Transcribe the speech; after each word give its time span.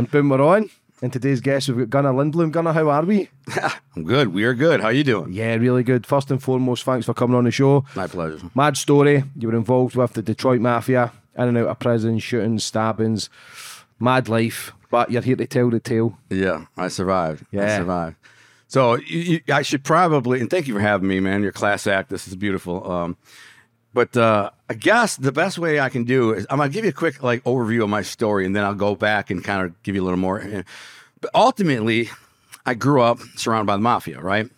And 0.00 0.10
boom, 0.10 0.30
we're 0.30 0.40
on. 0.40 0.70
And 1.02 1.12
today's 1.12 1.42
guest, 1.42 1.68
we've 1.68 1.90
got 1.90 2.04
Gunnar 2.04 2.12
Lindblom. 2.12 2.52
Gunnar, 2.52 2.72
how 2.72 2.88
are 2.88 3.04
we? 3.04 3.28
I'm 3.96 4.04
good. 4.04 4.28
We 4.28 4.44
are 4.44 4.54
good. 4.54 4.80
How 4.80 4.88
you 4.88 5.04
doing? 5.04 5.30
Yeah, 5.30 5.56
really 5.56 5.82
good. 5.82 6.06
First 6.06 6.30
and 6.30 6.42
foremost, 6.42 6.84
thanks 6.84 7.04
for 7.04 7.12
coming 7.12 7.36
on 7.36 7.44
the 7.44 7.50
show. 7.50 7.84
My 7.94 8.06
pleasure. 8.06 8.38
Mad 8.54 8.78
story. 8.78 9.24
You 9.36 9.48
were 9.48 9.56
involved 9.56 9.96
with 9.96 10.14
the 10.14 10.22
Detroit 10.22 10.62
Mafia, 10.62 11.12
in 11.36 11.48
and 11.48 11.58
out 11.58 11.66
of 11.66 11.78
prison, 11.80 12.18
shootings, 12.18 12.64
stabbings. 12.64 13.28
Mad 14.00 14.28
life. 14.28 14.72
But 14.90 15.12
you're 15.12 15.22
here 15.22 15.36
to 15.36 15.46
tell 15.46 15.70
the 15.70 15.78
tale. 15.78 16.18
Yeah, 16.30 16.64
I 16.76 16.88
survived. 16.88 17.46
I 17.52 17.76
survived. 17.76 18.16
So 18.66 18.94
you, 18.96 19.18
you, 19.18 19.40
I 19.52 19.62
should 19.62 19.84
probably, 19.84 20.40
and 20.40 20.50
thank 20.50 20.66
you 20.66 20.74
for 20.74 20.80
having 20.80 21.08
me, 21.08 21.20
man. 21.20 21.42
You're 21.42 21.50
a 21.50 21.52
class 21.52 21.86
act. 21.86 22.10
This 22.10 22.26
is 22.26 22.34
beautiful. 22.34 22.90
Um, 22.90 23.16
but 23.92 24.16
uh, 24.16 24.50
I 24.68 24.74
guess 24.74 25.16
the 25.16 25.32
best 25.32 25.58
way 25.58 25.80
I 25.80 25.88
can 25.88 26.04
do 26.04 26.32
is 26.32 26.46
I'm 26.50 26.58
gonna 26.58 26.70
give 26.70 26.84
you 26.84 26.90
a 26.90 26.94
quick 26.94 27.22
like 27.22 27.42
overview 27.44 27.82
of 27.82 27.88
my 27.88 28.02
story, 28.02 28.46
and 28.46 28.54
then 28.54 28.64
I'll 28.64 28.74
go 28.74 28.94
back 28.94 29.30
and 29.30 29.42
kind 29.42 29.64
of 29.66 29.82
give 29.82 29.94
you 29.94 30.02
a 30.02 30.04
little 30.04 30.18
more. 30.18 30.64
But 31.20 31.30
ultimately, 31.34 32.10
I 32.64 32.74
grew 32.74 33.02
up 33.02 33.18
surrounded 33.36 33.66
by 33.66 33.76
the 33.76 33.82
mafia, 33.82 34.20
right? 34.20 34.48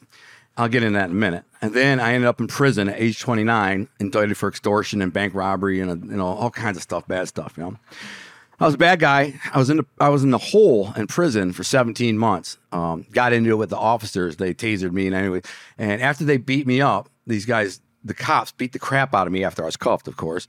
I'll 0.57 0.69
get 0.69 0.83
into 0.83 0.99
that 0.99 1.07
in 1.07 1.13
a 1.13 1.15
minute. 1.15 1.45
And 1.63 1.73
then 1.73 1.99
I 1.99 2.13
ended 2.13 2.29
up 2.29 2.41
in 2.41 2.47
prison 2.47 2.89
at 2.89 3.01
age 3.01 3.21
29, 3.21 3.89
indicted 3.99 4.37
for 4.37 4.49
extortion 4.49 5.01
and 5.01 5.13
bank 5.13 5.35
robbery 5.35 5.81
and 5.81 6.11
you 6.11 6.17
know 6.17 6.27
all 6.27 6.51
kinds 6.51 6.77
of 6.77 6.83
stuff, 6.83 7.09
bad 7.09 7.29
stuff. 7.29 7.55
You 7.57 7.63
know, 7.63 7.77
I 8.63 8.67
was 8.67 8.77
a 8.77 8.79
bad 8.79 9.01
guy. 9.01 9.35
I 9.53 9.59
was 9.59 9.71
in 9.71 9.79
the 9.79 9.87
I 9.99 10.09
was 10.09 10.23
in 10.23 10.31
the 10.31 10.39
hole 10.39 10.93
in 10.97 11.09
prison 11.09 11.53
for 11.53 11.65
17 11.65 12.17
months. 12.17 12.59
Um, 12.71 13.05
got 13.11 13.33
into 13.33 13.51
it 13.51 13.57
with 13.57 13.71
the 13.71 13.77
officers. 13.77 14.37
They 14.37 14.55
tasered 14.55 14.93
me 14.93 15.09
and 15.09 15.17
anyway. 15.17 15.43
And 15.79 16.01
after 16.01 16.23
they 16.23 16.37
beat 16.37 16.65
me 16.65 16.81
up, 16.81 17.09
these 17.27 17.45
guys, 17.45 17.81
the 18.05 18.15
cops, 18.15 18.53
beat 18.53 18.73
the 18.73 18.79
crap 18.79 19.17
out 19.17 19.27
of 19.27 19.33
me 19.33 19.43
after 19.43 19.65
I 19.65 19.67
was 19.67 19.77
cuffed, 19.77 20.07
of 20.07 20.17
course. 20.17 20.47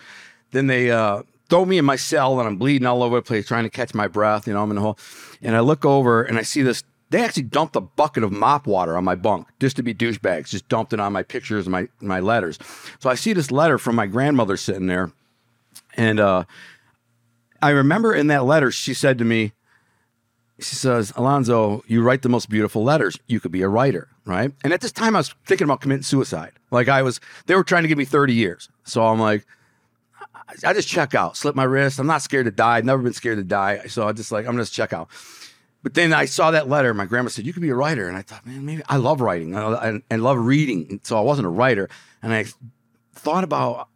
Then 0.51 0.67
they 0.67 0.91
uh, 0.91 1.23
throw 1.49 1.65
me 1.65 1.79
in 1.79 1.85
my 1.85 1.95
cell 1.95 2.37
and 2.37 2.47
I'm 2.47 2.57
bleeding 2.57 2.85
all 2.85 3.01
over 3.01 3.15
the 3.15 3.23
place, 3.23 3.47
trying 3.47 3.63
to 3.63 3.69
catch 3.71 3.95
my 3.95 4.07
breath. 4.07 4.45
You 4.45 4.53
know, 4.53 4.61
I'm 4.61 4.69
in 4.69 4.75
the 4.75 4.83
hole. 4.83 4.99
And 5.41 5.55
I 5.55 5.61
look 5.61 5.83
over 5.83 6.21
and 6.21 6.37
I 6.37 6.43
see 6.43 6.61
this. 6.61 6.83
They 7.09 7.23
actually 7.23 7.43
dumped 7.43 7.75
a 7.75 7.81
bucket 7.81 8.23
of 8.23 8.31
mop 8.31 8.67
water 8.67 8.95
on 8.95 9.03
my 9.03 9.15
bunk 9.15 9.47
just 9.59 9.75
to 9.77 9.83
be 9.83 9.91
douchebags. 9.91 10.49
Just 10.49 10.67
dumped 10.67 10.93
it 10.93 10.99
on 10.99 11.13
my 11.13 11.23
pictures 11.23 11.65
and 11.65 11.71
my 11.71 11.87
my 11.99 12.19
letters. 12.19 12.59
So 12.99 13.09
I 13.09 13.15
see 13.15 13.33
this 13.33 13.49
letter 13.49 13.79
from 13.79 13.95
my 13.95 14.05
grandmother 14.05 14.55
sitting 14.55 14.85
there, 14.85 15.11
and 15.97 16.19
uh, 16.19 16.43
I 17.63 17.69
remember 17.69 18.13
in 18.13 18.27
that 18.27 18.43
letter 18.45 18.71
she 18.71 18.93
said 18.93 19.17
to 19.19 19.25
me, 19.25 19.53
she 20.59 20.75
says, 20.75 21.13
Alonzo, 21.15 21.81
you 21.87 22.03
write 22.03 22.21
the 22.21 22.29
most 22.29 22.49
beautiful 22.49 22.83
letters. 22.83 23.17
You 23.27 23.39
could 23.39 23.51
be 23.51 23.61
a 23.61 23.69
writer, 23.69 24.09
right? 24.25 24.51
And 24.63 24.71
at 24.73 24.81
this 24.81 24.91
time, 24.91 25.15
I 25.15 25.19
was 25.19 25.33
thinking 25.45 25.65
about 25.65 25.81
committing 25.81 26.03
suicide. 26.03 26.51
Like 26.71 26.89
I 26.89 27.01
was, 27.01 27.19
they 27.47 27.55
were 27.55 27.63
trying 27.63 27.83
to 27.83 27.87
give 27.87 27.97
me 27.97 28.05
30 28.05 28.33
years. 28.33 28.69
So 28.83 29.03
I'm 29.05 29.19
like, 29.19 29.45
I- 30.63 30.73
just 30.73 30.87
check 30.87 31.15
out, 31.15 31.37
slip 31.37 31.55
my 31.55 31.63
wrist. 31.63 31.99
I'm 31.99 32.05
not 32.07 32.21
scared 32.21 32.45
to 32.45 32.51
die. 32.51 32.77
I've 32.77 32.85
never 32.85 33.01
been 33.01 33.13
scared 33.13 33.37
to 33.37 33.43
die. 33.43 33.87
So 33.87 34.07
I 34.07 34.11
just 34.11 34.31
like, 34.31 34.45
I'm 34.45 34.57
just 34.57 34.73
check 34.73 34.93
out. 34.93 35.09
But 35.81 35.95
then 35.95 36.13
I 36.13 36.25
saw 36.25 36.51
that 36.51 36.69
letter. 36.69 36.93
My 36.93 37.05
grandma 37.05 37.29
said, 37.29 37.45
You 37.45 37.53
could 37.53 37.61
be 37.61 37.69
a 37.69 37.75
writer. 37.75 38.07
And 38.07 38.15
I 38.17 38.21
thought, 38.21 38.45
man, 38.45 38.65
maybe 38.65 38.83
I 38.87 38.97
love 38.97 39.19
writing. 39.21 39.55
I 39.55 40.15
love 40.15 40.37
reading. 40.37 40.99
So 41.03 41.17
I 41.17 41.21
wasn't 41.21 41.45
a 41.45 41.49
writer. 41.49 41.89
And 42.21 42.33
I 42.33 42.45
thought 43.15 43.43
about 43.43 43.89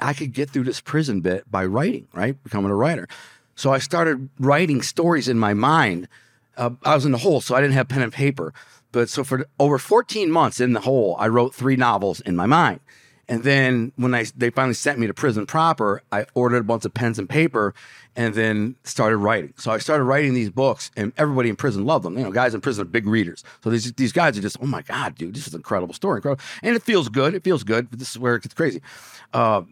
I 0.00 0.12
could 0.14 0.32
get 0.32 0.50
through 0.50 0.64
this 0.64 0.80
prison 0.80 1.20
bit 1.20 1.50
by 1.50 1.64
writing, 1.64 2.08
right? 2.12 2.42
Becoming 2.42 2.70
a 2.70 2.74
writer. 2.74 3.08
So 3.54 3.72
I 3.72 3.78
started 3.78 4.28
writing 4.38 4.82
stories 4.82 5.28
in 5.28 5.38
my 5.38 5.54
mind. 5.54 6.08
Uh, 6.56 6.70
I 6.84 6.94
was 6.94 7.04
in 7.04 7.12
the 7.12 7.18
hole, 7.18 7.40
so 7.40 7.54
I 7.54 7.60
didn't 7.60 7.74
have 7.74 7.88
pen 7.88 8.02
and 8.02 8.12
paper. 8.12 8.52
But 8.92 9.08
so 9.08 9.24
for 9.24 9.46
over 9.58 9.78
14 9.78 10.30
months 10.30 10.60
in 10.60 10.72
the 10.72 10.80
hole, 10.80 11.16
I 11.18 11.28
wrote 11.28 11.54
three 11.54 11.76
novels 11.76 12.20
in 12.20 12.36
my 12.36 12.46
mind. 12.46 12.80
And 13.28 13.44
then 13.44 13.92
when 13.96 14.14
I 14.14 14.24
they 14.34 14.48
finally 14.48 14.74
sent 14.74 14.98
me 14.98 15.06
to 15.06 15.12
prison 15.12 15.44
proper, 15.44 16.02
I 16.10 16.24
ordered 16.34 16.58
a 16.58 16.64
bunch 16.64 16.86
of 16.86 16.94
pens 16.94 17.18
and 17.18 17.28
paper 17.28 17.74
and 18.16 18.34
then 18.34 18.76
started 18.84 19.18
writing. 19.18 19.52
So 19.58 19.70
I 19.70 19.78
started 19.78 20.04
writing 20.04 20.32
these 20.32 20.48
books 20.48 20.90
and 20.96 21.12
everybody 21.18 21.50
in 21.50 21.56
prison 21.56 21.84
loved 21.84 22.06
them. 22.06 22.16
You 22.16 22.24
know, 22.24 22.30
guys 22.30 22.54
in 22.54 22.62
prison 22.62 22.82
are 22.82 22.86
big 22.86 23.06
readers. 23.06 23.44
So 23.62 23.68
these 23.68 23.92
these 23.92 24.12
guys 24.12 24.38
are 24.38 24.40
just, 24.40 24.56
oh 24.62 24.66
my 24.66 24.80
God, 24.80 25.14
dude, 25.14 25.34
this 25.34 25.46
is 25.46 25.52
an 25.52 25.58
incredible 25.58 25.92
story. 25.92 26.18
Incredible. 26.18 26.42
And 26.62 26.74
it 26.74 26.82
feels 26.82 27.10
good. 27.10 27.34
It 27.34 27.44
feels 27.44 27.64
good. 27.64 27.90
But 27.90 27.98
this 27.98 28.10
is 28.10 28.18
where 28.18 28.36
it 28.36 28.44
gets 28.44 28.54
crazy. 28.54 28.80
Uh, 29.34 29.62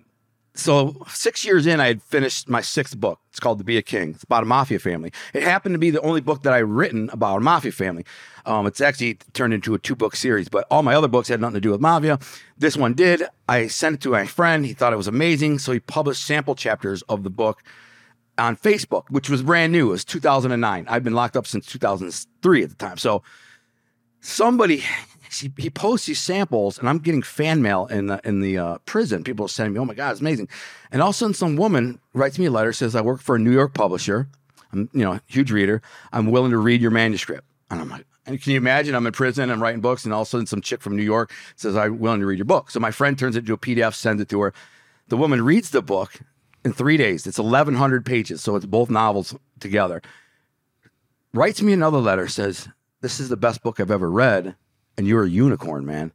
so 0.59 1.05
six 1.09 1.45
years 1.45 1.67
in, 1.67 1.81
I 1.81 1.89
had 1.89 2.03
finished 2.03 2.49
my 2.49 2.61
sixth 2.61 2.99
book. 2.99 3.21
It's 3.31 3.41
called 3.41 3.59
To 3.59 3.65
Be 3.65 3.77
a 3.77 3.83
King. 3.83 4.11
It's 4.11 4.25
about 4.25 4.43
a 4.43 4.47
mafia 4.47 4.79
family. 4.79 5.13
It 5.35 5.43
happened 5.43 5.75
to 5.75 5.79
be 5.79 5.91
the 5.91 6.01
only 6.01 6.21
book 6.21 6.43
that 6.43 6.53
I 6.53 6.59
written 6.59 7.11
about 7.13 7.39
a 7.39 7.41
mafia 7.41 7.73
family. 7.73 8.05
Um, 8.47 8.67
it's 8.67 8.81
actually 8.81 9.15
turned 9.33 9.53
into 9.53 9.75
a 9.75 9.79
two 9.79 9.97
book 9.97 10.17
series, 10.17 10.49
but 10.49 10.67
all 10.71 10.83
my 10.83 10.95
other 10.95 11.09
books 11.09 11.29
had 11.29 11.41
nothing 11.41 11.55
to 11.55 11.61
do 11.61 11.71
with 11.73 11.81
mafia. 11.81 12.19
This 12.57 12.77
one 12.77 12.95
did. 12.95 13.23
I 13.49 13.67
sent 13.67 13.97
it 13.97 14.01
to 14.03 14.11
my 14.11 14.27
friend. 14.27 14.65
He 14.65 14.73
thought 14.73 14.93
it 14.93 14.97
was 14.97 15.09
amazing, 15.09 15.59
so 15.59 15.73
he 15.73 15.81
published 15.81 16.25
sample 16.25 16.55
chapters 16.55 17.03
of 17.03 17.23
the 17.23 17.31
book 17.31 17.63
on 18.39 18.57
Facebook, 18.57 19.05
which 19.11 19.29
was 19.29 19.43
brand 19.43 19.73
new. 19.73 19.89
It 19.89 19.93
was 19.93 20.05
2009. 20.05 20.87
I've 20.89 21.05
been 21.05 21.15
locked 21.15 21.37
up 21.37 21.47
since 21.47 21.67
2003 21.67 22.63
at 22.63 22.69
the 22.69 22.75
time. 22.77 22.99
So 22.99 23.23
somebody 24.21 24.85
he, 25.41 25.53
he 25.57 25.71
posts 25.71 26.07
these 26.07 26.21
samples 26.21 26.79
and 26.79 26.89
I'm 26.89 26.99
getting 26.99 27.23
fan 27.23 27.63
mail 27.63 27.87
in 27.87 28.07
the 28.07 28.21
in 28.25 28.41
the 28.41 28.59
uh, 28.59 28.79
prison. 28.87 29.25
People 29.25 29.47
are 29.47 29.49
sending 29.49 29.75
me, 29.75 29.81
oh 29.81 29.85
my 29.85 29.95
God, 29.95 30.13
it's 30.13 30.21
amazing. 30.21 30.49
And 30.91 31.03
all 31.03 31.11
of 31.11 31.15
a 31.15 31.19
sudden 31.19 31.35
some 31.35 31.57
woman 31.57 32.01
writes 32.13 32.39
me 32.39 32.47
a 32.47 32.51
letter, 32.51 32.73
says, 32.73 32.95
I 32.95 33.01
work 33.01 33.21
for 33.21 33.37
a 33.37 33.39
New 33.39 33.53
York 33.53 33.75
publisher. 33.75 34.29
I'm, 34.73 34.89
you 34.93 35.05
know, 35.05 35.13
a 35.13 35.23
huge 35.27 35.51
reader. 35.51 35.83
I'm 36.13 36.31
willing 36.31 36.51
to 36.51 36.59
read 36.59 36.81
your 36.81 36.91
manuscript. 36.91 37.47
And 37.71 37.81
I'm 37.81 37.89
like, 37.89 38.07
and 38.27 38.41
can 38.41 38.53
you 38.53 38.59
imagine? 38.59 38.95
I'm 38.95 39.07
in 39.07 39.13
prison, 39.13 39.51
I'm 39.51 39.63
writing 39.63 39.81
books, 39.81 40.05
and 40.05 40.13
all 40.13 40.23
of 40.23 40.29
a 40.29 40.31
sudden 40.31 40.47
some 40.47 40.61
chick 40.61 40.83
from 40.83 40.97
New 40.97 41.03
York 41.03 41.33
says, 41.55 41.77
I'm 41.77 41.99
willing 41.99 42.21
to 42.21 42.27
read 42.27 42.39
your 42.39 42.45
book. 42.45 42.71
So 42.71 42.81
my 42.81 42.91
friend 42.91 43.19
turns 43.19 43.37
it 43.37 43.41
into 43.41 43.55
a 43.55 43.59
PDF, 43.59 43.95
sends 43.95 44.21
it 44.21 44.29
to 44.31 44.41
her. 44.41 44.55
The 45.09 45.17
woman 45.17 45.43
reads 45.43 45.71
the 45.71 45.83
book 45.83 46.21
in 46.65 46.73
three 46.73 46.97
days. 46.97 47.27
It's 47.27 47.39
1,100 47.39 48.05
pages, 48.05 48.43
so 48.43 48.57
it's 48.57 48.67
both 48.67 48.91
novels 48.91 49.37
together. 49.61 50.03
Writes 51.33 51.63
me 51.63 51.73
another 51.73 51.99
letter, 51.99 52.27
says, 52.27 52.69
This 53.01 53.21
is 53.21 53.29
the 53.29 53.37
best 53.37 53.63
book 53.63 53.79
I've 53.79 53.91
ever 53.91 54.11
read, 54.11 54.57
and 54.97 55.07
you're 55.07 55.25
a 55.25 55.29
unicorn, 55.29 55.87
man. 55.87 56.13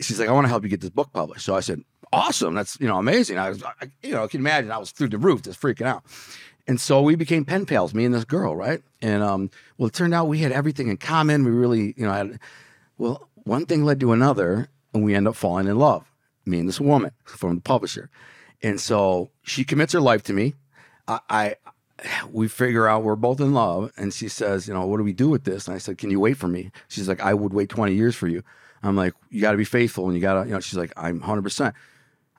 She's 0.00 0.18
like, 0.18 0.28
I 0.28 0.32
want 0.32 0.44
to 0.44 0.48
help 0.48 0.64
you 0.64 0.68
get 0.68 0.80
this 0.80 0.90
book 0.90 1.12
published. 1.12 1.44
So 1.44 1.54
I 1.54 1.60
said, 1.60 1.82
Awesome. 2.12 2.54
That's, 2.54 2.78
you 2.80 2.86
know, 2.86 2.96
amazing. 2.96 3.38
I 3.38 3.48
was, 3.48 3.62
I, 3.64 3.90
you 4.02 4.12
know, 4.12 4.22
I 4.22 4.26
can 4.28 4.38
imagine 4.38 4.70
I 4.70 4.78
was 4.78 4.92
through 4.92 5.08
the 5.08 5.18
roof, 5.18 5.42
just 5.42 5.60
freaking 5.60 5.86
out. 5.86 6.04
And 6.68 6.80
so 6.80 7.02
we 7.02 7.16
became 7.16 7.44
pen 7.44 7.66
pals, 7.66 7.92
me 7.92 8.04
and 8.04 8.14
this 8.14 8.24
girl, 8.24 8.54
right? 8.54 8.82
And 9.02 9.22
um, 9.22 9.50
well, 9.76 9.88
it 9.88 9.94
turned 9.94 10.14
out 10.14 10.28
we 10.28 10.38
had 10.38 10.52
everything 10.52 10.88
in 10.88 10.96
common. 10.96 11.44
We 11.44 11.50
really, 11.50 11.92
you 11.96 12.06
know, 12.06 12.12
had, 12.12 12.38
well, 12.98 13.28
one 13.42 13.66
thing 13.66 13.84
led 13.84 13.98
to 14.00 14.12
another, 14.12 14.68
and 14.94 15.02
we 15.04 15.14
end 15.14 15.26
up 15.26 15.34
falling 15.34 15.66
in 15.66 15.76
love. 15.76 16.04
Me 16.46 16.60
and 16.60 16.68
this 16.68 16.80
woman 16.80 17.10
from 17.24 17.56
the 17.56 17.60
publisher. 17.60 18.10
And 18.62 18.80
so 18.80 19.30
she 19.42 19.64
commits 19.64 19.92
her 19.92 20.00
life 20.00 20.22
to 20.24 20.32
me. 20.32 20.54
I, 21.08 21.20
I 21.28 21.56
we 22.30 22.48
figure 22.48 22.88
out 22.88 23.02
we're 23.02 23.16
both 23.16 23.40
in 23.40 23.52
love, 23.52 23.92
and 23.96 24.12
she 24.12 24.28
says, 24.28 24.68
you 24.68 24.74
know, 24.74 24.86
what 24.86 24.98
do 24.98 25.04
we 25.04 25.12
do 25.12 25.28
with 25.28 25.44
this? 25.44 25.66
And 25.66 25.74
I 25.74 25.78
said, 25.78 25.98
can 25.98 26.10
you 26.10 26.20
wait 26.20 26.36
for 26.36 26.48
me? 26.48 26.70
She's 26.88 27.08
like, 27.08 27.20
I 27.20 27.34
would 27.34 27.52
wait 27.52 27.68
20 27.68 27.94
years 27.94 28.14
for 28.14 28.28
you. 28.28 28.42
I'm 28.82 28.96
like, 28.96 29.14
you 29.30 29.40
got 29.40 29.52
to 29.52 29.56
be 29.56 29.64
faithful, 29.64 30.06
and 30.06 30.14
you 30.14 30.20
got 30.20 30.42
to, 30.42 30.48
you 30.48 30.54
know, 30.54 30.60
she's 30.60 30.78
like, 30.78 30.92
I'm 30.96 31.20
100. 31.20 31.42
percent 31.42 31.74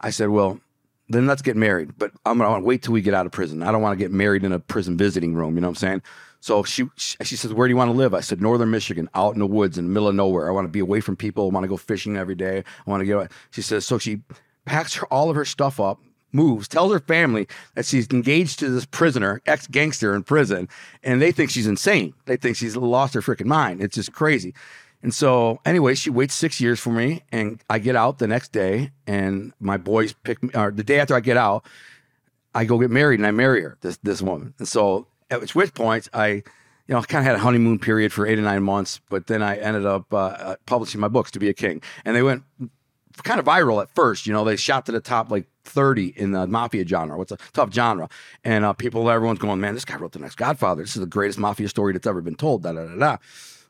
I 0.01 0.11
said, 0.11 0.29
well, 0.29 0.59
then 1.09 1.27
let's 1.27 1.41
get 1.41 1.55
married. 1.55 1.97
But 1.97 2.11
I'm 2.25 2.37
gonna 2.37 2.63
wait 2.63 2.83
till 2.83 2.93
we 2.93 3.01
get 3.01 3.13
out 3.13 3.25
of 3.25 3.31
prison. 3.31 3.63
I 3.63 3.71
don't 3.71 3.81
want 3.81 3.97
to 3.97 4.03
get 4.03 4.11
married 4.11 4.43
in 4.43 4.51
a 4.51 4.59
prison 4.59 4.97
visiting 4.97 5.35
room. 5.35 5.55
You 5.55 5.61
know 5.61 5.67
what 5.67 5.71
I'm 5.71 5.75
saying? 5.75 6.01
So 6.39 6.63
she 6.63 6.85
she 6.95 7.35
says, 7.35 7.53
"Where 7.53 7.67
do 7.67 7.71
you 7.71 7.77
want 7.77 7.89
to 7.91 7.97
live?" 7.97 8.13
I 8.13 8.19
said, 8.19 8.41
"Northern 8.41 8.71
Michigan, 8.71 9.09
out 9.13 9.33
in 9.33 9.39
the 9.39 9.47
woods, 9.47 9.77
in 9.77 9.85
the 9.85 9.91
middle 9.91 10.07
of 10.07 10.15
nowhere. 10.15 10.47
I 10.47 10.51
want 10.51 10.65
to 10.65 10.71
be 10.71 10.79
away 10.79 11.01
from 11.01 11.15
people. 11.15 11.45
I 11.45 11.53
want 11.53 11.63
to 11.63 11.67
go 11.67 11.77
fishing 11.77 12.17
every 12.17 12.35
day. 12.35 12.63
I 12.85 12.89
want 12.89 13.01
to 13.01 13.05
get." 13.05 13.13
Away. 13.13 13.27
She 13.51 13.61
says, 13.61 13.85
so 13.85 13.97
she 13.97 14.21
packs 14.65 14.95
her, 14.95 15.07
all 15.07 15.29
of 15.29 15.35
her 15.35 15.45
stuff 15.45 15.79
up, 15.79 15.99
moves, 16.35 16.67
tells 16.67 16.91
her 16.91 16.99
family 16.99 17.47
that 17.73 17.85
she's 17.85 18.07
engaged 18.11 18.59
to 18.59 18.69
this 18.69 18.85
prisoner, 18.85 19.41
ex 19.47 19.65
gangster 19.67 20.13
in 20.13 20.23
prison, 20.23 20.67
and 21.03 21.21
they 21.21 21.31
think 21.31 21.49
she's 21.49 21.65
insane. 21.65 22.13
They 22.25 22.37
think 22.37 22.57
she's 22.57 22.75
lost 22.75 23.13
her 23.13 23.21
freaking 23.21 23.45
mind. 23.45 23.81
It's 23.81 23.95
just 23.95 24.13
crazy. 24.13 24.53
And 25.01 25.13
so, 25.13 25.59
anyway, 25.65 25.93
she 25.93 26.09
waits 26.09 26.33
six 26.33 26.59
years 26.59 26.79
for 26.79 26.89
me, 26.89 27.21
and 27.31 27.63
I 27.69 27.79
get 27.79 27.95
out 27.95 28.17
the 28.17 28.27
next 28.27 28.51
day, 28.51 28.91
and 29.05 29.53
my 29.59 29.77
boys 29.77 30.13
pick 30.23 30.41
me. 30.41 30.49
Or 30.55 30.71
the 30.71 30.83
day 30.83 30.99
after 30.99 31.15
I 31.15 31.19
get 31.19 31.37
out, 31.37 31.63
I 32.55 32.65
go 32.65 32.79
get 32.79 32.89
married, 32.89 33.19
and 33.19 33.27
I 33.27 33.31
marry 33.31 33.61
her, 33.61 33.77
this 33.81 33.97
this 33.97 34.21
woman. 34.21 34.55
And 34.57 34.67
so, 34.67 35.05
at 35.29 35.53
which 35.53 35.73
point, 35.75 36.09
I, 36.11 36.27
you 36.27 36.43
know, 36.87 37.01
kind 37.03 37.21
of 37.21 37.25
had 37.25 37.35
a 37.35 37.39
honeymoon 37.39 37.77
period 37.77 38.13
for 38.13 38.25
eight 38.25 38.39
or 38.39 38.41
nine 38.41 38.63
months, 38.63 38.99
but 39.09 39.27
then 39.27 39.43
I 39.43 39.57
ended 39.57 39.85
up 39.85 40.11
uh, 40.11 40.17
uh, 40.17 40.55
publishing 40.65 41.01
my 41.01 41.07
books 41.07 41.29
to 41.31 41.39
be 41.39 41.49
a 41.49 41.53
king, 41.53 41.83
and 42.03 42.15
they 42.15 42.23
went 42.23 42.43
kind 43.23 43.39
of 43.39 43.45
viral 43.45 43.81
at 43.81 43.93
first. 43.95 44.27
You 44.27 44.33
know, 44.33 44.43
they 44.43 44.55
shot 44.55 44.85
to 44.87 44.91
the 44.91 44.99
top 44.99 45.31
like 45.31 45.47
30 45.63 46.13
in 46.15 46.31
the 46.31 46.47
mafia 46.47 46.85
genre. 46.85 47.17
What's 47.17 47.31
a 47.31 47.37
tough 47.53 47.73
genre? 47.73 48.09
And 48.43 48.65
uh, 48.65 48.73
people, 48.73 49.09
everyone's 49.09 49.39
going, 49.39 49.59
man, 49.59 49.73
this 49.73 49.85
guy 49.85 49.95
wrote 49.95 50.11
the 50.11 50.19
next 50.19 50.35
Godfather. 50.35 50.81
This 50.81 50.95
is 50.95 50.99
the 51.01 51.07
greatest 51.07 51.39
mafia 51.39 51.69
story 51.69 51.93
that's 51.93 52.07
ever 52.07 52.21
been 52.21 52.35
told. 52.35 52.63
Da 52.63 52.73
da 52.73 52.85
da 52.85 52.95
da. 52.95 53.17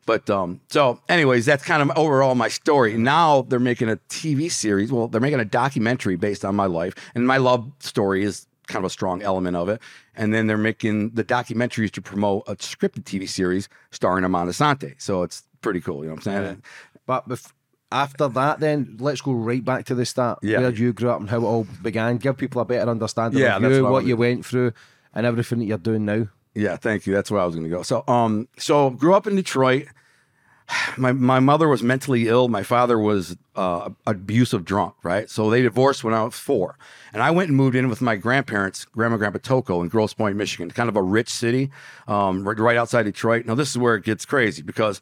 But 0.06 0.30
um, 0.30 0.62
so, 0.70 1.00
anyways, 1.10 1.46
that's 1.46 1.64
kind 1.64 1.82
of 1.82 1.98
overall 1.98 2.36
my 2.36 2.48
story. 2.48 2.96
Now 2.96 3.42
they're 3.42 3.60
making 3.60 3.90
a 3.90 3.96
TV 4.10 4.52
series. 4.52 4.92
Well, 4.92 5.08
they're 5.08 5.22
making 5.22 5.40
a 5.40 5.46
documentary 5.46 6.16
based 6.16 6.46
on 6.46 6.56
my 6.56 6.68
life, 6.68 6.94
and 7.16 7.26
my 7.26 7.38
love 7.38 7.72
story 7.80 8.24
is 8.24 8.46
kind 8.68 8.84
of 8.84 8.88
a 8.88 8.92
strong 8.92 9.22
element 9.22 9.56
of 9.56 9.70
it. 9.70 9.82
And 10.16 10.34
then 10.34 10.48
they're 10.48 10.58
making 10.58 11.12
the 11.12 11.24
documentaries 11.24 11.92
to 11.92 12.02
promote 12.02 12.44
a 12.48 12.56
scripted 12.56 13.04
TV 13.04 13.28
series 13.28 13.68
starring 13.92 14.24
Armand 14.24 14.50
Assante. 14.50 14.96
So 15.02 15.24
it's 15.24 15.44
pretty 15.62 15.82
cool. 15.82 16.04
You 16.04 16.10
know 16.10 16.16
what 16.16 16.28
I'm 16.28 16.46
saying? 16.46 16.64
But 17.06 17.28
bef- 17.28 17.52
after 17.92 18.28
that, 18.28 18.60
then 18.60 18.98
let's 19.00 19.22
go 19.22 19.32
right 19.32 19.64
back 19.64 19.86
to 19.86 19.96
the 19.96 20.06
start. 20.06 20.40
Yeah. 20.42 20.60
Where 20.60 20.72
you 20.72 20.94
grew 20.94 21.10
up 21.10 21.20
and 21.20 21.30
how 21.30 21.38
it 21.38 21.46
all 21.46 21.68
began. 21.82 22.18
Give 22.18 22.36
people 22.36 22.62
a 22.62 22.66
better 22.66 22.90
understanding 22.90 23.40
Yeah, 23.40 23.58
of 23.58 23.64
you, 23.64 23.84
what 23.84 23.92
what 23.92 24.06
you 24.06 24.18
went 24.18 24.46
through, 24.46 24.74
and 25.14 25.26
everything 25.26 25.60
that 25.60 25.66
you're 25.66 25.78
doing 25.78 26.06
now. 26.06 26.28
Yeah, 26.54 26.78
thank 26.78 27.06
you. 27.06 27.14
That's 27.14 27.30
where 27.30 27.42
I 27.42 27.46
was 27.46 27.54
going 27.54 27.70
to 27.70 27.76
go. 27.76 27.84
So, 27.84 28.04
um, 28.08 28.48
so 28.58 28.90
grew 28.90 29.14
up 29.14 29.28
in 29.28 29.36
Detroit. 29.36 29.88
My 30.98 31.12
my 31.12 31.40
mother 31.40 31.68
was 31.68 31.84
mentally 31.84 32.28
ill. 32.28 32.48
My 32.48 32.64
father 32.64 32.98
was 32.98 33.38
uh, 33.56 33.90
abusive 34.08 34.66
drunk. 34.66 34.96
Right. 35.04 35.30
So 35.30 35.50
they 35.52 35.62
divorced 35.62 36.04
when 36.04 36.14
I 36.14 36.24
was 36.24 36.34
four, 36.34 36.78
and 37.14 37.22
I 37.22 37.30
went 37.32 37.50
and 37.50 37.58
moved 37.58 37.76
in 37.76 37.88
with 37.88 38.02
my 38.02 38.16
grandparents, 38.16 38.84
grandma, 38.86 39.14
and 39.14 39.20
grandpa 39.20 39.40
Tocco 39.40 39.84
in 39.84 39.90
Grosse 39.90 40.14
Pointe, 40.16 40.36
Michigan, 40.38 40.72
kind 40.72 40.90
of 40.90 40.96
a 40.96 41.04
rich 41.04 41.30
city, 41.30 41.70
um, 42.08 42.48
right, 42.48 42.58
right 42.58 42.78
outside 42.78 43.04
Detroit. 43.04 43.46
Now 43.46 43.54
this 43.54 43.70
is 43.70 43.78
where 43.78 43.94
it 43.96 44.04
gets 44.04 44.26
crazy 44.26 44.64
because 44.64 45.02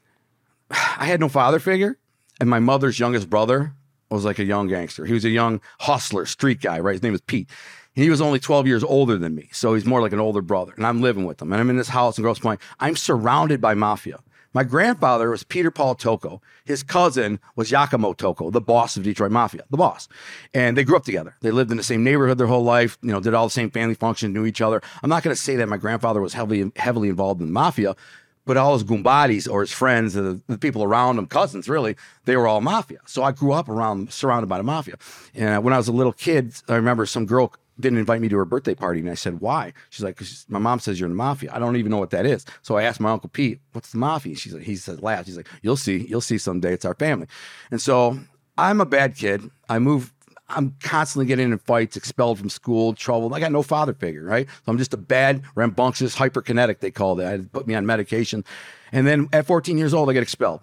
I 0.70 1.06
had 1.06 1.20
no 1.20 1.28
father 1.30 1.58
figure, 1.60 1.96
and 2.40 2.48
my 2.48 2.58
mother's 2.58 2.98
youngest 2.98 3.30
brother 3.30 3.72
was 4.10 4.24
like 4.24 4.38
a 4.38 4.44
young 4.44 4.66
gangster. 4.66 5.04
He 5.04 5.12
was 5.12 5.24
a 5.24 5.30
young 5.30 5.60
hustler, 5.80 6.26
street 6.26 6.60
guy, 6.60 6.80
right? 6.80 6.94
His 6.94 7.02
name 7.02 7.12
was 7.12 7.20
Pete. 7.20 7.48
And 7.94 8.04
he 8.04 8.10
was 8.10 8.20
only 8.20 8.40
12 8.40 8.66
years 8.66 8.82
older 8.82 9.16
than 9.16 9.34
me. 9.34 9.48
So 9.52 9.74
he's 9.74 9.84
more 9.84 10.00
like 10.00 10.12
an 10.12 10.20
older 10.20 10.42
brother. 10.42 10.72
And 10.76 10.86
I'm 10.86 11.00
living 11.00 11.26
with 11.26 11.40
him. 11.40 11.52
And 11.52 11.60
I'm 11.60 11.70
in 11.70 11.76
this 11.76 11.88
house 11.88 12.18
in 12.18 12.22
Grosse 12.22 12.38
Pointe. 12.38 12.60
I'm 12.80 12.96
surrounded 12.96 13.60
by 13.60 13.74
mafia. 13.74 14.20
My 14.52 14.64
grandfather 14.64 15.30
was 15.30 15.44
Peter 15.44 15.70
Paul 15.70 15.94
Tocco. 15.94 16.40
His 16.64 16.82
cousin 16.82 17.38
was 17.54 17.70
Giacomo 17.70 18.14
Tocco, 18.14 18.50
the 18.50 18.60
boss 18.60 18.96
of 18.96 19.04
Detroit 19.04 19.30
Mafia, 19.30 19.62
the 19.70 19.76
boss. 19.76 20.08
And 20.52 20.76
they 20.76 20.82
grew 20.82 20.96
up 20.96 21.04
together. 21.04 21.36
They 21.40 21.52
lived 21.52 21.70
in 21.70 21.76
the 21.76 21.84
same 21.84 22.02
neighborhood 22.02 22.36
their 22.38 22.48
whole 22.48 22.64
life, 22.64 22.98
you 23.00 23.12
know, 23.12 23.20
did 23.20 23.32
all 23.32 23.46
the 23.46 23.52
same 23.52 23.70
family 23.70 23.94
functions, 23.94 24.34
knew 24.34 24.46
each 24.46 24.60
other. 24.60 24.82
I'm 25.04 25.10
not 25.10 25.22
going 25.22 25.36
to 25.36 25.40
say 25.40 25.54
that 25.54 25.68
my 25.68 25.76
grandfather 25.76 26.20
was 26.20 26.34
heavily 26.34 26.72
heavily 26.74 27.08
involved 27.08 27.40
in 27.40 27.46
the 27.46 27.52
mafia, 27.52 27.94
but 28.50 28.56
all 28.56 28.72
his 28.72 28.82
gumbadis 28.82 29.48
or 29.48 29.60
his 29.60 29.70
friends, 29.70 30.14
the, 30.14 30.40
the 30.48 30.58
people 30.58 30.82
around 30.82 31.16
him, 31.16 31.26
cousins 31.28 31.68
really, 31.68 31.94
they 32.24 32.36
were 32.36 32.48
all 32.48 32.60
mafia. 32.60 32.98
So 33.06 33.22
I 33.22 33.30
grew 33.30 33.52
up 33.52 33.68
around 33.68 34.12
surrounded 34.12 34.48
by 34.48 34.58
the 34.58 34.64
mafia. 34.64 34.96
And 35.36 35.58
uh, 35.58 35.60
when 35.60 35.72
I 35.72 35.76
was 35.76 35.86
a 35.86 35.92
little 35.92 36.12
kid, 36.12 36.52
I 36.68 36.74
remember 36.74 37.06
some 37.06 37.26
girl 37.26 37.54
didn't 37.78 38.00
invite 38.00 38.20
me 38.20 38.28
to 38.28 38.36
her 38.38 38.44
birthday 38.44 38.74
party, 38.74 38.98
and 38.98 39.08
I 39.08 39.14
said, 39.14 39.40
"Why?" 39.40 39.72
She's 39.90 40.02
like, 40.02 40.16
"Cause 40.16 40.46
my 40.48 40.58
mom 40.58 40.80
says 40.80 40.98
you're 40.98 41.06
in 41.06 41.12
the 41.12 41.16
mafia." 41.16 41.50
I 41.52 41.60
don't 41.60 41.76
even 41.76 41.92
know 41.92 41.98
what 41.98 42.10
that 42.10 42.26
is. 42.26 42.44
So 42.62 42.76
I 42.76 42.82
asked 42.82 42.98
my 42.98 43.12
uncle 43.12 43.30
Pete, 43.30 43.60
"What's 43.70 43.92
the 43.92 43.98
mafia?" 43.98 44.34
She's 44.34 44.52
like, 44.52 44.64
he 44.64 44.74
says, 44.74 45.00
"Laugh." 45.00 45.26
She's 45.26 45.36
like, 45.36 45.48
"You'll 45.62 45.76
see, 45.76 46.04
you'll 46.08 46.20
see 46.20 46.36
someday. 46.36 46.72
It's 46.72 46.84
our 46.84 46.96
family." 46.96 47.28
And 47.70 47.80
so 47.80 48.18
I'm 48.58 48.80
a 48.80 48.84
bad 48.84 49.14
kid. 49.14 49.48
I 49.68 49.78
move. 49.78 50.12
I'm 50.50 50.74
constantly 50.82 51.26
getting 51.26 51.52
in 51.52 51.58
fights, 51.58 51.96
expelled 51.96 52.38
from 52.38 52.50
school, 52.50 52.94
trouble. 52.94 53.34
I 53.34 53.40
got 53.40 53.52
no 53.52 53.62
father 53.62 53.94
figure, 53.94 54.24
right? 54.24 54.46
So 54.48 54.72
I'm 54.72 54.78
just 54.78 54.94
a 54.94 54.96
bad, 54.96 55.42
rambunctious, 55.54 56.16
hyperkinetic. 56.16 56.80
They 56.80 56.90
call 56.90 57.14
that. 57.16 57.38
They 57.38 57.46
put 57.46 57.66
me 57.66 57.74
on 57.74 57.86
medication, 57.86 58.44
and 58.92 59.06
then 59.06 59.28
at 59.32 59.46
14 59.46 59.78
years 59.78 59.94
old, 59.94 60.10
I 60.10 60.12
get 60.12 60.22
expelled 60.22 60.60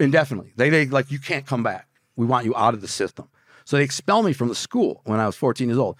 indefinitely. 0.00 0.52
They 0.56 0.70
they 0.70 0.86
like 0.86 1.10
you 1.10 1.18
can't 1.18 1.46
come 1.46 1.62
back. 1.62 1.88
We 2.16 2.26
want 2.26 2.44
you 2.44 2.54
out 2.56 2.74
of 2.74 2.80
the 2.80 2.88
system. 2.88 3.28
So 3.64 3.76
they 3.76 3.84
expel 3.84 4.22
me 4.22 4.32
from 4.32 4.48
the 4.48 4.54
school 4.54 5.02
when 5.04 5.20
I 5.20 5.26
was 5.26 5.36
14 5.36 5.68
years 5.68 5.78
old. 5.78 5.96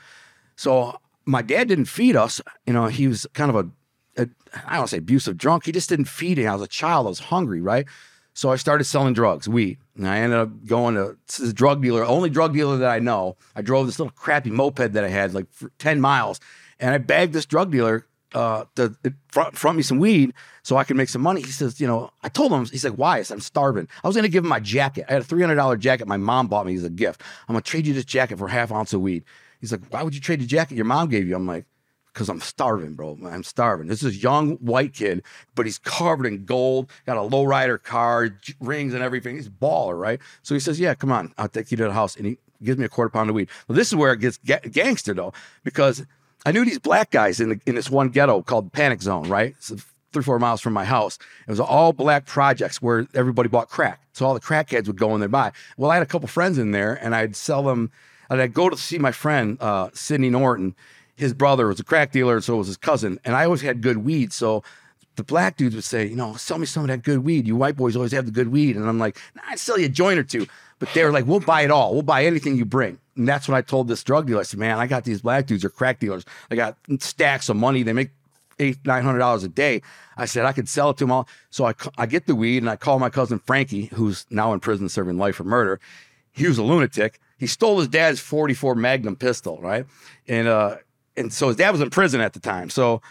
So 0.57 0.99
my 1.27 1.43
dad 1.43 1.69
didn't 1.69 1.85
feed 1.85 2.17
us. 2.17 2.41
You 2.67 2.73
know, 2.73 2.87
he 2.87 3.07
was 3.07 3.27
kind 3.35 3.51
of 3.51 3.57
a, 3.57 4.23
a 4.23 4.29
I 4.55 4.71
don't 4.71 4.79
want 4.79 4.89
to 4.89 4.91
say 4.93 4.99
abusive 4.99 5.37
drunk. 5.37 5.67
He 5.67 5.73
just 5.73 5.89
didn't 5.89 6.07
feed 6.07 6.39
me. 6.39 6.47
I 6.47 6.55
was 6.55 6.63
a 6.63 6.69
child. 6.69 7.07
I 7.07 7.11
was 7.11 7.19
hungry, 7.19 7.61
right? 7.61 7.87
So 8.35 8.51
I 8.51 8.57
started 8.57 8.85
selling 8.85 9.15
drugs, 9.15 9.49
weed. 9.49 9.79
And 9.99 10.07
I 10.07 10.19
ended 10.21 10.39
up 10.39 10.65
going 10.65 10.95
to 10.95 11.17
this 11.27 11.53
drug 11.53 11.83
dealer, 11.83 12.05
only 12.05 12.31
drug 12.31 12.55
dealer 12.55 12.77
that 12.79 12.89
I 12.89 13.01
know. 13.01 13.37
I 13.55 13.63
drove 13.63 13.87
this 13.87 13.99
little 13.99 14.13
crappy 14.13 14.51
moped 14.51 14.93
that 14.93 15.05
I 15.05 15.09
had 15.09 15.35
like 15.35 15.53
for 15.53 15.71
10 15.79 16.01
miles. 16.01 16.41
And 16.79 16.95
I 16.95 16.99
begged 16.99 17.33
this 17.33 17.45
drug 17.45 17.73
dealer 17.73 18.07
uh, 18.33 18.65
to 18.77 18.95
front, 19.29 19.59
front 19.59 19.77
me 19.77 19.83
some 19.83 19.99
weed 19.99 20.35
so 20.63 20.77
I 20.77 20.85
could 20.85 20.97
make 20.97 21.09
some 21.09 21.23
money. 21.23 21.41
He 21.41 21.51
says, 21.51 21.81
you 21.81 21.87
know, 21.89 22.11
I 22.23 22.29
told 22.29 22.53
him, 22.53 22.65
he's 22.67 22.85
like, 22.85 22.95
why? 22.95 23.19
I 23.19 23.23
said, 23.23 23.35
I'm 23.35 23.41
starving. 23.41 23.89
I 24.05 24.07
was 24.07 24.15
going 24.15 24.23
to 24.23 24.31
give 24.31 24.45
him 24.45 24.51
my 24.51 24.61
jacket. 24.61 25.07
I 25.09 25.15
had 25.15 25.23
a 25.23 25.25
$300 25.25 25.79
jacket 25.81 26.07
my 26.07 26.17
mom 26.17 26.47
bought 26.47 26.67
me 26.67 26.77
as 26.77 26.85
a 26.85 26.91
gift. 26.91 27.23
I'm 27.49 27.55
going 27.55 27.63
to 27.63 27.71
trade 27.71 27.87
you 27.87 27.95
this 27.95 28.05
jacket 28.05 28.39
for 28.39 28.47
half 28.47 28.71
ounce 28.71 28.93
of 28.93 29.01
weed. 29.01 29.25
He's 29.61 29.73
like, 29.73 29.81
why 29.91 30.05
would 30.05 30.15
you 30.15 30.21
trade 30.21 30.41
the 30.41 30.47
jacket 30.47 30.77
your 30.77 30.85
mom 30.85 31.09
gave 31.09 31.27
you? 31.27 31.35
I'm 31.35 31.47
like, 31.47 31.65
because 32.19 32.29
I'm 32.29 32.41
starving, 32.41 32.95
bro. 32.95 33.17
I'm 33.25 33.45
starving. 33.45 33.87
This 33.87 34.03
is 34.03 34.21
young 34.21 34.57
white 34.57 34.93
kid, 34.93 35.23
but 35.55 35.67
he's 35.67 35.79
covered 35.79 36.27
in 36.27 36.45
gold, 36.45 36.91
got 37.07 37.17
a 37.17 37.21
lowrider 37.21 37.81
car, 37.81 38.31
rings 38.59 38.93
and 38.93 39.05
everything. 39.05 39.37
He's 39.37 39.47
a 39.47 39.51
baller, 39.51 39.97
right? 39.97 40.19
So 40.43 40.53
he 40.53 40.59
says, 40.59 40.81
yeah, 40.81 40.97
come 40.97 41.13
on, 41.13 41.33
I'll 41.39 41.49
take 41.49 41.71
you 41.71 41.77
to 41.77 41.85
the 41.85 41.93
house. 41.93 42.17
And 42.17 42.27
he 42.27 42.39
gives 42.61 42.77
me 42.77 42.87
a 42.87 42.89
quarter 42.89 43.09
pound 43.09 43.31
of 43.31 43.37
weed. 43.37 43.49
Well, 43.69 43.77
this 43.77 43.87
is 43.87 43.95
where 43.95 44.13
it 44.13 44.19
gets 44.19 44.39
ga- 44.39 44.69
gangster, 44.69 45.15
though, 45.15 45.33
because 45.63 46.07
I 46.45 46.51
knew 46.51 46.65
these 46.65 46.81
black 46.81 47.13
guys 47.13 47.39
in, 47.39 47.51
the, 47.51 47.61
in 47.67 47.77
this 47.77 47.89
one 47.89 48.09
ghetto 48.09 48.43
called 48.43 48.73
Panic 48.73 49.01
Zone, 49.01 49.29
right? 49.29 49.55
It's 49.57 49.73
three, 50.13 50.25
four 50.25 50.41
miles 50.41 50.61
from 50.61 50.73
my 50.73 50.87
house. 50.87 51.21
It 51.47 51.51
was 51.53 51.61
all 51.61 51.93
black 51.93 52.27
projects 52.27 52.83
where 52.83 53.07
everybody 53.15 53.49
bought 53.49 53.69
crack. 53.69 54.01
So 54.13 54.27
all 54.27 54.35
the 54.35 54.41
crackheads 54.41 54.89
would 54.89 54.99
go 54.99 55.15
in 55.15 55.21
there 55.21 55.29
buy. 55.29 55.53
Well, 55.77 55.93
I 55.93 55.95
had 55.95 56.03
a 56.03 56.07
couple 56.07 56.27
friends 56.27 56.59
in 56.59 56.73
there 56.73 56.95
and 56.95 57.15
I'd 57.15 57.37
sell 57.37 57.63
them. 57.63 57.93
And 58.31 58.43
I'd 58.43 58.53
go 58.53 58.69
to 58.69 58.77
see 58.77 58.99
my 58.99 59.13
friend, 59.13 59.57
uh, 59.59 59.89
Sidney 59.95 60.29
Norton. 60.29 60.75
His 61.19 61.35
brother 61.35 61.67
was 61.67 61.81
a 61.81 61.85
crack 61.85 62.13
dealer, 62.13 62.37
and 62.37 62.45
so 62.45 62.57
was 62.57 62.69
his 62.69 62.77
cousin. 62.77 63.19
And 63.25 63.35
I 63.35 63.45
always 63.45 63.61
had 63.61 63.83
good 63.83 63.99
weed. 63.99 64.33
So 64.33 64.63
the 65.17 65.25
black 65.25 65.57
dudes 65.57 65.75
would 65.75 65.83
say, 65.83 66.07
you 66.07 66.15
know, 66.15 66.35
sell 66.37 66.59
me 66.59 66.67
some 66.67 66.85
of 66.85 66.89
that 66.89 67.03
good 67.03 67.19
weed. 67.25 67.47
You 67.47 67.57
white 67.57 67.77
boys 67.77 67.97
always 67.97 68.13
have 68.13 68.25
the 68.25 68.31
good 68.31 68.49
weed. 68.49 68.77
And 68.77 68.89
I'm 68.89 69.01
like, 69.01 69.19
nah, 69.35 69.43
I'd 69.49 69.59
sell 69.59 69.77
you 69.77 69.87
a 69.87 69.89
joint 69.91 70.21
or 70.21 70.23
two. 70.23 70.47
But 70.79 70.91
they 70.95 71.03
were 71.03 71.11
like, 71.11 71.27
we'll 71.27 71.41
buy 71.41 71.63
it 71.63 71.73
all. 71.73 71.93
We'll 71.93 72.03
buy 72.03 72.25
anything 72.25 72.57
you 72.57 72.65
bring. 72.65 72.99
And 73.17 73.27
that's 73.27 73.49
when 73.49 73.59
I 73.59 73.63
told 73.63 73.89
this 73.89 74.05
drug 74.05 74.29
dealer. 74.29 74.41
I 74.41 74.45
said, 74.45 74.61
man, 74.61 74.79
I 74.79 74.87
got 74.87 75.03
these 75.03 75.23
black 75.23 75.47
dudes 75.47 75.65
are 75.65 75.71
crack 75.71 75.99
dealers. 75.99 76.25
I 76.53 76.55
got 76.55 76.77
stacks 77.01 77.49
of 77.49 77.57
money. 77.57 77.83
They 77.83 77.93
make 77.93 78.11
eight, 78.61 78.79
nine 78.85 79.03
hundred 79.03 79.19
dollars 79.19 79.43
a 79.43 79.49
day. 79.49 79.83
I 80.17 80.25
said 80.25 80.45
I 80.45 80.53
could 80.53 80.69
sell 80.69 80.91
it 80.91 80.99
to 80.99 81.05
them 81.05 81.11
all. 81.11 81.29
So 81.51 81.67
I, 81.67 81.75
I 81.97 82.07
get 82.07 82.27
the 82.27 82.37
weed 82.37 82.59
and 82.59 82.71
I 82.71 82.77
call 82.77 83.01
my 83.01 83.11
cousin 83.11 83.41
Frankie, 83.41 83.87
who's 83.87 84.25
now 84.31 84.53
in 84.53 84.61
prison 84.61 84.89
serving 84.89 85.19
life 85.19 85.37
for 85.37 85.45
murder. 85.45 85.81
He 86.31 86.47
was 86.47 86.59
a 86.59 86.63
lunatic. 86.63 87.21
He 87.39 87.47
stole 87.47 87.79
his 87.79 87.89
dad's 87.89 88.21
44 88.21 88.77
Magnum 88.77 89.17
pistol, 89.17 89.59
right? 89.61 89.87
And 90.29 90.47
uh, 90.47 90.77
and 91.19 91.33
so 91.33 91.49
his 91.49 91.57
dad 91.57 91.71
was 91.71 91.81
in 91.81 91.91
prison 91.91 92.21
at 92.21 92.33
the 92.33 92.41
time. 92.41 92.71
So 92.71 93.03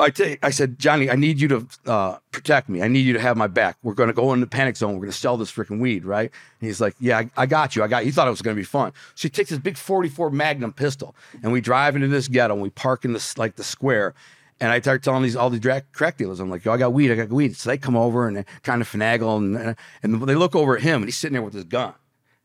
I 0.00 0.38
I 0.42 0.50
said, 0.50 0.78
Johnny, 0.78 1.10
I 1.10 1.16
need 1.16 1.40
you 1.40 1.48
to 1.48 1.66
uh, 1.86 2.18
protect 2.30 2.68
me. 2.68 2.82
I 2.82 2.88
need 2.88 3.04
you 3.04 3.12
to 3.14 3.20
have 3.20 3.36
my 3.36 3.48
back. 3.48 3.76
We're 3.82 3.94
going 3.94 4.08
to 4.08 4.12
go 4.12 4.32
in 4.32 4.40
the 4.40 4.46
panic 4.46 4.76
zone. 4.76 4.92
We're 4.92 5.00
going 5.00 5.12
to 5.12 5.18
sell 5.18 5.36
this 5.36 5.50
freaking 5.50 5.80
weed, 5.80 6.04
right? 6.04 6.30
And 6.60 6.66
he's 6.66 6.80
like, 6.80 6.94
Yeah, 7.00 7.18
I, 7.18 7.30
I 7.36 7.46
got 7.46 7.74
you. 7.74 7.82
I 7.82 7.88
got 7.88 8.04
you. 8.04 8.06
He 8.06 8.12
thought 8.12 8.28
it 8.28 8.30
was 8.30 8.42
going 8.42 8.56
to 8.56 8.60
be 8.60 8.64
fun. 8.64 8.92
So 9.16 9.22
he 9.22 9.30
takes 9.30 9.50
this 9.50 9.58
big 9.58 9.76
44 9.76 10.30
Magnum 10.30 10.72
pistol 10.72 11.16
and 11.42 11.52
we 11.52 11.60
drive 11.60 11.96
into 11.96 12.08
this 12.08 12.28
ghetto 12.28 12.54
and 12.54 12.62
we 12.62 12.70
park 12.70 13.04
in 13.04 13.12
this 13.12 13.36
like 13.36 13.56
the 13.56 13.64
square. 13.64 14.14
And 14.60 14.72
I 14.72 14.80
start 14.80 15.02
telling 15.02 15.22
these 15.22 15.36
all 15.36 15.50
these 15.50 15.82
crack 15.92 16.16
dealers, 16.16 16.38
I'm 16.38 16.50
like, 16.50 16.64
Yo, 16.64 16.72
I 16.72 16.76
got 16.76 16.92
weed. 16.92 17.10
I 17.10 17.16
got 17.16 17.30
weed. 17.30 17.56
So 17.56 17.68
they 17.68 17.78
come 17.78 17.96
over 17.96 18.28
and 18.28 18.36
they're 18.36 18.46
trying 18.62 18.78
to 18.78 18.84
finagle 18.84 19.36
and, 19.38 19.76
and 20.02 20.22
they 20.28 20.36
look 20.36 20.54
over 20.54 20.76
at 20.76 20.82
him 20.82 21.02
and 21.02 21.06
he's 21.06 21.16
sitting 21.16 21.34
there 21.34 21.42
with 21.42 21.54
his 21.54 21.64
gun. 21.64 21.94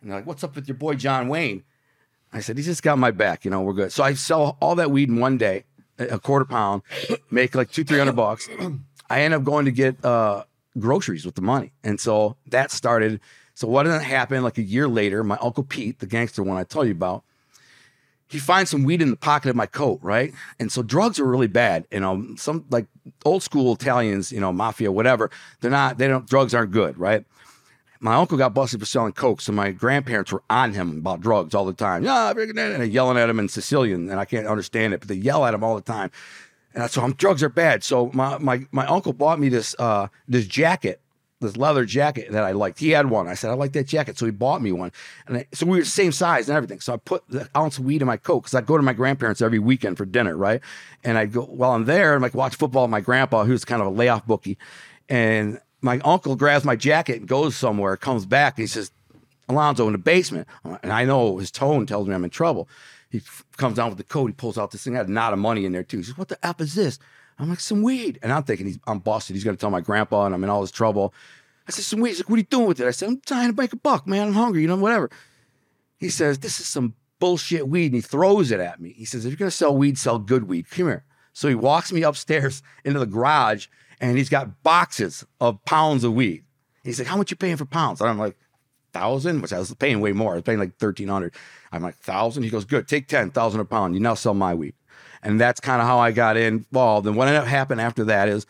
And 0.02 0.10
they're 0.10 0.20
like, 0.20 0.28
What's 0.28 0.44
up 0.44 0.56
with 0.56 0.68
your 0.68 0.78
boy 0.78 0.96
John 0.96 1.28
Wayne? 1.28 1.64
I 2.34 2.40
said, 2.40 2.58
he's 2.58 2.66
just 2.66 2.84
got 2.84 2.98
my 2.98 3.12
back, 3.12 3.46
you 3.46 3.52
know, 3.52 3.62
we're 3.62 3.74
good. 3.74 3.92
So 3.92 4.04
I 4.04 4.14
sell 4.16 4.58
all 4.60 4.76
that 4.76 4.92
weed 4.92 5.10
in 5.10 5.20
one 5.20 5.38
day, 5.38 5.66
a 6.00 6.20
quarter 6.20 6.46
pound, 6.46 6.82
make 7.32 7.56
like 7.56 7.72
two, 7.72 7.84
three 7.84 8.00
hundred 8.00 8.16
bucks. 8.16 8.50
I 9.10 9.22
end 9.22 9.34
up 9.34 9.44
going 9.44 9.66
to 9.66 9.72
get 9.72 10.04
uh, 10.04 10.44
groceries 10.80 11.26
with 11.26 11.36
the 11.36 11.42
money. 11.42 11.74
And 11.84 12.00
so 12.00 12.36
that 12.48 12.72
started. 12.72 13.20
So 13.54 13.68
what 13.68 13.84
did 13.84 14.02
happen? 14.02 14.42
Like 14.42 14.58
a 14.58 14.64
year 14.64 14.88
later, 14.88 15.24
my 15.24 15.38
Uncle 15.40 15.64
Pete, 15.64 16.00
the 16.00 16.08
gangster 16.08 16.42
one 16.42 16.58
I 16.58 16.64
told 16.64 16.88
you 16.88 16.94
about, 16.94 17.24
he 18.28 18.40
finds 18.40 18.72
some 18.72 18.84
weed 18.84 19.00
in 19.00 19.12
the 19.12 19.16
pocket 19.16 19.50
of 19.50 19.56
my 19.56 19.68
coat, 19.68 20.00
right? 20.02 20.34
And 20.60 20.72
so 20.72 20.82
drugs 20.82 21.20
are 21.20 21.26
really 21.26 21.48
bad. 21.48 21.86
You 21.92 22.00
know, 22.00 22.26
some 22.36 22.66
like 22.72 22.88
old 23.26 23.44
school 23.44 23.74
Italians, 23.74 24.32
you 24.32 24.40
know, 24.40 24.52
mafia, 24.52 24.92
whatever. 24.92 25.30
They're 25.62 25.70
not. 25.70 26.00
They 26.00 26.08
don't. 26.08 26.28
Drugs 26.28 26.56
aren't 26.56 26.72
good, 26.72 26.98
right? 26.98 27.26
My 28.04 28.16
uncle 28.16 28.38
got 28.38 28.54
busted 28.54 28.82
for 28.82 28.86
selling 28.86 29.14
coke, 29.14 29.40
so 29.40 29.54
my 29.54 29.72
grandparents 29.72 30.32
were 30.32 30.44
on 30.50 30.74
him 30.74 30.98
about 30.98 31.22
drugs 31.22 31.56
all 31.56 31.66
the 31.66 31.74
time. 31.74 32.04
Yeah, 32.04 32.32
and 32.32 32.58
they're 32.58 32.84
yelling 32.84 33.18
at 33.18 33.30
him 33.30 33.40
in 33.40 33.48
Sicilian, 33.48 34.10
and 34.10 34.20
I 34.20 34.26
can't 34.26 34.46
understand 34.46 34.94
it, 34.94 35.00
but 35.00 35.08
they 35.08 35.16
yell 35.16 35.46
at 35.46 35.54
him 35.54 35.64
all 35.64 35.76
the 35.76 35.82
time. 35.82 36.12
And 36.76 36.90
so 36.92 37.02
I'm 37.02 37.14
drugs 37.14 37.42
are 37.44 37.50
bad. 37.50 37.84
So 37.84 38.12
my 38.14 38.38
my 38.40 38.68
my 38.72 38.86
uncle 38.88 39.14
bought 39.14 39.40
me 39.40 39.48
this 39.48 39.76
uh 39.80 40.08
this 40.28 40.46
jacket 40.48 41.00
this 41.44 41.58
leather 41.58 41.86
jacket 41.86 42.32
that 42.32 42.44
I 42.44 42.52
liked. 42.52 42.80
He 42.80 42.90
had 42.90 43.10
one. 43.10 43.28
I 43.28 43.36
said, 43.36 43.52
I 43.52 43.54
like 43.54 43.74
that 43.74 43.86
jacket. 43.86 44.18
So 44.18 44.26
he 44.26 44.32
bought 44.32 44.62
me 44.62 44.72
one. 44.72 44.92
And 45.28 45.38
I, 45.38 45.46
so 45.54 45.66
we 45.66 45.78
were 45.78 45.84
the 45.84 45.90
same 45.90 46.12
size 46.12 46.50
and 46.50 46.56
everything. 46.56 46.80
So 46.80 46.94
I 46.94 46.98
put 46.98 47.24
the 47.30 47.48
ounce 47.56 47.78
of 47.78 47.86
weed 47.86 48.02
in 48.02 48.08
my 48.08 48.18
coat 48.18 48.42
because 48.42 48.56
I'd 48.56 48.66
go 48.66 48.78
to 48.78 48.84
my 48.84 48.94
grandparents 48.94 49.42
every 49.42 49.60
weekend 49.60 49.98
for 49.98 50.06
dinner, 50.06 50.36
right? 50.36 50.62
And 51.04 51.18
I'd 51.18 51.34
go, 51.34 51.44
while 51.44 51.72
I'm 51.72 51.86
there, 51.86 52.16
I'm 52.16 52.22
like, 52.22 52.34
watch 52.34 52.56
football 52.56 52.84
with 52.84 52.92
my 52.92 53.02
grandpa, 53.02 53.44
who's 53.44 53.66
kind 53.66 53.82
of 53.82 53.88
a 53.88 53.92
layoff 53.92 54.26
bookie. 54.26 54.58
And 55.10 55.60
my 55.84 56.00
uncle 56.00 56.36
grabs 56.36 56.66
my 56.66 56.76
jacket 56.76 57.18
and 57.20 57.28
goes 57.28 57.56
somewhere, 57.56 57.98
comes 57.98 58.26
back, 58.26 58.58
and 58.58 58.64
he 58.64 58.68
says, 58.68 58.92
Alonzo 59.50 59.86
in 59.88 59.92
the 59.92 59.98
basement. 59.98 60.48
And 60.64 60.94
I 60.94 61.06
know 61.06 61.38
his 61.38 61.52
tone 61.52 61.86
tells 61.86 62.08
me 62.08 62.16
I'm 62.16 62.24
in 62.24 62.30
trouble. 62.30 62.70
He 63.10 63.20
f- 63.20 63.46
comes 63.58 63.76
down 63.76 63.90
with 63.90 63.98
the 63.98 64.04
coat. 64.04 64.28
He 64.28 64.34
pulls 64.34 64.58
out 64.58 64.72
this 64.72 64.84
thing. 64.84 64.96
I 64.96 65.00
had 65.00 65.10
a 65.10 65.12
knot 65.12 65.34
of 65.34 65.40
money 65.40 65.66
in 65.66 65.72
there 65.72 65.84
too. 65.84 65.98
He 65.98 66.04
says, 66.04 66.18
What 66.18 66.30
the 66.30 66.44
F 66.46 66.62
is 66.62 66.74
this? 66.74 67.00
I'm 67.38 67.50
like, 67.50 67.60
Some 67.60 67.82
weed. 67.82 68.20
And 68.24 68.32
I'm 68.32 68.44
thinking, 68.44 68.66
he's, 68.66 68.80
I'm 68.88 69.00
busted. 69.00 69.36
He's 69.36 69.44
to 69.44 69.56
tell 69.56 69.70
my 69.70 69.82
grandpa 69.82 70.26
and 70.26 70.34
I'm 70.34 70.44
in 70.44 70.50
all 70.50 70.62
this 70.62 70.72
trouble. 70.72 71.14
I 71.68 71.72
said, 71.72 71.84
Some 71.84 72.00
weed. 72.00 72.12
He's 72.12 72.20
like, 72.20 72.30
What 72.30 72.36
are 72.36 72.40
you 72.40 72.44
doing 72.46 72.68
with 72.68 72.80
it? 72.80 72.88
I 72.88 72.92
said, 72.92 73.10
I'm 73.10 73.22
trying 73.26 73.54
to 73.54 73.62
make 73.62 73.74
a 73.74 73.78
buck, 73.78 74.08
man. 74.08 74.28
I'm 74.28 74.34
hungry, 74.34 74.62
you 74.62 74.68
know, 74.68 74.78
whatever. 74.78 75.10
He 75.98 76.10
says, 76.10 76.40
This 76.40 76.60
is 76.60 76.68
some 76.68 76.96
bullshit 77.20 77.68
weed. 77.68 77.88
And 77.88 77.96
he 77.96 78.02
throws 78.02 78.52
it 78.52 78.60
at 78.60 78.80
me. 78.80 78.94
He 78.94 79.06
says, 79.06 79.26
If 79.26 79.32
you're 79.32 79.38
going 79.38 79.52
to 79.52 79.56
sell 79.56 79.76
weed, 79.76 79.98
sell 79.98 80.18
good 80.18 80.48
weed. 80.48 80.70
Come 80.70 80.88
here. 80.88 81.04
So 81.34 81.50
he 81.50 81.56
walks 81.56 81.92
me 81.92 82.04
upstairs 82.04 82.64
into 82.86 83.00
the 83.00 83.06
garage 83.06 83.68
and 84.04 84.18
he's 84.18 84.30
got 84.30 84.62
boxes 84.64 85.26
of 85.40 85.64
pounds 85.64 86.04
of 86.04 86.14
weed. 86.14 86.44
He's 86.84 87.00
like, 87.00 87.08
How 87.08 87.16
much 87.16 87.32
you 87.32 87.38
paying 87.38 87.56
for 87.56 87.66
pounds? 87.66 88.02
And 88.02 88.10
I'm 88.10 88.20
like, 88.20 88.36
thousand, 88.92 89.42
which 89.42 89.54
I 89.54 89.60
was 89.60 89.74
paying 89.76 90.02
way 90.02 90.12
more. 90.12 90.34
I 90.34 90.36
was 90.36 90.44
paying 90.44 90.60
like 90.60 90.78
thirteen 90.78 91.08
hundred. 91.08 91.34
I'm 91.72 91.82
like 91.82 91.96
thousand. 91.96 92.44
He 92.44 92.50
goes, 92.50 92.66
good, 92.66 92.88
take 92.88 93.08
ten 93.08 93.32
thousand 93.32 93.62
a 93.62 93.66
pound. 93.66 93.96
You 93.96 94.02
now 94.02 94.14
sell 94.14 94.34
my 94.34 94.54
weed, 94.54 94.76
and 95.24 95.40
that's 95.42 95.60
kind 95.60 95.82
of 95.82 95.88
how 95.88 96.00
I 96.00 96.12
got 96.12 96.38
involved. 96.38 97.08
And 97.08 97.16
what 97.16 97.28
ended 97.28 97.42
up 97.42 97.48
happening 97.48 97.84
after 97.84 98.04
that 98.06 98.28
is 98.28 98.46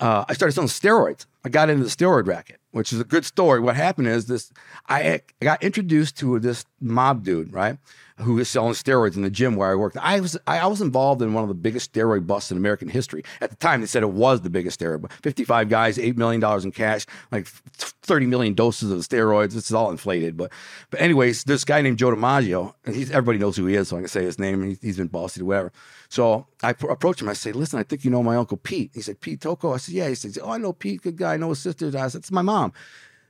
uh, 0.00 0.24
I 0.28 0.34
started 0.34 0.52
selling 0.52 0.68
steroids. 0.68 1.26
I 1.44 1.48
got 1.48 1.68
into 1.68 1.84
the 1.84 1.90
steroid 1.90 2.26
racket, 2.26 2.60
which 2.76 2.92
is 2.92 3.00
a 3.00 3.04
good 3.04 3.24
story. 3.24 3.58
What 3.58 3.74
happened 3.74 4.06
is 4.08 4.26
this: 4.26 4.52
I 4.86 5.22
got 5.40 5.62
introduced 5.62 6.18
to 6.18 6.38
this 6.38 6.66
mob 6.78 7.24
dude, 7.24 7.50
right, 7.50 7.78
who 8.18 8.34
was 8.34 8.50
selling 8.50 8.74
steroids 8.74 9.16
in 9.16 9.22
the 9.22 9.30
gym 9.30 9.56
where 9.56 9.72
I 9.72 9.74
worked. 9.74 9.96
I 9.96 10.20
was 10.20 10.36
I 10.46 10.66
was 10.66 10.82
involved 10.82 11.22
in 11.22 11.32
one 11.32 11.42
of 11.42 11.48
the 11.48 11.54
biggest 11.54 11.94
steroid 11.94 12.26
busts 12.26 12.50
in 12.50 12.58
American 12.58 12.88
history. 12.88 13.24
At 13.40 13.48
the 13.48 13.56
time, 13.56 13.80
they 13.80 13.86
said 13.86 14.02
it 14.02 14.10
was 14.10 14.42
the 14.42 14.50
biggest 14.50 14.78
steroid. 14.78 15.00
bust. 15.00 15.14
Fifty-five 15.22 15.70
guys, 15.70 15.98
eight 15.98 16.18
million 16.18 16.38
dollars 16.38 16.66
in 16.66 16.72
cash, 16.72 17.06
like 17.32 17.46
thirty 17.46 18.26
million 18.26 18.52
doses 18.52 18.90
of 18.90 18.98
steroids. 19.00 19.54
This 19.54 19.70
is 19.70 19.72
all 19.72 19.90
inflated, 19.90 20.36
but 20.36 20.52
but 20.90 21.00
anyways, 21.00 21.44
this 21.44 21.64
guy 21.64 21.80
named 21.80 21.98
Joe 21.98 22.10
DiMaggio, 22.10 22.74
and 22.84 22.94
he's 22.94 23.10
everybody 23.10 23.38
knows 23.38 23.56
who 23.56 23.64
he 23.64 23.74
is, 23.74 23.88
so 23.88 23.96
I 23.96 24.00
can 24.00 24.08
say 24.08 24.22
his 24.22 24.38
name. 24.38 24.62
He, 24.62 24.78
he's 24.82 24.98
been 24.98 25.08
busted, 25.08 25.44
whatever. 25.44 25.72
So 26.16 26.46
I 26.62 26.72
pr- 26.72 26.90
approached 26.90 27.20
him. 27.20 27.28
I 27.28 27.34
say, 27.34 27.52
"Listen, 27.52 27.78
I 27.78 27.82
think 27.82 28.04
you 28.04 28.10
know 28.10 28.22
my 28.22 28.36
uncle 28.36 28.56
Pete." 28.56 28.90
He 28.94 29.02
said, 29.02 29.20
"Pete 29.20 29.40
Tocco." 29.40 29.74
I 29.74 29.76
said, 29.76 29.94
"Yeah." 29.94 30.08
He 30.08 30.14
said, 30.14 30.38
"Oh, 30.42 30.50
I 30.50 30.58
know 30.58 30.72
Pete. 30.72 31.02
Good 31.02 31.16
guy. 31.16 31.34
I 31.34 31.36
know 31.36 31.50
his 31.50 31.58
sisters." 31.58 31.94
I 31.94 32.08
said, 32.08 32.20
"It's 32.20 32.32
my 32.32 32.42
mom." 32.42 32.72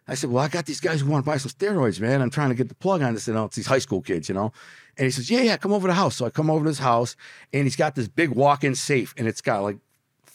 I 0.09 0.15
said, 0.15 0.31
Well, 0.31 0.45
I 0.45 0.49
got 0.49 0.67
these 0.67 0.81
guys 0.81 1.01
who 1.01 1.11
want 1.11 1.25
to 1.25 1.31
buy 1.31 1.37
some 1.37 1.51
steroids, 1.51 2.01
man. 2.01 2.23
I'm 2.23 2.31
trying 2.31 2.51
to 2.51 2.55
get 2.55 2.69
the 2.69 2.75
plug 2.77 3.03
on 3.03 3.15
this. 3.15 3.27
And 3.27 3.37
it's 3.39 3.57
these 3.57 3.67
high 3.67 3.81
school 3.81 4.01
kids, 4.01 4.29
you 4.29 4.35
know? 4.37 4.53
And 4.97 5.05
he 5.05 5.11
says, 5.11 5.31
Yeah, 5.31 5.41
yeah, 5.41 5.57
come 5.57 5.73
over 5.73 5.89
to 5.89 5.93
the 5.93 5.97
house. 5.97 6.17
So 6.17 6.27
I 6.27 6.31
come 6.31 6.49
over 6.49 6.65
to 6.65 6.69
his 6.69 6.79
house 6.79 7.17
and 7.53 7.65
he's 7.65 7.77
got 7.77 7.97
this 7.97 8.09
big 8.09 8.31
walk 8.31 8.63
in 8.63 8.75
safe 8.75 9.15
and 9.17 9.27
it's 9.27 9.41
got 9.41 9.63
like 9.63 9.79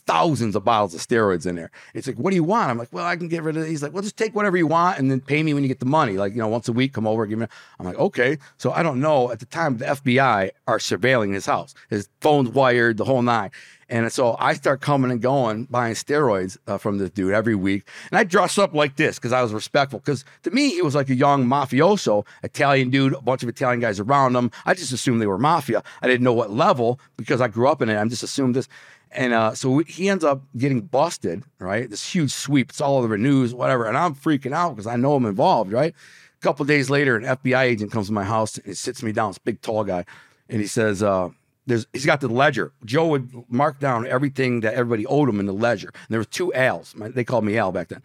thousands 0.05 0.55
of 0.55 0.63
bottles 0.63 0.93
of 0.93 1.01
steroids 1.01 1.45
in 1.45 1.55
there. 1.55 1.71
It's 1.93 2.07
like, 2.07 2.17
What 2.17 2.31
do 2.31 2.35
you 2.35 2.43
want? 2.43 2.69
I'm 2.69 2.77
like, 2.77 2.91
Well, 2.91 3.05
I 3.05 3.15
can 3.15 3.27
get 3.27 3.43
rid 3.43 3.57
of 3.57 3.63
it. 3.63 3.69
He's 3.69 3.83
like, 3.83 3.93
Well, 3.93 4.03
just 4.03 4.17
take 4.17 4.35
whatever 4.35 4.57
you 4.57 4.67
want 4.67 4.99
and 4.99 5.09
then 5.09 5.19
pay 5.21 5.43
me 5.43 5.53
when 5.53 5.63
you 5.63 5.69
get 5.69 5.79
the 5.79 5.85
money. 5.85 6.13
Like, 6.13 6.33
you 6.33 6.39
know, 6.39 6.47
once 6.47 6.67
a 6.67 6.73
week, 6.73 6.93
come 6.93 7.07
over, 7.07 7.25
give 7.25 7.39
me. 7.39 7.47
I'm 7.79 7.85
like, 7.85 7.97
Okay. 7.97 8.37
So 8.57 8.71
I 8.71 8.83
don't 8.83 8.99
know. 8.99 9.31
At 9.31 9.39
the 9.39 9.45
time, 9.45 9.77
the 9.77 9.85
FBI 9.85 10.51
are 10.67 10.77
surveilling 10.77 11.33
his 11.33 11.45
house. 11.45 11.73
His 11.89 12.09
phone's 12.19 12.49
wired, 12.49 12.97
the 12.97 13.05
whole 13.05 13.21
nine. 13.21 13.51
And 13.91 14.09
so 14.11 14.37
I 14.39 14.53
start 14.53 14.79
coming 14.79 15.11
and 15.11 15.21
going, 15.21 15.65
buying 15.65 15.95
steroids 15.95 16.57
uh, 16.65 16.77
from 16.77 16.97
this 16.97 17.09
dude 17.09 17.33
every 17.33 17.55
week. 17.55 17.85
And 18.09 18.17
I 18.17 18.23
dress 18.23 18.57
up 18.57 18.73
like 18.73 18.95
this 18.95 19.17
because 19.17 19.33
I 19.33 19.43
was 19.43 19.53
respectful. 19.53 19.99
Because 19.99 20.23
to 20.43 20.51
me, 20.51 20.69
he 20.69 20.81
was 20.81 20.95
like 20.95 21.09
a 21.09 21.13
young 21.13 21.45
mafioso, 21.45 22.25
Italian 22.41 22.89
dude, 22.89 23.13
a 23.13 23.21
bunch 23.21 23.43
of 23.43 23.49
Italian 23.49 23.81
guys 23.81 23.99
around 23.99 24.33
him. 24.33 24.49
I 24.65 24.75
just 24.75 24.93
assumed 24.93 25.21
they 25.21 25.27
were 25.27 25.37
mafia. 25.37 25.83
I 26.01 26.07
didn't 26.07 26.23
know 26.23 26.31
what 26.31 26.51
level 26.51 27.01
because 27.17 27.41
I 27.41 27.49
grew 27.49 27.67
up 27.67 27.81
in 27.81 27.89
it. 27.89 27.99
I 27.99 28.07
just 28.07 28.23
assumed 28.23 28.55
this. 28.55 28.69
And 29.13 29.33
uh, 29.33 29.53
so 29.53 29.79
he 29.79 30.09
ends 30.09 30.23
up 30.23 30.43
getting 30.57 30.81
busted, 30.81 31.43
right? 31.59 31.89
This 31.89 32.13
huge 32.13 32.31
sweep. 32.31 32.69
It's 32.69 32.81
all 32.81 32.97
over 32.97 33.09
the 33.09 33.17
news, 33.17 33.53
whatever. 33.53 33.85
And 33.85 33.97
I'm 33.97 34.15
freaking 34.15 34.53
out 34.53 34.71
because 34.71 34.87
I 34.87 34.95
know 34.95 35.15
I'm 35.15 35.25
involved, 35.25 35.71
right? 35.71 35.93
A 35.93 36.41
couple 36.41 36.65
days 36.65 36.89
later, 36.89 37.17
an 37.17 37.23
FBI 37.23 37.61
agent 37.61 37.91
comes 37.91 38.07
to 38.07 38.13
my 38.13 38.23
house 38.23 38.57
and 38.57 38.77
sits 38.77 39.03
me 39.03 39.11
down, 39.11 39.31
this 39.31 39.37
big 39.37 39.61
tall 39.61 39.83
guy. 39.83 40.05
And 40.49 40.61
he 40.61 40.67
says, 40.67 41.03
uh, 41.03 41.29
there's 41.65 41.87
he's 41.93 42.05
got 42.05 42.21
the 42.21 42.27
ledger. 42.27 42.73
Joe 42.85 43.07
would 43.07 43.31
mark 43.49 43.79
down 43.79 44.07
everything 44.07 44.61
that 44.61 44.73
everybody 44.73 45.05
owed 45.05 45.29
him 45.29 45.39
in 45.39 45.45
the 45.45 45.53
ledger. 45.53 45.89
And 45.93 46.07
there 46.09 46.19
were 46.19 46.25
two 46.25 46.53
Al's. 46.53 46.95
They 46.97 47.23
called 47.23 47.43
me 47.43 47.57
Al 47.57 47.71
back 47.71 47.89
then. 47.89 48.01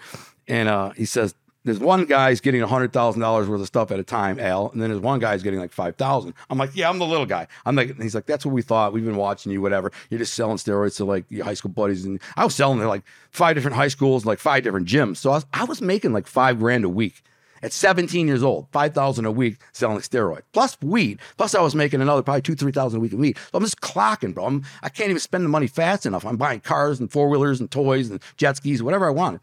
And 0.47 0.69
uh, 0.69 0.91
he 0.91 1.05
says 1.05 1.35
there's 1.67 1.81
one 1.81 2.07
guy's 2.07 2.41
getting 2.41 2.63
hundred 2.63 2.93
thousand 2.93 3.21
dollars 3.21 3.49
worth 3.49 3.61
of 3.61 3.67
stuff 3.67 3.91
at 3.91 3.99
a 3.99 4.05
time, 4.05 4.39
Al, 4.39 4.71
and 4.71 4.81
then 4.81 4.89
there's 4.89 5.03
one 5.03 5.19
guy's 5.19 5.43
getting 5.43 5.59
like 5.59 5.73
five 5.73 5.97
thousand. 5.97 6.33
I'm 6.49 6.59
like, 6.59 6.75
yeah, 6.75 6.89
I'm 6.89 6.99
the 6.99 7.05
little 7.05 7.27
guy. 7.27 7.49
I'm 7.67 7.75
like, 7.75 8.01
he's 8.01 8.15
like, 8.15 8.25
that's 8.27 8.47
what 8.47 8.55
we 8.55 8.63
thought. 8.63 8.93
We've 8.93 9.05
been 9.05 9.17
watching 9.17 9.51
you, 9.51 9.61
whatever. 9.61 9.91
You're 10.09 10.19
just 10.19 10.35
selling 10.35 10.59
steroids 10.59 10.97
to 10.99 11.05
like 11.05 11.25
your 11.29 11.45
high 11.45 11.55
school 11.55 11.73
buddies, 11.73 12.05
and 12.05 12.21
I 12.37 12.45
was 12.45 12.55
selling 12.55 12.79
to 12.79 12.89
like 12.89 13.03
five 13.33 13.57
different 13.57 13.77
high 13.77 13.89
schools, 13.89 14.25
like 14.25 14.39
five 14.39 14.63
different 14.63 14.87
gyms. 14.87 15.17
So 15.17 15.33
I 15.33 15.35
was, 15.35 15.47
I 15.53 15.65
was 15.65 15.83
making 15.83 16.13
like 16.13 16.29
five 16.29 16.61
grand 16.61 16.85
a 16.85 16.89
week 16.89 17.23
at 17.63 17.73
17 17.73 18.29
years 18.29 18.45
old, 18.45 18.69
5,000 18.71 19.25
a 19.25 19.33
week 19.33 19.59
selling 19.73 19.99
steroids, 19.99 20.43
plus 20.53 20.77
weed. 20.81 21.19
Plus 21.37 21.55
I 21.55 21.61
was 21.63 21.75
making 21.75 22.01
another 22.01 22.23
probably 22.23 22.43
two, 22.43 22.55
3,000 22.55 22.99
a 22.99 23.01
week 23.01 23.13
of 23.13 23.19
weed. 23.19 23.37
So 23.39 23.59
I'm 23.59 23.65
just 23.65 23.81
clocking, 23.81 24.35
bro. 24.35 24.47
I'm, 24.47 24.65
I 24.83 24.89
can't 24.89 25.11
even 25.11 25.19
spend 25.19 25.45
the 25.45 25.49
money 25.49 25.67
fast 25.67 26.07
enough. 26.07 26.25
I'm 26.25 26.37
buying 26.37 26.61
cars 26.61 27.01
and 27.01 27.11
four 27.11 27.29
wheelers 27.29 27.59
and 27.59 27.69
toys 27.69 28.09
and 28.09 28.23
jet 28.37 28.57
skis, 28.57 28.85
whatever 28.85 29.07
I 29.09 29.11
wanted. 29.11 29.41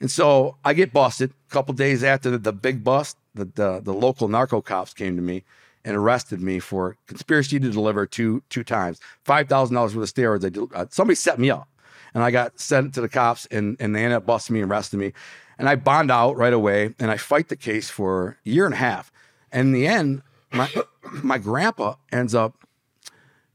And 0.00 0.10
so 0.10 0.56
I 0.64 0.74
get 0.74 0.92
busted. 0.92 1.30
A 1.30 1.52
couple 1.52 1.74
days 1.74 2.04
after 2.04 2.30
the, 2.30 2.38
the 2.38 2.52
big 2.52 2.84
bust, 2.84 3.16
the, 3.34 3.44
the, 3.44 3.80
the 3.80 3.92
local 3.92 4.28
narco 4.28 4.60
cops 4.60 4.92
came 4.92 5.16
to 5.16 5.22
me 5.22 5.44
and 5.86 5.96
arrested 5.96 6.42
me 6.42 6.58
for 6.58 6.96
conspiracy 7.06 7.60
to 7.60 7.70
deliver 7.70 8.06
two 8.06 8.42
two 8.50 8.64
times, 8.64 9.00
five 9.24 9.48
thousand 9.48 9.76
dollars 9.76 9.94
worth 9.94 10.10
of 10.10 10.14
steroids. 10.14 10.70
I 10.74 10.80
uh, 10.80 10.86
somebody 10.90 11.14
set 11.14 11.38
me 11.38 11.48
up, 11.48 11.68
and 12.12 12.24
I 12.24 12.32
got 12.32 12.58
sent 12.58 12.92
to 12.94 13.00
the 13.00 13.08
cops, 13.08 13.46
and 13.46 13.76
and 13.78 13.94
they 13.94 14.02
ended 14.02 14.16
up 14.16 14.26
busting 14.26 14.52
me 14.52 14.60
and 14.60 14.70
arresting 14.70 14.98
me, 14.98 15.12
and 15.58 15.68
I 15.68 15.76
bond 15.76 16.10
out 16.10 16.36
right 16.36 16.52
away, 16.52 16.94
and 16.98 17.10
I 17.10 17.16
fight 17.16 17.48
the 17.48 17.56
case 17.56 17.88
for 17.88 18.36
a 18.44 18.50
year 18.50 18.64
and 18.64 18.74
a 18.74 18.78
half, 18.78 19.12
and 19.52 19.68
in 19.68 19.72
the 19.72 19.86
end, 19.86 20.22
my 20.52 20.68
my 21.22 21.38
grandpa 21.38 21.94
ends 22.10 22.34
up 22.34 22.56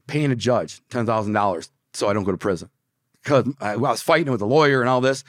paying 0.06 0.32
a 0.32 0.36
judge 0.36 0.80
ten 0.88 1.04
thousand 1.04 1.34
dollars 1.34 1.70
so 1.92 2.08
I 2.08 2.14
don't 2.14 2.24
go 2.24 2.32
to 2.32 2.38
prison 2.38 2.70
because 3.22 3.46
I, 3.60 3.72
I 3.72 3.76
was 3.76 4.00
fighting 4.00 4.32
with 4.32 4.40
a 4.40 4.46
lawyer 4.46 4.80
and 4.80 4.88
all 4.88 5.02
this. 5.02 5.22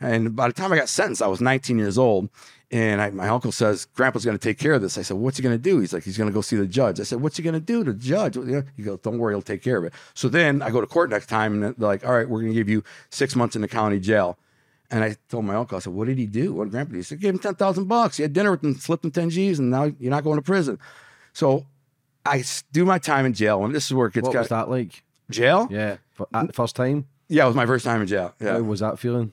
And 0.00 0.36
by 0.36 0.46
the 0.46 0.54
time 0.54 0.72
I 0.72 0.76
got 0.76 0.88
sentenced, 0.88 1.22
I 1.22 1.26
was 1.26 1.40
19 1.40 1.78
years 1.78 1.98
old. 1.98 2.28
And 2.70 3.00
I, 3.00 3.10
my 3.10 3.28
uncle 3.28 3.50
says, 3.50 3.86
Grandpa's 3.86 4.26
going 4.26 4.36
to 4.36 4.42
take 4.42 4.58
care 4.58 4.74
of 4.74 4.82
this. 4.82 4.98
I 4.98 5.02
said, 5.02 5.16
What's 5.16 5.38
he 5.38 5.42
going 5.42 5.54
to 5.54 5.62
do? 5.62 5.80
He's 5.80 5.92
like, 5.94 6.04
He's 6.04 6.18
going 6.18 6.28
to 6.28 6.34
go 6.34 6.42
see 6.42 6.56
the 6.56 6.66
judge. 6.66 7.00
I 7.00 7.04
said, 7.04 7.20
What's 7.20 7.38
he 7.38 7.42
going 7.42 7.54
to 7.54 7.60
do 7.60 7.82
to 7.82 7.92
the 7.92 7.98
judge? 7.98 8.36
He 8.76 8.82
goes, 8.82 8.98
Don't 9.00 9.18
worry, 9.18 9.32
he'll 9.32 9.42
take 9.42 9.62
care 9.62 9.78
of 9.78 9.84
it. 9.84 9.94
So 10.12 10.28
then 10.28 10.60
I 10.60 10.70
go 10.70 10.80
to 10.80 10.86
court 10.86 11.08
next 11.08 11.26
time 11.26 11.54
and 11.54 11.62
they're 11.62 11.88
like, 11.88 12.04
All 12.06 12.12
right, 12.12 12.28
we're 12.28 12.40
going 12.40 12.52
to 12.52 12.58
give 12.58 12.68
you 12.68 12.84
six 13.08 13.34
months 13.34 13.56
in 13.56 13.62
the 13.62 13.68
county 13.68 13.98
jail. 13.98 14.38
And 14.90 15.02
I 15.04 15.16
told 15.28 15.44
my 15.44 15.54
uncle, 15.54 15.76
I 15.76 15.80
said, 15.80 15.94
What 15.94 16.08
did 16.08 16.18
he 16.18 16.26
do? 16.26 16.52
What 16.52 16.64
did 16.64 16.72
Grandpa 16.72 16.92
do? 16.92 16.98
He 16.98 17.02
said, 17.04 17.20
Give 17.20 17.34
him 17.34 17.38
10,000 17.38 17.84
bucks. 17.86 18.18
He 18.18 18.22
had 18.22 18.34
dinner 18.34 18.50
with 18.50 18.62
him, 18.62 18.74
slipped 18.74 19.04
him 19.04 19.12
10 19.12 19.30
G's, 19.30 19.58
and 19.58 19.70
now 19.70 19.84
you're 19.98 20.10
not 20.10 20.24
going 20.24 20.36
to 20.36 20.42
prison. 20.42 20.78
So 21.32 21.64
I 22.26 22.44
do 22.72 22.84
my 22.84 22.98
time 22.98 23.24
in 23.24 23.32
jail. 23.32 23.64
And 23.64 23.74
this 23.74 23.86
is 23.86 23.94
where 23.94 24.08
it 24.08 24.14
gets 24.14 24.24
What 24.24 24.34
kind 24.34 24.42
was 24.42 24.48
that 24.50 24.68
like? 24.68 25.02
Jail? 25.30 25.68
Yeah, 25.70 25.96
the 26.18 26.52
first 26.52 26.76
time. 26.76 27.06
Yeah, 27.28 27.44
it 27.44 27.48
was 27.48 27.56
my 27.56 27.66
first 27.66 27.84
time 27.84 28.00
in 28.00 28.06
jail. 28.06 28.34
Yeah. 28.40 28.52
How 28.52 28.60
was 28.60 28.80
that 28.80 28.98
feeling? 28.98 29.32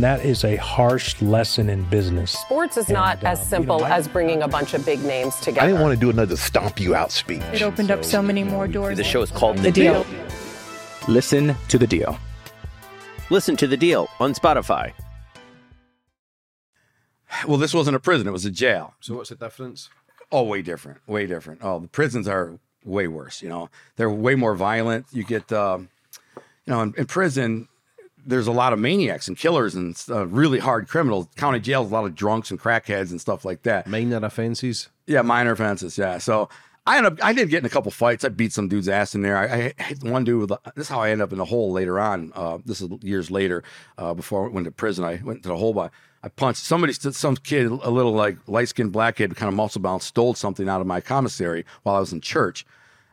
That 0.00 0.24
is 0.24 0.44
a 0.44 0.56
harsh 0.56 1.20
lesson 1.20 1.68
in 1.68 1.84
business. 1.84 2.30
Sports 2.32 2.78
is 2.78 2.88
not 2.88 3.18
And, 3.18 3.26
uh, 3.26 3.30
as 3.32 3.40
you 3.40 3.44
simple 3.44 3.80
know, 3.80 3.84
I- 3.84 3.96
as 3.98 4.08
bringing 4.08 4.40
a 4.42 4.48
bunch 4.48 4.72
of 4.72 4.84
big 4.86 5.04
names 5.04 5.34
together. 5.36 5.60
I 5.60 5.66
didn't 5.66 5.82
want 5.82 5.92
to 5.94 6.00
do 6.00 6.08
another 6.08 6.36
stomp 6.38 6.80
you 6.80 6.94
out 6.94 7.12
speech. 7.12 7.42
It 7.52 7.60
opened 7.60 7.90
up 7.90 8.02
so 8.02 8.22
many 8.22 8.42
more 8.42 8.66
doors. 8.66 8.96
The 8.96 9.04
show 9.04 9.20
is 9.20 9.30
called 9.30 9.58
The 9.58 9.64
The 9.64 9.72
Deal. 9.72 10.04
Deal. 10.04 10.26
Listen 11.06 11.54
to 11.68 11.76
The 11.76 11.86
Deal. 11.86 12.18
Listen 13.28 13.58
to 13.58 13.66
The 13.66 13.76
Deal 13.76 14.08
on 14.18 14.32
Spotify. 14.32 14.92
Well, 17.46 17.58
this 17.58 17.74
wasn't 17.74 17.94
a 17.96 18.00
prison; 18.00 18.26
it 18.26 18.32
was 18.32 18.44
a 18.46 18.50
jail. 18.50 18.94
So 19.00 19.16
what's 19.16 19.28
the 19.28 19.36
difference? 19.36 19.90
Oh, 20.32 20.44
way 20.44 20.62
different, 20.62 20.98
way 21.06 21.26
different. 21.26 21.60
Oh, 21.62 21.78
the 21.78 21.88
prisons 21.88 22.26
are 22.26 22.58
way 22.84 23.06
worse. 23.06 23.42
You 23.42 23.50
know, 23.50 23.68
they're 23.96 24.10
way 24.10 24.34
more 24.34 24.54
violent. 24.54 25.06
You 25.12 25.24
get, 25.24 25.52
um, 25.52 25.90
you 26.64 26.72
know, 26.72 26.80
in, 26.82 26.94
in 26.96 27.06
prison, 27.06 27.68
there's 28.26 28.46
a 28.46 28.52
lot 28.52 28.72
of 28.72 28.78
maniacs 28.78 29.28
and 29.28 29.36
killers 29.36 29.74
and 29.74 29.96
uh, 30.08 30.26
really 30.26 30.58
hard 30.58 30.88
criminals. 30.88 31.28
County 31.36 31.60
jails, 31.60 31.90
a 31.90 31.94
lot 31.94 32.04
of 32.04 32.14
drunks 32.14 32.50
and 32.50 32.60
crackheads 32.60 33.10
and 33.10 33.20
stuff 33.20 33.44
like 33.44 33.62
that. 33.62 33.86
Minor 33.86 34.24
offences. 34.24 34.88
Yeah, 35.06 35.22
minor 35.22 35.52
offenses. 35.52 35.98
Yeah. 35.98 36.18
So 36.18 36.48
I 36.86 36.96
ended 36.96 37.12
up, 37.12 37.24
I 37.24 37.32
did 37.32 37.50
get 37.50 37.58
in 37.58 37.66
a 37.66 37.70
couple 37.70 37.90
fights. 37.90 38.24
I 38.24 38.28
beat 38.28 38.52
some 38.52 38.68
dude's 38.68 38.88
ass 38.88 39.14
in 39.14 39.22
there. 39.22 39.36
I, 39.36 39.74
I 39.78 39.82
hit 39.82 40.02
one 40.02 40.24
dude 40.24 40.40
with, 40.40 40.50
a, 40.50 40.58
this 40.74 40.86
is 40.86 40.88
how 40.88 41.00
I 41.00 41.10
ended 41.10 41.24
up 41.24 41.32
in 41.32 41.38
the 41.38 41.44
hole 41.44 41.72
later 41.72 42.00
on. 42.00 42.32
Uh, 42.34 42.58
this 42.64 42.80
is 42.80 42.88
years 43.02 43.30
later, 43.30 43.62
uh, 43.98 44.14
before 44.14 44.46
I 44.46 44.52
went 44.52 44.64
to 44.64 44.70
prison. 44.70 45.04
I 45.04 45.20
went 45.22 45.42
to 45.42 45.48
the 45.48 45.56
hole 45.56 45.74
by, 45.74 45.90
I 46.22 46.28
punched 46.28 46.64
somebody, 46.64 46.92
some 46.92 47.36
kid, 47.36 47.66
a 47.66 47.90
little 47.90 48.12
like 48.12 48.36
light 48.46 48.68
skinned 48.68 48.92
black 48.92 49.16
kid, 49.16 49.34
kind 49.36 49.48
of 49.48 49.54
muscle 49.54 49.80
bound, 49.80 50.02
stole 50.02 50.34
something 50.34 50.68
out 50.68 50.80
of 50.80 50.86
my 50.86 51.00
commissary 51.00 51.64
while 51.82 51.96
I 51.96 52.00
was 52.00 52.12
in 52.12 52.20
church. 52.20 52.66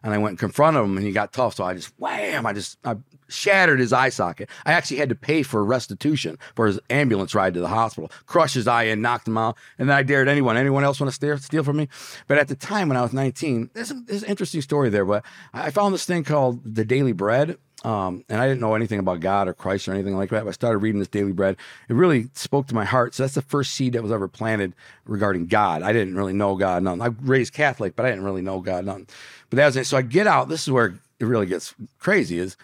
And 0.03 0.13
I 0.13 0.17
went 0.17 0.31
and 0.31 0.39
confronted 0.39 0.83
him 0.83 0.95
and 0.95 1.05
he 1.05 1.11
got 1.11 1.33
tough. 1.33 1.55
So 1.55 1.63
I 1.63 1.73
just 1.73 1.93
wham, 1.97 2.45
I 2.45 2.53
just 2.53 2.77
I 2.85 2.95
shattered 3.29 3.79
his 3.79 3.93
eye 3.93 4.09
socket. 4.09 4.49
I 4.65 4.73
actually 4.73 4.97
had 4.97 5.09
to 5.09 5.15
pay 5.15 5.43
for 5.43 5.63
restitution 5.63 6.37
for 6.55 6.67
his 6.67 6.79
ambulance 6.89 7.35
ride 7.35 7.53
to 7.53 7.59
the 7.59 7.67
hospital. 7.67 8.11
Crushed 8.25 8.55
his 8.55 8.67
eye 8.67 8.83
in, 8.83 9.01
knocked 9.01 9.27
him 9.27 9.37
out. 9.37 9.57
And 9.77 9.89
then 9.89 9.97
I 9.97 10.03
dared 10.03 10.27
anyone. 10.27 10.57
Anyone 10.57 10.83
else 10.83 10.99
want 10.99 11.09
to 11.09 11.15
steal, 11.15 11.37
steal 11.37 11.63
from 11.63 11.77
me? 11.77 11.87
But 12.27 12.37
at 12.37 12.47
the 12.47 12.55
time 12.55 12.89
when 12.89 12.97
I 12.97 13.01
was 13.01 13.13
19, 13.13 13.71
there's, 13.73 13.89
there's 14.05 14.23
an 14.23 14.29
interesting 14.29 14.61
story 14.61 14.89
there. 14.89 15.05
But 15.05 15.23
I 15.53 15.71
found 15.71 15.93
this 15.93 16.05
thing 16.05 16.23
called 16.23 16.75
the 16.75 16.85
Daily 16.85 17.13
Bread. 17.13 17.57
Um, 17.83 18.25
and 18.27 18.41
I 18.41 18.47
didn't 18.47 18.59
know 18.59 18.73
anything 18.73 18.97
about 18.99 19.19
God 19.19 19.47
or 19.47 19.53
Christ 19.53 19.87
or 19.87 19.93
anything 19.93 20.17
like 20.17 20.31
that. 20.31 20.43
But 20.43 20.49
I 20.49 20.53
started 20.53 20.79
reading 20.79 20.99
this 20.99 21.07
Daily 21.07 21.31
Bread. 21.31 21.57
It 21.87 21.93
really 21.93 22.29
spoke 22.33 22.67
to 22.67 22.75
my 22.75 22.85
heart. 22.85 23.13
So 23.13 23.23
that's 23.23 23.35
the 23.35 23.41
first 23.41 23.73
seed 23.73 23.93
that 23.93 24.03
was 24.03 24.11
ever 24.11 24.27
planted 24.27 24.73
regarding 25.05 25.45
God. 25.45 25.83
I 25.83 25.93
didn't 25.93 26.15
really 26.15 26.33
know 26.33 26.55
God. 26.55 26.83
None. 26.83 27.01
I 27.01 27.07
raised 27.21 27.53
Catholic, 27.53 27.95
but 27.95 28.05
I 28.05 28.09
didn't 28.09 28.25
really 28.25 28.41
know 28.41 28.61
God. 28.61 28.85
None. 28.85 29.07
But 29.49 29.57
that 29.57 29.67
was 29.67 29.77
it. 29.77 29.85
So 29.85 29.97
I 29.97 30.01
get 30.01 30.27
out. 30.27 30.49
This 30.49 30.63
is 30.63 30.71
where 30.71 30.99
it 31.19 31.25
really 31.25 31.45
gets 31.45 31.75
crazy. 31.99 32.39
Is 32.39 32.57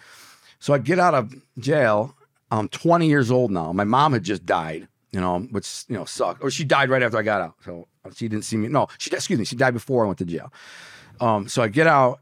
so 0.64 0.72
I 0.72 0.78
get 0.78 0.98
out 0.98 1.12
of 1.12 1.34
jail. 1.58 2.16
I'm 2.50 2.68
20 2.68 3.06
years 3.06 3.30
old 3.30 3.50
now. 3.50 3.70
My 3.74 3.84
mom 3.84 4.14
had 4.14 4.22
just 4.22 4.46
died. 4.46 4.88
You 5.12 5.20
know, 5.20 5.40
which 5.40 5.84
you 5.88 5.94
know 5.94 6.06
sucked. 6.06 6.42
Or 6.42 6.50
she 6.50 6.64
died 6.64 6.88
right 6.88 7.02
after 7.02 7.18
I 7.18 7.22
got 7.22 7.42
out. 7.42 7.54
So 7.62 7.86
she 8.16 8.28
didn't 8.28 8.46
see 8.46 8.56
me. 8.56 8.68
No, 8.68 8.86
she 8.96 9.10
excuse 9.10 9.38
me. 9.38 9.44
She 9.44 9.56
died 9.56 9.74
before 9.74 10.04
I 10.04 10.06
went 10.06 10.18
to 10.20 10.24
jail. 10.24 10.50
Um, 11.20 11.48
so 11.48 11.62
I 11.62 11.68
get 11.68 11.86
out 11.86 12.20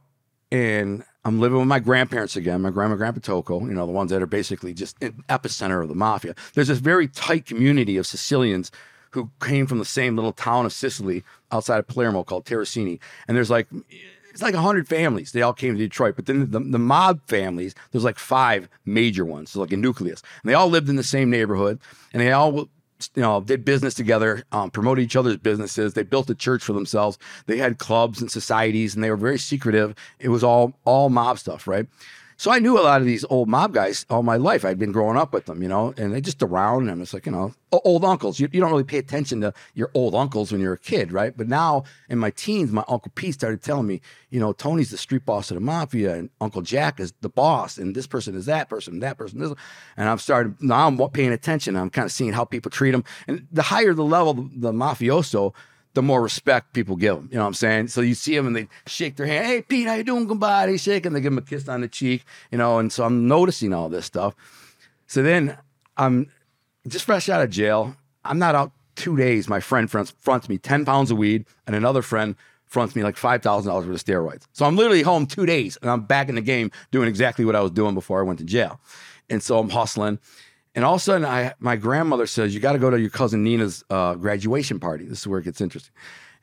and 0.50 1.04
I'm 1.24 1.38
living 1.38 1.60
with 1.60 1.68
my 1.68 1.78
grandparents 1.78 2.34
again, 2.34 2.62
my 2.62 2.70
grandma, 2.70 2.96
grandpa 2.96 3.20
Tocco, 3.20 3.60
you 3.60 3.74
know, 3.74 3.86
the 3.86 3.92
ones 3.92 4.10
that 4.10 4.20
are 4.20 4.26
basically 4.26 4.74
just 4.74 4.98
epicenter 4.98 5.80
of 5.80 5.88
the 5.88 5.94
mafia. 5.94 6.34
There's 6.54 6.66
this 6.66 6.80
very 6.80 7.06
tight 7.06 7.46
community 7.46 7.96
of 7.96 8.08
Sicilians 8.08 8.72
who 9.12 9.30
came 9.40 9.68
from 9.68 9.78
the 9.78 9.84
same 9.84 10.16
little 10.16 10.32
town 10.32 10.66
of 10.66 10.72
Sicily 10.72 11.22
outside 11.52 11.78
of 11.78 11.86
Palermo 11.86 12.24
called 12.24 12.44
Terrasini. 12.44 12.98
And 13.28 13.36
there's 13.36 13.50
like, 13.50 13.68
it's 14.32 14.42
like 14.42 14.54
100 14.54 14.88
families. 14.88 15.32
They 15.32 15.42
all 15.42 15.52
came 15.52 15.74
to 15.74 15.78
Detroit. 15.78 16.16
But 16.16 16.26
then 16.26 16.50
the, 16.50 16.58
the 16.58 16.78
mob 16.78 17.20
families, 17.26 17.74
there's 17.90 18.04
like 18.04 18.18
five 18.18 18.68
major 18.84 19.24
ones, 19.24 19.50
so 19.50 19.60
like 19.60 19.72
a 19.72 19.76
nucleus. 19.76 20.22
And 20.42 20.50
they 20.50 20.54
all 20.54 20.68
lived 20.68 20.88
in 20.88 20.96
the 20.96 21.04
same 21.04 21.30
neighborhood. 21.30 21.78
And 22.12 22.20
they 22.20 22.32
all 22.32 22.68
you 23.14 23.22
know, 23.22 23.40
did 23.40 23.64
business 23.64 23.94
together, 23.94 24.44
um, 24.52 24.70
promoted 24.70 25.04
each 25.04 25.16
other's 25.16 25.36
businesses. 25.36 25.94
They 25.94 26.02
built 26.02 26.30
a 26.30 26.34
church 26.34 26.62
for 26.62 26.72
themselves. 26.72 27.18
They 27.46 27.58
had 27.58 27.78
clubs 27.78 28.20
and 28.20 28.30
societies, 28.30 28.94
and 28.94 29.02
they 29.02 29.10
were 29.10 29.16
very 29.16 29.38
secretive. 29.38 29.94
It 30.18 30.28
was 30.28 30.44
all 30.44 30.74
all 30.84 31.08
mob 31.08 31.38
stuff, 31.38 31.66
right? 31.66 31.86
So 32.42 32.50
I 32.50 32.58
knew 32.58 32.76
a 32.76 32.82
lot 32.82 33.00
of 33.00 33.06
these 33.06 33.24
old 33.30 33.48
mob 33.48 33.72
guys 33.72 34.04
all 34.10 34.24
my 34.24 34.34
life. 34.34 34.64
I'd 34.64 34.76
been 34.76 34.90
growing 34.90 35.16
up 35.16 35.32
with 35.32 35.46
them, 35.46 35.62
you 35.62 35.68
know, 35.68 35.94
and 35.96 36.12
they 36.12 36.20
just 36.20 36.42
around. 36.42 36.88
And 36.88 37.00
it's 37.00 37.14
like, 37.14 37.24
you 37.24 37.30
know, 37.30 37.54
old 37.70 38.04
uncles. 38.04 38.40
You, 38.40 38.48
you 38.50 38.60
don't 38.60 38.72
really 38.72 38.82
pay 38.82 38.98
attention 38.98 39.40
to 39.42 39.54
your 39.74 39.92
old 39.94 40.16
uncles 40.16 40.50
when 40.50 40.60
you're 40.60 40.72
a 40.72 40.78
kid, 40.78 41.12
right? 41.12 41.36
But 41.36 41.46
now 41.46 41.84
in 42.08 42.18
my 42.18 42.30
teens, 42.30 42.72
my 42.72 42.82
Uncle 42.88 43.12
Pete 43.14 43.34
started 43.34 43.62
telling 43.62 43.86
me, 43.86 44.00
you 44.30 44.40
know, 44.40 44.52
Tony's 44.52 44.90
the 44.90 44.98
street 44.98 45.24
boss 45.24 45.52
of 45.52 45.54
the 45.54 45.60
mafia, 45.60 46.16
and 46.16 46.30
Uncle 46.40 46.62
Jack 46.62 46.98
is 46.98 47.12
the 47.20 47.28
boss, 47.28 47.78
and 47.78 47.94
this 47.94 48.08
person 48.08 48.34
is 48.34 48.46
that 48.46 48.68
person, 48.68 48.98
that 48.98 49.18
person 49.18 49.40
is. 49.40 49.52
And 49.96 50.08
I'm 50.08 50.18
starting, 50.18 50.56
now 50.58 50.88
I'm 50.88 50.98
paying 51.10 51.30
attention. 51.30 51.76
I'm 51.76 51.90
kind 51.90 52.06
of 52.06 52.10
seeing 52.10 52.32
how 52.32 52.44
people 52.44 52.72
treat 52.72 52.90
them. 52.90 53.04
And 53.28 53.46
the 53.52 53.62
higher 53.62 53.94
the 53.94 54.02
level, 54.02 54.34
the 54.52 54.72
mafioso, 54.72 55.54
the 55.94 56.02
more 56.02 56.22
respect 56.22 56.72
people 56.72 56.96
give 56.96 57.16
them. 57.16 57.28
You 57.30 57.36
know 57.36 57.42
what 57.42 57.48
I'm 57.48 57.54
saying? 57.54 57.88
So 57.88 58.00
you 58.00 58.14
see 58.14 58.34
them 58.34 58.46
and 58.46 58.56
they 58.56 58.68
shake 58.86 59.16
their 59.16 59.26
hand. 59.26 59.46
Hey, 59.46 59.62
Pete, 59.62 59.86
how 59.86 59.94
you 59.94 60.04
doing? 60.04 60.26
Goodbye. 60.26 60.66
They 60.66 60.76
shake 60.78 61.04
and 61.06 61.14
they 61.14 61.20
give 61.20 61.32
them 61.32 61.38
a 61.38 61.42
kiss 61.42 61.68
on 61.68 61.82
the 61.82 61.88
cheek. 61.88 62.24
You 62.50 62.58
know, 62.58 62.78
and 62.78 62.92
so 62.92 63.04
I'm 63.04 63.28
noticing 63.28 63.74
all 63.74 63.88
this 63.88 64.06
stuff. 64.06 64.34
So 65.06 65.22
then 65.22 65.58
I'm 65.96 66.30
just 66.86 67.04
fresh 67.04 67.28
out 67.28 67.42
of 67.42 67.50
jail. 67.50 67.96
I'm 68.24 68.38
not 68.38 68.54
out 68.54 68.72
two 68.94 69.16
days. 69.16 69.48
My 69.48 69.60
friend 69.60 69.90
fronts, 69.90 70.14
fronts 70.18 70.48
me 70.48 70.58
10 70.58 70.84
pounds 70.84 71.10
of 71.10 71.18
weed 71.18 71.44
and 71.66 71.76
another 71.76 72.02
friend 72.02 72.36
fronts 72.64 72.96
me 72.96 73.02
like 73.02 73.16
$5,000 73.16 73.66
worth 73.66 73.86
of 73.86 74.02
steroids. 74.02 74.46
So 74.52 74.64
I'm 74.64 74.76
literally 74.76 75.02
home 75.02 75.26
two 75.26 75.44
days 75.44 75.76
and 75.82 75.90
I'm 75.90 76.02
back 76.02 76.30
in 76.30 76.36
the 76.36 76.40
game 76.40 76.70
doing 76.90 77.08
exactly 77.08 77.44
what 77.44 77.54
I 77.54 77.60
was 77.60 77.70
doing 77.70 77.94
before 77.94 78.20
I 78.20 78.22
went 78.22 78.38
to 78.38 78.44
jail. 78.46 78.80
And 79.28 79.42
so 79.42 79.58
I'm 79.58 79.68
hustling. 79.68 80.18
And 80.74 80.84
all 80.84 80.94
of 80.94 81.00
a 81.00 81.04
sudden, 81.04 81.24
I 81.24 81.54
my 81.58 81.76
grandmother 81.76 82.26
says, 82.26 82.54
You 82.54 82.60
got 82.60 82.72
to 82.72 82.78
go 82.78 82.90
to 82.90 82.98
your 82.98 83.10
cousin 83.10 83.44
Nina's 83.44 83.84
uh, 83.90 84.14
graduation 84.14 84.80
party. 84.80 85.04
This 85.04 85.20
is 85.20 85.26
where 85.26 85.38
it 85.38 85.44
gets 85.44 85.60
interesting. 85.60 85.92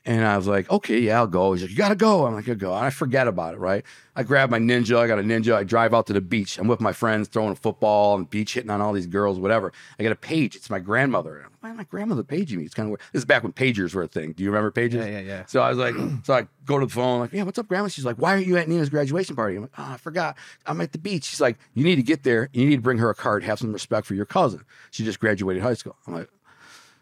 And 0.06 0.26
I 0.26 0.38
was 0.38 0.48
like, 0.48 0.70
Okay, 0.72 1.00
yeah, 1.00 1.18
I'll 1.18 1.28
go. 1.28 1.54
He's 1.54 1.62
like, 1.62 1.72
You 1.72 1.78
got 1.78 1.90
to 1.90 1.96
go. 1.96 2.26
I'm 2.26 2.34
like, 2.34 2.48
I'll 2.48 2.56
go. 2.56 2.74
And 2.74 2.86
I 2.86 2.90
forget 2.90 3.28
about 3.28 3.54
it, 3.54 3.58
right? 3.58 3.84
I 4.16 4.24
grab 4.24 4.50
my 4.50 4.60
ninja. 4.60 4.98
I 4.98 5.08
got 5.08 5.18
a 5.18 5.24
ninja. 5.24 5.56
I 5.56 5.64
drive 5.64 5.94
out 5.94 6.08
to 6.08 6.14
the 6.14 6.20
beach. 6.20 6.58
I'm 6.58 6.68
with 6.68 6.82
my 6.82 6.92
friends 6.92 7.30
throwing 7.30 7.52
a 7.52 7.56
football 7.56 8.18
and 8.18 8.30
beach 8.30 8.54
hitting 8.54 8.70
on 8.70 8.82
all 8.82 8.92
these 8.92 9.08
girls, 9.08 9.40
whatever. 9.40 9.72
I 9.98 10.04
get 10.04 10.12
a 10.12 10.16
page. 10.16 10.58
It's 10.58 10.70
my 10.70 10.80
grandmother. 10.80 11.46
Why 11.62 11.72
my 11.74 11.86
grandmother 11.86 12.24
paging 12.24 12.60
me? 12.60 12.66
It's 12.66 12.74
kind 12.74 12.88
of 12.88 12.92
weird. 12.92 13.02
This 13.14 13.22
is 13.22 13.26
back 13.26 13.44
when 13.44 13.54
pagers 13.54 13.94
were 13.94 14.04
a 14.04 14.08
thing. 14.08 14.34
Do 14.34 14.44
you 14.44 14.50
remember 14.50 14.72
pages? 14.72 15.06
Yeah, 15.06 15.12
yeah, 15.12 15.20
yeah. 15.20 15.46
So 15.46 15.62
I 15.62 15.70
was 15.70 15.78
like, 15.78 15.96
so 16.24 16.34
I 16.34 16.48
go 16.66 16.80
to 16.80 16.86
the 16.86 16.92
phone, 16.92 17.20
like, 17.22 17.32
yeah, 17.32 17.44
what's 17.44 17.60
up, 17.60 17.68
grandma? 17.68 17.88
She's 17.88 18.06
like, 18.06 18.18
why 18.18 18.32
aren't 18.32 18.46
you 18.46 18.58
at 18.58 18.68
Nina's 18.68 18.90
graduation 18.90 19.36
party? 19.36 19.56
I'm 19.56 19.64
like, 19.64 19.72
oh, 19.78 19.92
I 19.92 19.98
forgot. 19.98 20.38
I'm 20.66 20.82
at 20.82 20.92
the 20.92 20.98
beach. 20.98 21.24
She's 21.24 21.42
like, 21.42 21.58
you 21.74 21.84
need 21.84 21.96
to 21.96 22.04
get 22.04 22.24
there. 22.24 22.50
You 22.52 22.66
need 22.66 22.78
to 22.78 22.82
bring 22.82 22.98
her 22.98 23.10
a 23.10 23.16
card. 23.16 23.44
Have 23.44 23.60
some 23.60 23.72
respect 23.72 24.06
for 24.06 24.16
your 24.16 24.26
cousin. 24.26 24.66
She 24.92 25.04
just 25.06 25.20
graduated 25.20 25.64
high 25.64 25.74
school. 25.76 25.96
I'm 26.08 26.14
like, 26.14 26.30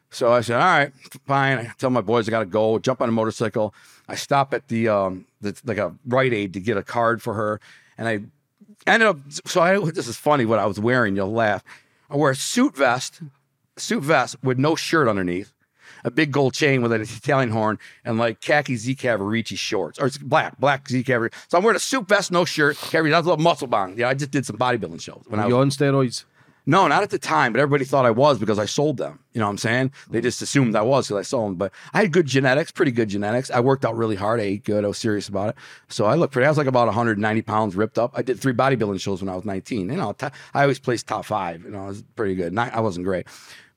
so 0.09 0.31
I 0.31 0.41
said, 0.41 0.55
all 0.55 0.61
right, 0.61 0.91
fine. 1.25 1.57
I 1.57 1.71
tell 1.77 1.89
my 1.89 2.01
boys 2.01 2.27
I 2.27 2.31
got 2.31 2.39
to 2.39 2.45
go. 2.45 2.79
Jump 2.79 3.01
on 3.01 3.09
a 3.09 3.11
motorcycle. 3.11 3.73
I 4.07 4.15
stop 4.15 4.53
at 4.53 4.67
the 4.69 4.87
um, 4.87 5.25
the, 5.41 5.59
like 5.65 5.77
a 5.77 5.93
Rite 6.05 6.33
Aid 6.33 6.53
to 6.53 6.59
get 6.59 6.77
a 6.77 6.83
card 6.83 7.21
for 7.21 7.33
her, 7.33 7.59
and 7.97 8.07
I 8.07 8.21
ended 8.89 9.07
up. 9.07 9.17
So 9.45 9.61
I 9.61 9.77
this 9.91 10.07
is 10.07 10.15
funny 10.15 10.45
what 10.45 10.59
I 10.59 10.65
was 10.65 10.79
wearing. 10.79 11.15
You'll 11.15 11.31
laugh. 11.31 11.63
I 12.09 12.15
wear 12.15 12.31
a 12.31 12.35
suit 12.35 12.75
vest, 12.75 13.21
suit 13.75 14.01
vest 14.01 14.37
with 14.41 14.57
no 14.57 14.75
shirt 14.75 15.09
underneath, 15.09 15.51
a 16.05 16.11
big 16.11 16.31
gold 16.31 16.53
chain 16.53 16.81
with 16.81 16.93
an 16.93 17.01
Italian 17.01 17.49
horn, 17.49 17.77
and 18.05 18.17
like 18.17 18.39
khaki 18.39 18.77
Z 18.77 18.95
Cavaricci 18.95 19.57
shorts, 19.57 19.99
or 19.99 20.07
it's 20.07 20.17
black, 20.17 20.57
black 20.57 20.87
Z 20.87 21.03
Cavaricci. 21.03 21.33
So 21.49 21.57
I'm 21.57 21.63
wearing 21.63 21.75
a 21.75 21.81
suit 21.81 22.07
vest, 22.07 22.31
no 22.31 22.45
shirt, 22.45 22.77
carry 22.77 23.09
that's 23.09 23.25
a 23.25 23.29
little 23.29 23.43
muscle 23.43 23.67
bound. 23.67 23.97
Yeah, 23.97 24.07
I 24.07 24.13
just 24.13 24.31
did 24.31 24.45
some 24.45 24.57
bodybuilding 24.57 25.01
shows 25.01 25.23
when 25.27 25.41
I 25.41 25.47
you 25.47 25.55
was 25.55 25.79
on 25.79 25.85
steroids? 25.85 26.23
No, 26.69 26.85
not 26.85 27.01
at 27.01 27.11
the 27.11 27.17
time, 27.17 27.53
but 27.53 27.61
everybody 27.61 27.85
thought 27.85 28.05
I 28.05 28.11
was 28.11 28.37
because 28.37 28.59
I 28.59 28.65
sold 28.65 28.97
them. 28.97 29.19
You 29.31 29.39
know 29.39 29.45
what 29.45 29.51
I'm 29.51 29.57
saying? 29.57 29.93
They 30.09 30.19
just 30.19 30.41
assumed 30.41 30.75
I 30.75 30.81
was 30.81 31.07
because 31.07 31.19
I 31.19 31.23
sold 31.23 31.51
them. 31.51 31.55
But 31.55 31.71
I 31.93 32.01
had 32.01 32.11
good 32.11 32.25
genetics, 32.25 32.71
pretty 32.71 32.91
good 32.91 33.07
genetics. 33.07 33.49
I 33.49 33.61
worked 33.61 33.85
out 33.85 33.95
really 33.95 34.17
hard. 34.17 34.41
I 34.41 34.43
ate 34.43 34.65
good. 34.65 34.83
I 34.83 34.89
was 34.89 34.97
serious 34.97 35.29
about 35.29 35.49
it. 35.49 35.55
So 35.87 36.05
I 36.05 36.15
looked 36.15 36.33
pretty. 36.33 36.45
I 36.45 36.49
was 36.49 36.57
like 36.57 36.67
about 36.67 36.87
190 36.87 37.41
pounds 37.43 37.77
ripped 37.77 37.97
up. 37.97 38.11
I 38.15 38.21
did 38.21 38.37
three 38.37 38.51
bodybuilding 38.51 38.99
shows 38.99 39.21
when 39.21 39.29
I 39.29 39.35
was 39.35 39.45
19. 39.45 39.89
You 39.89 39.95
know, 39.95 40.13
I 40.53 40.61
always 40.61 40.77
placed 40.77 41.07
top 41.07 41.23
five. 41.23 41.63
You 41.63 41.69
know, 41.69 41.83
I 41.83 41.87
was 41.87 42.03
pretty 42.17 42.35
good. 42.35 42.51
Not, 42.51 42.73
I 42.73 42.81
wasn't 42.81 43.05
great. 43.05 43.27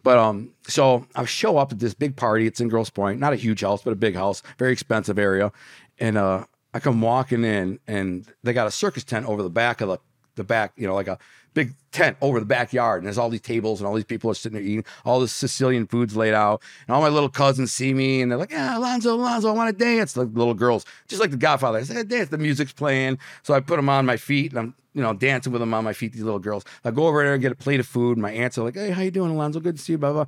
But 0.03 0.19
um, 0.19 0.51
so 0.67 1.07
I 1.15 1.25
show 1.27 1.59
up 1.59 1.71
at 1.71 1.79
this 1.79 1.95
big 1.95 2.17
party. 2.17 2.49
It's 2.49 2.61
in 2.61 2.67
Grosse 2.67 2.91
Pointe, 2.91 3.21
not 3.21 3.33
a 3.33 3.37
huge 3.37 3.61
house, 3.61 3.83
but 3.85 3.93
a 3.93 3.97
big 3.97 4.17
house, 4.17 4.43
very 4.59 4.73
expensive 4.73 5.17
area. 5.17 5.53
And 6.01 6.19
uh, 6.19 6.47
I 6.75 6.81
come 6.81 7.01
walking 7.01 7.45
in, 7.45 7.79
and 7.87 8.27
they 8.43 8.53
got 8.53 8.67
a 8.67 8.73
circus 8.73 9.05
tent 9.05 9.27
over 9.27 9.45
the 9.45 9.51
back 9.51 9.81
of 9.81 9.89
the 9.89 9.99
the 10.37 10.45
back, 10.45 10.73
you 10.77 10.87
know, 10.87 10.95
like 10.95 11.09
a 11.09 11.19
big 11.55 11.75
tent 11.93 12.17
over 12.21 12.39
the 12.41 12.47
backyard. 12.47 13.01
And 13.01 13.07
there's 13.07 13.19
all 13.19 13.29
these 13.29 13.41
tables 13.41 13.81
and 13.81 13.87
all 13.87 13.95
these 13.95 14.05
people 14.05 14.31
are 14.31 14.35
sitting 14.35 14.59
there 14.59 14.67
eating. 14.67 14.85
All 15.05 15.21
the 15.21 15.29
Sicilian 15.29 15.87
food's 15.87 16.17
laid 16.17 16.35
out. 16.35 16.63
And 16.87 16.95
all 16.95 17.03
my 17.03 17.09
little 17.09 17.29
cousins 17.29 17.73
see 17.73 17.93
me 17.93 18.23
and 18.23 18.31
they're 18.31 18.39
like, 18.39 18.53
yeah, 18.53 18.79
Alonzo, 18.79 19.15
Alonzo, 19.15 19.49
I 19.49 19.53
want 19.53 19.77
to 19.77 19.85
dance. 19.85 20.17
Like 20.17 20.29
little 20.33 20.55
girls, 20.55 20.85
just 21.09 21.21
like 21.21 21.31
the 21.31 21.37
Godfather. 21.37 21.79
I 21.79 21.83
said, 21.83 22.09
dance. 22.09 22.29
The 22.29 22.39
music's 22.39 22.73
playing. 22.73 23.19
So 23.43 23.55
I 23.55 23.61
put 23.61 23.77
them 23.77 23.89
on 23.89 24.07
my 24.07 24.17
feet 24.17 24.53
and 24.53 24.59
I'm, 24.59 24.75
you 24.95 25.03
know, 25.03 25.13
dancing 25.13 25.53
with 25.53 25.61
them 25.61 25.73
on 25.75 25.85
my 25.85 25.93
feet, 25.93 26.13
these 26.13 26.23
little 26.23 26.39
girls. 26.39 26.65
I 26.85 26.91
go 26.91 27.07
over 27.07 27.23
there 27.23 27.35
and 27.35 27.43
get 27.43 27.53
a 27.53 27.57
plate 27.57 27.81
of 27.81 27.87
food. 27.87 28.13
And 28.13 28.23
my 28.23 28.33
aunts 28.33 28.59
are 28.59 28.65
like, 28.65 28.75
hey, 28.75 28.91
how 28.91 29.03
you 29.03 29.11
doing, 29.11 29.31
Alonzo? 29.31 29.61
Good 29.61 29.77
to 29.77 29.83
see 29.83 29.93
you, 29.93 29.99
blah, 29.99 30.13
blah. 30.13 30.27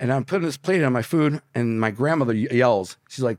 And 0.00 0.12
I'm 0.12 0.24
putting 0.24 0.44
this 0.44 0.56
plate 0.56 0.82
on 0.82 0.92
my 0.92 1.02
food, 1.02 1.40
and 1.54 1.80
my 1.80 1.92
grandmother 1.92 2.34
yells. 2.34 2.96
She's 3.08 3.22
like, 3.22 3.38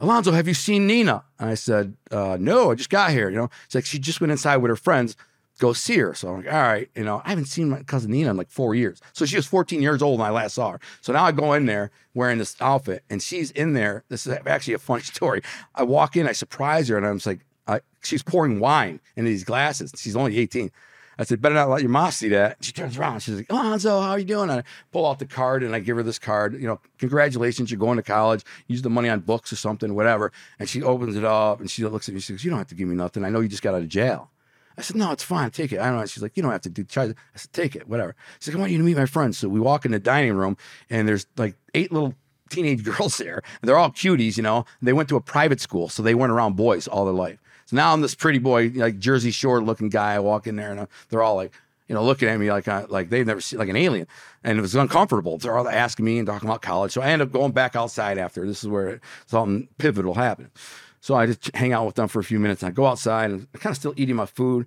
Alonzo, 0.00 0.32
have 0.32 0.46
you 0.46 0.54
seen 0.54 0.86
Nina? 0.86 1.24
And 1.38 1.48
I 1.48 1.54
said, 1.54 1.96
uh, 2.10 2.36
no, 2.38 2.70
I 2.70 2.74
just 2.74 2.90
got 2.90 3.10
here. 3.10 3.30
You 3.30 3.36
know, 3.36 3.50
it's 3.64 3.74
like 3.74 3.86
she 3.86 3.98
just 3.98 4.20
went 4.20 4.30
inside 4.30 4.58
with 4.58 4.68
her 4.68 4.76
friends. 4.76 5.16
Go 5.60 5.72
see 5.72 5.98
her. 5.98 6.14
So 6.14 6.28
I'm 6.28 6.36
like, 6.38 6.52
all 6.52 6.62
right, 6.62 6.90
you 6.96 7.04
know, 7.04 7.22
I 7.24 7.28
haven't 7.30 7.44
seen 7.46 7.70
my 7.70 7.82
cousin 7.84 8.10
Nina 8.10 8.30
in 8.30 8.36
like 8.36 8.50
four 8.50 8.74
years. 8.74 9.00
So 9.12 9.24
she 9.24 9.36
was 9.36 9.46
14 9.46 9.80
years 9.80 10.02
old 10.02 10.18
when 10.18 10.28
I 10.28 10.32
last 10.32 10.54
saw 10.54 10.72
her. 10.72 10.80
So 11.00 11.12
now 11.12 11.24
I 11.24 11.32
go 11.32 11.52
in 11.52 11.66
there 11.66 11.92
wearing 12.12 12.38
this 12.38 12.56
outfit, 12.60 13.04
and 13.08 13.22
she's 13.22 13.50
in 13.52 13.72
there. 13.72 14.04
This 14.08 14.26
is 14.26 14.36
actually 14.46 14.74
a 14.74 14.78
funny 14.78 15.02
story. 15.04 15.42
I 15.74 15.84
walk 15.84 16.16
in, 16.16 16.26
I 16.26 16.32
surprise 16.32 16.88
her, 16.88 16.96
and 16.96 17.06
I'm 17.06 17.16
just 17.16 17.26
like, 17.26 17.40
I, 17.66 17.80
she's 18.02 18.22
pouring 18.22 18.60
wine 18.60 19.00
into 19.16 19.30
these 19.30 19.44
glasses. 19.44 19.92
She's 19.96 20.16
only 20.16 20.38
18. 20.38 20.70
I 21.18 21.24
said, 21.24 21.40
better 21.40 21.54
not 21.54 21.68
let 21.68 21.80
your 21.80 21.90
mom 21.90 22.10
see 22.10 22.28
that. 22.30 22.56
She 22.60 22.72
turns 22.72 22.98
around. 22.98 23.20
She's 23.20 23.36
like, 23.36 23.46
oh, 23.50 23.54
Alonzo, 23.54 24.00
how 24.00 24.10
are 24.10 24.18
you 24.18 24.24
doing? 24.24 24.50
And 24.50 24.60
I 24.60 24.64
pull 24.90 25.06
out 25.06 25.20
the 25.20 25.26
card 25.26 25.62
and 25.62 25.74
I 25.74 25.78
give 25.78 25.96
her 25.96 26.02
this 26.02 26.18
card. 26.18 26.54
You 26.54 26.66
know, 26.66 26.80
congratulations, 26.98 27.70
you're 27.70 27.78
going 27.78 27.96
to 27.96 28.02
college. 28.02 28.44
Use 28.66 28.82
the 28.82 28.90
money 28.90 29.08
on 29.08 29.20
books 29.20 29.52
or 29.52 29.56
something, 29.56 29.94
whatever. 29.94 30.32
And 30.58 30.68
she 30.68 30.82
opens 30.82 31.14
it 31.16 31.24
up 31.24 31.60
and 31.60 31.70
she 31.70 31.84
looks 31.84 32.08
at 32.08 32.14
me. 32.14 32.20
She 32.20 32.32
goes, 32.32 32.44
You 32.44 32.50
don't 32.50 32.58
have 32.58 32.68
to 32.68 32.74
give 32.74 32.88
me 32.88 32.96
nothing. 32.96 33.24
I 33.24 33.28
know 33.28 33.40
you 33.40 33.48
just 33.48 33.62
got 33.62 33.74
out 33.74 33.82
of 33.82 33.88
jail. 33.88 34.30
I 34.76 34.82
said, 34.82 34.96
No, 34.96 35.12
it's 35.12 35.22
fine. 35.22 35.50
Take 35.50 35.72
it. 35.72 35.80
I 35.80 35.86
don't 35.86 35.98
know. 35.98 36.06
She's 36.06 36.22
like, 36.22 36.36
You 36.36 36.42
don't 36.42 36.52
have 36.52 36.62
to 36.62 36.70
do. 36.70 36.84
I 36.96 37.14
said, 37.34 37.52
Take 37.52 37.76
it, 37.76 37.88
whatever. 37.88 38.14
She's 38.38 38.48
like, 38.48 38.56
I 38.56 38.60
want 38.60 38.72
you 38.72 38.78
to 38.78 38.84
meet 38.84 38.96
my 38.96 39.06
friends. 39.06 39.38
So 39.38 39.48
we 39.48 39.60
walk 39.60 39.84
in 39.84 39.92
the 39.92 39.98
dining 39.98 40.34
room 40.34 40.56
and 40.90 41.08
there's 41.08 41.26
like 41.36 41.56
eight 41.74 41.92
little 41.92 42.14
teenage 42.50 42.84
girls 42.96 43.18
there. 43.18 43.42
They're 43.62 43.78
all 43.78 43.90
cuties, 43.90 44.36
you 44.36 44.42
know. 44.42 44.64
They 44.82 44.92
went 44.92 45.08
to 45.10 45.16
a 45.16 45.20
private 45.20 45.60
school, 45.60 45.88
so 45.88 46.02
they 46.02 46.14
weren't 46.14 46.32
around 46.32 46.56
boys 46.56 46.88
all 46.88 47.04
their 47.04 47.14
life. 47.14 47.38
So 47.66 47.76
now 47.76 47.92
I'm 47.92 48.00
this 48.00 48.14
pretty 48.14 48.38
boy, 48.38 48.72
like 48.74 48.98
Jersey 48.98 49.30
Shore 49.30 49.62
looking 49.62 49.88
guy. 49.88 50.14
I 50.14 50.18
walk 50.18 50.46
in 50.46 50.56
there 50.56 50.70
and 50.70 50.80
uh, 50.80 50.86
they're 51.08 51.22
all 51.22 51.36
like, 51.36 51.52
you 51.88 51.94
know, 51.94 52.04
looking 52.04 52.28
at 52.28 52.38
me 52.38 52.50
like 52.50 52.68
I, 52.68 52.84
like 52.84 53.10
they've 53.10 53.26
never 53.26 53.40
seen 53.40 53.58
like 53.58 53.68
an 53.68 53.76
alien, 53.76 54.06
and 54.42 54.58
it 54.58 54.62
was 54.62 54.74
uncomfortable. 54.74 55.38
They're 55.38 55.56
all 55.56 55.68
asking 55.68 56.04
me 56.04 56.18
and 56.18 56.26
talking 56.26 56.48
about 56.48 56.62
college. 56.62 56.92
So 56.92 57.02
I 57.02 57.08
end 57.08 57.22
up 57.22 57.30
going 57.32 57.52
back 57.52 57.76
outside 57.76 58.18
after. 58.18 58.46
This 58.46 58.62
is 58.62 58.68
where 58.68 59.00
something 59.26 59.68
pivotal 59.78 60.14
happened. 60.14 60.50
So 61.04 61.14
I 61.14 61.26
just 61.26 61.54
hang 61.54 61.74
out 61.74 61.84
with 61.84 61.96
them 61.96 62.08
for 62.08 62.18
a 62.20 62.24
few 62.24 62.40
minutes. 62.40 62.62
I 62.62 62.70
go 62.70 62.86
outside 62.86 63.30
and 63.30 63.46
I'm 63.52 63.60
kind 63.60 63.72
of 63.72 63.76
still 63.76 63.92
eating 63.94 64.16
my 64.16 64.24
food, 64.24 64.66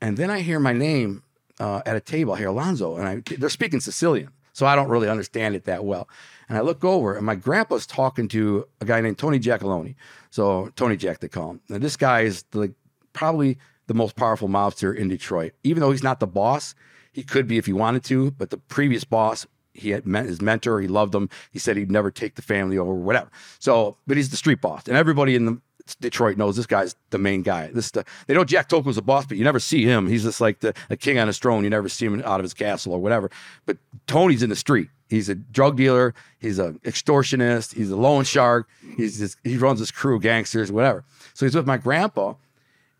and 0.00 0.16
then 0.16 0.28
I 0.28 0.40
hear 0.40 0.58
my 0.58 0.72
name 0.72 1.22
uh, 1.60 1.80
at 1.86 1.94
a 1.94 2.00
table. 2.00 2.32
I 2.32 2.38
hear 2.38 2.48
Alonzo, 2.48 2.96
and 2.96 3.06
I, 3.06 3.22
they're 3.36 3.48
speaking 3.48 3.78
Sicilian, 3.78 4.30
so 4.52 4.66
I 4.66 4.74
don't 4.74 4.88
really 4.88 5.08
understand 5.08 5.54
it 5.54 5.66
that 5.66 5.84
well. 5.84 6.08
And 6.48 6.58
I 6.58 6.62
look 6.62 6.84
over, 6.84 7.14
and 7.14 7.24
my 7.24 7.36
grandpa's 7.36 7.86
talking 7.86 8.26
to 8.30 8.66
a 8.80 8.84
guy 8.84 9.00
named 9.00 9.18
Tony 9.18 9.38
Giacalone. 9.38 9.94
So 10.30 10.72
Tony 10.74 10.96
Jack, 10.96 11.20
they 11.20 11.28
call 11.28 11.52
him. 11.52 11.60
Now 11.68 11.78
this 11.78 11.96
guy 11.96 12.22
is 12.22 12.44
like 12.52 12.72
probably 13.12 13.56
the 13.86 13.94
most 13.94 14.16
powerful 14.16 14.48
mobster 14.48 14.92
in 14.92 15.06
Detroit. 15.06 15.52
Even 15.62 15.82
though 15.82 15.92
he's 15.92 16.02
not 16.02 16.18
the 16.18 16.26
boss, 16.26 16.74
he 17.12 17.22
could 17.22 17.46
be 17.46 17.58
if 17.58 17.66
he 17.66 17.72
wanted 17.72 18.02
to. 18.06 18.32
But 18.32 18.50
the 18.50 18.58
previous 18.58 19.04
boss, 19.04 19.46
he 19.72 19.90
had 19.90 20.06
met 20.06 20.26
his 20.26 20.40
mentor. 20.40 20.80
He 20.80 20.88
loved 20.88 21.14
him. 21.14 21.28
He 21.50 21.58
said 21.58 21.76
he'd 21.76 21.90
never 21.90 22.10
take 22.10 22.34
the 22.34 22.42
family 22.42 22.78
over, 22.78 22.92
whatever. 22.94 23.30
So, 23.58 23.96
but 24.06 24.16
he's 24.16 24.30
the 24.30 24.36
street 24.36 24.60
boss, 24.60 24.86
and 24.88 24.96
everybody 24.96 25.34
in 25.34 25.44
the 25.46 25.60
Detroit 26.00 26.36
knows 26.36 26.56
this 26.56 26.66
guy's 26.66 26.94
the 27.10 27.18
main 27.18 27.42
guy. 27.42 27.68
This 27.68 27.90
the, 27.90 28.04
they 28.26 28.34
know 28.34 28.44
Jack 28.44 28.68
Tocco's 28.68 28.96
a 28.96 29.02
boss, 29.02 29.26
but 29.26 29.36
you 29.36 29.44
never 29.44 29.58
see 29.58 29.84
him. 29.84 30.06
He's 30.06 30.22
just 30.22 30.40
like 30.40 30.60
the 30.60 30.72
king 30.98 31.18
on 31.18 31.26
his 31.26 31.38
throne. 31.38 31.64
You 31.64 31.70
never 31.70 31.88
see 31.88 32.06
him 32.06 32.20
out 32.24 32.40
of 32.40 32.44
his 32.44 32.54
castle 32.54 32.92
or 32.92 33.00
whatever. 33.00 33.30
But 33.66 33.78
Tony's 34.06 34.42
in 34.42 34.50
the 34.50 34.56
street. 34.56 34.88
He's 35.08 35.28
a 35.28 35.34
drug 35.34 35.76
dealer. 35.76 36.14
He's 36.38 36.60
an 36.60 36.78
extortionist. 36.84 37.74
He's 37.74 37.90
a 37.90 37.96
loan 37.96 38.24
shark. 38.24 38.68
He's 38.96 39.18
just, 39.18 39.38
he 39.42 39.56
runs 39.56 39.80
his 39.80 39.90
crew, 39.90 40.20
gangsters, 40.20 40.70
whatever. 40.70 41.04
So 41.34 41.46
he's 41.46 41.54
with 41.54 41.66
my 41.66 41.78
grandpa, 41.78 42.34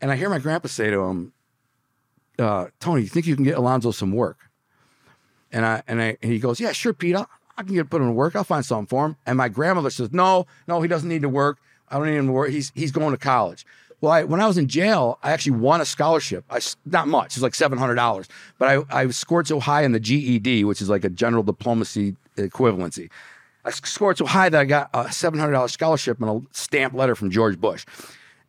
and 0.00 0.11
I 0.11 0.16
hear 0.16 0.28
my 0.28 0.40
grandpa 0.40 0.68
say 0.68 0.90
to 0.90 1.00
him, 1.02 1.33
uh, 2.38 2.68
"Tony, 2.80 3.02
you 3.02 3.09
think 3.09 3.26
you 3.26 3.37
can 3.37 3.44
get 3.44 3.56
Alonzo 3.56 3.92
some 3.92 4.12
work?" 4.12 4.49
And 5.52 5.64
I 5.66 5.82
and 5.88 6.00
I 6.00 6.16
and 6.22 6.32
he 6.32 6.38
goes, 6.38 6.60
"Yeah, 6.60 6.72
sure, 6.72 6.92
Pete. 6.92 7.16
I'll, 7.16 7.28
I 7.56 7.62
can 7.62 7.74
get 7.74 7.90
put 7.90 8.00
him 8.00 8.08
to 8.08 8.12
work. 8.12 8.36
I'll 8.36 8.44
find 8.44 8.64
something 8.64 8.86
for 8.86 9.06
him." 9.06 9.16
And 9.26 9.36
my 9.36 9.48
grandmother 9.48 9.90
says, 9.90 10.12
"No, 10.12 10.46
no, 10.68 10.80
he 10.80 10.88
doesn't 10.88 11.08
need 11.08 11.22
to 11.22 11.28
work. 11.28 11.58
I 11.88 11.96
don't 11.96 12.06
need 12.06 12.16
him 12.16 12.26
to 12.26 12.32
work. 12.32 12.50
He's 12.50 12.72
he's 12.74 12.92
going 12.92 13.12
to 13.12 13.18
college." 13.18 13.66
Well, 14.00 14.12
I, 14.12 14.24
when 14.24 14.40
I 14.40 14.46
was 14.46 14.56
in 14.56 14.66
jail, 14.66 15.18
I 15.22 15.32
actually 15.32 15.58
won 15.58 15.82
a 15.82 15.84
scholarship. 15.84 16.44
I 16.48 16.60
not 16.86 17.06
much. 17.06 17.32
It 17.32 17.36
was 17.36 17.42
like 17.42 17.54
seven 17.54 17.78
hundred 17.78 17.96
dollars, 17.96 18.28
but 18.58 18.68
I 18.90 19.02
I 19.02 19.08
scored 19.10 19.46
so 19.46 19.60
high 19.60 19.82
in 19.82 19.92
the 19.92 20.00
GED, 20.00 20.64
which 20.64 20.80
is 20.80 20.88
like 20.88 21.04
a 21.04 21.10
general 21.10 21.42
diplomacy 21.42 22.16
equivalency. 22.36 23.10
I 23.64 23.70
scored 23.70 24.16
so 24.16 24.24
high 24.24 24.48
that 24.48 24.58
I 24.58 24.64
got 24.64 24.88
a 24.94 25.12
seven 25.12 25.38
hundred 25.38 25.52
dollars 25.52 25.72
scholarship 25.72 26.20
and 26.20 26.30
a 26.30 26.56
stamped 26.56 26.96
letter 26.96 27.14
from 27.14 27.30
George 27.30 27.60
Bush. 27.60 27.84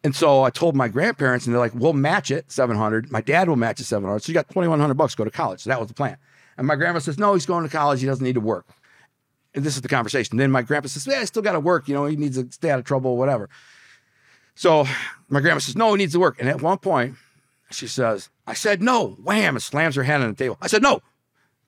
And 0.03 0.15
so 0.15 0.43
I 0.43 0.49
told 0.49 0.75
my 0.75 0.87
grandparents, 0.87 1.45
and 1.45 1.53
they're 1.53 1.59
like, 1.59 1.75
"We'll 1.75 1.93
match 1.93 2.31
it, 2.31 2.49
seven 2.49 2.77
hundred. 2.77 3.11
My 3.11 3.21
dad 3.21 3.49
will 3.49 3.57
match 3.57 3.79
it, 3.81 3.83
seven 3.83 4.07
hundred. 4.07 4.23
So 4.23 4.31
you 4.31 4.33
got 4.33 4.49
twenty 4.49 4.69
one 4.69 4.79
hundred 4.79 4.95
bucks 4.95 5.15
go 5.15 5.25
to 5.25 5.31
college." 5.31 5.61
So 5.61 5.69
that 5.69 5.79
was 5.79 5.89
the 5.89 5.93
plan. 5.93 6.15
And 6.57 6.67
my 6.67 6.75
grandma 6.75 6.99
says, 6.99 7.17
"No, 7.17 7.33
he's 7.33 7.45
going 7.45 7.63
to 7.63 7.69
college. 7.69 8.01
He 8.01 8.07
doesn't 8.07 8.23
need 8.23 8.35
to 8.35 8.41
work." 8.41 8.65
And 9.53 9.63
this 9.63 9.75
is 9.75 9.81
the 9.81 9.87
conversation. 9.87 10.37
Then 10.37 10.51
my 10.51 10.61
grandpa 10.61 10.87
says, 10.87 11.07
"Yeah, 11.07 11.19
I 11.19 11.25
still 11.25 11.41
got 11.41 11.53
to 11.53 11.59
work. 11.59 11.87
You 11.87 11.93
know, 11.93 12.05
he 12.05 12.15
needs 12.15 12.41
to 12.41 12.51
stay 12.51 12.69
out 12.69 12.79
of 12.79 12.85
trouble, 12.85 13.17
whatever." 13.17 13.49
So 14.55 14.85
my 15.29 15.39
grandma 15.39 15.59
says, 15.59 15.75
"No, 15.75 15.91
he 15.91 15.97
needs 15.97 16.13
to 16.13 16.19
work." 16.19 16.37
And 16.39 16.49
at 16.49 16.61
one 16.61 16.77
point, 16.77 17.15
she 17.71 17.87
says, 17.87 18.29
"I 18.45 18.53
said 18.53 18.81
no." 18.81 19.17
Wham! 19.23 19.55
And 19.55 19.63
slams 19.63 19.95
her 19.95 20.03
hand 20.03 20.23
on 20.23 20.29
the 20.29 20.35
table. 20.35 20.57
I 20.61 20.67
said 20.67 20.81
no, 20.81 21.01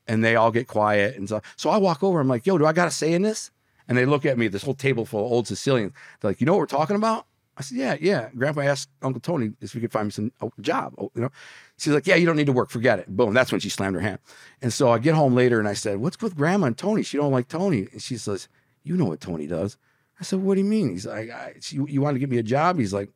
and 0.08 0.24
they 0.24 0.36
all 0.36 0.52
get 0.52 0.68
quiet. 0.68 1.16
And 1.16 1.28
so, 1.28 1.42
so 1.56 1.70
I 1.70 1.78
walk 1.78 2.04
over. 2.04 2.20
I'm 2.20 2.28
like, 2.28 2.46
"Yo, 2.46 2.58
do 2.58 2.66
I 2.66 2.74
got 2.74 2.86
to 2.86 2.92
say 2.92 3.14
in 3.14 3.22
this?" 3.22 3.52
And 3.88 3.98
they 3.98 4.06
look 4.06 4.26
at 4.26 4.38
me. 4.38 4.48
This 4.48 4.64
whole 4.64 4.74
table 4.74 5.06
full 5.06 5.26
of 5.26 5.32
old 5.32 5.48
Sicilians. 5.48 5.94
They're 6.20 6.32
like, 6.32 6.42
"You 6.42 6.46
know 6.46 6.54
what 6.54 6.60
we're 6.60 6.66
talking 6.68 6.96
about?" 6.96 7.26
I 7.58 7.62
said, 7.62 7.78
"Yeah, 7.78 7.96
yeah." 8.00 8.30
Grandpa 8.36 8.62
asked 8.62 8.90
Uncle 9.02 9.22
Tony 9.22 9.54
if 9.62 9.76
we 9.76 9.82
could 9.82 9.92
find 9.92 10.08
me 10.08 10.12
some 10.12 10.32
job. 10.62 10.94
You 10.98 11.22
know, 11.22 11.30
she's 11.78 11.94
like, 11.94 12.08
"Yeah, 12.08 12.16
you 12.16 12.26
don't 12.26 12.36
need 12.36 12.48
to 12.48 12.54
work. 12.54 12.70
Forget 12.70 13.00
it." 13.00 13.08
Boom. 13.08 13.34
That's 13.34 13.52
when 13.52 13.62
she 13.62 13.70
slammed 13.70 13.96
her 13.96 14.02
hand. 14.02 14.20
And 14.62 14.72
so 14.72 14.92
I 14.92 15.00
get 15.00 15.16
home 15.16 15.36
later 15.36 15.60
and 15.60 15.68
I 15.68 15.74
said, 15.74 15.98
"What's 15.98 16.22
with 16.22 16.36
Grandma 16.36 16.68
and 16.68 16.78
Tony? 16.78 17.04
She 17.04 17.18
don't 17.18 17.32
like 17.32 17.48
Tony." 17.48 17.88
And 17.92 18.02
she 18.02 18.18
says, 18.18 18.48
"You 18.84 18.98
know 18.98 19.06
what 19.06 19.22
Tony 19.22 19.48
does." 19.48 19.78
I 20.20 20.24
said, 20.24 20.40
"What 20.40 20.56
do 20.56 20.62
you 20.62 20.68
mean?" 20.68 20.90
He's 20.90 21.06
like, 21.06 21.30
"You 21.72 21.88
you 21.88 22.02
want 22.02 22.16
to 22.16 22.20
give 22.20 22.30
me 22.30 22.38
a 22.38 22.44
job?" 22.44 22.78
He's 22.78 22.94
like, 22.94 23.10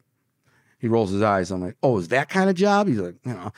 he 0.79 0.87
rolls 0.87 1.11
his 1.11 1.21
eyes. 1.21 1.51
I'm 1.51 1.61
like, 1.61 1.77
"Oh, 1.81 1.97
is 1.97 2.09
that 2.09 2.29
kind 2.29 2.49
of 2.49 2.55
job?" 2.55 2.87
He's 2.87 2.99
like, 2.99 3.15
"You 3.25 3.33
know." 3.33 3.51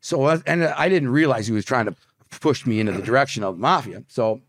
So 0.00 0.28
and 0.28 0.64
I 0.64 0.88
didn't 0.88 1.10
realize 1.10 1.46
he 1.46 1.52
was 1.52 1.64
trying 1.64 1.86
to 1.86 1.94
push 2.40 2.66
me 2.66 2.80
into 2.80 2.92
the 2.92 3.02
direction 3.02 3.42
of 3.42 3.58
mafia. 3.58 4.04
So 4.08 4.40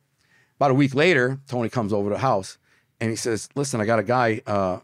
about 0.57 0.71
a 0.71 0.75
week 0.75 0.95
later, 0.95 1.39
Tony 1.47 1.69
comes 1.69 1.93
over 1.93 2.09
to 2.09 2.15
the 2.15 2.21
house 2.21 2.57
and 2.99 3.09
he 3.09 3.15
says, 3.15 3.49
"Listen, 3.55 3.81
I 3.81 3.85
got 3.85 3.99
a 3.99 4.03
guy. 4.03 4.41
Uh, 4.45 4.79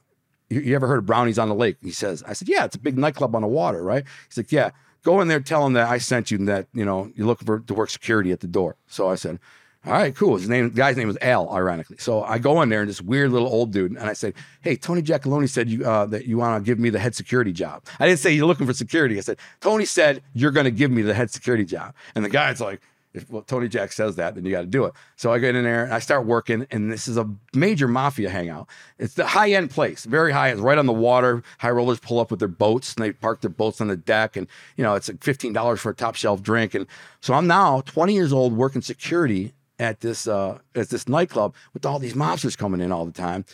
you, 0.50 0.62
you 0.62 0.76
ever 0.76 0.88
heard 0.88 1.00
of 1.00 1.06
Brownies 1.06 1.40
on 1.40 1.50
the 1.50 1.56
Lake?" 1.56 1.78
He 1.82 1.92
says. 1.92 2.24
I 2.28 2.34
said, 2.34 2.48
"Yeah, 2.48 2.66
it's 2.66 2.76
a 2.76 2.80
big 2.80 2.98
nightclub 2.98 3.36
on 3.36 3.42
the 3.42 3.48
water, 3.48 3.84
right?" 3.84 4.04
He's 4.28 4.38
like, 4.38 4.52
"Yeah." 4.52 4.72
Go 5.04 5.20
in 5.22 5.28
there, 5.28 5.40
tell 5.40 5.66
him 5.66 5.74
that 5.74 5.90
I 5.90 5.98
sent 5.98 6.32
you, 6.32 6.38
and 6.38 6.48
that 6.48 6.68
you 6.74 6.86
know 6.86 7.12
you're 7.16 7.28
looking 7.28 7.46
for 7.46 7.60
to 7.60 7.74
work 7.74 7.90
security 7.90 8.32
at 8.32 8.40
the 8.40 8.48
door. 8.48 8.78
So 8.88 9.10
I 9.10 9.16
said, 9.16 9.40
"All 9.86 9.92
right, 9.92 10.16
cool." 10.16 10.38
His 10.38 10.48
name, 10.48 10.70
the 10.70 10.76
guy's 10.76 10.96
name 10.96 11.08
was 11.08 11.18
Al, 11.22 11.50
ironically. 11.50 11.98
So 12.00 12.24
I 12.24 12.38
go 12.38 12.62
in 12.62 12.70
there, 12.70 12.82
and 12.82 12.90
this 12.90 13.02
weird 13.02 13.32
little 13.32 13.50
old 13.50 13.72
dude, 13.72 13.92
and 13.92 14.00
I 14.10 14.14
said, 14.14 14.34
"Hey, 14.62 14.78
Tony 14.78 15.02
Giacalone 15.02 15.50
said 15.50 15.70
you 15.70 15.86
uh, 15.86 16.06
that 16.08 16.26
you 16.26 16.38
want 16.38 16.64
to 16.64 16.66
give 16.66 16.80
me 16.80 16.90
the 16.90 17.00
head 17.00 17.16
security 17.16 17.52
job." 17.52 17.84
I 18.00 18.08
didn't 18.08 18.20
say 18.20 18.32
you're 18.32 18.48
looking 18.48 18.66
for 18.66 18.74
security. 18.74 19.18
I 19.18 19.22
said, 19.22 19.38
"Tony 19.60 19.86
said 19.86 20.24
you're 20.34 20.52
going 20.52 20.66
to 20.66 20.72
give 20.72 20.90
me 20.90 21.02
the 21.02 21.14
head 21.14 21.32
security 21.32 21.66
job," 21.66 21.94
and 22.16 22.24
the 22.24 22.30
guy's 22.30 22.62
like, 22.62 22.82
if 23.14 23.30
well, 23.30 23.44
Tony 23.44 23.68
Jack 23.68 23.92
says 23.92 24.16
that, 24.16 24.36
then 24.36 24.46
you 24.46 24.52
got 24.52 24.62
to 24.62 24.68
do 24.68 24.86
it. 24.86 24.94
So 25.16 25.32
I 25.32 25.40
get 25.40 25.56
in 25.56 25.64
there 25.64 25.84
and 25.86 25.94
I 25.94 26.00
start 26.00 26.26
working, 26.26 26.66
and 26.72 26.92
this 26.92 27.08
is 27.08 27.18
a 27.18 27.30
major 27.54 27.88
mafia 27.88 28.30
hangout. 28.30 28.68
It's 28.98 29.14
the 29.14 29.26
high 29.26 29.52
end 29.52 29.70
place, 29.70 30.06
very 30.06 30.32
high. 30.32 30.50
It's 30.50 30.60
right 30.60 30.78
on 30.78 30.86
the 30.86 30.94
water. 30.94 31.44
High 31.60 31.72
rollers 31.72 32.00
pull 32.00 32.20
up 32.20 32.32
with 32.32 32.40
their 32.40 32.48
boats, 32.48 32.96
and 32.96 33.06
they 33.06 33.12
park 33.12 33.42
their 33.42 33.52
boats 33.52 33.82
on 33.82 33.88
the 33.88 33.98
deck, 33.98 34.36
and 34.36 34.48
you 34.78 34.84
know 34.84 34.96
it's 34.96 35.10
like 35.10 35.24
fifteen 35.24 35.54
dollars 35.54 35.80
for 35.80 35.92
a 35.92 35.96
top 35.96 36.16
shelf 36.16 36.42
drink. 36.42 36.74
And 36.74 36.88
so 37.22 37.34
I'm 37.34 37.48
now 37.48 37.82
20 37.82 38.14
years 38.14 38.34
old, 38.34 38.54
working 38.54 38.82
security 38.82 39.54
at 39.80 40.00
this 40.00 40.28
uh, 40.28 40.60
at 40.76 40.90
this 40.90 41.08
nightclub 41.08 41.54
with 41.74 41.86
all 41.86 42.00
these 42.00 42.14
mobsters 42.14 42.58
coming 42.58 42.82
in 42.82 42.92
all 42.92 43.06
the 43.06 43.12
time, 43.12 43.46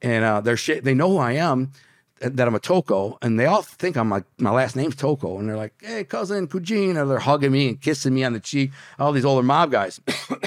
and 0.00 0.24
uh, 0.24 0.40
they're 0.40 0.56
shit. 0.56 0.84
They 0.84 0.94
know 0.94 1.10
who 1.10 1.18
I 1.18 1.32
am 1.32 1.72
that 2.20 2.46
I'm 2.48 2.54
a 2.54 2.60
Tocco, 2.60 3.16
and 3.22 3.38
they 3.38 3.46
all 3.46 3.62
think 3.62 3.96
I'm 3.96 4.10
like 4.10 4.24
my 4.38 4.50
last 4.50 4.76
name's 4.76 4.96
Tocco, 4.96 5.38
and 5.38 5.48
they're 5.48 5.56
like, 5.56 5.74
"Hey, 5.80 6.04
cousin, 6.04 6.48
Kujin," 6.48 6.96
or 6.96 7.06
they're 7.06 7.18
hugging 7.18 7.52
me 7.52 7.68
and 7.68 7.80
kissing 7.80 8.14
me 8.14 8.24
on 8.24 8.32
the 8.32 8.40
cheek. 8.40 8.72
All 8.98 9.12
these 9.12 9.24
older 9.24 9.42
mob 9.42 9.70
guys. 9.70 10.00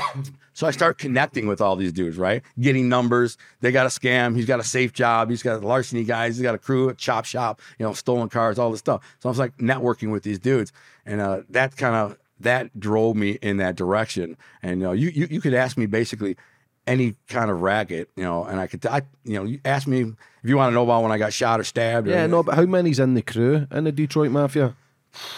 so 0.54 0.68
I 0.68 0.72
start 0.72 0.98
connecting 0.98 1.48
with 1.48 1.62
all 1.62 1.76
these 1.76 1.94
dudes, 1.94 2.18
right? 2.18 2.42
Getting 2.60 2.90
numbers. 2.90 3.38
They 3.62 3.72
got 3.72 3.86
a 3.86 3.90
scam. 3.90 4.36
He's 4.36 4.46
got 4.46 4.60
a 4.60 4.64
safe 4.64 4.94
job. 4.94 5.30
He's 5.30 5.44
got 5.44 5.64
larceny 5.64 6.04
guys. 6.04 6.38
He's 6.38 6.44
got 6.44 6.56
a 6.56 6.60
crew, 6.60 6.90
a 6.90 6.94
chop 6.94 7.26
shop. 7.26 7.62
You 7.80 7.86
know, 7.86 7.94
stolen 7.94 8.30
cars, 8.30 8.60
all 8.60 8.72
this 8.72 8.80
stuff. 8.80 9.02
So 9.20 9.30
I 9.30 9.32
was 9.32 9.40
like 9.40 9.58
networking 9.58 10.12
with 10.12 10.24
these 10.24 10.40
dudes, 10.40 10.72
and 11.06 11.22
uh, 11.22 11.42
that 11.50 11.78
kind 11.78 11.96
of 11.96 12.18
that 12.40 12.80
drove 12.80 13.16
me 13.16 13.32
in 13.42 13.58
that 13.58 13.76
direction. 13.76 14.38
And 14.62 14.82
you 14.82 14.88
know, 14.88 14.92
you 14.92 15.10
you, 15.10 15.28
you 15.30 15.42
could 15.42 15.54
ask 15.54 15.78
me 15.78 15.86
basically 15.86 16.38
any 16.88 17.16
kind 17.30 17.50
of 17.52 17.62
racket, 17.62 18.10
you 18.16 18.24
know, 18.24 18.44
and 18.44 18.60
I 18.60 18.68
could, 18.68 18.86
I, 18.86 19.04
you 19.24 19.36
know, 19.36 19.44
you 19.44 19.60
ask 19.66 19.88
me 19.88 20.02
if 20.02 20.16
you 20.50 20.58
want 20.58 20.72
to 20.72 20.74
know 20.74 20.84
about 20.84 21.04
when 21.04 21.12
I 21.12 21.18
got 21.18 21.34
shot 21.34 21.60
or 21.60 21.64
stabbed. 21.64 22.08
Or, 22.08 22.12
Yeah, 22.12 22.28
no, 22.28 22.44
but 22.44 22.56
how 22.56 22.64
many's 22.66 23.00
in 23.00 23.14
the 23.14 23.22
crew 23.22 23.68
in 23.72 23.84
the 23.84 23.92
Detroit 23.92 24.32
Mafia? 24.32 24.76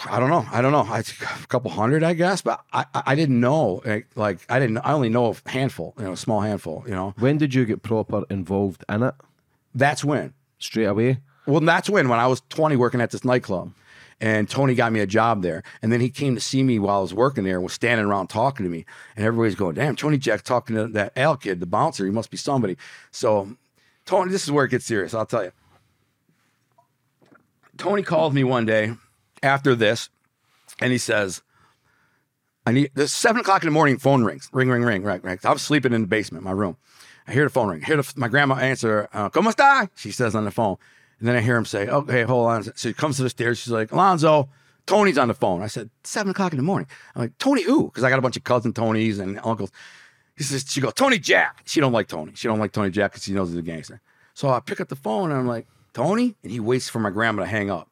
I 0.05 0.19
don't 0.19 0.29
know. 0.29 0.45
I 0.51 0.61
don't 0.61 0.71
know. 0.71 0.85
I, 0.87 0.99
a 0.99 1.47
couple 1.47 1.71
hundred, 1.71 2.03
I 2.03 2.13
guess, 2.13 2.41
but 2.43 2.63
I, 2.71 2.85
I 2.93 3.15
didn't 3.15 3.39
know. 3.39 3.81
Like, 3.83 4.07
like, 4.15 4.39
I 4.47 4.59
didn't. 4.59 4.77
I 4.77 4.93
only 4.93 5.09
know 5.09 5.33
a 5.33 5.49
handful. 5.49 5.95
You 5.97 6.05
know, 6.05 6.11
a 6.11 6.17
small 6.17 6.41
handful. 6.41 6.83
You 6.85 6.93
know, 6.93 7.13
When 7.17 7.39
did 7.39 7.55
you 7.55 7.65
get 7.65 7.81
proper 7.81 8.23
involved 8.29 8.85
in 8.87 9.01
it? 9.03 9.15
that's 9.73 10.03
when. 10.05 10.33
Straight 10.59 10.85
away? 10.85 11.17
Well, 11.47 11.59
that's 11.59 11.89
when 11.89 12.07
when 12.07 12.19
I 12.19 12.27
was 12.27 12.41
20 12.49 12.75
working 12.75 13.01
at 13.01 13.09
this 13.11 13.25
nightclub. 13.25 13.73
And 14.23 14.49
Tony 14.49 14.73
got 14.73 14.93
me 14.93 15.01
a 15.01 15.05
job 15.05 15.41
there. 15.41 15.63
And 15.81 15.91
then 15.91 15.99
he 15.99 16.09
came 16.09 16.33
to 16.33 16.39
see 16.39 16.63
me 16.63 16.79
while 16.79 16.99
I 16.99 17.01
was 17.01 17.13
working 17.13 17.43
there 17.43 17.55
and 17.55 17.63
was 17.63 17.73
standing 17.73 18.05
around 18.05 18.27
talking 18.27 18.63
to 18.63 18.69
me. 18.69 18.85
And 19.17 19.25
everybody's 19.25 19.55
going, 19.55 19.75
damn, 19.75 19.97
Tony 19.97 20.17
Jack's 20.17 20.43
talking 20.43 20.77
to 20.77 20.87
that 20.87 21.11
Al 21.17 21.35
kid, 21.35 21.59
the 21.59 21.65
bouncer. 21.65 22.05
He 22.05 22.11
must 22.11 22.31
be 22.31 22.37
somebody. 22.37 22.77
So, 23.11 23.57
Tony, 24.05 24.31
this 24.31 24.45
is 24.45 24.51
where 24.51 24.63
it 24.63 24.69
gets 24.69 24.85
serious. 24.85 25.13
I'll 25.13 25.25
tell 25.25 25.43
you. 25.43 25.51
Tony 27.75 28.01
called 28.01 28.33
me 28.33 28.45
one 28.45 28.65
day 28.65 28.93
after 29.43 29.75
this 29.75 30.07
and 30.79 30.93
he 30.93 30.97
says, 30.97 31.41
I 32.65 32.71
need 32.71 32.91
this 32.93 33.13
seven 33.13 33.41
o'clock 33.41 33.63
in 33.63 33.67
the 33.67 33.73
morning, 33.73 33.97
phone 33.97 34.23
rings. 34.23 34.49
Ring, 34.53 34.69
ring, 34.69 34.83
ring, 34.83 35.03
ring, 35.03 35.19
ring. 35.21 35.39
I'm 35.43 35.57
sleeping 35.57 35.91
in 35.91 35.99
the 35.99 36.07
basement, 36.07 36.45
my 36.45 36.51
room. 36.51 36.77
I 37.27 37.33
hear 37.33 37.43
the 37.43 37.49
phone 37.49 37.67
ring. 37.67 37.81
I 37.83 37.87
hear 37.87 37.97
the, 37.97 38.13
my 38.15 38.29
grandma 38.29 38.55
answer, 38.55 39.09
uh, 39.11 39.29
¿Cómo 39.31 39.53
está? 39.53 39.89
She 39.97 40.11
says 40.11 40.33
on 40.33 40.45
the 40.45 40.51
phone. 40.51 40.77
And 41.23 41.29
then 41.29 41.37
I 41.37 41.39
hear 41.39 41.55
him 41.55 41.63
say, 41.63 41.87
okay, 41.87 42.23
hold 42.23 42.49
on. 42.49 42.63
So 42.75 42.89
he 42.89 42.93
comes 42.93 43.15
to 43.15 43.23
the 43.23 43.29
stairs. 43.29 43.57
She's 43.57 43.71
like, 43.71 43.93
Alonzo, 43.93 44.49
Tony's 44.85 45.17
on 45.17 45.29
the 45.29 45.33
phone. 45.33 45.61
I 45.61 45.67
said, 45.67 45.89
seven 46.03 46.31
o'clock 46.31 46.51
in 46.51 46.57
the 46.57 46.63
morning. 46.63 46.85
I'm 47.15 47.21
like, 47.21 47.37
Tony 47.37 47.63
who? 47.63 47.85
Because 47.85 48.03
I 48.03 48.09
got 48.09 48.19
a 48.19 48.21
bunch 48.21 48.35
of 48.35 48.43
cousin 48.43 48.73
Tonys 48.73 49.19
and 49.19 49.39
uncles. 49.41 49.71
He 50.35 50.43
says, 50.43 50.65
she 50.67 50.81
goes, 50.81 50.91
Tony 50.95 51.17
Jack. 51.17 51.61
She 51.63 51.79
don't 51.79 51.93
like 51.93 52.09
Tony. 52.09 52.33
She 52.35 52.49
don't 52.49 52.59
like 52.59 52.73
Tony 52.73 52.89
Jack 52.89 53.13
because 53.13 53.23
she 53.23 53.31
knows 53.31 53.47
he's 53.47 53.57
a 53.57 53.61
gangster. 53.61 54.01
So 54.33 54.49
I 54.49 54.59
pick 54.59 54.81
up 54.81 54.89
the 54.89 54.97
phone 54.97 55.31
and 55.31 55.39
I'm 55.39 55.47
like, 55.47 55.65
Tony? 55.93 56.35
And 56.43 56.51
he 56.51 56.59
waits 56.59 56.89
for 56.89 56.99
my 56.99 57.09
grandma 57.09 57.43
to 57.43 57.47
hang 57.47 57.71
up. 57.71 57.89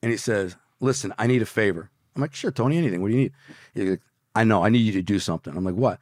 And 0.00 0.12
he 0.12 0.16
says, 0.16 0.54
listen, 0.78 1.12
I 1.18 1.26
need 1.26 1.42
a 1.42 1.46
favor. 1.46 1.90
I'm 2.14 2.22
like, 2.22 2.32
sure, 2.32 2.52
Tony, 2.52 2.78
anything. 2.78 3.02
What 3.02 3.08
do 3.08 3.14
you 3.14 3.22
need? 3.22 3.32
He's 3.74 3.90
like, 3.90 4.02
I 4.36 4.44
know, 4.44 4.64
I 4.64 4.68
need 4.68 4.86
you 4.86 4.92
to 4.92 5.02
do 5.02 5.18
something. 5.18 5.56
I'm 5.56 5.64
like, 5.64 5.74
what? 5.74 5.98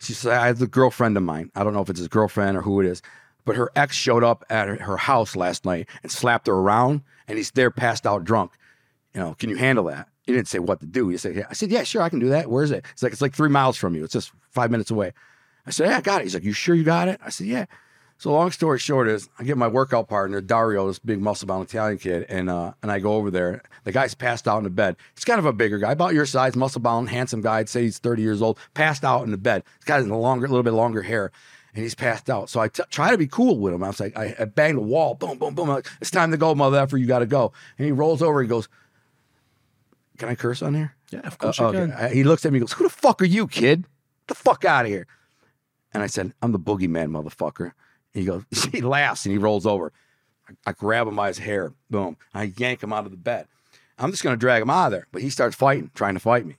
She 0.00 0.14
said, 0.14 0.32
I 0.32 0.48
have 0.48 0.60
a 0.60 0.66
girlfriend 0.66 1.16
of 1.16 1.22
mine. 1.22 1.52
I 1.54 1.62
don't 1.62 1.74
know 1.74 1.80
if 1.80 1.90
it's 1.90 2.00
his 2.00 2.08
girlfriend 2.08 2.56
or 2.56 2.62
who 2.62 2.80
it 2.80 2.86
is, 2.86 3.02
but 3.44 3.56
her 3.56 3.70
ex 3.74 3.96
showed 3.96 4.24
up 4.24 4.44
at 4.50 4.68
her, 4.68 4.96
house 4.96 5.34
last 5.36 5.64
night 5.64 5.88
and 6.02 6.12
slapped 6.12 6.46
her 6.46 6.54
around, 6.54 7.02
and 7.26 7.38
he's 7.38 7.50
there 7.52 7.70
passed 7.70 8.06
out 8.06 8.24
drunk. 8.24 8.52
You 9.14 9.20
know, 9.20 9.34
can 9.34 9.50
you 9.50 9.56
handle 9.56 9.84
that? 9.84 10.08
He 10.22 10.32
didn't 10.32 10.48
say 10.48 10.58
what 10.58 10.80
to 10.80 10.86
do. 10.86 11.08
He 11.08 11.16
said, 11.16 11.34
yeah. 11.34 11.46
I 11.50 11.54
said, 11.54 11.70
yeah, 11.70 11.82
sure, 11.82 12.02
I 12.02 12.08
can 12.08 12.20
do 12.20 12.28
that. 12.28 12.48
Where 12.48 12.62
is 12.62 12.70
it? 12.70 12.84
It's 12.92 13.02
like, 13.02 13.12
it's 13.12 13.22
like 13.22 13.34
three 13.34 13.48
miles 13.48 13.76
from 13.76 13.94
you. 13.94 14.04
It's 14.04 14.12
just 14.12 14.32
five 14.50 14.70
minutes 14.70 14.90
away. 14.90 15.12
I 15.66 15.70
said, 15.70 15.88
yeah, 15.88 15.98
I 15.98 16.00
got 16.00 16.20
it. 16.20 16.24
He's 16.24 16.34
like, 16.34 16.44
you 16.44 16.52
sure 16.52 16.74
you 16.74 16.84
got 16.84 17.08
it? 17.08 17.20
I 17.24 17.30
said, 17.30 17.46
yeah. 17.46 17.66
So 18.22 18.30
long 18.30 18.52
story 18.52 18.78
short 18.78 19.08
is 19.08 19.28
I 19.40 19.42
get 19.42 19.56
my 19.56 19.66
workout 19.66 20.08
partner, 20.08 20.40
Dario, 20.40 20.86
this 20.86 21.00
big 21.00 21.20
muscle 21.20 21.48
bound 21.48 21.64
Italian 21.64 21.98
kid, 21.98 22.24
and 22.28 22.48
uh, 22.48 22.72
and 22.80 22.92
I 22.92 23.00
go 23.00 23.14
over 23.14 23.32
there. 23.32 23.62
The 23.82 23.90
guy's 23.90 24.14
passed 24.14 24.46
out 24.46 24.58
in 24.58 24.64
the 24.64 24.70
bed. 24.70 24.94
He's 25.16 25.24
kind 25.24 25.40
of 25.40 25.44
a 25.44 25.52
bigger 25.52 25.78
guy, 25.78 25.90
about 25.90 26.14
your 26.14 26.24
size, 26.24 26.54
muscle 26.54 26.80
bound, 26.80 27.08
handsome 27.08 27.40
guy. 27.40 27.58
I'd 27.58 27.68
say 27.68 27.82
he's 27.82 27.98
30 27.98 28.22
years 28.22 28.40
old, 28.40 28.60
passed 28.74 29.02
out 29.02 29.24
in 29.24 29.32
the 29.32 29.36
bed. 29.36 29.64
He's 29.80 29.86
got 29.86 30.02
a 30.02 30.16
longer, 30.16 30.46
little 30.46 30.62
bit 30.62 30.72
longer 30.72 31.02
hair. 31.02 31.32
And 31.74 31.82
he's 31.82 31.94
passed 31.94 32.28
out. 32.28 32.50
So 32.50 32.60
I 32.60 32.68
t- 32.68 32.82
try 32.90 33.10
to 33.10 33.16
be 33.18 33.26
cool 33.26 33.58
with 33.58 33.72
him. 33.72 33.82
I 33.82 33.86
was 33.88 33.98
like, 33.98 34.16
I, 34.16 34.34
I 34.38 34.44
banged 34.44 34.76
the 34.76 34.82
wall. 34.82 35.14
Boom, 35.14 35.38
boom, 35.38 35.54
boom. 35.54 35.68
Like, 35.68 35.86
it's 36.02 36.10
time 36.10 36.30
to 36.30 36.36
go, 36.36 36.54
mother 36.54 36.78
effer. 36.78 36.98
You 36.98 37.06
got 37.06 37.20
to 37.20 37.26
go. 37.26 37.52
And 37.78 37.86
he 37.86 37.92
rolls 37.92 38.20
over. 38.22 38.42
He 38.42 38.48
goes, 38.48 38.68
Can 40.18 40.28
I 40.28 40.34
curse 40.34 40.60
on 40.62 40.74
here? 40.74 40.94
Yeah, 41.10 41.20
of 41.20 41.38
course 41.38 41.58
Uh, 41.60 41.70
you 41.72 41.78
okay. 41.78 41.92
can. 41.96 42.12
He 42.12 42.24
looks 42.24 42.44
at 42.44 42.52
me 42.52 42.58
and 42.58 42.66
goes, 42.68 42.72
Who 42.74 42.84
the 42.84 42.90
fuck 42.90 43.22
are 43.22 43.26
you, 43.26 43.46
kid? 43.46 43.82
Get 43.82 43.88
the 44.28 44.34
fuck 44.34 44.64
out 44.66 44.84
of 44.84 44.90
here. 44.90 45.06
And 45.94 46.02
I 46.02 46.06
said, 46.06 46.32
I'm 46.42 46.52
the 46.52 46.58
boogeyman, 46.58 47.08
motherfucker. 47.10 47.72
And 48.14 48.20
He 48.22 48.24
goes, 48.24 48.44
he 48.72 48.80
laughs 48.82 49.24
and 49.24 49.32
he 49.32 49.38
rolls 49.38 49.64
over. 49.66 49.92
I, 50.48 50.52
I 50.70 50.72
grab 50.72 51.06
him 51.08 51.16
by 51.16 51.28
his 51.28 51.38
hair. 51.38 51.72
Boom. 51.88 52.16
I 52.34 52.52
yank 52.56 52.82
him 52.82 52.92
out 52.92 53.04
of 53.06 53.10
the 53.12 53.16
bed. 53.16 53.46
I'm 53.98 54.10
just 54.10 54.22
going 54.22 54.34
to 54.34 54.40
drag 54.40 54.60
him 54.62 54.70
out 54.70 54.86
of 54.86 54.92
there. 54.92 55.06
But 55.12 55.22
he 55.22 55.30
starts 55.30 55.54
fighting, 55.56 55.90
trying 55.94 56.14
to 56.14 56.20
fight 56.20 56.44
me. 56.44 56.56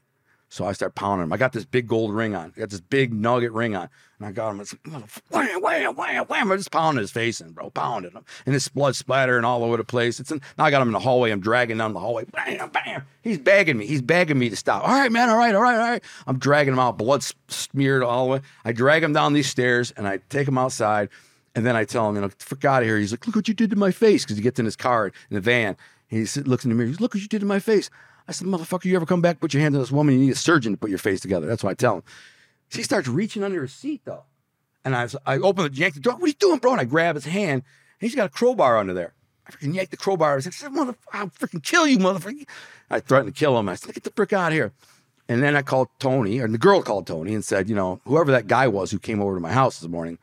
So 0.53 0.67
I 0.67 0.73
start 0.73 0.93
pounding 0.93 1.23
him. 1.23 1.33
I 1.33 1.37
got 1.37 1.51
this 1.51 1.65
big 1.65 1.87
gold 1.87 2.13
ring 2.13 2.35
on. 2.35 2.53
I 2.55 2.59
got 2.59 2.69
this 2.69 2.79
big 2.79 3.11
nugget 3.11 3.51
ring 3.53 3.75
on. 3.75 3.89
And 4.19 4.27
I 4.27 4.31
got 4.31 4.51
him. 4.51 4.59
It's 4.59 4.75
like, 4.85 5.09
wham, 5.31 5.61
wham, 5.63 5.95
wham, 5.95 6.25
wham. 6.25 6.51
I'm 6.51 6.57
just 6.59 6.69
pounding 6.69 7.01
his 7.01 7.09
face 7.09 7.41
in, 7.41 7.53
bro. 7.53 7.71
Pounding 7.71 8.11
him. 8.11 8.23
And 8.45 8.53
his 8.53 8.67
blood 8.67 8.95
splattering 8.95 9.45
all 9.45 9.63
over 9.63 9.77
the 9.77 9.83
place. 9.83 10.19
It's 10.19 10.31
in, 10.31 10.41
now 10.59 10.65
I 10.65 10.69
got 10.69 10.83
him 10.83 10.89
in 10.89 10.93
the 10.93 10.99
hallway. 10.99 11.31
I'm 11.31 11.39
dragging 11.39 11.79
down 11.79 11.93
the 11.93 11.99
hallway. 11.99 12.25
Bam, 12.25 12.69
bam. 12.69 13.03
He's 13.23 13.39
begging 13.39 13.79
me. 13.79 13.87
He's 13.87 14.03
begging 14.03 14.37
me 14.37 14.51
to 14.51 14.55
stop. 14.55 14.87
All 14.87 14.93
right, 14.93 15.11
man. 15.11 15.27
All 15.27 15.37
right, 15.37 15.55
all 15.55 15.61
right, 15.63 15.75
all 15.75 15.89
right. 15.89 16.03
I'm 16.27 16.37
dragging 16.37 16.73
him 16.73 16.79
out. 16.79 16.99
Blood 16.99 17.23
smeared 17.47 18.03
all 18.03 18.25
the 18.25 18.31
way. 18.33 18.41
I 18.63 18.73
drag 18.73 19.03
him 19.03 19.11
down 19.11 19.33
these 19.33 19.49
stairs 19.49 19.89
and 19.97 20.07
I 20.07 20.19
take 20.29 20.47
him 20.47 20.59
outside. 20.59 21.09
And 21.55 21.65
then 21.65 21.75
I 21.75 21.83
tell 21.83 22.07
him, 22.07 22.13
you 22.13 22.21
know, 22.21 22.29
fuck 22.37 22.63
out 22.63 22.83
of 22.83 22.87
here. 22.87 22.99
He's 22.99 23.11
like, 23.11 23.25
look 23.25 23.35
what 23.35 23.47
you 23.47 23.55
did 23.55 23.71
to 23.71 23.75
my 23.75 23.89
face. 23.89 24.23
Because 24.23 24.37
he 24.37 24.43
gets 24.43 24.59
in 24.59 24.65
his 24.65 24.75
car 24.75 25.07
in 25.07 25.13
the 25.31 25.41
van. 25.41 25.77
And 26.11 26.27
he 26.27 26.41
looks 26.41 26.63
in 26.63 26.69
the 26.69 26.75
mirror. 26.75 26.89
He's 26.89 26.99
look 26.99 27.15
what 27.15 27.23
you 27.23 27.27
did 27.27 27.39
to 27.39 27.47
my 27.47 27.57
face. 27.57 27.89
I 28.27 28.31
said, 28.31 28.47
motherfucker, 28.47 28.85
you 28.85 28.95
ever 28.95 29.05
come 29.05 29.21
back, 29.21 29.39
put 29.39 29.53
your 29.53 29.61
hand 29.61 29.75
on 29.75 29.81
this 29.81 29.91
woman, 29.91 30.15
you 30.15 30.21
need 30.21 30.31
a 30.31 30.35
surgeon 30.35 30.73
to 30.73 30.77
put 30.77 30.89
your 30.89 30.99
face 30.99 31.19
together. 31.19 31.45
That's 31.45 31.63
what 31.63 31.71
I 31.71 31.73
tell 31.73 31.97
him. 31.97 32.03
She 32.69 32.83
starts 32.83 33.07
reaching 33.07 33.43
under 33.43 33.61
his 33.61 33.73
seat, 33.73 34.01
though. 34.05 34.23
And 34.85 34.95
I, 34.95 35.07
I 35.25 35.37
open 35.37 35.71
the, 35.71 35.77
yank 35.77 35.93
the 35.93 35.99
door. 35.99 36.13
What 36.13 36.23
are 36.23 36.27
you 36.27 36.33
doing, 36.33 36.59
bro? 36.59 36.71
And 36.71 36.81
I 36.81 36.85
grab 36.85 37.15
his 37.15 37.25
hand. 37.25 37.63
And 37.99 38.09
he's 38.09 38.15
got 38.15 38.25
a 38.25 38.29
crowbar 38.29 38.77
under 38.77 38.93
there. 38.93 39.13
I 39.47 39.51
freaking 39.51 39.73
yank 39.73 39.89
the 39.89 39.97
crowbar. 39.97 40.37
I 40.37 40.39
said, 40.39 40.71
motherfucker, 40.71 40.95
I'll 41.11 41.27
freaking 41.27 41.63
kill 41.63 41.85
you, 41.85 41.99
motherfucker. 41.99 42.47
I 42.89 42.99
threatened 42.99 43.33
to 43.33 43.39
kill 43.39 43.57
him. 43.59 43.69
I 43.69 43.75
said, 43.75 43.93
get 43.93 44.03
the 44.03 44.11
frick 44.11 44.33
out 44.33 44.47
of 44.47 44.53
here. 44.53 44.71
And 45.29 45.41
then 45.41 45.55
I 45.55 45.61
called 45.61 45.87
Tony, 45.99 46.39
or 46.39 46.47
the 46.47 46.57
girl 46.57 46.81
called 46.81 47.07
Tony 47.07 47.33
and 47.33 47.45
said, 47.45 47.69
you 47.69 47.75
know, 47.75 48.01
whoever 48.05 48.31
that 48.31 48.47
guy 48.47 48.67
was 48.67 48.91
who 48.91 48.99
came 48.99 49.21
over 49.21 49.35
to 49.35 49.41
my 49.41 49.53
house 49.53 49.79
this 49.79 49.89
morning, 49.89 50.17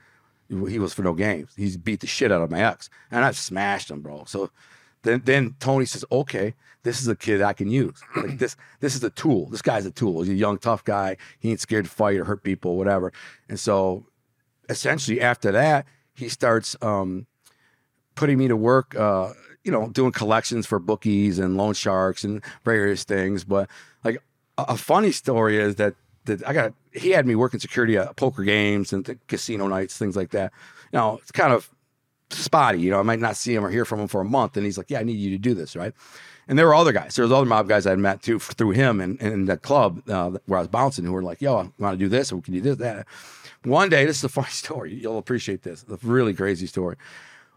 he 0.49 0.79
was 0.79 0.93
for 0.93 1.03
no 1.03 1.15
games. 1.15 1.51
He's 1.57 1.77
beat 1.77 2.01
the 2.01 2.07
shit 2.07 2.33
out 2.33 2.43
of 2.43 2.51
my 2.51 2.61
ex. 2.63 2.91
And 3.11 3.25
I 3.25 3.31
smashed 3.31 3.91
him, 3.91 4.01
bro. 4.03 4.25
So 4.27 4.51
then, 5.03 5.23
then 5.25 5.55
Tony 5.61 5.85
says, 5.85 6.05
okay, 6.11 6.55
this 6.83 7.01
is 7.01 7.09
a 7.09 7.17
kid 7.17 7.43
I 7.43 7.53
can 7.53 7.71
use. 7.71 8.01
Like 8.17 8.39
this, 8.39 8.57
this 8.81 8.95
is 8.95 9.05
a 9.05 9.11
tool. 9.11 9.47
This 9.47 9.63
guy's 9.63 9.87
a 9.87 9.91
tool. 9.91 10.23
He's 10.23 10.33
a 10.33 10.35
young, 10.35 10.59
tough 10.59 10.85
guy. 10.85 11.17
He 11.39 11.51
ain't 11.51 11.61
scared 11.61 11.85
to 11.85 11.91
fight 11.91 12.17
or 12.17 12.25
hurt 12.25 12.43
people, 12.43 12.77
whatever. 12.77 13.13
And 13.49 13.59
so 13.59 14.07
essentially 14.69 15.21
after 15.21 15.53
that, 15.53 15.87
he 16.15 16.29
starts 16.29 16.77
um, 16.83 17.27
putting 18.15 18.39
me 18.39 18.49
to 18.49 18.57
work, 18.57 18.95
uh, 18.95 19.33
you 19.65 19.73
know, 19.73 19.89
doing 19.89 20.13
collections 20.13 20.67
for 20.67 20.79
bookies 20.79 21.39
and 21.39 21.57
loan 21.57 21.75
sharks 21.75 22.25
and 22.25 22.43
various 22.65 23.05
things. 23.05 23.45
But 23.45 23.69
like 24.05 24.23
a, 24.57 24.63
a 24.69 24.77
funny 24.77 25.13
story 25.13 25.59
is 25.59 25.77
that 25.77 25.95
that 26.27 26.47
I 26.47 26.53
got 26.53 26.75
he 26.93 27.11
had 27.11 27.27
me 27.27 27.35
working 27.35 27.61
security 27.61 27.97
at 27.97 28.17
poker 28.17 28.45
games 28.45 28.93
and 28.93 29.05
th- 29.05 29.19
casino 29.27 29.67
nights, 29.69 29.97
things 29.97 30.17
like 30.17 30.31
that. 30.31 30.53
Now 30.93 31.17
it's 31.17 31.33
kind 31.33 31.53
of 31.53 31.71
spotty, 32.31 32.81
you 32.81 32.91
know. 32.91 32.99
I 32.99 33.03
might 33.03 33.21
not 33.21 33.37
see 33.37 33.55
him 33.55 33.65
or 33.65 33.71
hear 33.71 33.85
from 33.85 34.01
him 34.01 34.09
for 34.09 34.21
a 34.21 34.25
month, 34.25 34.57
and 34.57 34.65
he's 34.65 34.79
like, 34.79 34.91
"Yeah, 34.91 35.01
I 35.01 35.03
need 35.03 35.19
you 35.19 35.31
to 35.31 35.39
do 35.39 35.55
this, 35.55 35.77
right?" 35.77 35.93
And 36.49 36.59
there 36.59 36.67
were 36.67 36.75
other 36.75 36.93
guys. 36.93 37.15
There 37.15 37.25
was 37.25 37.33
other 37.33 37.47
mob 37.47 37.69
guys 37.69 37.87
I 37.87 37.95
met 37.95 38.23
too 38.23 38.39
through 38.39 38.71
him 38.71 39.01
and 39.01 39.49
that 39.49 39.63
club 39.63 40.03
uh, 40.09 40.31
where 40.47 40.59
I 40.59 40.63
was 40.63 40.69
bouncing 40.69 41.05
who 41.05 41.13
were 41.13 41.23
like, 41.23 41.41
"Yo, 41.41 41.57
I 41.57 41.71
want 41.79 41.99
to 41.99 42.05
do 42.05 42.09
this, 42.09 42.33
or 42.33 42.41
can 42.41 42.55
do 42.55 42.61
this, 42.61 42.77
that?" 42.77 43.07
One 43.65 43.89
day, 43.91 44.07
this 44.07 44.19
is 44.19 44.25
a 44.25 44.29
funny 44.29 44.49
story. 44.51 44.95
You'll 44.95 45.19
appreciate 45.19 45.63
this. 45.63 45.85
A 45.91 45.99
really 46.03 46.35
crazy 46.35 46.67
story. 46.67 46.97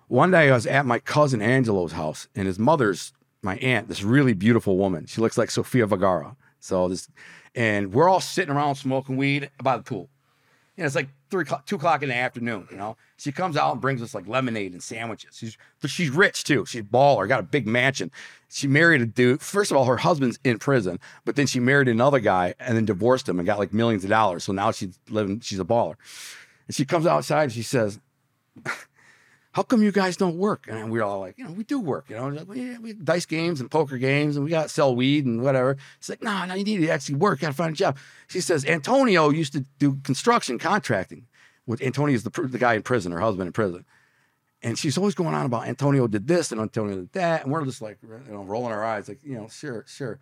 One 0.08 0.32
day, 0.32 0.50
I 0.50 0.54
was 0.54 0.68
at 0.68 0.86
my 0.86 1.00
cousin 1.00 1.42
Angelo's 1.42 1.94
house, 1.94 2.28
and 2.36 2.46
his 2.46 2.60
mother's 2.60 3.14
my 3.42 3.58
aunt, 3.58 3.90
this 3.90 4.04
really 4.04 4.34
beautiful 4.34 4.78
woman. 4.78 5.06
She 5.06 5.22
looks 5.22 5.38
like 5.38 5.52
Sofia 5.52 5.86
Vergara. 5.86 6.36
So 6.60 6.88
this, 6.88 7.10
and 7.56 7.94
we're 7.94 8.08
all 8.08 8.22
sitting 8.22 8.54
around 8.54 8.76
smoking 8.76 9.18
weed 9.18 9.50
by 9.62 9.78
the 9.78 9.84
pool. 9.84 10.10
And 10.78 10.86
it's 10.86 10.96
like 10.96 11.10
three 11.34 11.42
o'clock, 11.42 11.66
two 11.66 11.78
o'clock 11.78 12.04
in 12.04 12.10
the 12.10 12.16
afternoon. 12.16 12.68
You 12.70 12.78
know, 12.78 12.96
she 13.18 13.32
comes 13.32 13.58
out 13.58 13.72
and 13.72 13.82
brings 13.82 14.04
us 14.04 14.14
like 14.14 14.28
lemonade 14.28 14.72
and 14.74 14.84
sandwiches. 14.84 15.36
She's 15.36 15.58
she's 15.88 16.12
rich 16.12 16.44
too. 16.44 16.64
She's 16.68 16.82
a 16.82 16.84
baller, 16.84 17.28
got 17.28 17.40
a 17.40 17.44
big 17.44 17.66
mansion. 17.66 18.12
She 18.50 18.68
married 18.68 19.02
a 19.02 19.08
dude. 19.08 19.42
First 19.42 19.72
of 19.72 19.78
all, 19.78 19.86
her 19.86 19.98
husband's 19.98 20.38
in 20.44 20.60
prison, 20.60 21.00
but 21.26 21.36
then 21.36 21.48
she 21.48 21.60
married 21.60 21.88
another 21.88 22.20
guy 22.20 22.54
and 22.60 22.78
then 22.78 22.86
divorced 22.86 23.28
him 23.28 23.40
and 23.40 23.48
got 23.48 23.58
like 23.58 23.74
millions 23.74 24.04
of 24.04 24.12
dollars. 24.12 24.44
So 24.44 24.54
now 24.54 24.70
she's 24.70 25.00
living. 25.10 25.40
She's 25.40 25.60
a 25.60 25.66
baller. 25.66 25.96
And 26.68 26.76
she 26.76 26.86
comes 26.86 27.08
outside 27.08 27.46
and 27.46 27.52
she 27.52 27.64
says, 27.64 28.00
how 29.54 29.62
come 29.62 29.84
you 29.84 29.92
guys 29.92 30.18
don't 30.18 30.38
work? 30.38 30.66
And 30.68 30.92
we're 30.92 31.04
all 31.04 31.20
like, 31.20 31.38
you 31.38 31.46
know, 31.46 31.52
we 31.52 31.64
do 31.64 31.80
work, 31.80 32.10
you 32.10 32.16
know, 32.16 32.28
like, 32.30 32.58
yeah, 32.58 32.80
we 32.80 32.94
dice 32.94 33.28
games 33.28 33.62
and 33.62 33.70
poker 33.70 34.00
games 34.00 34.36
and 34.36 34.44
we 34.44 34.50
got 34.50 34.64
to 34.64 34.70
sell 34.70 34.96
weed 34.96 35.26
and 35.26 35.44
whatever. 35.44 35.78
She's 36.00 36.10
like, 36.10 36.24
no, 36.24 36.46
no, 36.46 36.56
you 36.56 36.64
need 36.64 36.78
to 36.78 36.90
actually 36.90 37.16
work. 37.16 37.40
Got 37.40 37.48
to 37.50 37.54
find 37.54 37.74
a 37.74 37.78
job. 37.78 37.98
She 38.28 38.42
says, 38.42 38.66
Antonio 38.66 39.30
used 39.30 39.54
to 39.54 39.64
do 39.78 40.00
construction 40.04 40.58
contracting. 40.58 41.28
With 41.66 41.82
Antonio 41.82 42.16
is 42.16 42.24
the, 42.24 42.30
the 42.30 42.58
guy 42.58 42.74
in 42.74 42.82
prison, 42.82 43.12
her 43.14 43.22
husband 43.22 43.48
in 43.48 43.54
prison. 43.54 43.86
And 44.64 44.78
she's 44.78 44.98
always 44.98 45.14
going 45.14 45.36
on 45.36 45.46
about 45.46 45.68
Antonio 45.68 46.08
did 46.08 46.28
this 46.28 46.52
and 46.52 46.60
Antonio 46.60 46.96
did 46.96 47.14
that. 47.14 47.44
And 47.44 47.52
we're 47.52 47.64
just 47.64 47.82
like, 47.82 48.00
you 48.02 48.34
know, 48.34 48.44
rolling 48.44 48.74
our 48.74 48.84
eyes, 48.84 49.08
like, 49.08 49.24
you 49.24 49.36
know, 49.36 49.48
sure, 49.50 49.86
sure. 49.88 50.20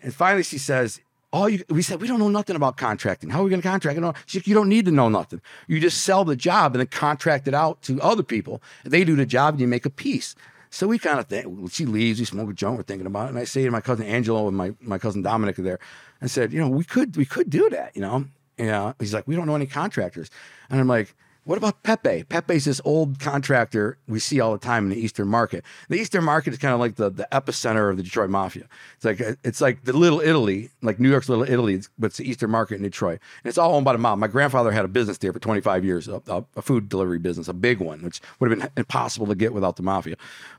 And 0.00 0.12
finally 0.12 0.42
she 0.42 0.58
says, 0.58 1.00
all 1.36 1.48
you, 1.50 1.62
we 1.68 1.82
said, 1.82 2.00
we 2.00 2.08
don't 2.08 2.18
know 2.18 2.30
nothing 2.30 2.56
about 2.56 2.78
contracting. 2.78 3.28
How 3.28 3.40
are 3.40 3.44
we 3.44 3.50
going 3.50 3.60
to 3.60 3.68
contract? 3.68 3.98
Like, 3.98 4.46
you 4.46 4.54
don't 4.54 4.70
need 4.70 4.86
to 4.86 4.90
know 4.90 5.10
nothing. 5.10 5.42
You 5.68 5.78
just 5.80 6.02
sell 6.02 6.24
the 6.24 6.34
job 6.34 6.74
and 6.74 6.80
then 6.80 6.86
contract 6.86 7.46
it 7.46 7.52
out 7.52 7.82
to 7.82 8.00
other 8.00 8.22
people. 8.22 8.62
They 8.84 9.04
do 9.04 9.16
the 9.16 9.26
job 9.26 9.54
and 9.54 9.60
you 9.60 9.68
make 9.68 9.84
a 9.84 9.90
piece. 9.90 10.34
So 10.70 10.86
we 10.86 10.98
kind 10.98 11.18
of 11.18 11.26
think, 11.26 11.70
she 11.70 11.84
leaves, 11.84 12.18
we 12.18 12.24
smoke 12.24 12.50
a 12.50 12.52
joint, 12.54 12.78
we're 12.78 12.84
thinking 12.84 13.06
about 13.06 13.26
it. 13.26 13.30
And 13.30 13.38
I 13.38 13.44
say 13.44 13.64
to 13.64 13.70
my 13.70 13.82
cousin 13.82 14.06
Angelo 14.06 14.48
and 14.48 14.56
my, 14.56 14.72
my 14.80 14.98
cousin 14.98 15.22
Dominic 15.22 15.58
are 15.58 15.62
there, 15.62 15.78
I 16.22 16.26
said, 16.26 16.52
you 16.52 16.60
know, 16.60 16.68
we 16.68 16.84
could, 16.84 17.16
we 17.16 17.26
could 17.26 17.50
do 17.50 17.68
that, 17.70 17.94
you 17.94 18.00
know? 18.00 18.24
Yeah. 18.56 18.86
Uh, 18.86 18.92
he's 18.98 19.12
like, 19.12 19.28
we 19.28 19.36
don't 19.36 19.46
know 19.46 19.54
any 19.54 19.66
contractors. 19.66 20.30
And 20.70 20.80
I'm 20.80 20.88
like, 20.88 21.14
what 21.46 21.58
about 21.58 21.84
Pepe? 21.84 22.24
Pepe's 22.24 22.64
this 22.64 22.80
old 22.84 23.20
contractor 23.20 23.98
we 24.08 24.18
see 24.18 24.40
all 24.40 24.52
the 24.52 24.58
time 24.58 24.84
in 24.84 24.90
the 24.90 24.96
Eastern 24.96 25.28
Market. 25.28 25.64
The 25.88 25.96
Eastern 25.96 26.24
Market 26.24 26.52
is 26.52 26.58
kind 26.58 26.74
of 26.74 26.80
like 26.80 26.96
the, 26.96 27.08
the 27.08 27.28
epicenter 27.30 27.88
of 27.88 27.96
the 27.96 28.02
Detroit 28.02 28.30
Mafia. 28.30 28.64
It's 28.96 29.04
like 29.04 29.20
uh, 29.20 29.36
it's 29.44 29.60
like 29.60 29.84
the 29.84 29.92
Little 29.92 30.20
Italy, 30.20 30.70
like 30.82 30.98
New 30.98 31.08
York's 31.08 31.28
Little 31.28 31.44
Italy, 31.44 31.80
but 31.98 32.08
it's 32.08 32.16
the 32.16 32.28
Eastern 32.28 32.50
Market 32.50 32.74
in 32.74 32.82
Detroit, 32.82 33.20
and 33.44 33.48
it's 33.48 33.58
all 33.58 33.76
owned 33.76 33.84
by 33.84 33.92
the 33.92 33.98
mob. 33.98 34.18
My 34.18 34.26
grandfather 34.26 34.72
had 34.72 34.84
a 34.84 34.88
business 34.88 35.18
there 35.18 35.32
for 35.32 35.38
25 35.38 35.84
years, 35.84 36.08
a, 36.08 36.20
a, 36.26 36.44
a 36.56 36.62
food 36.62 36.88
delivery 36.88 37.20
business, 37.20 37.46
a 37.46 37.54
big 37.54 37.78
one, 37.78 38.02
which 38.02 38.20
would 38.40 38.50
have 38.50 38.58
been 38.58 38.68
impossible 38.76 39.28
to 39.28 39.36
get 39.36 39.54
without 39.54 39.76
the 39.76 39.84
mafia. 39.84 40.16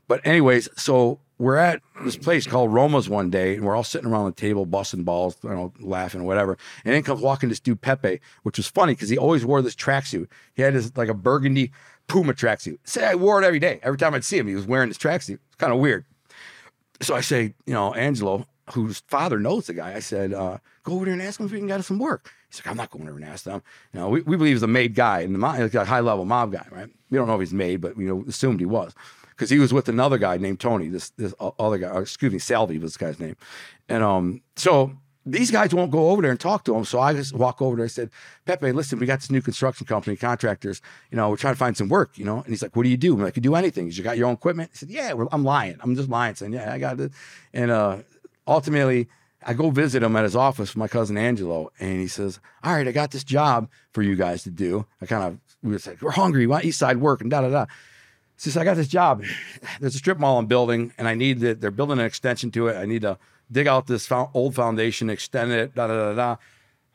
But 0.08 0.26
anyways, 0.26 0.70
so 0.74 1.20
we're 1.38 1.56
at 1.56 1.80
this 2.04 2.16
place 2.16 2.46
called 2.46 2.72
Roma's 2.72 3.08
one 3.08 3.30
day, 3.30 3.54
and 3.54 3.64
we're 3.64 3.76
all 3.76 3.84
sitting 3.84 4.08
around 4.10 4.26
the 4.26 4.32
table, 4.32 4.66
busting 4.66 5.04
balls, 5.04 5.36
you 5.44 5.50
know, 5.50 5.72
laughing, 5.78 6.24
whatever. 6.24 6.58
And 6.84 6.94
then 6.94 7.02
comes 7.02 7.20
walking 7.20 7.48
this 7.48 7.60
dude 7.60 7.80
Pepe, 7.80 8.20
which 8.42 8.56
was 8.56 8.66
funny 8.66 8.94
because 8.94 9.08
he 9.08 9.16
always 9.16 9.44
wore 9.44 9.62
this 9.62 9.76
tracksuit. 9.76 10.26
He 10.54 10.62
had 10.62 10.74
this 10.74 10.96
like 10.96 11.08
a 11.08 11.14
burgundy 11.14 11.70
Puma 12.08 12.34
tracksuit. 12.34 12.78
Say 12.84 13.04
I 13.04 13.14
wore 13.14 13.40
it 13.40 13.46
every 13.46 13.60
day. 13.60 13.78
Every 13.82 13.98
time 13.98 14.14
I'd 14.14 14.24
see 14.24 14.38
him, 14.38 14.48
he 14.48 14.54
was 14.54 14.66
wearing 14.66 14.88
this 14.88 14.98
tracksuit. 14.98 15.38
It's 15.46 15.56
kind 15.58 15.72
of 15.72 15.78
weird. 15.78 16.04
So 17.00 17.14
I 17.14 17.20
say, 17.20 17.54
you 17.66 17.74
know, 17.74 17.94
Angelo, 17.94 18.46
whose 18.72 19.00
father 19.06 19.38
knows 19.38 19.66
the 19.66 19.74
guy, 19.74 19.94
I 19.94 20.00
said, 20.00 20.32
uh, 20.32 20.58
go 20.82 20.94
over 20.94 21.04
there 21.04 21.14
and 21.14 21.22
ask 21.22 21.38
him 21.38 21.46
if 21.46 21.52
he 21.52 21.58
can 21.58 21.68
get 21.68 21.78
us 21.78 21.86
some 21.86 22.00
work. 22.00 22.32
He's 22.50 22.60
like, 22.60 22.68
I'm 22.68 22.76
not 22.76 22.90
going 22.90 23.08
over 23.08 23.18
and 23.18 23.26
ask 23.26 23.44
them. 23.44 23.62
You 23.92 24.00
know, 24.00 24.08
we, 24.08 24.22
we 24.22 24.36
believe 24.36 24.54
he's 24.54 24.62
a 24.62 24.66
made 24.66 24.94
guy 24.94 25.20
and 25.20 25.34
the 25.34 25.38
mob, 25.38 25.60
like 25.60 25.74
a 25.74 25.84
high 25.84 26.00
level 26.00 26.24
mob 26.24 26.52
guy, 26.52 26.66
right? 26.72 26.88
We 27.10 27.18
don't 27.18 27.28
know 27.28 27.34
if 27.34 27.40
he's 27.40 27.54
made, 27.54 27.80
but 27.80 27.96
you 27.96 28.08
know 28.08 28.24
assumed 28.26 28.58
he 28.58 28.66
was 28.66 28.94
because 29.38 29.50
he 29.50 29.60
was 29.60 29.72
with 29.72 29.88
another 29.88 30.18
guy 30.18 30.36
named 30.36 30.58
Tony. 30.58 30.88
This 30.88 31.10
this 31.10 31.32
other 31.40 31.78
guy, 31.78 31.96
excuse 32.00 32.32
me, 32.32 32.40
Salvi 32.40 32.78
was 32.78 32.92
this 32.92 32.96
guy's 32.96 33.20
name, 33.20 33.36
and 33.88 34.02
um, 34.02 34.42
so 34.56 34.92
these 35.24 35.50
guys 35.50 35.72
won't 35.72 35.92
go 35.92 36.10
over 36.10 36.22
there 36.22 36.30
and 36.32 36.40
talk 36.40 36.64
to 36.64 36.74
him. 36.74 36.84
So 36.84 36.98
I 37.00 37.12
just 37.12 37.34
walk 37.34 37.62
over 37.62 37.76
there. 37.76 37.84
I 37.84 37.88
said, 37.88 38.10
Pepe, 38.46 38.72
listen, 38.72 38.98
we 38.98 39.06
got 39.06 39.20
this 39.20 39.30
new 39.30 39.42
construction 39.42 39.86
company, 39.86 40.16
contractors. 40.16 40.80
You 41.10 41.16
know, 41.16 41.28
we're 41.28 41.36
trying 41.36 41.54
to 41.54 41.58
find 41.58 41.76
some 41.76 41.88
work. 41.88 42.18
You 42.18 42.24
know, 42.24 42.38
and 42.38 42.46
he's 42.46 42.62
like, 42.62 42.74
"What 42.74 42.82
do 42.82 42.88
you 42.88 42.96
do?" 42.96 43.14
I'm 43.14 43.22
like, 43.22 43.36
"You 43.36 43.42
do 43.42 43.54
anything." 43.54 43.90
You 43.90 44.02
got 44.02 44.18
your 44.18 44.26
own 44.26 44.34
equipment? 44.34 44.70
He 44.72 44.78
said, 44.78 44.90
"Yeah." 44.90 45.12
Well, 45.12 45.28
I'm 45.30 45.44
lying. 45.44 45.76
I'm 45.80 45.94
just 45.94 46.08
lying, 46.08 46.34
saying, 46.34 46.52
"Yeah, 46.52 46.72
I 46.72 46.78
got 46.78 46.98
it." 46.98 47.12
And 47.52 47.70
uh, 47.70 47.98
ultimately, 48.46 49.08
I 49.44 49.54
go 49.54 49.70
visit 49.70 50.02
him 50.02 50.16
at 50.16 50.24
his 50.24 50.34
office 50.34 50.70
with 50.70 50.78
my 50.78 50.88
cousin 50.88 51.16
Angelo, 51.16 51.70
and 51.78 52.00
he 52.00 52.08
says, 52.08 52.40
"All 52.64 52.74
right, 52.74 52.88
I 52.88 52.92
got 52.92 53.12
this 53.12 53.24
job 53.24 53.68
for 53.92 54.02
you 54.02 54.16
guys 54.16 54.42
to 54.42 54.50
do." 54.50 54.84
I 55.00 55.06
kind 55.06 55.24
of 55.24 55.38
we 55.62 55.72
were 55.72 55.80
like, 55.86 56.02
"We're 56.02 56.10
hungry. 56.10 56.46
Want 56.46 56.64
East 56.64 56.78
Side 56.80 56.98
work," 56.98 57.20
and 57.20 57.30
da 57.30 57.42
da 57.42 57.50
da. 57.50 57.66
Says, 58.40 58.56
"I 58.56 58.62
got 58.62 58.76
this 58.76 58.86
job. 58.86 59.24
There's 59.80 59.96
a 59.96 59.98
strip 59.98 60.18
mall 60.18 60.38
I'm 60.38 60.46
building, 60.46 60.92
and 60.96 61.08
I 61.08 61.14
need 61.14 61.40
that. 61.40 61.60
They're 61.60 61.72
building 61.72 61.98
an 61.98 62.04
extension 62.04 62.52
to 62.52 62.68
it. 62.68 62.76
I 62.76 62.86
need 62.86 63.02
to 63.02 63.18
dig 63.50 63.66
out 63.66 63.88
this 63.88 64.08
old 64.32 64.54
foundation, 64.54 65.10
extend 65.10 65.50
it, 65.50 65.74
da 65.74 65.88
da 65.88 65.94
da 65.94 66.14
da." 66.14 66.36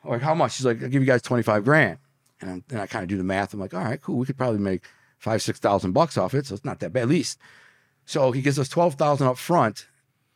I'm 0.05 0.11
like, 0.11 0.21
how 0.21 0.33
much? 0.33 0.53
She's 0.53 0.65
like, 0.65 0.81
"I'll 0.81 0.87
give 0.87 1.01
you 1.01 1.07
guys 1.07 1.21
twenty 1.21 1.43
five 1.43 1.65
grand." 1.65 1.97
And, 2.39 2.49
I'm, 2.49 2.63
and 2.71 2.79
I 2.79 2.87
kind 2.87 3.03
of 3.03 3.09
do 3.09 3.17
the 3.17 3.25
math. 3.25 3.53
I'm 3.53 3.59
like, 3.59 3.73
"All 3.73 3.83
right, 3.83 4.01
cool. 4.01 4.17
We 4.17 4.25
could 4.25 4.37
probably 4.37 4.59
make 4.59 4.83
five 5.17 5.41
six 5.41 5.59
thousand 5.59 5.91
bucks 5.91 6.17
off 6.17 6.33
it, 6.33 6.45
so 6.45 6.55
it's 6.55 6.63
not 6.65 6.79
that 6.79 6.93
bad, 6.93 7.03
at 7.03 7.09
least." 7.09 7.37
So 8.05 8.31
he 8.31 8.41
gives 8.41 8.57
us 8.57 8.69
twelve 8.69 8.95
thousand 8.95 9.27
up 9.27 9.37
front, 9.37 9.87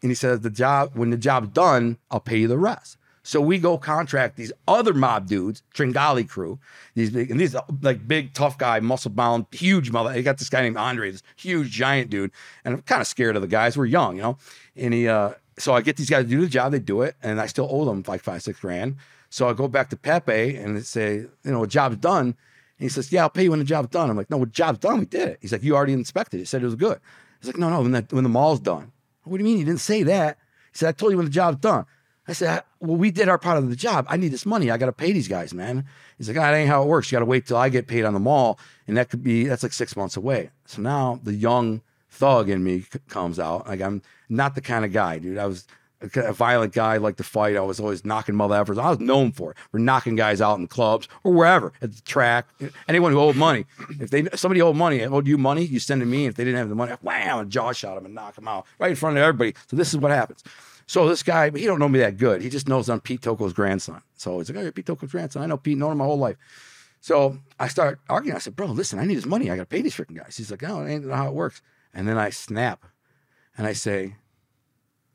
and 0.02 0.12
he 0.12 0.15
says 0.15 0.41
the 0.41 0.50
job 0.50 0.91
when 0.93 1.10
the 1.10 1.17
job's 1.17 1.50
done, 1.50 2.00
I'll 2.12 2.20
pay 2.20 2.39
you 2.39 2.50
the 2.50 2.58
rest. 2.58 2.97
So 3.28 3.42
we 3.42 3.60
go 3.60 3.78
contract 3.78 4.38
these 4.38 4.54
other 4.70 4.94
mob 4.94 5.28
dudes, 5.28 5.62
Tringali 5.74 6.30
crew, 6.30 6.60
these 6.94 7.10
big 7.10 7.30
and 7.30 7.38
these 7.38 7.58
like 7.82 8.08
big 8.08 8.34
tough 8.34 8.58
guy, 8.58 8.80
muscle 8.80 9.12
bound, 9.12 9.48
huge 9.52 9.92
mother. 9.92 10.13
He 10.13 10.24
got 10.24 10.38
this 10.38 10.48
guy 10.48 10.62
named 10.62 10.78
Andre, 10.78 11.12
this 11.12 11.24
huge 11.36 11.70
giant 11.70 12.10
dude, 12.10 12.32
and 12.63 12.76
I'm 12.76 12.82
kind 12.84 13.02
of 13.02 13.08
scared 13.08 13.36
of 13.36 13.42
the 13.42 13.50
guys. 13.50 13.76
We're 13.76 13.86
young, 13.86 14.16
you 14.16 14.22
know. 14.22 14.38
And 14.78 14.94
he, 14.94 15.10
uh, 15.10 15.32
so 15.60 15.74
I 15.74 15.82
get 15.82 15.98
these 15.98 16.10
guys 16.10 16.24
to 16.24 16.30
do 16.30 16.40
the 16.40 16.48
job, 16.48 16.72
they 16.72 16.80
do 16.80 17.02
it, 17.02 17.18
and 17.22 17.42
I 17.42 17.48
still 17.48 17.68
owe 17.70 17.84
them 17.84 18.02
like 18.08 18.24
five 18.24 18.44
six 18.44 18.62
grand. 18.62 18.96
So 19.30 19.50
I 19.50 19.54
go 19.54 19.68
back 19.68 19.90
to 19.90 19.98
Pepe 19.98 20.56
and 20.56 20.86
say, 20.86 21.16
you 21.18 21.52
know, 21.52 21.63
the 21.63 21.68
job's 21.68 21.98
done. 21.98 22.28
And 22.28 22.36
he 22.78 22.88
says, 22.88 23.12
yeah, 23.12 23.24
I'll 23.24 23.30
pay 23.30 23.44
you 23.44 23.50
when 23.50 23.60
the 23.60 23.66
job's 23.66 23.90
done. 23.90 24.10
I'm 24.10 24.16
like, 24.16 24.30
no, 24.30 24.40
the 24.40 24.46
job's 24.46 24.80
done. 24.80 25.00
We 25.00 25.06
did 25.06 25.28
it. 25.28 25.40
He's 25.42 25.52
like, 25.52 25.63
you 25.63 25.76
already 25.76 25.92
inspected 25.92 26.38
it. 26.38 26.44
He 26.44 26.46
said 26.46 26.62
it 26.62 26.66
was 26.66 26.76
good. 26.76 27.02
He's 27.42 27.48
like, 27.48 27.58
no, 27.58 27.70
no, 27.70 27.82
when 27.82 27.92
the, 27.92 28.08
when 28.12 28.24
the 28.24 28.30
mall's 28.30 28.62
done. 28.62 28.94
What 29.26 29.38
do 29.38 29.44
you 29.44 29.50
mean? 29.50 29.60
You 29.60 29.66
didn't 29.66 29.82
say 29.82 30.04
that. 30.04 30.38
He 30.72 30.78
said, 30.78 30.88
I 30.88 30.92
told 30.94 31.12
you 31.12 31.18
when 31.18 31.26
the 31.26 31.32
job's 31.32 31.58
done. 31.58 31.86
I 32.28 32.34
said, 32.34 32.63
well, 32.80 32.98
we 32.98 33.12
did 33.12 33.30
our 33.30 33.38
part 33.38 33.58
of 33.58 33.70
the 33.70 33.76
job. 33.76 34.06
I 34.10 34.18
need 34.18 34.30
this 34.30 34.46
money. 34.46 34.70
I 34.70 34.78
got 34.78 34.88
to 34.88 34.92
pay 34.92 35.12
these 35.13 35.28
guys, 35.28 35.54
man. 35.54 35.86
He's 36.18 36.28
like, 36.28 36.36
that 36.36 36.54
ain't 36.54 36.70
how 36.70 36.84
it 36.84 36.88
works. 36.88 37.12
You 37.12 37.16
got 37.16 37.20
to 37.20 37.26
wait 37.26 37.46
till 37.48 37.58
I 37.58 37.70
get 37.70 37.88
paid 37.88 38.04
on 38.04 38.13
the 38.13 38.20
mall. 38.20 38.60
And 38.88 38.98
that 38.98 39.10
could 39.10 39.24
be, 39.24 39.46
that's 39.46 39.63
like 39.63 39.74
six 39.74 39.96
months 39.96 40.18
away. 40.18 40.50
So 40.66 40.82
now 40.82 41.20
the 41.24 41.34
young 41.34 41.82
thug 42.10 42.50
in 42.50 42.63
me 42.63 42.82
c- 42.82 43.00
comes 43.08 43.40
out. 43.40 43.68
Like, 43.68 43.82
I'm 43.82 44.02
not 44.30 44.56
the 44.56 44.62
kind 44.62 44.84
of 44.84 44.92
guy, 44.92 45.20
dude. 45.20 45.38
I 45.38 45.46
was 45.46 45.68
a, 46.02 46.34
violent 46.34 46.74
guy, 46.74 46.98
like 46.98 47.18
to 47.18 47.24
fight. 47.24 47.56
I 47.56 47.62
was 47.62 47.80
always 47.80 48.06
knocking 48.06 48.36
mother 48.36 48.56
effers. 48.56 48.82
I 48.82 48.90
was 48.90 49.00
known 49.00 49.32
for 49.32 49.52
it. 49.52 49.58
We're 49.72 49.80
knocking 49.80 50.16
guys 50.16 50.42
out 50.42 50.60
in 50.60 50.68
clubs 50.68 51.08
or 51.24 51.34
wherever 51.34 51.74
at 51.82 51.96
the 51.96 52.02
track. 52.02 52.48
Anyone 52.88 53.13
who 53.13 53.20
owed 53.20 53.36
money, 53.36 53.66
if 54.00 54.10
they 54.10 54.28
somebody 54.36 54.62
owed 54.62 54.76
money, 54.76 55.04
owed 55.04 55.28
you 55.28 55.38
money, 55.38 55.63
you 55.63 55.80
send 55.80 56.02
it 56.02 56.06
to 56.06 56.12
me. 56.12 56.28
If 56.28 56.36
they 56.36 56.44
didn't 56.44 56.60
have 56.60 56.70
the 56.70 56.76
money, 56.76 56.94
wham, 57.02 57.50
jaw 57.50 57.72
shot 57.72 57.98
him 57.98 58.06
and 58.06 58.13
knock 58.13 58.38
him 58.38 58.48
out 58.48 58.68
right 58.80 58.92
in 58.92 58.96
front 58.96 59.18
of 59.18 59.24
everybody. 59.24 59.56
So 59.68 59.76
this 59.76 59.90
is 59.94 59.98
what 59.98 60.12
happens. 60.12 60.44
So 60.88 61.08
this 61.08 61.21
guy, 61.21 61.52
he 61.52 61.65
don't 61.65 61.80
know 61.80 61.89
me 61.89 62.00
that 62.00 62.17
good. 62.17 62.41
He 62.41 62.50
just 62.50 62.67
knows 62.67 62.89
I'm 62.89 63.02
Pete 63.02 63.21
Tocco's 63.21 63.54
grandson. 63.54 64.02
So 64.15 64.39
he's 64.39 64.50
like, 64.50 64.58
oh, 64.58 64.62
you're 64.62 64.71
Pete 64.71 64.86
Tocco's 64.86 65.12
grandson. 65.12 65.43
I 65.43 65.45
know 65.45 65.58
Pete, 65.58 65.78
known 65.78 65.91
him 65.91 65.97
my 65.97 66.06
whole 66.06 66.17
life. 66.17 66.38
So 67.02 67.38
I 67.60 67.67
start 67.67 68.00
arguing. 68.10 68.36
I 68.36 68.39
said, 68.39 68.56
bro, 68.56 68.67
listen, 68.67 68.97
I 68.97 69.06
need 69.06 69.15
his 69.15 69.26
money. 69.26 69.52
I 69.52 69.58
got 69.58 69.63
to 69.63 69.67
pay 69.67 69.82
these 69.82 69.95
freaking 69.95 70.17
guys. 70.17 70.38
He's 70.38 70.50
like, 70.50 70.63
oh, 70.63 70.86
it 70.86 70.91
ain't 70.91 71.12
how 71.12 71.28
it 71.28 71.34
works. 71.34 71.62
And 71.93 72.08
then 72.08 72.17
I 72.17 72.30
snap 72.30 72.86
and 73.58 73.67
I 73.67 73.73
say, 73.73 74.15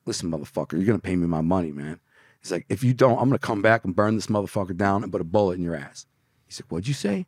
listen, 0.04 0.30
motherfucker, 0.30 0.72
you're 0.72 0.84
going 0.84 1.00
to 1.00 1.06
pay 1.06 1.16
me 1.16 1.26
my 1.26 1.40
money, 1.40 1.72
man. 1.72 2.00
He's 2.40 2.52
like, 2.52 2.66
if 2.68 2.84
you 2.84 2.92
don't, 2.92 3.18
I'm 3.18 3.28
going 3.28 3.38
to 3.38 3.46
come 3.46 3.62
back 3.62 3.84
and 3.84 3.96
burn 3.96 4.16
this 4.16 4.26
motherfucker 4.26 4.76
down 4.76 5.02
and 5.02 5.12
put 5.12 5.20
a 5.20 5.24
bullet 5.24 5.54
in 5.54 5.62
your 5.62 5.76
ass. 5.76 6.06
He 6.46 6.52
said, 6.52 6.66
what'd 6.68 6.88
you 6.88 6.94
say? 6.94 7.26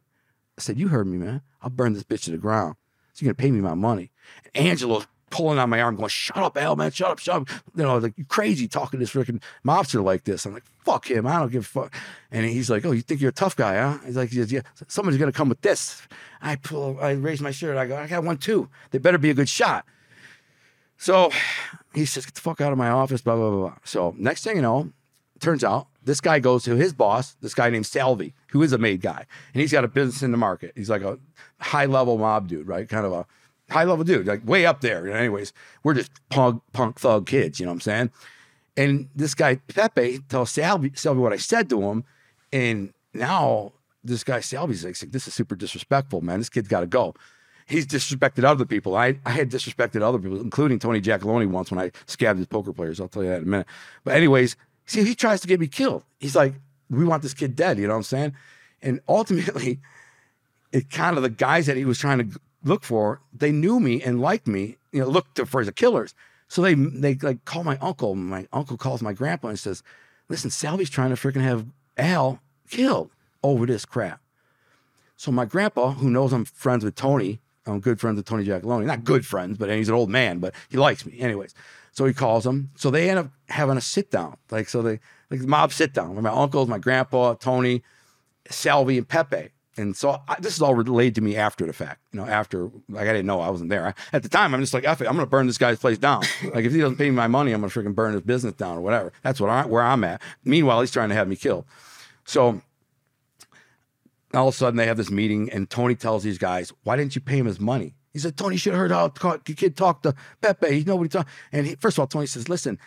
I 0.58 0.60
said, 0.60 0.78
you 0.78 0.88
heard 0.88 1.06
me, 1.06 1.16
man. 1.16 1.40
I'll 1.62 1.70
burn 1.70 1.94
this 1.94 2.04
bitch 2.04 2.24
to 2.24 2.30
the 2.30 2.36
ground. 2.36 2.76
So 3.12 3.24
you're 3.24 3.32
going 3.32 3.36
to 3.36 3.42
pay 3.42 3.50
me 3.52 3.60
my 3.60 3.74
money. 3.74 4.10
And 4.54 4.66
Angelo's 4.66 5.06
pulling 5.34 5.58
on 5.58 5.68
my 5.68 5.82
arm, 5.82 5.96
going, 5.96 6.08
shut 6.08 6.36
up, 6.36 6.56
Al, 6.56 6.76
man, 6.76 6.92
shut 6.92 7.10
up, 7.10 7.18
shut 7.18 7.42
up. 7.42 7.48
You 7.74 7.82
know, 7.82 7.98
like, 7.98 8.16
you 8.16 8.24
crazy 8.24 8.68
talking 8.68 9.00
to 9.00 9.02
this 9.04 9.12
freaking 9.12 9.42
mobster 9.66 10.02
like 10.02 10.22
this. 10.22 10.46
I'm 10.46 10.54
like, 10.54 10.62
fuck 10.84 11.10
him. 11.10 11.26
I 11.26 11.40
don't 11.40 11.50
give 11.50 11.62
a 11.62 11.66
fuck. 11.66 11.92
And 12.30 12.46
he's 12.46 12.70
like, 12.70 12.86
oh, 12.86 12.92
you 12.92 13.02
think 13.02 13.20
you're 13.20 13.30
a 13.30 13.32
tough 13.32 13.56
guy, 13.56 13.74
huh? 13.74 13.98
He's 14.06 14.16
like, 14.16 14.32
yeah, 14.32 14.60
somebody's 14.86 15.18
to 15.18 15.32
come 15.32 15.48
with 15.48 15.60
this. 15.60 16.06
I 16.40 16.54
pull, 16.54 17.00
I 17.00 17.12
raise 17.12 17.40
my 17.40 17.50
shirt. 17.50 17.76
I 17.76 17.86
go, 17.86 17.96
I 17.96 18.06
got 18.06 18.22
one 18.22 18.36
too. 18.36 18.68
They 18.92 18.98
better 18.98 19.18
be 19.18 19.30
a 19.30 19.34
good 19.34 19.48
shot. 19.48 19.84
So 20.98 21.32
he 21.92 22.04
says, 22.04 22.26
get 22.26 22.36
the 22.36 22.40
fuck 22.40 22.60
out 22.60 22.70
of 22.70 22.78
my 22.78 22.90
office, 22.90 23.20
blah, 23.20 23.34
blah, 23.34 23.50
blah, 23.50 23.58
blah. 23.58 23.78
So 23.82 24.14
next 24.16 24.44
thing 24.44 24.54
you 24.54 24.62
know, 24.62 24.92
turns 25.40 25.64
out 25.64 25.88
this 26.04 26.20
guy 26.20 26.38
goes 26.38 26.62
to 26.64 26.76
his 26.76 26.92
boss, 26.92 27.34
this 27.40 27.54
guy 27.54 27.70
named 27.70 27.86
Salvi, 27.86 28.34
who 28.50 28.62
is 28.62 28.72
a 28.72 28.78
made 28.78 29.00
guy. 29.00 29.26
And 29.52 29.60
he's 29.60 29.72
got 29.72 29.82
a 29.82 29.88
business 29.88 30.22
in 30.22 30.30
the 30.30 30.36
market. 30.36 30.74
He's 30.76 30.90
like 30.90 31.02
a 31.02 31.18
high 31.58 31.86
level 31.86 32.18
mob 32.18 32.46
dude, 32.46 32.68
right? 32.68 32.88
Kind 32.88 33.04
of 33.04 33.12
a 33.12 33.26
high 33.70 33.84
level 33.84 34.04
dude, 34.04 34.26
like 34.26 34.46
way 34.46 34.66
up 34.66 34.80
there. 34.80 35.10
Anyways, 35.10 35.52
we're 35.82 35.94
just 35.94 36.10
punk, 36.30 36.62
punk 36.72 37.00
thug 37.00 37.26
kids, 37.26 37.58
you 37.58 37.66
know 37.66 37.72
what 37.72 37.76
I'm 37.76 37.80
saying? 37.80 38.10
And 38.76 39.08
this 39.14 39.34
guy, 39.34 39.56
Pepe, 39.56 40.18
tells 40.28 40.50
Salvi, 40.50 40.92
Salvi 40.94 41.20
what 41.20 41.32
I 41.32 41.36
said 41.36 41.70
to 41.70 41.80
him. 41.80 42.04
And 42.52 42.92
now 43.12 43.72
this 44.02 44.24
guy, 44.24 44.40
Salvi's 44.40 44.84
like, 44.84 44.98
this 44.98 45.28
is 45.28 45.34
super 45.34 45.54
disrespectful, 45.54 46.20
man. 46.20 46.38
This 46.38 46.48
kid's 46.48 46.68
got 46.68 46.80
to 46.80 46.86
go 46.86 47.14
he's 47.66 47.86
disrespected 47.86 48.44
other 48.44 48.64
people. 48.64 48.96
I, 48.96 49.18
I 49.24 49.30
had 49.30 49.50
disrespected 49.50 50.02
other 50.02 50.18
people, 50.18 50.40
including 50.40 50.78
Tony 50.78 51.00
Giacalone 51.00 51.48
once 51.50 51.70
when 51.70 51.80
I 51.80 51.90
scabbed 52.06 52.38
his 52.38 52.46
poker 52.46 52.72
players. 52.72 53.00
I'll 53.00 53.08
tell 53.08 53.22
you 53.22 53.30
that 53.30 53.38
in 53.38 53.44
a 53.44 53.46
minute. 53.46 53.66
But 54.04 54.14
anyways, 54.14 54.56
see, 54.86 55.04
he 55.04 55.14
tries 55.14 55.40
to 55.42 55.48
get 55.48 55.60
me 55.60 55.66
killed. 55.66 56.04
He's 56.18 56.36
like, 56.36 56.54
we 56.90 57.04
want 57.04 57.22
this 57.22 57.34
kid 57.34 57.56
dead. 57.56 57.78
You 57.78 57.86
know 57.86 57.94
what 57.94 57.98
I'm 57.98 58.04
saying? 58.04 58.34
And 58.82 59.00
ultimately, 59.08 59.80
it 60.72 60.90
kind 60.90 61.16
of 61.16 61.22
the 61.22 61.30
guys 61.30 61.66
that 61.66 61.76
he 61.76 61.84
was 61.84 61.98
trying 61.98 62.18
to 62.18 62.40
look 62.64 62.82
for, 62.82 63.20
they 63.32 63.52
knew 63.52 63.78
me 63.78 64.02
and 64.02 64.20
liked 64.20 64.46
me. 64.46 64.76
You 64.92 65.00
know, 65.00 65.08
looked 65.08 65.38
for 65.46 65.64
the 65.64 65.72
killers. 65.72 66.14
So 66.48 66.62
they 66.62 66.74
they 66.74 67.14
like 67.14 67.44
call 67.44 67.64
my 67.64 67.78
uncle. 67.78 68.14
My 68.14 68.46
uncle 68.52 68.76
calls 68.76 69.02
my 69.02 69.12
grandpa 69.12 69.48
and 69.48 69.58
says, 69.58 69.82
"Listen, 70.28 70.50
Salvi's 70.50 70.90
trying 70.90 71.10
to 71.10 71.16
freaking 71.16 71.42
have 71.42 71.66
Al 71.96 72.40
killed 72.68 73.10
over 73.42 73.66
this 73.66 73.84
crap." 73.84 74.20
So 75.16 75.32
my 75.32 75.44
grandpa, 75.44 75.92
who 75.92 76.10
knows 76.10 76.32
I'm 76.32 76.44
friends 76.44 76.84
with 76.84 76.94
Tony, 76.94 77.40
I'm 77.66 77.80
good 77.80 78.00
friends 78.00 78.16
with 78.16 78.26
Tony 78.26 78.44
Giacalone. 78.44 78.84
Not 78.84 79.04
good 79.04 79.24
friends, 79.24 79.58
but 79.58 79.70
he's 79.70 79.88
an 79.88 79.94
old 79.94 80.10
man, 80.10 80.38
but 80.38 80.54
he 80.68 80.76
likes 80.76 81.06
me. 81.06 81.18
Anyways, 81.18 81.54
so 81.92 82.04
he 82.04 82.12
calls 82.12 82.44
him. 82.46 82.70
So 82.76 82.90
they 82.90 83.08
end 83.08 83.18
up 83.18 83.30
having 83.48 83.76
a 83.76 83.80
sit 83.80 84.10
down. 84.10 84.36
Like, 84.50 84.68
so 84.68 84.82
they, 84.82 85.00
like 85.30 85.40
the 85.40 85.46
mob 85.46 85.72
sit 85.72 85.94
down. 85.94 86.14
With 86.14 86.24
my 86.24 86.30
uncles, 86.30 86.68
my 86.68 86.78
grandpa, 86.78 87.34
Tony, 87.34 87.82
Salvi, 88.50 88.98
and 88.98 89.08
Pepe. 89.08 89.50
And 89.76 89.96
so 89.96 90.20
I, 90.28 90.36
this 90.40 90.54
is 90.54 90.62
all 90.62 90.74
relayed 90.74 91.14
to 91.16 91.20
me 91.20 91.36
after 91.36 91.66
the 91.66 91.72
fact. 91.72 92.00
You 92.12 92.20
know, 92.20 92.26
after, 92.26 92.70
like, 92.88 93.08
I 93.08 93.12
didn't 93.12 93.26
know 93.26 93.40
I 93.40 93.50
wasn't 93.50 93.70
there. 93.70 93.88
I, 93.88 93.94
at 94.12 94.22
the 94.22 94.28
time, 94.28 94.54
I'm 94.54 94.60
just 94.60 94.74
like, 94.74 94.84
F 94.84 95.00
it, 95.00 95.06
I'm 95.06 95.14
going 95.14 95.26
to 95.26 95.30
burn 95.30 95.46
this 95.46 95.58
guy's 95.58 95.78
place 95.78 95.98
down. 95.98 96.22
like, 96.54 96.64
if 96.64 96.72
he 96.72 96.80
doesn't 96.80 96.96
pay 96.96 97.10
me 97.10 97.16
my 97.16 97.26
money, 97.26 97.52
I'm 97.52 97.60
going 97.60 97.70
to 97.70 97.80
freaking 97.80 97.94
burn 97.94 98.12
his 98.12 98.22
business 98.22 98.54
down 98.54 98.76
or 98.76 98.80
whatever. 98.80 99.12
That's 99.22 99.40
what 99.40 99.50
I, 99.50 99.66
where 99.66 99.82
I'm 99.82 100.04
at. 100.04 100.22
Meanwhile, 100.44 100.80
he's 100.80 100.92
trying 100.92 101.08
to 101.08 101.14
have 101.14 101.28
me 101.28 101.36
killed. 101.36 101.64
So, 102.24 102.62
all 104.32 104.48
of 104.48 104.54
a 104.54 104.56
sudden 104.56 104.76
they 104.76 104.86
have 104.86 104.96
this 104.96 105.10
meeting 105.10 105.50
and 105.50 105.68
Tony 105.70 105.94
tells 105.94 106.22
these 106.22 106.38
guys, 106.38 106.72
why 106.82 106.96
didn't 106.96 107.14
you 107.14 107.20
pay 107.20 107.38
him 107.38 107.46
his 107.46 107.60
money? 107.60 107.94
He 108.12 108.18
said, 108.18 108.36
Tony 108.36 108.56
should 108.56 108.72
have 108.72 108.80
heard 108.80 108.92
how 108.92 109.08
the 109.08 109.54
kid 109.54 109.76
talked 109.76 110.04
to 110.04 110.14
Pepe. 110.40 110.72
He's 110.72 110.86
nobody 110.86 111.08
talk. 111.08 111.28
And 111.52 111.66
he, 111.66 111.74
first 111.74 111.98
of 111.98 112.02
all, 112.02 112.06
Tony 112.06 112.26
says, 112.26 112.48
listen, 112.48 112.78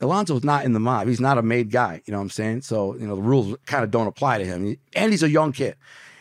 Alonzo's 0.00 0.44
not 0.44 0.64
in 0.64 0.72
the 0.72 0.80
mob. 0.80 1.08
He's 1.08 1.20
not 1.20 1.38
a 1.38 1.42
made 1.42 1.70
guy. 1.70 2.02
You 2.04 2.12
know 2.12 2.18
what 2.18 2.24
I'm 2.24 2.30
saying? 2.30 2.62
So, 2.62 2.94
you 2.96 3.06
know, 3.06 3.16
the 3.16 3.22
rules 3.22 3.56
kind 3.66 3.82
of 3.82 3.90
don't 3.90 4.06
apply 4.06 4.38
to 4.38 4.44
him. 4.44 4.76
And 4.94 5.10
he's 5.10 5.22
a 5.22 5.30
young 5.30 5.52
kid. 5.52 5.76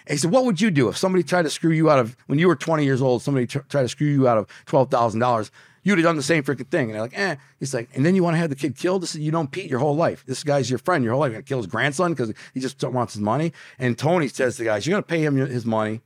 And 0.08 0.14
he 0.14 0.18
said, 0.18 0.32
what 0.32 0.46
would 0.46 0.62
you 0.62 0.72
do 0.72 0.88
if 0.88 0.98
somebody 0.98 1.24
tried 1.24 1.44
to 1.44 1.50
screw 1.50 1.72
you 1.72 1.90
out 1.90 2.00
of, 2.00 2.16
when 2.28 2.40
you 2.40 2.48
were 2.48 2.56
20 2.56 2.86
years 2.86 3.02
old, 3.02 3.22
somebody 3.22 3.48
tr- 3.48 3.60
tried 3.60 3.84
to 3.84 3.90
screw 3.90 4.08
you 4.08 4.28
out 4.28 4.38
of 4.38 4.48
$12,000? 4.68 5.50
You'd 5.84 5.98
have 5.98 6.06
done 6.06 6.16
the 6.16 6.24
same 6.24 6.44
freaking 6.44 6.68
thing. 6.68 6.86
And 6.86 6.94
they're 6.94 7.02
like, 7.02 7.18
eh. 7.18 7.36
He's 7.60 7.74
like, 7.74 7.90
and 7.94 8.06
then 8.06 8.16
you 8.16 8.24
want 8.24 8.36
to 8.36 8.40
have 8.40 8.50
the 8.50 8.56
kid 8.56 8.78
killed? 8.78 9.04
This 9.04 9.14
is, 9.14 9.22
you 9.22 9.32
don't 9.32 9.52
Pete 9.52 9.70
your 9.70 9.80
whole 9.80 9.96
life. 9.96 10.24
This 10.26 10.44
guy's 10.44 10.70
your 10.70 10.80
friend 10.80 11.04
your 11.04 11.14
whole 11.14 11.22
life. 11.22 11.30
You're 11.30 11.42
going 11.42 11.46
to 11.46 11.50
kill 11.50 11.58
his 11.58 11.68
grandson 11.68 12.14
because 12.14 12.34
he 12.54 12.60
just 12.60 12.82
wants 12.84 13.14
his 13.14 13.22
money. 13.22 13.52
And 13.78 13.98
Tony 13.98 14.28
says 14.28 14.56
to 14.56 14.64
the 14.64 14.70
guys, 14.70 14.86
you're 14.86 14.94
going 14.94 15.04
to 15.04 15.08
pay 15.08 15.24
him 15.24 15.36
his 15.36 15.66
money. 15.66 16.02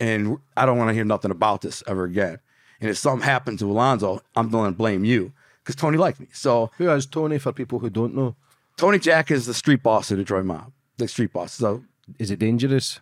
And 0.00 0.38
I 0.56 0.64
don't 0.64 0.78
want 0.78 0.88
to 0.88 0.94
hear 0.94 1.04
nothing 1.04 1.30
about 1.30 1.60
this 1.60 1.82
ever 1.86 2.04
again. 2.04 2.38
And 2.80 2.88
if 2.88 2.96
something 2.96 3.24
happened 3.24 3.58
to 3.58 3.70
Alonzo, 3.70 4.22
I'm 4.34 4.48
going 4.48 4.72
to 4.72 4.76
blame 4.76 5.04
you 5.04 5.32
because 5.62 5.76
Tony 5.76 5.98
liked 5.98 6.20
me. 6.20 6.28
So 6.32 6.70
Who 6.78 6.90
is 6.90 7.06
Tony 7.06 7.38
for 7.38 7.52
people 7.52 7.78
who 7.78 7.90
don't 7.90 8.14
know? 8.14 8.36
Tony 8.76 8.98
Jack 8.98 9.30
is 9.30 9.46
the 9.46 9.54
street 9.54 9.82
boss 9.82 10.10
of 10.10 10.16
the 10.16 10.24
Detroit 10.24 10.44
Mob, 10.46 10.72
the 10.96 11.06
street 11.08 11.32
boss. 11.32 11.52
So 11.52 11.84
Is 12.18 12.30
it 12.30 12.38
dangerous? 12.38 13.00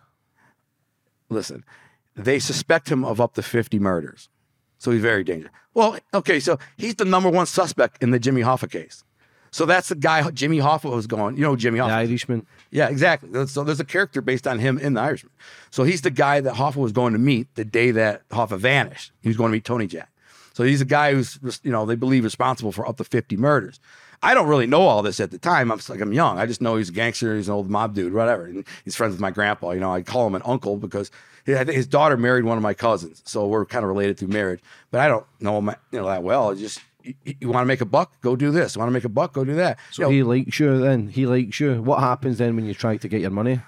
listen, 1.29 1.63
they 2.15 2.39
suspect 2.39 2.89
him 2.91 3.05
of 3.05 3.21
up 3.21 3.35
to 3.35 3.41
50 3.43 3.79
murders. 3.79 4.29
So 4.79 4.91
he's 4.91 5.01
very 5.01 5.23
dangerous. 5.23 5.53
Well, 5.73 5.97
okay, 6.13 6.39
so 6.39 6.57
he's 6.77 6.95
the 6.95 7.05
number 7.05 7.29
one 7.29 7.45
suspect 7.45 8.01
in 8.01 8.11
the 8.11 8.19
Jimmy 8.19 8.41
Hoffa 8.41 8.69
case. 8.69 9.03
So 9.51 9.65
that's 9.65 9.89
the 9.89 9.95
guy 9.95 10.29
Jimmy 10.31 10.59
Hoffa 10.59 10.91
was 10.93 11.07
going. 11.07 11.35
You 11.35 11.43
know 11.43 11.55
Jimmy 11.55 11.79
The 11.79 11.85
Irishman. 11.85 12.45
Yeah, 12.71 12.87
exactly. 12.87 13.47
So 13.47 13.63
there's 13.63 13.79
a 13.79 13.85
character 13.85 14.21
based 14.21 14.47
on 14.47 14.59
him 14.59 14.77
in 14.77 14.93
The 14.93 15.01
Irishman. 15.01 15.31
So 15.71 15.83
he's 15.83 16.01
the 16.01 16.11
guy 16.11 16.39
that 16.41 16.55
Hoffa 16.55 16.75
was 16.77 16.91
going 16.91 17.13
to 17.13 17.19
meet 17.19 17.53
the 17.55 17.65
day 17.65 17.91
that 17.91 18.27
Hoffa 18.29 18.59
vanished. 18.59 19.11
He 19.21 19.27
was 19.29 19.37
going 19.37 19.49
to 19.51 19.53
meet 19.53 19.65
Tony 19.65 19.87
Jack. 19.87 20.11
So 20.59 20.65
he's 20.65 20.81
a 20.81 20.85
guy 20.85 21.13
who's, 21.13 21.39
you 21.63 21.71
know, 21.71 21.85
they 21.85 21.95
believe 21.95 22.25
responsible 22.25 22.73
for 22.73 22.85
up 22.85 22.97
to 22.97 23.05
50 23.05 23.37
murders. 23.37 23.79
I 24.21 24.33
don't 24.33 24.49
really 24.49 24.67
know 24.67 24.81
all 24.81 25.01
this 25.01 25.21
at 25.21 25.31
the 25.31 25.37
time. 25.37 25.71
I'm 25.71 25.77
just 25.77 25.89
like 25.89 26.01
I'm 26.01 26.11
young. 26.11 26.37
I 26.37 26.45
just 26.45 26.59
know 26.59 26.75
he's 26.75 26.89
a 26.89 26.91
gangster. 26.91 27.37
He's 27.37 27.47
an 27.47 27.53
old 27.53 27.69
mob 27.69 27.95
dude, 27.95 28.13
whatever. 28.13 28.43
And 28.43 28.65
he's 28.83 28.93
friends 28.93 29.13
with 29.13 29.21
my 29.21 29.31
grandpa. 29.31 29.71
You 29.71 29.79
know, 29.79 29.93
I 29.93 30.01
call 30.01 30.27
him 30.27 30.35
an 30.35 30.41
uncle 30.43 30.75
because 30.75 31.11
his 31.45 31.87
daughter 31.87 32.17
married 32.17 32.43
one 32.43 32.57
of 32.57 32.61
my 32.61 32.73
cousins, 32.73 33.21
so 33.25 33.47
we're 33.47 33.65
kind 33.65 33.85
of 33.85 33.89
related 33.89 34.17
through 34.17 34.27
marriage. 34.27 34.59
But 34.91 34.99
I 34.99 35.07
don't 35.07 35.25
know 35.39 35.59
him, 35.59 35.71
you 35.93 35.99
know, 36.01 36.07
that 36.07 36.23
well. 36.23 36.49
It's 36.49 36.59
just 36.59 36.81
you, 37.03 37.13
you 37.23 37.47
want 37.47 37.61
to 37.63 37.65
make 37.65 37.79
a 37.79 37.85
buck, 37.85 38.19
go 38.19 38.35
do 38.35 38.51
this. 38.51 38.75
You 38.75 38.79
Want 38.81 38.89
to 38.89 38.93
make 38.93 39.05
a 39.05 39.07
buck, 39.09 39.31
go 39.31 39.45
do 39.45 39.55
that. 39.55 39.79
So 39.91 40.01
You 40.01 40.07
know, 40.07 40.11
he 40.11 40.23
likes 40.43 40.59
you 40.59 40.77
then. 40.77 41.07
He 41.07 41.25
likes 41.25 41.57
you. 41.61 41.81
What 41.81 42.01
happens 42.01 42.37
then 42.39 42.57
when 42.57 42.65
you 42.65 42.73
try 42.73 42.97
to 42.97 43.07
get 43.07 43.21
your 43.21 43.31
money? 43.31 43.61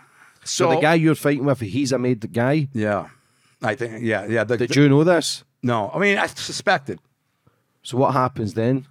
So, 0.44 0.66
So- 0.66 0.76
the 0.76 0.82
guy 0.82 0.96
you're 0.96 1.16
fighting 1.16 1.46
with, 1.46 1.62
he's 1.62 1.94
a 1.94 1.98
made 1.98 2.34
guy. 2.34 2.68
yeah, 2.74 3.08
I 3.64 3.76
think 3.76 4.04
yeah, 4.04 4.26
yeah. 4.26 4.44
The, 4.44 4.58
Did 4.58 4.72
the- 4.72 4.82
you 4.82 4.90
know 4.90 5.06
this? 5.06 5.46
No, 5.64 5.92
I 5.94 6.00
mean 6.00 6.18
I 6.18 6.28
suspected. 6.28 7.00
So 7.84 7.98
what 7.98 8.14
happens 8.14 8.54
then? 8.54 8.88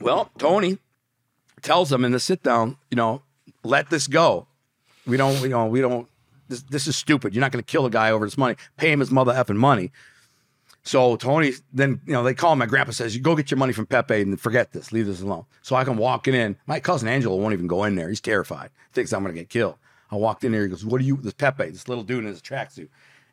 Well, 0.00 0.30
Tony 0.38 0.78
tells 1.62 1.90
them 1.90 2.04
in 2.04 2.12
the 2.12 2.20
sit 2.20 2.42
down, 2.42 2.76
you 2.90 2.96
know, 2.96 3.22
let 3.64 3.90
this 3.90 4.06
go. 4.06 4.46
We 5.06 5.16
don't, 5.16 5.40
you 5.42 5.48
know, 5.48 5.66
we 5.66 5.80
don't. 5.80 6.08
This, 6.48 6.62
this 6.62 6.86
is 6.86 6.96
stupid. 6.96 7.34
You're 7.34 7.40
not 7.40 7.52
going 7.52 7.62
to 7.62 7.70
kill 7.70 7.86
a 7.86 7.90
guy 7.90 8.10
over 8.10 8.24
this 8.24 8.38
money. 8.38 8.56
Pay 8.76 8.92
him 8.92 9.00
his 9.00 9.10
mother 9.10 9.32
effing 9.32 9.56
money. 9.56 9.90
So 10.82 11.16
Tony, 11.16 11.52
then 11.72 12.00
you 12.06 12.12
know, 12.12 12.22
they 12.22 12.34
call 12.34 12.52
him. 12.52 12.60
My 12.60 12.66
grandpa 12.66 12.92
says, 12.92 13.14
"You 13.14 13.20
go 13.20 13.36
get 13.36 13.50
your 13.50 13.58
money 13.58 13.72
from 13.72 13.86
Pepe 13.86 14.22
and 14.22 14.40
forget 14.40 14.72
this. 14.72 14.92
Leave 14.92 15.06
this 15.06 15.20
alone." 15.20 15.44
So 15.62 15.76
I 15.76 15.84
come 15.84 15.98
walking 15.98 16.34
in. 16.34 16.56
My 16.66 16.80
cousin 16.80 17.08
Angelo 17.08 17.36
won't 17.36 17.52
even 17.52 17.66
go 17.66 17.84
in 17.84 17.94
there. 17.94 18.08
He's 18.08 18.20
terrified. 18.20 18.70
Thinks 18.92 19.12
I'm 19.12 19.22
going 19.22 19.34
to 19.34 19.40
get 19.40 19.50
killed. 19.50 19.76
I 20.10 20.16
walked 20.16 20.44
in 20.44 20.52
there. 20.52 20.62
He 20.62 20.68
goes, 20.68 20.84
"What 20.84 21.00
do 21.00 21.04
you?" 21.06 21.16
This 21.16 21.34
Pepe, 21.34 21.68
this 21.68 21.88
little 21.88 22.04
dude 22.04 22.24
in 22.24 22.30
his 22.30 22.40
tracksuit. 22.40 22.88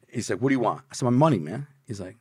He 0.09 0.21
said, 0.21 0.41
"What 0.41 0.49
do 0.49 0.55
you 0.55 0.59
want?" 0.59 0.81
I 0.91 0.95
said, 0.95 1.05
"My 1.05 1.11
money, 1.11 1.39
man." 1.39 1.67
He's 1.87 2.01
like, 2.01 2.17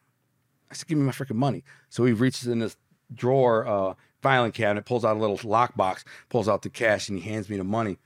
I 0.71 0.75
said, 0.75 0.89
give 0.89 0.99
me 0.99 1.05
my 1.05 1.13
freaking 1.13 1.37
money. 1.37 1.65
So 1.89 2.05
he 2.05 2.13
reaches 2.13 2.47
in 2.49 2.59
this 2.59 2.77
drawer, 3.15 3.67
uh, 3.67 3.95
filing 4.23 4.53
cabinet, 4.53 4.85
pulls 4.85 5.05
out 5.05 5.17
a 5.17 5.21
little 5.21 5.37
lockbox, 5.39 6.05
pulls 6.29 6.49
out 6.49 6.63
the 6.63 6.71
cash, 6.71 7.09
and 7.09 7.19
he 7.19 7.29
hands 7.29 7.49
me 7.49 7.57
the 7.57 7.65
money. 7.65 7.99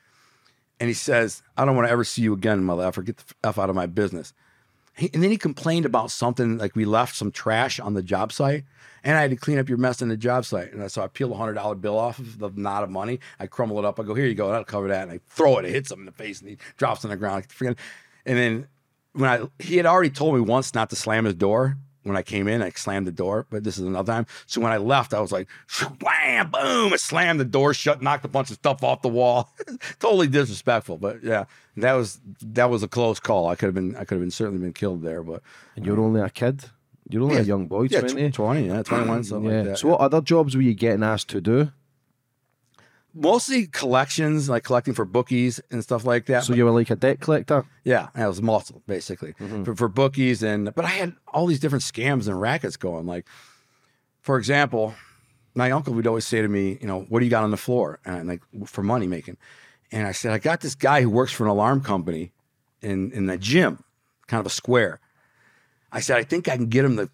And 0.80 0.88
he 0.88 0.94
says, 0.94 1.42
I 1.56 1.64
don't 1.64 1.76
want 1.76 1.88
to 1.88 1.92
ever 1.92 2.04
see 2.04 2.22
you 2.22 2.32
again, 2.32 2.62
mother 2.62 2.86
effer. 2.86 3.02
Get 3.02 3.16
the 3.16 3.34
F 3.44 3.58
out 3.58 3.70
of 3.70 3.76
my 3.76 3.86
business. 3.86 4.32
He, 4.96 5.10
and 5.14 5.22
then 5.22 5.30
he 5.30 5.36
complained 5.36 5.86
about 5.86 6.10
something 6.10 6.58
like 6.58 6.74
we 6.74 6.84
left 6.84 7.14
some 7.14 7.30
trash 7.30 7.78
on 7.78 7.94
the 7.94 8.02
job 8.02 8.32
site. 8.32 8.64
And 9.04 9.16
I 9.16 9.22
had 9.22 9.30
to 9.30 9.36
clean 9.36 9.58
up 9.58 9.68
your 9.68 9.78
mess 9.78 10.02
in 10.02 10.08
the 10.08 10.16
job 10.16 10.44
site. 10.44 10.72
And 10.72 10.90
so 10.90 11.02
I 11.02 11.06
peel 11.06 11.32
a 11.32 11.36
hundred 11.36 11.54
dollar 11.54 11.76
bill 11.76 11.96
off 11.96 12.18
of 12.18 12.38
the 12.38 12.50
knot 12.50 12.82
of 12.82 12.90
money. 12.90 13.20
I 13.38 13.46
crumble 13.46 13.78
it 13.78 13.84
up. 13.84 14.00
I 14.00 14.02
go, 14.02 14.14
here 14.14 14.26
you 14.26 14.34
go. 14.34 14.48
That'll 14.48 14.64
cover 14.64 14.88
that. 14.88 15.04
And 15.04 15.12
I 15.12 15.20
throw 15.28 15.58
it. 15.58 15.64
It 15.64 15.70
hits 15.70 15.90
him 15.90 16.00
in 16.00 16.06
the 16.06 16.12
face 16.12 16.40
and 16.40 16.50
he 16.50 16.58
drops 16.76 17.04
on 17.04 17.10
the 17.10 17.16
ground. 17.16 17.46
And 17.60 17.76
then 18.36 18.66
when 19.12 19.30
I 19.30 19.62
he 19.62 19.76
had 19.76 19.86
already 19.86 20.10
told 20.10 20.34
me 20.34 20.40
once 20.40 20.74
not 20.74 20.90
to 20.90 20.96
slam 20.96 21.24
his 21.24 21.34
door. 21.34 21.76
When 22.08 22.16
I 22.16 22.22
came 22.22 22.48
in, 22.48 22.62
I 22.62 22.70
slammed 22.70 23.06
the 23.06 23.12
door, 23.12 23.46
but 23.50 23.62
this 23.62 23.78
is 23.78 23.84
another 23.86 24.12
time. 24.12 24.26
So 24.46 24.60
when 24.60 24.72
I 24.72 24.78
left, 24.78 25.14
I 25.14 25.20
was 25.20 25.30
like, 25.30 25.46
wham, 26.00 26.50
boom, 26.50 26.92
I 26.92 26.96
slammed 26.96 27.38
the 27.38 27.44
door 27.44 27.74
shut, 27.74 28.02
knocked 28.02 28.24
a 28.24 28.28
bunch 28.28 28.50
of 28.50 28.56
stuff 28.56 28.82
off 28.82 29.02
the 29.02 29.08
wall. 29.08 29.50
totally 30.00 30.26
disrespectful, 30.26 30.96
but 30.98 31.22
yeah, 31.22 31.44
that 31.76 31.92
was 31.92 32.18
that 32.42 32.70
was 32.70 32.82
a 32.82 32.88
close 32.88 33.20
call. 33.20 33.46
I 33.48 33.54
could 33.54 33.66
have 33.66 33.74
been 33.74 33.94
I 33.94 34.00
could 34.00 34.16
have 34.16 34.20
been 34.20 34.30
certainly 34.30 34.60
been 34.60 34.72
killed 34.72 35.02
there, 35.02 35.22
but 35.22 35.42
And 35.76 35.86
you're 35.86 36.00
only 36.00 36.20
a 36.20 36.30
kid. 36.30 36.64
You're 37.10 37.22
only 37.22 37.36
Yeah. 37.36 37.42
a 37.42 37.44
young 37.44 37.66
boy, 37.68 37.88
yeah, 37.90 38.00
20. 38.00 38.30
20, 38.32 38.66
yeah, 38.66 38.82
21, 38.82 39.20
mm, 39.20 39.24
something 39.24 39.50
yeah. 39.50 39.56
like 39.58 39.66
that. 39.68 39.78
So 39.78 39.88
what 39.88 40.00
other 40.00 40.20
jobs 40.20 40.54
were 40.54 40.62
you 40.62 40.74
getting 40.74 41.02
asked 41.02 41.28
to 41.30 41.40
do? 41.40 41.70
Mostly 43.14 43.66
collections, 43.66 44.48
like 44.48 44.64
collecting 44.64 44.94
for 44.94 45.04
bookies 45.04 45.60
and 45.70 45.82
stuff 45.82 46.04
like 46.04 46.26
that. 46.26 46.44
So 46.44 46.54
you 46.54 46.64
were 46.64 46.70
like 46.70 46.90
a 46.90 46.96
debt 46.96 47.20
collector? 47.20 47.64
Yeah, 47.82 48.08
I 48.14 48.28
was 48.28 48.42
muscle 48.42 48.82
basically 48.86 49.32
mm-hmm. 49.34 49.64
for, 49.64 49.74
for 49.74 49.88
bookies 49.88 50.42
and 50.42 50.72
but 50.74 50.84
I 50.84 50.88
had 50.88 51.14
all 51.28 51.46
these 51.46 51.58
different 51.58 51.82
scams 51.84 52.28
and 52.28 52.40
rackets 52.40 52.76
going. 52.76 53.06
Like, 53.06 53.26
for 54.20 54.36
example, 54.38 54.94
my 55.54 55.70
uncle 55.70 55.94
would 55.94 56.06
always 56.06 56.26
say 56.26 56.42
to 56.42 56.48
me, 56.48 56.78
you 56.80 56.86
know, 56.86 57.06
what 57.08 57.20
do 57.20 57.24
you 57.24 57.30
got 57.30 57.44
on 57.44 57.50
the 57.50 57.56
floor? 57.56 57.98
And 58.04 58.16
I'm 58.16 58.26
like, 58.26 58.42
for 58.66 58.82
money 58.82 59.06
making. 59.06 59.38
And 59.90 60.06
I 60.06 60.12
said, 60.12 60.32
I 60.32 60.38
got 60.38 60.60
this 60.60 60.74
guy 60.74 61.02
who 61.02 61.10
works 61.10 61.32
for 61.32 61.44
an 61.44 61.50
alarm 61.50 61.80
company 61.80 62.32
in 62.82 63.10
in 63.12 63.26
the 63.26 63.38
gym, 63.38 63.82
kind 64.26 64.40
of 64.40 64.46
a 64.46 64.50
square. 64.50 65.00
I 65.90 66.00
said, 66.00 66.18
I 66.18 66.24
think 66.24 66.48
I 66.48 66.56
can 66.56 66.66
get 66.66 66.84
him 66.84 66.96
to 66.98 67.08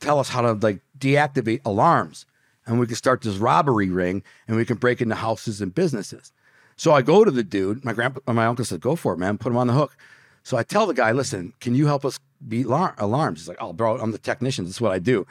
tell 0.00 0.18
us 0.18 0.28
how 0.28 0.42
to 0.42 0.52
like 0.52 0.80
deactivate 0.98 1.60
alarms. 1.64 2.26
And 2.66 2.78
we 2.78 2.86
can 2.86 2.96
start 2.96 3.22
this 3.22 3.36
robbery 3.36 3.90
ring 3.90 4.22
and 4.46 4.56
we 4.56 4.64
can 4.64 4.76
break 4.76 5.00
into 5.00 5.16
houses 5.16 5.60
and 5.60 5.74
businesses. 5.74 6.32
So 6.76 6.92
I 6.92 7.02
go 7.02 7.24
to 7.24 7.30
the 7.30 7.42
dude. 7.42 7.84
My 7.84 7.92
grandpa, 7.92 8.32
my 8.32 8.46
uncle 8.46 8.64
said, 8.64 8.80
"Go 8.80 8.96
for 8.96 9.12
it, 9.12 9.18
man. 9.18 9.38
Put 9.38 9.50
him 9.50 9.56
on 9.56 9.66
the 9.66 9.72
hook." 9.72 9.96
So 10.42 10.56
I 10.56 10.62
tell 10.62 10.86
the 10.86 10.94
guy, 10.94 11.12
"Listen, 11.12 11.52
can 11.60 11.74
you 11.74 11.86
help 11.86 12.04
us 12.04 12.18
beat 12.46 12.66
alar- 12.66 12.94
alarms?" 12.98 13.40
He's 13.40 13.48
like, 13.48 13.58
"Oh, 13.60 13.72
bro, 13.72 13.98
I'm 13.98 14.12
the 14.12 14.18
technician. 14.18 14.64
This 14.64 14.76
is 14.76 14.80
what 14.80 14.92
I 14.92 14.98
do." 14.98 15.26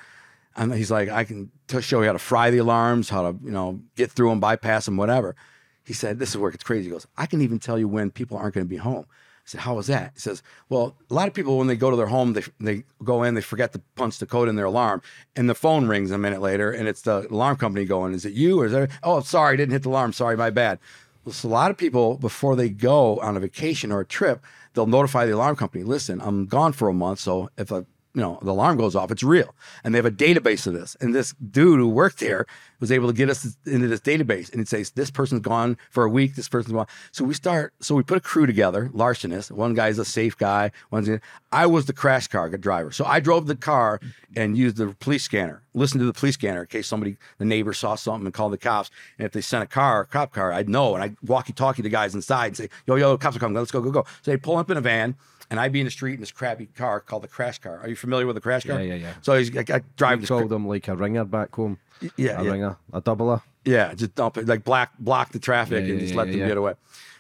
And 0.56 0.74
he's 0.74 0.92
like, 0.92 1.10
"I 1.10 1.24
can 1.24 1.52
t- 1.68 1.82
show 1.82 2.02
you 2.02 2.08
how 2.08 2.14
to 2.14 2.20
fry 2.20 2.52
the 2.52 2.60
alarms, 2.60 3.10
how 3.10 3.32
to 3.32 3.38
you 3.44 3.52
know 3.52 3.82
get 3.96 4.12
through 4.12 4.30
them, 4.30 4.40
bypass 4.40 4.86
them, 4.86 4.98
whatever." 4.98 5.36
He 5.84 5.94
said, 5.94 6.20
"This 6.20 6.30
is 6.30 6.38
where 6.38 6.50
it 6.50 6.54
gets 6.54 6.64
crazy." 6.64 6.86
He 6.86 6.92
goes, 6.92 7.08
"I 7.18 7.26
can 7.26 7.42
even 7.42 7.60
tell 7.60 7.80
you 7.80 7.88
when 7.88 8.12
people 8.12 8.38
aren't 8.38 8.54
going 8.56 8.66
to 8.66 8.70
be 8.70 8.78
home." 8.78 9.06
I 9.52 9.58
said, 9.58 9.62
"How 9.62 9.78
is 9.80 9.88
that?" 9.88 10.12
He 10.14 10.20
says, 10.22 10.42
"Well, 10.70 10.96
a 11.10 11.14
lot 11.14 11.28
of 11.28 11.34
people 11.34 11.58
when 11.58 11.68
they 11.68 11.76
go 11.76 11.90
to 11.90 11.98
their 11.98 12.08
home, 12.08 12.34
they 12.34 12.44
they 12.60 12.84
go 13.04 13.24
in, 13.24 13.34
they 13.34 13.42
forget 13.42 13.74
to 13.74 13.82
punch 13.96 14.20
the 14.20 14.26
code 14.26 14.48
in 14.48 14.56
their 14.56 14.66
alarm, 14.66 15.02
and 15.36 15.50
the 15.50 15.56
phone 15.56 15.88
rings 15.88 16.12
a 16.12 16.18
minute 16.18 16.42
later, 16.42 16.72
and 16.72 16.88
it's 16.88 17.02
the 17.02 17.28
alarm 17.30 17.58
company 17.58 17.86
going, 17.86 18.14
"Is 18.14 18.26
it 18.26 18.34
you?" 18.34 18.62
Or 18.62 18.66
is 18.66 18.72
there? 18.72 18.88
Oh, 19.04 19.20
sorry, 19.22 19.54
I 19.54 19.58
didn't 19.58 19.74
hit 19.74 19.84
the 19.84 19.90
alarm. 19.90 20.14
Sorry, 20.14 20.38
my 20.38 20.50
bad. 20.50 20.80
Well, 21.26 21.34
so 21.34 21.48
a 21.48 21.50
lot 21.50 21.70
of 21.70 21.78
people 21.78 22.18
before 22.18 22.56
they 22.56 22.70
go 22.70 23.20
on 23.20 23.38
a 23.38 23.40
vacation 23.40 23.92
or 23.92 24.00
a 24.00 24.06
trip, 24.06 24.44
they'll 24.74 24.88
notify 24.88 25.26
the 25.26 25.36
alarm 25.36 25.56
company. 25.56 25.84
Listen, 25.84 26.22
I'm 26.22 26.46
gone 26.46 26.74
for 26.74 26.88
a 26.88 26.94
month, 26.94 27.20
so 27.20 27.50
if 27.58 27.72
a 27.72 27.86
you 28.14 28.22
know 28.22 28.40
the 28.42 28.52
alarm 28.52 28.78
goes 28.78 28.96
off, 28.96 29.12
it's 29.12 29.24
real, 29.24 29.56
and 29.84 29.94
they 29.94 29.98
have 29.98 30.06
a 30.06 30.12
database 30.12 30.68
of 30.68 30.74
this. 30.74 30.98
And 31.00 31.16
this 31.16 31.34
dude 31.34 31.80
who 31.80 31.88
worked 31.88 32.20
there 32.20 32.46
was 32.80 32.92
able 32.92 33.08
to 33.08 33.14
get 33.14 33.30
us 33.30 33.58
into 33.66 33.88
this 33.88 34.02
database, 34.02 34.52
and 34.52 34.62
it 34.62 34.68
says 34.68 34.92
this 34.92 35.12
person's 35.12 35.42
gone 35.42 35.78
for 35.90 36.04
a 36.04 36.10
week, 36.10 36.36
this 36.36 36.50
person's 36.50 36.74
gone. 36.74 36.88
So 37.12 37.24
we 37.24 37.34
start, 37.34 37.74
so 37.80 37.96
we 37.96 38.04
put 38.04 38.18
a 38.18 38.22
crew 38.22 38.46
together, 38.46 38.90
larcenist. 38.94 39.52
One 39.52 39.74
guy's 39.74 39.98
a 39.98 40.06
safe 40.06 40.38
guy. 40.38 40.72
One's 40.92 41.10
I 41.52 41.66
was 41.66 41.86
the 41.86 41.94
crash 41.94 42.28
car 42.28 42.50
driver, 42.50 42.92
so 42.92 43.06
I 43.06 43.20
drove 43.20 43.48
the 43.48 43.56
car 43.56 44.00
and 44.36 44.58
used 44.58 44.78
the 44.78 44.96
police 45.00 45.24
scanner. 45.24 45.62
Listen 45.74 46.00
to 46.00 46.06
the 46.06 46.14
police 46.14 46.34
scanner 46.34 46.62
in 46.62 46.68
case 46.68 46.88
somebody, 46.88 47.18
the 47.38 47.46
neighbor 47.46 47.74
saw 47.74 47.96
something 47.96 48.26
and 48.26 48.34
called 48.34 48.52
the 48.52 48.58
cops. 48.58 48.90
And 49.18 49.26
if 49.26 49.32
they 49.32 49.42
sent 49.42 49.64
a 49.64 49.68
car, 49.68 50.02
a 50.02 50.06
cop 50.06 50.34
car, 50.34 50.52
I'd 50.52 50.68
know, 50.68 50.96
and 50.96 51.04
I'd 51.04 51.16
walkie-talkie 51.24 51.82
the 51.82 51.90
guys 51.90 52.14
inside 52.14 52.48
and 52.48 52.58
say, 52.58 52.70
"Yo, 52.86 52.96
yo, 52.96 53.18
cops 53.18 53.38
are 53.38 53.40
coming. 53.40 53.56
Let's 53.56 53.72
go, 53.72 53.82
go, 53.82 53.92
go." 53.92 54.06
So 54.22 54.32
they'd 54.32 54.44
pull 54.44 54.58
up 54.58 54.70
in 54.70 54.78
a 54.78 54.82
van 54.82 55.16
and 55.52 55.60
I'd 55.60 55.72
be 55.72 55.80
in 55.82 55.86
the 55.86 55.92
street 55.92 56.16
in 56.16 56.20
this 56.22 56.32
crappy 56.32 56.66
car 56.66 57.00
called 57.00 57.22
the 57.24 57.28
crash 57.28 57.60
car. 57.60 57.78
Are 57.80 57.88
you 57.90 57.96
familiar 57.96 58.26
with 58.26 58.36
the 58.36 58.42
crash 58.42 58.66
car? 58.66 58.82
Yeah, 58.82 58.96
yeah, 58.96 59.08
yeah. 59.08 59.14
So 59.22 59.36
he's, 59.38 59.56
I, 59.56 59.64
I 59.72 59.82
drive 59.98 60.18
We 60.18 60.22
this. 60.22 60.30
called 60.30 60.50
them 60.50 60.68
like 60.68 60.88
a 60.88 60.96
ringer 60.96 61.26
back 61.26 61.54
home. 61.54 61.78
yeah, 62.18 62.40
a 62.42 62.44
yeah. 62.44 62.52
ringer, 62.52 62.78
a 62.94 63.02
doubler. 63.02 63.44
Yeah, 63.66 63.94
just 63.94 64.16
dump 64.16 64.38
it, 64.38 64.48
like 64.48 64.64
block 64.64 64.92
block 64.98 65.32
the 65.34 65.40
traffic 65.40 65.84
Yeah, 65.86 65.92
and 65.92 66.00
yeah, 66.00 66.00
just 66.00 66.16
let 66.16 66.28
yeah, 66.28 66.32
them 66.32 66.40
yeah. 66.42 66.48
get 66.48 66.58
away. 66.58 66.74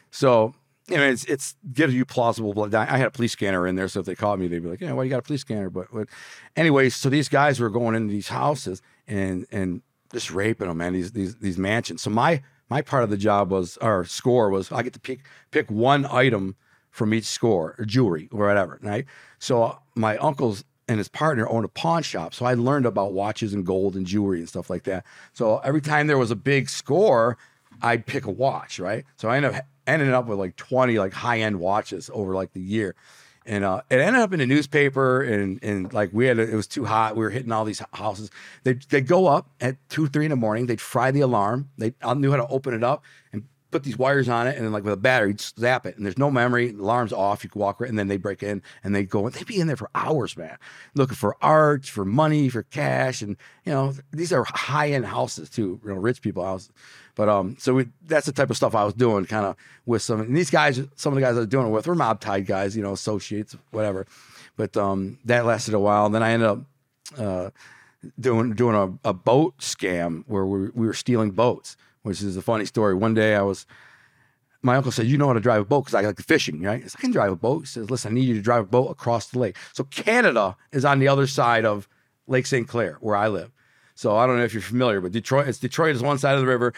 So 0.09 0.55
you 0.87 0.97
know, 0.97 1.03
it's 1.07 1.23
it's 1.25 1.55
gives 1.71 1.93
you 1.93 2.03
plausible. 2.05 2.53
blood- 2.53 2.73
I 2.73 2.97
had 2.97 3.07
a 3.07 3.11
police 3.11 3.33
scanner 3.33 3.67
in 3.67 3.75
there, 3.75 3.87
so 3.87 3.99
if 3.99 4.05
they 4.05 4.15
caught 4.15 4.39
me, 4.39 4.47
they'd 4.47 4.59
be 4.63 4.69
like, 4.69 4.81
"Yeah, 4.81 4.93
why 4.93 5.03
you 5.03 5.09
got 5.09 5.19
a 5.19 5.21
police 5.21 5.41
scanner?" 5.41 5.69
But, 5.69 5.87
but 5.93 6.07
anyways, 6.55 6.95
so 6.95 7.09
these 7.09 7.29
guys 7.29 7.59
were 7.59 7.69
going 7.69 7.95
into 7.95 8.11
these 8.11 8.29
houses 8.29 8.81
and 9.07 9.45
and 9.51 9.81
just 10.11 10.31
raping 10.31 10.67
them, 10.67 10.77
man. 10.77 10.93
These 10.93 11.11
these 11.11 11.35
these 11.37 11.57
mansions. 11.57 12.01
So 12.01 12.09
my 12.09 12.41
my 12.69 12.81
part 12.81 13.03
of 13.03 13.09
the 13.09 13.17
job 13.17 13.51
was 13.51 13.77
our 13.77 14.03
score 14.05 14.49
was 14.49 14.71
I 14.71 14.81
get 14.83 14.93
to 14.93 14.99
pick 14.99 15.19
pick 15.51 15.69
one 15.69 16.05
item 16.07 16.55
from 16.91 17.13
each 17.13 17.25
score 17.25 17.75
or 17.79 17.85
jewelry 17.85 18.29
or 18.31 18.45
whatever, 18.45 18.77
right? 18.83 19.05
So 19.39 19.79
my 19.95 20.17
uncles 20.17 20.63
and 20.87 20.97
his 20.97 21.07
partner 21.07 21.47
owned 21.49 21.65
a 21.65 21.69
pawn 21.69 22.03
shop. 22.03 22.33
So 22.33 22.45
I 22.45 22.53
learned 22.53 22.85
about 22.85 23.13
watches 23.13 23.53
and 23.53 23.65
gold 23.65 23.95
and 23.95 24.05
jewelry 24.05 24.39
and 24.39 24.49
stuff 24.49 24.69
like 24.69 24.83
that. 24.83 25.05
So 25.33 25.59
every 25.59 25.81
time 25.81 26.07
there 26.07 26.17
was 26.17 26.31
a 26.31 26.35
big 26.35 26.69
score, 26.69 27.37
I'd 27.81 28.05
pick 28.05 28.25
a 28.25 28.31
watch, 28.31 28.77
right? 28.79 29.05
So 29.15 29.29
I 29.29 29.37
ended 29.37 29.55
up 29.55 29.65
ended 29.87 30.13
up 30.13 30.27
with 30.27 30.37
like 30.37 30.55
20 30.57 30.99
like 30.99 31.13
high-end 31.13 31.59
watches 31.59 32.09
over 32.13 32.35
like 32.35 32.53
the 32.53 32.61
year. 32.61 32.95
And 33.45 33.63
uh, 33.63 33.81
it 33.89 33.99
ended 33.99 34.21
up 34.21 34.33
in 34.33 34.39
the 34.39 34.45
newspaper, 34.45 35.23
and 35.23 35.63
and 35.63 35.91
like 35.91 36.11
we 36.13 36.27
had, 36.27 36.37
it 36.37 36.53
was 36.53 36.67
too 36.67 36.85
hot. 36.85 37.15
We 37.15 37.23
were 37.23 37.31
hitting 37.31 37.51
all 37.51 37.65
these 37.65 37.81
houses. 37.91 38.29
They 38.63 38.73
they 38.73 39.01
go 39.01 39.25
up 39.25 39.49
at 39.59 39.77
two, 39.89 40.05
three 40.05 40.25
in 40.25 40.29
the 40.29 40.35
morning. 40.35 40.67
They'd 40.67 40.79
fry 40.79 41.09
the 41.09 41.21
alarm. 41.21 41.71
They 41.75 41.95
I 42.03 42.13
knew 42.13 42.29
how 42.29 42.37
to 42.37 42.47
open 42.47 42.75
it 42.75 42.83
up 42.83 43.03
and 43.33 43.45
put 43.71 43.83
these 43.83 43.97
wires 43.97 44.29
on 44.29 44.47
it, 44.47 44.55
and 44.55 44.65
then 44.65 44.71
like 44.71 44.83
with 44.83 44.93
a 44.93 44.97
battery, 44.97 45.29
you'd 45.29 45.41
zap 45.41 45.85
it, 45.85 45.95
and 45.97 46.05
there's 46.05 46.17
no 46.17 46.29
memory. 46.29 46.71
Alarm's 46.71 47.13
off. 47.13 47.43
You 47.43 47.49
can 47.49 47.61
walk 47.61 47.79
right, 47.79 47.89
and 47.89 47.97
then 47.97 48.07
they 48.07 48.17
break 48.17 48.43
in 48.43 48.61
and 48.83 48.93
they 48.93 49.03
go. 49.03 49.25
And 49.25 49.33
they'd 49.33 49.47
be 49.47 49.59
in 49.59 49.67
there 49.67 49.77
for 49.77 49.89
hours, 49.95 50.37
man, 50.37 50.57
looking 50.93 51.15
for 51.15 51.35
art, 51.41 51.85
for 51.85 52.05
money, 52.05 52.49
for 52.49 52.63
cash, 52.63 53.21
and 53.21 53.37
you 53.65 53.71
know 53.71 53.93
these 54.11 54.33
are 54.33 54.43
high 54.43 54.91
end 54.91 55.05
houses 55.05 55.49
too, 55.49 55.79
you 55.83 55.89
know, 55.89 55.95
rich 55.95 56.21
people 56.21 56.43
houses. 56.43 56.71
But 57.15 57.29
um, 57.29 57.55
so 57.59 57.73
we, 57.73 57.87
that's 58.05 58.25
the 58.25 58.31
type 58.31 58.49
of 58.49 58.57
stuff 58.57 58.75
I 58.75 58.83
was 58.83 58.93
doing, 58.93 59.25
kind 59.25 59.45
of 59.45 59.55
with 59.85 60.01
some. 60.01 60.21
And 60.21 60.35
these 60.35 60.49
guys, 60.49 60.81
some 60.95 61.13
of 61.13 61.15
the 61.15 61.21
guys 61.21 61.35
I 61.35 61.39
was 61.39 61.47
doing 61.47 61.67
it 61.67 61.71
with 61.71 61.87
were 61.87 61.95
mob 61.95 62.19
tied 62.19 62.45
guys, 62.45 62.75
you 62.75 62.83
know, 62.83 62.93
associates, 62.93 63.55
whatever. 63.71 64.05
But 64.55 64.75
um, 64.77 65.19
that 65.25 65.45
lasted 65.45 65.73
a 65.73 65.79
while. 65.79 66.05
And 66.05 66.15
then 66.15 66.23
I 66.23 66.31
ended 66.31 66.47
up 66.47 66.59
uh, 67.17 67.49
doing 68.19 68.53
doing 68.53 68.75
a, 68.75 69.09
a 69.09 69.13
boat 69.13 69.57
scam 69.59 70.23
where 70.27 70.45
we, 70.45 70.69
we 70.73 70.87
were 70.87 70.93
stealing 70.93 71.31
boats, 71.31 71.77
which 72.03 72.21
is 72.21 72.37
a 72.37 72.41
funny 72.41 72.65
story. 72.65 72.95
One 72.95 73.13
day 73.13 73.35
I 73.35 73.41
was, 73.41 73.65
my 74.61 74.75
uncle 74.75 74.91
said, 74.91 75.07
"You 75.07 75.17
know 75.17 75.27
how 75.27 75.33
to 75.33 75.39
drive 75.39 75.61
a 75.61 75.65
boat 75.65 75.85
because 75.85 75.95
I 75.95 76.01
like 76.01 76.19
fishing, 76.19 76.61
right?" 76.61 76.83
I, 76.83 76.87
said, 76.87 76.99
I 76.99 77.01
can 77.01 77.11
drive 77.11 77.31
a 77.31 77.35
boat. 77.35 77.61
He 77.61 77.65
says, 77.67 77.89
"Listen, 77.89 78.11
I 78.11 78.15
need 78.15 78.27
you 78.27 78.35
to 78.35 78.41
drive 78.41 78.63
a 78.63 78.67
boat 78.67 78.87
across 78.89 79.27
the 79.27 79.39
lake." 79.39 79.57
So 79.73 79.83
Canada 79.85 80.55
is 80.71 80.85
on 80.85 80.99
the 80.99 81.07
other 81.07 81.27
side 81.27 81.65
of 81.65 81.87
Lake 82.27 82.45
St. 82.45 82.67
Clair, 82.67 82.97
where 83.01 83.15
I 83.15 83.27
live. 83.27 83.51
So 83.95 84.15
I 84.15 84.25
don't 84.25 84.37
know 84.37 84.43
if 84.43 84.53
you're 84.53 84.61
familiar, 84.61 85.01
but 85.01 85.11
Detroit, 85.11 85.47
it's 85.47 85.59
Detroit 85.59 85.95
is 85.95 86.01
one 86.01 86.17
side 86.17 86.35
of 86.35 86.41
the 86.41 86.47
river, 86.47 86.73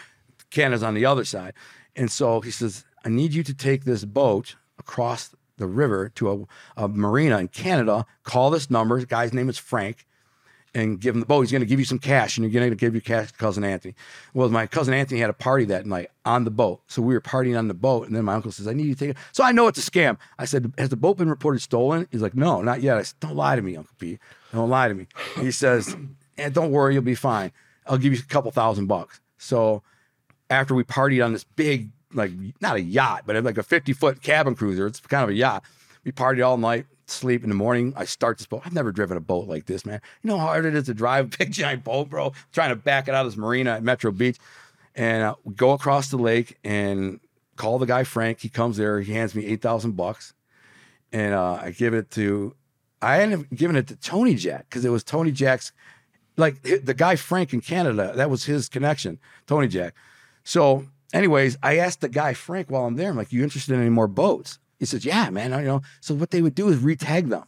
Canada's 0.50 0.82
on 0.82 0.94
the 0.94 1.06
other 1.06 1.24
side. 1.24 1.54
And 1.96 2.10
so 2.10 2.40
he 2.40 2.50
says, 2.50 2.84
I 3.04 3.08
need 3.08 3.32
you 3.32 3.42
to 3.44 3.54
take 3.54 3.84
this 3.84 4.04
boat 4.04 4.56
across 4.78 5.34
the 5.56 5.66
river 5.66 6.08
to 6.16 6.46
a, 6.76 6.84
a 6.84 6.88
marina 6.88 7.38
in 7.38 7.48
Canada. 7.48 8.06
Call 8.24 8.50
this 8.50 8.70
number. 8.70 8.98
The 8.98 9.06
guy's 9.06 9.32
name 9.32 9.48
is 9.48 9.58
Frank. 9.58 10.06
And 10.76 11.00
give 11.00 11.14
him 11.14 11.20
the 11.20 11.26
boat. 11.26 11.42
He's 11.42 11.52
going 11.52 11.60
to 11.60 11.66
give 11.66 11.78
you 11.78 11.84
some 11.84 12.00
cash, 12.00 12.36
and 12.36 12.44
you're 12.44 12.60
going 12.60 12.68
to 12.68 12.74
give 12.74 12.94
your 12.94 13.00
cash 13.00 13.30
to 13.30 13.38
cousin 13.38 13.62
Anthony. 13.62 13.94
Well, 14.32 14.48
my 14.48 14.66
cousin 14.66 14.92
Anthony 14.92 15.20
had 15.20 15.30
a 15.30 15.34
party 15.34 15.64
that 15.66 15.86
night 15.86 16.10
on 16.24 16.42
the 16.42 16.50
boat, 16.50 16.80
so 16.88 17.00
we 17.00 17.14
were 17.14 17.20
partying 17.20 17.56
on 17.56 17.68
the 17.68 17.74
boat. 17.74 18.08
And 18.08 18.16
then 18.16 18.24
my 18.24 18.34
uncle 18.34 18.50
says, 18.50 18.66
"I 18.66 18.72
need 18.72 18.86
you 18.86 18.94
to 18.94 18.98
take 18.98 19.10
it." 19.10 19.16
So 19.30 19.44
I 19.44 19.52
know 19.52 19.68
it's 19.68 19.78
a 19.78 19.88
scam. 19.88 20.18
I 20.36 20.46
said, 20.46 20.72
"Has 20.76 20.88
the 20.88 20.96
boat 20.96 21.16
been 21.16 21.30
reported 21.30 21.60
stolen?" 21.60 22.08
He's 22.10 22.22
like, 22.22 22.34
"No, 22.34 22.60
not 22.60 22.82
yet." 22.82 22.96
I 22.96 23.02
said, 23.02 23.20
"Don't 23.20 23.36
lie 23.36 23.54
to 23.54 23.62
me, 23.62 23.76
Uncle 23.76 23.94
Pete. 24.00 24.18
Don't 24.52 24.68
lie 24.68 24.88
to 24.88 24.94
me." 24.94 25.06
He 25.38 25.52
says, 25.52 25.96
"And 26.36 26.52
don't 26.52 26.72
worry, 26.72 26.94
you'll 26.94 27.04
be 27.04 27.14
fine. 27.14 27.52
I'll 27.86 27.98
give 27.98 28.12
you 28.12 28.18
a 28.18 28.22
couple 28.22 28.50
thousand 28.50 28.86
bucks." 28.86 29.20
So 29.38 29.84
after 30.50 30.74
we 30.74 30.82
partied 30.82 31.24
on 31.24 31.32
this 31.32 31.44
big, 31.44 31.90
like 32.12 32.32
not 32.60 32.74
a 32.74 32.80
yacht, 32.80 33.22
but 33.26 33.42
like 33.44 33.58
a 33.58 33.62
50 33.62 33.92
foot 33.92 34.22
cabin 34.22 34.56
cruiser. 34.56 34.86
It's 34.88 34.98
kind 35.00 35.22
of 35.22 35.30
a 35.30 35.34
yacht. 35.34 35.62
We 36.04 36.12
partied 36.12 36.44
all 36.44 36.56
night, 36.56 36.86
sleep 37.14 37.42
in 37.42 37.48
the 37.48 37.54
morning. 37.54 37.92
I 37.96 38.04
start 38.04 38.38
this 38.38 38.46
boat. 38.46 38.62
I've 38.64 38.72
never 38.72 38.92
driven 38.92 39.16
a 39.16 39.20
boat 39.20 39.48
like 39.48 39.66
this, 39.66 39.86
man. 39.86 40.00
You 40.22 40.28
know 40.28 40.38
how 40.38 40.46
hard 40.46 40.64
it 40.64 40.74
is 40.74 40.86
to 40.86 40.94
drive 40.94 41.26
a 41.26 41.38
big 41.38 41.52
giant 41.60 41.84
boat, 41.84 42.10
bro? 42.10 42.32
trying 42.52 42.70
to 42.70 42.76
back 42.76 43.08
it 43.08 43.14
out 43.14 43.26
of 43.26 43.32
this 43.32 43.38
marina 43.38 43.72
at 43.72 43.82
Metro 43.82 44.10
Beach. 44.10 44.38
And 44.94 45.22
uh, 45.24 45.34
go 45.56 45.72
across 45.72 46.10
the 46.10 46.16
lake 46.16 46.58
and 46.62 47.20
call 47.56 47.78
the 47.78 47.86
guy 47.86 48.04
Frank. 48.04 48.40
He 48.40 48.48
comes 48.48 48.76
there. 48.76 49.00
He 49.00 49.12
hands 49.12 49.34
me 49.34 49.44
8,000 49.46 49.92
bucks. 49.92 50.34
And 51.12 51.34
uh, 51.34 51.60
I 51.62 51.70
give 51.70 51.94
it 51.94 52.10
to, 52.12 52.54
I 53.02 53.20
ended 53.20 53.40
up 53.40 53.46
giving 53.54 53.76
it 53.76 53.86
to 53.88 53.96
Tony 53.96 54.34
Jack 54.34 54.66
because 54.68 54.84
it 54.84 54.90
was 54.90 55.04
Tony 55.04 55.32
Jack's, 55.32 55.72
like 56.36 56.62
the 56.62 56.94
guy 56.94 57.16
Frank 57.16 57.52
in 57.52 57.60
Canada, 57.60 58.12
that 58.16 58.30
was 58.30 58.44
his 58.44 58.68
connection, 58.68 59.18
Tony 59.46 59.68
Jack. 59.68 59.94
So, 60.42 60.86
anyways, 61.12 61.56
I 61.62 61.78
asked 61.78 62.00
the 62.00 62.08
guy 62.08 62.34
Frank 62.34 62.70
while 62.70 62.84
I'm 62.84 62.96
there. 62.96 63.10
I'm 63.10 63.16
like, 63.16 63.32
"You 63.32 63.42
interested 63.42 63.74
in 63.74 63.80
any 63.80 63.90
more 63.90 64.08
boats?" 64.08 64.58
He 64.84 64.86
says, 64.86 65.04
"Yeah, 65.04 65.30
man." 65.30 65.50
You 65.52 65.66
know. 65.66 65.82
So 66.00 66.14
what 66.14 66.30
they 66.30 66.42
would 66.42 66.54
do 66.54 66.68
is 66.68 66.78
retag 66.78 67.28
them. 67.28 67.44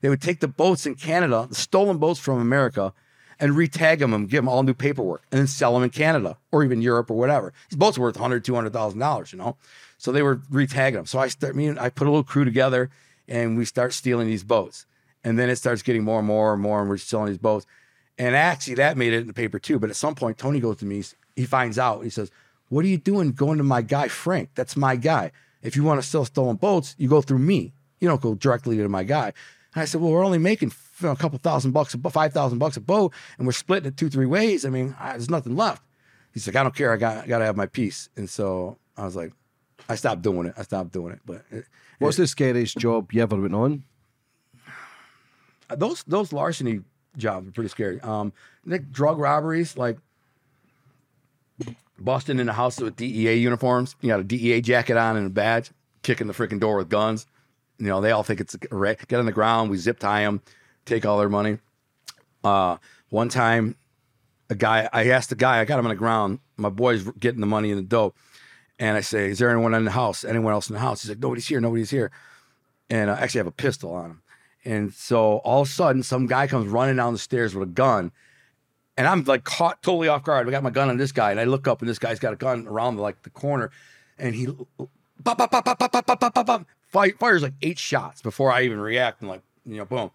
They 0.00 0.08
would 0.08 0.22
take 0.22 0.40
the 0.40 0.48
boats 0.48 0.86
in 0.86 0.94
Canada, 0.94 1.46
the 1.48 1.54
stolen 1.54 1.98
boats 1.98 2.20
from 2.20 2.40
America, 2.40 2.92
and 3.40 3.52
retag 3.52 4.00
them 4.00 4.12
and 4.12 4.28
give 4.28 4.38
them 4.38 4.48
all 4.48 4.62
new 4.62 4.74
paperwork, 4.74 5.22
and 5.30 5.38
then 5.38 5.46
sell 5.46 5.74
them 5.74 5.82
in 5.82 5.90
Canada 5.90 6.36
or 6.50 6.64
even 6.64 6.82
Europe 6.82 7.10
or 7.10 7.16
whatever. 7.16 7.52
These 7.70 7.78
boats 7.78 7.98
are 7.98 8.02
worth 8.02 8.16
100, 8.16 8.44
200,000 8.44 8.98
dollars, 8.98 9.32
you 9.32 9.38
know. 9.38 9.56
So 9.98 10.12
they 10.12 10.22
were 10.22 10.36
retagging 10.36 10.94
them. 10.94 11.06
So 11.06 11.18
I 11.18 11.28
start 11.28 11.56
me 11.56 11.66
and 11.66 11.78
I 11.78 11.90
put 11.90 12.06
a 12.06 12.10
little 12.10 12.24
crew 12.24 12.44
together, 12.44 12.90
and 13.26 13.56
we 13.56 13.64
start 13.64 13.92
stealing 13.92 14.26
these 14.26 14.44
boats, 14.44 14.86
and 15.24 15.38
then 15.38 15.50
it 15.50 15.56
starts 15.56 15.82
getting 15.82 16.04
more 16.04 16.18
and 16.18 16.26
more 16.26 16.52
and 16.52 16.62
more, 16.62 16.80
and 16.80 16.88
we're 16.88 16.96
selling 16.96 17.28
these 17.28 17.38
boats. 17.38 17.66
And 18.16 18.34
actually, 18.34 18.74
that 18.74 18.96
made 18.96 19.12
it 19.12 19.20
in 19.20 19.26
the 19.28 19.32
paper 19.32 19.58
too. 19.58 19.78
But 19.78 19.90
at 19.90 19.96
some 19.96 20.14
point, 20.14 20.38
Tony 20.38 20.58
goes 20.60 20.78
to 20.78 20.86
me, 20.86 21.04
he 21.36 21.44
finds 21.44 21.78
out, 21.78 22.02
he 22.02 22.10
says, 22.10 22.30
What 22.68 22.84
are 22.84 22.88
you 22.88 22.98
doing 22.98 23.32
going 23.32 23.58
to 23.58 23.64
my 23.64 23.82
guy, 23.82 24.08
Frank? 24.08 24.50
That's 24.54 24.76
my 24.76 24.96
guy. 24.96 25.30
If 25.62 25.76
you 25.76 25.82
want 25.82 26.00
to 26.02 26.08
sell 26.08 26.24
stolen 26.24 26.56
boats, 26.56 26.94
you 26.98 27.08
go 27.08 27.20
through 27.20 27.40
me. 27.40 27.72
You 28.00 28.08
don't 28.08 28.20
go 28.20 28.34
directly 28.34 28.76
to 28.76 28.88
my 28.88 29.04
guy. 29.04 29.32
And 29.74 29.82
I 29.82 29.84
said, 29.84 30.00
Well, 30.00 30.10
we're 30.10 30.24
only 30.24 30.38
making 30.38 30.72
a 31.02 31.16
couple 31.16 31.38
thousand 31.38 31.72
bucks, 31.72 31.96
five 32.10 32.32
thousand 32.32 32.58
bucks 32.58 32.76
a 32.76 32.80
boat, 32.80 33.12
and 33.38 33.46
we're 33.46 33.52
splitting 33.52 33.88
it 33.88 33.96
two, 33.96 34.08
three 34.08 34.26
ways. 34.26 34.64
I 34.64 34.70
mean, 34.70 34.94
I, 34.98 35.12
there's 35.12 35.30
nothing 35.30 35.56
left. 35.56 35.82
He's 36.32 36.46
like, 36.46 36.56
I 36.56 36.62
don't 36.62 36.74
care. 36.74 36.92
I 36.92 36.96
got, 36.96 37.24
I 37.24 37.26
got 37.26 37.38
to 37.38 37.44
have 37.44 37.56
my 37.56 37.66
piece. 37.66 38.08
And 38.16 38.28
so 38.28 38.78
I 38.96 39.04
was 39.04 39.16
like, 39.16 39.32
I 39.88 39.94
stopped 39.94 40.22
doing 40.22 40.46
it. 40.46 40.54
I 40.56 40.62
stopped 40.62 40.92
doing 40.92 41.12
it. 41.12 41.20
But 41.24 41.44
it, 41.50 41.64
What's 41.98 42.18
it, 42.18 42.22
the 42.22 42.26
scariest 42.28 42.76
job 42.78 43.12
you 43.12 43.22
ever 43.22 43.36
went 43.40 43.54
on? 43.54 43.84
those 45.76 46.02
those 46.04 46.32
larceny 46.32 46.80
jobs 47.16 47.48
are 47.48 47.52
pretty 47.52 47.68
scary. 47.68 48.00
Um, 48.00 48.32
like 48.64 48.90
drug 48.90 49.18
robberies, 49.18 49.76
like 49.76 49.98
busting 51.98 52.38
in 52.38 52.46
the 52.46 52.52
house 52.52 52.80
with 52.80 52.96
DEA 52.96 53.34
uniforms. 53.34 53.96
You 54.00 54.08
got 54.08 54.20
a 54.20 54.24
DEA 54.24 54.60
jacket 54.60 54.96
on 54.96 55.16
and 55.16 55.26
a 55.26 55.30
badge, 55.30 55.70
kicking 56.02 56.26
the 56.26 56.32
freaking 56.32 56.60
door 56.60 56.76
with 56.76 56.88
guns. 56.88 57.26
You 57.78 57.86
know, 57.86 58.00
they 58.00 58.10
all 58.10 58.22
think 58.22 58.40
it's 58.40 58.54
a 58.54 58.58
wreck. 58.74 59.06
Get 59.08 59.18
on 59.18 59.26
the 59.26 59.32
ground, 59.32 59.70
we 59.70 59.76
zip 59.76 59.98
tie 59.98 60.22
them, 60.22 60.42
take 60.84 61.06
all 61.06 61.18
their 61.18 61.28
money. 61.28 61.58
Uh, 62.42 62.78
one 63.10 63.28
time, 63.28 63.76
a 64.50 64.54
guy, 64.54 64.88
I 64.92 65.08
asked 65.10 65.30
the 65.30 65.36
guy, 65.36 65.60
I 65.60 65.64
got 65.64 65.78
him 65.78 65.86
on 65.86 65.90
the 65.90 65.96
ground. 65.96 66.40
My 66.56 66.70
boy's 66.70 67.04
getting 67.18 67.40
the 67.40 67.46
money 67.46 67.70
in 67.70 67.76
the 67.76 67.82
dope. 67.82 68.16
And 68.78 68.96
I 68.96 69.00
say, 69.00 69.30
Is 69.30 69.38
there 69.38 69.50
anyone 69.50 69.74
in 69.74 69.84
the 69.84 69.90
house? 69.90 70.24
Anyone 70.24 70.52
else 70.52 70.68
in 70.68 70.74
the 70.74 70.80
house? 70.80 71.02
He's 71.02 71.10
like, 71.10 71.18
Nobody's 71.18 71.48
here. 71.48 71.60
Nobody's 71.60 71.90
here. 71.90 72.10
And 72.88 73.10
I 73.10 73.18
actually 73.20 73.40
have 73.40 73.46
a 73.46 73.52
pistol 73.52 73.92
on 73.92 74.10
him. 74.10 74.22
And 74.64 74.92
so 74.92 75.38
all 75.38 75.62
of 75.62 75.68
a 75.68 75.70
sudden, 75.70 76.02
some 76.02 76.26
guy 76.26 76.46
comes 76.46 76.68
running 76.68 76.96
down 76.96 77.12
the 77.12 77.18
stairs 77.18 77.54
with 77.54 77.68
a 77.68 77.72
gun. 77.72 78.12
And 78.98 79.06
I'm 79.06 79.22
like 79.24 79.44
caught 79.44 79.80
totally 79.82 80.08
off 80.08 80.24
guard. 80.24 80.48
I 80.48 80.50
got 80.50 80.64
my 80.64 80.70
gun 80.70 80.90
on 80.90 80.96
this 80.96 81.12
guy, 81.12 81.30
and 81.30 81.38
I 81.38 81.44
look 81.44 81.68
up, 81.68 81.80
and 81.80 81.88
this 81.88 82.00
guy's 82.00 82.18
got 82.18 82.32
a 82.32 82.36
gun 82.36 82.66
around 82.66 82.98
like 82.98 83.22
the 83.22 83.30
corner, 83.30 83.70
and 84.18 84.34
he 84.34 84.46
pop, 85.24 85.38
pop, 85.38 85.50
pop, 85.50 85.64
pop, 85.64 85.78
pop, 85.78 86.06
pop, 86.06 86.20
pop, 86.20 86.46
pop, 86.46 86.66
fire, 86.88 87.12
fires 87.16 87.42
like 87.42 87.54
eight 87.62 87.78
shots 87.78 88.20
before 88.20 88.50
I 88.50 88.62
even 88.62 88.80
react, 88.80 89.20
and 89.20 89.30
like 89.30 89.42
you 89.64 89.76
know, 89.76 89.84
boom. 89.84 90.10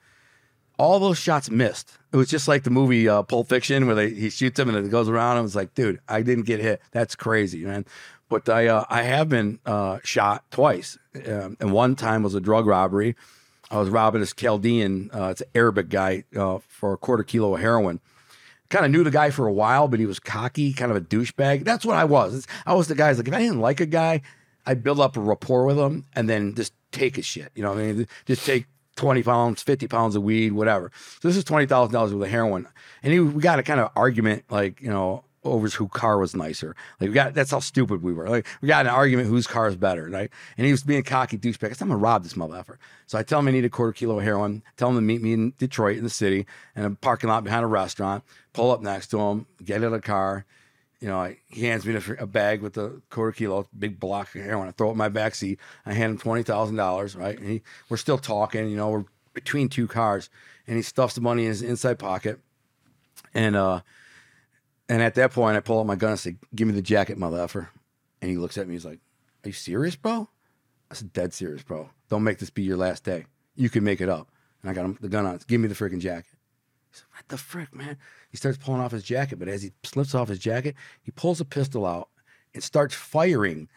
All 0.78 1.00
those 1.00 1.18
shots 1.18 1.50
missed. 1.50 1.98
It 2.12 2.18
was 2.18 2.30
just 2.30 2.48
like 2.50 2.64
the 2.64 2.72
movie 2.72 3.08
uh, 3.08 3.24
Pulp 3.24 3.48
Fiction, 3.48 3.86
where 3.86 3.96
they, 3.96 4.10
he 4.10 4.30
shoots 4.30 4.60
him 4.60 4.68
and 4.68 4.86
it 4.86 4.90
goes 4.90 5.08
around. 5.08 5.38
And 5.38 5.46
it's 5.46 5.56
like, 5.56 5.76
dude, 5.76 6.02
I 6.10 6.24
didn't 6.24 6.46
get 6.46 6.60
hit. 6.60 6.82
That's 6.92 7.16
crazy, 7.16 7.64
man. 7.64 7.86
But 8.28 8.50
I 8.50 8.68
uh, 8.68 8.84
I 8.90 9.04
have 9.04 9.30
been 9.30 9.60
uh, 9.66 10.00
shot 10.04 10.44
twice, 10.52 10.98
um, 11.26 11.56
and 11.62 11.72
one 11.72 11.96
time 11.96 12.22
was 12.22 12.36
a 12.36 12.42
drug 12.42 12.66
robbery. 12.66 13.16
I 13.72 13.80
was 13.80 13.90
robbing 13.90 14.22
this 14.22 14.34
Chaldean, 14.34 15.10
uh, 15.14 15.30
it's 15.30 15.42
an 15.42 15.48
Arabic 15.56 15.90
guy, 15.90 16.26
uh, 16.36 16.60
for 16.68 16.94
a 16.94 16.98
quarter 16.98 17.24
kilo 17.24 17.56
of 17.56 17.62
heroin. 17.62 18.02
Kind 18.74 18.86
of 18.86 18.92
knew 18.92 19.04
the 19.04 19.12
guy 19.12 19.30
for 19.30 19.46
a 19.46 19.54
while, 19.54 19.88
but 19.88 20.00
he 20.00 20.08
was 20.08 20.20
cocky, 20.20 20.74
kind 20.74 20.90
of 20.90 20.98
a 20.98 21.02
douchebag. 21.02 21.64
That's 21.64 21.86
what 21.86 21.96
I 21.96 22.06
was. 22.06 22.48
I 22.66 22.74
was 22.74 22.88
the 22.88 22.96
guy. 22.96 23.12
Like 23.12 23.28
if 23.28 23.32
I 23.32 23.38
didn't 23.38 23.60
like 23.60 23.80
a 23.80 23.86
guy, 23.86 24.24
I'd 24.66 24.82
build 24.82 25.00
up 25.00 25.16
a 25.16 25.20
rapport 25.20 25.66
with 25.68 25.78
him 25.78 26.06
and 26.16 26.28
then 26.28 26.56
just 26.56 26.74
take 26.92 27.16
his 27.18 27.24
shit. 27.24 27.52
You 27.54 27.62
know, 27.62 27.70
what 27.70 27.82
I 27.82 27.92
mean, 27.92 28.08
just 28.26 28.48
take 28.48 28.66
twenty 28.96 29.22
pounds, 29.22 29.62
fifty 29.62 29.88
pounds 29.88 30.16
of 30.16 30.24
weed, 30.24 30.54
whatever. 30.54 30.92
So 31.22 31.28
this 31.28 31.38
is 31.38 31.44
twenty 31.44 31.68
thousand 31.68 31.94
dollars 31.94 32.16
worth 32.16 32.24
of 32.24 32.32
heroin, 32.32 32.68
and 33.04 33.14
he, 33.14 33.20
we 33.20 33.44
got 33.44 33.60
a 33.60 33.64
kind 33.64 33.80
of 33.80 33.92
argument, 33.96 34.46
like 34.50 34.82
you 34.82 34.90
know, 34.90 35.24
over 35.44 35.68
whose 35.68 35.90
car 35.92 36.18
was 36.18 36.36
nicer. 36.36 36.76
Like 37.00 37.10
we 37.10 37.14
got 37.14 37.34
that's 37.34 37.52
how 37.52 37.60
stupid 37.60 38.02
we 38.02 38.14
were. 38.14 38.30
Like 38.30 38.48
we 38.62 38.68
got 38.68 38.86
an 38.86 38.92
argument 38.92 39.28
whose 39.28 39.48
car 39.48 39.68
is 39.68 39.76
better, 39.76 40.10
right? 40.10 40.30
And 40.58 40.66
he 40.66 40.72
was 40.72 40.84
being 40.84 41.04
cocky 41.04 41.38
douchebag. 41.38 41.70
I 41.70 41.74
said, 41.74 41.84
I'm 41.84 41.90
gonna 41.90 42.00
rob 42.00 42.24
this 42.24 42.34
motherfucker. 42.34 42.78
So 43.06 43.18
I 43.18 43.24
tell 43.24 43.40
him 43.40 43.48
I 43.48 43.52
need 43.52 43.66
a 43.66 43.70
quarter 43.70 43.94
kilo 43.94 44.18
of 44.18 44.24
heroin. 44.24 44.64
Tell 44.78 44.90
him 44.90 44.96
to 44.96 45.02
meet 45.02 45.22
me 45.22 45.34
in 45.34 45.54
Detroit 45.58 45.98
in 45.98 46.04
the 46.04 46.10
city 46.10 46.46
in 46.76 46.86
a 46.86 46.92
parking 46.92 47.30
lot 47.30 47.44
behind 47.44 47.64
a 47.64 47.68
restaurant. 47.68 48.24
Pull 48.54 48.72
up 48.72 48.82
next 48.82 49.08
to 49.08 49.20
him, 49.20 49.48
get 49.64 49.84
in 49.84 49.92
the 49.92 50.00
car. 50.00 50.46
You 51.00 51.10
know, 51.10 51.20
I, 51.20 51.38
he 51.48 51.66
hands 51.66 51.86
me 51.86 52.00
a 52.18 52.26
bag 52.26 52.62
with 52.62 52.78
a 52.78 53.02
quarter 53.10 53.34
kilo, 53.34 53.68
big 53.78 54.00
block 54.00 54.34
of 54.36 54.42
heroin. 54.42 54.70
I 54.70 54.72
throw 54.72 54.90
it 54.90 54.94
in 54.94 54.98
my 54.98 55.10
back 55.10 55.36
seat. 55.36 55.60
I 55.86 55.94
hand 55.94 56.12
him 56.12 56.18
twenty 56.18 56.44
thousand 56.44 56.78
dollars, 56.78 57.16
right? 57.16 57.38
And 57.38 57.50
he, 57.50 57.62
we're 57.90 57.98
still 57.98 58.18
talking. 58.18 58.70
You 58.70 58.78
know, 58.78 58.90
we're 58.90 59.06
between 59.34 59.68
two 59.68 59.88
cars, 59.88 60.30
and 60.66 60.78
he 60.78 60.82
stuffs 60.82 61.16
the 61.16 61.22
money 61.22 61.44
in 61.44 61.50
his 61.50 61.62
inside 61.62 62.00
pocket, 62.00 62.40
and 63.34 63.56
uh 63.56 63.82
and 64.88 65.02
at 65.02 65.16
that 65.16 65.32
point, 65.32 65.58
I 65.58 65.60
pull 65.60 65.80
out 65.80 65.86
my 65.86 65.96
gun 65.96 66.12
and 66.12 66.20
say, 66.20 66.36
"Give 66.56 66.68
me 66.68 66.74
the 66.74 66.82
jacket, 66.82 67.18
motherfucker." 67.18 67.68
And 68.22 68.30
he 68.32 68.38
looks 68.38 68.58
at 68.58 68.68
me. 68.68 68.76
He's 68.76 68.86
like, 68.86 69.00
"Are 69.44 69.50
you 69.50 69.54
serious, 69.54 69.96
bro?" 69.96 70.30
I 70.92 70.94
said, 70.94 71.12
"Dead 71.12 71.34
serious, 71.34 71.64
bro. 71.64 71.90
Don't 72.10 72.24
make 72.24 72.40
this 72.40 72.50
be 72.50 72.64
your 72.64 72.78
last 72.78 73.04
day. 73.04 73.26
You 73.56 73.70
can 73.70 73.84
make 73.84 74.00
it 74.02 74.10
up." 74.10 74.30
And 74.62 74.70
I 74.70 74.74
got 74.74 74.86
him 74.86 74.98
the 75.02 75.10
gun 75.10 75.26
on. 75.26 75.40
Give 75.48 75.60
me 75.60 75.68
the 75.68 75.76
freaking 75.76 76.00
jacket. 76.00 76.32
"What 77.24 77.30
the 77.30 77.38
frick, 77.38 77.74
man?" 77.74 77.98
He 78.30 78.38
starts 78.38 78.58
pulling 78.58 78.82
off 78.82 78.92
his 78.92 79.04
jacket, 79.04 79.40
but 79.40 79.48
as 79.48 79.64
he 79.64 79.72
slips 79.84 80.14
off 80.14 80.30
his 80.30 80.40
jacket, 80.40 80.76
he 81.02 81.12
pulls 81.12 81.40
a 81.40 81.46
pistol 81.46 81.86
out 81.86 82.10
and 82.54 82.64
starts 82.64 82.96
firing. 82.96 83.70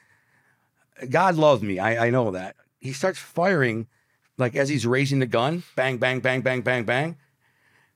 God 1.08 1.36
loves 1.36 1.62
me. 1.62 1.78
I, 1.78 2.06
I 2.06 2.10
know 2.10 2.30
that. 2.30 2.56
He 2.78 2.92
starts 2.92 3.18
firing 3.18 3.86
like 4.38 4.54
as 4.56 4.68
he's 4.68 4.86
raising 4.86 5.18
the 5.18 5.26
gun, 5.26 5.62
bang, 5.76 5.98
bang, 5.98 6.20
bang, 6.20 6.42
bang, 6.42 6.62
bang, 6.62 6.84
bang. 6.84 7.16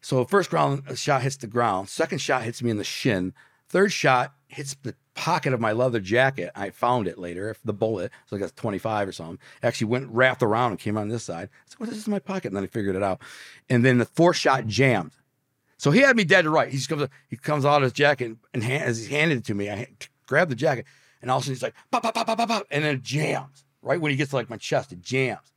So 0.01 0.24
first 0.24 0.53
round 0.53 0.84
uh, 0.88 0.94
shot 0.94 1.22
hits 1.22 1.36
the 1.36 1.46
ground. 1.46 1.88
Second 1.88 2.18
shot 2.18 2.42
hits 2.42 2.62
me 2.62 2.70
in 2.70 2.78
the 2.78 2.84
shin. 2.84 3.34
Third 3.68 3.92
shot 3.92 4.34
hits 4.48 4.74
the 4.82 4.94
pocket 5.14 5.53
of 5.53 5.61
my 5.61 5.72
leather 5.72 6.01
jacket. 6.01 6.51
I 6.55 6.70
found 6.70 7.07
it 7.07 7.18
later, 7.18 7.55
the 7.64 7.74
bullet. 7.74 8.11
So 8.26 8.36
I 8.36 8.38
got 8.38 8.57
25 8.57 9.09
or 9.09 9.12
something. 9.12 9.38
Actually 9.62 9.88
went 9.88 10.09
wrapped 10.09 10.42
around 10.42 10.72
and 10.72 10.80
came 10.80 10.96
on 10.96 11.09
this 11.09 11.24
side. 11.24 11.51
I 11.53 11.84
said, 11.84 11.88
is 11.88 11.98
this 11.98 12.07
in 12.07 12.11
my 12.11 12.18
pocket? 12.18 12.48
And 12.48 12.57
then 12.57 12.64
I 12.64 12.68
figured 12.68 12.96
it 12.96 13.03
out. 13.03 13.20
And 13.68 13.84
then 13.84 13.98
the 13.98 14.07
fourth 14.07 14.36
shot 14.36 14.66
jammed. 14.66 15.12
So 15.80 15.90
he 15.90 16.00
had 16.00 16.14
me 16.14 16.24
dead 16.24 16.42
to 16.42 16.50
right. 16.50 16.70
He 16.70 16.78
comes, 16.84 17.08
he 17.30 17.38
comes 17.38 17.64
out 17.64 17.78
of 17.78 17.84
his 17.84 17.94
jacket 17.94 18.26
and, 18.26 18.36
and 18.52 18.62
hand, 18.62 18.84
as 18.84 18.98
he's 18.98 19.08
handed 19.08 19.38
it 19.38 19.44
to 19.46 19.54
me, 19.54 19.70
I 19.70 19.88
grabbed 20.26 20.50
the 20.50 20.54
jacket 20.54 20.84
and 21.22 21.30
all 21.30 21.38
of 21.38 21.44
a 21.44 21.44
sudden 21.44 21.54
he's 21.54 21.62
like, 21.62 21.74
pop, 21.90 22.02
pop, 22.02 22.12
pop, 22.12 22.26
pop, 22.26 22.36
pop, 22.36 22.48
pop, 22.48 22.66
and 22.70 22.84
then 22.84 22.96
it 22.96 23.02
jams. 23.02 23.64
Right 23.80 23.98
when 23.98 24.10
he 24.10 24.16
gets 24.18 24.28
to 24.30 24.36
like 24.36 24.50
my 24.50 24.58
chest, 24.58 24.92
it 24.92 25.00
jams. 25.00 25.54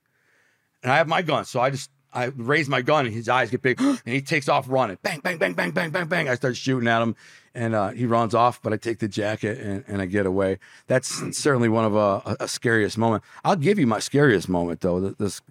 And 0.82 0.94
I 0.94 0.96
have 0.96 1.10
my 1.10 1.24
gun. 1.24 1.44
So 1.44 1.60
I 1.60 1.72
just, 1.72 1.92
I 2.14 2.28
raise 2.38 2.70
my 2.70 2.82
gun 2.82 3.06
and 3.06 3.14
his 3.14 3.28
eyes 3.28 3.52
get 3.52 3.62
big 3.62 3.82
and 3.82 4.00
he 4.06 4.22
takes 4.22 4.48
off 4.48 4.66
running. 4.70 4.98
Bang, 5.04 5.20
bang, 5.20 5.38
bang, 5.38 5.56
bang, 5.56 5.72
bang, 5.72 5.92
bang, 5.92 6.08
bang. 6.08 6.30
I 6.30 6.36
start 6.36 6.56
shooting 6.56 6.88
at 6.88 7.02
him 7.02 7.18
and 7.54 7.76
uh, 7.76 7.90
he 7.90 8.06
runs 8.06 8.34
off, 8.34 8.62
but 8.62 8.72
I 8.72 8.78
take 8.78 9.00
the 9.00 9.10
jacket 9.10 9.60
and, 9.60 9.84
and 9.90 10.02
I 10.02 10.06
get 10.06 10.26
away. 10.26 10.58
That's 10.88 11.22
certainly 11.38 11.68
one 11.68 11.84
of 11.84 11.96
a, 11.96 12.22
a, 12.26 12.38
a 12.46 12.48
scariest 12.48 12.98
moment. 12.98 13.26
I'll 13.44 13.58
give 13.58 13.78
you 13.78 13.88
my 13.88 14.00
scariest 14.00 14.48
moment 14.48 14.80
though. 14.80 15.02
The, 15.02 15.16
the, 15.18 15.42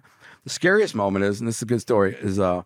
the 0.45 0.49
scariest 0.49 0.95
moment 0.95 1.25
is, 1.25 1.39
and 1.39 1.47
this 1.47 1.57
is 1.57 1.61
a 1.61 1.67
good 1.67 1.81
story, 1.81 2.15
is 2.19 2.39
uh, 2.39 2.63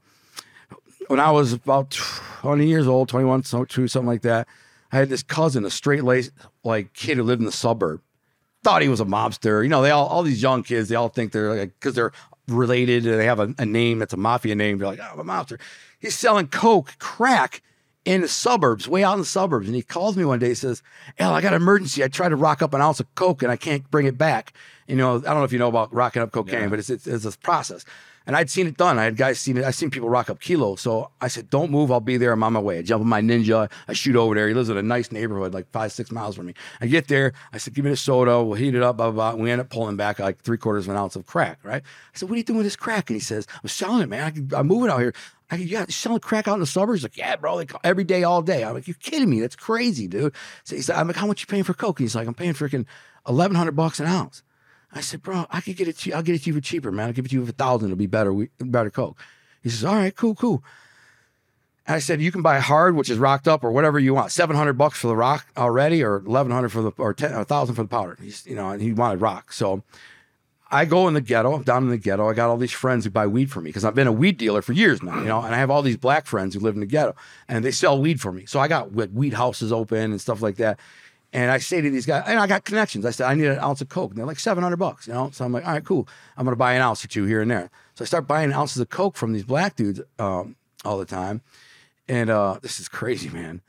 when 1.07 1.19
I 1.19 1.31
was 1.31 1.53
about 1.53 1.91
20 1.91 2.67
years 2.67 2.87
old, 2.87 3.09
21, 3.09 3.43
so 3.43 3.65
two, 3.65 3.87
something 3.87 4.07
like 4.07 4.21
that. 4.21 4.47
I 4.91 4.97
had 4.97 5.09
this 5.09 5.23
cousin, 5.23 5.65
a 5.65 5.69
straight 5.69 6.03
laced 6.03 6.31
like 6.63 6.93
kid 6.93 7.17
who 7.17 7.23
lived 7.23 7.41
in 7.41 7.45
the 7.45 7.51
suburb. 7.51 8.01
Thought 8.63 8.81
he 8.81 8.89
was 8.89 9.01
a 9.01 9.05
mobster. 9.05 9.63
You 9.63 9.69
know, 9.69 9.81
they 9.81 9.91
all 9.91 10.07
all 10.07 10.23
these 10.23 10.41
young 10.41 10.63
kids, 10.63 10.89
they 10.89 10.95
all 10.95 11.09
think 11.09 11.31
they're 11.31 11.55
like 11.55 11.73
because 11.79 11.93
they're 11.93 12.11
related 12.47 13.05
and 13.05 13.19
they 13.19 13.25
have 13.25 13.39
a, 13.39 13.53
a, 13.57 13.65
name 13.65 13.99
that's 13.99 14.13
a 14.13 14.17
mafia 14.17 14.55
name. 14.55 14.77
They're 14.77 14.87
like, 14.87 14.99
oh, 15.01 15.09
I'm 15.13 15.19
a 15.19 15.23
mobster. 15.23 15.59
He's 15.99 16.15
selling 16.15 16.47
coke, 16.47 16.93
crack 16.99 17.61
in 18.05 18.21
the 18.21 18.27
suburbs, 18.27 18.87
way 18.87 19.03
out 19.03 19.13
in 19.13 19.19
the 19.19 19.25
suburbs. 19.25 19.67
And 19.67 19.75
he 19.75 19.81
calls 19.81 20.15
me 20.15 20.23
one 20.23 20.39
day, 20.39 20.49
he 20.49 20.55
says, 20.55 20.81
Al, 21.19 21.33
I 21.33 21.41
got 21.41 21.53
an 21.53 21.61
emergency. 21.61 22.03
I 22.03 22.07
tried 22.07 22.29
to 22.29 22.37
rock 22.37 22.61
up 22.61 22.73
an 22.73 22.81
ounce 22.81 23.01
of 23.01 23.13
coke 23.15 23.43
and 23.43 23.51
I 23.51 23.57
can't 23.57 23.89
bring 23.91 24.05
it 24.05 24.17
back. 24.17 24.53
You 24.87 24.95
know, 24.95 25.17
I 25.17 25.19
don't 25.19 25.37
know 25.37 25.43
if 25.43 25.51
you 25.51 25.59
know 25.59 25.67
about 25.67 25.93
rocking 25.93 26.21
up 26.21 26.31
cocaine, 26.31 26.61
yeah. 26.61 26.67
but 26.69 26.79
it's, 26.79 26.89
it's, 26.89 27.05
it's 27.05 27.25
a 27.25 27.37
process. 27.39 27.83
And 28.27 28.35
I'd 28.35 28.49
seen 28.49 28.67
it 28.67 28.75
done. 28.75 28.99
I 28.99 29.05
had 29.05 29.15
guys 29.15 29.39
seen 29.39 29.55
it. 29.55 29.63
I 29.63 29.71
seen 29.71 29.89
people 29.89 30.09
rock 30.09 30.29
up 30.29 30.41
kilos. 30.41 30.81
So 30.81 31.11
I 31.21 31.29
said, 31.29 31.49
"Don't 31.49 31.71
move. 31.71 31.91
I'll 31.91 32.01
be 32.01 32.17
there. 32.17 32.33
I'm 32.33 32.43
on 32.43 32.53
my 32.53 32.59
way." 32.59 32.77
I 32.77 32.81
jump 32.81 33.01
in 33.01 33.07
my 33.07 33.21
ninja. 33.21 33.71
I 33.87 33.93
shoot 33.93 34.17
over 34.17 34.35
there. 34.35 34.49
He 34.49 34.53
lives 34.53 34.67
in 34.67 34.75
a 34.75 34.83
nice 34.83 35.13
neighborhood, 35.13 35.53
like 35.53 35.71
five, 35.71 35.93
six 35.93 36.11
miles 36.11 36.35
from 36.35 36.47
me. 36.47 36.53
I 36.81 36.87
get 36.87 37.07
there. 37.07 37.31
I 37.53 37.57
said, 37.57 37.73
"Give 37.73 37.85
me 37.85 37.91
the 37.91 37.97
soda. 37.97 38.43
We'll 38.43 38.55
heat 38.55 38.75
it 38.75 38.83
up." 38.83 38.97
Blah 38.97 39.11
blah. 39.11 39.31
blah. 39.31 39.41
We 39.41 39.49
end 39.49 39.61
up 39.61 39.69
pulling 39.69 39.95
back 39.95 40.19
like 40.19 40.41
three 40.41 40.57
quarters 40.57 40.85
of 40.85 40.91
an 40.91 40.97
ounce 40.97 41.15
of 41.15 41.25
crack. 41.25 41.59
Right? 41.63 41.81
I 41.81 42.17
said, 42.17 42.27
"What 42.29 42.35
are 42.35 42.37
you 42.37 42.43
doing 42.43 42.57
with 42.57 42.65
this 42.65 42.75
crack?" 42.75 43.09
And 43.09 43.15
he 43.15 43.21
says, 43.21 43.47
"I'm 43.63 43.69
selling 43.69 44.01
it, 44.01 44.09
man. 44.09 44.51
I 44.53 44.59
am 44.59 44.67
moving 44.67 44.89
out 44.89 44.99
here." 44.99 45.13
I 45.49 45.57
said, 45.57 45.67
"Yeah, 45.67 45.85
selling 45.87 46.19
crack 46.19 46.49
out 46.49 46.55
in 46.55 46.59
the 46.59 46.65
suburbs." 46.65 46.99
He's 46.99 47.05
like, 47.05 47.17
"Yeah, 47.17 47.37
bro. 47.37 47.55
Like 47.55 47.71
every 47.85 48.03
day, 48.03 48.23
all 48.23 48.41
day." 48.41 48.65
I'm 48.65 48.73
like, 48.73 48.87
"You're 48.87 48.95
kidding 48.99 49.29
me? 49.29 49.39
That's 49.39 49.55
crazy, 49.55 50.07
dude." 50.09 50.33
So 50.65 50.75
he 50.75 50.81
said, 50.81 50.97
"I'm 50.97 51.07
like, 51.07 51.15
how 51.15 51.27
much 51.27 51.39
you 51.39 51.47
paying 51.47 51.63
for 51.63 51.73
coke?" 51.73 51.99
And 51.99 52.03
he's 52.05 52.15
like, 52.15 52.27
"I'm 52.27 52.33
paying 52.33 52.53
freaking 52.53 52.85
eleven 53.25 53.55
hundred 53.55 53.77
bucks 53.77 54.01
an 54.01 54.07
ounce." 54.07 54.43
I 54.93 55.01
said, 55.01 55.21
bro, 55.21 55.45
I 55.49 55.61
could 55.61 55.75
get 55.75 55.87
it. 55.87 55.97
Che- 55.97 56.13
I'll 56.13 56.23
get 56.23 56.35
it 56.35 56.43
to 56.43 56.49
you 56.49 56.53
for 56.53 56.61
cheaper, 56.61 56.91
man. 56.91 57.07
I'll 57.07 57.13
give 57.13 57.25
it 57.25 57.29
to 57.29 57.35
you 57.35 57.45
for 57.45 57.49
a 57.51 57.53
thousand. 57.53 57.89
It'll 57.89 57.97
be 57.97 58.07
better, 58.07 58.33
better 58.59 58.89
coke. 58.89 59.19
He 59.61 59.69
says, 59.69 59.83
all 59.83 59.95
right, 59.95 60.15
cool, 60.15 60.35
cool. 60.35 60.63
And 61.85 61.95
I 61.95 61.99
said, 61.99 62.21
you 62.21 62.31
can 62.31 62.41
buy 62.41 62.59
hard, 62.59 62.95
which 62.95 63.09
is 63.09 63.17
rocked 63.17 63.47
up, 63.47 63.63
or 63.63 63.71
whatever 63.71 63.99
you 63.99 64.13
want. 64.13 64.31
Seven 64.31 64.55
hundred 64.55 64.73
bucks 64.73 64.99
for 64.99 65.07
the 65.07 65.15
rock 65.15 65.47
already, 65.55 66.03
or 66.03 66.17
eleven 66.17 66.51
hundred 66.51 66.69
for 66.69 66.81
the, 66.81 66.91
or 66.97 67.13
ten, 67.13 67.45
thousand 67.45 67.75
for 67.75 67.83
the 67.83 67.87
powder. 67.87 68.17
He's, 68.21 68.45
you 68.45 68.55
know, 68.55 68.69
and 68.69 68.81
he 68.81 68.93
wanted 68.93 69.21
rock. 69.21 69.53
So 69.53 69.83
I 70.69 70.83
go 70.83 71.07
in 71.07 71.13
the 71.13 71.21
ghetto, 71.21 71.63
down 71.63 71.83
in 71.83 71.89
the 71.89 71.97
ghetto. 71.97 72.29
I 72.29 72.33
got 72.33 72.49
all 72.49 72.57
these 72.57 72.73
friends 72.73 73.05
who 73.05 73.11
buy 73.11 73.25
weed 73.25 73.49
for 73.49 73.61
me 73.61 73.69
because 73.69 73.85
I've 73.85 73.95
been 73.95 74.07
a 74.07 74.11
weed 74.11 74.37
dealer 74.37 74.61
for 74.61 74.73
years 74.73 75.01
now, 75.01 75.19
you 75.19 75.27
know, 75.27 75.41
and 75.41 75.55
I 75.55 75.59
have 75.59 75.71
all 75.71 75.81
these 75.81 75.95
black 75.95 76.25
friends 76.25 76.55
who 76.55 76.59
live 76.59 76.75
in 76.75 76.81
the 76.81 76.85
ghetto 76.85 77.15
and 77.47 77.63
they 77.63 77.71
sell 77.71 77.97
weed 77.97 78.19
for 78.19 78.33
me. 78.33 78.45
So 78.45 78.59
I 78.59 78.67
got 78.67 78.91
weed 78.91 79.33
houses 79.33 79.71
open 79.71 80.11
and 80.11 80.19
stuff 80.19 80.41
like 80.41 80.57
that. 80.57 80.77
And 81.33 81.51
I 81.51 81.57
say 81.57 81.81
to 81.81 81.89
these 81.89 82.05
guys, 82.05 82.23
and 82.25 82.39
I 82.39 82.47
got 82.47 82.63
connections. 82.63 83.05
I 83.05 83.11
said, 83.11 83.27
I 83.27 83.35
need 83.35 83.47
an 83.47 83.59
ounce 83.59 83.81
of 83.81 83.89
Coke. 83.89 84.11
And 84.11 84.19
they're 84.19 84.25
like 84.25 84.39
700 84.39 84.77
bucks, 84.77 85.07
you 85.07 85.13
know? 85.13 85.29
So 85.31 85.43
I'm 85.43 85.51
like, 85.51 85.65
all 85.65 85.73
right, 85.73 85.83
cool. 85.83 86.07
I'm 86.37 86.45
going 86.45 86.53
to 86.53 86.57
buy 86.57 86.73
an 86.73 86.81
ounce 86.81 87.03
or 87.03 87.09
two 87.09 87.25
here 87.25 87.41
and 87.41 87.51
there. 87.51 87.69
So 87.95 88.03
I 88.03 88.05
start 88.05 88.27
buying 88.27 88.53
ounces 88.53 88.81
of 88.81 88.89
Coke 88.89 89.17
from 89.17 89.33
these 89.33 89.43
black 89.43 89.75
dudes 89.75 90.01
um, 90.19 90.55
all 90.85 90.97
the 90.97 91.05
time. 91.05 91.41
And 92.07 92.29
uh, 92.29 92.59
this 92.61 92.79
is 92.79 92.87
crazy, 92.87 93.29
man. 93.29 93.61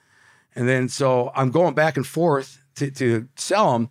And 0.54 0.68
then 0.68 0.88
so 0.88 1.32
I'm 1.34 1.50
going 1.50 1.74
back 1.74 1.96
and 1.96 2.06
forth 2.06 2.62
to, 2.76 2.90
to 2.92 3.28
sell 3.36 3.72
them. 3.72 3.90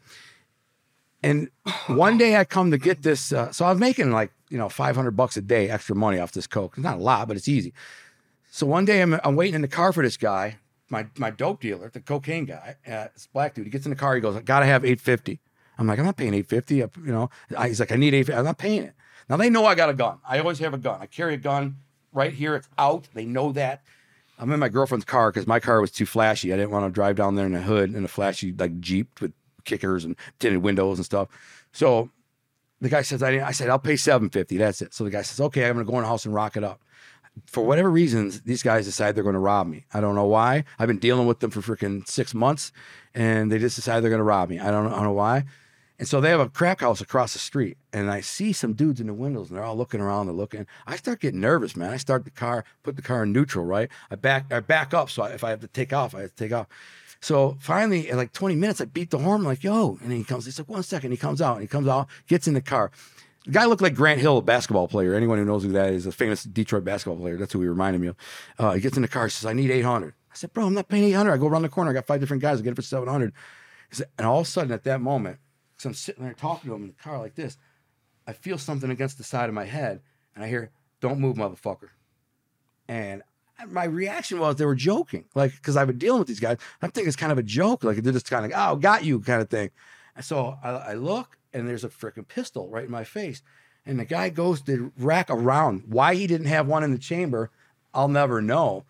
And 1.22 1.49
one 1.88 2.18
day 2.18 2.38
I 2.38 2.45
come 2.45 2.72
to 2.72 2.78
get 2.78 3.03
this. 3.03 3.34
Uh, 3.34 3.51
so 3.51 3.65
I'm 3.65 3.80
making 3.80 4.11
like, 4.11 4.32
you 4.49 4.57
know, 4.57 4.70
500 4.70 5.11
bucks 5.11 5.36
a 5.36 5.41
day 5.41 5.70
extra 5.70 5.95
money 5.95 6.20
off 6.20 6.32
this 6.32 6.47
Coke. 6.47 6.76
It's 6.78 6.84
not 6.84 6.99
a 6.99 7.01
lot, 7.01 7.28
but 7.28 7.36
it's 7.36 7.49
easy. 7.49 7.74
So 8.49 8.65
one 8.65 8.86
day 8.86 9.01
I'm, 9.01 9.20
I'm 9.26 9.36
waiting 9.36 9.55
in 9.55 9.61
the 9.61 9.68
car 9.68 9.91
for 9.91 10.03
this 10.03 10.15
guy 10.15 10.57
my 10.89 11.07
my 11.17 11.29
dope 11.29 11.61
dealer, 11.61 11.89
the 11.89 11.99
cocaine 11.99 12.45
guy, 12.45 12.75
uh, 12.88 13.07
this 13.13 13.27
black 13.31 13.53
dude, 13.53 13.65
he 13.65 13.71
gets 13.71 13.85
in 13.85 13.89
the 13.89 13.95
car. 13.95 14.15
He 14.15 14.21
goes, 14.21 14.35
"I 14.35 14.41
gotta 14.41 14.65
have 14.65 14.85
850." 14.85 15.39
I'm 15.77 15.88
like, 15.88 15.99
"I'm 15.99 16.05
not 16.05 16.17
paying 16.17 16.33
850." 16.33 16.75
You 16.75 17.11
know, 17.11 17.29
I, 17.57 17.67
he's 17.67 17.79
like, 17.79 17.91
"I 17.91 17.95
need 17.95 18.13
850." 18.13 18.39
I'm 18.39 18.45
not 18.45 18.57
paying 18.57 18.83
it. 18.83 18.93
Now 19.29 19.38
they 19.38 19.49
know 19.49 19.65
I 19.65 19.75
got 19.75 19.89
a 19.89 19.93
gun. 19.93 20.19
I 20.27 20.39
always 20.39 20.59
have 20.59 20.73
a 20.73 20.77
gun. 20.77 20.99
I 21.01 21.05
carry 21.05 21.33
a 21.33 21.38
gun 21.38 21.77
right 22.13 22.33
here. 22.33 22.55
It's 22.55 22.69
out. 22.77 23.07
They 23.13 23.25
know 23.25 23.51
that. 23.53 23.83
I'm 24.39 24.51
in 24.51 24.59
my 24.59 24.69
girlfriend's 24.69 25.05
car 25.05 25.31
because 25.31 25.47
my 25.47 25.59
car 25.59 25.81
was 25.81 25.91
too 25.91 26.05
flashy. 26.05 26.53
I 26.53 26.57
didn't 26.57 26.71
want 26.71 26.85
to 26.85 26.91
drive 26.91 27.15
down 27.15 27.35
there 27.35 27.45
in 27.45 27.55
a 27.55 27.61
hood 27.61 27.93
in 27.93 28.05
a 28.05 28.07
flashy 28.07 28.53
like 28.53 28.79
Jeep 28.79 29.19
with 29.19 29.33
kickers 29.65 30.05
and 30.05 30.15
tinted 30.39 30.61
windows 30.61 30.99
and 30.99 31.05
stuff. 31.05 31.27
So 31.73 32.11
the 32.79 32.89
guy 32.89 33.01
says, 33.01 33.23
I, 33.23 33.47
I 33.47 33.51
said, 33.51 33.69
I'll 33.69 33.79
pay 33.79 33.95
750. 33.95 34.57
That's 34.57 34.81
it. 34.81 34.93
So 34.93 35.03
the 35.03 35.09
guy 35.09 35.23
says, 35.23 35.41
okay, 35.41 35.67
I'm 35.67 35.73
going 35.73 35.85
to 35.85 35.91
go 35.91 35.97
in 35.97 36.03
the 36.03 36.07
house 36.07 36.25
and 36.25 36.33
rock 36.33 36.55
it 36.55 36.63
up 36.63 36.81
for 37.45 37.63
whatever 37.63 37.89
reasons, 37.89 38.41
these 38.41 38.63
guys 38.63 38.85
decide 38.85 39.15
they're 39.15 39.23
going 39.23 39.33
to 39.33 39.39
rob 39.39 39.67
me. 39.67 39.85
I 39.93 40.01
don't 40.01 40.15
know 40.15 40.25
why. 40.25 40.63
I've 40.79 40.88
been 40.88 40.99
dealing 40.99 41.27
with 41.27 41.39
them 41.39 41.51
for 41.51 41.61
freaking 41.61 42.07
six 42.07 42.33
months, 42.33 42.71
and 43.13 43.51
they 43.51 43.59
just 43.59 43.75
decide 43.75 44.01
they're 44.01 44.09
going 44.09 44.19
to 44.19 44.23
rob 44.23 44.49
me. 44.49 44.59
I 44.59 44.71
don't, 44.71 44.88
I 44.88 44.95
don't 44.95 45.03
know 45.03 45.11
why. 45.11 45.45
And 45.99 46.07
so 46.07 46.21
they 46.21 46.29
have 46.29 46.39
a 46.39 46.49
crack 46.49 46.81
house 46.81 47.01
across 47.01 47.33
the 47.33 47.39
street, 47.39 47.77
and 47.91 48.11
I 48.11 48.21
see 48.21 48.53
some 48.53 48.73
dudes 48.73 49.01
in 49.01 49.07
the 49.07 49.13
windows, 49.13 49.49
and 49.49 49.57
they're 49.57 49.65
all 49.65 49.77
looking 49.77 49.99
around. 49.99 50.27
They're 50.27 50.35
looking. 50.35 50.67
I 50.85 50.95
start 50.95 51.21
getting 51.21 51.39
nervous, 51.39 51.75
man. 51.75 51.89
I 51.89 51.97
start 51.97 52.23
the 52.23 52.29
car, 52.31 52.65
put 52.83 52.95
the 52.95 53.01
car 53.01 53.23
in 53.23 53.31
neutral, 53.31 53.65
right? 53.65 53.89
I 54.11 54.15
back, 54.15 54.53
I 54.53 54.59
back 54.59 54.93
up, 54.93 55.09
so 55.09 55.23
I, 55.23 55.29
if 55.29 55.43
I 55.43 55.49
have 55.49 55.61
to 55.61 55.67
take 55.67 55.93
off, 55.93 56.13
I 56.13 56.21
have 56.21 56.35
to 56.35 56.35
take 56.35 56.53
off. 56.53 56.67
So 57.19 57.57
finally, 57.59 58.09
in 58.09 58.17
like 58.17 58.31
20 58.31 58.55
minutes, 58.55 58.79
I 58.79 58.85
beat 58.85 59.09
the 59.09 59.17
horn, 59.17 59.41
I'm 59.41 59.47
like, 59.47 59.63
yo. 59.63 59.97
And 60.03 60.11
he 60.11 60.23
comes, 60.23 60.45
he's 60.45 60.59
like, 60.59 60.69
one 60.69 60.83
second. 60.83 61.11
He 61.11 61.17
comes 61.17 61.41
out, 61.41 61.53
and 61.53 61.61
he 61.61 61.67
comes 61.67 61.88
out, 61.88 62.07
gets 62.27 62.47
in 62.47 62.53
the 62.53 62.61
car. 62.61 62.91
The 63.47 63.53
guy 63.53 63.63
looked 63.63 63.81
like 63.81 63.95
Grant 63.95 64.19
Hill, 64.19 64.39
a 64.39 64.41
basketball 64.41 64.89
player. 64.89 65.15
Anyone 65.15 65.37
who 65.37 65.45
knows 65.45 65.63
who 65.63 65.71
that 65.71 65.93
is, 65.93 66.05
a 66.05 66.11
famous 66.11 66.43
Detroit 66.43 66.83
basketball 66.83 67.15
player. 67.15 67.37
That's 67.37 67.53
who 67.53 67.61
he 67.61 67.67
reminded 67.69 68.01
me 68.01 68.07
of. 68.07 68.17
Uh, 68.59 68.73
he 68.73 68.81
gets 68.81 68.97
in 68.97 69.03
the 69.03 69.07
car, 69.07 69.29
says, 69.29 69.45
I 69.45 69.53
need 69.53 69.71
800. 69.71 70.13
I 70.29 70.35
said, 70.35 70.51
bro, 70.51 70.65
I'm 70.65 70.73
not 70.73 70.89
paying 70.89 71.05
800. 71.05 71.31
I 71.31 71.37
go 71.37 71.47
around 71.47 71.61
the 71.61 71.69
corner. 71.69 71.91
I 71.91 71.93
got 71.93 72.05
five 72.05 72.19
different 72.19 72.41
guys. 72.41 72.59
I 72.59 72.63
get 72.63 72.73
it 72.73 72.75
for 72.75 72.81
700. 72.81 73.31
Said, 73.91 74.07
and 74.17 74.27
all 74.27 74.41
of 74.41 74.47
a 74.47 74.49
sudden, 74.49 74.73
at 74.73 74.83
that 74.83 74.99
moment, 74.99 75.37
because 75.71 75.85
I'm 75.85 75.93
sitting 75.93 76.25
there 76.25 76.33
talking 76.33 76.69
to 76.69 76.75
him 76.75 76.81
in 76.81 76.87
the 76.89 77.01
car 77.01 77.19
like 77.19 77.35
this, 77.35 77.57
I 78.27 78.33
feel 78.33 78.57
something 78.57 78.91
against 78.91 79.17
the 79.17 79.23
side 79.23 79.47
of 79.47 79.55
my 79.55 79.63
head, 79.63 80.01
and 80.35 80.43
I 80.43 80.49
hear, 80.49 80.71
don't 80.99 81.21
move, 81.21 81.37
motherfucker. 81.37 81.87
And 82.89 83.23
my 83.69 83.85
reaction 83.85 84.39
was 84.39 84.57
they 84.57 84.65
were 84.65 84.75
joking, 84.75 85.23
like, 85.35 85.53
because 85.53 85.77
I've 85.77 85.87
been 85.87 85.97
dealing 85.97 86.19
with 86.19 86.27
these 86.27 86.41
guys. 86.41 86.57
I'm 86.81 86.91
thinking 86.91 87.07
it's 87.07 87.15
kind 87.15 87.31
of 87.31 87.37
a 87.37 87.43
joke, 87.43 87.85
like 87.85 87.95
they're 88.03 88.11
just 88.11 88.29
kind 88.29 88.45
of, 88.45 88.51
oh, 88.53 88.75
got 88.75 89.05
you 89.05 89.21
kind 89.21 89.41
of 89.41 89.49
thing. 89.49 89.69
And 90.17 90.25
so 90.25 90.57
I, 90.61 90.69
I 90.69 90.93
look, 90.95 91.37
and 91.53 91.67
there's 91.67 91.83
a 91.83 91.89
freaking 91.89 92.27
pistol 92.27 92.67
right 92.69 92.85
in 92.85 92.91
my 92.91 93.03
face. 93.03 93.41
And 93.85 93.99
the 93.99 94.05
guy 94.05 94.29
goes 94.29 94.61
to 94.63 94.91
rack 94.97 95.29
around. 95.29 95.83
Why 95.87 96.15
he 96.15 96.27
didn't 96.27 96.47
have 96.47 96.67
one 96.67 96.83
in 96.83 96.91
the 96.91 96.97
chamber, 96.97 97.51
I'll 97.93 98.09
never 98.09 98.41
know. 98.41 98.85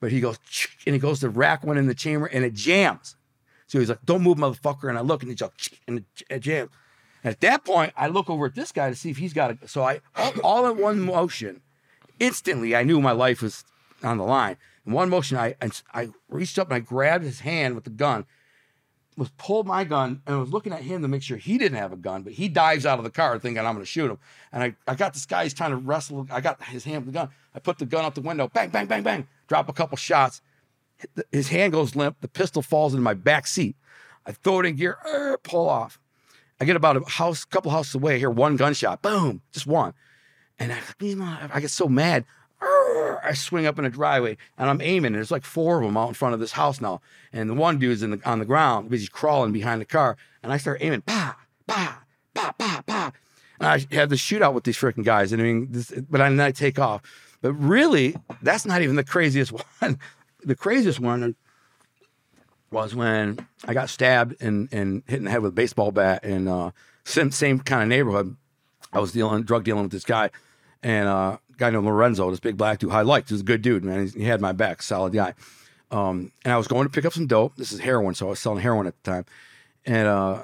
But 0.00 0.12
he 0.12 0.20
goes, 0.20 0.38
and 0.84 0.94
he 0.94 0.98
goes 0.98 1.20
to 1.20 1.30
rack 1.30 1.64
one 1.64 1.78
in 1.78 1.86
the 1.86 1.94
chamber 1.94 2.26
and 2.26 2.44
it 2.44 2.54
jams. 2.54 3.16
So 3.66 3.78
he's 3.78 3.88
like, 3.88 4.04
don't 4.04 4.22
move, 4.22 4.36
motherfucker. 4.36 4.88
And 4.88 4.98
I 4.98 5.00
look 5.00 5.22
and 5.22 5.30
he 5.30 5.34
just, 5.34 5.74
and 5.86 6.04
it 6.28 6.40
jams. 6.40 6.70
And 7.24 7.32
at 7.32 7.40
that 7.40 7.64
point, 7.64 7.92
I 7.96 8.08
look 8.08 8.28
over 8.28 8.46
at 8.46 8.54
this 8.54 8.72
guy 8.72 8.90
to 8.90 8.96
see 8.96 9.10
if 9.10 9.16
he's 9.16 9.32
got 9.32 9.52
it. 9.52 9.70
So 9.70 9.82
I, 9.82 10.00
all, 10.16 10.32
all 10.42 10.70
in 10.70 10.78
one 10.78 11.00
motion, 11.00 11.62
instantly, 12.18 12.76
I 12.76 12.82
knew 12.82 13.00
my 13.00 13.12
life 13.12 13.40
was 13.40 13.64
on 14.02 14.18
the 14.18 14.24
line. 14.24 14.56
In 14.84 14.92
one 14.92 15.08
motion, 15.08 15.38
I, 15.38 15.54
I 15.94 16.10
reached 16.28 16.58
up 16.58 16.66
and 16.66 16.74
I 16.74 16.80
grabbed 16.80 17.24
his 17.24 17.40
hand 17.40 17.74
with 17.74 17.84
the 17.84 17.90
gun 17.90 18.26
was 19.16 19.30
pulled 19.36 19.66
my 19.66 19.84
gun 19.84 20.22
and 20.26 20.40
was 20.40 20.50
looking 20.50 20.72
at 20.72 20.82
him 20.82 21.02
to 21.02 21.08
make 21.08 21.22
sure 21.22 21.36
he 21.36 21.58
didn't 21.58 21.78
have 21.78 21.92
a 21.92 21.96
gun, 21.96 22.22
but 22.22 22.32
he 22.32 22.48
dives 22.48 22.86
out 22.86 22.98
of 22.98 23.04
the 23.04 23.10
car 23.10 23.38
thinking 23.38 23.64
I'm 23.64 23.78
to 23.78 23.84
shoot 23.84 24.10
him. 24.10 24.18
And 24.52 24.62
I, 24.62 24.74
I 24.90 24.94
got 24.94 25.12
this 25.12 25.26
guy, 25.26 25.44
he's 25.44 25.54
trying 25.54 25.70
to 25.70 25.76
wrestle. 25.76 26.26
I 26.30 26.40
got 26.40 26.62
his 26.64 26.84
hand 26.84 27.04
with 27.04 27.14
the 27.14 27.18
gun. 27.20 27.28
I 27.54 27.58
put 27.58 27.78
the 27.78 27.86
gun 27.86 28.04
out 28.04 28.14
the 28.14 28.22
window, 28.22 28.48
bang, 28.48 28.70
bang, 28.70 28.86
bang, 28.86 29.02
bang, 29.02 29.26
drop 29.48 29.68
a 29.68 29.72
couple 29.72 29.96
shots. 29.96 30.40
His 31.30 31.48
hand 31.48 31.72
goes 31.72 31.94
limp. 31.94 32.16
The 32.20 32.28
pistol 32.28 32.62
falls 32.62 32.94
into 32.94 33.02
my 33.02 33.14
back 33.14 33.46
seat. 33.46 33.76
I 34.24 34.32
throw 34.32 34.60
it 34.60 34.66
in 34.66 34.76
gear, 34.76 34.98
er, 35.04 35.38
pull 35.42 35.68
off. 35.68 35.98
I 36.60 36.64
get 36.64 36.76
about 36.76 36.96
a 36.96 37.10
house, 37.10 37.44
couple 37.44 37.70
houses 37.72 37.96
away, 37.96 38.14
I 38.14 38.18
hear 38.18 38.30
one 38.30 38.56
gunshot, 38.56 39.02
boom, 39.02 39.42
just 39.52 39.66
one. 39.66 39.94
And 40.58 40.72
I, 40.72 40.78
I 41.52 41.60
get 41.60 41.70
so 41.70 41.88
mad. 41.88 42.24
I 42.62 43.32
swing 43.34 43.66
up 43.66 43.78
in 43.78 43.84
a 43.84 43.90
driveway 43.90 44.36
and 44.58 44.70
I'm 44.70 44.80
aiming. 44.80 45.08
And 45.08 45.16
there's 45.16 45.30
like 45.30 45.44
four 45.44 45.78
of 45.78 45.84
them 45.84 45.96
out 45.96 46.08
in 46.08 46.14
front 46.14 46.34
of 46.34 46.40
this 46.40 46.52
house 46.52 46.80
now. 46.80 47.00
And 47.32 47.48
the 47.48 47.54
one 47.54 47.78
dude's 47.78 48.02
in 48.02 48.10
the, 48.10 48.20
on 48.24 48.38
the 48.38 48.44
ground 48.44 48.88
because 48.88 49.00
he's 49.00 49.08
crawling 49.08 49.52
behind 49.52 49.80
the 49.80 49.86
car. 49.86 50.16
And 50.42 50.52
I 50.52 50.56
start 50.56 50.78
aiming, 50.80 51.02
pa, 51.02 51.36
pa, 51.66 52.02
pa, 52.34 52.52
pa, 52.58 52.82
pa. 52.86 53.12
And 53.58 53.68
I 53.68 53.94
have 53.94 54.08
the 54.08 54.16
shootout 54.16 54.54
with 54.54 54.64
these 54.64 54.76
freaking 54.76 55.04
guys. 55.04 55.32
And 55.32 55.40
I 55.40 55.44
mean, 55.44 55.68
this, 55.70 55.92
but 56.10 56.18
then 56.18 56.40
I 56.40 56.50
take 56.50 56.78
off. 56.78 57.02
But 57.40 57.54
really, 57.54 58.16
that's 58.42 58.66
not 58.66 58.82
even 58.82 58.96
the 58.96 59.04
craziest 59.04 59.52
one. 59.80 59.98
the 60.44 60.56
craziest 60.56 61.00
one 61.00 61.34
was 62.70 62.94
when 62.94 63.46
I 63.66 63.74
got 63.74 63.90
stabbed 63.90 64.40
and 64.40 64.68
and 64.72 65.02
hit 65.06 65.18
in 65.18 65.24
the 65.24 65.30
head 65.30 65.42
with 65.42 65.50
a 65.50 65.54
baseball 65.54 65.92
bat 65.92 66.24
in 66.24 66.48
uh, 66.48 66.70
same 67.04 67.30
same 67.30 67.60
kind 67.60 67.82
of 67.82 67.88
neighborhood. 67.88 68.36
I 68.92 68.98
was 68.98 69.12
dealing 69.12 69.42
drug 69.42 69.64
dealing 69.64 69.82
with 69.84 69.92
this 69.92 70.04
guy, 70.04 70.30
and 70.82 71.08
uh, 71.08 71.38
guy 71.56 71.70
named 71.70 71.84
Lorenzo, 71.84 72.30
this 72.30 72.40
big 72.40 72.56
black 72.56 72.78
dude. 72.78 72.92
I 72.92 73.02
liked. 73.02 73.28
He 73.28 73.34
was 73.34 73.40
a 73.40 73.44
good 73.44 73.62
dude, 73.62 73.84
man. 73.84 74.06
He, 74.06 74.20
he 74.20 74.24
had 74.24 74.40
my 74.40 74.52
back, 74.52 74.82
solid 74.82 75.12
guy. 75.12 75.34
Um, 75.90 76.32
and 76.44 76.52
I 76.52 76.56
was 76.56 76.66
going 76.66 76.86
to 76.86 76.92
pick 76.92 77.04
up 77.04 77.12
some 77.12 77.26
dope. 77.26 77.56
This 77.56 77.70
is 77.70 77.80
heroin, 77.80 78.14
so 78.14 78.26
I 78.26 78.30
was 78.30 78.40
selling 78.40 78.62
heroin 78.62 78.86
at 78.86 78.94
the 79.02 79.10
time. 79.10 79.24
And 79.84 80.08
uh, 80.08 80.42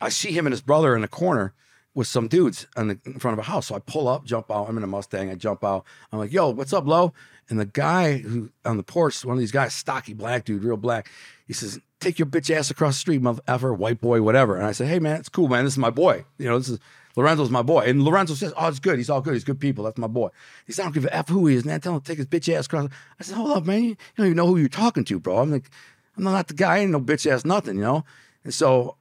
I 0.00 0.10
see 0.10 0.32
him 0.32 0.46
and 0.46 0.52
his 0.52 0.60
brother 0.60 0.94
in 0.94 1.02
the 1.02 1.08
corner 1.08 1.54
with 1.94 2.06
some 2.06 2.28
dudes 2.28 2.66
in, 2.76 2.88
the, 2.88 2.98
in 3.04 3.18
front 3.18 3.38
of 3.38 3.44
a 3.44 3.48
house. 3.48 3.66
So 3.66 3.74
I 3.74 3.78
pull 3.80 4.08
up, 4.08 4.24
jump 4.24 4.50
out. 4.50 4.68
I'm 4.68 4.76
in 4.76 4.84
a 4.84 4.86
Mustang. 4.86 5.30
I 5.30 5.34
jump 5.34 5.64
out. 5.64 5.84
I'm 6.10 6.18
like, 6.18 6.32
"Yo, 6.32 6.50
what's 6.50 6.72
up, 6.72 6.86
Lo?" 6.86 7.12
And 7.48 7.58
the 7.58 7.66
guy 7.66 8.18
who 8.18 8.50
on 8.64 8.76
the 8.76 8.82
porch, 8.82 9.24
one 9.24 9.34
of 9.34 9.40
these 9.40 9.52
guys, 9.52 9.74
stocky 9.74 10.14
black 10.14 10.44
dude, 10.44 10.64
real 10.64 10.76
black. 10.76 11.10
He 11.46 11.52
says, 11.52 11.80
"Take 12.00 12.18
your 12.18 12.26
bitch 12.26 12.54
ass 12.54 12.70
across 12.70 12.94
the 12.94 13.00
street, 13.00 13.22
motherfucker, 13.22 13.76
white 13.76 14.00
boy, 14.00 14.22
whatever." 14.22 14.56
And 14.56 14.66
I 14.66 14.72
said, 14.72 14.88
"Hey, 14.88 14.98
man, 14.98 15.20
it's 15.20 15.28
cool, 15.28 15.48
man. 15.48 15.64
This 15.64 15.74
is 15.74 15.78
my 15.78 15.90
boy. 15.90 16.24
You 16.38 16.48
know, 16.48 16.58
this 16.58 16.68
is." 16.68 16.78
Lorenzo's 17.16 17.50
my 17.50 17.62
boy. 17.62 17.80
And 17.80 18.02
Lorenzo 18.02 18.34
says, 18.34 18.52
Oh, 18.56 18.68
it's 18.68 18.78
good. 18.78 18.98
He's 18.98 19.10
all 19.10 19.20
good. 19.20 19.34
He's 19.34 19.44
good 19.44 19.60
people. 19.60 19.84
That's 19.84 19.98
my 19.98 20.06
boy. 20.06 20.30
He 20.66 20.72
says, 20.72 20.80
I 20.80 20.84
don't 20.84 20.94
give 20.94 21.04
a 21.04 21.14
F 21.14 21.28
who 21.28 21.46
he 21.46 21.56
is, 21.56 21.64
man. 21.64 21.80
Tell 21.80 21.94
him 21.94 22.00
to 22.00 22.06
take 22.06 22.18
his 22.18 22.26
bitch 22.26 22.52
ass 22.52 22.66
across. 22.66 22.88
I 23.20 23.22
said, 23.22 23.36
Hold 23.36 23.56
up, 23.56 23.64
man. 23.64 23.84
You 23.84 23.96
don't 24.16 24.26
even 24.26 24.36
know 24.36 24.46
who 24.46 24.56
you're 24.56 24.68
talking 24.68 25.04
to, 25.04 25.18
bro. 25.18 25.38
I'm 25.38 25.50
like, 25.50 25.70
I'm 26.16 26.24
not 26.24 26.48
the 26.48 26.54
guy. 26.54 26.76
I 26.76 26.78
ain't 26.80 26.92
no 26.92 27.00
bitch 27.00 27.30
ass 27.30 27.44
nothing, 27.44 27.76
you 27.76 27.82
know? 27.82 28.04
And 28.44 28.52
so 28.52 28.96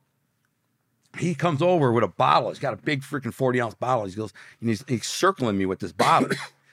he 1.18 1.36
comes 1.36 1.62
over 1.62 1.92
with 1.92 2.04
a 2.04 2.08
bottle. 2.08 2.50
He's 2.50 2.60
got 2.60 2.74
a 2.74 2.78
big 2.78 3.02
freaking 3.02 3.34
40 3.34 3.62
ounce 3.62 3.74
bottle. 3.76 4.06
He 4.06 4.14
goes, 4.14 4.34
and 4.60 4.70
he's, 4.70 4.84
he's 4.88 5.06
circling 5.06 5.58
me 5.58 5.66
with 5.66 5.80
this 5.80 5.92
bottle. 5.92 6.30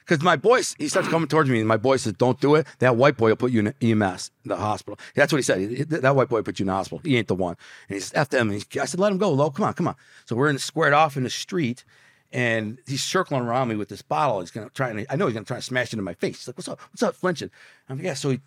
Because 0.09 0.23
my 0.23 0.37
boy, 0.37 0.63
he 0.79 0.87
starts 0.87 1.07
coming 1.07 1.27
towards 1.27 1.51
me, 1.51 1.59
and 1.59 1.67
my 1.67 1.77
boy 1.77 1.97
says, 1.97 2.13
"Don't 2.13 2.41
do 2.41 2.55
it. 2.55 2.65
That 2.79 2.95
white 2.95 3.15
boy 3.15 3.29
will 3.29 3.35
put 3.35 3.51
you 3.51 3.59
in 3.59 3.75
EMS, 3.79 4.31
the 4.43 4.55
hospital." 4.55 4.97
That's 5.13 5.31
what 5.31 5.37
he 5.37 5.43
said. 5.43 5.87
That 5.87 6.15
white 6.15 6.29
boy 6.29 6.37
will 6.37 6.43
put 6.43 6.57
you 6.57 6.63
in 6.63 6.67
the 6.67 6.73
hospital. 6.73 6.99
He 7.03 7.15
ain't 7.15 7.27
the 7.27 7.35
one. 7.35 7.55
And 7.87 7.95
he 7.95 7.99
says, 7.99 8.13
"F 8.15 8.29
them." 8.29 8.49
And 8.49 8.59
he, 8.59 8.79
I 8.79 8.85
said, 8.85 8.99
"Let 8.99 9.11
him 9.11 9.19
go, 9.19 9.31
Lo. 9.31 9.51
Come 9.51 9.65
on, 9.65 9.73
come 9.75 9.87
on." 9.87 9.95
So 10.25 10.35
we're 10.35 10.49
in 10.49 10.57
squared 10.57 10.93
off 10.93 11.15
in 11.15 11.21
the 11.21 11.29
street, 11.29 11.83
and 12.31 12.79
he's 12.87 13.03
circling 13.03 13.43
around 13.43 13.67
me 13.67 13.75
with 13.75 13.89
this 13.89 14.01
bottle. 14.01 14.39
He's 14.39 14.49
gonna 14.49 14.71
try 14.71 14.89
and 14.89 15.05
I 15.11 15.15
know 15.15 15.27
he's 15.27 15.35
gonna 15.35 15.45
try 15.45 15.57
and 15.57 15.63
smash 15.63 15.93
it 15.93 15.99
in 15.99 16.03
my 16.03 16.15
face. 16.15 16.37
He's 16.37 16.47
like, 16.47 16.57
"What's 16.57 16.67
up? 16.67 16.81
What's 16.91 17.03
up?" 17.03 17.15
Flinching. 17.15 17.51
I'm 17.87 17.97
like, 17.97 18.05
"Yeah." 18.05 18.15
So 18.15 18.31
he 18.31 18.41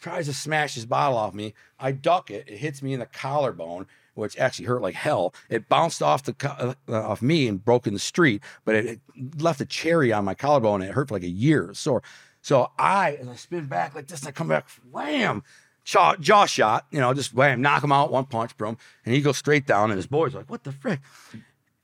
tries 0.00 0.26
to 0.26 0.34
smash 0.34 0.74
his 0.74 0.84
bottle 0.84 1.16
off 1.16 1.32
me. 1.32 1.54
I 1.78 1.92
duck 1.92 2.28
it. 2.28 2.48
It 2.48 2.58
hits 2.58 2.82
me 2.82 2.92
in 2.92 2.98
the 2.98 3.06
collarbone 3.06 3.86
which 4.14 4.38
actually 4.38 4.66
hurt 4.66 4.82
like 4.82 4.94
hell. 4.94 5.34
It 5.48 5.68
bounced 5.68 6.02
off 6.02 6.22
the 6.22 6.76
uh, 6.88 6.92
off 6.92 7.22
me 7.22 7.48
and 7.48 7.64
broke 7.64 7.86
in 7.86 7.94
the 7.94 8.00
street, 8.00 8.42
but 8.64 8.74
it, 8.74 8.86
it, 8.86 9.00
left 9.40 9.60
a 9.60 9.66
cherry 9.66 10.12
on 10.12 10.24
my 10.24 10.34
collarbone 10.34 10.80
and 10.80 10.90
it 10.90 10.94
hurt 10.94 11.08
for 11.08 11.14
like 11.14 11.22
a 11.22 11.28
year. 11.28 11.72
Sore. 11.74 12.02
So 12.40 12.70
I, 12.78 13.14
as 13.14 13.28
I 13.28 13.36
spin 13.36 13.66
back 13.66 13.94
like 13.94 14.06
this, 14.06 14.20
and 14.20 14.28
I 14.28 14.32
come 14.32 14.48
back, 14.48 14.68
wham, 14.90 15.42
jaw, 15.84 16.14
jaw 16.16 16.44
shot, 16.44 16.86
you 16.90 17.00
know, 17.00 17.14
just 17.14 17.32
wham, 17.32 17.62
knock 17.62 17.82
him 17.82 17.90
out, 17.90 18.12
one 18.12 18.26
punch, 18.26 18.54
boom, 18.58 18.76
and 19.06 19.14
he 19.14 19.22
goes 19.22 19.38
straight 19.38 19.66
down, 19.66 19.90
and 19.90 19.96
his 19.96 20.06
boys 20.06 20.34
like, 20.34 20.50
what 20.50 20.62
the 20.62 20.72
frick? 20.72 21.00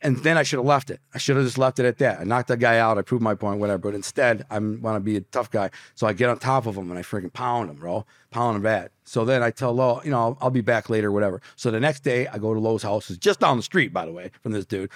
And 0.03 0.17
then 0.19 0.39
I 0.39 0.43
should 0.45 0.59
have 0.59 0.67
left 0.67 0.89
it. 0.89 0.99
I 1.15 1.19
should 1.19 1.37
have 1.37 1.45
just 1.45 1.59
left 1.59 1.79
it 1.79 1.85
at 1.85 1.99
that. 1.99 2.21
I 2.21 2.25
knocked 2.25 2.49
that 2.49 2.57
guy 2.57 2.79
out. 2.79 2.97
I 2.97 3.03
proved 3.03 3.23
my 3.23 3.35
point, 3.35 3.61
whatever. 3.61 3.79
But 3.79 3.95
instead, 3.95 4.47
I 4.51 4.59
want 4.59 4.97
to 4.97 5.01
be 5.01 5.17
a 5.17 5.21
tough 5.21 5.51
guy. 5.51 5.71
So 5.95 6.07
I 6.07 6.15
get 6.15 6.31
on 6.31 6.39
top 6.39 6.65
of 6.65 6.75
him 6.75 6.91
and 6.91 6.99
I 6.99 7.03
freaking 7.03 7.33
pound 7.33 7.69
him, 7.69 7.77
bro. 7.77 8.07
Pound 8.31 8.57
him 8.57 8.63
bad. 8.63 8.91
So 9.05 9.27
then 9.27 9.43
I 9.43 9.51
tell 9.51 9.75
Lo, 9.75 10.01
you 10.03 10.11
know, 10.11 10.19
I'll, 10.19 10.39
I'll 10.41 10.51
be 10.51 10.63
back 10.63 10.89
later, 10.89 11.13
whatever. 11.13 11.43
So 11.57 11.71
the 11.71 11.81
next 11.81 12.01
day, 12.01 12.27
I 12.29 12.39
go 12.39 12.55
to 12.55 12.61
Lo's 12.61 12.83
house. 12.83 13.11
It's 13.11 13.19
just 13.19 13.41
down 13.41 13.59
the 13.59 13.63
street, 13.63 13.93
by 13.93 14.07
the 14.07 14.13
way, 14.13 14.31
from 14.43 14.53
this 14.53 14.65
dude. 14.65 14.91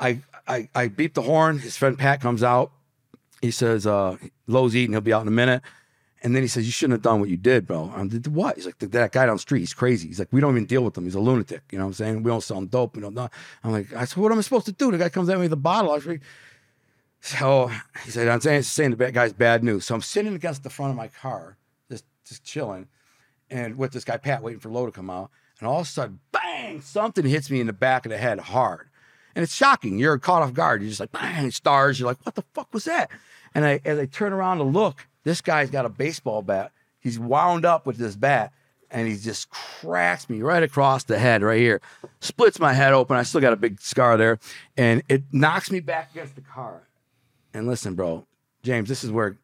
I, 0.00 0.20
I, 0.46 0.70
I 0.74 0.88
beep 0.88 1.12
the 1.12 1.22
horn. 1.22 1.58
His 1.58 1.76
friend 1.76 1.98
Pat 1.98 2.22
comes 2.22 2.42
out. 2.42 2.72
He 3.42 3.50
says, 3.50 3.86
uh, 3.86 4.16
Lo's 4.46 4.74
eating. 4.74 4.92
He'll 4.92 5.02
be 5.02 5.12
out 5.12 5.22
in 5.22 5.28
a 5.28 5.32
minute. 5.32 5.62
And 6.22 6.34
then 6.34 6.42
he 6.42 6.48
says, 6.48 6.66
You 6.66 6.72
shouldn't 6.72 6.94
have 6.94 7.02
done 7.02 7.20
what 7.20 7.28
you 7.28 7.36
did, 7.36 7.66
bro. 7.66 7.92
I'm 7.94 8.08
like, 8.08 8.26
What? 8.26 8.56
He's 8.56 8.66
like, 8.66 8.78
That 8.78 9.12
guy 9.12 9.26
down 9.26 9.36
the 9.36 9.40
street, 9.40 9.60
he's 9.60 9.74
crazy. 9.74 10.08
He's 10.08 10.18
like, 10.18 10.32
We 10.32 10.40
don't 10.40 10.52
even 10.52 10.66
deal 10.66 10.82
with 10.82 10.96
him. 10.96 11.04
He's 11.04 11.14
a 11.14 11.20
lunatic. 11.20 11.62
You 11.70 11.78
know 11.78 11.84
what 11.84 11.90
I'm 11.90 11.94
saying? 11.94 12.22
We 12.22 12.30
don't 12.30 12.42
sell 12.42 12.58
him 12.58 12.66
dope. 12.66 12.96
We 12.96 13.02
don't 13.02 13.14
know. 13.14 13.28
I'm 13.62 13.72
like, 13.72 13.92
I 13.94 14.04
said, 14.04 14.18
What 14.18 14.32
am 14.32 14.38
I 14.38 14.42
supposed 14.42 14.66
to 14.66 14.72
do? 14.72 14.90
The 14.90 14.98
guy 14.98 15.08
comes 15.08 15.28
at 15.28 15.36
me 15.36 15.42
with 15.42 15.52
a 15.52 15.56
bottle. 15.56 15.92
I 15.92 16.18
So 17.20 17.70
he 18.04 18.10
said, 18.10 18.28
I'm 18.28 18.40
saying, 18.40 18.62
saying 18.62 18.90
the 18.90 18.96
bad 18.96 19.14
guy's 19.14 19.32
bad 19.32 19.62
news. 19.62 19.86
So 19.86 19.94
I'm 19.94 20.02
sitting 20.02 20.34
against 20.34 20.62
the 20.62 20.70
front 20.70 20.90
of 20.90 20.96
my 20.96 21.08
car, 21.08 21.56
just, 21.90 22.04
just 22.24 22.44
chilling, 22.44 22.88
and 23.50 23.78
with 23.78 23.92
this 23.92 24.04
guy, 24.04 24.16
Pat, 24.16 24.42
waiting 24.42 24.60
for 24.60 24.70
Lo 24.70 24.86
to 24.86 24.92
come 24.92 25.10
out. 25.10 25.30
And 25.60 25.68
all 25.68 25.80
of 25.80 25.86
a 25.86 25.90
sudden, 25.90 26.20
bang, 26.30 26.80
something 26.80 27.24
hits 27.24 27.50
me 27.50 27.60
in 27.60 27.66
the 27.66 27.72
back 27.72 28.06
of 28.06 28.10
the 28.10 28.18
head 28.18 28.38
hard. 28.38 28.88
And 29.34 29.42
it's 29.42 29.54
shocking. 29.54 29.98
You're 29.98 30.18
caught 30.18 30.42
off 30.42 30.52
guard. 30.52 30.82
You're 30.82 30.88
just 30.88 31.00
like, 31.00 31.12
bang, 31.12 31.50
stars. 31.50 31.98
You're 31.98 32.08
like, 32.08 32.24
What 32.24 32.34
the 32.34 32.44
fuck 32.54 32.72
was 32.72 32.84
that? 32.84 33.10
And 33.54 33.64
I, 33.64 33.80
as 33.84 33.98
I 33.98 34.06
turn 34.06 34.32
around 34.32 34.58
to 34.58 34.64
look, 34.64 35.07
this 35.24 35.40
guy's 35.40 35.70
got 35.70 35.84
a 35.84 35.88
baseball 35.88 36.42
bat. 36.42 36.72
He's 37.00 37.18
wound 37.18 37.64
up 37.64 37.86
with 37.86 37.96
this 37.96 38.16
bat 38.16 38.52
and 38.90 39.06
he 39.06 39.16
just 39.16 39.50
cracks 39.50 40.28
me 40.30 40.42
right 40.42 40.62
across 40.62 41.04
the 41.04 41.18
head 41.18 41.42
right 41.42 41.60
here. 41.60 41.80
Splits 42.20 42.58
my 42.58 42.72
head 42.72 42.92
open. 42.92 43.16
I 43.16 43.22
still 43.22 43.40
got 43.40 43.52
a 43.52 43.56
big 43.56 43.80
scar 43.80 44.16
there. 44.16 44.38
And 44.76 45.02
it 45.08 45.24
knocks 45.32 45.70
me 45.70 45.80
back 45.80 46.10
against 46.12 46.34
the 46.34 46.40
car. 46.40 46.82
And 47.52 47.66
listen, 47.66 47.94
bro, 47.94 48.26
James, 48.62 48.88
this 48.88 49.04
is 49.04 49.10
where 49.10 49.36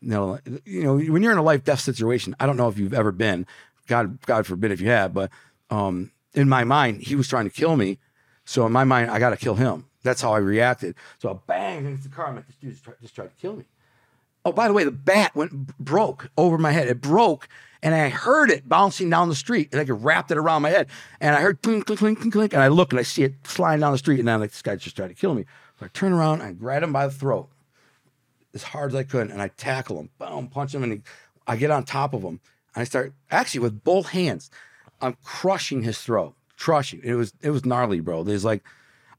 you 0.00 0.08
know, 0.08 0.38
you 0.64 0.82
know, 0.82 0.96
when 0.96 1.22
you're 1.22 1.32
in 1.32 1.38
a 1.38 1.42
life 1.42 1.62
death 1.64 1.80
situation, 1.80 2.34
I 2.40 2.46
don't 2.46 2.56
know 2.56 2.68
if 2.68 2.76
you've 2.76 2.94
ever 2.94 3.12
been, 3.12 3.46
God, 3.86 4.20
God 4.26 4.46
forbid 4.46 4.72
if 4.72 4.80
you 4.80 4.88
have, 4.88 5.14
but 5.14 5.30
um, 5.70 6.10
in 6.34 6.48
my 6.48 6.64
mind, 6.64 7.02
he 7.02 7.14
was 7.14 7.28
trying 7.28 7.44
to 7.44 7.54
kill 7.54 7.76
me. 7.76 7.98
So 8.44 8.66
in 8.66 8.72
my 8.72 8.82
mind, 8.82 9.10
I 9.10 9.20
got 9.20 9.30
to 9.30 9.36
kill 9.36 9.54
him. 9.54 9.86
That's 10.02 10.20
how 10.20 10.32
I 10.32 10.38
reacted. 10.38 10.96
So 11.18 11.30
I 11.30 11.34
bang 11.46 11.86
against 11.86 12.02
the 12.02 12.08
car. 12.08 12.26
I'm 12.26 12.36
like, 12.36 12.46
this 12.46 12.56
dude 12.56 12.72
just 12.72 13.00
just 13.00 13.14
tried 13.14 13.28
to 13.28 13.40
kill 13.40 13.54
me. 13.54 13.64
Oh, 14.44 14.52
by 14.52 14.66
the 14.66 14.74
way, 14.74 14.84
the 14.84 14.90
bat 14.90 15.34
went 15.36 15.78
broke 15.78 16.30
over 16.36 16.58
my 16.58 16.72
head. 16.72 16.88
It 16.88 17.00
broke, 17.00 17.48
and 17.82 17.94
I 17.94 18.08
heard 18.08 18.50
it 18.50 18.68
bouncing 18.68 19.08
down 19.08 19.28
the 19.28 19.34
street. 19.34 19.72
Like 19.72 19.88
it 19.88 19.94
wrapped 19.94 20.30
it 20.30 20.38
around 20.38 20.62
my 20.62 20.70
head, 20.70 20.88
and 21.20 21.34
I 21.34 21.40
heard 21.40 21.62
clink, 21.62 21.86
clink, 21.86 22.00
clink, 22.00 22.18
clink, 22.18 22.32
clink, 22.32 22.52
and 22.52 22.62
I 22.62 22.68
look 22.68 22.92
and 22.92 23.00
I 23.00 23.04
see 23.04 23.22
it 23.22 23.34
flying 23.44 23.80
down 23.80 23.92
the 23.92 23.98
street, 23.98 24.20
and 24.20 24.30
I'm 24.30 24.40
like, 24.40 24.50
this 24.50 24.62
guy 24.62 24.76
just 24.76 24.96
tried 24.96 25.08
to 25.08 25.14
kill 25.14 25.34
me. 25.34 25.44
So 25.78 25.86
I 25.86 25.88
turn 25.88 26.12
around, 26.12 26.40
and 26.40 26.48
I 26.48 26.52
grab 26.52 26.82
him 26.82 26.92
by 26.92 27.06
the 27.06 27.12
throat 27.12 27.48
as 28.54 28.62
hard 28.62 28.90
as 28.90 28.96
I 28.96 29.02
could, 29.02 29.30
and 29.30 29.40
I 29.40 29.48
tackle 29.48 29.98
him, 29.98 30.10
boom, 30.18 30.48
punch 30.48 30.74
him, 30.74 30.82
and 30.82 30.92
he, 30.92 31.00
I 31.46 31.56
get 31.56 31.70
on 31.70 31.84
top 31.84 32.12
of 32.14 32.22
him, 32.22 32.40
and 32.74 32.82
I 32.82 32.84
start 32.84 33.12
actually 33.30 33.60
with 33.60 33.82
both 33.84 34.08
hands, 34.08 34.50
I'm 35.00 35.16
crushing 35.22 35.82
his 35.82 35.98
throat, 36.00 36.34
crushing. 36.58 37.00
It 37.02 37.14
was 37.14 37.32
it 37.42 37.50
was 37.50 37.64
gnarly, 37.64 38.00
bro. 38.00 38.22
There's 38.22 38.44
like, 38.44 38.62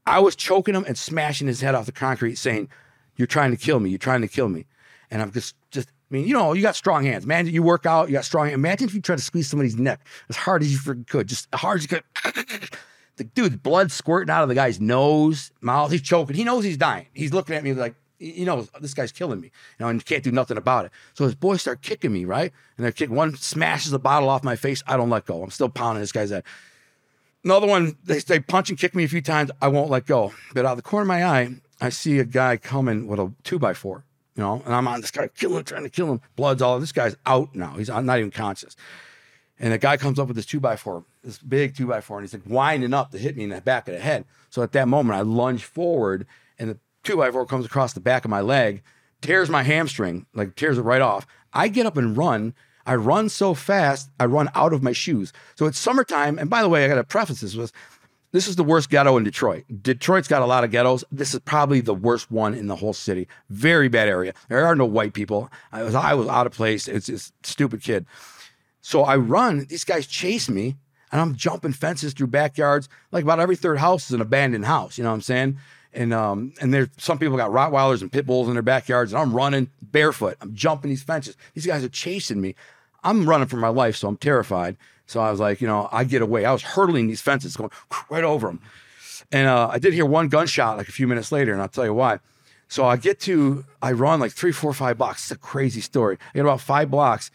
I 0.06 0.20
was 0.20 0.36
choking 0.36 0.74
him 0.74 0.84
and 0.86 0.96
smashing 0.96 1.46
his 1.46 1.60
head 1.60 1.74
off 1.74 1.86
the 1.86 1.92
concrete, 1.92 2.36
saying, 2.36 2.68
"You're 3.16 3.26
trying 3.26 3.50
to 3.50 3.56
kill 3.56 3.80
me. 3.80 3.90
You're 3.90 3.98
trying 3.98 4.22
to 4.22 4.28
kill 4.28 4.48
me." 4.48 4.66
And 5.10 5.22
I'm 5.22 5.32
just, 5.32 5.54
just, 5.70 5.88
I 5.88 6.14
mean, 6.14 6.26
you 6.26 6.34
know, 6.34 6.52
you 6.52 6.62
got 6.62 6.76
strong 6.76 7.04
hands, 7.04 7.26
man. 7.26 7.46
You 7.46 7.62
work 7.62 7.86
out, 7.86 8.08
you 8.08 8.14
got 8.14 8.24
strong 8.24 8.46
hands. 8.46 8.54
Imagine 8.54 8.88
if 8.88 8.94
you 8.94 9.00
try 9.00 9.16
to 9.16 9.22
squeeze 9.22 9.48
somebody's 9.48 9.76
neck 9.76 10.00
as 10.28 10.36
hard 10.36 10.62
as 10.62 10.72
you 10.72 11.04
could, 11.04 11.26
just 11.26 11.48
as 11.52 11.60
hard 11.60 11.78
as 11.78 11.82
you 11.82 11.88
could. 11.88 12.70
the 13.16 13.24
dude's 13.24 13.56
blood 13.56 13.90
squirting 13.90 14.30
out 14.30 14.42
of 14.42 14.48
the 14.48 14.54
guy's 14.54 14.80
nose, 14.80 15.50
mouth. 15.60 15.90
He's 15.90 16.02
choking. 16.02 16.36
He 16.36 16.44
knows 16.44 16.64
he's 16.64 16.76
dying. 16.76 17.06
He's 17.14 17.32
looking 17.32 17.54
at 17.54 17.64
me 17.64 17.72
like, 17.72 17.94
you 18.18 18.44
know, 18.44 18.66
this 18.80 18.94
guy's 18.94 19.12
killing 19.12 19.40
me, 19.40 19.48
you 19.48 19.84
know, 19.84 19.88
and 19.88 20.00
you 20.00 20.04
can't 20.04 20.22
do 20.22 20.32
nothing 20.32 20.56
about 20.56 20.86
it. 20.86 20.92
So 21.14 21.24
his 21.24 21.34
boys 21.34 21.60
start 21.60 21.82
kicking 21.82 22.12
me, 22.12 22.24
right? 22.24 22.52
And 22.76 22.84
they're 22.84 22.92
kicking. 22.92 23.14
One 23.14 23.36
smashes 23.36 23.90
the 23.90 23.98
bottle 23.98 24.28
off 24.28 24.44
my 24.44 24.56
face. 24.56 24.82
I 24.86 24.96
don't 24.96 25.10
let 25.10 25.26
go. 25.26 25.42
I'm 25.42 25.50
still 25.50 25.68
pounding 25.68 26.00
this 26.00 26.12
guy's 26.12 26.30
head. 26.30 26.44
Another 27.44 27.66
one, 27.66 27.96
they, 28.04 28.20
they 28.20 28.40
punch 28.40 28.70
and 28.70 28.78
kick 28.78 28.94
me 28.94 29.04
a 29.04 29.08
few 29.08 29.20
times. 29.20 29.50
I 29.60 29.68
won't 29.68 29.90
let 29.90 30.06
go. 30.06 30.32
But 30.54 30.64
out 30.64 30.72
of 30.72 30.76
the 30.78 30.82
corner 30.82 31.02
of 31.02 31.08
my 31.08 31.24
eye, 31.24 31.56
I 31.80 31.90
see 31.90 32.18
a 32.18 32.24
guy 32.24 32.56
coming 32.56 33.06
with 33.06 33.20
a 33.20 33.32
two 33.42 33.58
by 33.58 33.74
four 33.74 34.04
you 34.36 34.42
know, 34.42 34.62
and 34.64 34.74
I'm 34.74 34.88
on 34.88 35.00
this 35.00 35.10
guy, 35.10 35.28
kill 35.28 35.56
him, 35.56 35.64
trying 35.64 35.84
to 35.84 35.90
kill 35.90 36.10
him. 36.10 36.20
Blood's 36.36 36.62
all. 36.62 36.80
This 36.80 36.92
guy's 36.92 37.16
out 37.26 37.54
now. 37.54 37.74
He's 37.76 37.88
not 37.88 38.18
even 38.18 38.30
conscious. 38.30 38.76
And 39.58 39.72
the 39.72 39.78
guy 39.78 39.96
comes 39.96 40.18
up 40.18 40.26
with 40.26 40.36
this 40.36 40.46
two 40.46 40.58
by 40.60 40.76
four, 40.76 41.04
this 41.22 41.38
big 41.38 41.76
two 41.76 41.86
by 41.86 42.00
four, 42.00 42.18
and 42.18 42.24
he's 42.24 42.34
like 42.34 42.42
winding 42.46 42.92
up 42.92 43.12
to 43.12 43.18
hit 43.18 43.36
me 43.36 43.44
in 43.44 43.50
the 43.50 43.60
back 43.60 43.86
of 43.86 43.94
the 43.94 44.00
head. 44.00 44.24
So 44.50 44.62
at 44.62 44.72
that 44.72 44.88
moment, 44.88 45.16
I 45.16 45.22
lunge 45.22 45.64
forward, 45.64 46.26
and 46.58 46.70
the 46.70 46.78
two 47.04 47.16
by 47.16 47.30
four 47.30 47.46
comes 47.46 47.64
across 47.64 47.92
the 47.92 48.00
back 48.00 48.24
of 48.24 48.30
my 48.30 48.40
leg, 48.40 48.82
tears 49.20 49.48
my 49.48 49.62
hamstring, 49.62 50.26
like 50.34 50.56
tears 50.56 50.78
it 50.78 50.82
right 50.82 51.00
off. 51.00 51.26
I 51.52 51.68
get 51.68 51.86
up 51.86 51.96
and 51.96 52.16
run. 52.16 52.54
I 52.86 52.96
run 52.96 53.30
so 53.30 53.54
fast, 53.54 54.10
I 54.20 54.26
run 54.26 54.50
out 54.54 54.74
of 54.74 54.82
my 54.82 54.92
shoes. 54.92 55.32
So 55.54 55.64
it's 55.66 55.78
summertime. 55.78 56.38
And 56.38 56.50
by 56.50 56.60
the 56.60 56.68
way, 56.68 56.84
I 56.84 56.88
got 56.88 56.96
to 56.96 57.04
preface 57.04 57.40
this 57.40 57.54
with 57.54 57.72
this 58.34 58.48
is 58.48 58.56
the 58.56 58.64
worst 58.64 58.90
ghetto 58.90 59.16
in 59.16 59.22
Detroit. 59.22 59.64
Detroit's 59.80 60.26
got 60.26 60.42
a 60.42 60.46
lot 60.46 60.64
of 60.64 60.72
ghettos. 60.72 61.04
This 61.12 61.34
is 61.34 61.40
probably 61.40 61.80
the 61.80 61.94
worst 61.94 62.32
one 62.32 62.52
in 62.52 62.66
the 62.66 62.74
whole 62.74 62.92
city. 62.92 63.28
Very 63.48 63.86
bad 63.86 64.08
area. 64.08 64.34
There 64.48 64.66
are 64.66 64.74
no 64.74 64.84
white 64.84 65.12
people. 65.12 65.52
I 65.70 65.84
was 65.84 65.94
I 65.94 66.14
was 66.14 66.26
out 66.26 66.44
of 66.44 66.52
place. 66.52 66.88
It's 66.88 67.06
this 67.06 67.32
stupid 67.44 67.80
kid. 67.80 68.06
So 68.80 69.04
I 69.04 69.14
run. 69.14 69.66
These 69.68 69.84
guys 69.84 70.08
chase 70.08 70.48
me, 70.48 70.74
and 71.12 71.20
I'm 71.20 71.36
jumping 71.36 71.74
fences 71.74 72.12
through 72.12 72.26
backyards. 72.26 72.88
Like 73.12 73.22
about 73.22 73.38
every 73.38 73.54
third 73.54 73.78
house 73.78 74.06
is 74.06 74.14
an 74.14 74.20
abandoned 74.20 74.64
house. 74.64 74.98
You 74.98 75.04
know 75.04 75.10
what 75.10 75.14
I'm 75.14 75.20
saying? 75.20 75.58
And 75.92 76.12
um, 76.12 76.54
and 76.60 76.74
there's 76.74 76.88
some 76.98 77.20
people 77.20 77.36
got 77.36 77.52
Rottweilers 77.52 78.02
and 78.02 78.10
pit 78.10 78.26
bulls 78.26 78.48
in 78.48 78.54
their 78.54 78.64
backyards, 78.64 79.12
and 79.12 79.22
I'm 79.22 79.32
running 79.32 79.70
barefoot. 79.80 80.38
I'm 80.40 80.56
jumping 80.56 80.88
these 80.88 81.04
fences. 81.04 81.36
These 81.54 81.66
guys 81.66 81.84
are 81.84 81.88
chasing 81.88 82.40
me. 82.40 82.56
I'm 83.04 83.28
running 83.28 83.46
for 83.46 83.58
my 83.58 83.68
life, 83.68 83.94
so 83.94 84.08
I'm 84.08 84.16
terrified. 84.16 84.76
So 85.06 85.20
I 85.20 85.30
was 85.30 85.40
like, 85.40 85.60
you 85.60 85.66
know, 85.66 85.88
I 85.92 86.04
get 86.04 86.22
away. 86.22 86.44
I 86.44 86.52
was 86.52 86.62
hurdling 86.62 87.06
these 87.08 87.20
fences, 87.20 87.56
going 87.56 87.70
right 88.10 88.24
over 88.24 88.46
them. 88.46 88.60
And 89.32 89.48
uh, 89.48 89.68
I 89.70 89.78
did 89.78 89.92
hear 89.92 90.06
one 90.06 90.28
gunshot 90.28 90.76
like 90.76 90.88
a 90.88 90.92
few 90.92 91.06
minutes 91.06 91.32
later, 91.32 91.52
and 91.52 91.60
I'll 91.60 91.68
tell 91.68 91.84
you 91.84 91.94
why. 91.94 92.20
So 92.68 92.86
I 92.86 92.96
get 92.96 93.20
to, 93.20 93.64
I 93.82 93.92
run 93.92 94.20
like 94.20 94.32
three, 94.32 94.52
four, 94.52 94.72
five 94.72 94.98
blocks. 94.98 95.24
It's 95.24 95.30
a 95.30 95.36
crazy 95.36 95.80
story. 95.80 96.18
I 96.20 96.38
get 96.38 96.40
about 96.42 96.60
five 96.60 96.90
blocks, 96.90 97.30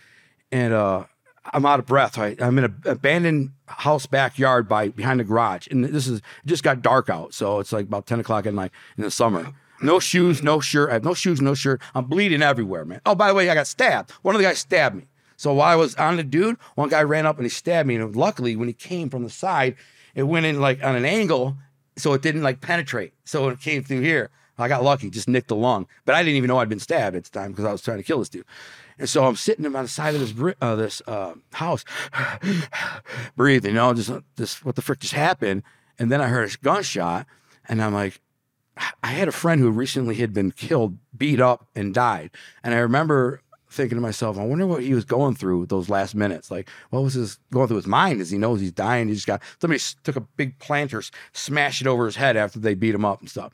and 0.52 0.74
uh, 0.74 1.06
I'm 1.54 1.66
out 1.66 1.80
of 1.80 1.86
breath. 1.86 2.18
I'm 2.18 2.58
in 2.58 2.66
an 2.66 2.82
abandoned 2.86 3.52
house 3.68 4.06
backyard 4.06 4.68
by 4.68 4.90
behind 4.90 5.20
the 5.20 5.24
garage, 5.24 5.68
and 5.70 5.86
this 5.86 6.08
is 6.08 6.22
just 6.46 6.64
got 6.64 6.82
dark 6.82 7.10
out, 7.10 7.34
so 7.34 7.60
it's 7.60 7.72
like 7.72 7.86
about 7.86 8.08
ten 8.08 8.20
o'clock 8.20 8.46
at 8.46 8.54
night 8.54 8.72
in 8.98 9.04
the 9.04 9.12
summer. 9.12 9.54
No 9.82 10.00
shoes, 10.00 10.44
no 10.44 10.60
shirt. 10.60 10.90
I 10.90 10.94
have 10.94 11.06
no 11.06 11.14
shoes, 11.14 11.40
no 11.42 11.54
shirt. 11.54 11.82
I'm 11.96 12.06
bleeding 12.06 12.42
everywhere, 12.42 12.84
man. 12.84 13.00
Oh, 13.06 13.16
by 13.16 13.30
the 13.30 13.34
way, 13.34 13.50
I 13.50 13.56
got 13.56 13.68
stabbed. 13.68 14.12
One 14.24 14.36
of 14.36 14.42
the 14.42 14.48
guys 14.48 14.60
stabbed 14.60 14.96
me. 14.96 15.08
So 15.40 15.54
while 15.54 15.72
I 15.72 15.78
was 15.78 15.96
on 15.96 16.18
the 16.18 16.24
dude, 16.24 16.58
one 16.76 16.90
guy 16.90 17.02
ran 17.02 17.26
up 17.26 17.38
and 17.38 17.46
he 17.46 17.50
stabbed 17.50 17.88
me. 17.88 17.96
And 17.96 18.14
luckily, 18.14 18.58
when 18.58 18.68
he 18.68 18.74
came 18.74 19.10
from 19.10 19.24
the 19.24 19.30
side, 19.30 19.78
it 20.14 20.24
went 20.24 20.46
in 20.46 20.60
like 20.60 20.84
on 20.84 20.98
an 20.98 21.06
angle, 21.06 21.56
so 21.96 22.12
it 22.12 22.22
didn't 22.22 22.44
like 22.44 22.60
penetrate. 22.60 23.14
So 23.24 23.48
it 23.48 23.62
came 23.62 23.82
through 23.82 24.02
here. 24.02 24.32
I 24.58 24.68
got 24.68 24.84
lucky, 24.84 25.10
just 25.10 25.30
nicked 25.30 25.48
the 25.48 25.56
lung. 25.56 25.88
But 26.04 26.16
I 26.16 26.24
didn't 26.24 26.36
even 26.36 26.50
know 26.50 26.58
I'd 26.58 26.68
been 26.68 26.82
stabbed 26.82 27.16
at 27.16 27.24
the 27.24 27.30
time 27.30 27.52
because 27.52 27.64
I 27.64 27.72
was 27.72 27.82
trying 27.82 28.00
to 28.00 28.04
kill 28.04 28.20
this 28.20 28.28
dude. 28.28 28.44
And 28.98 29.08
so 29.08 29.26
I'm 29.26 29.38
sitting 29.38 29.66
on 29.66 29.72
the 29.72 29.88
side 29.88 30.14
of 30.14 30.20
this 30.20 30.54
uh, 30.60 30.76
this 30.76 31.02
uh, 31.08 31.36
house, 31.54 31.86
breathing. 33.38 33.72
You 33.72 33.76
know, 33.76 33.94
just 33.94 34.12
this 34.36 34.66
what 34.66 34.76
the 34.76 34.82
frick 34.82 35.00
just 35.00 35.14
happened. 35.14 35.64
And 35.98 36.12
then 36.12 36.20
I 36.20 36.28
heard 36.28 36.54
a 36.54 36.58
gunshot, 36.58 37.26
and 37.70 37.82
I'm 37.82 37.94
like, 37.94 38.20
I 39.02 39.08
had 39.08 39.30
a 39.30 39.34
friend 39.34 39.62
who 39.62 39.72
recently 39.72 40.16
had 40.16 40.34
been 40.34 40.52
killed, 40.52 40.98
beat 41.18 41.40
up, 41.40 41.66
and 41.76 41.94
died. 41.94 42.32
And 42.62 42.74
I 42.74 42.80
remember 42.80 43.42
thinking 43.70 43.98
to 43.98 44.02
myself, 44.02 44.38
I 44.38 44.46
wonder 44.46 44.66
what 44.66 44.84
he 44.84 44.94
was 44.94 45.06
going 45.06 45.36
through 45.36 45.68
those 45.68 45.90
last 45.90 46.16
minutes. 46.16 46.50
Like, 46.50 46.70
what 46.90 47.04
was 47.04 47.14
his 47.14 47.40
going 47.52 47.68
through 47.68 47.78
his 47.78 47.88
mind 47.88 48.22
as 48.22 48.32
he 48.32 48.38
knows 48.38 48.60
he's 48.60 48.72
dying? 48.72 49.08
He 49.08 49.14
just 49.14 49.28
got 49.28 49.42
somebody 49.62 49.82
took 50.04 50.16
a 50.16 50.22
big 50.22 50.58
planter, 50.60 51.04
smashed 51.34 51.82
it 51.82 51.88
over 51.88 52.06
his 52.06 52.16
head 52.16 52.36
after 52.36 52.60
they 52.60 52.74
beat 52.74 52.96
him 52.96 53.06
up 53.06 53.20
and 53.20 53.30
stuff. 53.30 53.54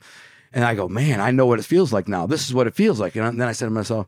And 0.52 0.64
I 0.64 0.74
go, 0.74 0.88
man, 0.88 1.20
I 1.20 1.30
know 1.30 1.46
what 1.46 1.58
it 1.58 1.64
feels 1.64 1.92
like 1.92 2.08
now. 2.08 2.26
This 2.26 2.46
is 2.46 2.54
what 2.54 2.66
it 2.66 2.74
feels 2.74 2.98
like. 2.98 3.14
And 3.14 3.38
then 3.38 3.48
I 3.48 3.52
said 3.52 3.66
to 3.66 3.70
myself, 3.70 4.06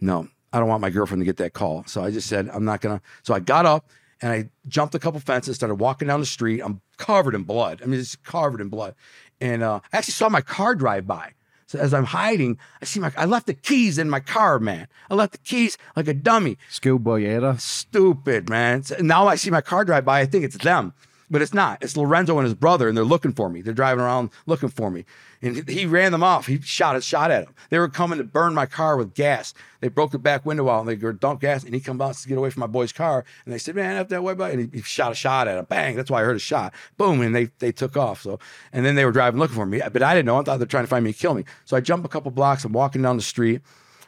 no, 0.00 0.28
I 0.52 0.58
don't 0.58 0.68
want 0.68 0.80
my 0.80 0.90
girlfriend 0.90 1.20
to 1.20 1.24
get 1.24 1.36
that 1.36 1.52
call. 1.52 1.84
So 1.86 2.02
I 2.02 2.10
just 2.10 2.28
said, 2.28 2.48
I'm 2.52 2.64
not 2.64 2.80
gonna. 2.80 3.00
So 3.22 3.34
I 3.34 3.40
got 3.40 3.66
up 3.66 3.90
and 4.20 4.32
I 4.32 4.50
jumped 4.66 4.94
a 4.94 4.98
couple 4.98 5.20
fences, 5.20 5.56
started 5.56 5.76
walking 5.76 6.08
down 6.08 6.20
the 6.20 6.26
street. 6.26 6.60
I'm 6.60 6.80
covered 6.96 7.34
in 7.34 7.44
blood. 7.44 7.80
I 7.82 7.86
mean, 7.86 8.00
it's 8.00 8.16
covered 8.16 8.60
in 8.60 8.68
blood. 8.68 8.94
And 9.40 9.62
uh, 9.62 9.80
I 9.92 9.98
actually 9.98 10.12
saw 10.12 10.28
my 10.28 10.40
car 10.40 10.74
drive 10.74 11.06
by. 11.06 11.32
So 11.66 11.78
as 11.78 11.94
I'm 11.94 12.04
hiding, 12.04 12.58
I 12.80 12.84
see 12.84 13.00
my 13.00 13.12
I 13.16 13.24
left 13.24 13.46
the 13.46 13.54
keys 13.54 13.98
in 13.98 14.10
my 14.10 14.20
car, 14.20 14.58
man. 14.58 14.86
I 15.10 15.14
left 15.14 15.32
the 15.32 15.38
keys 15.38 15.78
like 15.96 16.08
a 16.08 16.14
dummy. 16.14 16.58
Schoolboy 16.70 17.22
era. 17.22 17.56
Stupid, 17.58 18.48
man. 18.48 18.82
So 18.82 18.96
now 19.00 19.26
I 19.26 19.36
see 19.36 19.50
my 19.50 19.60
car 19.60 19.84
drive 19.84 20.04
by. 20.04 20.20
I 20.20 20.26
think 20.26 20.44
it's 20.44 20.58
them, 20.58 20.92
but 21.34 21.42
it's 21.42 21.52
not. 21.52 21.82
It's 21.82 21.96
Lorenzo 21.96 22.38
and 22.38 22.44
his 22.44 22.54
brother, 22.54 22.86
and 22.86 22.96
they're 22.96 23.02
looking 23.02 23.32
for 23.32 23.48
me. 23.48 23.60
They're 23.60 23.74
driving 23.74 24.04
around 24.04 24.30
looking 24.46 24.68
for 24.68 24.88
me. 24.88 25.04
And 25.42 25.68
he 25.68 25.84
ran 25.84 26.12
them 26.12 26.22
off. 26.22 26.46
He 26.46 26.60
shot 26.60 26.94
a 26.94 27.00
shot 27.00 27.32
at 27.32 27.44
them. 27.44 27.56
They 27.70 27.80
were 27.80 27.88
coming 27.88 28.18
to 28.18 28.24
burn 28.24 28.54
my 28.54 28.66
car 28.66 28.96
with 28.96 29.14
gas. 29.14 29.52
They 29.80 29.88
broke 29.88 30.12
the 30.12 30.20
back 30.20 30.46
window 30.46 30.68
out 30.68 30.86
and 30.86 30.88
they 30.88 30.94
were 30.94 31.12
dump 31.12 31.40
gas. 31.40 31.64
And 31.64 31.74
he 31.74 31.80
comes 31.80 32.00
out 32.00 32.14
to 32.14 32.28
get 32.28 32.38
away 32.38 32.50
from 32.50 32.60
my 32.60 32.68
boy's 32.68 32.92
car. 32.92 33.24
And 33.44 33.52
they 33.52 33.58
said, 33.58 33.74
"Man, 33.74 33.96
up 33.96 34.10
that 34.10 34.22
way, 34.22 34.34
buddy." 34.34 34.52
And 34.54 34.72
he, 34.72 34.78
he 34.78 34.82
shot 34.84 35.10
a 35.10 35.16
shot 35.16 35.48
at 35.48 35.58
him. 35.58 35.64
Bang! 35.64 35.96
That's 35.96 36.08
why 36.08 36.20
I 36.20 36.24
heard 36.24 36.36
a 36.36 36.38
shot. 36.38 36.72
Boom! 36.98 37.20
And 37.20 37.34
they 37.34 37.46
they 37.58 37.72
took 37.72 37.96
off. 37.96 38.22
So 38.22 38.38
and 38.72 38.86
then 38.86 38.94
they 38.94 39.04
were 39.04 39.10
driving 39.10 39.40
looking 39.40 39.56
for 39.56 39.66
me, 39.66 39.82
but 39.92 40.04
I 40.04 40.14
didn't 40.14 40.26
know. 40.26 40.38
I 40.38 40.44
thought 40.44 40.58
they're 40.58 40.68
trying 40.68 40.84
to 40.84 40.88
find 40.88 41.02
me 41.02 41.10
and 41.10 41.18
kill 41.18 41.34
me. 41.34 41.42
So 41.64 41.76
I 41.76 41.80
jump 41.80 42.04
a 42.04 42.08
couple 42.08 42.30
blocks. 42.30 42.64
I'm 42.64 42.72
walking 42.72 43.02
down 43.02 43.16
the 43.16 43.24
street, 43.24 43.60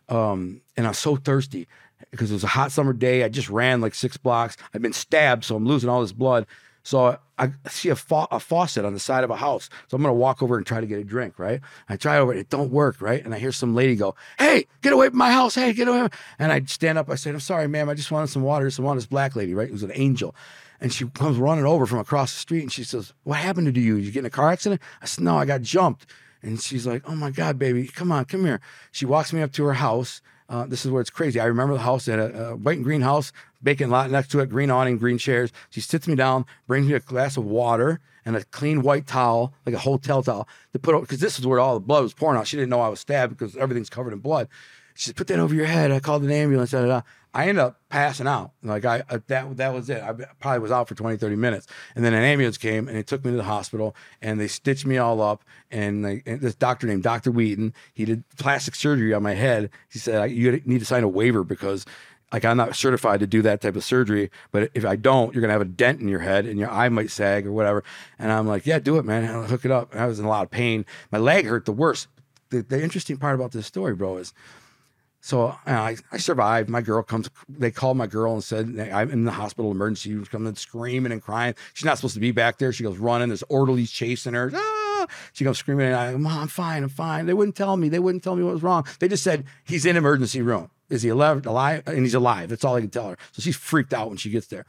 um, 0.09 0.61
and 0.77 0.87
I'm 0.87 0.95
so 0.95 1.17
thirsty 1.17 1.67
because 2.13 2.31
it 2.31 2.35
was 2.35 2.45
a 2.45 2.49
hot 2.49 2.71
summer 2.71 2.93
day. 2.93 3.25
I 3.25 3.29
just 3.29 3.51
ran 3.51 3.81
like 3.81 3.97
six 3.97 4.17
blocks. 4.17 4.57
I've 4.73 4.83
been 4.83 4.93
stabbed, 4.93 5.43
so 5.43 5.57
I'm 5.57 5.67
losing 5.67 5.91
all 5.91 6.03
this 6.03 6.13
blood. 6.13 6.47
So 6.87 7.19
I 7.37 7.51
see 7.69 7.89
a, 7.89 7.97
fa- 7.97 8.29
a 8.31 8.39
faucet 8.39 8.85
on 8.85 8.93
the 8.93 9.01
side 9.01 9.25
of 9.25 9.31
a 9.31 9.35
house. 9.35 9.69
So 9.89 9.97
I'm 9.97 10.03
gonna 10.03 10.15
walk 10.15 10.41
over 10.41 10.57
and 10.57 10.65
try 10.65 10.81
to 10.81 10.87
get 10.87 11.01
a 11.01 11.05
drink, 11.05 11.37
right? 11.37 11.61
I 11.89 11.97
try 11.97 12.17
over 12.17 12.33
it, 12.33 12.49
don't 12.49 12.71
work, 12.71 13.01
right? 13.01 13.25
And 13.25 13.35
I 13.35 13.41
hear 13.41 13.51
some 13.51 13.75
lady 13.75 13.97
go, 13.97 14.15
"Hey, 14.39 14.69
get 14.83 14.93
away 14.93 15.09
from 15.09 15.19
my 15.19 15.33
house! 15.33 15.57
Hey, 15.57 15.73
get 15.73 15.89
away!" 15.89 16.09
And 16.39 16.53
I 16.53 16.61
stand 16.61 16.97
up. 16.97 17.11
I 17.11 17.17
said, 17.17 17.35
"I'm 17.35 17.41
sorry, 17.41 17.67
ma'am. 17.67 17.89
I 17.89 17.95
just 17.95 18.13
wanted 18.13 18.29
some 18.29 18.43
water." 18.43 18.71
Some 18.71 18.85
water. 18.85 18.99
This 18.99 19.07
black 19.07 19.35
lady, 19.35 19.53
right? 19.53 19.69
Was 19.69 19.83
an 19.83 19.91
angel. 19.95 20.33
And 20.81 20.93
she 20.93 21.07
comes 21.07 21.39
running 21.39 21.65
over 21.65 21.87
from 21.87 21.99
across 21.99 22.33
the 22.33 22.39
street 22.39 22.63
and 22.63 22.73
she 22.73 22.85
says, 22.85 23.13
What 23.25 23.39
happened 23.39 23.75
to 23.75 23.81
you? 23.81 23.97
You 23.97 24.13
get 24.13 24.21
in 24.21 24.27
a 24.27 24.31
car 24.31 24.51
accident? 24.51 24.81
I 25.03 25.07
said, 25.07 25.25
No, 25.25 25.37
I 25.37 25.45
got 25.45 25.63
jumped. 25.63 26.07
And 26.43 26.61
she's 26.61 26.87
like, 26.87 27.03
Oh 27.09 27.17
my 27.17 27.31
God, 27.31 27.59
baby, 27.59 27.89
come 27.89 28.13
on, 28.13 28.27
come 28.27 28.45
here. 28.45 28.61
She 28.93 29.07
walks 29.07 29.33
me 29.33 29.43
up 29.43 29.53
to 29.53 29.65
her 29.65 29.75
house. 29.75 30.21
Uh, 30.49 30.67
this 30.67 30.85
is 30.85 30.91
where 30.91 31.01
it's 31.01 31.11
crazy. 31.11 31.41
I 31.41 31.47
remember 31.47 31.75
the 31.75 31.81
house 31.81 32.09
at 32.09 32.19
a, 32.19 32.51
a 32.51 32.57
white 32.57 32.77
and 32.77 32.85
green 32.85 33.01
house, 33.01 33.33
vacant 33.63 33.91
lot 33.91 34.11
next 34.11 34.31
to 34.31 34.41
it, 34.41 34.49
green 34.49 34.71
awning, 34.71 34.99
green 34.99 35.19
chairs. 35.19 35.53
She 35.71 35.81
sits 35.81 36.07
me 36.07 36.15
down, 36.15 36.47
brings 36.67 36.87
me 36.87 36.95
a 36.95 37.01
glass 37.01 37.37
of 37.37 37.45
water 37.45 38.01
and 38.25 38.37
a 38.37 38.45
clean 38.45 38.83
white 38.83 39.07
towel, 39.07 39.55
like 39.65 39.75
a 39.75 39.79
hotel 39.79 40.23
towel, 40.23 40.49
to 40.73 40.79
put 40.79 41.01
because 41.01 41.21
this 41.21 41.39
is 41.39 41.47
where 41.47 41.61
all 41.61 41.75
the 41.75 41.81
blood 41.81 42.03
was 42.03 42.15
pouring 42.15 42.39
out. 42.39 42.47
She 42.47 42.57
didn't 42.57 42.71
know 42.71 42.81
I 42.81 42.89
was 42.89 43.01
stabbed 43.01 43.37
because 43.37 43.57
everything's 43.57 43.91
covered 43.91 44.13
in 44.13 44.21
blood. 44.21 44.49
She 44.95 45.07
said, 45.07 45.17
"Put 45.17 45.27
that 45.29 45.39
over 45.39 45.55
your 45.55 45.67
head." 45.67 45.91
I 45.91 46.01
called 46.01 46.23
an 46.23 46.31
ambulance. 46.31 46.71
Da, 46.71 46.81
da, 46.81 46.87
da. 46.87 47.01
I 47.37 47.49
ended 47.49 47.59
up 47.59 47.79
passing 47.91 48.27
out. 48.27 48.53
Like 48.63 48.87
I 48.87 49.03
that 49.27 49.57
that 49.59 49.75
was 49.75 49.91
it. 49.91 50.03
I 50.03 50.15
probably 50.41 50.61
was 50.61 50.73
out 50.73 50.89
for 50.89 50.95
20, 50.95 51.19
30 51.19 51.37
minutes, 51.37 51.67
and 51.95 52.03
then 52.03 52.15
an 52.15 52.23
ambulance 52.23 52.57
came 52.57 52.89
and 52.89 52.97
they 52.97 53.03
took 53.03 53.27
me 53.27 53.31
to 53.31 53.37
the 53.37 53.43
hospital 53.43 53.95
and 54.23 54.41
they 54.41 54.49
stitched 54.49 54.87
me 54.87 54.97
all 54.97 55.21
up. 55.21 55.45
And, 55.71 56.03
they, 56.03 56.23
and 56.25 56.41
this 56.41 56.55
doctor 56.55 56.87
named 56.87 57.03
Doctor 57.03 57.31
Wheaton, 57.31 57.75
he 57.93 58.07
did 58.07 58.25
plastic 58.39 58.75
surgery 58.75 59.13
on 59.13 59.23
my 59.23 59.35
head. 59.35 59.69
He 59.91 59.99
said, 59.99 60.31
"You 60.31 60.63
need 60.65 60.79
to 60.79 60.87
sign 60.87 61.05
a 61.05 61.09
waiver 61.09 61.45
because." 61.45 61.85
Like 62.33 62.45
I'm 62.45 62.57
not 62.57 62.75
certified 62.75 63.21
to 63.21 63.27
do 63.29 63.41
that 63.43 63.61
type 63.61 63.77
of 63.77 63.85
surgery, 63.85 64.33
but 64.51 64.69
if 64.75 64.85
I 64.85 64.97
don't, 64.97 65.33
you're 65.33 65.41
gonna 65.41 65.53
have 65.53 65.63
a 65.63 65.65
dent 65.65 66.01
in 66.01 66.09
your 66.09 66.19
head 66.19 66.45
and 66.45 66.59
your 66.59 66.69
eye 66.69 66.89
might 66.89 67.13
sag 67.13 67.47
or 67.47 67.53
whatever. 67.53 67.85
And 68.19 68.33
I'm 68.33 68.49
like, 68.49 68.67
yeah, 68.67 68.81
do 68.81 68.99
it, 68.99 69.05
man. 69.05 69.25
I'll 69.33 69.45
hook 69.45 69.65
it 69.65 69.71
up. 69.71 69.93
And 69.93 70.01
I 70.03 70.07
was 70.07 70.19
in 70.19 70.25
a 70.25 70.29
lot 70.29 70.43
of 70.43 70.51
pain. 70.51 70.85
My 71.13 71.19
leg 71.19 71.47
hurt 71.47 71.67
the 71.67 71.73
worst. 71.73 72.09
The, 72.51 72.63
the 72.63 72.83
interesting 72.83 73.17
part 73.17 73.37
about 73.37 73.53
this 73.53 73.67
story, 73.67 73.95
bro, 73.95 74.17
is 74.17 74.35
so 75.27 75.59
I, 75.67 75.97
I 76.13 76.19
survived. 76.19 76.69
My 76.69 76.81
girl 76.81 77.03
comes. 77.03 77.29
They 77.49 77.73
called 77.73 77.97
my 77.97 78.07
girl 78.07 78.35
and 78.35 78.45
said 78.45 78.79
I'm 78.93 79.11
in 79.11 79.25
the 79.25 79.33
hospital 79.33 79.73
emergency. 79.73 80.11
She 80.11 80.17
was 80.17 80.29
coming 80.29 80.55
screaming 80.55 81.11
and 81.11 81.21
crying. 81.21 81.57
She's 81.75 81.85
not 81.85 81.99
supposed 81.99 82.15
to 82.15 82.21
be 82.21 82.31
back 82.31 82.59
there. 82.59 82.73
She 82.73 82.85
goes 82.85 82.99
running. 82.99 83.27
There's 83.27 83.43
orderlies 83.49 83.91
chasing 83.91 84.35
her. 84.35 84.53
Ah! 84.55 85.07
She 85.33 85.43
goes 85.43 85.59
screaming. 85.59 85.87
And 85.87 85.97
I, 85.97 86.15
Mom, 86.15 86.43
I'm 86.43 86.47
fine. 86.47 86.85
I'm 86.85 86.89
fine. 86.89 87.27
They 87.27 87.35
wouldn't 87.35 87.57
tell 87.57 87.77
me. 87.77 87.89
They 87.89 87.99
wouldn't 87.99 88.23
tell 88.23 88.37
me 88.37 88.45
what 88.45 88.53
was 88.53 88.63
wrong. 88.63 88.87
They 89.01 89.09
just 89.09 89.25
said 89.25 89.45
he's 89.65 89.85
in 89.85 89.97
emergency 89.97 90.43
room. 90.43 90.71
Is 90.91 91.03
he 91.03 91.09
alive? 91.09 91.45
Alive? 91.45 91.83
And 91.89 91.99
he's 91.99 92.15
alive. 92.15 92.49
That's 92.49 92.63
all 92.63 92.77
I 92.77 92.81
can 92.81 92.91
tell 92.91 93.09
her. 93.09 93.17
So 93.33 93.43
she's 93.43 93.57
freaked 93.57 93.93
out 93.93 94.09
when 94.09 94.19
she 94.19 94.31
gets 94.31 94.47
there. 94.47 94.65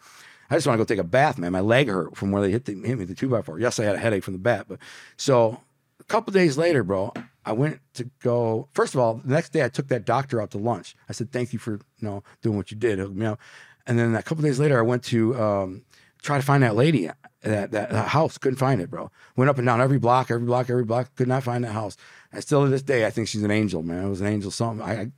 I 0.50 0.56
just 0.56 0.66
want 0.66 0.80
to 0.80 0.84
go 0.84 0.88
take 0.88 0.98
a 0.98 1.08
bath, 1.08 1.38
man. 1.38 1.52
My 1.52 1.60
leg 1.60 1.88
hurt 1.88 2.18
from 2.18 2.32
where 2.32 2.42
they 2.42 2.50
hit, 2.50 2.66
the, 2.66 2.74
hit 2.74 2.82
me 2.82 2.96
with 2.96 3.10
the 3.10 3.14
two 3.14 3.30
by 3.30 3.44
four. 3.44 3.60
Yes, 3.60 3.80
I 3.80 3.84
had 3.84 3.94
a 3.94 4.00
headache 4.00 4.24
from 4.24 4.34
the 4.34 4.40
bat, 4.40 4.66
but 4.68 4.80
so 5.18 5.62
a 6.00 6.04
couple 6.06 6.34
days 6.34 6.58
later, 6.58 6.84
bro, 6.84 7.14
I 7.48 7.54
went 7.54 7.80
to 7.94 8.04
go. 8.22 8.68
First 8.74 8.94
of 8.94 9.00
all, 9.00 9.16
the 9.24 9.34
next 9.34 9.50
day 9.54 9.64
I 9.64 9.70
took 9.70 9.88
that 9.88 10.06
doctor 10.06 10.42
out 10.42 10.52
to 10.52 10.58
lunch. 10.58 10.96
I 11.10 11.14
said, 11.14 11.32
"Thank 11.32 11.54
you 11.54 11.60
for 11.60 11.74
you 11.74 11.80
know 12.08 12.24
doing 12.42 12.58
what 12.58 12.72
you 12.72 12.78
did." 12.78 13.00
You 13.00 13.10
know, 13.10 13.38
and 13.86 13.98
then 13.98 14.16
a 14.16 14.22
couple 14.22 14.44
days 14.44 14.60
later, 14.60 14.78
I 14.78 14.82
went 14.82 15.04
to 15.06 15.40
um, 15.42 15.86
try 16.22 16.38
to 16.38 16.44
find 16.44 16.62
that 16.64 16.76
lady 16.76 17.10
that, 17.42 17.72
that 17.72 17.90
that 17.92 18.08
house. 18.10 18.38
Couldn't 18.38 18.60
find 18.60 18.82
it, 18.82 18.90
bro. 18.90 19.10
Went 19.36 19.50
up 19.50 19.58
and 19.58 19.66
down 19.66 19.80
every 19.82 20.00
block, 20.00 20.30
every 20.30 20.46
block, 20.46 20.70
every 20.70 20.84
block. 20.86 21.16
Could 21.16 21.28
not 21.28 21.44
find 21.44 21.64
that 21.64 21.72
house. 21.72 21.96
And 22.34 22.44
still 22.44 22.64
to 22.66 22.70
this 22.70 22.84
day, 22.84 23.06
I 23.06 23.10
think 23.10 23.28
she's 23.30 23.44
an 23.44 23.52
angel, 23.52 23.82
man. 23.84 24.06
It 24.06 24.10
was 24.10 24.22
an 24.22 24.28
angel. 24.28 24.52
Something 24.52 24.86
I, 24.86 25.02
I 25.02 25.12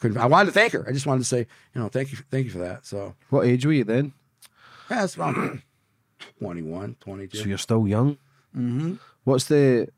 couldn't. 0.00 0.18
I 0.18 0.26
wanted 0.26 0.46
to 0.46 0.52
thank 0.52 0.72
her. 0.72 0.84
I 0.88 0.92
just 0.92 1.06
wanted 1.06 1.20
to 1.20 1.28
say, 1.28 1.46
you 1.74 1.80
know, 1.80 1.88
thank 1.88 2.10
you, 2.10 2.18
thank 2.30 2.46
you 2.46 2.50
for 2.50 2.58
that. 2.58 2.84
So 2.86 3.14
What 3.28 3.46
age 3.46 3.64
were 3.64 3.72
you 3.72 3.84
then? 3.84 4.12
yeah, 4.90 5.04
it's 5.04 5.16
around 5.16 5.62
21, 6.40 6.96
22. 7.00 7.38
So 7.38 7.44
you're 7.44 7.58
still 7.58 7.86
young. 7.86 8.16
mm-hmm. 8.56 8.94
What's 9.24 9.44
the 9.44 9.88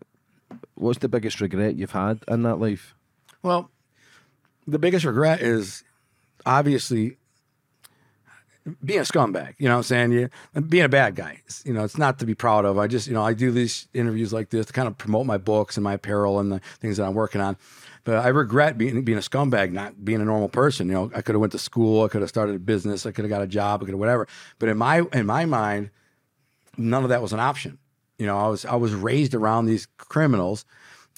What's 0.74 0.98
the 0.98 1.09
biggest 1.09 1.40
regret 1.40 1.76
you've 1.76 1.92
had 1.92 2.20
in 2.28 2.42
that 2.42 2.57
life? 2.57 2.94
Well, 3.42 3.70
the 4.66 4.78
biggest 4.78 5.05
regret 5.05 5.40
is 5.40 5.84
obviously 6.46 7.16
being 8.84 9.00
a 9.00 9.03
scumbag. 9.03 9.55
You 9.59 9.68
know 9.68 9.74
what 9.74 9.78
I'm 9.78 9.82
saying? 9.84 10.12
You, 10.12 10.28
being 10.68 10.84
a 10.84 10.88
bad 10.88 11.16
guy. 11.16 11.40
You 11.64 11.72
know, 11.72 11.84
it's 11.84 11.98
not 11.98 12.18
to 12.20 12.26
be 12.26 12.34
proud 12.34 12.64
of. 12.64 12.78
I 12.78 12.86
just, 12.86 13.07
you 13.07 13.14
know, 13.14 13.22
I 13.22 13.34
do 13.34 13.50
these 13.50 13.88
interviews 13.92 14.32
like 14.32 14.50
this 14.50 14.66
to 14.66 14.72
kind 14.72 14.86
of 14.86 14.96
promote 14.98 15.26
my 15.26 15.38
books 15.38 15.76
and 15.76 15.84
my 15.84 15.94
apparel 15.94 16.38
and 16.38 16.53
the 16.53 16.61
things 16.80 16.96
that 16.96 17.05
I'm 17.05 17.14
working 17.14 17.40
on. 17.40 17.57
But 18.05 18.16
I 18.16 18.28
regret 18.28 18.78
being 18.78 19.03
being 19.03 19.18
a 19.18 19.22
scumbag, 19.22 19.72
not 19.72 20.05
being 20.05 20.20
a 20.20 20.24
normal 20.24 20.48
person. 20.48 20.88
You 20.88 20.94
know, 20.94 21.11
I 21.14 21.22
could 21.22 21.34
have 21.34 21.40
went 21.40 21.53
to 21.53 21.59
school, 21.59 22.05
I 22.05 22.09
could 22.09 22.20
have 22.20 22.30
started 22.30 22.57
a 22.57 22.59
business, 22.59 23.07
I 23.07 23.12
could 23.12 23.24
have 23.24 23.30
got 23.30 23.42
a 23.42 23.46
job, 23.46 23.80
I 23.80 23.84
could 23.84 23.92
have 23.92 24.00
whatever. 24.00 24.26
But 24.59 24.68
in 24.68 24.78
my 24.78 25.03
in 25.12 25.26
my 25.26 25.44
mind, 25.44 25.90
none 26.76 27.05
of 27.05 27.11
that 27.11 27.22
was 27.22 27.32
an 27.32 27.40
option. 27.40 27.78
You 28.22 28.28
know, 28.28 28.38
I 28.38 28.46
was 28.46 28.64
I 28.64 28.76
was 28.76 28.94
raised 28.94 29.34
around 29.34 29.66
these 29.66 29.88
criminals 29.98 30.64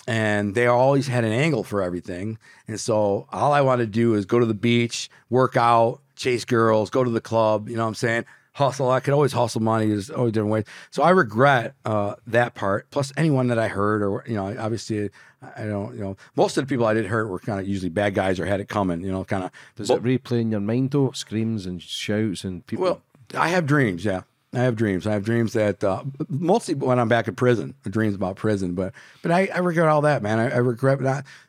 and 0.09 0.55
they 0.55 0.67
always 0.67 1.07
had 1.07 1.23
an 1.23 1.33
angle 1.33 1.63
for 1.63 1.83
everything. 1.83 2.39
And 2.67 2.81
so 2.81 3.27
all 3.31 3.53
I 3.53 3.61
wanted 3.61 3.85
to 3.85 3.91
do 3.91 4.15
is 4.15 4.25
go 4.25 4.39
to 4.39 4.47
the 4.47 4.55
beach, 4.55 5.11
work 5.29 5.55
out, 5.55 6.01
chase 6.17 6.47
girls, 6.47 6.89
go 6.89 7.05
to 7.05 7.11
the 7.11 7.21
club, 7.21 7.69
you 7.69 7.77
know 7.77 7.83
what 7.83 7.89
I'm 7.89 7.95
saying? 7.95 8.25
Hustle. 8.55 8.91
I 8.91 9.01
could 9.01 9.13
always 9.13 9.33
hustle 9.33 9.61
money. 9.61 9.89
There's 9.89 10.09
always 10.09 10.33
different 10.33 10.53
ways. 10.53 10.65
So 10.91 11.03
I 11.03 11.11
regret 11.11 11.75
uh, 11.85 12.15
that 12.27 12.55
part. 12.55 12.89
Plus 12.91 13.13
anyone 13.19 13.49
that 13.49 13.59
I 13.59 13.69
heard 13.69 14.03
or, 14.03 14.25
you 14.27 14.37
know, 14.37 14.47
obviously 14.59 15.11
I 15.57 15.65
don't, 15.65 15.95
you 15.95 16.01
know, 16.01 16.17
most 16.37 16.57
of 16.57 16.67
the 16.67 16.73
people 16.73 16.87
I 16.87 16.95
did 16.95 17.05
hurt 17.05 17.29
were 17.29 17.39
kind 17.39 17.61
of 17.61 17.69
usually 17.69 17.91
bad 17.91 18.15
guys 18.15 18.41
or 18.41 18.47
had 18.47 18.61
it 18.61 18.69
coming, 18.71 19.03
you 19.03 19.13
know, 19.13 19.25
kind 19.25 19.45
of. 19.45 19.51
Does 19.77 19.91
it 19.91 20.03
replay 20.03 20.41
in 20.41 20.53
your 20.53 20.61
mind 20.61 20.93
though? 20.93 21.11
Screams 21.11 21.67
and 21.67 21.83
shouts 21.83 22.45
and 22.45 22.65
people. 22.67 22.85
Well, 22.85 23.03
I 23.37 23.49
have 23.49 23.67
dreams. 23.67 24.07
Yeah, 24.07 24.23
I 24.57 24.63
have 24.63 24.77
dreams. 24.77 25.07
I 25.07 25.13
have 25.13 25.25
dreams 25.25 25.53
that 25.55 25.83
uh, 25.83 26.05
mostly 26.29 26.75
when 26.75 26.99
I'm 26.99 27.09
back 27.09 27.29
in 27.29 27.35
prison. 27.35 27.75
Dreams 27.85 28.15
about 28.15 28.37
prison, 28.37 28.75
but 28.75 28.93
but 29.23 29.31
I, 29.31 29.49
I 29.55 29.59
regret 29.59 29.89
all 29.89 30.03
that, 30.03 30.23
man. 30.23 30.39
I, 30.39 30.51
I 30.51 30.57
regret. 30.59 30.99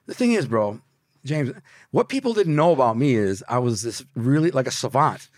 The 0.06 0.14
thing 0.14 0.34
is, 0.34 0.48
bro, 0.48 0.80
James, 1.24 1.52
what 1.92 2.10
people 2.10 2.34
didn't 2.34 2.56
know 2.56 2.72
about 2.72 2.98
me 2.98 3.16
is 3.16 3.44
I 3.50 3.60
was 3.60 3.82
this 3.82 4.06
really 4.16 4.52
like 4.52 4.68
a 4.68 4.72
savant. 4.72 5.30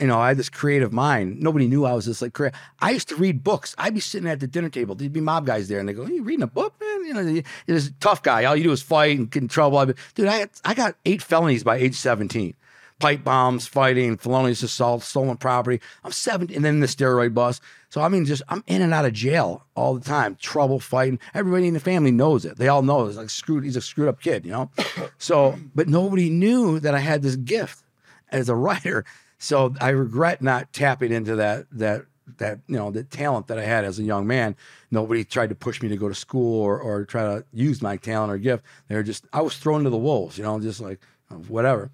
You 0.00 0.08
know, 0.08 0.18
I 0.18 0.28
had 0.28 0.38
this 0.38 0.48
creative 0.48 0.92
mind. 0.92 1.40
Nobody 1.40 1.68
knew 1.68 1.84
I 1.84 1.92
was 1.92 2.06
this 2.06 2.20
like 2.20 2.32
creative. 2.32 2.58
I 2.80 2.90
used 2.90 3.08
to 3.10 3.16
read 3.16 3.44
books. 3.44 3.76
I'd 3.78 3.94
be 3.94 4.00
sitting 4.00 4.28
at 4.28 4.40
the 4.40 4.48
dinner 4.48 4.68
table. 4.68 4.96
There'd 4.96 5.12
be 5.12 5.20
mob 5.20 5.46
guys 5.46 5.68
there, 5.68 5.78
and 5.78 5.88
they 5.88 5.92
go, 5.92 6.04
"You 6.06 6.24
reading 6.24 6.42
a 6.42 6.48
book, 6.48 6.74
man? 6.80 7.04
You 7.04 7.14
know, 7.14 7.20
you're 7.20 7.42
this 7.66 7.92
tough 8.00 8.22
guy. 8.22 8.44
All 8.44 8.56
you 8.56 8.64
do 8.64 8.72
is 8.72 8.82
fight 8.82 9.16
and 9.16 9.30
get 9.30 9.42
in 9.42 9.48
trouble." 9.48 9.78
I'd 9.78 9.88
be, 9.88 9.94
Dude, 10.14 10.26
I 10.26 10.48
I 10.64 10.74
got 10.74 10.96
eight 11.04 11.22
felonies 11.22 11.62
by 11.62 11.76
age 11.76 11.94
seventeen. 11.94 12.54
Pipe 13.00 13.24
bombs, 13.24 13.66
fighting, 13.66 14.16
felonious 14.16 14.62
assault, 14.62 15.02
stolen 15.02 15.36
property. 15.36 15.80
I'm 16.04 16.12
17, 16.12 16.54
and 16.54 16.64
then 16.64 16.80
the 16.80 16.86
steroid 16.86 17.34
bust. 17.34 17.60
So 17.90 18.00
I 18.00 18.08
mean, 18.08 18.24
just 18.24 18.42
I'm 18.48 18.62
in 18.66 18.82
and 18.82 18.94
out 18.94 19.04
of 19.04 19.12
jail 19.12 19.64
all 19.74 19.94
the 19.94 20.04
time. 20.04 20.36
Trouble 20.36 20.80
fighting. 20.80 21.18
Everybody 21.34 21.68
in 21.68 21.74
the 21.74 21.80
family 21.80 22.10
knows 22.10 22.44
it. 22.44 22.56
They 22.56 22.68
all 22.68 22.82
know 22.82 23.06
it's 23.06 23.16
like 23.16 23.30
screwed. 23.30 23.64
He's 23.64 23.76
a 23.76 23.80
screwed 23.80 24.08
up 24.08 24.20
kid, 24.20 24.44
you 24.44 24.52
know. 24.52 24.70
So, 25.18 25.58
but 25.74 25.88
nobody 25.88 26.28
knew 26.28 26.80
that 26.80 26.94
I 26.94 26.98
had 26.98 27.22
this 27.22 27.36
gift 27.36 27.82
as 28.30 28.48
a 28.48 28.54
writer. 28.54 29.04
So 29.38 29.74
I 29.80 29.90
regret 29.90 30.42
not 30.42 30.72
tapping 30.72 31.12
into 31.12 31.36
that 31.36 31.66
that 31.72 32.04
that 32.38 32.60
you 32.66 32.76
know 32.76 32.90
the 32.90 33.04
talent 33.04 33.46
that 33.48 33.58
I 33.58 33.64
had 33.64 33.84
as 33.84 33.98
a 33.98 34.02
young 34.02 34.26
man. 34.26 34.56
Nobody 34.90 35.24
tried 35.24 35.50
to 35.50 35.54
push 35.54 35.82
me 35.82 35.88
to 35.88 35.96
go 35.96 36.08
to 36.08 36.14
school 36.14 36.60
or 36.62 36.78
or 36.80 37.04
try 37.04 37.24
to 37.24 37.44
use 37.52 37.82
my 37.82 37.96
talent 37.96 38.32
or 38.32 38.38
gift. 38.38 38.64
They 38.88 38.94
were 38.94 39.02
just 39.02 39.26
I 39.32 39.40
was 39.40 39.56
thrown 39.56 39.84
to 39.84 39.90
the 39.90 39.96
wolves, 39.96 40.38
you 40.38 40.44
know, 40.44 40.58
just 40.60 40.80
like 40.80 41.00
whatever. 41.48 41.90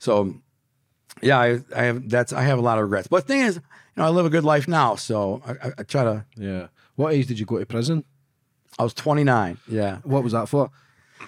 So 0.00 0.34
yeah, 1.22 1.38
I, 1.38 1.60
I 1.76 1.82
have 1.84 2.08
that's 2.08 2.32
I 2.32 2.42
have 2.42 2.58
a 2.58 2.62
lot 2.62 2.78
of 2.78 2.84
regrets. 2.84 3.06
But 3.06 3.26
the 3.26 3.32
thing 3.34 3.40
is, 3.42 3.56
you 3.56 3.62
know, 3.96 4.04
I 4.04 4.08
live 4.08 4.26
a 4.26 4.30
good 4.30 4.44
life 4.44 4.66
now, 4.66 4.96
so 4.96 5.40
I, 5.46 5.50
I, 5.68 5.72
I 5.78 5.82
try 5.84 6.02
to. 6.02 6.24
Yeah. 6.36 6.66
What 6.96 7.14
age 7.14 7.26
did 7.28 7.38
you 7.38 7.46
go 7.46 7.58
to 7.58 7.64
prison? 7.66 8.04
I 8.78 8.82
was 8.82 8.94
29. 8.94 9.58
Yeah. 9.68 9.98
What 10.02 10.22
was 10.24 10.32
that 10.32 10.48
for? 10.48 10.70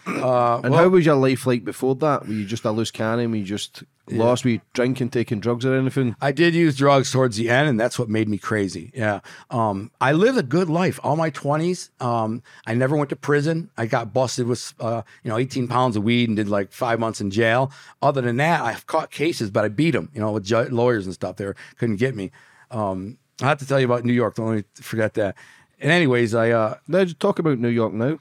Uh, 0.07 0.61
And 0.65 0.73
well- 0.73 0.83
how 0.85 0.89
was 0.89 1.05
your 1.07 1.15
life 1.17 1.47
like 1.47 1.65
before 1.65 1.95
that? 1.97 2.27
Were 2.27 2.33
you 2.35 2.45
just 2.47 2.65
a 2.65 2.71
loose 2.73 2.91
cannon? 2.91 3.31
Were 3.31 3.37
you 3.37 3.45
just 3.45 3.85
lost? 4.19 4.45
Were 4.45 4.51
you 4.51 4.61
drinking, 4.73 5.11
taking 5.11 5.41
drugs, 5.41 5.65
or 5.65 5.75
anything? 5.75 6.17
I 6.21 6.33
did 6.33 6.55
use 6.55 6.77
drugs 6.77 7.11
towards 7.11 7.37
the 7.37 7.51
end, 7.51 7.69
and 7.69 7.79
that's 7.79 7.99
what 7.99 8.09
made 8.09 8.29
me 8.29 8.39
crazy. 8.39 8.91
Yeah. 8.95 9.21
Um, 9.51 9.91
I 10.01 10.13
lived 10.13 10.39
a 10.39 10.43
good 10.43 10.69
life 10.69 10.99
all 11.03 11.17
my 11.17 11.31
20s. 11.31 11.91
Um, 12.03 12.43
I 12.67 12.75
never 12.75 12.97
went 12.97 13.11
to 13.11 13.17
prison. 13.17 13.71
I 13.77 13.87
got 13.87 14.13
busted 14.13 14.47
with, 14.47 14.75
uh, 14.81 15.03
you 15.23 15.31
know, 15.31 15.39
18 15.39 15.69
pounds 15.69 15.97
of 15.97 16.05
weed 16.05 16.29
and 16.29 16.37
did 16.37 16.49
like 16.49 16.73
five 16.73 16.99
months 16.99 17.21
in 17.21 17.31
jail. 17.31 17.73
Other 18.01 18.21
than 18.21 18.37
that, 18.37 18.63
I've 18.63 18.87
caught 18.87 19.11
cases, 19.11 19.51
but 19.51 19.65
I 19.65 19.69
beat 19.69 19.93
them, 19.93 20.11
you 20.15 20.21
know, 20.21 20.33
with 20.33 20.45
ju- 20.45 20.69
lawyers 20.71 21.07
and 21.07 21.15
stuff. 21.15 21.37
there. 21.37 21.55
couldn't 21.79 21.97
get 21.97 22.15
me. 22.15 22.31
Um, 22.71 23.19
I 23.41 23.47
have 23.47 23.59
to 23.59 23.67
tell 23.67 23.81
you 23.81 23.87
about 23.87 24.05
New 24.05 24.13
York. 24.13 24.35
Don't 24.37 24.47
let 24.47 24.57
me 24.57 24.65
forget 24.75 25.15
that. 25.15 25.37
And 25.81 25.91
anyways, 25.91 26.35
I 26.35 26.51
uh, 26.51 26.77
let's 26.89 27.15
talk 27.15 27.39
about 27.39 27.59
New 27.59 27.69
York 27.69 27.93
now. 27.93 28.19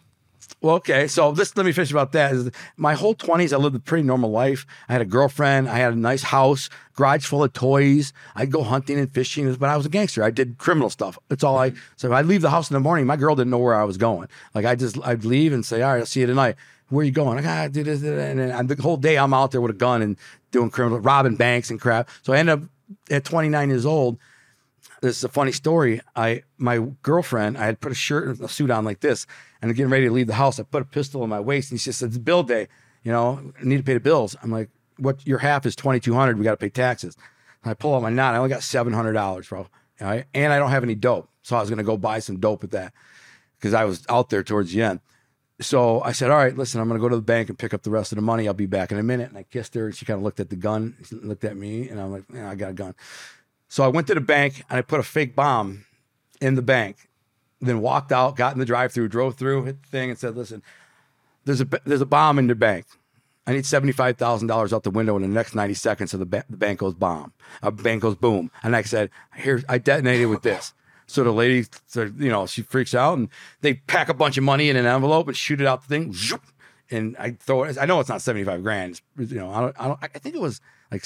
Well, 0.61 0.75
okay. 0.75 1.07
So 1.07 1.31
this 1.31 1.55
let 1.55 1.65
me 1.65 1.71
finish 1.71 1.91
about 1.91 2.11
that. 2.11 2.53
my 2.77 2.93
whole 2.93 3.13
twenties, 3.13 3.53
I 3.53 3.57
lived 3.57 3.75
a 3.75 3.79
pretty 3.79 4.03
normal 4.03 4.31
life. 4.31 4.65
I 4.89 4.93
had 4.93 5.01
a 5.01 5.05
girlfriend. 5.05 5.69
I 5.69 5.77
had 5.77 5.93
a 5.93 5.95
nice 5.95 6.23
house, 6.23 6.69
garage 6.95 7.25
full 7.25 7.43
of 7.43 7.53
toys. 7.53 8.13
I'd 8.35 8.51
go 8.51 8.63
hunting 8.63 8.99
and 8.99 9.11
fishing, 9.11 9.53
but 9.55 9.69
I 9.69 9.77
was 9.77 9.85
a 9.85 9.89
gangster. 9.89 10.23
I 10.23 10.31
did 10.31 10.57
criminal 10.57 10.89
stuff. 10.89 11.17
That's 11.29 11.43
all 11.43 11.57
I. 11.57 11.73
So 11.95 12.11
I'd 12.13 12.25
leave 12.25 12.41
the 12.41 12.49
house 12.49 12.69
in 12.69 12.73
the 12.73 12.79
morning. 12.79 13.05
My 13.05 13.15
girl 13.15 13.35
didn't 13.35 13.51
know 13.51 13.59
where 13.59 13.75
I 13.75 13.83
was 13.83 13.97
going. 13.97 14.27
Like 14.53 14.65
I 14.65 14.75
just, 14.75 14.97
I'd 15.03 15.25
leave 15.25 15.53
and 15.53 15.65
say, 15.65 15.81
"All 15.81 15.93
right, 15.93 15.99
I'll 15.99 16.05
see 16.05 16.21
you 16.21 16.27
tonight." 16.27 16.55
Where 16.89 17.05
you 17.05 17.11
going? 17.11 17.39
I 17.39 17.41
gotta 17.41 17.69
do 17.69 17.83
this, 17.83 18.03
and 18.03 18.37
then 18.37 18.67
the 18.67 18.75
whole 18.81 18.97
day 18.97 19.17
I'm 19.17 19.33
out 19.33 19.51
there 19.51 19.61
with 19.61 19.71
a 19.71 19.75
gun 19.75 20.01
and 20.01 20.17
doing 20.51 20.69
criminal, 20.69 20.99
robbing 20.99 21.37
banks 21.37 21.69
and 21.69 21.79
crap. 21.79 22.09
So 22.21 22.33
I 22.33 22.37
ended 22.37 22.63
up 22.63 22.69
at 23.09 23.23
29 23.23 23.69
years 23.69 23.85
old 23.85 24.17
this 25.01 25.17
is 25.17 25.23
a 25.23 25.29
funny 25.29 25.51
story. 25.51 26.01
I 26.15 26.43
my 26.57 26.79
girlfriend, 27.01 27.57
I 27.57 27.65
had 27.65 27.81
put 27.81 27.91
a 27.91 27.95
shirt 27.95 28.27
and 28.27 28.39
a 28.39 28.47
suit 28.47 28.71
on 28.71 28.85
like 28.85 29.01
this, 29.01 29.25
and 29.61 29.75
getting 29.75 29.91
ready 29.91 30.05
to 30.05 30.13
leave 30.13 30.27
the 30.27 30.35
house. 30.35 30.59
I 30.59 30.63
put 30.63 30.81
a 30.81 30.85
pistol 30.85 31.23
in 31.23 31.29
my 31.29 31.39
waist, 31.39 31.71
and 31.71 31.79
she 31.81 31.91
said, 31.91 32.09
"It's 32.09 32.17
bill 32.17 32.43
day. 32.43 32.67
You 33.03 33.11
know, 33.11 33.51
I 33.59 33.63
need 33.63 33.77
to 33.77 33.83
pay 33.83 33.95
the 33.95 33.99
bills." 33.99 34.35
I'm 34.41 34.51
like, 34.51 34.69
"What? 34.97 35.25
Your 35.25 35.39
half 35.39 35.65
is 35.65 35.75
twenty 35.75 35.99
two 35.99 36.13
hundred. 36.13 36.37
We 36.37 36.43
got 36.43 36.51
to 36.51 36.57
pay 36.57 36.69
taxes." 36.69 37.17
And 37.63 37.71
I 37.71 37.73
pull 37.73 37.95
out 37.95 38.01
my 38.01 38.09
knot. 38.09 38.35
I 38.35 38.37
only 38.37 38.49
got 38.49 38.63
seven 38.63 38.93
hundred 38.93 39.13
dollars, 39.13 39.49
bro. 39.49 39.67
All 40.01 40.07
right, 40.07 40.25
and 40.33 40.53
I 40.53 40.57
don't 40.57 40.71
have 40.71 40.83
any 40.83 40.95
dope, 40.95 41.29
so 41.41 41.55
I 41.55 41.61
was 41.61 41.69
gonna 41.69 41.83
go 41.83 41.97
buy 41.97 42.19
some 42.19 42.39
dope 42.39 42.61
with 42.61 42.71
that 42.71 42.93
because 43.57 43.73
I 43.73 43.85
was 43.85 44.05
out 44.09 44.29
there 44.29 44.43
towards 44.43 44.71
the 44.71 44.81
end. 44.81 44.99
So 45.59 46.01
I 46.01 46.11
said, 46.11 46.31
"All 46.31 46.37
right, 46.37 46.57
listen, 46.57 46.81
I'm 46.81 46.87
gonna 46.87 46.99
go 46.99 47.09
to 47.09 47.15
the 47.15 47.21
bank 47.21 47.49
and 47.49 47.57
pick 47.57 47.73
up 47.73 47.83
the 47.83 47.91
rest 47.91 48.11
of 48.11 48.15
the 48.15 48.23
money. 48.23 48.47
I'll 48.47 48.55
be 48.55 48.65
back 48.65 48.91
in 48.91 48.97
a 48.97 49.03
minute." 49.03 49.29
And 49.29 49.37
I 49.37 49.43
kissed 49.43 49.75
her, 49.75 49.85
and 49.85 49.95
she 49.95 50.05
kind 50.05 50.17
of 50.17 50.23
looked 50.23 50.39
at 50.39 50.49
the 50.49 50.55
gun, 50.55 50.95
she 51.07 51.15
looked 51.15 51.43
at 51.43 51.55
me, 51.55 51.87
and 51.89 51.99
I'm 51.99 52.11
like, 52.11 52.23
"Yeah, 52.33 52.49
I 52.49 52.55
got 52.55 52.71
a 52.71 52.73
gun." 52.73 52.95
So 53.71 53.85
I 53.85 53.87
went 53.87 54.05
to 54.07 54.13
the 54.13 54.19
bank 54.19 54.65
and 54.69 54.77
I 54.77 54.81
put 54.81 54.99
a 54.99 55.03
fake 55.03 55.33
bomb 55.33 55.85
in 56.41 56.55
the 56.55 56.61
bank, 56.61 57.07
then 57.61 57.79
walked 57.79 58.11
out, 58.11 58.35
got 58.35 58.51
in 58.51 58.59
the 58.59 58.65
drive-through, 58.65 59.07
drove 59.07 59.35
through, 59.35 59.63
hit 59.63 59.81
the 59.81 59.87
thing, 59.87 60.09
and 60.09 60.19
said, 60.19 60.35
"Listen, 60.35 60.61
there's 61.45 61.61
a 61.61 61.67
there's 61.85 62.01
a 62.01 62.05
bomb 62.05 62.37
in 62.37 62.47
the 62.47 62.53
bank. 62.53 62.85
I 63.47 63.53
need 63.53 63.65
seventy 63.65 63.93
five 63.93 64.17
thousand 64.17 64.49
dollars 64.49 64.73
out 64.73 64.83
the 64.83 64.91
window 64.91 65.15
in 65.15 65.21
the 65.21 65.29
next 65.29 65.55
ninety 65.55 65.73
seconds." 65.73 66.11
So 66.11 66.17
the, 66.17 66.25
ba- 66.25 66.43
the 66.49 66.57
bank 66.57 66.79
goes 66.79 66.95
bomb, 66.95 67.31
a 67.63 67.71
bank 67.71 68.01
goes 68.01 68.15
boom, 68.15 68.51
and 68.61 68.75
I 68.75 68.81
said, 68.81 69.09
"Here, 69.37 69.63
I 69.69 69.77
detonated 69.77 70.27
with 70.27 70.41
this." 70.41 70.73
So 71.07 71.23
the 71.23 71.31
lady, 71.31 71.65
said, 71.87 72.15
you 72.17 72.29
know, 72.29 72.47
she 72.47 72.63
freaks 72.63 72.93
out, 72.93 73.17
and 73.19 73.29
they 73.61 73.75
pack 73.75 74.09
a 74.09 74.13
bunch 74.13 74.37
of 74.37 74.43
money 74.43 74.69
in 74.69 74.75
an 74.75 74.85
envelope 74.85 75.29
and 75.29 75.37
shoot 75.37 75.61
it 75.61 75.67
out 75.67 75.87
the 75.87 75.87
thing. 75.87 76.13
And 76.89 77.15
I 77.17 77.37
throw 77.39 77.63
it. 77.63 77.77
I 77.79 77.85
know 77.85 78.01
it's 78.01 78.09
not 78.09 78.21
seventy 78.21 78.43
five 78.43 78.63
grand. 78.63 78.99
It's, 79.17 79.31
you 79.31 79.39
know, 79.39 79.49
I 79.49 79.61
don't, 79.61 79.75
I 79.79 79.87
don't. 79.87 79.99
I 80.03 80.19
think 80.19 80.35
it 80.35 80.41
was 80.41 80.59
like 80.91 81.05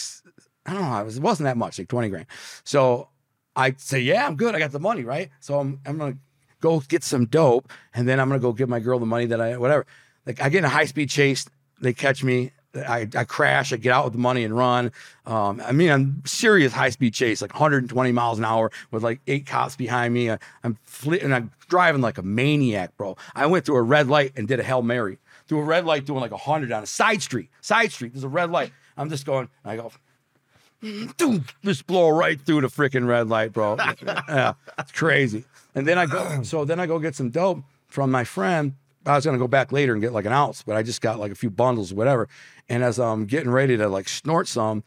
I 0.66 0.74
don't 0.74 0.82
know. 0.82 0.99
It, 0.99 1.05
was, 1.05 1.18
it 1.18 1.24
wasn't 1.24 1.45
that 1.45 1.57
much, 1.57 1.78
like 1.78 1.88
20 1.88 2.09
grand. 2.09 2.26
So 2.63 3.09
I 3.55 3.76
say, 3.78 3.99
yeah, 3.99 4.26
I'm 4.26 4.36
good. 4.36 4.55
I 4.55 4.59
got 4.59 4.72
the 4.72 4.80
money, 4.80 5.03
right? 5.03 5.30
So 5.39 5.59
I'm, 5.59 5.80
I'm 5.86 5.97
going 5.97 6.13
to 6.13 6.20
go 6.61 6.80
get 6.82 7.03
some 7.03 7.26
dope 7.26 7.72
and 7.93 8.07
then 8.07 8.20
I'm 8.20 8.28
going 8.28 8.39
to 8.39 8.45
go 8.45 8.51
give 8.51 8.70
my 8.70 8.80
girl 8.80 8.99
the 8.99 9.05
money 9.05 9.26
that 9.28 9.39
I, 9.39 9.57
whatever. 9.57 9.86
Like 10.26 10.41
I 10.41 10.49
get 10.49 10.59
in 10.59 10.66
a 10.66 10.70
high 10.70 10.86
speed 10.86 11.09
chase. 11.09 11.45
They 11.82 11.93
catch 11.93 12.24
me. 12.24 12.51
I, 12.76 13.07
I 13.16 13.24
crash. 13.24 13.72
I 13.72 13.78
get 13.78 13.93
out 13.93 14.03
with 14.03 14.13
the 14.13 14.20
money 14.20 14.43
and 14.43 14.55
run. 14.55 14.91
Um, 15.26 15.61
I 15.66 15.72
mean, 15.72 15.89
I'm 15.89 16.24
serious 16.26 16.74
high 16.74 16.89
speed 16.89 17.13
chase, 17.13 17.41
like 17.41 17.53
120 17.53 18.11
miles 18.11 18.38
an 18.38 18.43
hour 18.43 18.70
with 18.91 19.03
like 19.03 19.22
eight 19.28 19.45
cops 19.45 19.76
behind 19.78 20.13
me. 20.13 20.30
I, 20.32 20.39
I'm 20.63 20.78
fle- 20.84 21.22
and 21.22 21.34
I'm 21.34 21.51
driving 21.70 22.01
like 22.01 22.18
a 22.18 22.24
maniac, 22.24 22.97
bro. 22.97 23.16
I 23.34 23.45
went 23.45 23.66
through 23.66 23.78
a 23.78 23.82
red 23.82 24.07
light 24.07 24.34
and 24.36 24.47
did 24.47 24.59
a 24.59 24.63
hail 24.63 24.82
mary 24.82 25.20
through 25.47 25.59
a 25.59 25.63
red 25.63 25.86
light, 25.86 26.05
doing 26.05 26.20
like 26.20 26.32
a 26.32 26.38
hundred 26.38 26.72
on 26.72 26.84
a 26.84 26.88
side 26.88 27.22
street. 27.22 27.49
Side 27.61 27.91
street. 27.91 28.13
There's 28.13 28.24
a 28.24 28.30
red 28.30 28.51
light. 28.51 28.74
I'm 28.97 29.09
just 29.09 29.26
going. 29.26 29.47
I 29.63 29.78
go 29.78 29.91
just 31.63 31.88
blow 31.88 32.09
right 32.09 32.39
through 32.39 32.61
the 32.61 32.67
freaking 32.67 33.07
red 33.07 33.29
light, 33.29 33.53
bro. 33.53 33.77
yeah, 34.29 34.53
it's 34.77 34.91
crazy. 34.91 35.45
And 35.73 35.88
then 35.88 35.97
I 35.97 36.05
go, 36.05 36.39
so 36.43 36.65
then 36.65 36.79
I 36.79 36.86
go 36.86 36.99
get 36.99 37.15
some 37.15 37.29
dope 37.29 37.63
from 37.88 38.11
my 38.11 38.23
friend. 38.23 38.73
I 39.05 39.15
was 39.15 39.25
gonna 39.25 39.38
go 39.38 39.47
back 39.47 39.71
later 39.71 39.93
and 39.93 40.01
get 40.01 40.13
like 40.13 40.25
an 40.25 40.31
ounce, 40.31 40.63
but 40.63 40.75
I 40.75 40.83
just 40.83 41.01
got 41.01 41.19
like 41.19 41.31
a 41.31 41.36
few 41.36 41.49
bundles, 41.49 41.93
whatever. 41.93 42.27
And 42.67 42.83
as 42.83 42.99
I'm 42.99 43.25
getting 43.25 43.51
ready 43.51 43.77
to 43.77 43.88
like 43.88 44.09
snort 44.09 44.47
some, 44.47 44.83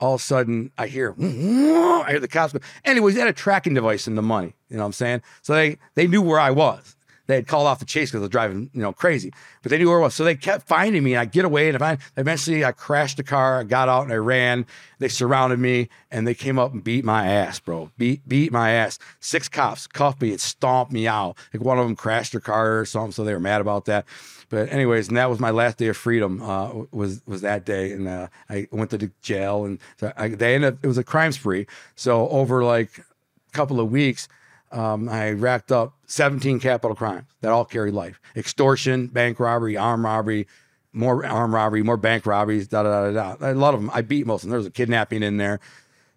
all 0.00 0.14
of 0.14 0.20
a 0.20 0.24
sudden 0.24 0.70
I 0.78 0.86
hear, 0.86 1.14
I 1.20 2.06
hear 2.08 2.20
the 2.20 2.28
cops. 2.28 2.54
Go. 2.54 2.60
Anyways, 2.84 3.14
they 3.14 3.20
had 3.20 3.28
a 3.28 3.34
tracking 3.34 3.74
device 3.74 4.06
in 4.06 4.14
the 4.14 4.22
money. 4.22 4.54
You 4.70 4.76
know 4.76 4.84
what 4.84 4.86
I'm 4.86 4.92
saying? 4.92 5.22
So 5.42 5.54
they 5.54 5.78
they 5.94 6.06
knew 6.06 6.22
where 6.22 6.40
I 6.40 6.50
was. 6.50 6.96
They 7.28 7.34
had 7.34 7.46
called 7.46 7.66
off 7.66 7.78
the 7.78 7.84
chase 7.84 8.10
because 8.10 8.22
was 8.22 8.30
driving, 8.30 8.70
you 8.72 8.80
know, 8.80 8.92
crazy. 8.92 9.32
But 9.62 9.68
they 9.70 9.76
knew 9.76 9.88
where 9.90 9.98
I 9.98 10.02
was. 10.02 10.14
So 10.14 10.24
they 10.24 10.34
kept 10.34 10.66
finding 10.66 11.04
me 11.04 11.12
and 11.12 11.20
I 11.20 11.26
get 11.26 11.44
away 11.44 11.68
and 11.68 11.80
I 11.80 11.98
eventually 12.16 12.64
I 12.64 12.72
crashed 12.72 13.18
the 13.18 13.22
car, 13.22 13.60
I 13.60 13.64
got 13.64 13.88
out 13.90 14.04
and 14.04 14.12
I 14.12 14.16
ran. 14.16 14.64
They 14.98 15.08
surrounded 15.08 15.58
me 15.58 15.90
and 16.10 16.26
they 16.26 16.32
came 16.32 16.58
up 16.58 16.72
and 16.72 16.82
beat 16.82 17.04
my 17.04 17.26
ass, 17.26 17.60
bro. 17.60 17.90
Beat 17.98 18.26
beat 18.26 18.50
my 18.50 18.70
ass. 18.70 18.98
Six 19.20 19.46
cops 19.46 19.86
cuffed 19.86 20.22
me 20.22 20.30
and 20.30 20.40
stomped 20.40 20.90
me 20.90 21.06
out. 21.06 21.36
Like 21.52 21.62
one 21.62 21.78
of 21.78 21.84
them 21.84 21.96
crashed 21.96 22.32
their 22.32 22.40
car 22.40 22.78
or 22.78 22.86
something, 22.86 23.12
so 23.12 23.24
they 23.24 23.34
were 23.34 23.40
mad 23.40 23.60
about 23.60 23.84
that. 23.84 24.06
But 24.48 24.72
anyways, 24.72 25.08
and 25.08 25.16
that 25.18 25.28
was 25.28 25.38
my 25.38 25.50
last 25.50 25.76
day 25.76 25.88
of 25.88 25.98
freedom. 25.98 26.40
Uh, 26.40 26.84
was 26.90 27.20
was 27.26 27.42
that 27.42 27.66
day, 27.66 27.92
and 27.92 28.08
uh, 28.08 28.28
I 28.48 28.68
went 28.72 28.88
to 28.90 28.98
the 28.98 29.10
jail, 29.20 29.66
and 29.66 29.78
so 29.98 30.12
I, 30.16 30.28
they 30.28 30.54
ended. 30.54 30.74
Up, 30.74 30.78
it 30.82 30.86
was 30.86 30.96
a 30.96 31.04
crime 31.04 31.32
spree. 31.32 31.66
So 31.94 32.26
over 32.30 32.64
like 32.64 32.98
a 32.98 33.52
couple 33.52 33.80
of 33.80 33.90
weeks, 33.90 34.28
um, 34.72 35.08
I 35.08 35.30
racked 35.30 35.72
up 35.72 35.94
17 36.06 36.60
capital 36.60 36.94
crimes 36.94 37.26
that 37.40 37.50
all 37.52 37.64
carry 37.64 37.90
life: 37.90 38.20
extortion, 38.36 39.06
bank 39.08 39.38
robbery, 39.40 39.76
armed 39.76 40.04
robbery, 40.04 40.46
more 40.92 41.24
armed 41.24 41.54
robbery, 41.54 41.82
more 41.82 41.96
bank 41.96 42.26
robberies. 42.26 42.68
Da 42.68 42.82
da 42.82 43.10
da 43.10 43.34
da. 43.36 43.52
A 43.52 43.54
lot 43.54 43.74
of 43.74 43.80
them. 43.80 43.90
I 43.92 44.02
beat 44.02 44.26
most 44.26 44.42
of 44.42 44.48
them. 44.48 44.50
There 44.50 44.58
was 44.58 44.66
a 44.66 44.70
kidnapping 44.70 45.22
in 45.22 45.36
there, 45.36 45.60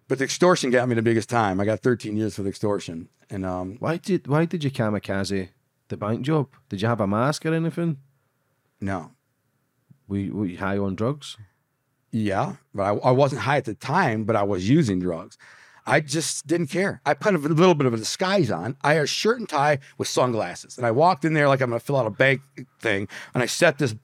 but 0.08 0.18
the 0.18 0.24
extortion 0.24 0.70
got 0.70 0.88
me 0.88 0.94
the 0.94 1.02
biggest 1.02 1.28
time. 1.28 1.60
I 1.60 1.64
got 1.64 1.80
13 1.80 2.16
years 2.16 2.36
for 2.36 2.42
the 2.42 2.48
extortion, 2.50 3.08
and 3.30 3.44
um, 3.46 3.76
Why 3.80 3.96
did 3.96 4.26
why 4.26 4.44
did 4.44 4.64
you 4.64 4.70
kamikaze 4.70 5.48
the 5.88 5.96
bank 5.96 6.22
job? 6.22 6.48
Did 6.68 6.82
you 6.82 6.88
have 6.88 7.00
a 7.00 7.06
mask 7.06 7.44
or 7.46 7.54
anything? 7.54 7.98
no, 8.80 9.12
Were 10.08 10.18
you, 10.18 10.34
were 10.34 10.46
you 10.46 10.58
high 10.58 10.76
on 10.78 10.94
drugs? 10.96 11.36
Yeah, 12.10 12.56
but 12.74 12.82
I, 12.82 12.90
I 13.08 13.10
wasn't 13.12 13.42
high 13.42 13.56
at 13.58 13.64
the 13.64 13.74
time, 13.74 14.24
but 14.24 14.36
I 14.36 14.42
was 14.42 14.68
using 14.68 14.98
drugs. 15.00 15.38
I 15.86 16.00
just 16.00 16.46
didn't 16.46 16.68
care. 16.68 17.00
I 17.04 17.14
put 17.14 17.34
a 17.34 17.38
little 17.38 17.74
bit 17.74 17.86
of 17.86 17.94
a 17.94 17.96
disguise 17.96 18.50
on. 18.50 18.76
I 18.82 18.94
had 18.94 19.04
a 19.04 19.06
shirt 19.06 19.40
and 19.40 19.48
tie 19.48 19.78
with 19.98 20.08
sunglasses, 20.08 20.76
and 20.78 20.86
I 20.86 20.92
walked 20.92 21.24
in 21.24 21.34
there 21.34 21.48
like 21.48 21.60
I'm 21.60 21.70
going 21.70 21.80
to 21.80 21.84
fill 21.84 21.96
out 21.96 22.06
a 22.06 22.10
bank 22.10 22.40
thing, 22.80 23.08
and 23.34 23.42
I 23.42 23.46
set 23.46 23.78
this 23.78 23.94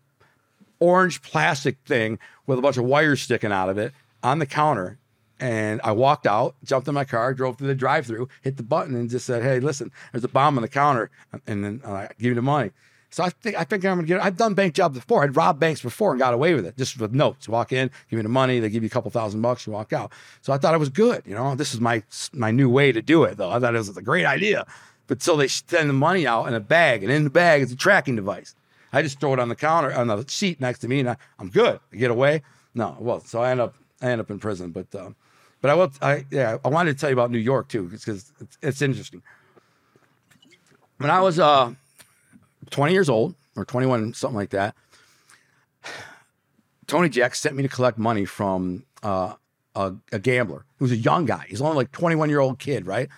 orange 0.81 1.23
plastic 1.23 1.79
thing 1.87 2.19
with 2.47 2.59
a 2.59 2.63
bunch 2.63 2.77
of 2.77 2.85
wires 2.85 3.23
sticking 3.23 3.53
out 3.53 3.69
of 3.69 3.79
it 3.79 3.93
on 4.23 4.39
the 4.39 4.47
counter. 4.47 4.99
And 5.41 5.81
I 5.85 5.93
walked 5.93 6.27
out, 6.27 6.57
jumped 6.65 6.89
in 6.89 6.95
my 6.95 7.05
car, 7.05 7.33
drove 7.33 7.59
through 7.59 7.69
the 7.69 7.75
drive-through, 7.77 8.29
hit 8.43 8.57
the 8.57 8.65
button, 8.65 8.97
and 8.97 9.09
just 9.09 9.25
said, 9.25 9.45
"Hey, 9.45 9.61
listen, 9.61 9.93
there's 10.11 10.25
a 10.25 10.29
bomb 10.29 10.59
on 10.59 10.63
the 10.63 10.69
counter," 10.69 11.11
and 11.47 11.65
then 11.65 11.81
uh, 11.85 12.09
give 12.19 12.31
me 12.31 12.35
the 12.35 12.43
money. 12.43 12.73
So 13.11 13.25
I 13.25 13.31
think 13.31 13.57
I 13.57 13.65
think 13.65 13.85
I'm 13.85 13.97
gonna 13.97 14.07
get. 14.07 14.23
I've 14.23 14.37
done 14.37 14.55
bank 14.55 14.75
jobs 14.75 14.99
before. 14.99 15.25
I'd 15.25 15.35
robbed 15.35 15.59
banks 15.59 15.81
before 15.81 16.11
and 16.11 16.19
got 16.19 16.35
away 16.35 16.55
with 16.55 16.67
it, 16.67 16.77
just 16.77 17.01
with 17.01 17.13
notes. 17.13 17.49
Walk 17.49 17.73
in, 17.73 17.91
give 18.11 18.19
me 18.19 18.23
the 18.23 18.29
money, 18.29 18.61
they 18.61 18.69
give 18.69 18.83
you 18.83 18.89
a 18.89 18.91
couple 18.91 19.11
thousand 19.11 19.41
bucks, 19.41 19.67
you 19.67 19.73
walk 19.73 19.93
out. 19.93 20.13
So 20.43 20.53
I 20.53 20.59
thought 20.59 20.75
it 20.75 20.79
was 20.79 20.91
good. 20.91 21.23
You 21.25 21.35
know, 21.35 21.55
this 21.55 21.73
is 21.73 21.81
my 21.81 22.03
my 22.33 22.51
new 22.51 22.69
way 22.69 22.93
to 22.93 23.01
do 23.01 23.25
it, 23.25 23.39
though. 23.39 23.51
I 23.51 23.61
thought 23.61 23.75
it 23.75 23.79
was 23.79 23.97
a 23.97 24.03
great 24.03 24.27
idea. 24.27 24.67
But 25.07 25.23
so 25.23 25.37
they 25.37 25.49
send 25.49 25.89
the 25.89 25.95
money 25.95 26.27
out 26.27 26.47
in 26.49 26.55
a 26.55 26.61
bag, 26.61 27.03
and 27.03 27.11
in 27.11 27.25
the 27.25 27.31
bag 27.31 27.63
is 27.63 27.73
a 27.73 27.77
tracking 27.77 28.15
device. 28.15 28.55
I 28.93 29.01
just 29.03 29.21
throw 29.21 29.33
it 29.33 29.39
on 29.39 29.49
the 29.49 29.57
counter 29.57 29.93
on 29.93 30.07
the 30.07 30.25
seat 30.29 30.61
next 30.61 30.81
to 30.81 30.89
me, 30.89 31.01
and 31.01 31.11
I, 31.11 31.17
I'm 31.39 31.49
good. 31.49 31.81
I 31.93 31.97
get 31.97 32.11
away. 32.11 32.43
No, 32.75 32.97
well, 33.01 33.21
so 33.21 33.43
I 33.43 33.51
end 33.51 33.61
up 33.61 33.75
I 34.03 34.11
end 34.11 34.21
up 34.21 34.31
in 34.31 34.39
prison. 34.39 34.71
But 34.71 34.95
um, 34.95 35.17
but 35.63 35.71
I 35.71 35.75
will. 35.75 35.91
I 36.03 36.27
yeah, 36.31 36.59
I 36.63 36.69
wanted 36.69 36.93
to 36.93 37.01
tell 37.01 37.09
you 37.09 37.15
about 37.15 37.31
New 37.31 37.39
York 37.39 37.69
too, 37.69 37.85
because 37.85 38.33
it's, 38.39 38.59
it's 38.61 38.83
interesting. 38.83 39.23
When 40.99 41.11
I 41.11 41.21
was 41.21 41.39
uh 41.39 41.73
20 42.71 42.93
years 42.93 43.09
old 43.09 43.35
or 43.57 43.65
21, 43.65 44.15
something 44.15 44.37
like 44.37 44.51
that, 44.51 44.75
Tony 46.87 47.09
Jack 47.09 47.35
sent 47.35 47.55
me 47.55 47.63
to 47.63 47.69
collect 47.69 47.99
money 47.99 48.25
from 48.25 48.85
uh, 49.03 49.35
a, 49.75 49.95
a 50.13 50.19
gambler 50.19 50.65
who's 50.79 50.93
a 50.93 50.97
young 50.97 51.27
guy. 51.27 51.47
He's 51.49 51.61
only 51.61 51.77
like 51.77 51.93
21 51.93 52.29
year 52.29 52.41
old 52.41 52.59
kid, 52.59 52.87
right? 52.87 53.09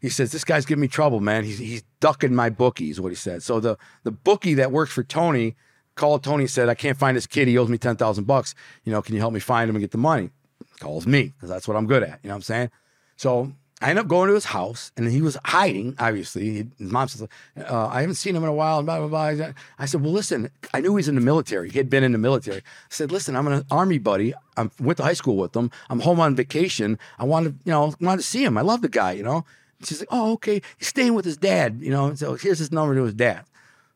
He 0.00 0.08
says, 0.08 0.30
This 0.30 0.44
guy's 0.44 0.66
giving 0.66 0.82
me 0.82 0.88
trouble, 0.88 1.20
man. 1.20 1.44
He's, 1.44 1.58
he's 1.58 1.82
ducking 2.00 2.34
my 2.34 2.50
bookie, 2.50 2.90
is 2.90 3.00
what 3.00 3.08
he 3.08 3.16
said. 3.16 3.42
So 3.42 3.58
the, 3.58 3.76
the 4.04 4.12
bookie 4.12 4.54
that 4.54 4.70
works 4.70 4.92
for 4.92 5.02
Tony 5.02 5.56
called 5.94 6.22
Tony 6.22 6.44
and 6.44 6.50
said, 6.50 6.68
I 6.68 6.74
can't 6.74 6.98
find 6.98 7.16
this 7.16 7.26
kid. 7.26 7.48
He 7.48 7.56
owes 7.58 7.68
me 7.68 7.78
10,000 7.78 8.24
bucks. 8.24 8.54
You 8.84 8.92
know, 8.92 9.02
can 9.02 9.14
you 9.14 9.20
help 9.20 9.32
me 9.32 9.40
find 9.40 9.68
him 9.68 9.76
and 9.76 9.82
get 9.82 9.90
the 9.90 9.98
money? 9.98 10.30
Calls 10.78 11.06
me 11.06 11.32
because 11.34 11.48
that's 11.48 11.66
what 11.66 11.76
I'm 11.76 11.86
good 11.86 12.02
at. 12.02 12.20
You 12.22 12.28
know 12.28 12.34
what 12.34 12.36
I'm 12.36 12.42
saying? 12.42 12.70
So 13.16 13.52
I 13.82 13.90
ended 13.90 14.06
up 14.06 14.08
going 14.08 14.28
to 14.28 14.34
his 14.34 14.46
house 14.46 14.90
and 14.96 15.06
he 15.06 15.20
was 15.20 15.36
hiding, 15.44 15.96
obviously. 15.98 16.44
He, 16.44 16.66
his 16.78 16.90
mom 16.90 17.08
says, 17.08 17.28
uh, 17.58 17.86
I 17.88 18.00
haven't 18.00 18.14
seen 18.14 18.34
him 18.34 18.42
in 18.42 18.48
a 18.48 18.54
while. 18.54 18.78
And 18.78 18.86
blah, 18.86 19.06
blah, 19.06 19.08
blah. 19.08 19.52
I 19.78 19.84
said, 19.84 20.00
Well, 20.00 20.12
listen, 20.12 20.50
I 20.72 20.80
knew 20.80 20.92
he 20.92 20.96
was 20.96 21.08
in 21.08 21.14
the 21.14 21.20
military. 21.20 21.68
He 21.68 21.76
had 21.76 21.90
been 21.90 22.02
in 22.02 22.12
the 22.12 22.18
military. 22.18 22.58
I 22.58 22.62
said, 22.88 23.12
Listen, 23.12 23.36
I'm 23.36 23.46
an 23.48 23.66
army 23.70 23.98
buddy. 23.98 24.32
I 24.56 24.70
went 24.80 24.96
to 24.96 25.02
high 25.02 25.12
school 25.12 25.36
with 25.36 25.54
him. 25.54 25.70
I'm 25.90 26.00
home 26.00 26.20
on 26.20 26.34
vacation. 26.34 26.98
I 27.18 27.24
wanted, 27.24 27.58
you 27.66 27.72
know, 27.72 27.94
wanted 28.00 28.22
to 28.22 28.26
see 28.26 28.42
him. 28.42 28.56
I 28.56 28.62
love 28.62 28.80
the 28.80 28.88
guy, 28.88 29.12
you 29.12 29.22
know. 29.22 29.44
She's 29.82 30.00
like, 30.00 30.08
Oh, 30.10 30.32
okay. 30.32 30.62
He's 30.78 30.88
staying 30.88 31.12
with 31.12 31.26
his 31.26 31.36
dad, 31.36 31.80
you 31.82 31.90
know. 31.90 32.14
So 32.14 32.34
here's 32.34 32.58
his 32.58 32.72
number 32.72 32.94
to 32.94 33.02
his 33.02 33.14
dad. 33.14 33.44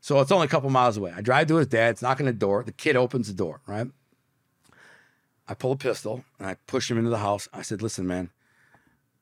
So 0.03 0.21
it's 0.21 0.33
only 0.33 0.45
a 0.45 0.51
couple 0.51 0.69
miles 0.69 0.99
away. 0.99 1.15
I 1.17 1.23
drive 1.23 1.47
to 1.49 1.57
his 1.57 1.67
dad's, 1.67 2.03
knocking 2.03 2.27
the 2.27 2.35
door. 2.35 2.65
The 2.65 2.73
kid 2.73 2.97
opens 2.97 3.29
the 3.29 3.35
door, 3.35 3.61
right? 3.67 3.87
I 5.49 5.55
pull 5.55 5.73
a 5.73 5.77
pistol 5.77 6.25
and 6.39 6.49
I 6.49 6.57
push 6.67 6.91
him 6.91 6.99
into 6.99 7.11
the 7.11 7.19
house. 7.19 7.49
I 7.55 7.63
said, 7.63 7.81
Listen, 7.81 8.07
man 8.07 8.31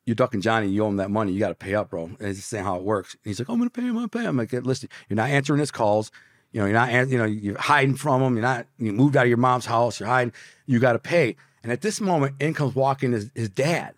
you're 0.09 0.15
ducking 0.15 0.41
Johnny, 0.41 0.69
you 0.69 0.83
owe 0.83 0.89
him 0.89 0.97
that 0.97 1.11
money, 1.11 1.33
you 1.33 1.39
got 1.39 1.51
to 1.51 1.55
pay 1.55 1.75
up, 1.75 1.91
bro. 1.91 2.05
And 2.19 2.35
just 2.35 2.49
saying 2.49 2.65
how 2.65 2.77
it 2.77 2.83
works. 2.83 3.13
And 3.13 3.21
he's 3.25 3.39
like, 3.39 3.51
I'm 3.51 3.59
gonna 3.59 3.69
pay 3.69 3.83
him, 3.83 3.91
I'm 3.91 3.95
gonna 3.95 4.09
pay 4.09 4.21
him. 4.21 4.29
I'm 4.29 4.37
like, 4.39 4.53
listen, 4.65 4.89
you're 5.09 5.17
not 5.17 5.29
answering 5.29 5.61
his 5.61 5.71
calls. 5.71 6.11
You 6.51 6.61
know, 6.61 6.67
you're 6.67 6.75
not, 6.75 7.11
you 7.11 7.19
know, 7.19 7.27
you're 7.27 7.59
hiding 7.59 7.95
from 7.95 8.23
him. 8.23 8.33
You're 8.33 8.43
not, 8.43 8.67
you 8.79 8.91
moved 8.93 9.19
out 9.19 9.25
of 9.25 9.29
your 9.29 9.37
mom's 9.37 9.67
house. 9.67 10.01
You're 10.01 10.09
hiding. 10.09 10.33
You 10.65 10.79
got 10.79 10.95
to 10.95 10.99
pay. 10.99 11.37
And 11.63 11.71
at 11.71 11.83
this 11.83 12.01
moment, 12.01 12.37
in 12.41 12.55
comes 12.55 12.75
walking 12.75 13.13
his, 13.13 13.31
his 13.35 13.51
dad. 13.51 13.95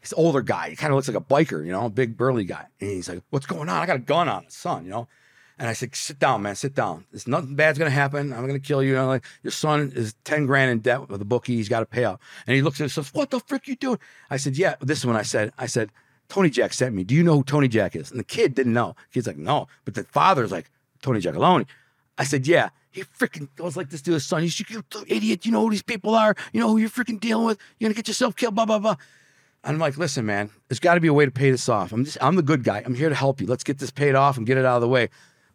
his 0.00 0.12
older 0.14 0.40
guy. 0.40 0.70
He 0.70 0.76
kind 0.76 0.92
of 0.92 0.96
looks 0.96 1.08
like 1.08 1.16
a 1.16 1.20
biker, 1.20 1.64
you 1.64 1.72
know, 1.72 1.86
a 1.86 1.90
big 1.90 2.16
burly 2.16 2.44
guy. 2.44 2.66
And 2.80 2.90
he's 2.90 3.08
like, 3.08 3.22
"What's 3.30 3.46
going 3.46 3.68
on? 3.68 3.82
I 3.82 3.86
got 3.86 3.96
a 3.96 4.00
gun 4.00 4.28
on 4.28 4.44
his 4.44 4.54
son, 4.54 4.84
you 4.84 4.90
know." 4.90 5.08
And 5.60 5.68
I 5.68 5.74
said, 5.74 5.94
sit 5.94 6.18
down, 6.18 6.40
man, 6.40 6.56
sit 6.56 6.74
down. 6.74 7.04
There's 7.12 7.28
nothing 7.28 7.54
bad's 7.54 7.78
gonna 7.78 7.90
happen. 7.90 8.32
I'm 8.32 8.46
gonna 8.46 8.58
kill 8.58 8.82
you. 8.82 8.96
I'm 8.96 9.08
like, 9.08 9.26
your 9.42 9.50
son 9.50 9.92
is 9.94 10.14
10 10.24 10.46
grand 10.46 10.70
in 10.70 10.78
debt 10.78 11.06
with 11.06 11.18
the 11.18 11.24
bookie. 11.26 11.54
He's 11.54 11.68
got 11.68 11.80
to 11.80 11.86
pay 11.86 12.02
out. 12.02 12.18
And 12.46 12.56
he 12.56 12.62
looks 12.62 12.80
at 12.80 12.86
us 12.86 12.96
and 12.96 13.04
says, 13.04 13.14
What 13.14 13.28
the 13.28 13.40
frick 13.40 13.68
you 13.68 13.76
doing? 13.76 13.98
I 14.30 14.38
said, 14.38 14.56
Yeah, 14.56 14.76
this 14.80 15.00
is 15.00 15.06
when 15.06 15.16
I 15.16 15.22
said, 15.22 15.52
I 15.58 15.66
said, 15.66 15.90
Tony 16.30 16.48
Jack 16.48 16.72
sent 16.72 16.94
me. 16.94 17.04
Do 17.04 17.14
you 17.14 17.22
know 17.22 17.36
who 17.36 17.44
Tony 17.44 17.68
Jack 17.68 17.94
is? 17.94 18.10
And 18.10 18.18
the 18.18 18.24
kid 18.24 18.54
didn't 18.54 18.72
know. 18.72 18.96
Kid's 19.12 19.26
like, 19.26 19.36
No. 19.36 19.66
But 19.84 19.92
the 19.92 20.04
father's 20.04 20.50
like, 20.50 20.70
Tony 21.02 21.20
Giacalone. 21.20 21.66
I 22.16 22.24
said, 22.24 22.46
Yeah. 22.46 22.70
He 22.90 23.02
freaking 23.02 23.48
goes 23.54 23.76
like 23.76 23.90
this 23.90 24.00
to 24.02 24.12
his 24.12 24.24
son. 24.24 24.40
He's 24.40 24.58
like, 24.58 24.70
you 24.70 24.82
idiot. 25.08 25.44
You 25.44 25.52
know 25.52 25.60
who 25.60 25.70
these 25.70 25.82
people 25.82 26.14
are. 26.14 26.34
You 26.54 26.60
know 26.60 26.70
who 26.70 26.78
you're 26.78 26.88
freaking 26.88 27.20
dealing 27.20 27.44
with. 27.44 27.58
You're 27.78 27.88
gonna 27.88 27.96
get 27.96 28.08
yourself 28.08 28.34
killed. 28.34 28.54
Blah 28.54 28.64
blah 28.64 28.78
blah. 28.78 28.96
I'm 29.62 29.78
like, 29.78 29.98
listen, 29.98 30.24
man, 30.24 30.48
there's 30.68 30.80
got 30.80 30.94
to 30.94 31.00
be 31.00 31.08
a 31.08 31.12
way 31.12 31.26
to 31.26 31.30
pay 31.30 31.50
this 31.50 31.68
off. 31.68 31.92
I'm 31.92 32.06
just, 32.06 32.16
I'm 32.22 32.34
the 32.34 32.42
good 32.42 32.64
guy. 32.64 32.82
I'm 32.82 32.94
here 32.94 33.10
to 33.10 33.14
help 33.14 33.42
you. 33.42 33.46
Let's 33.46 33.62
get 33.62 33.76
this 33.76 33.90
paid 33.90 34.14
off 34.14 34.38
and 34.38 34.46
get 34.46 34.56
it 34.56 34.64
out 34.64 34.76
of 34.76 34.80
the 34.80 34.88
way 34.88 35.10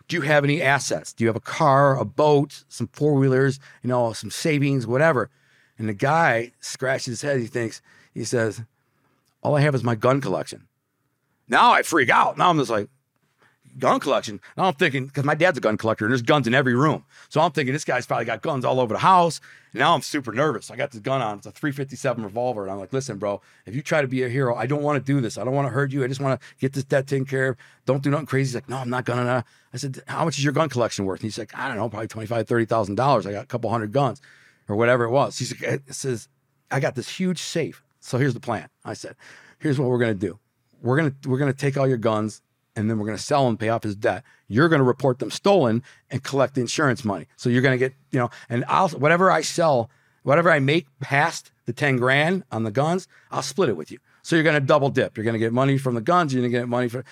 do 0.08 0.16
you 0.16 0.22
have 0.22 0.44
any 0.44 0.62
assets? 0.62 1.14
Do 1.14 1.24
you 1.24 1.28
have 1.28 1.36
a 1.36 1.42
car, 1.42 1.98
a 1.98 2.06
boat, 2.06 2.64
some 2.68 2.88
four 2.88 3.16
wheelers, 3.16 3.60
you 3.82 3.88
know, 3.88 4.14
some 4.14 4.32
savings, 4.32 4.86
whatever? 4.86 5.30
And 5.78 5.90
the 5.90 5.94
guy 5.94 6.52
scratches 6.60 7.06
his 7.06 7.22
head. 7.22 7.40
He 7.40 7.48
thinks, 7.48 7.82
he 8.14 8.24
says, 8.24 8.64
all 9.42 9.56
I 9.56 9.62
have 9.62 9.76
is 9.76 9.84
my 9.84 9.96
gun 9.96 10.22
collection. 10.22 10.68
Now 11.48 11.72
I 11.72 11.82
freak 11.82 12.10
out. 12.10 12.38
Now 12.38 12.50
I'm 12.50 12.58
just 12.58 12.72
like, 12.72 12.90
gun 13.78 14.00
collection. 14.00 14.40
Now 14.58 14.66
I'm 14.66 14.74
thinking, 14.74 15.08
because 15.08 15.24
my 15.24 15.36
dad's 15.36 15.58
a 15.58 15.62
gun 15.62 15.78
collector 15.78 16.06
and 16.06 16.12
there's 16.12 16.22
guns 16.22 16.48
in 16.48 16.54
every 16.54 16.76
room. 16.76 17.06
So 17.30 17.42
I'm 17.42 17.52
thinking 17.52 17.74
this 17.74 17.84
guy's 17.84 18.06
probably 18.06 18.26
got 18.26 18.42
guns 18.42 18.66
all 18.66 18.80
over 18.80 18.94
the 18.94 19.00
house. 19.00 19.42
And 19.72 19.80
now 19.80 19.94
I'm 19.94 20.02
super 20.02 20.32
nervous. 20.32 20.72
I 20.72 20.76
got 20.76 20.92
this 20.92 21.02
gun 21.02 21.22
on. 21.22 21.38
It's 21.38 21.48
a 21.48 21.52
357 21.52 22.24
revolver. 22.24 22.64
And 22.64 22.72
I'm 22.72 22.80
like, 22.80 22.94
listen, 22.94 23.18
bro, 23.18 23.42
if 23.66 23.76
you 23.76 23.82
try 23.82 24.02
to 24.02 24.08
be 24.08 24.24
a 24.24 24.30
hero, 24.30 24.56
I 24.56 24.66
don't 24.66 24.82
want 24.82 25.04
to 25.04 25.14
do 25.14 25.22
this. 25.22 25.38
I 25.38 25.44
don't 25.44 25.54
want 25.54 25.68
to 25.68 25.74
hurt 25.74 25.92
you. 25.92 26.04
I 26.04 26.08
just 26.08 26.22
want 26.22 26.40
to 26.40 26.48
get 26.60 26.74
this 26.74 26.84
debt 26.84 27.08
taken 27.08 27.26
care 27.26 27.50
of. 27.50 27.58
Don't 27.86 28.02
do 28.02 28.10
nothing 28.10 28.26
crazy. 28.26 28.50
He's 28.50 28.56
like, 28.56 28.70
no, 28.70 28.78
I'm 28.78 28.90
not 28.90 29.06
gonna. 29.06 29.44
I 29.74 29.78
said, 29.78 30.02
how 30.08 30.26
much 30.26 30.38
is 30.38 30.44
your 30.44 30.54
gun 30.54 30.70
collection 30.70 31.06
worth? 31.06 31.20
And 31.20 31.26
he's 31.26 31.38
like, 31.38 31.58
I 31.58 31.68
don't 31.68 31.78
know, 31.78 31.90
probably 31.90 32.08
25, 32.08 32.46
$30,000. 32.46 33.26
I 33.26 33.32
got 33.32 33.44
a 33.44 33.48
couple 33.48 33.70
hundred 33.70 33.92
guns 33.92 34.22
or 34.70 34.76
whatever 34.76 35.04
it 35.04 35.10
was. 35.10 35.38
He's 35.38 35.62
like, 35.62 35.82
says, 35.90 36.30
I 36.72 36.80
got 36.80 36.96
this 36.96 37.10
huge 37.10 37.40
safe. 37.40 37.84
So 38.00 38.18
here's 38.18 38.34
the 38.34 38.40
plan. 38.40 38.70
I 38.84 38.94
said, 38.94 39.16
here's 39.60 39.80
what 39.80 39.90
we're 39.90 40.00
going 40.00 40.18
to 40.18 40.28
do. 40.28 40.40
We're 40.82 40.98
going 40.98 41.16
to, 41.22 41.30
we're 41.30 41.38
going 41.38 41.52
to 41.52 41.58
take 41.58 41.78
all 41.78 41.88
your 41.88 41.98
guns 41.98 42.42
and 42.76 42.90
then 42.90 43.00
we're 43.00 43.06
going 43.06 43.18
to 43.18 43.24
sell 43.24 43.46
them, 43.46 43.58
pay 43.58 43.70
off 43.70 43.84
his 43.84 43.96
debt. 43.96 44.24
You're 44.48 44.70
going 44.70 44.80
to 44.80 44.86
report 44.86 45.20
them 45.20 45.32
stolen 45.32 45.84
and 46.10 46.24
collect 46.24 46.56
the 46.56 46.62
insurance 46.62 47.06
money. 47.06 47.28
So 47.36 47.50
you're 47.50 47.62
going 47.62 47.78
to 47.78 47.84
get, 47.84 47.94
you 48.12 48.20
know, 48.20 48.30
and 48.50 48.66
I'll 48.68 48.90
whatever 48.90 49.32
I 49.32 49.42
sell, 49.42 49.90
whatever 50.24 50.52
I 50.52 50.60
make 50.60 50.88
past 51.00 51.52
the 51.66 51.74
10 51.74 51.98
grand 51.98 52.44
on 52.52 52.64
the 52.64 52.72
guns, 52.72 53.08
I'll 53.32 53.42
split 53.42 53.70
it 53.70 53.78
with 53.78 53.92
you. 53.92 54.00
So 54.24 54.36
you're 54.36 54.44
going 54.44 54.56
to 54.56 54.66
double 54.66 54.90
dip. 54.90 55.18
You're 55.18 55.24
going 55.24 55.34
to 55.34 55.40
get 55.40 55.54
money 55.54 55.78
from 55.78 55.96
the 55.96 56.02
guns. 56.02 56.34
You're 56.34 56.42
going 56.42 56.52
to 56.52 56.60
get 56.60 56.68
money 56.68 56.90
for. 56.90 57.06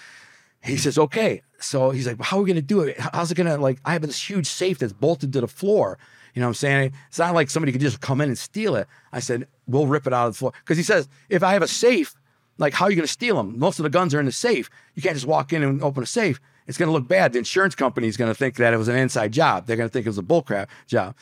He 0.61 0.78
says, 0.78 0.97
okay. 0.97 1.41
So 1.59 1.91
he's 1.91 2.07
like, 2.07 2.18
well, 2.18 2.26
how 2.26 2.38
are 2.38 2.41
we 2.41 2.47
going 2.47 2.55
to 2.55 2.61
do 2.61 2.82
it? 2.82 2.99
How's 2.99 3.32
it 3.32 3.36
going 3.36 3.47
to 3.47 3.57
like? 3.57 3.80
I 3.86 3.93
have 3.93 4.01
this 4.01 4.30
huge 4.30 4.47
safe 4.47 4.80
that's 4.80 4.93
bolted 4.93 5.34
to 5.34 5.41
the 5.41 5.47
floor. 5.47 5.97
You 6.34 6.39
know 6.39 6.47
what 6.47 6.51
I'm 6.51 6.55
saying? 6.55 6.93
It's 7.09 7.20
not 7.20 7.36
like 7.36 7.49
somebody 7.49 7.72
could 7.72 7.82
just 7.82 8.01
come 8.01 8.20
in 8.20 8.30
and 8.30 8.38
steal 8.38 8.76
it. 8.76 8.88
I 9.11 9.20
said, 9.20 9.47
we'll 9.68 9.86
rip 9.86 10.07
it 10.07 10.14
out 10.14 10.28
of 10.28 10.34
the 10.34 10.38
floor. 10.38 10.53
Because 10.64 10.78
he 10.78 10.84
says, 10.84 11.07
if 11.30 11.43
I 11.43 11.53
have 11.53 11.61
a 11.61 11.68
safe 11.68 12.16
like, 12.58 12.74
how 12.74 12.86
are 12.86 12.89
you 12.89 12.95
going 12.95 13.08
to 13.08 13.12
steal 13.12 13.38
them? 13.38 13.58
Most 13.58 13.80
of 13.80 13.84
the 13.84 13.89
guns 13.89 14.14
are 14.14 14.20
in 14.20 14.26
the 14.26 14.32
safe. 14.32 14.70
You 14.95 15.01
can't 15.01 15.16
just 15.16 15.26
walk 15.26 15.54
in 15.54 15.64
and 15.64 15.82
open 15.84 16.04
a 16.04 16.06
safe. 16.06 16.39
It's 16.68 16.78
going 16.78 16.88
to 16.88 16.93
look 16.93 17.08
bad. 17.08 17.34
The 17.34 17.39
insurance 17.39 17.76
company 17.76 18.08
is 18.08 18.18
going 18.18 18.32
to 18.32 18.36
think 18.36 18.56
that 18.56 18.74
it 18.74 18.78
was 18.78 18.88
an 18.88 18.95
inside 18.95 19.32
job. 19.32 19.66
They're 19.66 19.78
going 19.78 19.89
to 19.89 19.93
think 19.93 20.06
it 20.06 20.10
was 20.10 20.18
a 20.18 20.24
bullcrap 20.24 20.68
job. 20.88 21.16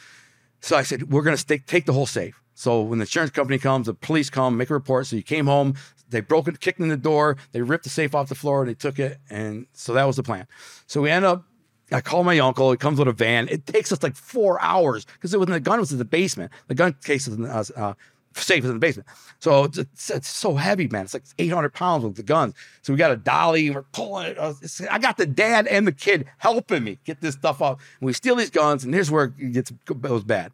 So 0.60 0.78
I 0.78 0.84
said, 0.84 1.12
we're 1.12 1.24
going 1.24 1.38
to 1.38 1.58
take 1.60 1.86
the 1.86 1.94
whole 1.94 2.06
safe. 2.06 2.42
So 2.54 2.82
when 2.82 3.00
the 3.00 3.04
insurance 3.04 3.32
company 3.32 3.58
comes, 3.58 3.88
the 3.88 3.94
police 3.94 4.30
come, 4.30 4.58
make 4.58 4.70
a 4.70 4.74
report. 4.74 5.08
So 5.08 5.16
you 5.16 5.24
came 5.24 5.48
home, 5.48 5.76
they 6.10 6.22
broke 6.22 6.48
it, 6.48 6.60
kicked 6.60 6.80
in 6.80 6.90
the 6.90 6.98
door, 6.98 7.38
they 7.54 7.62
ripped 7.62 7.86
the 7.86 7.90
safe 7.90 8.14
off 8.14 8.30
the 8.30 8.36
floor, 8.36 8.66
they 8.66 8.74
took 8.74 9.00
it, 9.00 9.18
and 9.30 9.66
so 9.74 9.94
that 9.94 10.04
was 10.04 10.18
the 10.18 10.24
plan. 10.24 10.48
So 10.86 11.02
we 11.02 11.10
end 11.10 11.26
up. 11.26 11.44
I 11.94 12.00
call 12.00 12.24
my 12.24 12.40
uncle. 12.40 12.72
He 12.72 12.78
comes 12.78 13.00
with 13.00 13.10
a 13.10 13.12
van. 13.14 13.50
It 13.50 13.66
takes 13.66 13.92
us 13.92 14.02
like 14.02 14.16
four 14.16 14.62
hours 14.62 15.04
because 15.04 15.34
it 15.34 15.40
was 15.40 15.50
the 15.50 15.60
gun 15.60 15.78
was 15.80 15.92
in 15.92 15.98
the 15.98 16.06
basement. 16.06 16.50
The 16.68 16.76
gun 16.76 16.96
case 17.04 17.28
was 17.28 17.38
in, 17.38 17.46
uh, 17.46 17.64
uh 17.76 17.94
safe 18.34 18.64
in 18.64 18.72
the 18.72 18.80
basement. 18.80 19.08
So 19.40 19.66
it's, 19.66 20.10
it's, 20.10 20.28
so 20.28 20.56
heavy, 20.56 20.88
man. 20.88 21.06
It's 21.06 21.14
like 21.14 21.24
800 21.38 21.74
pounds 21.74 22.04
with 22.04 22.16
the 22.16 22.24
guns. 22.24 22.54
So 22.82 22.94
we 22.94 22.98
got 22.98 23.12
a 23.12 23.18
dolly 23.18 23.68
and 23.68 23.76
we're 23.76 23.84
pulling 23.84 24.28
it. 24.28 24.38
Uh, 24.38 24.54
I 24.90 25.00
got 25.00 25.18
the 25.18 25.26
dad 25.26 25.68
and 25.68 25.88
the 25.88 25.92
kid 25.92 26.26
helping 26.38 26.84
me 26.84 27.00
get 27.06 27.22
this 27.22 27.36
stuff 27.36 27.62
up. 27.62 27.80
And 28.00 28.06
we 28.06 28.14
steal 28.14 28.36
these 28.36 28.50
guns, 28.50 28.84
and 28.84 28.94
here's 28.94 29.12
where 29.12 29.34
it 29.38 29.52
gets 29.52 29.72
goes 29.72 30.24
bad. 30.24 30.52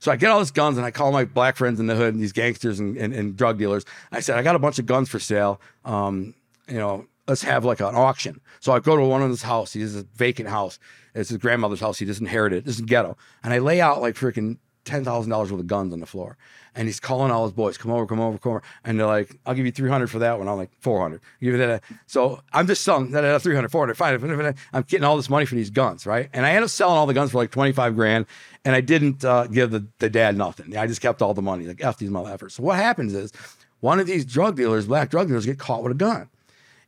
So 0.00 0.12
I 0.12 0.16
get 0.16 0.30
all 0.30 0.38
these 0.38 0.50
guns 0.50 0.76
and 0.76 0.84
I 0.84 0.90
call 0.90 1.12
my 1.12 1.24
black 1.24 1.56
friends 1.56 1.80
in 1.80 1.86
the 1.86 1.94
hood 1.94 2.12
and 2.12 2.22
these 2.22 2.32
gangsters 2.32 2.78
and, 2.78 2.94
and, 2.98 3.14
and 3.14 3.36
drug 3.36 3.56
dealers. 3.58 3.86
I 4.12 4.20
said, 4.20 4.38
I 4.38 4.42
got 4.42 4.54
a 4.54 4.58
bunch 4.58 4.78
of 4.78 4.84
guns 4.84 5.08
for 5.08 5.18
sale. 5.18 5.62
Um, 5.86 6.34
you 6.68 6.74
know, 6.74 7.06
let's 7.26 7.42
have 7.42 7.64
like 7.64 7.80
an 7.80 7.94
auction. 7.94 8.40
So 8.60 8.72
I 8.72 8.80
go 8.80 8.96
to 8.96 9.02
one 9.02 9.22
of 9.22 9.30
his 9.30 9.40
house. 9.40 9.72
He 9.72 9.80
has 9.80 9.96
a 9.96 10.02
vacant 10.14 10.50
house. 10.50 10.78
It's 11.14 11.30
his 11.30 11.38
grandmother's 11.38 11.80
house. 11.80 11.98
He 11.98 12.04
just 12.04 12.20
inherited 12.20 12.58
it. 12.58 12.64
This 12.66 12.76
is 12.76 12.82
ghetto. 12.82 13.16
And 13.42 13.54
I 13.54 13.60
lay 13.60 13.80
out 13.80 14.02
like 14.02 14.14
freaking 14.14 14.58
ten 14.84 15.04
thousand 15.04 15.30
dollars 15.30 15.50
worth 15.50 15.60
of 15.60 15.66
guns 15.66 15.92
on 15.92 16.00
the 16.00 16.06
floor, 16.06 16.36
and 16.74 16.88
he's 16.88 17.00
calling 17.00 17.30
all 17.30 17.44
his 17.44 17.52
boys, 17.52 17.78
"Come 17.78 17.90
over, 17.90 18.06
come 18.06 18.20
over, 18.20 18.38
come 18.38 18.52
over," 18.52 18.62
and 18.84 18.98
they're 18.98 19.06
like, 19.06 19.36
"I'll 19.46 19.54
give 19.54 19.66
you 19.66 19.72
three 19.72 19.90
hundred 19.90 20.08
for 20.08 20.18
that 20.20 20.38
one." 20.38 20.48
I'm 20.48 20.56
like, 20.56 20.70
400 20.80 21.20
Give 21.40 21.54
you 21.54 21.58
that. 21.58 21.82
So 22.06 22.40
I'm 22.52 22.66
just 22.66 22.82
selling 22.82 23.10
that 23.12 23.42
300, 23.42 23.70
400, 23.70 23.94
500. 23.96 24.56
I'm 24.72 24.82
getting 24.82 25.04
all 25.04 25.16
this 25.16 25.30
money 25.30 25.46
for 25.46 25.54
these 25.54 25.70
guns, 25.70 26.06
right? 26.06 26.28
And 26.32 26.46
I 26.46 26.52
end 26.52 26.64
up 26.64 26.70
selling 26.70 26.96
all 26.96 27.06
the 27.06 27.14
guns 27.14 27.32
for 27.32 27.38
like 27.38 27.50
25 27.50 27.94
grand, 27.94 28.26
and 28.64 28.74
I 28.74 28.80
didn't 28.80 29.24
uh, 29.24 29.46
give 29.46 29.70
the, 29.70 29.86
the 29.98 30.10
dad 30.10 30.36
nothing. 30.36 30.76
I 30.76 30.86
just 30.86 31.00
kept 31.00 31.22
all 31.22 31.34
the 31.34 31.42
money, 31.42 31.66
like 31.66 31.82
f 31.82 31.98
these 31.98 32.10
motherfuckers. 32.10 32.52
So 32.52 32.62
what 32.62 32.76
happens 32.76 33.14
is, 33.14 33.32
one 33.80 34.00
of 34.00 34.06
these 34.06 34.24
drug 34.24 34.56
dealers, 34.56 34.86
black 34.86 35.10
drug 35.10 35.28
dealers, 35.28 35.46
get 35.46 35.58
caught 35.58 35.82
with 35.82 35.92
a 35.92 35.96
gun, 35.96 36.28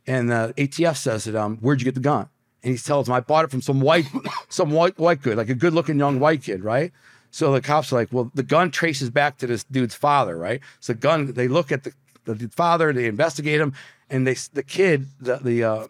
and 0.05 0.29
the 0.31 0.53
ATF 0.57 0.97
says 0.97 1.25
to 1.25 1.31
them, 1.31 1.57
"Where'd 1.61 1.81
you 1.81 1.85
get 1.85 1.95
the 1.95 2.01
gun?" 2.01 2.29
And 2.63 2.71
he 2.71 2.77
tells 2.77 3.05
them, 3.05 3.15
"I 3.15 3.19
bought 3.19 3.45
it 3.45 3.51
from 3.51 3.61
some 3.61 3.81
white, 3.81 4.07
some 4.49 4.71
white 4.71 4.97
white 4.97 5.21
kid, 5.21 5.37
like 5.37 5.49
a 5.49 5.55
good 5.55 5.73
looking 5.73 5.99
young 5.99 6.19
white 6.19 6.43
kid, 6.43 6.63
right?" 6.63 6.91
So 7.37 7.51
the 7.51 7.61
cops 7.61 7.93
are 7.93 7.97
like, 7.97 8.11
well, 8.11 8.31
the 8.33 8.41
gun 8.41 8.71
traces 8.71 9.11
back 9.11 9.37
to 9.37 9.45
this 9.45 9.63
dude's 9.65 9.93
father, 9.93 10.35
right? 10.35 10.59
So 10.79 10.93
the 10.93 10.97
gun, 10.97 11.33
they 11.33 11.47
look 11.47 11.71
at 11.71 11.83
the, 11.83 11.93
the 12.25 12.47
father, 12.47 12.91
they 12.91 13.05
investigate 13.05 13.61
him, 13.61 13.73
and 14.09 14.25
they 14.25 14.33
the 14.53 14.63
kid, 14.63 15.05
the 15.21 15.35
the, 15.35 15.63
uh, 15.63 15.87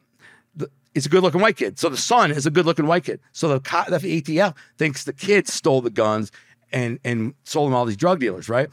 the 0.58 0.70
is 0.94 1.06
a 1.06 1.10
good 1.10 1.24
looking 1.24 1.40
white 1.40 1.56
kid. 1.56 1.80
So 1.80 1.88
the 1.88 1.96
son 1.96 2.32
is 2.32 2.46
a 2.46 2.52
good 2.52 2.66
looking 2.66 2.86
white 2.86 3.06
kid. 3.06 3.22
So 3.32 3.48
the, 3.48 3.62
co- 3.62 3.86
the 3.88 3.98
ATF 3.98 4.56
thinks 4.78 5.06
the 5.06 5.14
kid 5.14 5.48
stole 5.48 5.80
the 5.80 5.90
guns 5.90 6.34
and 6.74 7.00
and 7.06 7.34
sold 7.46 7.70
them 7.70 7.76
all 7.76 7.86
these 7.86 7.96
drug 7.96 8.20
dealers, 8.20 8.50
right? 8.50 8.68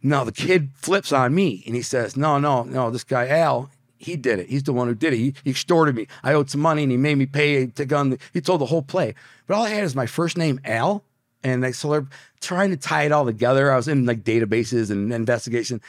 No, 0.00 0.24
the 0.24 0.30
kid 0.30 0.70
flips 0.76 1.10
on 1.10 1.34
me 1.34 1.64
and 1.66 1.74
he 1.74 1.82
says, 1.82 2.16
No, 2.16 2.38
no, 2.38 2.62
no, 2.62 2.92
this 2.92 3.02
guy 3.02 3.26
Al, 3.26 3.72
he 3.96 4.14
did 4.14 4.38
it. 4.38 4.48
He's 4.48 4.62
the 4.62 4.72
one 4.72 4.86
who 4.86 4.94
did 4.94 5.14
it. 5.14 5.16
He, 5.16 5.34
he 5.42 5.50
extorted 5.50 5.96
me. 5.96 6.06
I 6.22 6.32
owed 6.32 6.48
some 6.48 6.60
money 6.60 6.84
and 6.84 6.92
he 6.92 6.96
made 6.96 7.18
me 7.18 7.26
pay 7.26 7.66
to 7.66 7.84
gun. 7.84 8.16
He 8.32 8.40
told 8.40 8.60
the 8.60 8.66
whole 8.66 8.82
play. 8.82 9.16
But 9.48 9.56
all 9.56 9.64
I 9.64 9.70
had 9.70 9.82
is 9.82 9.96
my 9.96 10.06
first 10.06 10.38
name, 10.38 10.60
Al. 10.64 11.02
And 11.44 11.74
so 11.74 11.90
they're 11.90 12.06
trying 12.40 12.70
to 12.70 12.76
tie 12.76 13.04
it 13.04 13.12
all 13.12 13.24
together. 13.24 13.72
I 13.72 13.76
was 13.76 13.88
in 13.88 14.06
like 14.06 14.24
databases 14.24 14.90
and 14.90 15.12
investigation. 15.12 15.80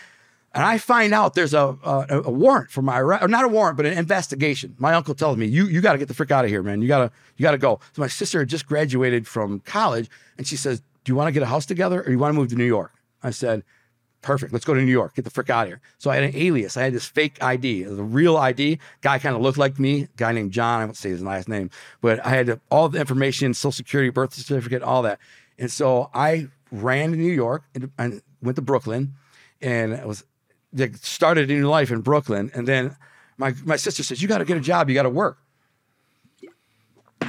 And 0.53 0.63
I 0.63 0.79
find 0.79 1.13
out 1.13 1.35
there's 1.35 1.53
a, 1.53 1.77
a, 1.83 2.21
a 2.25 2.31
warrant 2.31 2.71
for 2.71 2.81
my 2.81 2.99
arrest, 2.99 3.23
or 3.23 3.27
not 3.27 3.45
a 3.45 3.47
warrant, 3.47 3.77
but 3.77 3.85
an 3.85 3.97
investigation. 3.97 4.75
My 4.79 4.93
uncle 4.95 5.13
tells 5.13 5.37
me, 5.37 5.45
"You 5.45 5.67
you 5.67 5.79
got 5.79 5.93
to 5.93 5.99
get 5.99 6.07
the 6.07 6.13
frick 6.15 6.31
out 6.31 6.43
of 6.43 6.49
here, 6.49 6.63
man. 6.63 6.81
You 6.81 6.87
gotta 6.87 7.11
you 7.37 7.43
gotta 7.43 7.59
go." 7.59 7.79
So 7.93 8.01
my 8.01 8.07
sister 8.07 8.39
had 8.39 8.47
just 8.47 8.65
graduated 8.65 9.27
from 9.27 9.59
college, 9.59 10.09
and 10.37 10.47
she 10.47 10.55
says, 10.55 10.81
"Do 11.03 11.11
you 11.11 11.15
want 11.15 11.27
to 11.27 11.31
get 11.31 11.43
a 11.43 11.47
house 11.47 11.67
together, 11.67 12.01
or 12.01 12.09
you 12.09 12.17
want 12.17 12.33
to 12.33 12.39
move 12.39 12.49
to 12.49 12.55
New 12.55 12.65
York?" 12.65 12.91
I 13.21 13.29
said, 13.29 13.63
"Perfect. 14.23 14.51
Let's 14.51 14.65
go 14.65 14.73
to 14.73 14.81
New 14.81 14.91
York. 14.91 15.13
Get 15.13 15.23
the 15.23 15.29
frick 15.29 15.51
out 15.51 15.63
of 15.63 15.67
here." 15.67 15.81
So 15.99 16.09
I 16.09 16.15
had 16.15 16.23
an 16.23 16.35
alias. 16.35 16.77
I 16.77 16.81
had 16.81 16.93
this 16.93 17.05
fake 17.05 17.37
ID. 17.43 17.83
A 17.83 17.91
real 17.91 18.35
ID. 18.35 18.79
Guy 19.01 19.19
kind 19.19 19.35
of 19.35 19.43
looked 19.43 19.59
like 19.59 19.77
me. 19.77 20.07
Guy 20.17 20.31
named 20.31 20.51
John. 20.51 20.81
I 20.81 20.85
won't 20.85 20.97
say 20.97 21.09
his 21.09 21.21
last 21.21 21.47
name, 21.47 21.69
but 22.01 22.25
I 22.25 22.29
had 22.29 22.59
all 22.71 22.89
the 22.89 22.99
information, 22.99 23.53
Social 23.53 23.71
Security, 23.71 24.09
birth 24.09 24.33
certificate, 24.33 24.81
all 24.81 25.03
that. 25.03 25.19
And 25.59 25.69
so 25.69 26.09
I 26.13 26.47
ran 26.71 27.11
to 27.11 27.17
New 27.17 27.31
York 27.31 27.63
and, 27.75 27.91
and 27.99 28.21
went 28.41 28.55
to 28.55 28.61
Brooklyn, 28.61 29.13
and 29.61 29.93
I 29.93 30.05
was 30.05 30.23
started 30.95 31.49
a 31.49 31.53
new 31.53 31.67
life 31.67 31.91
in 31.91 32.01
Brooklyn. 32.01 32.51
And 32.53 32.67
then 32.67 32.95
my, 33.37 33.53
my 33.65 33.75
sister 33.75 34.03
says, 34.03 34.21
You 34.21 34.27
got 34.27 34.39
to 34.39 34.45
get 34.45 34.57
a 34.57 34.61
job. 34.61 34.89
You 34.89 34.95
got 34.95 35.03
to 35.03 35.09
work. 35.09 35.37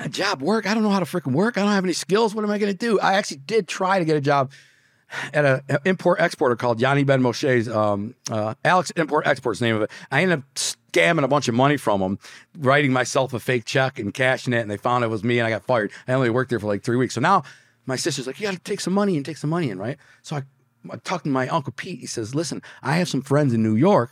A 0.02 0.08
job, 0.08 0.40
work? 0.40 0.66
I 0.66 0.74
don't 0.74 0.82
know 0.82 0.90
how 0.90 1.00
to 1.00 1.04
freaking 1.04 1.32
work. 1.32 1.58
I 1.58 1.62
don't 1.62 1.72
have 1.72 1.84
any 1.84 1.92
skills. 1.92 2.34
What 2.34 2.44
am 2.44 2.50
I 2.50 2.58
going 2.58 2.72
to 2.72 2.78
do? 2.78 3.00
I 3.00 3.14
actually 3.14 3.38
did 3.38 3.68
try 3.68 3.98
to 3.98 4.04
get 4.04 4.16
a 4.16 4.20
job 4.20 4.52
at 5.34 5.44
an 5.44 5.78
import 5.84 6.20
exporter 6.20 6.56
called 6.56 6.80
Yanni 6.80 7.04
Ben 7.04 7.20
Moshe's 7.20 7.68
um, 7.68 8.14
uh, 8.30 8.54
Alex 8.64 8.92
Import 8.92 9.26
Export's 9.26 9.60
name 9.60 9.74
of 9.74 9.82
it. 9.82 9.90
I 10.10 10.22
ended 10.22 10.38
up 10.38 10.44
scamming 10.54 11.24
a 11.24 11.28
bunch 11.28 11.48
of 11.48 11.54
money 11.54 11.76
from 11.76 12.00
them, 12.00 12.18
writing 12.58 12.92
myself 12.92 13.34
a 13.34 13.40
fake 13.40 13.64
check 13.64 13.98
and 13.98 14.14
cashing 14.14 14.52
it. 14.52 14.60
And 14.60 14.70
they 14.70 14.76
found 14.76 15.04
it 15.04 15.08
was 15.08 15.24
me 15.24 15.38
and 15.38 15.46
I 15.46 15.50
got 15.50 15.64
fired. 15.64 15.90
I 16.06 16.12
only 16.12 16.30
worked 16.30 16.50
there 16.50 16.60
for 16.60 16.66
like 16.66 16.82
three 16.82 16.96
weeks. 16.96 17.14
So 17.14 17.20
now 17.20 17.42
my 17.86 17.96
sister's 17.96 18.26
like, 18.26 18.38
You 18.40 18.46
got 18.46 18.54
to 18.54 18.60
take 18.60 18.80
some 18.80 18.94
money 18.94 19.16
and 19.16 19.24
take 19.24 19.36
some 19.36 19.50
money 19.50 19.70
in, 19.70 19.78
right? 19.78 19.96
So 20.22 20.36
I 20.36 20.42
I 20.90 20.96
talked 20.96 21.24
to 21.24 21.30
my 21.30 21.48
uncle 21.48 21.72
Pete. 21.76 22.00
He 22.00 22.06
says, 22.06 22.34
"Listen, 22.34 22.62
I 22.82 22.96
have 22.96 23.08
some 23.08 23.22
friends 23.22 23.52
in 23.52 23.62
New 23.62 23.76
York. 23.76 24.10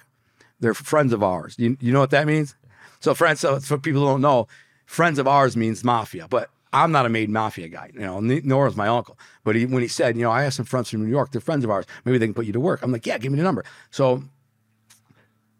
They're 0.60 0.74
friends 0.74 1.12
of 1.12 1.22
ours. 1.22 1.54
You, 1.58 1.76
you 1.80 1.92
know 1.92 2.00
what 2.00 2.10
that 2.10 2.26
means? 2.26 2.56
So 3.00 3.14
friends. 3.14 3.40
So 3.40 3.58
for 3.60 3.78
people 3.78 4.00
who 4.02 4.08
don't 4.08 4.20
know, 4.20 4.48
friends 4.86 5.18
of 5.18 5.26
ours 5.26 5.56
means 5.56 5.84
mafia. 5.84 6.26
But 6.28 6.50
I'm 6.72 6.92
not 6.92 7.06
a 7.06 7.08
made 7.08 7.30
mafia 7.30 7.68
guy. 7.68 7.90
You 7.94 8.00
know, 8.00 8.20
nor 8.20 8.66
is 8.66 8.76
my 8.76 8.88
uncle. 8.88 9.18
But 9.44 9.56
he, 9.56 9.66
when 9.66 9.82
he 9.82 9.88
said, 9.88 10.16
you 10.16 10.22
know, 10.22 10.30
I 10.30 10.42
have 10.42 10.54
some 10.54 10.66
friends 10.66 10.90
from 10.90 11.04
New 11.04 11.10
York. 11.10 11.30
They're 11.32 11.40
friends 11.40 11.64
of 11.64 11.70
ours. 11.70 11.86
Maybe 12.04 12.18
they 12.18 12.26
can 12.26 12.34
put 12.34 12.46
you 12.46 12.52
to 12.52 12.60
work. 12.60 12.82
I'm 12.82 12.92
like, 12.92 13.06
yeah, 13.06 13.18
give 13.18 13.32
me 13.32 13.38
the 13.38 13.44
number. 13.44 13.64
So 13.90 14.24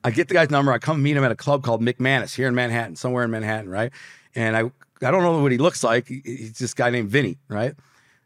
I 0.05 0.11
get 0.11 0.29
the 0.29 0.35
guy's 0.35 0.51
number. 0.51 0.73
I 0.73 0.79
come 0.79 1.03
meet 1.03 1.17
him 1.17 1.25
at 1.25 1.33
a 1.33 1.37
club 1.37 1.63
called 1.63 1.81
McManus 1.81 2.35
here 2.35 2.49
in 2.49 2.55
Manhattan, 2.55 2.97
somewhere 2.97 3.25
in 3.25 3.31
Manhattan, 3.31 3.71
right? 3.71 3.93
And 4.35 4.57
I 4.57 4.71
I 5.01 5.13
don't 5.13 5.23
know 5.23 5.41
what 5.41 5.53
he 5.53 5.59
looks 5.59 5.85
like. 5.85 6.09
He's 6.09 6.59
this 6.59 6.75
guy 6.75 6.91
named 6.91 7.09
Vinny, 7.09 7.39
right? 7.49 7.75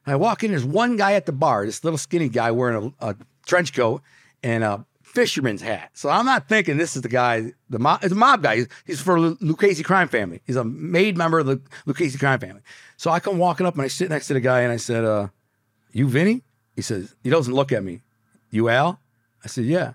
I 0.06 0.16
walk 0.16 0.42
in, 0.42 0.50
there's 0.50 0.64
one 0.64 0.96
guy 0.96 1.12
at 1.12 1.26
the 1.26 1.32
bar, 1.32 1.64
this 1.64 1.84
little 1.84 1.98
skinny 1.98 2.28
guy 2.28 2.50
wearing 2.50 2.94
a, 3.00 3.10
a 3.10 3.16
trench 3.46 3.72
coat 3.72 4.02
and 4.42 4.64
a 4.64 4.84
fisherman's 5.02 5.62
hat. 5.62 5.90
So 5.92 6.08
I'm 6.08 6.24
not 6.24 6.48
thinking 6.48 6.76
this 6.76 6.96
is 6.96 7.02
the 7.02 7.08
guy, 7.08 7.52
the 7.70 7.78
mob, 7.78 8.02
it's 8.02 8.12
a 8.12 8.16
mob 8.16 8.42
guy. 8.42 8.56
He's, 8.56 8.68
he's 8.86 9.00
for 9.00 9.20
Lucchese 9.20 9.82
crime 9.82 10.08
family. 10.08 10.40
He's 10.46 10.56
a 10.56 10.64
made 10.64 11.16
member 11.16 11.38
of 11.38 11.46
the 11.46 11.60
Lucchese 11.86 12.18
crime 12.18 12.40
family. 12.40 12.62
So 12.96 13.10
I 13.10 13.20
come 13.20 13.38
walking 13.38 13.66
up 13.66 13.74
and 13.74 13.82
I 13.82 13.88
sit 13.88 14.10
next 14.10 14.26
to 14.28 14.34
the 14.34 14.40
guy 14.40 14.62
and 14.62 14.72
I 14.72 14.76
said, 14.76 15.04
uh, 15.04 15.28
you 15.92 16.08
Vinny? 16.08 16.42
He 16.74 16.82
says, 16.82 17.14
he 17.22 17.30
doesn't 17.30 17.54
look 17.54 17.70
at 17.70 17.84
me. 17.84 18.00
You 18.50 18.68
Al? 18.70 18.98
I 19.44 19.48
said, 19.48 19.64
yeah. 19.64 19.94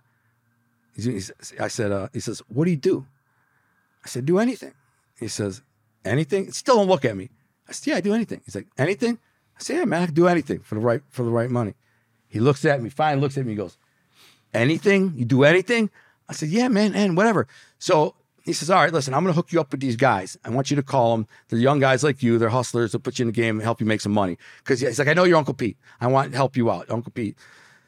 He's, 0.96 1.06
he's, 1.06 1.32
I 1.60 1.68
said, 1.68 1.92
uh, 1.92 2.10
he 2.14 2.20
says, 2.20 2.42
what 2.48 2.66
do 2.66 2.72
you 2.72 2.78
do? 2.78 3.06
I 4.06 4.08
said, 4.08 4.26
do 4.26 4.40
anything. 4.40 4.74
He 5.20 5.28
says, 5.28 5.62
anything? 6.06 6.52
Still 6.52 6.78
don't 6.78 6.88
look 6.88 7.06
at 7.06 7.18
me. 7.18 7.30
I 7.68 7.72
said, 7.72 7.92
yeah, 7.92 7.98
I 7.98 8.02
do 8.02 8.14
anything. 8.14 8.42
He's 8.46 8.56
like, 8.56 8.68
anything? 8.78 9.20
I 9.58 9.64
said, 9.64 9.78
yeah, 9.78 9.86
man, 9.86 10.04
I 10.04 10.06
can 10.06 10.14
do 10.14 10.28
anything 10.28 10.60
for 10.60 10.76
the 10.76 10.82
right 10.82 11.02
for 11.10 11.24
the 11.24 11.32
right 11.32 11.50
money. 11.50 11.74
He 12.28 12.40
looks 12.40 12.64
at 12.66 12.82
me, 12.82 12.90
finally 12.90 13.22
looks 13.22 13.38
at 13.38 13.46
me, 13.46 13.56
goes, 13.56 13.78
Anything? 14.54 15.14
You 15.16 15.26
do 15.26 15.44
anything? 15.44 15.90
I 16.30 16.34
said, 16.34 16.50
Yeah, 16.50 16.68
man, 16.68 16.94
and 16.94 17.18
whatever. 17.18 17.48
So 17.80 18.16
he 18.44 18.54
says, 18.54 18.70
All 18.70 18.82
right, 18.82 18.94
listen, 18.94 19.14
I'm 19.14 19.24
gonna 19.24 19.34
hook 19.34 19.52
you 19.52 19.60
up 19.60 19.72
with 19.72 19.82
these 19.82 19.96
guys. 19.96 20.38
I 20.44 20.50
want 20.50 20.70
you 20.70 20.76
to 20.76 20.84
call 20.84 21.16
them. 21.16 21.28
They're 21.50 21.60
young 21.60 21.80
guys 21.80 22.04
like 22.04 22.24
you, 22.24 22.38
they're 22.38 22.50
hustlers, 22.50 22.92
they'll 22.92 23.02
put 23.02 23.20
you 23.20 23.24
in 23.24 23.28
the 23.28 23.34
game 23.34 23.56
and 23.56 23.64
help 23.64 23.80
you 23.80 23.86
make 23.86 24.02
some 24.02 24.14
money. 24.14 24.38
Because 24.60 24.80
he's 24.80 25.00
like, 25.00 25.08
I 25.08 25.14
know 25.14 25.24
you're 25.24 25.38
Uncle 25.38 25.54
Pete. 25.54 25.78
I 26.00 26.08
want 26.08 26.32
to 26.32 26.38
help 26.38 26.56
you 26.56 26.72
out, 26.72 26.90
Uncle 26.90 27.12
Pete. 27.12 27.38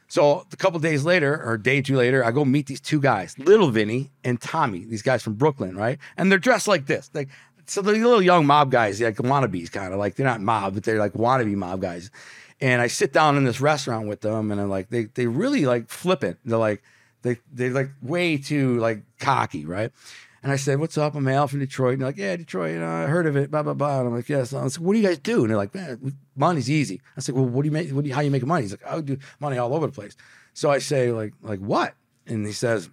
So 0.08 0.44
a 0.52 0.56
couple 0.56 0.80
days 0.80 1.04
later, 1.04 1.40
or 1.44 1.54
a 1.54 1.62
day 1.62 1.78
or 1.78 1.82
two 1.82 1.96
later, 1.96 2.24
I 2.24 2.32
go 2.32 2.44
meet 2.44 2.66
these 2.66 2.80
two 2.80 3.00
guys, 3.00 3.38
Little 3.38 3.70
Vinny 3.70 4.10
and 4.24 4.40
Tommy, 4.40 4.84
these 4.84 5.02
guys 5.02 5.22
from 5.22 5.34
Brooklyn, 5.34 5.76
right? 5.76 6.00
And 6.16 6.32
they're 6.32 6.38
dressed 6.40 6.66
like 6.66 6.86
this. 6.86 7.08
Like 7.14 7.28
so 7.70 7.82
the 7.82 7.92
little 7.92 8.20
young 8.20 8.46
mob 8.46 8.72
guys, 8.72 9.00
like 9.00 9.16
wannabes, 9.18 9.70
kind 9.70 9.92
of 9.92 10.00
like 10.00 10.16
they're 10.16 10.26
not 10.26 10.40
mob, 10.40 10.74
but 10.74 10.82
they're 10.82 10.98
like 10.98 11.12
wannabe 11.12 11.54
mob 11.54 11.80
guys. 11.80 12.10
And 12.60 12.82
I 12.82 12.88
sit 12.88 13.12
down 13.12 13.36
in 13.36 13.44
this 13.44 13.60
restaurant 13.60 14.08
with 14.08 14.22
them, 14.22 14.50
and 14.50 14.60
I'm 14.60 14.68
like, 14.68 14.90
they 14.90 15.04
they 15.04 15.28
really 15.28 15.66
like 15.66 15.88
flip 15.88 16.24
it. 16.24 16.38
They're 16.44 16.58
like, 16.58 16.82
they 17.22 17.38
they're 17.52 17.70
like 17.70 17.92
way 18.02 18.38
too 18.38 18.76
like 18.78 19.04
cocky, 19.20 19.66
right? 19.66 19.92
And 20.42 20.50
I 20.50 20.56
said, 20.56 20.80
"What's 20.80 20.98
up? 20.98 21.14
I'm 21.14 21.28
Al 21.28 21.46
from 21.46 21.60
Detroit." 21.60 21.92
And 21.92 22.02
they're 22.02 22.08
like, 22.08 22.16
"Yeah, 22.16 22.34
Detroit. 22.34 22.72
You 22.72 22.80
know, 22.80 22.90
I 22.90 23.06
heard 23.06 23.28
of 23.28 23.36
it." 23.36 23.52
Blah 23.52 23.62
blah 23.62 23.74
blah. 23.74 24.00
And 24.00 24.08
I'm 24.08 24.14
like, 24.16 24.28
"Yes." 24.28 24.52
I 24.52 24.66
said, 24.66 24.82
"What 24.82 24.94
do 24.94 24.98
you 24.98 25.06
guys 25.06 25.18
do?" 25.18 25.42
And 25.42 25.50
they're 25.50 25.56
like, 25.56 25.72
"Man, 25.72 26.16
money's 26.34 26.68
easy." 26.68 27.00
I 27.16 27.20
said, 27.20 27.36
"Well, 27.36 27.44
what 27.44 27.62
do 27.62 27.68
you 27.68 27.72
make? 27.72 27.90
What 27.90 28.02
do 28.02 28.08
you, 28.08 28.14
how 28.16 28.20
you 28.22 28.32
make 28.32 28.44
money?" 28.44 28.62
He's 28.62 28.72
like, 28.72 28.84
"I 28.84 29.00
do 29.00 29.16
money 29.38 29.58
all 29.58 29.72
over 29.74 29.86
the 29.86 29.92
place." 29.92 30.16
So 30.54 30.72
I 30.72 30.78
say, 30.78 31.12
"Like 31.12 31.34
like 31.40 31.60
what?" 31.60 31.94
And 32.26 32.44
he 32.44 32.52
says, 32.52 32.90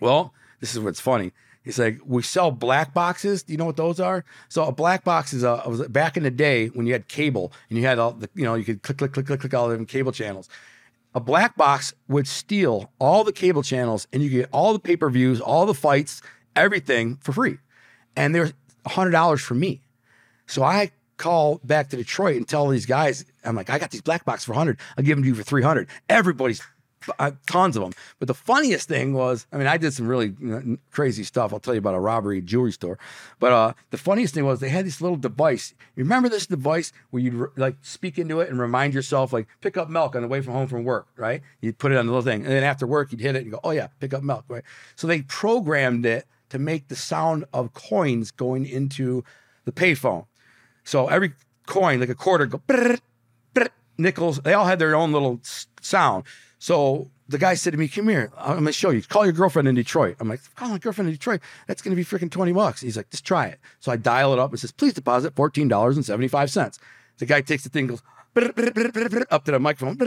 "Well, 0.00 0.34
this 0.58 0.74
is 0.74 0.80
what's 0.80 1.00
funny." 1.00 1.32
He's 1.64 1.78
like, 1.78 1.98
we 2.04 2.22
sell 2.22 2.50
black 2.50 2.92
boxes. 2.92 3.42
Do 3.42 3.52
you 3.52 3.56
know 3.56 3.64
what 3.64 3.76
those 3.76 3.98
are? 3.98 4.24
So 4.48 4.64
a 4.64 4.72
black 4.72 5.02
box 5.02 5.32
is 5.32 5.42
a 5.42 5.62
was 5.66 5.86
back 5.88 6.16
in 6.16 6.22
the 6.22 6.30
day 6.30 6.68
when 6.68 6.86
you 6.86 6.92
had 6.92 7.08
cable 7.08 7.52
and 7.70 7.78
you 7.78 7.84
had 7.86 7.98
all 7.98 8.12
the 8.12 8.28
you 8.34 8.44
know 8.44 8.54
you 8.54 8.64
could 8.64 8.82
click 8.82 8.98
click 8.98 9.12
click 9.14 9.26
click 9.26 9.40
click 9.40 9.54
all 9.54 9.68
the 9.68 9.74
different 9.74 9.88
cable 9.88 10.12
channels. 10.12 10.48
A 11.14 11.20
black 11.20 11.56
box 11.56 11.94
would 12.08 12.28
steal 12.28 12.90
all 12.98 13.24
the 13.24 13.32
cable 13.32 13.62
channels 13.62 14.06
and 14.12 14.22
you 14.22 14.28
get 14.28 14.48
all 14.52 14.72
the 14.74 14.78
pay 14.78 14.96
per 14.96 15.08
views, 15.08 15.40
all 15.40 15.64
the 15.64 15.74
fights, 15.74 16.20
everything 16.54 17.16
for 17.16 17.32
free. 17.32 17.58
And 18.14 18.34
there's 18.34 18.52
hundred 18.86 19.12
dollars 19.12 19.40
for 19.40 19.54
me. 19.54 19.80
So 20.46 20.62
I 20.62 20.90
call 21.16 21.60
back 21.64 21.88
to 21.90 21.96
Detroit 21.96 22.36
and 22.36 22.46
tell 22.46 22.68
these 22.68 22.86
guys, 22.86 23.24
I'm 23.44 23.56
like, 23.56 23.70
I 23.70 23.78
got 23.78 23.90
these 23.90 24.02
black 24.02 24.24
boxes 24.24 24.44
for 24.44 24.52
100. 24.52 24.78
I'll 24.98 25.04
give 25.04 25.16
them 25.16 25.22
to 25.22 25.28
you 25.28 25.34
for 25.34 25.42
300. 25.42 25.88
Everybody's 26.08 26.60
uh, 27.18 27.32
tons 27.46 27.76
of 27.76 27.82
them. 27.82 27.92
But 28.18 28.28
the 28.28 28.34
funniest 28.34 28.88
thing 28.88 29.12
was, 29.12 29.46
I 29.52 29.56
mean, 29.56 29.66
I 29.66 29.76
did 29.76 29.92
some 29.92 30.06
really 30.06 30.34
you 30.40 30.46
know, 30.46 30.76
crazy 30.90 31.24
stuff. 31.24 31.52
I'll 31.52 31.60
tell 31.60 31.74
you 31.74 31.78
about 31.78 31.94
a 31.94 32.00
robbery 32.00 32.40
jewelry 32.40 32.72
store. 32.72 32.98
But 33.38 33.52
uh, 33.52 33.72
the 33.90 33.98
funniest 33.98 34.34
thing 34.34 34.44
was 34.44 34.60
they 34.60 34.68
had 34.68 34.86
this 34.86 35.00
little 35.00 35.16
device. 35.16 35.74
You 35.96 36.04
remember 36.04 36.28
this 36.28 36.46
device 36.46 36.92
where 37.10 37.22
you'd 37.22 37.48
like 37.56 37.76
speak 37.82 38.18
into 38.18 38.40
it 38.40 38.50
and 38.50 38.58
remind 38.58 38.94
yourself, 38.94 39.32
like, 39.32 39.46
pick 39.60 39.76
up 39.76 39.88
milk 39.88 40.16
on 40.16 40.22
the 40.22 40.28
way 40.28 40.40
from 40.40 40.54
home 40.54 40.68
from 40.68 40.84
work, 40.84 41.06
right? 41.16 41.42
You'd 41.60 41.78
put 41.78 41.92
it 41.92 41.98
on 41.98 42.06
the 42.06 42.12
little 42.12 42.24
thing. 42.24 42.42
And 42.42 42.50
then 42.50 42.64
after 42.64 42.86
work, 42.86 43.12
you'd 43.12 43.20
hit 43.20 43.36
it 43.36 43.42
and 43.42 43.50
go, 43.50 43.60
oh, 43.64 43.70
yeah, 43.70 43.88
pick 44.00 44.14
up 44.14 44.22
milk, 44.22 44.44
right? 44.48 44.64
So 44.96 45.06
they 45.06 45.22
programmed 45.22 46.06
it 46.06 46.26
to 46.50 46.58
make 46.58 46.88
the 46.88 46.96
sound 46.96 47.44
of 47.52 47.72
coins 47.72 48.30
going 48.30 48.66
into 48.66 49.24
the 49.64 49.72
payphone. 49.72 50.26
So 50.84 51.08
every 51.08 51.32
coin, 51.66 52.00
like 52.00 52.10
a 52.10 52.14
quarter, 52.14 52.46
go 52.46 52.60
brr, 52.66 52.98
brr, 53.54 53.68
nickels. 53.98 54.40
They 54.40 54.54
all 54.54 54.66
had 54.66 54.78
their 54.78 54.94
own 54.94 55.12
little 55.12 55.40
sound. 55.80 56.24
So 56.64 57.10
the 57.28 57.36
guy 57.36 57.56
said 57.56 57.74
to 57.74 57.78
me, 57.78 57.88
"Come 57.88 58.08
here, 58.08 58.32
I'm 58.38 58.54
gonna 58.54 58.72
show 58.72 58.88
you. 58.88 59.02
Call 59.02 59.26
your 59.26 59.34
girlfriend 59.34 59.68
in 59.68 59.74
Detroit." 59.74 60.16
I'm 60.18 60.30
like, 60.30 60.40
"Call 60.54 60.70
my 60.70 60.78
girlfriend 60.78 61.08
in 61.08 61.14
Detroit. 61.14 61.42
That's 61.66 61.82
gonna 61.82 61.94
be 61.94 62.06
freaking 62.06 62.30
twenty 62.30 62.54
bucks." 62.54 62.80
He's 62.80 62.96
like, 62.96 63.10
"Just 63.10 63.26
try 63.26 63.48
it." 63.48 63.60
So 63.80 63.92
I 63.92 63.96
dial 63.96 64.32
it 64.32 64.38
up 64.38 64.50
and 64.50 64.58
says, 64.58 64.72
"Please 64.72 64.94
deposit 64.94 65.36
fourteen 65.36 65.68
dollars 65.68 65.96
and 65.96 66.06
seventy 66.06 66.26
five 66.26 66.50
cents." 66.50 66.78
The 67.18 67.26
guy 67.26 67.42
takes 67.42 67.64
the 67.64 67.68
thing, 67.68 67.88
goes 67.88 68.00
up 68.34 69.44
to 69.44 69.52
the 69.52 69.58
microphone, 69.60 69.98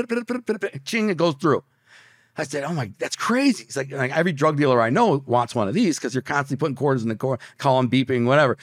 ching, 0.83 1.11
it 1.11 1.17
goes 1.17 1.35
through. 1.35 1.63
I 2.35 2.43
said, 2.43 2.63
"Oh 2.63 2.73
my, 2.73 2.91
that's 2.97 3.15
crazy." 3.15 3.65
He's 3.65 3.77
like, 3.77 3.91
like 3.91 4.17
every 4.17 4.33
drug 4.33 4.57
dealer 4.57 4.81
I 4.81 4.89
know 4.89 5.21
wants 5.27 5.53
one 5.53 5.67
of 5.67 5.75
these 5.75 5.99
because 5.99 6.15
you're 6.15 6.23
constantly 6.23 6.59
putting 6.59 6.75
quarters 6.75 7.03
in 7.03 7.09
the 7.09 7.15
core, 7.15 7.37
calling, 7.59 7.87
beeping, 7.87 8.25
whatever. 8.25 8.57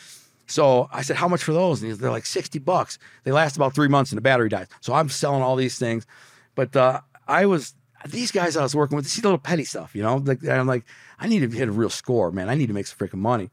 So 0.48 0.88
I 0.92 1.02
said, 1.02 1.14
"How 1.14 1.28
much 1.28 1.44
for 1.44 1.52
those?" 1.52 1.80
And 1.80 1.92
they're 1.92 2.10
like 2.10 2.26
sixty 2.26 2.58
bucks. 2.58 2.98
They 3.22 3.30
last 3.30 3.54
about 3.54 3.72
three 3.72 3.86
months, 3.86 4.10
and 4.10 4.16
the 4.16 4.22
battery 4.22 4.48
dies. 4.48 4.66
So 4.80 4.94
I'm 4.94 5.08
selling 5.08 5.42
all 5.42 5.54
these 5.54 5.78
things, 5.78 6.06
but 6.56 6.74
uh, 6.74 7.00
I 7.28 7.46
was 7.46 7.74
these 8.06 8.30
guys 8.30 8.56
I 8.56 8.62
was 8.62 8.74
working 8.74 8.96
with, 8.96 9.06
see 9.06 9.20
the 9.20 9.28
little 9.28 9.38
petty 9.38 9.64
stuff, 9.64 9.94
you 9.94 10.02
know. 10.02 10.16
Like 10.16 10.46
I'm 10.46 10.66
like, 10.66 10.84
I 11.18 11.26
need 11.28 11.40
to 11.40 11.56
hit 11.56 11.68
a 11.68 11.72
real 11.72 11.90
score, 11.90 12.30
man. 12.30 12.48
I 12.48 12.54
need 12.54 12.66
to 12.66 12.74
make 12.74 12.86
some 12.86 12.98
freaking 12.98 13.14
money. 13.20 13.50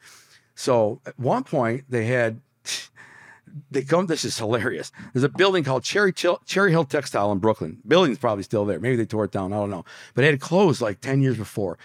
So 0.56 1.00
at 1.06 1.18
one 1.20 1.44
point 1.44 1.86
they 1.90 2.06
had 2.06 2.42
they 3.72 3.84
come. 3.84 4.08
This 4.08 4.24
is 4.26 4.38
hilarious. 4.38 4.92
There's 5.14 5.24
a 5.24 5.30
building 5.30 5.64
called 5.64 5.84
Cherry 5.84 6.14
Cherry 6.14 6.72
Hill 6.72 6.86
Textile 6.86 7.32
in 7.32 7.40
Brooklyn. 7.40 7.80
Building's 7.88 8.18
probably 8.20 8.44
still 8.44 8.66
there. 8.66 8.80
Maybe 8.80 8.96
they 8.98 9.06
tore 9.06 9.26
it 9.26 9.32
down. 9.32 9.54
I 9.54 9.58
don't 9.58 9.70
know. 9.70 9.86
But 10.14 10.26
it 10.26 10.32
had 10.32 10.42
closed 10.42 10.82
like 10.82 11.02
ten 11.02 11.22
years 11.22 11.38
before. 11.38 11.78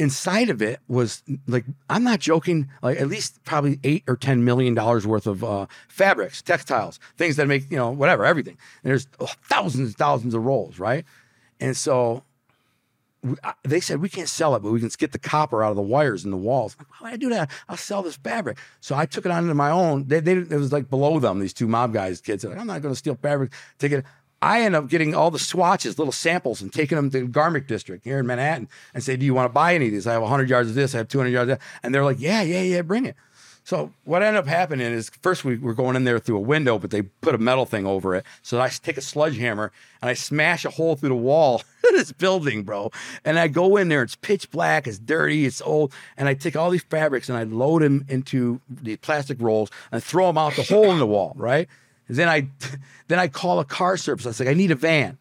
inside 0.00 0.48
of 0.48 0.62
it 0.62 0.80
was 0.88 1.22
like 1.46 1.64
I'm 1.90 2.02
not 2.02 2.20
joking, 2.20 2.70
like 2.82 2.98
at 3.00 3.06
least 3.08 3.44
probably 3.44 3.78
eight 3.84 4.02
or 4.08 4.16
ten 4.16 4.44
million 4.44 4.74
dollars 4.74 5.06
worth 5.06 5.26
of 5.26 5.44
uh, 5.44 5.66
fabrics, 5.88 6.40
textiles, 6.42 6.98
things 7.18 7.36
that 7.36 7.46
make 7.46 7.70
you 7.70 7.76
know 7.76 7.90
whatever 7.90 8.24
everything. 8.24 8.56
And 8.82 8.90
there's 8.90 9.06
thousands 9.44 9.88
and 9.88 9.96
thousands 9.96 10.34
of 10.34 10.44
rolls, 10.44 10.78
right? 10.78 11.04
And 11.60 11.76
so 11.76 12.24
they 13.64 13.80
said 13.80 14.00
we 14.00 14.08
can't 14.08 14.28
sell 14.28 14.54
it, 14.54 14.60
but 14.60 14.72
we 14.72 14.80
can 14.80 14.90
get 14.98 15.12
the 15.12 15.18
copper 15.18 15.62
out 15.62 15.70
of 15.70 15.76
the 15.76 15.82
wires 15.82 16.24
and 16.24 16.32
the 16.32 16.38
walls. 16.38 16.76
Like, 16.78 16.88
Why 16.88 17.10
would 17.10 17.14
I 17.14 17.16
do 17.16 17.28
that? 17.30 17.50
I'll 17.68 17.76
sell 17.76 18.02
this 18.02 18.16
fabric. 18.16 18.58
So 18.80 18.96
I 18.96 19.06
took 19.06 19.26
it 19.26 19.32
on 19.32 19.42
into 19.44 19.54
my 19.54 19.70
own. 19.70 20.06
They, 20.08 20.20
they 20.20 20.32
it 20.32 20.50
was 20.50 20.72
like 20.72 20.88
below 20.88 21.18
them. 21.18 21.38
These 21.40 21.52
two 21.52 21.68
mob 21.68 21.92
guys, 21.92 22.20
kids. 22.20 22.44
Like, 22.44 22.58
I'm 22.58 22.66
not 22.66 22.82
going 22.82 22.92
to 22.92 22.98
steal 22.98 23.16
fabric. 23.16 23.52
Take 23.78 23.92
it. 23.92 24.04
I 24.42 24.62
end 24.62 24.74
up 24.74 24.88
getting 24.88 25.14
all 25.14 25.30
the 25.30 25.38
swatches, 25.38 25.98
little 25.98 26.12
samples, 26.12 26.62
and 26.62 26.72
taking 26.72 26.96
them 26.96 27.10
to 27.10 27.20
the 27.20 27.26
Garment 27.26 27.66
district 27.66 28.04
here 28.04 28.18
in 28.18 28.26
Manhattan 28.26 28.70
and 28.94 29.04
say, 29.04 29.16
Do 29.16 29.26
you 29.26 29.34
want 29.34 29.50
to 29.50 29.52
buy 29.52 29.74
any 29.74 29.86
of 29.86 29.92
these? 29.92 30.06
I 30.06 30.12
have 30.12 30.22
100 30.22 30.48
yards 30.48 30.70
of 30.70 30.74
this. 30.74 30.94
I 30.94 30.98
have 30.98 31.08
200 31.08 31.30
yards 31.30 31.50
of 31.50 31.58
that. 31.58 31.66
And 31.82 31.94
they're 31.94 32.04
like, 32.04 32.18
Yeah, 32.18 32.40
yeah, 32.40 32.62
yeah, 32.62 32.80
bring 32.80 33.04
it. 33.04 33.16
So 33.70 33.92
what 34.02 34.24
ended 34.24 34.40
up 34.40 34.48
happening 34.48 34.90
is 34.90 35.12
first 35.22 35.44
we 35.44 35.56
were 35.56 35.74
going 35.74 35.94
in 35.94 36.02
there 36.02 36.18
through 36.18 36.38
a 36.38 36.40
window, 36.40 36.76
but 36.76 36.90
they 36.90 37.02
put 37.02 37.36
a 37.36 37.38
metal 37.38 37.66
thing 37.66 37.86
over 37.86 38.16
it. 38.16 38.26
So 38.42 38.60
I 38.60 38.68
take 38.68 38.96
a 38.96 39.00
sledgehammer 39.00 39.70
and 40.02 40.10
I 40.10 40.14
smash 40.14 40.64
a 40.64 40.70
hole 40.70 40.96
through 40.96 41.10
the 41.10 41.14
wall 41.14 41.62
of 41.84 41.92
this 41.92 42.10
building, 42.10 42.64
bro. 42.64 42.90
And 43.24 43.38
I 43.38 43.46
go 43.46 43.76
in 43.76 43.88
there, 43.88 44.02
it's 44.02 44.16
pitch 44.16 44.50
black, 44.50 44.88
it's 44.88 44.98
dirty, 44.98 45.46
it's 45.46 45.62
old. 45.62 45.92
And 46.16 46.26
I 46.26 46.34
take 46.34 46.56
all 46.56 46.70
these 46.70 46.82
fabrics 46.82 47.28
and 47.28 47.38
I 47.38 47.44
load 47.44 47.82
them 47.82 48.04
into 48.08 48.60
the 48.68 48.96
plastic 48.96 49.40
rolls 49.40 49.70
and 49.92 50.02
throw 50.02 50.26
them 50.26 50.36
out 50.36 50.56
the 50.56 50.64
hole 50.64 50.90
in 50.90 50.98
the 50.98 51.06
wall, 51.06 51.32
right? 51.36 51.68
And 52.08 52.16
then 52.16 52.28
I 52.28 52.48
then 53.06 53.20
I 53.20 53.28
call 53.28 53.60
a 53.60 53.64
car 53.64 53.96
service. 53.96 54.26
I 54.26 54.30
was 54.30 54.40
like, 54.40 54.48
I 54.48 54.54
need 54.54 54.72
a 54.72 54.74
van. 54.74 55.16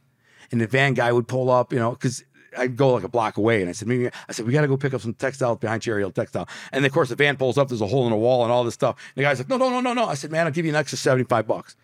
And 0.52 0.60
the 0.60 0.66
van 0.66 0.96
guy 0.96 1.12
would 1.12 1.28
pull 1.28 1.52
up, 1.52 1.72
you 1.72 1.78
know, 1.78 1.92
because 1.92 2.24
I'd 2.58 2.76
go 2.76 2.94
like 2.94 3.04
a 3.04 3.10
block 3.10 3.38
away. 3.38 3.62
And 3.62 3.70
I 3.70 3.74
said, 3.74 3.88
maybe 3.88 4.08
I 4.08 4.32
said, 4.32 4.46
we 4.46 4.54
got 4.54 4.62
to 4.62 4.68
go 4.68 4.78
pick 4.78 4.94
up 4.94 5.02
some 5.02 5.14
textiles 5.14 5.60
behind 5.60 5.82
Cherry 5.82 6.02
Hill 6.02 6.12
Textile. 6.12 6.48
And 6.72 6.86
of 6.86 6.92
course, 6.92 7.10
the 7.10 7.16
van 7.16 7.38
pulls 7.38 7.58
up, 7.58 7.70
there's 7.70 7.82
a 7.82 7.88
hole 7.88 8.06
in 8.06 8.12
the 8.12 8.18
wall 8.18 8.44
and 8.44 8.52
all 8.52 8.64
this 8.64 8.74
stuff. 8.74 8.96
And 9.16 9.24
the 9.24 9.28
guy's 9.28 9.40
like, 9.40 9.50
no, 9.50 9.58
no, 9.58 9.70
no, 9.70 9.82
no, 9.82 9.94
no. 9.94 10.06
I 10.06 10.16
said, 10.16 10.32
man, 10.32 10.46
I'll 10.46 10.52
give 10.52 10.66
you 10.66 10.72
an 10.72 10.76
extra 10.76 10.98
75 10.98 11.48
bucks. 11.48 11.76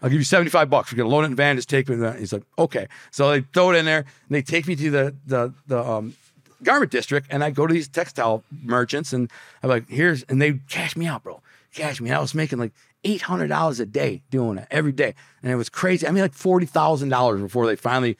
I'll 0.00 0.08
give 0.08 0.18
you 0.18 0.24
75 0.24 0.70
bucks. 0.70 0.92
We're 0.92 0.98
gonna 0.98 1.08
load 1.08 1.22
it 1.22 1.24
in 1.24 1.30
the 1.32 1.36
van, 1.36 1.56
just 1.56 1.68
take 1.68 1.88
me. 1.88 1.96
to 1.96 2.00
the-" 2.00 2.12
He's 2.12 2.32
like, 2.32 2.44
okay. 2.58 2.86
So 3.10 3.30
they 3.30 3.40
throw 3.40 3.70
it 3.70 3.76
in 3.76 3.84
there 3.84 3.98
and 3.98 4.06
they 4.30 4.42
take 4.42 4.66
me 4.66 4.76
to 4.76 4.90
the 4.90 5.16
the 5.26 5.52
the 5.66 5.84
um 5.84 6.14
garment 6.62 6.90
district 6.90 7.26
and 7.30 7.42
I 7.42 7.50
go 7.50 7.66
to 7.66 7.74
these 7.74 7.88
textile 7.88 8.44
merchants 8.62 9.12
and 9.12 9.30
I'm 9.62 9.70
like, 9.70 9.88
here's 9.88 10.22
and 10.24 10.40
they 10.40 10.60
cash 10.68 10.96
me 10.96 11.06
out, 11.06 11.24
bro. 11.24 11.40
Cash 11.74 12.00
me. 12.00 12.10
out. 12.10 12.18
I 12.18 12.20
was 12.20 12.34
making 12.34 12.58
like 12.58 12.72
eight 13.04 13.22
hundred 13.22 13.48
dollars 13.48 13.80
a 13.80 13.86
day 13.86 14.22
doing 14.30 14.58
it 14.58 14.68
every 14.70 14.92
day. 14.92 15.14
And 15.42 15.50
it 15.50 15.56
was 15.56 15.68
crazy. 15.68 16.06
I 16.06 16.12
mean 16.12 16.22
like 16.22 16.32
forty 16.34 16.66
thousand 16.66 17.08
dollars 17.08 17.40
before 17.40 17.66
they 17.66 17.76
finally 17.76 18.16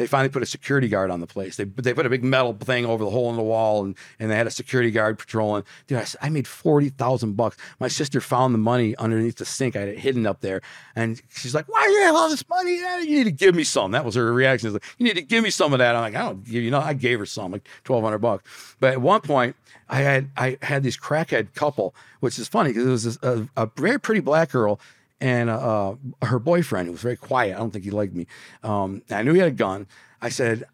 they 0.00 0.06
finally 0.06 0.30
put 0.30 0.42
a 0.42 0.46
security 0.46 0.88
guard 0.88 1.10
on 1.10 1.20
the 1.20 1.26
place. 1.26 1.56
They 1.56 1.64
they 1.64 1.92
put 1.92 2.06
a 2.06 2.08
big 2.08 2.24
metal 2.24 2.54
thing 2.54 2.86
over 2.86 3.04
the 3.04 3.10
hole 3.10 3.28
in 3.28 3.36
the 3.36 3.42
wall, 3.42 3.84
and, 3.84 3.94
and 4.18 4.30
they 4.30 4.36
had 4.36 4.46
a 4.46 4.50
security 4.50 4.90
guard 4.90 5.18
patrolling. 5.18 5.62
Dude, 5.86 5.98
I, 5.98 6.06
I 6.22 6.30
made 6.30 6.48
forty 6.48 6.88
thousand 6.88 7.36
bucks. 7.36 7.58
My 7.78 7.88
sister 7.88 8.22
found 8.22 8.54
the 8.54 8.58
money 8.58 8.96
underneath 8.96 9.36
the 9.36 9.44
sink. 9.44 9.76
I 9.76 9.80
had 9.80 9.88
it 9.90 9.98
hidden 9.98 10.26
up 10.26 10.40
there, 10.40 10.62
and 10.96 11.20
she's 11.28 11.54
like, 11.54 11.68
"Why 11.68 11.84
do 11.86 11.92
you 11.92 12.02
have 12.04 12.14
all 12.14 12.30
this 12.30 12.48
money? 12.48 12.76
You 12.76 13.18
need 13.18 13.24
to 13.24 13.30
give 13.30 13.54
me 13.54 13.62
some." 13.62 13.90
That 13.90 14.06
was 14.06 14.14
her 14.14 14.32
reaction. 14.32 14.72
Like, 14.72 14.84
"You 14.96 15.04
need 15.04 15.16
to 15.16 15.22
give 15.22 15.44
me 15.44 15.50
some 15.50 15.74
of 15.74 15.80
that." 15.80 15.94
I'm 15.94 16.00
like, 16.00 16.14
"I 16.14 16.22
don't 16.22 16.44
give 16.44 16.62
you 16.62 16.70
no." 16.70 16.80
I 16.80 16.94
gave 16.94 17.18
her 17.18 17.26
some, 17.26 17.52
like 17.52 17.68
twelve 17.84 18.02
hundred 18.02 18.20
bucks. 18.20 18.76
But 18.80 18.94
at 18.94 19.02
one 19.02 19.20
point, 19.20 19.54
I 19.90 19.98
had 19.98 20.30
I 20.34 20.56
had 20.62 20.82
this 20.82 20.96
crackhead 20.96 21.52
couple, 21.52 21.94
which 22.20 22.38
is 22.38 22.48
funny 22.48 22.70
because 22.70 22.86
it 22.86 22.90
was 22.90 23.18
a, 23.22 23.48
a 23.54 23.70
very 23.76 24.00
pretty 24.00 24.22
black 24.22 24.52
girl 24.52 24.80
and 25.20 25.50
uh, 25.50 25.94
her 26.22 26.38
boyfriend 26.38 26.86
who 26.86 26.92
was 26.92 27.02
very 27.02 27.16
quiet. 27.16 27.54
I 27.54 27.58
don't 27.58 27.70
think 27.70 27.84
he 27.84 27.90
liked 27.90 28.14
me. 28.14 28.26
Um, 28.62 29.02
I 29.10 29.22
knew 29.22 29.32
he 29.32 29.40
had 29.40 29.48
a 29.48 29.52
gun. 29.52 29.86
I 30.22 30.28
said, 30.28 30.64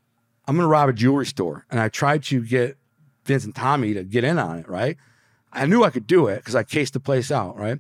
I'm 0.47 0.55
going 0.57 0.65
to 0.65 0.69
rob 0.69 0.89
a 0.89 0.93
jewelry 0.93 1.27
store. 1.27 1.67
And 1.71 1.81
I 1.81 1.89
tried 1.89 2.23
to 2.25 2.41
get 2.41 2.77
Vince 3.25 3.45
and 3.45 3.55
Tommy 3.55 3.95
to 3.95 4.05
get 4.05 4.25
in 4.25 4.39
on 4.39 4.59
it, 4.61 4.69
right? 4.69 4.97
I 5.53 5.67
knew 5.67 5.83
I 5.83 5.91
could 5.91 6.07
do 6.07 6.29
it 6.29 6.37
because 6.37 6.55
I 6.55 6.63
cased 6.63 6.93
the 6.93 7.01
place 7.01 7.31
out, 7.31 7.59
right? 7.59 7.79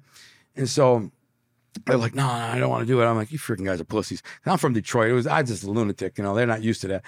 And 0.56 0.68
so 0.68 1.10
they're 1.84 1.98
like, 1.98 2.14
no, 2.14 2.24
no, 2.24 2.32
I 2.32 2.58
don't 2.58 2.70
want 2.70 2.82
to 2.82 2.86
do 2.86 3.00
it. 3.00 3.04
I'm 3.04 3.16
like, 3.16 3.30
you 3.30 3.38
freaking 3.38 3.66
guys 3.66 3.80
are 3.80 3.84
pussies. 3.84 4.22
And 4.44 4.52
I'm 4.52 4.58
from 4.58 4.72
Detroit. 4.72 5.10
It 5.10 5.14
was 5.14 5.26
I 5.26 5.42
was 5.42 5.50
just 5.50 5.64
a 5.64 5.70
lunatic, 5.70 6.18
you 6.18 6.24
know. 6.24 6.34
They're 6.34 6.46
not 6.46 6.62
used 6.62 6.80
to 6.82 6.88
that. 6.88 7.02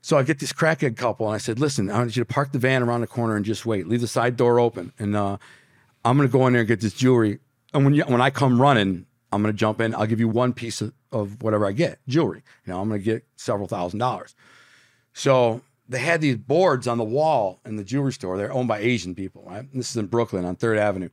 So 0.00 0.16
I 0.16 0.22
get 0.22 0.38
this 0.38 0.52
crackhead 0.52 0.96
couple, 0.96 1.26
and 1.26 1.34
I 1.34 1.38
said, 1.38 1.58
listen, 1.58 1.90
I 1.90 1.98
want 1.98 2.16
you 2.16 2.22
to 2.22 2.32
park 2.32 2.52
the 2.52 2.58
van 2.58 2.82
around 2.82 3.02
the 3.02 3.06
corner 3.06 3.36
and 3.36 3.44
just 3.44 3.66
wait. 3.66 3.86
Leave 3.88 4.00
the 4.00 4.08
side 4.08 4.36
door 4.36 4.60
open, 4.60 4.92
and 4.98 5.14
uh, 5.14 5.36
I'm 6.04 6.16
gonna 6.16 6.28
go 6.28 6.46
in 6.46 6.52
there 6.52 6.60
and 6.60 6.68
get 6.68 6.80
this 6.80 6.94
jewelry. 6.94 7.40
And 7.72 7.84
when 7.84 7.94
you, 7.94 8.02
when 8.04 8.20
I 8.20 8.30
come 8.30 8.60
running, 8.60 9.06
I'm 9.32 9.42
gonna 9.42 9.52
jump 9.52 9.80
in. 9.80 9.94
I'll 9.94 10.06
give 10.06 10.20
you 10.20 10.28
one 10.28 10.52
piece 10.52 10.80
of, 10.80 10.92
of 11.12 11.42
whatever 11.42 11.66
I 11.66 11.72
get, 11.72 11.98
jewelry. 12.08 12.42
You 12.66 12.72
know, 12.72 12.80
I'm 12.80 12.88
gonna 12.88 13.00
get 13.00 13.24
several 13.36 13.68
thousand 13.68 13.98
dollars. 13.98 14.34
So 15.12 15.60
they 15.88 15.98
had 15.98 16.20
these 16.20 16.36
boards 16.36 16.86
on 16.86 16.98
the 16.98 17.04
wall 17.04 17.60
in 17.64 17.76
the 17.76 17.84
jewelry 17.84 18.12
store. 18.12 18.36
They're 18.36 18.52
owned 18.52 18.68
by 18.68 18.78
Asian 18.78 19.14
people, 19.14 19.44
right? 19.46 19.66
This 19.72 19.90
is 19.90 19.96
in 19.96 20.06
Brooklyn 20.06 20.44
on 20.44 20.56
Third 20.56 20.78
Avenue, 20.78 21.10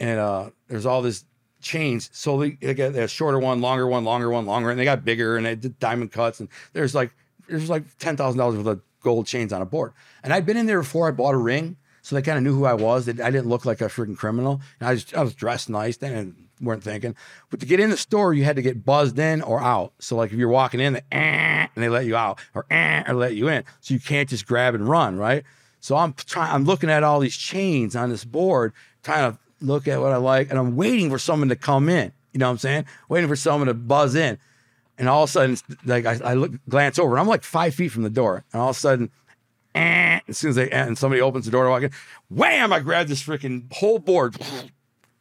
and 0.00 0.18
uh, 0.18 0.50
there's 0.68 0.86
all 0.86 1.02
this 1.02 1.24
chains. 1.60 2.10
So 2.12 2.38
they, 2.38 2.50
they 2.50 2.74
got 2.74 2.94
a 2.94 3.08
shorter 3.08 3.38
one, 3.38 3.60
longer 3.60 3.86
one, 3.86 4.04
longer 4.04 4.30
one, 4.30 4.46
longer, 4.46 4.70
and 4.70 4.78
they 4.78 4.84
got 4.84 5.04
bigger 5.04 5.36
and 5.36 5.46
they 5.46 5.54
did 5.54 5.78
diamond 5.78 6.12
cuts. 6.12 6.40
And 6.40 6.48
there's 6.72 6.94
like 6.94 7.12
there's 7.48 7.70
like 7.70 7.84
ten 7.98 8.16
thousand 8.16 8.38
dollars 8.38 8.56
worth 8.56 8.66
of 8.66 8.80
gold 9.00 9.26
chains 9.26 9.52
on 9.52 9.62
a 9.62 9.66
board. 9.66 9.92
And 10.22 10.32
I'd 10.32 10.46
been 10.46 10.56
in 10.56 10.66
there 10.66 10.80
before 10.80 11.08
I 11.08 11.12
bought 11.12 11.34
a 11.34 11.38
ring, 11.38 11.76
so 12.08 12.16
they 12.16 12.22
kind 12.22 12.38
of 12.38 12.42
knew 12.42 12.54
who 12.54 12.64
I 12.64 12.72
was. 12.72 13.04
They, 13.04 13.22
I 13.22 13.30
didn't 13.30 13.50
look 13.50 13.66
like 13.66 13.82
a 13.82 13.84
freaking 13.84 14.16
criminal. 14.16 14.62
And 14.80 14.88
I 14.88 14.92
was 14.92 15.12
I 15.12 15.22
was 15.22 15.34
dressed 15.34 15.68
nice. 15.68 15.98
They 15.98 16.32
weren't 16.58 16.82
thinking. 16.82 17.14
But 17.50 17.60
to 17.60 17.66
get 17.66 17.80
in 17.80 17.90
the 17.90 17.98
store, 17.98 18.32
you 18.32 18.44
had 18.44 18.56
to 18.56 18.62
get 18.62 18.82
buzzed 18.82 19.18
in 19.18 19.42
or 19.42 19.60
out. 19.60 19.92
So 19.98 20.16
like 20.16 20.32
if 20.32 20.38
you're 20.38 20.48
walking 20.48 20.80
in, 20.80 20.94
they, 20.94 21.02
"Eh," 21.12 21.66
and 21.66 21.84
they 21.84 21.90
let 21.90 22.06
you 22.06 22.16
out, 22.16 22.38
or 22.54 22.64
"Eh," 22.70 23.04
or 23.06 23.12
let 23.12 23.36
you 23.36 23.48
in. 23.48 23.62
So 23.80 23.92
you 23.92 24.00
can't 24.00 24.26
just 24.26 24.46
grab 24.46 24.74
and 24.74 24.88
run, 24.88 25.18
right? 25.18 25.44
So 25.80 25.96
I'm 25.96 26.14
trying. 26.14 26.50
I'm 26.50 26.64
looking 26.64 26.88
at 26.88 27.02
all 27.02 27.20
these 27.20 27.36
chains 27.36 27.94
on 27.94 28.08
this 28.08 28.24
board, 28.24 28.72
trying 29.02 29.30
to 29.30 29.38
look 29.60 29.86
at 29.86 30.00
what 30.00 30.12
I 30.12 30.16
like, 30.16 30.48
and 30.48 30.58
I'm 30.58 30.76
waiting 30.76 31.10
for 31.10 31.18
someone 31.18 31.50
to 31.50 31.56
come 31.56 31.90
in. 31.90 32.10
You 32.32 32.38
know 32.38 32.46
what 32.46 32.52
I'm 32.52 32.58
saying? 32.58 32.86
Waiting 33.10 33.28
for 33.28 33.36
someone 33.36 33.66
to 33.66 33.74
buzz 33.74 34.14
in. 34.14 34.38
And 34.96 35.10
all 35.10 35.24
of 35.24 35.28
a 35.28 35.32
sudden, 35.32 35.58
like 35.84 36.06
I, 36.06 36.18
I 36.24 36.34
look, 36.34 36.52
glance 36.70 36.98
over, 36.98 37.12
and 37.12 37.20
I'm 37.20 37.28
like 37.28 37.44
five 37.44 37.74
feet 37.74 37.92
from 37.92 38.02
the 38.02 38.08
door. 38.08 38.44
And 38.54 38.62
all 38.62 38.70
of 38.70 38.76
a 38.76 38.80
sudden, 38.80 39.10
eh, 39.74 40.20
as 40.28 40.38
soon 40.38 40.50
as 40.50 40.56
they 40.56 40.70
and 40.70 40.96
somebody 40.96 41.20
opens 41.20 41.44
the 41.44 41.50
door 41.50 41.64
to 41.64 41.70
walk 41.70 41.82
in, 41.82 41.90
wham! 42.28 42.72
I 42.72 42.80
grab 42.80 43.08
this 43.08 43.22
freaking 43.22 43.72
whole 43.72 43.98
board, 43.98 44.36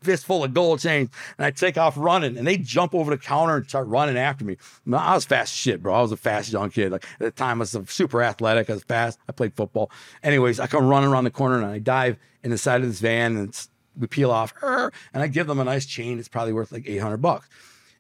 fist 0.02 0.26
full 0.26 0.44
of 0.44 0.54
gold 0.54 0.80
chains, 0.80 1.10
and 1.38 1.46
I 1.46 1.52
take 1.52 1.78
off 1.78 1.96
running. 1.98 2.38
And 2.38 2.46
they 2.46 2.58
jump 2.58 2.94
over 2.94 3.12
the 3.12 3.18
counter 3.18 3.58
and 3.58 3.68
start 3.68 3.88
running 3.88 4.18
after 4.18 4.46
me. 4.46 4.58
I 4.92 5.16
was 5.16 5.26
fast 5.26 5.54
as 5.54 5.58
shit, 5.58 5.82
bro. 5.82 5.94
I 5.94 6.02
was 6.02 6.12
a 6.12 6.18
fast 6.18 6.52
young 6.52 6.70
kid. 6.70 6.92
Like 6.92 7.06
at 7.14 7.20
the 7.20 7.32
time, 7.32 7.60
I 7.60 7.64
was 7.64 7.78
super 7.88 8.22
athletic. 8.22 8.70
I 8.70 8.74
was 8.74 8.84
fast. 8.84 9.20
I 9.28 9.32
played 9.32 9.54
football. 9.56 9.92
Anyways, 10.24 10.60
I 10.60 10.68
come 10.68 10.88
running 10.88 11.10
around 11.10 11.24
the 11.24 11.32
corner 11.32 11.58
and 11.58 11.66
I 11.66 11.80
dive 11.80 12.18
in 12.44 12.52
the 12.52 12.58
side 12.58 12.82
of 12.82 12.88
this 12.88 13.00
van 13.00 13.38
and 13.38 13.68
we 14.00 14.08
peel 14.08 14.32
off, 14.32 14.54
and 14.62 14.92
I 15.14 15.28
give 15.28 15.48
them 15.48 15.60
a 15.60 15.64
nice 15.64 15.86
chain. 15.86 16.20
It's 16.20 16.28
probably 16.28 16.54
worth 16.54 16.72
like 16.72 16.84
eight 16.88 16.98
hundred 16.98 17.18
bucks. 17.18 17.50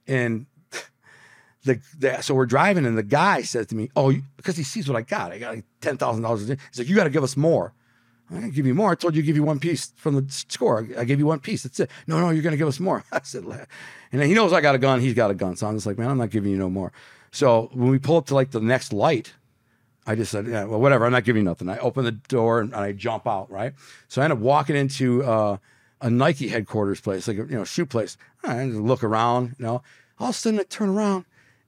And 0.07 0.45
the, 1.67 1.81
the 1.99 2.21
so 2.21 2.33
we're 2.33 2.45
driving 2.45 2.85
and 2.85 2.97
the 2.97 3.03
guy 3.03 3.41
says 3.43 3.67
to 3.67 3.75
me, 3.75 3.89
"Oh, 3.95 4.13
because 4.35 4.57
he 4.57 4.63
sees 4.63 4.87
what 4.87 4.97
I 4.97 5.01
got. 5.01 5.31
I 5.31 5.37
got 5.37 5.55
like 5.55 5.65
ten 5.81 5.97
thousand 5.97 6.23
dollars. 6.23 6.47
He's 6.47 6.79
like, 6.79 6.89
you 6.89 6.95
got 6.95 7.03
to 7.03 7.09
give 7.09 7.23
us 7.23 7.37
more." 7.37 7.73
I'm 8.29 8.41
gonna 8.41 8.51
give 8.51 8.67
you 8.67 8.75
more. 8.75 8.91
I 8.91 8.95
told 8.95 9.15
you 9.15 9.21
to 9.21 9.25
give 9.25 9.37
you 9.37 9.43
one 9.43 9.59
piece 9.59 9.93
from 9.95 10.15
the 10.15 10.25
score. 10.29 10.85
I 10.97 11.05
gave 11.05 11.17
you 11.19 11.25
one 11.25 11.39
piece. 11.39 11.63
That's 11.63 11.79
it. 11.79 11.89
No, 12.07 12.19
no, 12.19 12.29
you're 12.31 12.43
gonna 12.43 12.57
give 12.57 12.67
us 12.67 12.79
more. 12.79 13.03
I 13.11 13.21
said, 13.23 13.45
and 14.11 14.21
he 14.21 14.33
knows 14.33 14.51
I 14.51 14.59
got 14.59 14.75
a 14.75 14.79
gun. 14.79 14.99
He's 14.99 15.13
got 15.13 15.31
a 15.31 15.33
gun. 15.33 15.55
So 15.55 15.67
I'm 15.67 15.75
just 15.75 15.85
like, 15.85 15.97
man, 15.97 16.09
I'm 16.09 16.17
not 16.17 16.29
giving 16.29 16.51
you 16.51 16.57
no 16.57 16.69
more. 16.69 16.91
So 17.31 17.69
when 17.73 17.89
we 17.89 17.99
pull 17.99 18.17
up 18.17 18.25
to 18.27 18.35
like 18.35 18.51
the 18.51 18.59
next 18.59 18.91
light, 18.91 19.33
I 20.05 20.15
just 20.15 20.31
said, 20.31 20.47
yeah, 20.47 20.65
well, 20.65 20.79
whatever. 20.79 21.05
I'm 21.05 21.11
not 21.11 21.23
giving 21.23 21.41
you 21.41 21.45
nothing. 21.45 21.69
I 21.69 21.77
open 21.77 22.03
the 22.03 22.11
door 22.11 22.59
and, 22.59 22.73
and 22.73 22.81
I 22.81 22.91
jump 22.91 23.27
out. 23.27 23.49
Right. 23.49 23.73
So 24.09 24.21
I 24.21 24.25
end 24.25 24.33
up 24.33 24.39
walking 24.39 24.75
into 24.75 25.23
uh, 25.23 25.57
a 26.01 26.09
Nike 26.09 26.49
headquarters 26.49 26.99
place, 26.99 27.29
like 27.29 27.37
a 27.37 27.45
you 27.45 27.55
know 27.55 27.63
shoe 27.63 27.85
place. 27.85 28.17
I 28.43 28.65
just 28.67 28.79
look 28.79 29.05
around. 29.05 29.55
You 29.57 29.65
know, 29.65 29.83
all 30.19 30.29
of 30.29 30.35
a 30.35 30.37
sudden 30.37 30.59
I 30.59 30.63
turn 30.63 30.89
around 30.89 31.23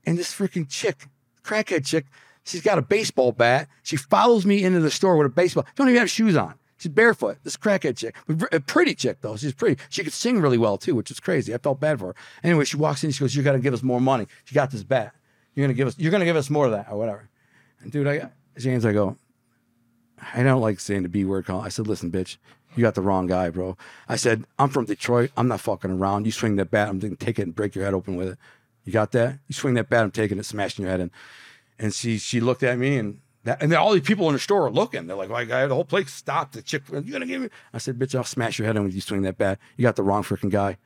and 0.06 0.18
this 0.18 0.34
freaking 0.34 0.70
chick, 0.70 1.08
crackhead 1.44 1.86
chick, 1.86 2.06
she's 2.44 2.62
got 2.62 2.78
a 2.78 2.82
baseball 2.82 3.32
bat. 3.32 3.68
She 3.84 3.96
follows 3.98 4.46
me 4.46 4.64
into 4.64 4.80
the 4.80 4.92
store 4.92 5.18
with 5.18 5.28
a 5.28 5.30
baseball. 5.30 5.66
She 5.68 5.74
Don't 5.76 5.90
even 5.90 6.00
have 6.00 6.10
shoes 6.10 6.36
on. 6.36 6.56
She's 6.78 6.92
barefoot. 6.92 7.38
This 7.44 7.58
crackhead 7.58 7.98
chick, 7.98 8.16
a 8.54 8.60
pretty 8.62 8.96
chick 8.96 9.18
though. 9.22 9.36
She's 9.36 9.54
pretty. 9.54 9.82
She 9.90 10.04
could 10.04 10.14
sing 10.14 10.40
really 10.40 10.58
well 10.58 10.78
too, 10.78 10.96
which 10.96 11.12
is 11.12 11.20
crazy. 11.20 11.54
I 11.54 11.58
felt 11.58 11.80
bad 11.82 12.00
for 12.00 12.08
her. 12.08 12.16
Anyway, 12.42 12.64
she 12.64 12.78
walks 12.78 13.04
in. 13.04 13.12
She 13.12 13.20
goes, 13.20 13.36
"You 13.36 13.44
got 13.44 13.52
to 13.52 13.60
give 13.60 13.74
us 13.74 13.84
more 13.84 14.00
money. 14.00 14.28
She 14.46 14.56
got 14.56 14.72
this 14.72 14.84
bat. 14.84 15.14
You're 15.54 15.66
gonna 15.66 15.74
give 15.74 15.90
us. 15.90 16.00
You're 16.00 16.12
gonna 16.12 16.24
give 16.24 16.38
us 16.38 16.50
more 16.50 16.66
of 16.66 16.72
that 16.72 16.88
or 16.90 16.98
whatever." 16.98 17.28
And 17.82 17.92
dude, 17.92 18.08
I 18.08 18.30
James, 18.58 18.86
I 18.86 18.92
go. 18.92 19.16
I 20.34 20.44
don't 20.44 20.62
like 20.62 20.80
saying 20.80 21.04
the 21.04 21.10
B 21.10 21.24
word 21.24 21.46
call. 21.46 21.62
I 21.62 21.70
said, 21.70 21.88
listen, 21.88 22.12
bitch, 22.12 22.38
you 22.76 22.82
got 22.82 22.96
the 22.96 23.02
wrong 23.02 23.28
guy, 23.28 23.50
bro. 23.50 23.78
I 24.08 24.18
said, 24.18 24.44
I'm 24.58 24.70
from 24.70 24.86
Detroit. 24.86 25.32
I'm 25.38 25.48
not 25.48 25.62
fucking 25.62 25.92
around. 25.92 26.26
You 26.26 26.32
swing 26.34 26.58
that 26.58 26.72
bat, 26.72 26.90
I'm 26.90 27.00
gonna 27.00 27.16
take 27.16 27.40
it 27.40 27.44
and 27.44 27.56
break 27.56 27.74
your 27.74 27.86
head 27.86 27.94
open 27.94 28.16
with 28.16 28.30
it. 28.30 28.38
You 28.86 28.94
got 28.94 29.12
that? 29.12 29.40
You 29.48 29.54
swing 29.54 29.74
that 29.76 29.90
bat, 29.90 30.04
I'm 30.04 30.12
taking 30.12 30.40
it, 30.40 30.46
smashing 30.46 30.84
your 30.84 30.92
head 30.92 31.00
in. 31.02 31.12
And 31.78 31.94
she 31.94 32.18
she 32.18 32.40
looked 32.40 32.64
at 32.64 32.78
me 32.78 32.98
and 32.98 33.20
that, 33.46 33.62
and 33.62 33.72
then 33.72 33.80
all 33.80 33.94
these 33.94 34.02
people 34.04 34.28
in 34.28 34.34
the 34.34 34.40
store 34.40 34.66
are 34.68 34.72
looking. 34.72 35.08
They're 35.08 35.16
like, 35.16 35.30
like 35.30 35.50
I, 35.52 35.66
the 35.68 35.76
whole 35.76 35.86
place 35.86 36.12
stopped. 36.14 36.54
The 36.54 36.62
chick, 36.62 36.84
you 36.92 37.02
gonna 37.12 37.26
give 37.26 37.42
me? 37.42 37.50
I 37.74 37.78
said, 37.78 37.98
bitch, 37.98 38.14
I'll 38.16 38.24
smash 38.24 38.60
your 38.60 38.66
head 38.66 38.76
in 38.76 38.84
when 38.84 38.92
you 38.92 39.00
swing 39.02 39.22
that 39.22 39.38
bat. 39.38 39.60
You 39.78 39.84
got 39.84 39.96
the 39.96 40.04
wrong 40.04 40.24
freaking 40.24 40.50
guy. 40.50 40.78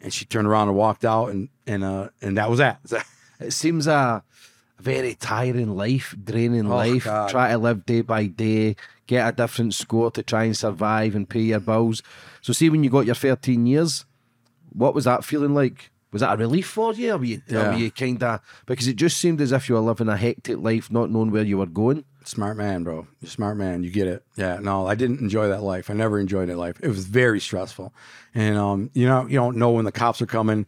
And 0.00 0.12
she 0.12 0.24
turned 0.24 0.46
around 0.48 0.68
and 0.68 0.76
walked 0.76 1.04
out, 1.04 1.28
and 1.30 1.48
and 1.66 1.84
uh 1.84 2.08
and 2.20 2.36
that 2.38 2.50
was 2.50 2.58
that. 2.58 2.80
It 3.38 3.50
seems 3.52 3.86
a 3.86 4.22
very 4.80 5.14
tiring 5.14 5.76
life, 5.76 6.14
draining 6.24 6.66
Oh, 6.72 6.76
life. 6.76 7.04
God. 7.04 7.28
Try 7.28 7.50
to 7.52 7.58
live 7.58 7.84
day 7.84 8.00
by 8.00 8.26
day, 8.28 8.76
get 9.06 9.28
a 9.28 9.32
different 9.32 9.74
score 9.74 10.10
to 10.12 10.22
try 10.22 10.44
and 10.44 10.56
survive 10.56 11.14
and 11.14 11.28
pay 11.28 11.40
your 11.40 11.60
bills. 11.60 12.02
So, 12.40 12.54
see, 12.54 12.70
when 12.70 12.82
you 12.82 12.88
got 12.88 13.04
your 13.04 13.14
13 13.14 13.66
years, 13.66 14.06
what 14.72 14.94
was 14.94 15.04
that 15.04 15.22
feeling 15.22 15.52
like? 15.54 15.90
Was 16.12 16.20
that 16.20 16.32
a 16.34 16.36
relief 16.36 16.66
for 16.68 16.94
you? 16.94 17.12
Or 17.14 17.18
were 17.18 17.24
you, 17.24 17.42
Yeah. 17.48 17.74
you 17.76 17.90
kind 17.90 18.22
of, 18.22 18.40
because 18.66 18.86
it 18.86 18.96
just 18.96 19.18
seemed 19.18 19.40
as 19.40 19.52
if 19.52 19.68
you 19.68 19.74
were 19.74 19.80
living 19.80 20.08
a 20.08 20.16
hectic 20.16 20.58
life, 20.58 20.90
not 20.90 21.10
knowing 21.10 21.30
where 21.30 21.42
you 21.42 21.58
were 21.58 21.66
going. 21.66 22.04
Smart 22.24 22.56
man, 22.56 22.82
bro. 22.84 23.06
Smart 23.24 23.56
man. 23.56 23.82
You 23.82 23.90
get 23.90 24.06
it. 24.06 24.24
Yeah. 24.36 24.58
No, 24.60 24.86
I 24.86 24.94
didn't 24.94 25.20
enjoy 25.20 25.48
that 25.48 25.62
life. 25.62 25.90
I 25.90 25.94
never 25.94 26.18
enjoyed 26.18 26.48
that 26.48 26.56
life. 26.56 26.78
It 26.82 26.88
was 26.88 27.06
very 27.06 27.40
stressful. 27.40 27.92
And 28.34 28.56
um, 28.56 28.90
you 28.94 29.06
know, 29.06 29.26
you 29.26 29.34
don't 29.36 29.56
know 29.56 29.70
when 29.70 29.84
the 29.84 29.92
cops 29.92 30.20
are 30.22 30.26
coming. 30.26 30.66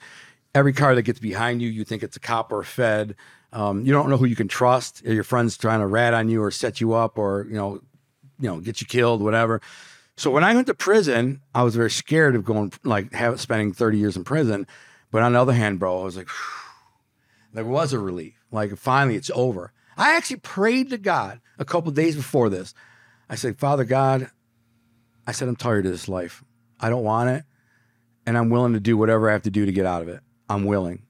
Every 0.54 0.72
car 0.72 0.94
that 0.94 1.02
gets 1.02 1.18
behind 1.20 1.60
you, 1.62 1.68
you 1.68 1.84
think 1.84 2.02
it's 2.02 2.16
a 2.16 2.20
cop 2.20 2.52
or 2.52 2.60
a 2.60 2.64
fed. 2.64 3.14
Um, 3.52 3.84
you 3.84 3.92
don't 3.92 4.08
know 4.10 4.16
who 4.16 4.26
you 4.26 4.36
can 4.36 4.48
trust. 4.48 5.04
Your 5.04 5.24
friends 5.24 5.56
trying 5.56 5.80
to 5.80 5.86
rat 5.86 6.14
on 6.14 6.28
you 6.28 6.42
or 6.42 6.50
set 6.50 6.80
you 6.80 6.92
up 6.94 7.16
or, 7.18 7.46
you 7.48 7.54
know, 7.56 7.80
you 8.40 8.48
know, 8.48 8.60
get 8.60 8.80
you 8.80 8.86
killed, 8.86 9.20
whatever. 9.22 9.60
So 10.16 10.30
when 10.30 10.44
I 10.44 10.54
went 10.54 10.66
to 10.66 10.74
prison, 10.74 11.40
I 11.54 11.62
was 11.62 11.74
very 11.76 11.90
scared 11.90 12.34
of 12.36 12.44
going 12.44 12.72
like 12.84 13.12
have, 13.14 13.40
spending 13.40 13.72
30 13.72 13.98
years 13.98 14.16
in 14.16 14.24
prison. 14.24 14.66
But 15.10 15.22
on 15.22 15.32
the 15.32 15.40
other 15.40 15.52
hand, 15.52 15.78
bro, 15.78 16.00
I 16.00 16.04
was 16.04 16.16
like, 16.16 16.28
there 17.52 17.64
was 17.64 17.92
a 17.92 17.98
relief. 17.98 18.34
Like 18.50 18.76
finally 18.76 19.16
it's 19.16 19.30
over. 19.34 19.72
I 19.96 20.16
actually 20.16 20.40
prayed 20.40 20.90
to 20.90 20.98
God 20.98 21.40
a 21.58 21.64
couple 21.64 21.90
days 21.90 22.14
before 22.14 22.48
this. 22.48 22.72
I 23.28 23.34
said, 23.34 23.58
Father 23.58 23.84
God, 23.84 24.30
I 25.26 25.32
said, 25.32 25.48
I'm 25.48 25.56
tired 25.56 25.86
of 25.86 25.92
this 25.92 26.08
life. 26.08 26.44
I 26.80 26.88
don't 26.88 27.02
want 27.02 27.30
it. 27.30 27.44
And 28.24 28.38
I'm 28.38 28.50
willing 28.50 28.74
to 28.74 28.80
do 28.80 28.96
whatever 28.96 29.28
I 29.28 29.32
have 29.32 29.42
to 29.42 29.50
do 29.50 29.66
to 29.66 29.72
get 29.72 29.86
out 29.86 30.02
of 30.02 30.08
it. 30.08 30.20
I'm 30.48 30.64
willing. 30.64 31.02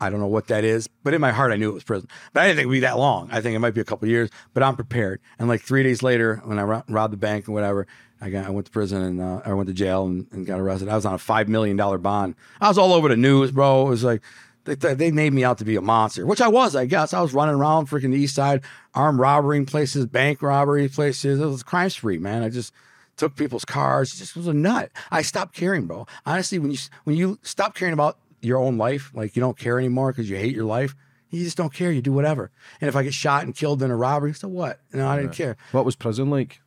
I 0.00 0.10
don't 0.10 0.20
know 0.20 0.26
what 0.26 0.46
that 0.48 0.64
is, 0.64 0.88
but 1.02 1.12
in 1.12 1.20
my 1.20 1.32
heart, 1.32 1.52
I 1.52 1.56
knew 1.56 1.70
it 1.70 1.74
was 1.74 1.84
prison. 1.84 2.08
But 2.32 2.42
I 2.42 2.46
didn't 2.46 2.56
think 2.58 2.64
it 2.64 2.68
would 2.68 2.74
be 2.74 2.80
that 2.80 2.98
long. 2.98 3.28
I 3.32 3.40
think 3.40 3.56
it 3.56 3.58
might 3.58 3.74
be 3.74 3.80
a 3.80 3.84
couple 3.84 4.08
years, 4.08 4.30
but 4.54 4.62
I'm 4.62 4.76
prepared. 4.76 5.20
And 5.38 5.48
like 5.48 5.60
three 5.60 5.82
days 5.82 6.02
later, 6.02 6.40
when 6.44 6.58
I 6.58 6.62
robbed 6.62 7.12
the 7.12 7.16
bank 7.16 7.46
and 7.46 7.54
whatever, 7.54 7.86
I 8.20 8.30
got 8.30 8.46
I 8.46 8.50
went 8.50 8.66
to 8.66 8.72
prison 8.72 9.02
and 9.02 9.20
uh, 9.20 9.40
I 9.44 9.52
went 9.52 9.68
to 9.68 9.72
jail 9.74 10.06
and, 10.06 10.26
and 10.32 10.46
got 10.46 10.60
arrested. 10.60 10.88
I 10.88 10.96
was 10.96 11.06
on 11.06 11.14
a 11.14 11.18
five 11.18 11.48
million 11.48 11.76
dollar 11.76 11.98
bond. 11.98 12.34
I 12.60 12.68
was 12.68 12.78
all 12.78 12.92
over 12.92 13.08
the 13.08 13.16
news, 13.16 13.50
bro. 13.50 13.86
It 13.86 13.90
was 13.90 14.04
like 14.04 14.22
they, 14.64 14.94
they 14.94 15.10
made 15.10 15.32
me 15.32 15.44
out 15.44 15.58
to 15.58 15.64
be 15.64 15.76
a 15.76 15.80
monster, 15.80 16.26
which 16.26 16.40
I 16.40 16.48
was, 16.48 16.76
I 16.76 16.86
guess. 16.86 17.14
I 17.14 17.20
was 17.20 17.32
running 17.32 17.54
around 17.54 17.88
freaking 17.88 18.10
the 18.10 18.18
east 18.18 18.34
side, 18.34 18.62
armed 18.94 19.18
robbery 19.18 19.64
places, 19.64 20.06
bank 20.06 20.42
robbery 20.42 20.88
places. 20.88 21.40
It 21.40 21.46
was 21.46 21.62
crime 21.62 21.90
spree, 21.90 22.18
man. 22.18 22.42
I 22.42 22.48
just 22.48 22.72
took 23.16 23.34
people's 23.36 23.64
cars. 23.64 24.14
It 24.14 24.18
just 24.18 24.36
was 24.36 24.46
a 24.46 24.52
nut. 24.52 24.90
I 25.10 25.22
stopped 25.22 25.54
caring, 25.54 25.86
bro. 25.86 26.06
Honestly, 26.26 26.58
when 26.58 26.70
you 26.70 26.78
when 27.04 27.16
you 27.16 27.38
stop 27.42 27.74
caring 27.74 27.94
about 27.94 28.18
your 28.40 28.58
own 28.58 28.78
life, 28.78 29.10
like 29.14 29.36
you 29.36 29.40
don't 29.40 29.58
care 29.58 29.78
anymore 29.78 30.12
because 30.12 30.28
you 30.28 30.36
hate 30.36 30.54
your 30.54 30.64
life, 30.64 30.94
you 31.30 31.44
just 31.44 31.56
don't 31.56 31.72
care. 31.72 31.90
You 31.92 32.02
do 32.02 32.12
whatever. 32.12 32.50
And 32.80 32.88
if 32.88 32.96
I 32.96 33.02
get 33.02 33.14
shot 33.14 33.44
and 33.44 33.54
killed 33.54 33.82
in 33.82 33.90
a 33.90 33.96
robbery, 33.96 34.34
so 34.34 34.48
what? 34.48 34.80
You 34.92 34.98
know, 34.98 35.08
I 35.08 35.16
didn't 35.16 35.32
care. 35.32 35.56
What 35.72 35.84
was 35.84 35.96
prison 35.96 36.30
like? 36.30 36.60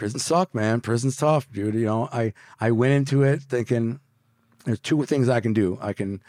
Prison 0.00 0.18
sucked, 0.18 0.54
man. 0.54 0.80
Prison's 0.80 1.18
tough, 1.18 1.46
dude. 1.52 1.74
You 1.74 1.84
know, 1.84 2.08
I 2.10 2.32
I 2.58 2.70
went 2.70 2.94
into 2.94 3.22
it 3.22 3.42
thinking 3.42 4.00
there's 4.64 4.80
two 4.80 5.04
things 5.04 5.28
I 5.28 5.40
can 5.40 5.52
do. 5.52 5.76
I 5.78 5.92
can 5.92 6.22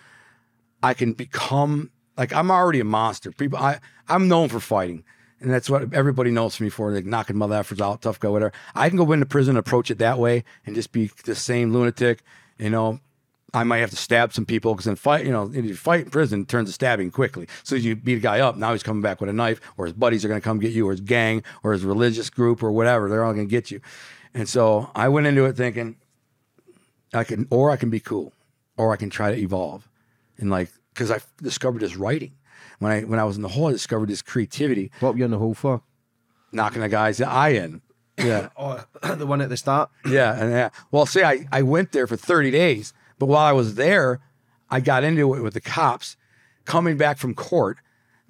I 0.84 0.94
can 0.94 1.14
become 1.14 1.90
like 2.18 2.34
I'm 2.34 2.52
already 2.52 2.82
a 2.82 2.84
monster. 2.84 3.32
People 3.32 3.58
I 3.60 3.80
I'm 4.10 4.28
known 4.28 4.50
for 4.50 4.60
fighting. 4.60 5.06
And 5.40 5.50
that's 5.50 5.70
what 5.70 5.94
everybody 5.94 6.32
knows 6.32 6.60
me 6.60 6.68
for, 6.68 6.92
like 6.92 7.06
knocking 7.06 7.38
mother 7.38 7.56
effers 7.56 7.80
out, 7.80 8.02
tough 8.02 8.20
guy, 8.20 8.28
whatever. 8.28 8.52
I 8.76 8.90
can 8.90 8.98
go 8.98 9.10
into 9.14 9.26
prison, 9.26 9.52
and 9.52 9.60
approach 9.60 9.90
it 9.90 10.00
that 10.00 10.20
way, 10.20 10.44
and 10.66 10.76
just 10.76 10.92
be 10.92 11.10
the 11.24 11.34
same 11.34 11.72
lunatic. 11.72 12.24
You 12.60 12.72
know, 12.72 13.00
I 13.54 13.64
might 13.64 13.80
have 13.80 13.90
to 13.90 13.98
stab 13.98 14.34
some 14.34 14.46
people 14.46 14.74
because 14.74 14.88
in 14.88 14.96
fight, 14.96 15.26
you 15.26 15.32
know, 15.32 15.52
if 15.54 15.66
you 15.66 15.76
fight 15.76 16.06
in 16.06 16.10
prison, 16.10 16.42
it 16.42 16.48
turns 16.48 16.70
to 16.70 16.74
stabbing 16.74 17.12
quickly. 17.12 17.48
So 17.64 17.76
you 17.76 17.96
beat 17.96 18.18
a 18.18 18.22
guy 18.22 18.40
up, 18.40 18.56
now 18.56 18.72
he's 18.72 18.84
coming 18.84 19.02
back 19.02 19.20
with 19.20 19.30
a 19.30 19.34
knife, 19.34 19.60
or 19.78 19.86
his 19.86 19.94
buddies 19.94 20.24
are 20.24 20.30
going 20.30 20.40
to 20.40 20.44
come 20.44 20.60
get 20.60 20.72
you, 20.72 20.88
or 20.88 20.92
his 20.92 21.02
gang, 21.02 21.44
or 21.64 21.74
his 21.74 21.84
religious 21.84 22.30
group, 22.30 22.64
or 22.64 22.72
whatever. 22.72 23.10
They're 23.10 23.26
all 23.26 23.34
going 23.34 23.48
to 23.48 23.52
get 23.52 23.70
you. 23.70 23.82
And 24.34 24.48
so 24.48 24.90
I 24.96 25.10
went 25.10 25.28
into 25.28 25.46
it 25.46 25.58
thinking, 25.58 25.98
I 27.14 27.26
can, 27.26 27.48
or 27.50 27.72
I 27.72 27.76
can 27.76 27.90
be 27.90 28.00
cool, 28.00 28.32
or 28.78 28.94
I 28.94 28.96
can 28.96 29.10
try 29.10 29.32
to 29.32 29.38
evolve, 29.38 29.90
and 30.38 30.50
like 30.50 30.72
because 30.94 31.12
I 31.12 31.20
discovered 31.42 31.82
this 31.82 31.98
writing 31.98 32.34
when 32.82 32.92
I 32.92 33.02
when 33.02 33.20
I 33.20 33.24
was 33.24 33.36
in 33.36 33.44
the 33.44 33.50
hole, 33.50 33.68
I 33.68 33.72
discovered 33.72 34.10
this 34.10 34.22
creativity. 34.22 34.92
What 35.00 35.14
were 35.14 35.20
you 35.20 35.26
in 35.26 35.32
the 35.32 35.38
hole 35.38 35.54
for? 35.54 35.82
Knocking 36.52 36.82
a 36.82 36.90
guy's 36.90 37.22
eye 37.22 37.50
in. 37.50 37.82
Yeah. 38.18 38.50
oh, 38.58 38.84
the 39.16 39.28
one 39.28 39.40
at 39.42 39.50
the 39.50 39.58
start. 39.58 39.92
Yeah, 40.06 40.34
and 40.34 40.52
yeah. 40.52 40.70
Well, 40.90 41.06
see, 41.06 41.24
I, 41.24 41.48
I 41.52 41.62
went 41.62 41.92
there 41.92 42.08
for 42.08 42.18
30 42.18 42.52
days, 42.52 42.94
but 43.22 43.28
while 43.28 43.46
I 43.46 43.52
was 43.52 43.76
there, 43.76 44.20
I 44.72 44.80
got 44.80 45.04
into 45.04 45.36
it 45.36 45.44
with 45.44 45.54
the 45.54 45.62
cops 45.62 46.18
coming 46.66 46.98
back 46.98 47.20
from 47.20 47.36
court. 47.36 47.78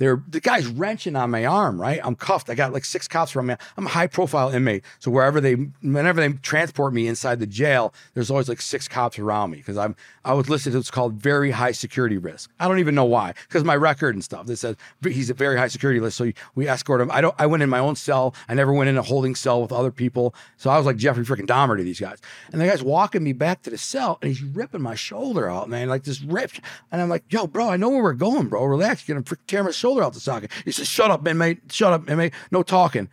They're 0.02 0.20
the 0.28 0.40
guy's 0.40 0.66
wrenching 0.66 1.16
on 1.16 1.30
my 1.30 1.46
arm, 1.46 1.80
right? 1.80 2.00
I'm 2.04 2.16
cuffed. 2.16 2.50
I 2.50 2.56
got 2.56 2.74
like 2.74 2.86
six 2.86 3.08
cops 3.08 3.36
around 3.36 3.46
me. 3.46 3.56
I'm 3.78 3.86
a 3.86 3.90
high 3.90 4.08
profile 4.08 4.50
inmate. 4.50 4.84
So 4.98 5.12
wherever 5.12 5.40
they 5.40 5.54
whenever 5.54 6.20
they 6.20 6.34
transport 6.38 6.92
me 6.92 7.08
inside 7.08 7.40
the 7.40 7.46
jail, 7.46 7.94
there's 8.16 8.32
always 8.32 8.50
like 8.50 8.62
six 8.62 8.88
cops 8.88 9.20
around 9.20 9.52
me 9.52 9.60
because 9.60 9.78
I'm 9.78 9.96
I 10.26 10.34
was 10.34 10.50
listed 10.50 10.74
as 10.74 10.90
called 10.90 11.14
very 11.14 11.52
high 11.52 11.72
security 11.72 12.18
risk. 12.18 12.50
I 12.60 12.68
don't 12.68 12.80
even 12.80 12.96
know 12.96 13.06
why. 13.06 13.36
Because 13.48 13.64
my 13.64 13.76
record 13.76 14.16
and 14.16 14.24
stuff. 14.24 14.48
That 14.48 14.58
says 14.58 14.76
he's 15.04 15.30
a 15.30 15.36
very 15.36 15.56
high 15.56 15.68
security 15.68 16.00
list. 16.00 16.18
So 16.18 16.32
we 16.56 16.68
escort 16.68 17.00
him. 17.00 17.12
I 17.12 17.22
don't 17.22 17.36
I 17.38 17.46
went 17.46 17.62
in 17.62 17.70
my 17.70 17.78
own 17.78 17.96
cell. 17.96 18.34
I 18.50 18.56
never 18.56 18.74
went 18.74 18.90
in 18.90 18.98
a 18.98 19.04
holding 19.04 19.36
cell 19.36 19.62
with 19.62 19.72
other 19.72 19.92
people. 19.92 20.34
So 20.58 20.72
I 20.72 20.78
was 20.78 20.88
like 20.88 20.98
Jeffrey 20.98 21.26
freaking 21.26 21.46
Dahmer 21.46 21.78
to 21.78 21.84
these 21.84 22.00
guys. 22.00 22.18
And 22.52 22.60
the 22.60 22.66
guy's 22.66 22.82
walking 22.82 23.24
me 23.24 23.34
back 23.34 23.62
to 23.62 23.70
the 23.70 23.78
cell 23.78 24.18
and 24.24 24.30
he's 24.30 24.42
ripping 24.42 24.82
my 24.82 24.96
shoulder 24.96 25.48
out, 25.48 25.70
man. 25.70 25.90
Like 25.90 26.06
this 26.06 26.22
ripped. 26.24 26.60
And 26.92 27.00
I'm 27.00 27.10
like, 27.10 27.26
yo, 27.30 27.46
bro, 27.46 27.70
I 27.70 27.78
know 27.78 27.90
where 27.90 28.02
we're 28.02 28.14
going, 28.14 28.48
bro. 28.48 28.66
Relax. 28.66 29.08
You're 29.08 29.22
gonna 29.22 29.38
tear 29.46 29.64
my 29.64 29.70
shoulder 29.70 29.91
out 30.00 30.14
the 30.14 30.20
socket. 30.20 30.52
He 30.66 30.72
says, 30.72 30.88
Shut 30.88 31.12
up, 31.12 31.28
inmate. 31.28 31.72
Shut 31.72 31.94
up, 31.94 32.10
inmate. 32.10 32.34
No 32.52 32.64
talking. 32.64 33.10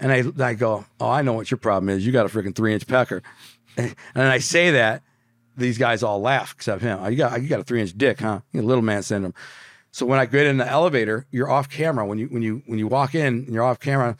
And 0.00 0.12
I, 0.12 0.48
I 0.50 0.54
go, 0.54 0.84
Oh, 1.00 1.10
I 1.10 1.22
know 1.22 1.32
what 1.32 1.50
your 1.50 1.58
problem 1.58 1.88
is. 1.88 2.04
You 2.04 2.12
got 2.12 2.26
a 2.26 2.28
freaking 2.28 2.54
three 2.54 2.74
inch 2.74 2.86
pecker. 2.86 3.22
And 3.76 3.94
I 4.16 4.38
say 4.38 4.72
that, 4.72 5.02
these 5.56 5.78
guys 5.78 6.02
all 6.02 6.20
laugh 6.20 6.52
except 6.56 6.82
him. 6.82 6.98
You 7.10 7.16
got, 7.16 7.40
you 7.40 7.48
got 7.48 7.60
a 7.60 7.64
three 7.64 7.80
inch 7.80 7.96
dick, 7.96 8.20
huh? 8.20 8.40
Little 8.52 8.82
man 8.82 9.04
syndrome. 9.04 9.34
So 9.92 10.06
when 10.06 10.18
I 10.18 10.26
get 10.26 10.46
in 10.46 10.58
the 10.58 10.66
elevator, 10.66 11.26
you're 11.30 11.50
off 11.50 11.68
camera. 11.68 12.06
When 12.06 12.18
you 12.18 12.26
when 12.26 12.42
you 12.42 12.62
when 12.66 12.78
you 12.78 12.86
walk 12.86 13.14
in 13.14 13.44
and 13.44 13.48
you're 13.48 13.64
off 13.64 13.80
camera, 13.80 14.16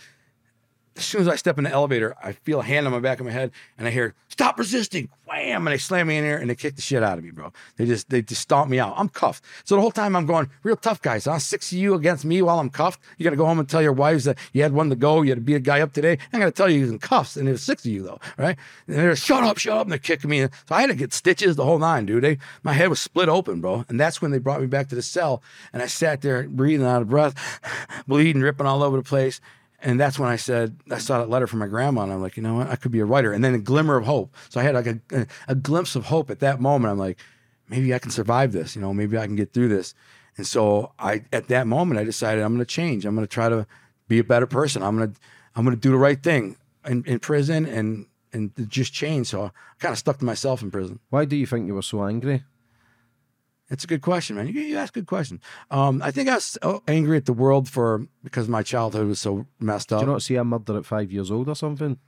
as 0.99 1.05
soon 1.05 1.21
as 1.21 1.29
I 1.29 1.37
step 1.37 1.59
in 1.59 1.65
the 1.65 1.71
elevator, 1.71 2.17
I 2.23 2.33
feel 2.33 2.61
a 2.61 2.65
hand 2.65 2.87
on 2.87 2.93
my 2.93 2.99
back 2.99 3.21
of 3.21 3.27
my 3.27 3.33
head 3.33 3.53
and 3.79 3.87
I 3.87 3.91
hear, 3.91 4.15
stop 4.29 4.59
resisting. 4.59 5.09
Wham! 5.27 5.67
And 5.67 5.75
they 5.75 5.79
slam 5.79 6.09
me 6.09 6.17
in 6.17 6.25
there 6.25 6.39
and 6.39 6.51
they 6.51 6.55
kick 6.55 6.75
the 6.75 6.83
shit 6.83 7.03
out 7.03 7.19
of 7.19 7.25
me, 7.25 7.31
bro. 7.31 7.53
They 7.77 7.87
just 7.87 8.09
they 8.09 8.23
just 8.23 8.43
stomp 8.43 8.69
me 8.71 8.81
out. 8.81 8.95
I'm 8.97 9.09
cuffed. 9.09 9.45
So 9.65 9.77
the 9.77 9.81
whole 9.81 9.93
time 9.93 10.17
I'm 10.17 10.27
going, 10.27 10.51
real 10.63 10.77
tough 10.77 11.01
guys, 11.01 11.27
huh? 11.27 11.39
Six 11.39 11.71
of 11.71 11.79
you 11.79 11.95
against 11.95 12.25
me 12.25 12.43
while 12.43 12.59
I'm 12.59 12.71
cuffed. 12.71 13.01
You 13.17 13.25
gotta 13.25 13.37
go 13.37 13.47
home 13.47 13.59
and 13.59 13.69
tell 13.69 13.83
your 13.83 13.93
wives 13.93 14.25
that 14.25 14.39
you 14.53 14.63
had 14.63 14.73
one 14.73 14.91
to 14.91 14.97
go, 14.97 15.23
you 15.23 15.31
had 15.31 15.37
to 15.39 15.43
beat 15.43 15.55
a 15.55 15.61
guy 15.61 15.81
up 15.81 15.93
today. 15.93 16.19
I 16.33 16.39
gotta 16.39 16.51
tell 16.51 16.69
you 16.69 16.81
he's 16.81 16.91
in 16.91 16.99
cuffs. 16.99 17.37
And 17.37 17.47
there's 17.47 17.63
six 17.63 17.85
of 17.85 17.93
you 17.93 18.03
though, 18.03 18.19
right? 18.37 18.57
And 18.89 18.97
they're 18.97 19.15
shut 19.15 19.45
up, 19.45 19.59
shut 19.59 19.77
up, 19.77 19.83
and 19.83 19.93
they're 19.93 19.99
kicking 19.99 20.31
me. 20.31 20.41
In. 20.41 20.51
So 20.67 20.75
I 20.75 20.81
had 20.81 20.89
to 20.89 20.97
get 20.97 21.13
stitches 21.13 21.57
the 21.57 21.65
whole 21.65 21.79
nine, 21.79 22.07
dude. 22.07 22.25
They 22.25 22.39
my 22.63 22.73
head 22.73 22.89
was 22.89 23.01
split 23.01 23.29
open, 23.29 23.61
bro. 23.61 23.85
And 23.89 24.01
that's 24.01 24.21
when 24.21 24.31
they 24.31 24.39
brought 24.39 24.61
me 24.61 24.67
back 24.67 24.89
to 24.89 24.95
the 24.95 25.03
cell. 25.03 25.43
And 25.73 25.83
I 25.83 25.87
sat 25.87 26.23
there 26.23 26.49
breathing 26.49 26.87
out 26.87 27.03
of 27.03 27.09
breath, 27.09 27.61
bleeding, 28.09 28.43
ripping 28.43 28.67
all 28.67 28.83
over 28.83 28.97
the 28.97 29.03
place. 29.03 29.41
And 29.81 30.01
that's 30.01 30.19
when 30.19 30.29
I 30.29 30.37
said, 30.37 30.77
I 30.91 30.99
saw 30.99 31.19
that 31.19 31.31
letter 31.31 31.47
from 31.47 31.61
my 31.61 31.69
grandma, 31.69 32.03
and 32.03 32.13
I'm 32.13 32.21
like, 32.21 32.37
you 32.37 32.43
know 32.43 32.55
what? 32.55 32.69
I 32.69 32.77
could 32.77 32.91
be 32.91 32.99
a 32.99 33.05
writer. 33.05 33.33
And 33.33 33.45
then 33.45 33.55
a 33.55 33.59
glimmer 33.59 33.97
of 33.97 34.07
hope. 34.07 34.35
So 34.49 34.61
I 34.61 34.65
had 34.65 34.75
like 34.75 34.87
a, 34.87 35.01
a, 35.13 35.27
a 35.49 35.55
glimpse 35.55 35.95
of 35.95 36.07
hope 36.07 36.31
at 36.31 36.41
that 36.41 36.61
moment. 36.61 36.91
I'm 36.91 36.99
like, 36.99 37.19
maybe 37.69 37.95
I 37.95 38.01
can 38.01 38.11
survive 38.11 38.53
this. 38.53 38.75
You 38.75 38.83
know, 38.83 38.93
maybe 38.93 39.17
I 39.17 39.27
can 39.27 39.37
get 39.37 39.53
through 39.53 39.69
this. 39.69 39.95
And 40.37 40.47
so 40.47 40.93
I, 40.99 41.25
at 41.33 41.49
that 41.49 41.67
moment, 41.67 42.01
I 42.01 42.05
decided 42.05 42.43
I'm 42.43 42.55
going 42.55 42.65
to 42.65 42.75
change. 42.75 43.05
I'm 43.05 43.15
going 43.15 43.27
to 43.27 43.33
try 43.33 43.49
to 43.49 43.67
be 44.09 44.19
a 44.19 44.25
better 44.25 44.47
person. 44.47 44.83
I'm 44.83 44.97
going 44.97 45.13
to, 45.13 45.21
I'm 45.55 45.65
going 45.65 45.77
to 45.77 45.81
do 45.81 45.91
the 45.91 45.99
right 45.99 46.23
thing 46.23 46.57
in, 46.85 47.05
in 47.07 47.19
prison 47.21 47.67
and 47.67 48.07
and 48.33 48.53
just 48.69 48.93
change. 48.93 49.29
So 49.29 49.45
I 49.45 49.51
kind 49.79 49.93
of 49.93 49.99
stuck 49.99 50.19
to 50.19 50.25
myself 50.25 50.63
in 50.63 50.71
prison. 50.71 51.01
Why 51.11 51.25
do 51.25 51.37
you 51.37 51.47
think 51.47 51.67
you 51.67 51.75
were 51.75 51.83
so 51.83 52.05
angry? 52.05 52.45
It's 53.71 53.85
a 53.85 53.87
good 53.87 54.01
question, 54.01 54.37
man. 54.37 54.47
You, 54.47 54.55
you 54.55 54.77
ask 54.77 54.95
good 54.95 55.07
questions. 55.07 55.43
Um, 55.71 56.01
I 56.03 56.11
think 56.11 56.29
I 56.29 56.35
was 56.37 56.57
angry 56.87 57.19
at 57.19 57.27
the 57.27 57.33
world 57.35 57.69
for 57.69 58.07
because 58.25 58.49
my 58.49 58.63
childhood 58.63 59.07
was 59.07 59.21
so 59.21 59.47
messed 59.61 59.93
up. 59.93 60.01
Do 60.01 60.07
you 60.07 60.13
not 60.13 60.23
see 60.23 60.37
a 60.37 60.45
murder 60.45 60.79
at 60.79 60.87
five 60.87 61.13
years 61.13 61.31
old 61.31 61.49
or 61.49 61.55
something? 61.55 61.99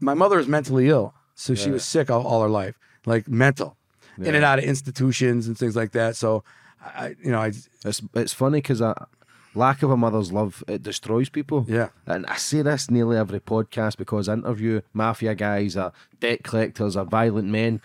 my 0.00 0.14
mother 0.14 0.36
was 0.36 0.48
mentally 0.48 0.88
ill, 0.88 1.14
so 1.34 1.54
she 1.54 1.70
was 1.70 1.84
sick 1.84 2.10
all, 2.10 2.26
all 2.26 2.42
her 2.42 2.48
life, 2.48 2.78
like 3.06 3.28
mental, 3.28 3.76
in 4.18 4.34
and 4.34 4.44
out 4.44 4.58
of 4.58 4.64
institutions 4.64 5.46
and 5.46 5.56
things 5.56 5.76
like 5.76 5.92
that. 5.92 6.16
So, 6.16 6.44
I, 6.82 7.14
you 7.22 7.30
know, 7.30 7.40
I 7.40 7.52
It's 7.84 8.02
it's 8.14 8.32
funny 8.32 8.58
because 8.58 8.80
a 8.80 9.06
lack 9.54 9.82
of 9.82 9.90
a 9.90 9.96
mother's 9.96 10.32
love 10.32 10.62
it 10.68 10.82
destroys 10.82 11.28
people. 11.28 11.64
Yeah. 11.68 11.88
and 12.06 12.26
I 12.26 12.36
say 12.36 12.62
this 12.62 12.90
nearly 12.90 13.16
every 13.16 13.40
podcast 13.40 13.96
because 13.96 14.28
I 14.28 14.34
interview 14.34 14.80
mafia 14.92 15.34
guys, 15.34 15.76
or 15.76 15.92
debt 16.20 16.42
collectors, 16.42 16.96
or 16.96 17.04
violent 17.04 17.48
men. 17.48 17.80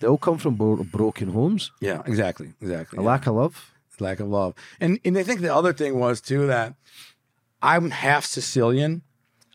They 0.00 0.06
all 0.06 0.18
come 0.18 0.38
from 0.38 0.54
bro- 0.54 0.84
broken 0.84 1.30
homes. 1.30 1.72
yeah, 1.80 2.02
exactly, 2.06 2.52
exactly. 2.60 2.98
A 2.98 3.02
yeah. 3.02 3.08
lack 3.08 3.26
of 3.26 3.34
love. 3.34 3.72
lack 4.00 4.20
of 4.20 4.28
love. 4.28 4.54
And 4.80 5.00
and 5.04 5.18
I 5.18 5.22
think 5.24 5.40
the 5.40 5.54
other 5.54 5.72
thing 5.72 5.98
was 5.98 6.20
too 6.20 6.46
that 6.46 6.74
I'm 7.62 7.90
half 7.90 8.24
Sicilian 8.24 9.02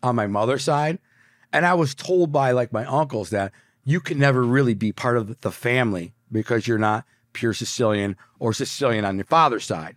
on 0.02 0.16
my 0.16 0.28
mother's 0.28 0.64
side, 0.66 1.00
and 1.54 1.66
I 1.66 1.74
was 1.76 1.96
told 1.96 2.32
by 2.32 2.52
like 2.52 2.74
my 2.74 2.86
uncles 2.86 3.30
that 3.30 3.52
you 3.86 4.00
can 4.02 4.20
never 4.20 4.44
really 4.44 4.74
be 4.74 4.92
part 4.92 5.18
of 5.18 5.40
the 5.42 5.52
family 5.52 6.14
because 6.32 6.68
you're 6.68 6.78
not 6.78 7.06
pure 7.32 7.54
Sicilian 7.54 8.16
or 8.40 8.54
Sicilian 8.54 9.06
on 9.06 9.16
your 9.16 9.26
father's 9.26 9.66
side. 9.66 9.96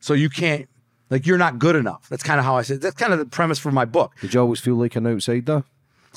So 0.00 0.14
you 0.14 0.30
can't 0.30 0.68
Like 1.10 1.26
you're 1.26 1.38
not 1.38 1.58
good 1.58 1.76
enough. 1.76 2.08
That's 2.08 2.22
kind 2.22 2.38
of 2.40 2.46
how 2.46 2.56
I 2.56 2.62
said. 2.62 2.80
That's 2.80 2.96
kind 2.96 3.12
of 3.12 3.18
the 3.18 3.26
premise 3.26 3.58
for 3.58 3.70
my 3.70 3.84
book. 3.84 4.14
Did 4.22 4.32
you 4.32 4.40
always 4.40 4.60
feel 4.60 4.76
like 4.76 4.96
an 4.96 5.06
outsider? 5.06 5.64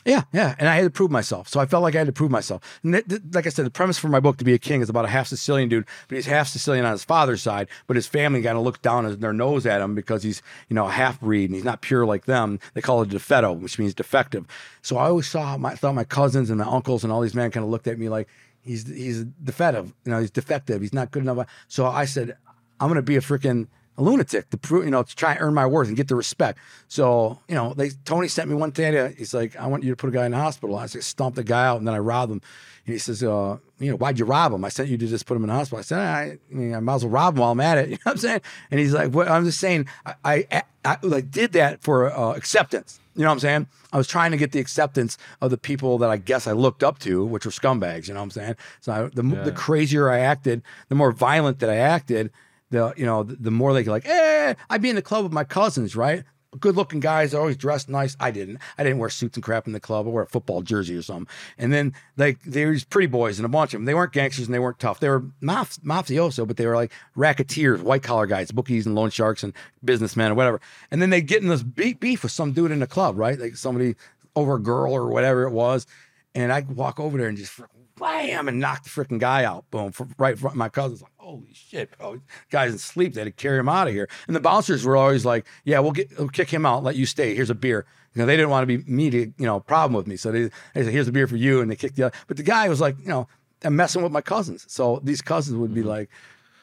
Yeah, 0.06 0.22
yeah. 0.32 0.56
And 0.60 0.70
I 0.70 0.76
had 0.76 0.84
to 0.84 0.92
prove 0.92 1.10
myself. 1.10 1.48
So 1.48 1.60
I 1.60 1.66
felt 1.66 1.82
like 1.82 1.96
I 1.96 1.98
had 1.98 2.08
to 2.08 2.14
prove 2.14 2.30
myself. 2.30 2.80
And 2.84 2.94
th- 2.94 3.08
th- 3.08 3.22
like 3.34 3.48
I 3.48 3.50
said, 3.50 3.66
the 3.66 3.72
premise 3.72 3.98
for 3.98 4.08
my 4.08 4.20
book, 4.20 4.38
To 4.38 4.46
Be 4.46 4.54
a 4.54 4.60
King, 4.60 4.82
is 4.82 4.90
about 4.90 5.06
a 5.06 5.08
half 5.08 5.28
Sicilian 5.28 5.68
dude, 5.68 5.86
but 6.08 6.16
he's 6.16 6.28
half 6.28 6.48
Sicilian 6.48 6.86
on 6.86 6.92
his 6.92 7.04
father's 7.04 7.42
side, 7.42 7.68
but 7.88 7.96
his 7.96 8.06
family 8.06 8.44
kind 8.44 8.56
of 8.56 8.64
look 8.64 8.84
down 8.84 9.20
their 9.20 9.34
nose 9.34 9.66
at 9.66 9.82
him 9.82 9.96
because 9.96 10.22
he's, 10.22 10.44
you 10.70 10.76
know, 10.76 10.86
a 10.86 10.92
half 10.92 11.20
breed 11.20 11.46
and 11.50 11.56
he's 11.56 11.66
not 11.66 11.82
pure 11.82 12.06
like 12.06 12.26
them. 12.26 12.60
They 12.76 12.82
call 12.82 13.02
it 13.02 13.10
defetto, 13.10 13.60
which 13.60 13.80
means 13.80 13.96
defective. 13.96 14.46
So 14.84 14.98
I 14.98 15.08
always 15.08 15.28
saw 15.28 15.58
my, 15.58 15.74
thought 15.74 15.96
my 15.96 16.04
cousins 16.04 16.52
and 16.52 16.60
my 16.60 16.66
uncles 16.66 17.04
and 17.04 17.12
all 17.12 17.22
these 17.22 17.36
men 17.36 17.50
kind 17.50 17.64
of 17.64 17.72
looked 17.72 17.88
at 17.88 17.98
me 17.98 18.08
like, 18.08 18.28
he's, 18.62 18.88
he's 18.88 19.24
defective, 19.44 19.92
you 20.06 20.12
know, 20.12 20.20
he's 20.20 20.32
defective. 20.32 20.82
He's 20.82 20.94
not 20.94 21.10
good 21.10 21.24
enough. 21.24 21.48
So 21.68 21.88
I 21.88 22.06
said, 22.06 22.38
I'm 22.80 22.90
going 22.90 22.98
to 22.98 23.02
be 23.02 23.16
a 23.16 23.22
freaking 23.22 23.68
a 23.98 24.04
lunatic 24.04 24.50
to 24.50 24.58
prove, 24.58 24.86
you 24.86 24.92
know, 24.92 25.04
to 25.04 25.16
try 25.16 25.32
and 25.32 25.42
earn 25.42 25.54
my 25.54 25.66
worth 25.66 25.88
and 25.88 25.96
get 25.96 26.08
the 26.08 26.16
respect. 26.16 26.60
So, 26.88 27.40
you 27.48 27.56
know, 27.56 27.74
they 27.74 27.90
Tony 28.06 28.28
sent 28.28 28.50
me 28.50 28.56
one 28.56 28.72
day. 28.72 29.14
He's 29.18 29.34
like, 29.34 29.56
I 29.56 29.68
want 29.68 29.84
you 29.84 29.92
to 29.92 29.96
put 29.96 30.10
a 30.10 30.12
guy 30.12 30.26
in 30.26 30.32
the 30.32 30.38
hospital. 30.38 30.78
I 30.78 30.86
said, 30.88 31.04
stomp 31.04 31.36
the 31.36 31.44
guy 31.44 31.66
out, 31.66 31.78
and 31.78 31.88
then 31.88 31.96
I 31.96 32.00
robbed 32.00 32.32
him. 32.32 32.42
And 32.86 32.94
he 32.94 33.00
says, 33.00 33.24
uh, 33.24 33.58
you 33.80 33.92
know, 33.92 33.98
why'd 33.98 34.20
you 34.20 34.26
rob 34.26 34.54
him? 34.54 34.64
I 34.64 34.70
sent 34.70 34.90
you 34.90 34.98
to 34.98 35.08
just 35.08 35.26
put 35.26 35.36
him 35.36 35.44
in 35.44 35.48
the 35.48 35.56
hospital. 35.56 35.80
I 35.80 35.82
said, 35.82 36.00
I, 36.00 36.22
I, 36.22 36.54
mean, 36.54 36.76
I 36.76 36.80
might 36.80 36.96
as 36.96 37.06
well 37.06 37.12
rob 37.12 37.34
him 37.34 37.42
while 37.42 37.52
I'm 37.52 37.60
at 37.60 37.78
it. 37.78 37.90
You 37.90 37.96
know 37.96 38.00
what 38.04 38.12
I'm 38.14 38.18
saying? 38.18 38.42
And 38.70 38.80
he's 38.80 38.94
like, 38.94 39.14
well, 39.14 39.32
I'm 39.32 39.46
just 39.46 39.60
saying, 39.60 39.88
I, 40.06 40.46
I, 40.52 40.64
I 40.84 40.98
like 41.02 41.32
did 41.32 41.54
that 41.54 41.82
for 41.82 42.12
uh, 42.12 42.36
acceptance. 42.36 43.00
You 43.16 43.22
know 43.22 43.30
what 43.30 43.34
I'm 43.34 43.40
saying? 43.40 43.68
I 43.94 43.98
was 43.98 44.08
trying 44.08 44.32
to 44.32 44.38
get 44.38 44.52
the 44.52 44.60
acceptance 44.60 45.18
of 45.42 45.50
the 45.50 45.58
people 45.58 45.98
that 46.00 46.10
I 46.10 46.18
guess 46.18 46.48
I 46.48 46.52
looked 46.52 46.84
up 46.84 47.00
to, 47.00 47.26
which 47.26 47.46
were 47.46 47.52
scumbags. 47.52 48.08
You 48.08 48.14
know 48.14 48.20
what 48.20 48.26
I'm 48.26 48.32
saying? 48.32 48.56
So 48.82 48.92
I, 48.92 49.04
the, 49.08 49.24
the 49.46 49.52
crazier 49.54 50.10
I 50.10 50.20
acted, 50.20 50.62
the 50.90 50.96
more 50.96 51.14
violent 51.14 51.60
that 51.60 51.70
I 51.70 51.78
acted, 51.78 52.30
the 52.76 52.94
you 52.98 53.06
know 53.06 53.24
the, 53.24 53.36
the 53.36 53.52
more 53.52 53.74
they 53.74 53.84
like, 53.84 54.08
eh, 54.08 54.54
I'd 54.70 54.82
be 54.82 54.90
in 54.90 54.96
the 54.96 55.02
club 55.02 55.24
with 55.24 55.34
my 55.34 55.44
cousins, 55.44 55.96
right? 55.96 56.24
Good 56.58 56.78
looking 56.78 57.02
guys, 57.02 57.32
they're 57.32 57.42
always 57.42 57.58
dressed 57.58 57.90
nice. 57.90 58.16
I 58.18 58.32
didn't. 58.32 58.60
I 58.78 58.84
didn't 58.84 59.00
wear 59.00 59.10
suits 59.10 59.36
and 59.36 59.44
crap 59.44 59.68
in 59.68 59.74
the 59.74 59.80
club. 59.80 60.08
I 60.08 60.10
wore 60.10 60.22
a 60.22 60.28
football 60.28 60.62
jersey 60.62 60.96
or 60.96 61.02
something. 61.02 61.28
And 61.58 61.74
then 61.74 61.94
like 62.16 62.42
there 62.44 62.70
was 62.70 62.86
pretty 62.86 63.08
boys 63.08 63.40
and 63.40 63.46
a 63.46 63.50
bunch 63.50 63.74
of 63.74 63.80
them. 63.80 63.86
They 63.86 63.94
weren't 63.94 64.14
gangsters 64.14 64.46
and 64.46 64.54
they 64.54 64.60
weren't 64.60 64.80
tough. 64.80 65.02
They 65.02 65.10
were 65.10 65.22
maf- 65.42 65.80
mafioso, 65.82 66.48
but 66.48 66.56
they 66.56 66.66
were 66.66 66.76
like 66.76 66.94
racketeers, 67.16 67.82
white 67.82 68.04
collar 68.04 68.26
guys, 68.26 68.52
bookies 68.52 68.86
and 68.86 68.96
loan 68.96 69.10
sharks 69.10 69.44
and 69.44 69.52
businessmen 69.84 70.32
or 70.32 70.36
whatever. 70.36 70.62
And 70.92 71.02
then 71.02 71.10
they 71.10 71.22
get 71.22 71.42
in 71.42 71.50
this 71.50 71.64
beef, 71.64 72.24
with 72.24 72.32
some 72.32 72.54
dude 72.54 72.72
in 72.72 72.80
the 72.80 72.88
club, 72.88 73.18
right? 73.18 73.38
Like 73.38 73.58
somebody 73.58 73.96
over 74.34 74.56
a 74.56 74.60
girl 74.60 74.94
or 74.94 75.08
whatever 75.08 75.44
it 75.44 75.52
was. 75.52 75.86
And 76.34 76.54
I 76.54 76.62
walk 76.62 77.02
over 77.02 77.18
there 77.18 77.28
and 77.28 77.38
just 77.38 77.60
wham 77.98 78.48
and 78.48 78.60
knock 78.60 78.84
the 78.84 78.90
freaking 78.90 79.20
guy 79.20 79.44
out. 79.44 79.70
Boom, 79.72 79.92
for, 79.92 80.08
right 80.18 80.32
in 80.32 80.38
front 80.38 80.54
of 80.54 80.58
my 80.58 80.70
cousin's 80.70 81.02
like, 81.02 81.12
holy 81.36 81.54
shit, 81.54 81.98
bro. 81.98 82.22
Guy's 82.50 82.72
in 82.72 82.78
sleep. 82.78 83.14
They 83.14 83.22
had 83.22 83.26
to 83.26 83.32
carry 83.32 83.60
him 83.60 83.70
out 83.70 83.88
of 83.88 83.94
here. 83.94 84.10
And 84.28 84.36
the 84.36 84.40
bouncers 84.40 84.86
were 84.86 84.98
always 84.98 85.26
like, 85.26 85.46
yeah, 85.64 85.80
we'll 85.80 85.92
get 85.92 86.18
we'll 86.18 86.30
kick 86.30 86.50
him 86.50 86.66
out, 86.66 86.84
let 86.84 86.96
you 86.96 87.06
stay. 87.06 87.36
Here's 87.36 87.50
a 87.50 87.56
beer. 87.56 87.86
You 88.14 88.22
know, 88.22 88.26
they 88.26 88.38
didn't 88.38 88.50
want 88.50 88.68
to 88.68 88.78
be 88.78 88.90
me 88.90 89.10
to, 89.10 89.20
you 89.38 89.46
know, 89.46 89.60
problem 89.60 89.94
with 89.94 90.08
me. 90.08 90.16
So 90.16 90.32
they, 90.32 90.44
they 90.74 90.84
said, 90.84 90.94
here's 90.94 91.08
a 91.08 91.12
beer 91.12 91.28
for 91.28 91.36
you. 91.36 91.62
And 91.62 91.70
they 91.70 91.76
kicked 91.76 91.98
the 91.98 92.04
other. 92.04 92.16
But 92.28 92.38
the 92.38 92.44
guy 92.44 92.70
was 92.70 92.80
like, 92.80 92.98
you 93.00 93.10
know, 93.10 93.28
I'm 93.64 93.76
messing 93.76 94.04
with 94.04 94.12
my 94.12 94.22
cousins. 94.22 94.66
So 94.70 95.02
these 95.04 95.22
cousins 95.22 95.58
would 95.58 95.74
be 95.74 95.82
mm-hmm. 95.82 95.90
like, 95.90 96.10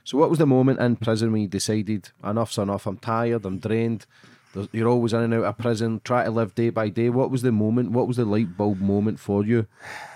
So, 0.05 0.17
what 0.19 0.31
was 0.31 0.39
the 0.39 0.47
moment 0.47 0.81
in 0.81 0.97
prison 0.97 1.33
when 1.33 1.43
you 1.43 1.49
decided 1.49 2.11
enough's 2.25 2.59
enough? 2.59 2.87
I'm 2.87 2.97
tired. 2.97 3.45
I'm 3.45 3.59
drained. 3.59 4.07
You're 4.73 4.89
always 4.89 5.13
in 5.13 5.21
and 5.21 5.35
out 5.35 5.45
of 5.45 5.59
prison, 5.59 6.01
try 6.05 6.25
to 6.25 6.31
live 6.31 6.55
day 6.55 6.71
by 6.71 6.89
day. 6.89 7.09
What 7.09 7.31
was 7.31 7.43
the 7.43 7.53
moment? 7.53 7.93
What 7.93 8.07
was 8.07 8.19
the 8.19 8.25
light 8.25 8.57
bulb 8.57 8.81
moment 8.81 9.19
for 9.19 9.45
you? 9.45 9.67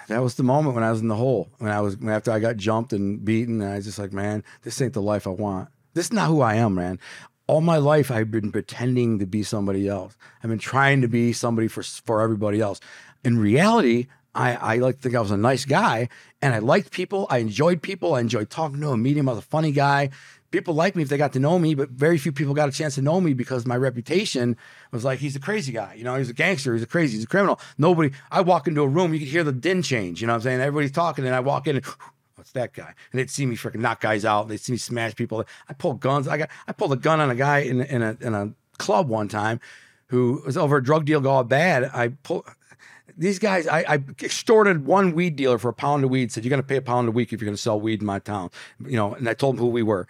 That 0.08 0.22
was 0.22 0.34
the 0.34 0.42
moment 0.42 0.74
when 0.74 0.84
I 0.84 0.90
was 0.90 1.00
in 1.00 1.08
the 1.08 1.16
hole. 1.16 1.48
When 1.58 1.70
I 1.70 1.80
was 1.80 1.96
after 2.06 2.30
I 2.30 2.38
got 2.38 2.56
jumped 2.56 2.92
and 2.92 3.24
beaten, 3.24 3.60
and 3.60 3.70
I 3.70 3.76
was 3.76 3.86
just 3.86 3.98
like, 3.98 4.12
man, 4.12 4.44
this 4.62 4.80
ain't 4.80 4.92
the 4.92 5.02
life 5.02 5.26
I 5.26 5.30
want. 5.30 5.68
This 5.94 6.06
is 6.06 6.12
not 6.12 6.28
who 6.28 6.42
I 6.42 6.56
am, 6.56 6.74
man. 6.74 7.00
All 7.46 7.60
my 7.60 7.78
life, 7.78 8.10
I've 8.10 8.30
been 8.30 8.52
pretending 8.52 9.18
to 9.20 9.26
be 9.26 9.42
somebody 9.42 9.88
else. 9.88 10.16
I've 10.42 10.50
been 10.50 10.58
trying 10.58 11.00
to 11.00 11.08
be 11.08 11.32
somebody 11.32 11.68
for 11.68 11.82
for 11.82 12.20
everybody 12.20 12.60
else. 12.60 12.80
In 13.24 13.38
reality, 13.38 14.06
I, 14.36 14.54
I 14.54 14.76
like 14.76 14.96
to 14.96 15.02
think 15.02 15.14
I 15.14 15.20
was 15.20 15.30
a 15.30 15.36
nice 15.36 15.64
guy, 15.64 16.08
and 16.42 16.54
I 16.54 16.58
liked 16.58 16.90
people. 16.90 17.26
I 17.30 17.38
enjoyed 17.38 17.82
people. 17.82 18.14
I 18.14 18.20
enjoyed 18.20 18.50
talking 18.50 18.80
to 18.80 18.88
them, 18.88 19.02
meeting 19.02 19.24
them. 19.24 19.30
I 19.30 19.32
was 19.32 19.42
a 19.42 19.46
funny 19.46 19.72
guy. 19.72 20.10
People 20.50 20.74
liked 20.74 20.96
me 20.96 21.02
if 21.02 21.08
they 21.08 21.16
got 21.16 21.32
to 21.32 21.40
know 21.40 21.58
me, 21.58 21.74
but 21.74 21.90
very 21.90 22.18
few 22.18 22.32
people 22.32 22.54
got 22.54 22.68
a 22.68 22.72
chance 22.72 22.94
to 22.94 23.02
know 23.02 23.20
me 23.20 23.34
because 23.34 23.66
my 23.66 23.76
reputation 23.76 24.56
was 24.92 25.04
like 25.04 25.18
he's 25.18 25.36
a 25.36 25.40
crazy 25.40 25.72
guy. 25.72 25.94
You 25.94 26.04
know, 26.04 26.16
he's 26.16 26.30
a 26.30 26.34
gangster. 26.34 26.72
He's 26.74 26.82
a 26.82 26.86
crazy. 26.86 27.16
He's 27.16 27.24
a 27.24 27.28
criminal. 27.28 27.60
Nobody. 27.78 28.12
I 28.30 28.40
walk 28.40 28.68
into 28.68 28.82
a 28.82 28.88
room, 28.88 29.12
you 29.12 29.18
could 29.18 29.28
hear 29.28 29.44
the 29.44 29.52
din 29.52 29.82
change. 29.82 30.20
You 30.20 30.26
know 30.26 30.34
what 30.34 30.38
I'm 30.38 30.42
saying? 30.42 30.60
Everybody's 30.60 30.92
talking, 30.92 31.26
and 31.26 31.34
I 31.34 31.40
walk 31.40 31.66
in 31.66 31.76
and. 31.76 31.84
What's 32.36 32.52
that 32.52 32.74
guy? 32.74 32.94
And 33.10 33.18
they'd 33.18 33.30
see 33.30 33.44
me 33.46 33.56
freaking 33.56 33.80
knock 33.80 34.00
guys 34.00 34.24
out. 34.24 34.46
They'd 34.46 34.60
see 34.60 34.70
me 34.70 34.78
smash 34.78 35.16
people. 35.16 35.42
I 35.68 35.72
pulled 35.72 36.00
guns. 36.00 36.28
I 36.28 36.36
got 36.36 36.50
I 36.68 36.72
pulled 36.72 36.92
a 36.92 36.96
gun 36.96 37.18
on 37.18 37.30
a 37.30 37.34
guy 37.34 37.60
in, 37.60 37.80
in 37.80 38.02
a 38.02 38.16
in 38.20 38.34
a 38.34 38.52
club 38.78 39.08
one 39.08 39.26
time, 39.26 39.58
who 40.08 40.42
was 40.44 40.56
over 40.56 40.76
a 40.76 40.82
drug 40.84 41.06
deal 41.06 41.20
going 41.20 41.48
bad. 41.48 41.90
I 41.92 42.08
pulled 42.08 42.44
these 43.16 43.38
guys. 43.38 43.66
I, 43.66 43.84
I 43.88 44.04
extorted 44.22 44.86
one 44.86 45.12
weed 45.12 45.36
dealer 45.36 45.58
for 45.58 45.70
a 45.70 45.74
pound 45.74 46.04
of 46.04 46.10
weed. 46.10 46.30
Said 46.30 46.44
you're 46.44 46.50
going 46.50 46.62
to 46.62 46.66
pay 46.66 46.76
a 46.76 46.82
pound 46.82 47.08
a 47.08 47.10
week 47.10 47.32
if 47.32 47.40
you're 47.40 47.46
going 47.46 47.56
to 47.56 47.62
sell 47.62 47.80
weed 47.80 48.00
in 48.00 48.06
my 48.06 48.18
town. 48.18 48.50
You 48.84 48.96
know, 48.96 49.14
and 49.14 49.28
I 49.28 49.34
told 49.34 49.56
him 49.56 49.60
who 49.60 49.68
we 49.68 49.82
were. 49.82 50.06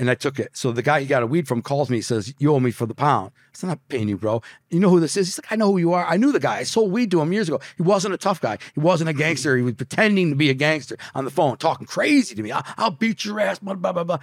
And 0.00 0.10
I 0.10 0.14
took 0.14 0.38
it. 0.38 0.56
So 0.56 0.72
the 0.72 0.80
guy 0.80 1.00
he 1.00 1.06
got 1.06 1.22
a 1.22 1.26
weed 1.26 1.46
from 1.46 1.60
calls 1.60 1.90
me, 1.90 1.98
he 1.98 2.02
says, 2.02 2.32
You 2.38 2.54
owe 2.54 2.58
me 2.58 2.70
for 2.70 2.86
the 2.86 2.94
pound. 2.94 3.32
I 3.36 3.40
said, 3.52 3.66
I'm 3.66 3.72
not 3.72 3.88
paying 3.88 4.08
you, 4.08 4.16
bro. 4.16 4.40
You 4.70 4.80
know 4.80 4.88
who 4.88 4.98
this 4.98 5.14
is? 5.14 5.26
He's 5.26 5.38
like, 5.38 5.52
I 5.52 5.56
know 5.56 5.72
who 5.72 5.78
you 5.78 5.92
are. 5.92 6.06
I 6.06 6.16
knew 6.16 6.32
the 6.32 6.40
guy. 6.40 6.56
I 6.56 6.62
sold 6.62 6.90
weed 6.90 7.10
to 7.10 7.20
him 7.20 7.34
years 7.34 7.48
ago. 7.48 7.60
He 7.76 7.82
wasn't 7.82 8.14
a 8.14 8.16
tough 8.16 8.40
guy. 8.40 8.56
He 8.74 8.80
wasn't 8.80 9.10
a 9.10 9.12
gangster. 9.12 9.58
He 9.58 9.62
was 9.62 9.74
pretending 9.74 10.30
to 10.30 10.36
be 10.36 10.48
a 10.48 10.54
gangster 10.54 10.96
on 11.14 11.26
the 11.26 11.30
phone, 11.30 11.58
talking 11.58 11.86
crazy 11.86 12.34
to 12.34 12.42
me. 12.42 12.50
I'll, 12.50 12.64
I'll 12.78 12.90
beat 12.90 13.26
your 13.26 13.40
ass, 13.40 13.58
blah, 13.58 13.74
blah, 13.74 13.92
blah, 13.92 14.04
blah. 14.04 14.18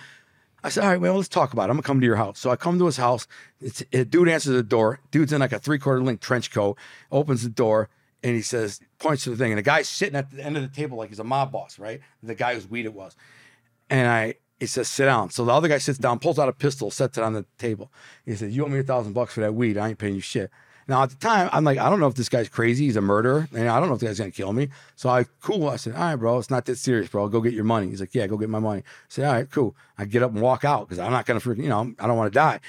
I 0.63 0.69
said, 0.69 0.83
all 0.83 0.89
right, 0.89 0.99
well, 0.99 1.13
let's 1.13 1.27
talk 1.27 1.53
about 1.53 1.69
it. 1.69 1.69
I'm 1.69 1.77
gonna 1.77 1.83
come 1.83 1.99
to 1.99 2.05
your 2.07 2.15
house. 2.15 2.39
So 2.39 2.49
I 2.49 2.55
come 2.55 2.79
to 2.79 2.87
his 2.87 2.97
house. 2.97 3.27
It's, 3.61 3.83
a 3.93 4.03
dude 4.03 4.29
answers 4.29 4.55
the 4.55 4.63
door. 4.63 4.99
Dude's 5.11 5.31
in 5.31 5.41
like 5.41 5.53
a 5.53 5.59
three 5.59 5.77
quarter 5.77 6.01
length 6.01 6.21
trench 6.21 6.51
coat, 6.51 6.75
opens 7.11 7.43
the 7.43 7.49
door, 7.49 7.89
and 8.23 8.35
he 8.35 8.41
says, 8.41 8.79
points 8.97 9.25
to 9.25 9.29
the 9.29 9.37
thing. 9.37 9.51
And 9.51 9.59
the 9.59 9.63
guy's 9.63 9.87
sitting 9.87 10.15
at 10.15 10.31
the 10.31 10.43
end 10.43 10.57
of 10.57 10.63
the 10.63 10.75
table 10.75 10.97
like 10.97 11.09
he's 11.09 11.19
a 11.19 11.23
mob 11.23 11.51
boss, 11.51 11.77
right? 11.77 12.01
The 12.23 12.33
guy 12.33 12.55
whose 12.55 12.67
weed 12.67 12.85
it 12.85 12.93
was. 12.93 13.15
And 13.89 14.07
I, 14.07 14.35
he 14.59 14.65
says, 14.65 14.87
sit 14.87 15.05
down. 15.05 15.29
So 15.29 15.45
the 15.45 15.51
other 15.51 15.67
guy 15.67 15.77
sits 15.77 15.99
down, 15.99 16.19
pulls 16.19 16.39
out 16.39 16.49
a 16.49 16.53
pistol, 16.53 16.89
sets 16.89 17.17
it 17.17 17.23
on 17.23 17.33
the 17.33 17.45
table. 17.57 17.91
He 18.25 18.35
says, 18.35 18.55
You 18.55 18.65
owe 18.65 18.69
me 18.69 18.79
a 18.79 18.83
thousand 18.83 19.13
bucks 19.13 19.33
for 19.33 19.41
that 19.41 19.53
weed. 19.53 19.77
I 19.77 19.89
ain't 19.89 19.99
paying 19.99 20.15
you 20.15 20.21
shit. 20.21 20.49
Now 20.87 21.03
at 21.03 21.09
the 21.09 21.15
time, 21.17 21.49
I'm 21.51 21.63
like, 21.63 21.77
I 21.77 21.89
don't 21.89 21.99
know 21.99 22.07
if 22.07 22.15
this 22.15 22.29
guy's 22.29 22.49
crazy. 22.49 22.85
He's 22.85 22.95
a 22.95 23.01
murderer. 23.01 23.47
And 23.53 23.67
I 23.67 23.79
don't 23.79 23.89
know 23.89 23.95
if 23.95 23.99
this 23.99 24.09
guy's 24.09 24.19
gonna 24.19 24.31
kill 24.31 24.53
me. 24.53 24.69
So 24.95 25.09
I 25.09 25.25
cool. 25.41 25.69
I 25.69 25.75
said, 25.75 25.93
All 25.93 26.01
right, 26.01 26.15
bro, 26.15 26.39
it's 26.39 26.49
not 26.49 26.65
that 26.65 26.77
serious, 26.77 27.09
bro. 27.09 27.27
Go 27.27 27.41
get 27.41 27.53
your 27.53 27.65
money. 27.65 27.87
He's 27.87 27.99
like, 27.99 28.15
Yeah, 28.15 28.25
go 28.27 28.37
get 28.37 28.49
my 28.49 28.59
money. 28.59 28.81
I 28.81 28.91
said, 29.09 29.25
All 29.25 29.33
right, 29.33 29.51
cool. 29.51 29.75
I 29.97 30.05
get 30.05 30.23
up 30.23 30.31
and 30.31 30.41
walk 30.41 30.65
out 30.65 30.87
because 30.87 30.99
I'm 30.99 31.11
not 31.11 31.25
gonna 31.25 31.39
freaking, 31.39 31.63
you 31.63 31.69
know, 31.69 31.93
I 31.99 32.07
don't 32.07 32.17
want 32.17 32.31
to 32.31 32.37
die. 32.39 32.59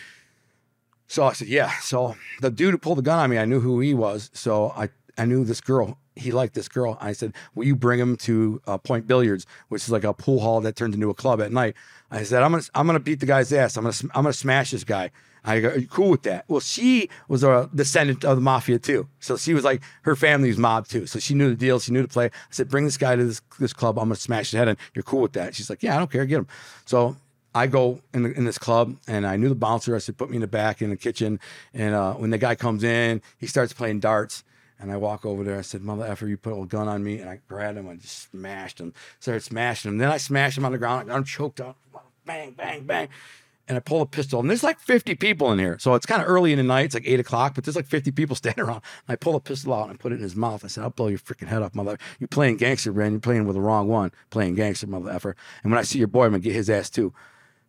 So 1.07 1.25
I 1.25 1.33
said, 1.33 1.49
Yeah. 1.49 1.71
So 1.81 2.17
the 2.41 2.51
dude 2.51 2.73
who 2.73 2.79
pulled 2.79 2.99
the 2.99 3.03
gun 3.03 3.19
on 3.19 3.31
me, 3.31 3.39
I 3.39 3.47
knew 3.47 3.61
who 3.61 3.81
he 3.81 3.95
was. 3.95 4.31
So 4.35 4.73
I 4.77 4.91
I 5.17 5.25
knew 5.25 5.45
this 5.45 5.61
girl. 5.61 5.99
He 6.19 6.33
liked 6.33 6.55
this 6.55 6.69
girl. 6.69 6.99
I 7.01 7.13
said, 7.13 7.33
"Will 7.55 7.67
you 7.67 7.77
bring 7.77 7.99
him 8.01 8.17
to 8.19 8.61
uh, 8.67 8.79
Point 8.79 9.07
Billiards, 9.07 9.47
which 9.69 9.83
is 9.85 9.91
like 9.91 10.05
a 10.05 10.13
pool 10.13 10.41
hall 10.41 10.61
that 10.61 10.77
turns 10.77 10.95
into 10.95 11.11
a 11.11 11.15
club 11.15 11.41
at 11.41 11.53
night?" 11.53 11.75
I 12.11 12.23
said, 12.25 12.43
"I'm 12.43 12.51
gonna, 12.53 12.65
I'm 12.75 12.87
gonna 12.87 13.01
beat 13.01 13.21
the 13.21 13.27
guy's 13.27 13.53
ass. 13.53 13.77
I'm 13.77 13.85
gonna, 13.85 13.97
I'm 14.15 14.23
gonna 14.25 14.33
smash 14.33 14.71
this 14.71 14.85
guy." 14.85 15.11
I 15.45 15.61
go, 15.61 15.69
"Are 15.69 15.79
you 15.79 15.87
cool 15.87 16.11
with 16.11 16.23
that?" 16.25 16.45
Well, 16.49 16.61
she 16.61 17.09
was 17.29 17.45
a 17.45 17.71
descendant 17.75 18.25
of 18.25 18.37
the 18.37 18.43
mafia 18.43 18.79
too, 18.79 19.09
so 19.21 19.37
she 19.37 19.55
was 19.55 19.65
like 19.65 19.83
her 20.03 20.17
family's 20.17 20.59
mob 20.59 20.89
too. 20.89 21.07
So 21.07 21.19
she 21.19 21.35
knew 21.35 21.51
the 21.51 21.57
deal. 21.57 21.79
She 21.81 21.93
knew 21.93 22.03
the 22.03 22.09
play. 22.09 22.27
I 22.27 22.31
said, 22.51 22.69
"Bring 22.69 22.85
this 22.85 22.97
guy 22.97 23.17
to 23.17 23.25
this 23.25 23.41
this 23.59 23.73
club. 23.73 23.99
I'm 23.99 24.07
gonna 24.07 24.17
smash 24.17 24.51
his 24.51 24.59
head 24.59 24.69
in. 24.69 24.77
You're 24.95 25.05
cool 25.05 25.23
with 25.23 25.33
that?" 25.35 25.55
She's 25.55 25.71
like, 25.71 25.83
"Yeah, 25.83 25.95
I 25.95 25.99
don't 25.99 26.11
care. 26.11 26.27
Get 26.27 26.39
him." 26.39 26.49
So 26.85 27.17
I 27.55 27.67
go 27.67 28.01
in, 28.15 28.23
the, 28.23 28.33
in 28.33 28.45
this 28.45 28.59
club 28.59 28.97
and 29.07 29.27
I 29.27 29.37
knew 29.37 29.49
the 29.49 29.55
bouncer. 29.55 29.97
I 29.97 29.99
said, 29.99 30.17
put 30.17 30.31
me 30.31 30.37
in 30.37 30.43
the 30.43 30.47
back 30.47 30.83
in 30.83 30.91
the 30.91 30.97
kitchen. 30.97 31.41
And 31.75 31.95
uh, 31.95 32.15
when 32.15 32.31
the 32.31 32.39
guy 32.39 32.55
comes 32.55 32.85
in, 32.85 33.23
he 33.39 33.47
starts 33.47 33.73
playing 33.73 34.01
darts. 34.01 34.45
And 34.81 34.93
I 34.93 34.97
walk 34.97 35.27
over 35.27 35.43
there. 35.43 35.59
I 35.59 35.63
said, 35.63 35.83
mother 35.83 36.05
effer, 36.07 36.29
you 36.29 36.37
put 36.37 36.61
a 36.61 36.67
gun 36.67 36.89
on 36.89 37.03
me. 37.03 37.19
And 37.19 37.29
I 37.29 37.41
grabbed 37.49 37.79
him 37.79 37.89
and 37.89 38.01
just 38.01 38.31
smashed 38.31 38.81
him. 38.81 38.95
Started 39.19 39.43
smashing 39.43 39.91
him. 39.91 39.99
Then 39.99 40.11
I 40.11 40.19
smashed 40.19 40.57
him 40.57 40.65
on 40.65 40.73
the 40.73 40.79
ground. 40.79 41.11
I 41.11 41.17
him 41.17 41.25
choked 41.25 41.61
out. 41.61 41.77
Bang, 42.25 42.53
bang, 42.53 42.85
bang. 42.85 43.09
And 43.67 43.77
I 43.77 43.81
pull 43.81 44.01
a 44.01 44.07
pistol. 44.07 44.41
And 44.41 44.49
there's 44.49 44.63
like 44.63 44.79
50 44.79 45.17
people 45.17 45.51
in 45.53 45.59
here. 45.59 45.79
So 45.79 45.95
it's 45.95 46.07
kind 46.07 46.23
of 46.23 46.29
early 46.29 46.53
in 46.53 46.59
the 46.59 46.65
night. 46.65 46.87
It's 46.87 46.95
like 46.95 47.07
8 47.07 47.21
o'clock, 47.21 47.55
but 47.55 47.65
there's 47.65 47.77
like 47.77 47.87
50 47.87 48.13
people 48.13 48.37
standing 48.37 48.65
around. 48.65 48.83
And 49.07 49.15
I 49.15 49.17
pull 49.17 49.35
a 49.35 49.41
pistol 49.41 49.75
out 49.75 49.85
and 49.85 49.93
I 49.93 49.97
put 49.97 50.13
it 50.13 50.17
in 50.17 50.23
his 50.23 50.37
mouth. 50.37 50.65
I 50.65 50.69
said, 50.69 50.85
I'll 50.85 50.91
blow 50.91 51.09
your 51.09 51.19
freaking 51.19 51.49
head 51.49 51.63
off, 51.63 51.75
mother. 51.75 51.99
You're 52.21 52.29
playing 52.29 52.59
gangster, 52.59 52.93
man. 52.93 53.13
You're 53.13 53.21
playing 53.21 53.47
with 53.47 53.57
the 53.57 53.61
wrong 53.61 53.89
one. 53.89 54.13
Playing 54.31 54.55
gangster, 54.55 54.87
mother 54.87 55.11
effer. 55.11 55.35
And 55.63 55.73
when 55.73 55.79
I 55.79 55.83
see 55.83 55.99
your 55.99 56.09
boy, 56.09 56.27
I'm 56.27 56.33
to 56.33 56.39
get 56.39 56.55
his 56.55 56.71
ass 56.71 56.89
too. 56.89 57.13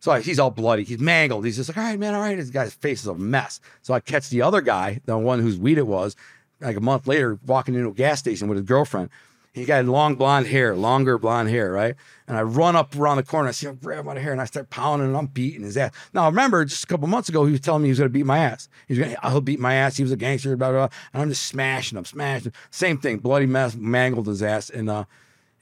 So 0.00 0.12
I, 0.12 0.20
he's 0.20 0.38
all 0.38 0.50
bloody. 0.50 0.84
He's 0.84 0.98
mangled. 0.98 1.44
He's 1.44 1.56
just 1.56 1.68
like, 1.68 1.76
all 1.76 1.84
right, 1.84 1.98
man, 1.98 2.14
all 2.14 2.22
right. 2.22 2.36
This 2.36 2.48
guy's 2.50 2.72
face 2.72 3.00
is 3.00 3.06
a 3.06 3.14
mess. 3.14 3.60
So 3.82 3.92
I 3.92 4.00
catch 4.00 4.30
the 4.30 4.42
other 4.42 4.62
guy, 4.62 5.00
the 5.04 5.16
one 5.18 5.40
whose 5.40 5.58
weed 5.58 5.76
it 5.76 5.86
was, 5.86 6.16
like 6.60 6.76
a 6.76 6.80
month 6.80 7.06
later, 7.06 7.38
walking 7.46 7.74
into 7.74 7.88
a 7.88 7.92
gas 7.94 8.18
station 8.18 8.48
with 8.48 8.58
his 8.58 8.66
girlfriend. 8.66 9.10
He 9.52 9.64
got 9.64 9.84
long 9.84 10.14
blonde 10.14 10.46
hair, 10.46 10.76
longer 10.76 11.18
blonde 11.18 11.48
hair, 11.48 11.72
right? 11.72 11.96
And 12.28 12.36
I 12.36 12.42
run 12.42 12.76
up 12.76 12.94
around 12.94 13.16
the 13.16 13.24
corner. 13.24 13.48
I 13.48 13.50
see 13.50 13.66
him 13.66 13.80
grab 13.82 14.04
my 14.04 14.16
hair 14.16 14.30
and 14.30 14.40
I 14.40 14.44
start 14.44 14.70
pounding 14.70 15.08
and 15.08 15.16
I'm 15.16 15.26
beating 15.26 15.62
his 15.64 15.76
ass. 15.76 15.90
Now, 16.14 16.22
I 16.22 16.26
remember, 16.26 16.64
just 16.64 16.84
a 16.84 16.86
couple 16.86 17.08
months 17.08 17.28
ago, 17.28 17.44
he 17.46 17.50
was 17.50 17.60
telling 17.60 17.82
me 17.82 17.88
he 17.88 17.90
was 17.90 17.98
going 17.98 18.08
to 18.10 18.12
beat 18.12 18.26
my 18.26 18.38
ass. 18.38 18.68
He's 18.86 18.98
going 18.98 19.10
to, 19.10 19.26
I'll 19.26 19.40
beat 19.40 19.58
my 19.58 19.74
ass. 19.74 19.96
He 19.96 20.04
was 20.04 20.12
a 20.12 20.16
gangster, 20.16 20.56
blah, 20.56 20.70
blah, 20.70 20.86
blah. 20.86 20.96
And 21.12 21.22
I'm 21.22 21.28
just 21.30 21.46
smashing 21.46 21.98
him, 21.98 22.04
smashing. 22.04 22.46
him. 22.46 22.52
Same 22.70 22.96
thing, 22.98 23.18
bloody 23.18 23.46
mess, 23.46 23.74
mangled 23.74 24.28
his 24.28 24.40
ass. 24.40 24.70
And, 24.70 24.88
uh, 24.88 25.04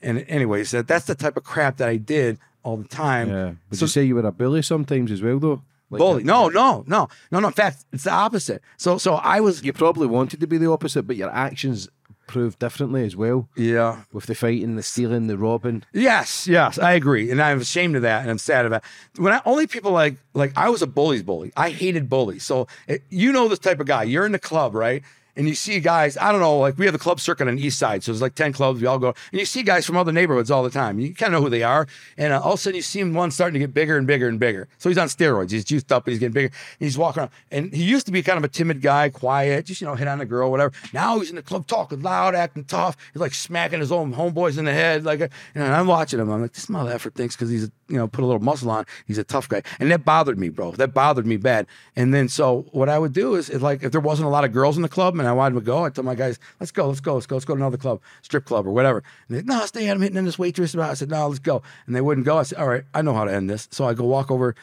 and 0.03 0.23
anyway, 0.27 0.65
so 0.65 0.83
that's 0.83 1.05
the 1.05 1.15
type 1.15 1.35
of 1.35 1.43
crap 1.43 1.77
that 1.77 1.89
I 1.89 1.97
did 1.97 2.37
all 2.61 2.77
the 2.77 2.87
time. 2.87 3.29
Yeah. 3.29 3.53
Would 3.71 3.79
So- 3.79 3.85
you 3.85 3.87
say 3.89 4.03
you 4.03 4.13
were 4.13 4.21
a 4.27 4.31
bully 4.31 4.61
sometimes 4.61 5.11
as 5.11 5.23
well, 5.23 5.39
though? 5.39 5.63
Like 5.89 5.99
bully. 5.99 6.23
no, 6.23 6.49
no, 6.49 6.83
no, 6.87 7.09
no, 7.31 7.39
no. 7.39 7.47
In 7.47 7.53
fact, 7.53 7.85
it's 7.91 8.03
the 8.03 8.11
opposite. 8.11 8.61
So, 8.77 8.97
so 8.97 9.15
I 9.15 9.39
was. 9.39 9.63
You 9.63 9.73
probably 9.73 10.07
wanted 10.07 10.39
to 10.39 10.47
be 10.47 10.57
the 10.57 10.69
opposite, 10.69 11.03
but 11.03 11.15
your 11.15 11.31
actions 11.31 11.89
proved 12.29 12.59
differently 12.59 13.03
as 13.03 13.15
well. 13.15 13.49
Yeah. 13.57 14.03
With 14.13 14.27
the 14.27 14.35
fighting, 14.35 14.75
the 14.75 14.83
stealing, 14.83 15.25
the 15.27 15.37
robbing. 15.37 15.83
Yes, 15.91 16.47
yes, 16.47 16.77
I 16.77 16.93
agree, 16.93 17.31
and 17.31 17.41
I'm 17.41 17.59
ashamed 17.59 17.95
of 17.95 18.03
that, 18.03 18.21
and 18.21 18.29
I'm 18.29 18.37
sad 18.37 18.65
of 18.65 18.71
that. 18.71 18.83
When 19.17 19.33
I 19.33 19.41
only 19.45 19.65
people 19.67 19.91
like 19.91 20.17
like 20.33 20.53
I 20.55 20.69
was 20.69 20.81
a 20.81 20.87
bully's 20.87 21.23
bully. 21.23 21.51
I 21.57 21.71
hated 21.71 22.07
bullies. 22.07 22.45
So 22.45 22.67
it, 22.87 23.03
you 23.09 23.31
know 23.31 23.47
this 23.47 23.59
type 23.59 23.79
of 23.79 23.87
guy. 23.87 24.03
You're 24.03 24.25
in 24.25 24.31
the 24.31 24.39
club, 24.39 24.75
right? 24.75 25.03
And 25.35 25.47
you 25.47 25.55
see 25.55 25.79
guys. 25.79 26.17
I 26.17 26.31
don't 26.31 26.41
know. 26.41 26.57
Like 26.57 26.77
we 26.77 26.85
have 26.85 26.93
the 26.93 26.99
club 26.99 27.19
circuit 27.19 27.47
on 27.47 27.55
the 27.55 27.65
east 27.65 27.79
side, 27.79 28.03
so 28.03 28.11
there's 28.11 28.21
like 28.21 28.35
ten 28.35 28.51
clubs. 28.51 28.81
We 28.81 28.87
all 28.87 28.99
go, 28.99 29.13
and 29.31 29.39
you 29.39 29.45
see 29.45 29.63
guys 29.63 29.85
from 29.85 29.95
other 29.95 30.11
neighborhoods 30.11 30.51
all 30.51 30.63
the 30.63 30.69
time. 30.69 30.99
You 30.99 31.13
kind 31.13 31.33
of 31.33 31.39
know 31.39 31.43
who 31.45 31.49
they 31.49 31.63
are, 31.63 31.87
and 32.17 32.33
uh, 32.33 32.41
all 32.41 32.53
of 32.53 32.59
a 32.59 32.61
sudden 32.61 32.75
you 32.75 32.81
see 32.81 32.99
him 32.99 33.13
one 33.13 33.31
starting 33.31 33.53
to 33.53 33.59
get 33.59 33.73
bigger 33.73 33.95
and 33.97 34.05
bigger 34.05 34.27
and 34.27 34.39
bigger. 34.39 34.67
So 34.79 34.89
he's 34.89 34.97
on 34.97 35.07
steroids. 35.07 35.51
He's 35.51 35.63
juiced 35.63 35.91
up. 35.91 36.07
He's 36.07 36.19
getting 36.19 36.33
bigger. 36.33 36.47
And 36.47 36.85
he's 36.85 36.97
walking 36.97 37.21
around, 37.21 37.31
and 37.51 37.73
he 37.73 37.83
used 37.83 38.05
to 38.07 38.11
be 38.11 38.21
kind 38.21 38.37
of 38.37 38.43
a 38.43 38.49
timid 38.49 38.81
guy, 38.81 39.09
quiet, 39.09 39.65
just 39.67 39.79
you 39.81 39.87
know, 39.87 39.95
hit 39.95 40.07
on 40.07 40.19
a 40.19 40.25
girl, 40.25 40.51
whatever. 40.51 40.73
Now 40.93 41.19
he's 41.19 41.29
in 41.29 41.35
the 41.37 41.41
club 41.41 41.67
talking 41.67 42.01
loud, 42.01 42.35
acting 42.35 42.65
tough. 42.65 42.97
He's 43.13 43.21
like 43.21 43.33
smacking 43.33 43.79
his 43.79 43.91
own 43.91 44.13
homeboys 44.13 44.57
in 44.57 44.65
the 44.65 44.73
head, 44.73 45.05
like. 45.05 45.21
uh, 45.21 45.27
And 45.55 45.63
I'm 45.63 45.87
watching 45.87 46.19
him. 46.19 46.29
I'm 46.29 46.41
like, 46.41 46.53
this 46.53 46.69
mother 46.69 46.91
effer 46.91 47.09
thinks 47.11 47.35
because 47.35 47.49
he's 47.49 47.69
you 47.87 47.97
know 47.97 48.07
put 48.07 48.23
a 48.23 48.27
little 48.27 48.41
muscle 48.41 48.69
on, 48.71 48.85
he's 49.05 49.17
a 49.17 49.23
tough 49.23 49.47
guy, 49.47 49.61
and 49.79 49.89
that 49.91 50.03
bothered 50.05 50.37
me, 50.37 50.49
bro. 50.49 50.71
That 50.71 50.93
bothered 50.93 51.25
me 51.25 51.37
bad. 51.37 51.65
And 51.95 52.13
then 52.13 52.29
so 52.29 52.65
what 52.71 52.89
I 52.89 52.99
would 52.99 53.13
do 53.13 53.35
is, 53.35 53.49
is 53.49 53.61
like 53.61 53.83
if 53.83 53.91
there 53.91 54.01
wasn't 54.01 54.27
a 54.27 54.29
lot 54.29 54.43
of 54.43 54.51
girls 54.51 54.75
in 54.75 54.83
the 54.83 54.89
club 54.89 55.15
and 55.19 55.27
I 55.29 55.33
wanted 55.33 55.55
to 55.55 55.61
go, 55.61 55.85
I 55.85 55.89
told 55.89 56.05
my 56.05 56.15
guys, 56.15 56.39
let's 56.59 56.71
go, 56.71 56.87
let's 56.87 56.99
go, 56.99 57.15
let's 57.15 57.25
go, 57.25 57.35
let's 57.35 57.45
go 57.45 57.55
to 57.55 57.61
another 57.61 57.77
club, 57.77 58.01
strip 58.21 58.45
club 58.45 58.65
or 58.67 58.71
whatever. 58.71 59.03
And 59.27 59.37
they, 59.37 59.41
no, 59.43 59.65
stay. 59.65 59.89
I'm 59.89 60.01
hitting 60.01 60.17
in 60.17 60.25
this 60.25 60.39
waitress. 60.39 60.73
About. 60.73 60.91
I 60.91 60.93
said, 60.93 61.09
no, 61.09 61.27
let's 61.27 61.39
go. 61.39 61.61
And 61.85 61.95
they 61.95 62.01
wouldn't 62.01 62.25
go. 62.25 62.37
I 62.37 62.43
said, 62.43 62.59
all 62.59 62.67
right, 62.67 62.83
I 62.93 63.01
know 63.01 63.13
how 63.13 63.25
to 63.25 63.33
end 63.33 63.49
this. 63.49 63.67
So 63.71 63.85
I 63.85 63.93
go 63.93 64.05
walk 64.05 64.31
over. 64.31 64.55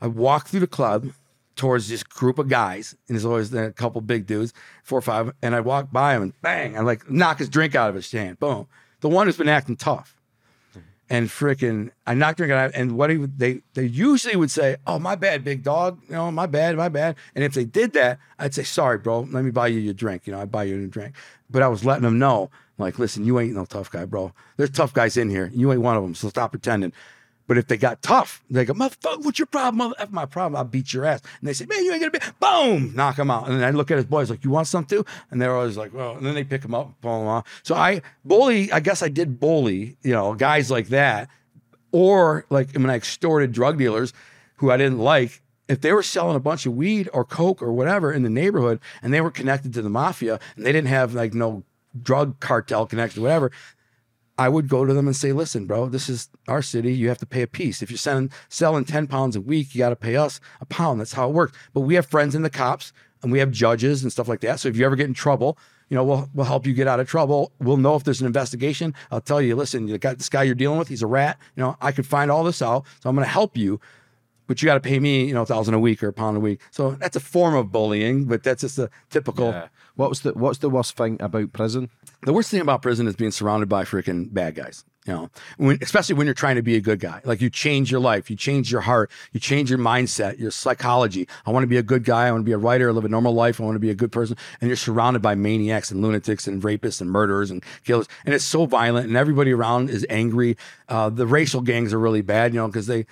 I 0.00 0.06
walk 0.06 0.48
through 0.48 0.60
the 0.60 0.66
club 0.66 1.12
towards 1.56 1.88
this 1.88 2.02
group 2.02 2.38
of 2.38 2.48
guys, 2.48 2.96
and 3.08 3.14
there's 3.14 3.24
always 3.24 3.52
a 3.54 3.72
couple 3.72 4.00
big 4.00 4.26
dudes, 4.26 4.52
four 4.82 4.98
or 4.98 5.02
five, 5.02 5.32
and 5.42 5.54
I 5.54 5.60
walk 5.60 5.92
by 5.92 6.16
him 6.16 6.22
and 6.22 6.40
bang, 6.40 6.76
I 6.76 6.80
like 6.80 7.10
knock 7.10 7.38
his 7.38 7.48
drink 7.48 7.74
out 7.74 7.90
of 7.90 7.94
his 7.94 8.10
hand. 8.10 8.40
Boom. 8.40 8.66
The 9.00 9.08
one 9.08 9.26
who's 9.26 9.36
been 9.36 9.48
acting 9.48 9.76
tough. 9.76 10.16
And 11.12 11.28
freaking, 11.28 11.90
I 12.06 12.14
knocked 12.14 12.38
drink 12.38 12.50
out, 12.54 12.70
and 12.74 12.96
what 12.96 13.10
he 13.10 13.16
they 13.16 13.60
they 13.74 13.84
usually 13.84 14.34
would 14.34 14.50
say, 14.50 14.76
"Oh, 14.86 14.98
my 14.98 15.14
bad, 15.14 15.44
big 15.44 15.62
dog. 15.62 16.00
You 16.08 16.14
know, 16.14 16.30
my 16.32 16.46
bad, 16.46 16.74
my 16.74 16.88
bad." 16.88 17.16
And 17.34 17.44
if 17.44 17.52
they 17.52 17.66
did 17.66 17.92
that, 17.92 18.18
I'd 18.38 18.54
say, 18.54 18.62
"Sorry, 18.62 18.96
bro. 18.96 19.28
Let 19.30 19.44
me 19.44 19.50
buy 19.50 19.66
you 19.66 19.78
your 19.78 19.92
drink. 19.92 20.26
You 20.26 20.32
know, 20.32 20.40
I 20.40 20.46
buy 20.46 20.64
you 20.64 20.82
a 20.82 20.86
drink." 20.86 21.14
But 21.50 21.62
I 21.62 21.68
was 21.68 21.84
letting 21.84 22.04
them 22.04 22.18
know, 22.18 22.50
like, 22.78 22.98
listen, 22.98 23.26
you 23.26 23.38
ain't 23.38 23.54
no 23.54 23.66
tough 23.66 23.90
guy, 23.90 24.06
bro. 24.06 24.32
There's 24.56 24.70
tough 24.70 24.94
guys 24.94 25.18
in 25.18 25.28
here. 25.28 25.50
You 25.52 25.70
ain't 25.70 25.82
one 25.82 25.98
of 25.98 26.02
them. 26.02 26.14
So 26.14 26.30
stop 26.30 26.50
pretending. 26.50 26.94
But 27.46 27.58
if 27.58 27.66
they 27.66 27.76
got 27.76 28.02
tough, 28.02 28.42
they 28.48 28.64
go, 28.64 28.72
motherfucker, 28.72 29.24
what's 29.24 29.38
your 29.38 29.46
problem? 29.46 29.78
Mother, 29.78 29.94
F 29.98 30.10
my 30.10 30.26
problem. 30.26 30.56
I'll 30.56 30.64
beat 30.64 30.92
your 30.92 31.04
ass. 31.04 31.20
And 31.40 31.48
they 31.48 31.52
say, 31.52 31.66
man, 31.66 31.84
you 31.84 31.92
ain't 31.92 32.00
gonna 32.00 32.10
be, 32.10 32.20
boom, 32.40 32.94
knock 32.94 33.18
him 33.18 33.30
out. 33.30 33.48
And 33.48 33.60
then 33.60 33.64
I 33.66 33.70
look 33.70 33.90
at 33.90 33.96
his 33.96 34.06
boys 34.06 34.30
like, 34.30 34.44
you 34.44 34.50
want 34.50 34.68
some 34.68 34.84
too? 34.84 35.04
And 35.30 35.40
they're 35.42 35.54
always 35.54 35.76
like, 35.76 35.92
well, 35.92 36.16
and 36.16 36.24
then 36.24 36.34
they 36.34 36.44
pick 36.44 36.64
him 36.64 36.74
up, 36.74 36.92
pull 37.00 37.20
him 37.20 37.28
off. 37.28 37.60
So 37.62 37.74
I 37.74 38.02
bully, 38.24 38.70
I 38.72 38.80
guess 38.80 39.02
I 39.02 39.08
did 39.08 39.40
bully, 39.40 39.96
you 40.02 40.12
know, 40.12 40.34
guys 40.34 40.70
like 40.70 40.88
that. 40.88 41.28
Or 41.90 42.46
like 42.48 42.72
when 42.72 42.88
I 42.88 42.96
extorted 42.96 43.52
drug 43.52 43.76
dealers 43.76 44.12
who 44.56 44.70
I 44.70 44.76
didn't 44.76 44.98
like, 44.98 45.42
if 45.68 45.80
they 45.80 45.92
were 45.92 46.02
selling 46.02 46.36
a 46.36 46.40
bunch 46.40 46.66
of 46.66 46.74
weed 46.74 47.08
or 47.12 47.24
coke 47.24 47.62
or 47.62 47.72
whatever 47.72 48.12
in 48.12 48.22
the 48.22 48.30
neighborhood 48.30 48.80
and 49.02 49.12
they 49.12 49.20
were 49.20 49.30
connected 49.30 49.72
to 49.74 49.82
the 49.82 49.90
mafia 49.90 50.38
and 50.56 50.64
they 50.64 50.72
didn't 50.72 50.88
have 50.88 51.14
like 51.14 51.34
no 51.34 51.64
drug 52.00 52.40
cartel 52.40 52.86
connection, 52.86 53.22
whatever, 53.22 53.50
I 54.42 54.48
would 54.48 54.68
go 54.68 54.84
to 54.84 54.92
them 54.92 55.06
and 55.06 55.14
say, 55.14 55.32
listen, 55.32 55.66
bro, 55.66 55.88
this 55.88 56.08
is 56.08 56.28
our 56.48 56.62
city. 56.62 56.92
You 56.92 57.08
have 57.08 57.18
to 57.18 57.26
pay 57.26 57.42
a 57.42 57.46
piece. 57.46 57.80
If 57.80 57.92
you're 57.92 57.96
selling, 57.96 58.32
selling 58.48 58.84
10 58.84 59.06
pounds 59.06 59.36
a 59.36 59.40
week, 59.40 59.72
you 59.72 59.78
got 59.78 59.90
to 59.90 59.96
pay 59.96 60.16
us 60.16 60.40
a 60.60 60.66
pound. 60.66 60.98
That's 60.98 61.12
how 61.12 61.28
it 61.28 61.32
works. 61.32 61.56
But 61.72 61.82
we 61.82 61.94
have 61.94 62.06
friends 62.06 62.34
in 62.34 62.42
the 62.42 62.50
cops 62.50 62.92
and 63.22 63.30
we 63.30 63.38
have 63.38 63.52
judges 63.52 64.02
and 64.02 64.10
stuff 64.10 64.26
like 64.26 64.40
that. 64.40 64.58
So 64.58 64.68
if 64.68 64.76
you 64.76 64.84
ever 64.84 64.96
get 64.96 65.06
in 65.06 65.14
trouble, 65.14 65.56
you 65.88 65.94
know, 65.94 66.02
we'll, 66.02 66.28
we'll 66.34 66.46
help 66.46 66.66
you 66.66 66.74
get 66.74 66.88
out 66.88 66.98
of 66.98 67.08
trouble. 67.08 67.52
We'll 67.60 67.76
know 67.76 67.94
if 67.94 68.02
there's 68.02 68.20
an 68.20 68.26
investigation. 68.26 68.94
I'll 69.12 69.20
tell 69.20 69.40
you, 69.40 69.54
listen, 69.54 69.86
you 69.86 69.96
got 69.96 70.18
this 70.18 70.28
guy 70.28 70.42
you're 70.42 70.56
dealing 70.56 70.80
with. 70.80 70.88
He's 70.88 71.02
a 71.02 71.06
rat. 71.06 71.38
You 71.54 71.62
know, 71.62 71.76
I 71.80 71.92
could 71.92 72.06
find 72.06 72.28
all 72.28 72.42
this 72.42 72.62
out. 72.62 72.84
So 73.00 73.08
I'm 73.08 73.14
going 73.14 73.24
to 73.24 73.30
help 73.30 73.56
you 73.56 73.78
but 74.46 74.60
you 74.60 74.66
got 74.66 74.74
to 74.74 74.80
pay 74.80 74.98
me, 74.98 75.24
you 75.24 75.32
know, 75.32 75.42
a 75.42 75.46
thousand 75.46 75.72
a 75.72 75.78
week 75.78 76.02
or 76.02 76.08
a 76.08 76.12
pound 76.12 76.36
a 76.36 76.40
week. 76.40 76.60
So 76.70 76.90
that's 76.90 77.16
a 77.16 77.20
form 77.20 77.54
of 77.54 77.72
bullying, 77.72 78.26
but 78.26 78.42
that's 78.42 78.60
just 78.60 78.78
a 78.78 78.90
typical. 79.08 79.50
Yeah. 79.50 79.68
What's 79.94 80.20
the 80.20 80.32
What's 80.32 80.58
the 80.58 80.68
worst 80.68 80.96
thing 80.96 81.16
about 81.20 81.52
prison? 81.52 81.88
The 82.24 82.32
worst 82.32 82.50
thing 82.50 82.60
about 82.60 82.82
prison 82.82 83.08
is 83.08 83.16
being 83.16 83.32
surrounded 83.32 83.68
by 83.68 83.82
freaking 83.84 84.32
bad 84.32 84.54
guys. 84.54 84.84
You 85.06 85.12
know, 85.12 85.30
when, 85.56 85.78
especially 85.82 86.14
when 86.14 86.28
you're 86.28 86.34
trying 86.34 86.54
to 86.54 86.62
be 86.62 86.76
a 86.76 86.80
good 86.80 87.00
guy. 87.00 87.20
Like 87.24 87.40
you 87.40 87.50
change 87.50 87.90
your 87.90 88.00
life, 88.00 88.30
you 88.30 88.36
change 88.36 88.70
your 88.70 88.82
heart, 88.82 89.10
you 89.32 89.40
change 89.40 89.68
your 89.68 89.80
mindset, 89.80 90.38
your 90.38 90.52
psychology. 90.52 91.26
I 91.44 91.50
want 91.50 91.64
to 91.64 91.66
be 91.66 91.76
a 91.78 91.82
good 91.82 92.04
guy. 92.04 92.28
I 92.28 92.30
want 92.30 92.42
to 92.42 92.44
be 92.44 92.52
a 92.52 92.58
writer, 92.58 92.88
I 92.88 92.92
live 92.92 93.04
a 93.04 93.08
normal 93.08 93.34
life. 93.34 93.60
I 93.60 93.64
want 93.64 93.74
to 93.74 93.80
be 93.80 93.90
a 93.90 93.96
good 93.96 94.12
person. 94.12 94.36
And 94.60 94.68
you're 94.68 94.76
surrounded 94.76 95.20
by 95.20 95.34
maniacs 95.34 95.90
and 95.90 96.00
lunatics 96.00 96.46
and 96.46 96.62
rapists 96.62 97.00
and 97.00 97.10
murderers 97.10 97.50
and 97.50 97.64
killers. 97.84 98.06
And 98.24 98.32
it's 98.32 98.44
so 98.44 98.66
violent, 98.66 99.08
and 99.08 99.16
everybody 99.16 99.50
around 99.50 99.90
is 99.90 100.06
angry. 100.08 100.56
Uh, 100.88 101.10
the 101.10 101.26
racial 101.26 101.62
gangs 101.62 101.92
are 101.92 101.98
really 101.98 102.22
bad, 102.22 102.54
you 102.54 102.60
know, 102.60 102.68
because 102.68 102.86
they 102.86 103.06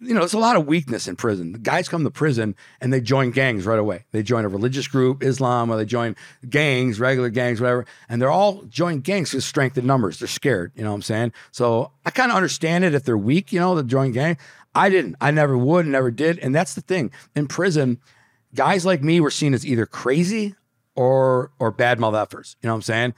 you 0.00 0.12
know, 0.12 0.20
there's 0.20 0.34
a 0.34 0.38
lot 0.38 0.56
of 0.56 0.66
weakness 0.66 1.08
in 1.08 1.16
prison. 1.16 1.52
The 1.52 1.58
guys 1.58 1.88
come 1.88 2.04
to 2.04 2.10
prison 2.10 2.54
and 2.80 2.92
they 2.92 3.00
join 3.00 3.30
gangs 3.30 3.64
right 3.64 3.78
away. 3.78 4.04
They 4.12 4.22
join 4.22 4.44
a 4.44 4.48
religious 4.48 4.86
group, 4.86 5.22
Islam, 5.22 5.70
or 5.70 5.76
they 5.76 5.86
join 5.86 6.16
gangs, 6.48 7.00
regular 7.00 7.30
gangs, 7.30 7.60
whatever. 7.60 7.86
And 8.08 8.20
they're 8.20 8.30
all 8.30 8.62
join 8.64 9.00
gangs 9.00 9.30
because 9.30 9.46
strength 9.46 9.78
in 9.78 9.86
numbers. 9.86 10.18
They're 10.18 10.28
scared. 10.28 10.72
You 10.74 10.84
know 10.84 10.90
what 10.90 10.96
I'm 10.96 11.02
saying? 11.02 11.32
So 11.50 11.92
I 12.04 12.10
kind 12.10 12.30
of 12.30 12.36
understand 12.36 12.84
it 12.84 12.94
if 12.94 13.04
they're 13.04 13.16
weak, 13.16 13.52
you 13.52 13.60
know, 13.60 13.74
to 13.74 13.82
join 13.82 14.12
gang. 14.12 14.36
I 14.74 14.90
didn't. 14.90 15.16
I 15.20 15.30
never 15.30 15.56
would, 15.56 15.86
never 15.86 16.10
did. 16.10 16.38
And 16.40 16.54
that's 16.54 16.74
the 16.74 16.82
thing. 16.82 17.10
In 17.34 17.48
prison, 17.48 17.98
guys 18.54 18.84
like 18.84 19.02
me 19.02 19.20
were 19.20 19.30
seen 19.30 19.54
as 19.54 19.64
either 19.64 19.86
crazy 19.86 20.54
or 20.94 21.52
or 21.58 21.70
bad 21.70 21.98
mouth 21.98 22.14
effers. 22.14 22.56
You 22.60 22.66
know 22.66 22.74
what 22.74 22.78
I'm 22.78 22.82
saying? 22.82 23.14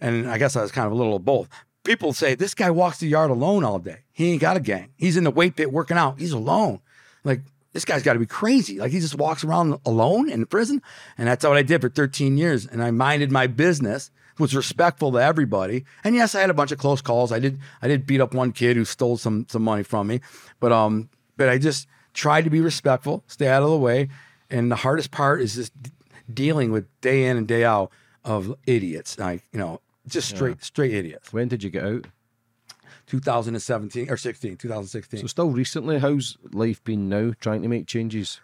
And 0.00 0.28
I 0.28 0.38
guess 0.38 0.56
I 0.56 0.62
was 0.62 0.72
kind 0.72 0.86
of 0.86 0.92
a 0.92 0.96
little 0.96 1.16
of 1.16 1.24
both. 1.24 1.48
People 1.86 2.12
say 2.12 2.34
this 2.34 2.54
guy 2.54 2.70
walks 2.70 2.98
the 2.98 3.06
yard 3.06 3.30
alone 3.30 3.64
all 3.64 3.78
day. 3.78 4.00
He 4.12 4.32
ain't 4.32 4.40
got 4.40 4.56
a 4.56 4.60
gang. 4.60 4.90
He's 4.96 5.16
in 5.16 5.24
the 5.24 5.30
weight 5.30 5.56
pit 5.56 5.72
working 5.72 5.96
out. 5.96 6.18
He's 6.18 6.32
alone. 6.32 6.80
Like 7.24 7.42
this 7.72 7.84
guy's 7.84 8.02
got 8.02 8.14
to 8.14 8.18
be 8.18 8.26
crazy. 8.26 8.78
Like 8.78 8.90
he 8.90 9.00
just 9.00 9.14
walks 9.14 9.44
around 9.44 9.78
alone 9.86 10.28
in 10.28 10.46
prison. 10.46 10.82
And 11.16 11.28
that's 11.28 11.44
what 11.44 11.56
I 11.56 11.62
did 11.62 11.80
for 11.80 11.88
13 11.88 12.36
years. 12.36 12.66
And 12.66 12.82
I 12.82 12.90
minded 12.90 13.30
my 13.30 13.46
business, 13.46 14.10
was 14.38 14.54
respectful 14.54 15.12
to 15.12 15.18
everybody. 15.18 15.84
And 16.04 16.14
yes, 16.14 16.34
I 16.34 16.40
had 16.40 16.50
a 16.50 16.54
bunch 16.54 16.72
of 16.72 16.78
close 16.78 17.00
calls. 17.00 17.32
I 17.32 17.38
did 17.38 17.58
I 17.80 17.88
did 17.88 18.06
beat 18.06 18.20
up 18.20 18.34
one 18.34 18.52
kid 18.52 18.76
who 18.76 18.84
stole 18.84 19.16
some 19.16 19.46
some 19.48 19.62
money 19.62 19.82
from 19.82 20.08
me. 20.08 20.20
But 20.60 20.72
um, 20.72 21.08
but 21.36 21.48
I 21.48 21.58
just 21.58 21.86
tried 22.14 22.44
to 22.44 22.50
be 22.50 22.60
respectful, 22.60 23.22
stay 23.28 23.48
out 23.48 23.62
of 23.62 23.70
the 23.70 23.78
way. 23.78 24.08
And 24.50 24.70
the 24.70 24.76
hardest 24.76 25.10
part 25.10 25.40
is 25.40 25.54
just 25.54 25.72
dealing 26.32 26.72
with 26.72 26.86
day 27.00 27.26
in 27.26 27.36
and 27.36 27.46
day 27.46 27.64
out 27.64 27.90
of 28.24 28.54
idiots. 28.66 29.18
Like, 29.18 29.42
you 29.52 29.58
know, 29.58 29.80
just 30.08 30.28
straight 30.28 30.62
straight 30.64 30.92
idiots. 30.94 31.32
When 31.32 31.48
did 31.48 31.62
you 31.62 31.70
get 31.70 31.84
out? 31.84 32.06
2017 33.06 34.10
or 34.10 34.16
16, 34.16 34.56
2016. 34.56 35.20
So 35.20 35.26
still 35.26 35.50
recently, 35.50 35.98
how's 35.98 36.36
life 36.52 36.82
been 36.82 37.08
now? 37.08 37.32
Trying 37.40 37.62
to 37.62 37.68
make 37.68 37.86
changes. 37.86 38.40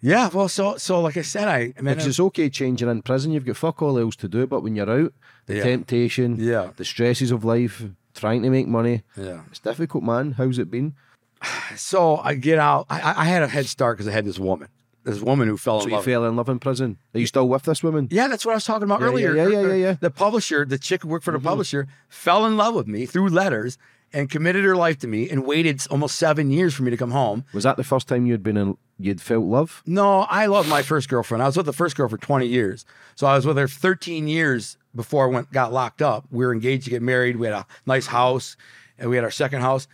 Yeah, 0.00 0.28
well, 0.32 0.48
so 0.48 0.76
so 0.76 1.00
like 1.00 1.16
I 1.16 1.22
said, 1.22 1.48
I, 1.48 1.56
I 1.76 1.80
mean, 1.80 1.94
Because 1.94 2.06
it's 2.06 2.20
okay 2.20 2.48
changing 2.50 2.88
in 2.88 3.02
prison, 3.02 3.32
you've 3.32 3.46
got 3.46 3.56
fuck 3.56 3.82
all 3.82 3.98
else 3.98 4.14
to 4.16 4.28
do. 4.28 4.46
But 4.46 4.60
when 4.62 4.76
you're 4.76 4.90
out, 4.90 5.12
the 5.46 5.56
Yeah. 5.56 5.64
temptation, 5.64 6.36
Yeah. 6.38 6.70
the 6.76 6.84
stresses 6.84 7.30
of 7.30 7.44
life, 7.44 7.82
trying 8.14 8.42
to 8.42 8.50
make 8.50 8.68
money, 8.68 9.02
yeah. 9.16 9.42
it's 9.50 9.58
difficult, 9.58 10.04
man. 10.04 10.32
How's 10.32 10.58
it 10.58 10.70
been? 10.70 10.94
So 11.76 12.16
I 12.18 12.34
get 12.34 12.58
out. 12.58 12.86
I, 12.88 13.00
I- 13.00 13.20
I 13.22 13.24
had 13.24 13.42
a 13.42 13.48
head 13.48 13.66
start 13.66 13.96
because 13.96 14.08
I 14.08 14.12
had 14.12 14.24
this 14.24 14.38
woman, 14.38 14.68
this 15.06 15.20
woman 15.22 15.48
who 15.48 15.56
fell 15.56 15.80
So 15.80 15.84
in 15.86 15.90
you 15.90 15.96
love. 15.96 16.04
fell 16.04 16.24
in 16.26 16.36
love 16.36 16.48
in 16.48 16.58
prison. 16.58 16.98
Are 17.14 17.20
you 17.20 17.26
still 17.26 17.48
with 17.48 17.62
this 17.62 17.82
woman? 17.82 18.08
Yeah, 18.10 18.28
that's 18.28 18.44
what 18.44 18.52
I 18.52 18.56
was 18.56 18.64
talking 18.64 18.82
about 18.84 19.00
Yeah, 19.00 19.06
earlier. 19.06 19.34
yeah, 19.34 19.48
yeah, 19.48 19.60
yeah, 19.62 19.74
yeah. 19.74 19.96
The 20.00 20.10
publisher, 20.10 20.64
the 20.64 20.78
chick 20.78 21.02
who 21.02 21.08
worked 21.08 21.24
for 21.24 21.32
the 21.32 21.40
publisher, 21.40 21.86
fell 22.08 22.44
in 22.44 22.56
love 22.56 22.74
with 22.74 22.86
me 22.88 23.06
through 23.06 23.28
letters 23.30 23.78
and 24.12 24.28
committed 24.30 24.64
her 24.64 24.76
life 24.76 24.98
to 24.98 25.06
me 25.06 25.28
and 25.30 25.46
waited 25.46 25.80
almost 25.90 26.16
seven 26.16 26.50
years 26.50 26.74
for 26.74 26.82
me 26.82 26.90
to 26.90 26.96
come 26.96 27.10
home. 27.12 27.44
Was 27.52 27.64
that 27.64 27.76
the 27.76 27.84
first 27.84 28.08
time 28.08 28.26
you'd 28.26 28.42
been 28.42 28.56
in? 28.56 28.76
You'd 28.98 29.20
felt 29.20 29.44
love? 29.44 29.82
No, 29.84 30.20
I 30.22 30.46
loved 30.46 30.68
my 30.70 30.82
first 30.82 31.08
girlfriend. 31.08 31.42
I 31.42 31.46
was 31.46 31.56
with 31.56 31.66
the 31.66 31.72
first 31.72 31.96
girl 31.96 32.08
for 32.08 32.16
20 32.16 32.46
years. 32.46 32.86
So 33.14 33.26
I 33.26 33.36
was 33.36 33.44
with 33.46 33.58
her 33.58 33.68
13 33.68 34.26
years 34.26 34.78
before 34.94 35.26
I 35.28 35.30
went 35.30 35.52
got 35.52 35.70
locked 35.72 36.00
up. 36.00 36.24
We 36.30 36.46
were 36.46 36.52
engaged 36.52 36.84
to 36.84 36.90
get 36.90 37.02
married. 37.02 37.36
We 37.36 37.46
had 37.46 37.54
a 37.54 37.66
nice 37.84 38.06
house 38.06 38.56
and 38.98 39.10
we 39.10 39.16
had 39.16 39.24
our 39.24 39.30
second 39.30 39.60
house. 39.60 39.86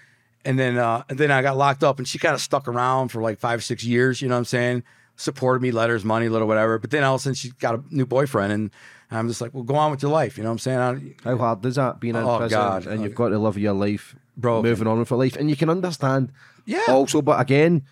And 0.45 0.57
then 0.59 0.77
uh, 0.79 1.03
and 1.09 1.19
then 1.19 1.31
I 1.33 1.43
got 1.43 1.57
locked 1.57 1.83
up 1.83 1.99
and 1.99 2.07
she 2.07 2.19
kind 2.19 2.35
of 2.35 2.41
stuck 2.41 2.69
around 2.69 3.09
for 3.09 3.21
like 3.23 3.39
five, 3.41 3.65
six 3.65 3.83
years, 3.85 4.23
you 4.23 4.29
know 4.29 4.35
what 4.37 4.39
I'm 4.41 4.45
saying? 4.45 4.83
Supported 5.17 5.61
me, 5.63 5.71
letters, 5.71 6.05
money, 6.05 6.29
little 6.29 6.49
whatever. 6.49 6.79
But 6.79 6.91
then 6.91 7.05
all 7.05 7.15
of 7.15 7.21
a 7.21 7.23
sudden 7.23 7.35
she 7.35 7.51
got 7.61 7.75
a 7.77 7.83
new 7.91 8.07
boyfriend 8.07 8.53
and 8.53 8.71
I'm 9.11 9.29
just 9.29 9.41
like, 9.41 9.53
well, 9.55 9.63
go 9.63 9.75
on 9.75 9.91
with 9.91 10.03
your 10.03 10.11
life. 10.11 10.37
You 10.39 10.43
know 10.43 10.49
what 10.51 10.55
I'm 10.55 10.59
saying? 10.59 11.15
I, 11.25 11.29
How 11.29 11.37
hard 11.37 11.65
is 11.67 11.77
that 11.77 12.01
being 12.01 12.17
in 12.17 12.23
Oh, 12.25 12.39
prison 12.39 12.59
God. 12.59 12.87
and 12.87 13.03
you've 13.03 13.15
got 13.15 13.29
to 13.29 13.39
live 13.39 13.59
your 13.59 13.75
life, 13.75 14.17
Bro. 14.37 14.63
moving 14.63 14.87
on 14.87 14.99
with 14.99 15.11
your 15.11 15.19
life, 15.19 15.37
and 15.37 15.51
you 15.51 15.57
can 15.57 15.69
understand. 15.69 16.33
Yeah. 16.65 16.81
Also, 16.89 17.21
but 17.23 17.39
again, 17.41 17.83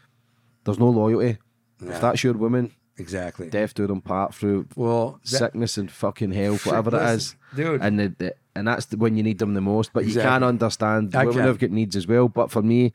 there's 0.64 0.78
no 0.78 0.88
loyalty. 0.88 1.38
Yeah. 1.82 1.90
If 1.92 2.00
that's 2.00 2.24
your 2.24 2.32
woman, 2.34 2.72
exactly. 2.96 3.50
death 3.50 3.74
do 3.74 3.86
them 3.86 4.00
part 4.00 4.34
through 4.34 4.66
Well, 4.76 5.20
that- 5.22 5.28
sickness 5.28 5.76
and 5.76 5.90
fucking 5.90 6.32
health, 6.32 6.64
whatever 6.66 6.96
it 6.96 7.02
is, 7.14 7.36
dude. 7.54 7.82
And 7.82 7.98
the, 8.00 8.14
the, 8.18 8.34
and 8.56 8.66
that's 8.66 8.86
the, 8.86 8.96
when 8.96 9.16
you 9.16 9.22
need 9.22 9.38
them 9.38 9.54
the 9.54 9.60
most. 9.60 9.92
But 9.92 10.06
you 10.06 10.14
can 10.14 10.42
understand 10.42 11.14
I 11.14 11.24
women 11.26 11.38
can. 11.40 11.46
have 11.46 11.58
got 11.58 11.70
needs 11.70 11.96
as 11.96 12.06
well. 12.06 12.28
But 12.28 12.50
for 12.50 12.62
me, 12.62 12.92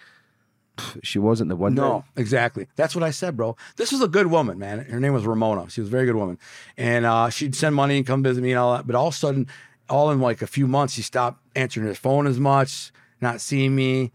she 1.03 1.19
wasn't 1.19 1.49
the 1.49 1.56
one. 1.56 1.76
No, 1.76 2.06
exactly. 2.15 2.68
That's 2.76 2.95
what 2.95 3.03
I 3.03 3.11
said, 3.11 3.38
bro. 3.38 3.56
This 3.76 3.91
was 3.91 4.02
a 4.02 4.07
good 4.07 4.27
woman, 4.27 4.60
man. 4.60 4.80
Her 4.80 4.99
name 4.99 5.14
was 5.14 5.26
Ramona. 5.26 5.69
She 5.69 5.81
was 5.81 5.89
a 5.89 5.91
very 5.91 6.06
good 6.06 6.15
woman. 6.15 6.38
And 6.77 7.06
uh, 7.06 7.30
she'd 7.30 7.56
send 7.56 7.76
money 7.76 7.97
and 7.97 8.06
come 8.06 8.23
visit 8.23 8.41
me 8.41 8.52
and 8.52 8.60
all 8.60 8.73
that. 8.76 8.88
But 8.88 8.95
all 8.95 9.07
of 9.07 9.14
a 9.14 9.18
sudden, 9.18 9.47
all 9.89 10.11
in 10.11 10.19
like 10.19 10.41
a 10.41 10.47
few 10.47 10.68
months, 10.68 10.93
she 10.93 11.02
stopped 11.02 11.41
answering 11.56 11.88
her 11.88 11.95
phone 11.95 12.27
as 12.27 12.39
much, 12.39 12.91
not 13.22 13.41
seeing 13.41 13.76
me. 13.76 14.11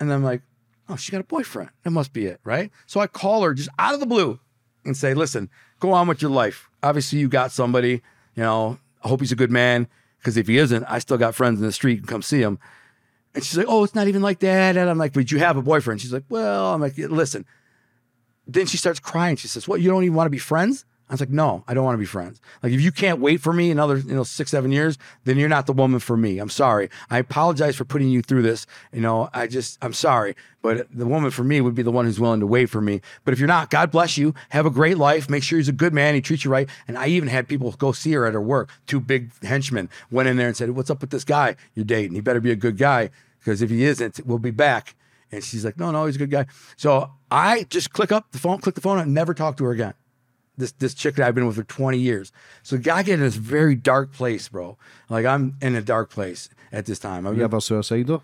And 0.00 0.10
then 0.10 0.16
I'm 0.16 0.24
like, 0.24 0.42
oh, 0.88 0.96
she 0.96 1.12
got 1.12 1.20
a 1.20 1.24
boyfriend. 1.24 1.70
That 1.82 1.90
must 1.90 2.12
be 2.12 2.26
it, 2.26 2.40
right? 2.44 2.70
So 2.86 3.00
I 3.00 3.06
call 3.06 3.42
her 3.42 3.54
just 3.54 3.70
out 3.78 3.94
of 3.94 4.00
the 4.00 4.06
blue 4.06 4.40
and 4.84 4.96
say, 4.96 5.14
listen, 5.14 5.48
go 5.80 5.92
on 5.92 6.08
with 6.08 6.22
your 6.22 6.30
life. 6.30 6.68
Obviously, 6.82 7.18
you 7.18 7.28
got 7.28 7.52
somebody, 7.52 8.02
you 8.34 8.42
know, 8.42 8.78
I 9.02 9.08
hope 9.08 9.20
he's 9.20 9.32
a 9.32 9.36
good 9.36 9.50
man. 9.50 9.88
Because 10.18 10.36
if 10.36 10.46
he 10.46 10.58
isn't, 10.58 10.84
I 10.84 11.00
still 11.00 11.18
got 11.18 11.34
friends 11.34 11.60
in 11.60 11.66
the 11.66 11.72
street 11.72 11.98
and 11.98 12.08
come 12.08 12.22
see 12.22 12.40
him. 12.40 12.58
And 13.34 13.42
she's 13.42 13.56
like, 13.56 13.66
oh, 13.68 13.84
it's 13.84 13.94
not 13.94 14.08
even 14.08 14.22
like 14.22 14.40
that. 14.40 14.76
And 14.76 14.90
I'm 14.90 14.98
like, 14.98 15.12
but 15.12 15.30
you 15.30 15.38
have 15.38 15.56
a 15.56 15.62
boyfriend. 15.62 16.00
She's 16.00 16.12
like, 16.12 16.24
well, 16.28 16.74
I'm 16.74 16.80
like, 16.80 16.96
listen. 16.98 17.46
Then 18.46 18.66
she 18.66 18.76
starts 18.76 19.00
crying. 19.00 19.36
She 19.36 19.48
says, 19.48 19.66
what, 19.66 19.80
you 19.80 19.88
don't 19.88 20.04
even 20.04 20.14
want 20.14 20.26
to 20.26 20.30
be 20.30 20.38
friends? 20.38 20.84
I 21.12 21.14
was 21.14 21.20
like, 21.20 21.28
no, 21.28 21.62
I 21.68 21.74
don't 21.74 21.84
want 21.84 21.92
to 21.92 21.98
be 21.98 22.06
friends. 22.06 22.40
Like, 22.62 22.72
if 22.72 22.80
you 22.80 22.90
can't 22.90 23.20
wait 23.20 23.42
for 23.42 23.52
me 23.52 23.70
another, 23.70 23.98
you 23.98 24.14
know, 24.14 24.22
six, 24.22 24.50
seven 24.50 24.72
years, 24.72 24.96
then 25.24 25.36
you're 25.36 25.46
not 25.46 25.66
the 25.66 25.74
woman 25.74 26.00
for 26.00 26.16
me. 26.16 26.38
I'm 26.38 26.48
sorry. 26.48 26.88
I 27.10 27.18
apologize 27.18 27.76
for 27.76 27.84
putting 27.84 28.08
you 28.08 28.22
through 28.22 28.40
this. 28.40 28.66
You 28.94 29.02
know, 29.02 29.28
I 29.34 29.46
just, 29.46 29.76
I'm 29.82 29.92
sorry. 29.92 30.34
But 30.62 30.86
the 30.90 31.04
woman 31.04 31.30
for 31.30 31.44
me 31.44 31.60
would 31.60 31.74
be 31.74 31.82
the 31.82 31.90
one 31.90 32.06
who's 32.06 32.18
willing 32.18 32.40
to 32.40 32.46
wait 32.46 32.70
for 32.70 32.80
me. 32.80 33.02
But 33.26 33.34
if 33.34 33.40
you're 33.40 33.46
not, 33.46 33.68
God 33.68 33.90
bless 33.90 34.16
you. 34.16 34.34
Have 34.48 34.64
a 34.64 34.70
great 34.70 34.96
life. 34.96 35.28
Make 35.28 35.42
sure 35.42 35.58
he's 35.58 35.68
a 35.68 35.72
good 35.72 35.92
man. 35.92 36.14
He 36.14 36.22
treats 36.22 36.46
you 36.46 36.50
right. 36.50 36.66
And 36.88 36.96
I 36.96 37.08
even 37.08 37.28
had 37.28 37.46
people 37.46 37.70
go 37.72 37.92
see 37.92 38.12
her 38.12 38.24
at 38.24 38.32
her 38.32 38.40
work. 38.40 38.70
Two 38.86 38.98
big 38.98 39.32
henchmen 39.42 39.90
went 40.10 40.30
in 40.30 40.38
there 40.38 40.48
and 40.48 40.56
said, 40.56 40.70
what's 40.70 40.88
up 40.88 41.02
with 41.02 41.10
this 41.10 41.24
guy 41.24 41.56
you're 41.74 41.84
dating? 41.84 42.14
He 42.14 42.22
better 42.22 42.40
be 42.40 42.52
a 42.52 42.56
good 42.56 42.78
guy 42.78 43.10
because 43.38 43.60
if 43.60 43.68
he 43.68 43.84
isn't, 43.84 44.24
we'll 44.24 44.38
be 44.38 44.50
back. 44.50 44.94
And 45.30 45.44
she's 45.44 45.62
like, 45.62 45.78
no, 45.78 45.90
no, 45.90 46.06
he's 46.06 46.16
a 46.16 46.20
good 46.20 46.30
guy. 46.30 46.46
So 46.76 47.10
I 47.30 47.64
just 47.64 47.92
click 47.92 48.12
up 48.12 48.32
the 48.32 48.38
phone, 48.38 48.60
click 48.60 48.76
the 48.76 48.80
phone, 48.80 48.98
and 48.98 49.12
never 49.12 49.34
talk 49.34 49.58
to 49.58 49.64
her 49.64 49.72
again. 49.72 49.92
This 50.56 50.72
this 50.72 50.94
chick 50.94 51.16
that 51.16 51.26
I've 51.26 51.34
been 51.34 51.46
with 51.46 51.56
for 51.56 51.64
20 51.64 51.98
years. 51.98 52.30
So 52.62 52.76
I 52.76 53.02
get 53.02 53.08
in 53.08 53.20
this 53.20 53.36
very 53.36 53.74
dark 53.74 54.12
place, 54.12 54.48
bro. 54.48 54.76
Like 55.08 55.24
I'm 55.24 55.56
in 55.62 55.74
a 55.74 55.82
dark 55.82 56.10
place 56.10 56.48
at 56.70 56.86
this 56.86 56.98
time. 56.98 57.24
You 57.24 57.44
ever 57.44 57.60
suicidal? 57.60 58.22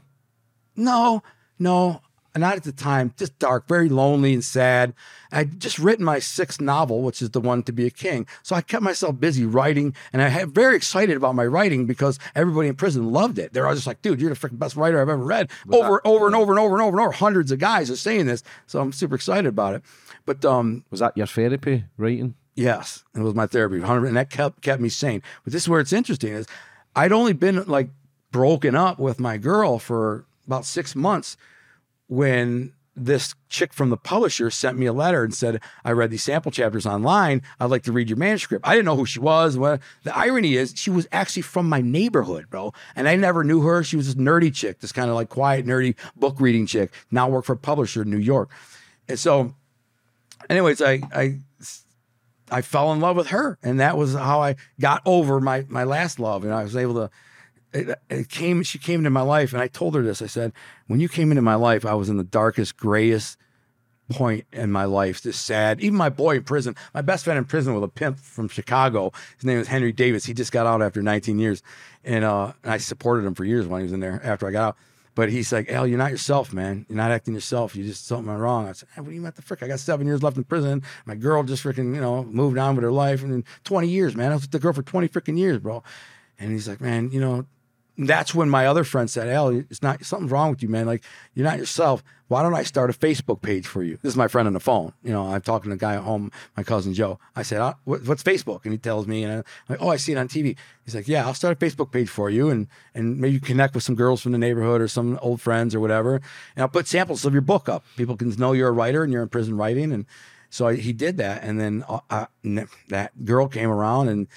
No, 0.76 1.22
no, 1.58 2.02
not 2.36 2.56
at 2.56 2.64
the 2.64 2.72
time. 2.72 3.12
Just 3.16 3.38
dark, 3.38 3.66
very 3.68 3.88
lonely 3.88 4.32
and 4.32 4.44
sad. 4.44 4.94
I'd 5.32 5.60
just 5.60 5.78
written 5.78 6.04
my 6.04 6.18
sixth 6.18 6.60
novel, 6.60 7.02
which 7.02 7.20
is 7.20 7.30
the 7.30 7.40
one 7.40 7.62
to 7.64 7.72
be 7.72 7.86
a 7.86 7.90
king. 7.90 8.26
So 8.42 8.56
I 8.56 8.60
kept 8.60 8.82
myself 8.82 9.18
busy 9.18 9.44
writing, 9.44 9.94
and 10.12 10.22
I 10.22 10.28
had 10.28 10.54
very 10.54 10.76
excited 10.76 11.16
about 11.16 11.34
my 11.34 11.44
writing 11.44 11.86
because 11.86 12.18
everybody 12.34 12.68
in 12.68 12.76
prison 12.76 13.12
loved 13.12 13.38
it. 13.38 13.52
They're 13.52 13.66
all 13.66 13.74
just 13.74 13.86
like, 13.86 14.02
"Dude, 14.02 14.20
you're 14.20 14.32
the 14.32 14.36
freaking 14.36 14.58
best 14.58 14.76
writer 14.76 15.00
I've 15.00 15.08
ever 15.08 15.22
read." 15.22 15.50
over, 15.70 16.00
over 16.04 16.26
and 16.26 16.34
over 16.34 16.52
and 16.52 16.60
over 16.60 16.74
and 16.76 16.82
over 16.82 16.96
and 16.96 17.00
over. 17.00 17.12
Hundreds 17.12 17.50
of 17.52 17.58
guys 17.58 17.90
are 17.90 17.96
saying 17.96 18.26
this, 18.26 18.42
so 18.66 18.80
I'm 18.80 18.92
super 18.92 19.14
excited 19.14 19.46
about 19.46 19.74
it. 19.74 19.82
But 20.28 20.44
um, 20.44 20.84
Was 20.90 21.00
that 21.00 21.16
your 21.16 21.26
therapy 21.26 21.84
writing? 21.96 22.34
Yes, 22.54 23.02
it 23.16 23.20
was 23.20 23.34
my 23.34 23.46
therapy, 23.46 23.78
100, 23.78 24.08
and 24.08 24.16
that 24.18 24.28
kept 24.28 24.60
kept 24.60 24.78
me 24.78 24.90
sane. 24.90 25.22
But 25.42 25.54
this 25.54 25.62
is 25.62 25.70
where 25.70 25.80
it's 25.80 25.92
interesting 25.92 26.34
is 26.34 26.46
I'd 26.94 27.12
only 27.12 27.32
been 27.32 27.64
like 27.64 27.88
broken 28.30 28.74
up 28.74 28.98
with 28.98 29.18
my 29.20 29.38
girl 29.38 29.78
for 29.78 30.26
about 30.46 30.66
six 30.66 30.94
months 30.94 31.38
when 32.08 32.74
this 32.94 33.34
chick 33.48 33.72
from 33.72 33.88
the 33.88 33.96
publisher 33.96 34.50
sent 34.50 34.76
me 34.76 34.84
a 34.84 34.92
letter 34.92 35.24
and 35.24 35.32
said, 35.32 35.62
I 35.82 35.92
read 35.92 36.10
these 36.10 36.24
sample 36.24 36.52
chapters 36.52 36.84
online. 36.84 37.40
I'd 37.58 37.70
like 37.70 37.84
to 37.84 37.92
read 37.92 38.10
your 38.10 38.18
manuscript. 38.18 38.68
I 38.68 38.74
didn't 38.74 38.84
know 38.84 38.96
who 38.96 39.06
she 39.06 39.20
was. 39.20 39.56
What 39.56 39.80
the 40.02 40.14
irony 40.14 40.56
is, 40.56 40.74
she 40.76 40.90
was 40.90 41.08
actually 41.10 41.42
from 41.42 41.70
my 41.70 41.80
neighborhood, 41.80 42.50
bro. 42.50 42.74
And 42.94 43.08
I 43.08 43.16
never 43.16 43.44
knew 43.44 43.62
her. 43.62 43.82
She 43.82 43.96
was 43.96 44.14
this 44.14 44.22
nerdy 44.22 44.54
chick, 44.54 44.80
this 44.80 44.92
kind 44.92 45.08
of 45.08 45.16
like 45.16 45.30
quiet, 45.30 45.64
nerdy 45.64 45.96
book 46.16 46.38
reading 46.38 46.66
chick. 46.66 46.92
Now 47.10 47.30
work 47.30 47.46
for 47.46 47.54
a 47.54 47.56
publisher 47.56 48.02
in 48.02 48.10
New 48.10 48.18
York. 48.18 48.50
And 49.08 49.18
so, 49.18 49.54
anyways, 50.48 50.82
I 50.82 51.00
I 51.12 51.38
I 52.50 52.62
fell 52.62 52.92
in 52.92 53.00
love 53.00 53.16
with 53.16 53.28
her, 53.28 53.58
and 53.62 53.80
that 53.80 53.96
was 53.96 54.14
how 54.14 54.40
I 54.42 54.56
got 54.80 55.02
over 55.04 55.40
my 55.40 55.64
my 55.68 55.84
last 55.84 56.18
love, 56.18 56.44
and 56.44 56.52
I 56.52 56.62
was 56.62 56.76
able 56.76 56.94
to. 56.94 57.10
It, 57.70 57.98
it 58.08 58.30
came. 58.30 58.62
She 58.62 58.78
came 58.78 59.00
into 59.00 59.10
my 59.10 59.20
life, 59.20 59.52
and 59.52 59.60
I 59.60 59.68
told 59.68 59.94
her 59.94 60.02
this. 60.02 60.22
I 60.22 60.26
said, 60.26 60.52
"When 60.86 61.00
you 61.00 61.08
came 61.08 61.30
into 61.30 61.42
my 61.42 61.54
life, 61.54 61.84
I 61.84 61.94
was 61.94 62.08
in 62.08 62.16
the 62.16 62.24
darkest, 62.24 62.78
grayest 62.78 63.36
point 64.08 64.46
in 64.52 64.72
my 64.72 64.84
life. 64.84 65.20
This 65.20 65.36
sad. 65.36 65.80
Even 65.80 65.96
my 65.96 66.08
boy 66.08 66.36
in 66.36 66.44
prison, 66.44 66.74
my 66.94 67.02
best 67.02 67.24
friend 67.24 67.38
in 67.38 67.44
prison 67.44 67.74
with 67.74 67.84
a 67.84 67.88
pimp 67.88 68.18
from 68.18 68.48
Chicago. 68.48 69.12
His 69.36 69.44
name 69.44 69.58
is 69.58 69.68
Henry 69.68 69.92
Davis. 69.92 70.24
He 70.24 70.34
just 70.34 70.52
got 70.52 70.66
out 70.66 70.82
after 70.82 71.02
19 71.02 71.38
years, 71.38 71.62
and 72.04 72.24
uh, 72.24 72.52
and 72.62 72.72
I 72.72 72.78
supported 72.78 73.26
him 73.26 73.34
for 73.34 73.44
years 73.44 73.66
when 73.66 73.80
he 73.80 73.84
was 73.84 73.92
in 73.92 74.00
there. 74.00 74.20
After 74.24 74.48
I 74.48 74.50
got 74.50 74.68
out, 74.68 74.76
but 75.18 75.30
he's 75.30 75.52
like, 75.52 75.68
Al, 75.68 75.84
you're 75.84 75.98
not 75.98 76.12
yourself, 76.12 76.52
man. 76.52 76.86
You're 76.88 76.96
not 76.96 77.10
acting 77.10 77.34
yourself. 77.34 77.74
You 77.74 77.82
just 77.82 78.06
something 78.06 78.28
went 78.28 78.38
wrong. 78.38 78.68
I 78.68 78.72
said, 78.72 78.88
hey, 78.94 79.00
what 79.00 79.08
do 79.08 79.16
you 79.16 79.20
mean 79.20 79.32
the 79.34 79.42
frick? 79.42 79.64
I 79.64 79.66
got 79.66 79.80
seven 79.80 80.06
years 80.06 80.22
left 80.22 80.36
in 80.36 80.44
prison. 80.44 80.80
My 81.06 81.16
girl 81.16 81.42
just 81.42 81.64
freaking, 81.64 81.92
you 81.92 82.00
know, 82.00 82.22
moved 82.22 82.56
on 82.56 82.76
with 82.76 82.84
her 82.84 82.92
life. 82.92 83.24
And 83.24 83.32
then 83.32 83.44
20 83.64 83.88
years, 83.88 84.14
man. 84.14 84.30
I 84.30 84.34
was 84.34 84.42
with 84.42 84.52
the 84.52 84.60
girl 84.60 84.72
for 84.72 84.84
20 84.84 85.08
freaking 85.08 85.36
years, 85.36 85.58
bro. 85.58 85.82
And 86.38 86.52
he's 86.52 86.68
like, 86.68 86.80
man, 86.80 87.10
you 87.10 87.20
know, 87.20 87.46
that's 87.98 88.34
when 88.34 88.48
my 88.48 88.66
other 88.66 88.84
friend 88.84 89.10
said, 89.10 89.28
Al, 89.28 89.48
it's 89.48 89.82
not 89.82 90.04
something's 90.04 90.30
wrong 90.30 90.50
with 90.50 90.62
you, 90.62 90.68
man. 90.68 90.86
Like 90.86 91.02
you're 91.34 91.44
not 91.44 91.58
yourself. 91.58 92.04
Why 92.28 92.42
don't 92.42 92.54
I 92.54 92.62
start 92.62 92.90
a 92.90 92.92
Facebook 92.92 93.40
page 93.40 93.66
for 93.66 93.82
you? 93.82 93.98
This 94.02 94.12
is 94.12 94.16
my 94.16 94.28
friend 94.28 94.46
on 94.46 94.52
the 94.52 94.60
phone. 94.60 94.92
You 95.02 95.12
know, 95.12 95.28
I'm 95.28 95.40
talking 95.40 95.70
to 95.70 95.74
a 95.74 95.78
guy 95.78 95.94
at 95.94 96.02
home, 96.02 96.30
my 96.56 96.62
cousin 96.62 96.92
Joe. 96.92 97.18
I 97.34 97.42
said, 97.42 97.60
uh, 97.60 97.74
"What's 97.84 98.22
Facebook?" 98.22 98.64
And 98.64 98.72
he 98.72 98.78
tells 98.78 99.06
me, 99.06 99.24
and 99.24 99.32
I'm 99.32 99.44
like, 99.68 99.78
"Oh, 99.80 99.88
I 99.88 99.96
see 99.96 100.12
it 100.12 100.18
on 100.18 100.28
TV." 100.28 100.56
He's 100.84 100.94
like, 100.94 101.08
"Yeah, 101.08 101.26
I'll 101.26 101.34
start 101.34 101.60
a 101.60 101.66
Facebook 101.66 101.90
page 101.90 102.08
for 102.08 102.28
you, 102.30 102.50
and 102.50 102.68
and 102.94 103.18
maybe 103.18 103.40
connect 103.40 103.74
with 103.74 103.82
some 103.82 103.94
girls 103.94 104.20
from 104.20 104.32
the 104.32 104.38
neighborhood 104.38 104.80
or 104.80 104.88
some 104.88 105.18
old 105.22 105.40
friends 105.40 105.74
or 105.74 105.80
whatever, 105.80 106.16
and 106.54 106.62
I'll 106.62 106.68
put 106.68 106.86
samples 106.86 107.24
of 107.24 107.32
your 107.32 107.42
book 107.42 107.68
up. 107.68 107.84
People 107.96 108.16
can 108.16 108.28
know 108.36 108.52
you're 108.52 108.68
a 108.68 108.72
writer 108.72 109.02
and 109.02 109.12
you're 109.12 109.22
in 109.22 109.28
prison 109.28 109.56
writing." 109.56 109.90
And 109.92 110.04
so 110.50 110.68
I, 110.68 110.76
he 110.76 110.92
did 110.92 111.16
that, 111.16 111.42
and 111.42 111.58
then 111.58 111.82
uh, 111.88 112.00
uh, 112.10 112.26
that 112.88 113.24
girl 113.24 113.48
came 113.48 113.70
around, 113.70 114.08
and 114.08 114.28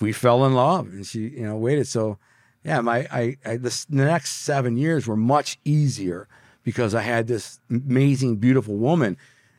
we 0.00 0.12
fell 0.12 0.44
in 0.44 0.54
love, 0.54 0.88
and 0.88 1.06
she, 1.06 1.28
you 1.28 1.46
know, 1.46 1.56
waited 1.56 1.86
so 1.86 2.18
yeah, 2.64 2.80
my 2.80 3.06
I, 3.10 3.36
I 3.44 3.56
this, 3.56 3.84
the 3.86 4.04
next 4.04 4.30
seven 4.30 4.76
years 4.76 5.06
were 5.06 5.16
much 5.16 5.58
easier 5.64 6.28
because 6.62 6.94
I 6.94 7.02
had 7.02 7.26
this 7.26 7.58
amazing, 7.70 8.36
beautiful 8.36 8.76
woman 8.76 9.16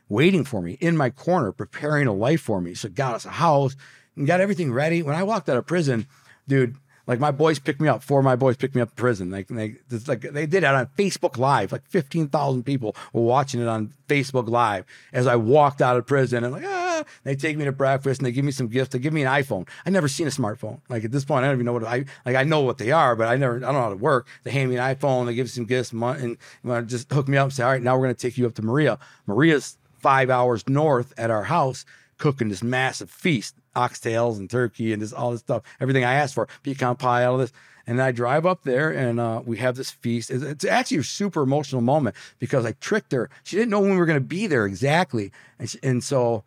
waiting 0.08 0.44
for 0.44 0.62
me 0.62 0.72
in 0.80 0.96
my 0.96 1.10
corner, 1.10 1.52
preparing 1.52 2.06
a 2.06 2.12
life 2.12 2.40
for 2.40 2.60
me. 2.60 2.74
So 2.74 2.88
got 2.88 3.14
us 3.14 3.24
a 3.24 3.30
house 3.30 3.76
and 4.16 4.26
got 4.26 4.40
everything 4.40 4.72
ready. 4.72 5.02
When 5.02 5.14
I 5.14 5.22
walked 5.22 5.48
out 5.48 5.56
of 5.56 5.66
prison, 5.66 6.06
dude, 6.48 6.76
like 7.06 7.20
my 7.20 7.30
boys 7.30 7.58
picked 7.58 7.80
me 7.80 7.88
up. 7.88 8.02
Four 8.02 8.20
of 8.20 8.24
my 8.24 8.36
boys 8.36 8.56
picked 8.56 8.74
me 8.74 8.80
up 8.80 8.88
in 8.88 8.94
prison. 8.96 9.30
Like 9.30 9.48
they, 9.48 9.76
like 10.06 10.22
they 10.22 10.46
did 10.46 10.64
it 10.64 10.64
on 10.64 10.86
Facebook 10.98 11.36
Live. 11.36 11.72
Like 11.72 11.86
fifteen 11.86 12.28
thousand 12.28 12.64
people 12.64 12.96
were 13.12 13.22
watching 13.22 13.60
it 13.60 13.68
on 13.68 13.92
Facebook 14.08 14.48
Live 14.48 14.84
as 15.12 15.26
I 15.26 15.36
walked 15.36 15.82
out 15.82 15.96
of 15.96 16.06
prison. 16.06 16.44
And 16.44 16.52
like, 16.52 16.64
ah, 16.64 17.04
they 17.24 17.36
take 17.36 17.56
me 17.56 17.64
to 17.64 17.72
breakfast 17.72 18.20
and 18.20 18.26
they 18.26 18.32
give 18.32 18.44
me 18.44 18.52
some 18.52 18.68
gifts. 18.68 18.92
They 18.92 18.98
give 18.98 19.12
me 19.12 19.22
an 19.22 19.28
iPhone. 19.28 19.68
I 19.84 19.90
never 19.90 20.08
seen 20.08 20.26
a 20.26 20.30
smartphone. 20.30 20.80
Like 20.88 21.04
at 21.04 21.12
this 21.12 21.24
point, 21.24 21.44
I 21.44 21.48
don't 21.48 21.56
even 21.56 21.66
know 21.66 21.72
what 21.74 21.84
I 21.84 22.04
like. 22.24 22.36
I 22.36 22.44
know 22.44 22.60
what 22.60 22.78
they 22.78 22.92
are, 22.92 23.14
but 23.16 23.28
I 23.28 23.36
never. 23.36 23.56
I 23.56 23.60
don't 23.60 23.74
know 23.74 23.80
how 23.80 23.90
to 23.90 23.96
work. 23.96 24.26
They 24.44 24.50
hand 24.50 24.70
me 24.70 24.76
an 24.76 24.94
iPhone. 24.94 25.26
They 25.26 25.34
give 25.34 25.44
me 25.44 25.50
some 25.50 25.66
gifts 25.66 25.92
and 25.92 26.38
and 26.64 26.88
just 26.88 27.12
hook 27.12 27.28
me 27.28 27.36
up 27.36 27.44
and 27.44 27.52
say, 27.52 27.64
all 27.64 27.70
right, 27.70 27.82
now 27.82 27.96
we're 27.96 28.04
going 28.04 28.14
to 28.14 28.20
take 28.20 28.38
you 28.38 28.46
up 28.46 28.54
to 28.54 28.62
Maria. 28.62 28.98
Maria's 29.26 29.76
five 29.98 30.28
hours 30.30 30.68
north 30.68 31.12
at 31.16 31.30
our 31.30 31.44
house 31.44 31.84
cooking 32.18 32.48
this 32.48 32.62
massive 32.62 33.10
feast, 33.10 33.54
oxtails 33.76 34.38
and 34.38 34.48
turkey 34.48 34.92
and 34.92 35.02
this 35.02 35.12
all 35.12 35.32
this 35.32 35.40
stuff, 35.40 35.62
everything 35.80 36.04
I 36.04 36.14
asked 36.14 36.34
for, 36.34 36.48
pecan 36.62 36.96
pie, 36.96 37.24
all 37.24 37.38
this. 37.38 37.52
And 37.86 37.98
then 37.98 38.06
I 38.06 38.12
drive 38.12 38.46
up 38.46 38.62
there 38.62 38.90
and 38.90 39.20
uh, 39.20 39.42
we 39.44 39.58
have 39.58 39.76
this 39.76 39.90
feast. 39.90 40.30
It's, 40.30 40.42
it's, 40.42 40.64
actually 40.64 40.98
a 40.98 41.02
super 41.02 41.42
emotional 41.42 41.82
moment 41.82 42.16
because 42.38 42.64
I 42.64 42.72
tricked 42.72 43.12
her. 43.12 43.28
She 43.42 43.56
didn't 43.56 43.70
know 43.70 43.80
when 43.80 43.90
we 43.90 43.96
were 43.96 44.06
going 44.06 44.18
to 44.18 44.24
be 44.24 44.46
there 44.46 44.64
exactly. 44.64 45.32
And, 45.58 45.68
she, 45.68 45.78
and 45.82 46.02
so 46.02 46.44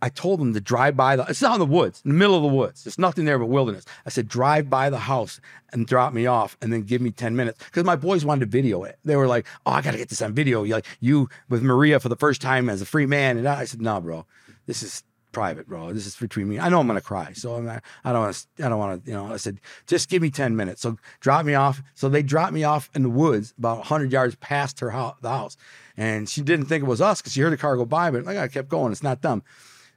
I 0.00 0.08
told 0.08 0.38
them 0.38 0.54
to 0.54 0.60
drive 0.60 0.96
by 0.96 1.16
the, 1.16 1.24
it's 1.28 1.42
not 1.42 1.54
in 1.54 1.58
the 1.58 1.66
woods, 1.66 2.00
in 2.04 2.12
the 2.12 2.16
middle 2.16 2.36
of 2.36 2.42
the 2.42 2.48
woods. 2.56 2.84
There's 2.84 2.98
nothing 2.98 3.24
there 3.24 3.38
but 3.38 3.46
wilderness. 3.46 3.84
I 4.06 4.10
said, 4.10 4.28
drive 4.28 4.70
by 4.70 4.90
the 4.90 4.98
house 4.98 5.40
and 5.72 5.86
drop 5.86 6.12
me 6.12 6.26
off 6.26 6.56
and 6.62 6.72
then 6.72 6.82
give 6.82 7.00
me 7.00 7.10
10 7.10 7.34
minutes. 7.34 7.58
Because 7.64 7.84
my 7.84 7.96
boys 7.96 8.24
wanted 8.24 8.40
to 8.40 8.46
video 8.46 8.84
it. 8.84 8.98
They 9.04 9.16
were 9.16 9.26
like, 9.26 9.46
oh, 9.66 9.72
I 9.72 9.82
got 9.82 9.90
to 9.92 9.98
get 9.98 10.08
this 10.08 10.22
on 10.22 10.34
video. 10.34 10.62
You're 10.62 10.78
like, 10.78 10.86
you 11.00 11.28
with 11.48 11.62
Maria 11.62 11.98
for 11.98 12.08
the 12.08 12.16
first 12.16 12.40
time 12.40 12.70
as 12.70 12.80
a 12.80 12.86
free 12.86 13.06
man. 13.06 13.38
And 13.38 13.48
I 13.48 13.64
said, 13.64 13.82
no, 13.82 13.94
nah, 13.94 14.00
bro 14.00 14.26
this 14.70 14.84
is 14.84 15.02
private, 15.32 15.66
bro. 15.66 15.92
This 15.92 16.06
is 16.06 16.14
between 16.14 16.48
me. 16.48 16.60
I 16.60 16.68
know 16.68 16.78
I'm 16.78 16.86
gonna 16.86 17.00
cry, 17.00 17.32
so 17.32 17.56
I'm 17.56 17.64
not, 17.64 17.82
I 18.04 18.12
don't 18.12 18.22
want 18.22 18.46
to. 18.56 18.64
I 18.64 18.68
don't 18.68 18.78
want 18.78 19.04
to. 19.04 19.10
You 19.10 19.16
know, 19.16 19.32
I 19.32 19.36
said, 19.36 19.60
just 19.88 20.08
give 20.08 20.22
me 20.22 20.30
ten 20.30 20.54
minutes. 20.54 20.80
So 20.82 20.96
drop 21.18 21.44
me 21.44 21.54
off. 21.54 21.82
So 21.96 22.08
they 22.08 22.22
dropped 22.22 22.52
me 22.52 22.62
off 22.62 22.88
in 22.94 23.02
the 23.02 23.10
woods, 23.10 23.52
about 23.58 23.86
hundred 23.86 24.12
yards 24.12 24.36
past 24.36 24.78
her 24.78 24.90
house, 24.90 25.16
the 25.22 25.28
house, 25.28 25.56
and 25.96 26.28
she 26.28 26.40
didn't 26.40 26.66
think 26.66 26.84
it 26.84 26.86
was 26.86 27.00
us 27.00 27.20
because 27.20 27.32
she 27.32 27.40
heard 27.40 27.52
the 27.52 27.56
car 27.56 27.76
go 27.76 27.84
by, 27.84 28.12
but 28.12 28.24
like 28.24 28.38
I 28.38 28.46
kept 28.46 28.68
going. 28.68 28.92
It's 28.92 29.02
not 29.02 29.22
them. 29.22 29.42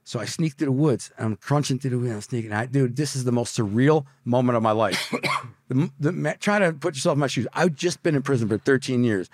So 0.05 0.19
I 0.19 0.25
sneaked 0.25 0.57
through 0.57 0.65
the 0.65 0.71
woods. 0.71 1.11
I'm 1.19 1.35
crunching 1.35 1.77
through 1.77 1.91
the 1.91 1.99
woods. 1.99 2.11
I'm 2.11 2.21
sneaking. 2.21 2.51
I, 2.51 2.65
dude, 2.65 2.95
this 2.95 3.15
is 3.15 3.25
the 3.25 3.31
most 3.31 3.55
surreal 3.55 4.05
moment 4.25 4.57
of 4.57 4.63
my 4.63 4.71
life. 4.71 5.13
the, 5.69 5.91
the, 5.99 6.35
try 6.39 6.57
to 6.57 6.73
put 6.73 6.95
yourself 6.95 7.13
in 7.13 7.19
my 7.19 7.27
shoes. 7.27 7.47
I've 7.53 7.75
just 7.75 8.01
been 8.01 8.15
in 8.15 8.23
prison 8.23 8.49
for 8.49 8.57
13 8.57 9.03
years. 9.03 9.29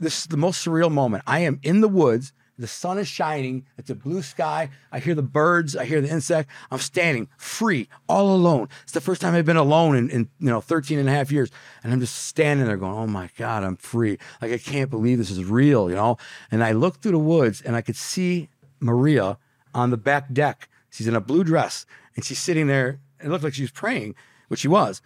This 0.00 0.18
is 0.18 0.26
the 0.26 0.36
most 0.36 0.66
surreal 0.66 0.90
moment. 0.90 1.22
I 1.26 1.38
am 1.40 1.60
in 1.62 1.80
the 1.80 1.88
woods 1.88 2.32
The 2.56 2.68
sun 2.68 2.98
is 2.98 3.08
shining. 3.08 3.66
It's 3.76 3.90
a 3.90 3.94
blue 3.94 4.22
sky. 4.22 4.70
I 4.92 5.00
hear 5.00 5.14
the 5.14 5.22
birds. 5.22 5.76
I 5.76 5.84
hear 5.84 6.00
the 6.00 6.08
insect. 6.08 6.48
I'm 6.70 6.78
standing 6.78 7.28
free, 7.36 7.88
all 8.08 8.34
alone. 8.34 8.68
It's 8.84 8.92
the 8.92 9.00
first 9.00 9.20
time 9.20 9.34
I've 9.34 9.44
been 9.44 9.56
alone 9.56 9.96
in, 9.96 10.08
in 10.10 10.28
you 10.38 10.50
know 10.50 10.60
13 10.60 10.98
and 10.98 11.08
a 11.08 11.12
half 11.12 11.32
years. 11.32 11.50
And 11.82 11.92
I'm 11.92 12.00
just 12.00 12.14
standing 12.14 12.66
there 12.66 12.76
going, 12.76 12.94
oh 12.94 13.06
my 13.08 13.28
God, 13.36 13.64
I'm 13.64 13.76
free. 13.76 14.18
Like 14.40 14.52
I 14.52 14.58
can't 14.58 14.90
believe 14.90 15.18
this 15.18 15.30
is 15.30 15.44
real, 15.44 15.90
you 15.90 15.96
know? 15.96 16.16
And 16.50 16.62
I 16.62 16.72
looked 16.72 17.02
through 17.02 17.12
the 17.12 17.18
woods 17.18 17.60
and 17.60 17.74
I 17.74 17.80
could 17.80 17.96
see 17.96 18.48
Maria 18.78 19.38
on 19.74 19.90
the 19.90 19.96
back 19.96 20.32
deck. 20.32 20.68
She's 20.90 21.08
in 21.08 21.16
a 21.16 21.20
blue 21.20 21.42
dress 21.42 21.86
and 22.14 22.24
she's 22.24 22.38
sitting 22.38 22.68
there. 22.68 23.00
It 23.20 23.28
looked 23.28 23.42
like 23.42 23.54
she 23.54 23.62
was 23.62 23.72
praying, 23.72 24.14
which 24.48 24.60
she 24.60 24.68
was. 24.68 25.02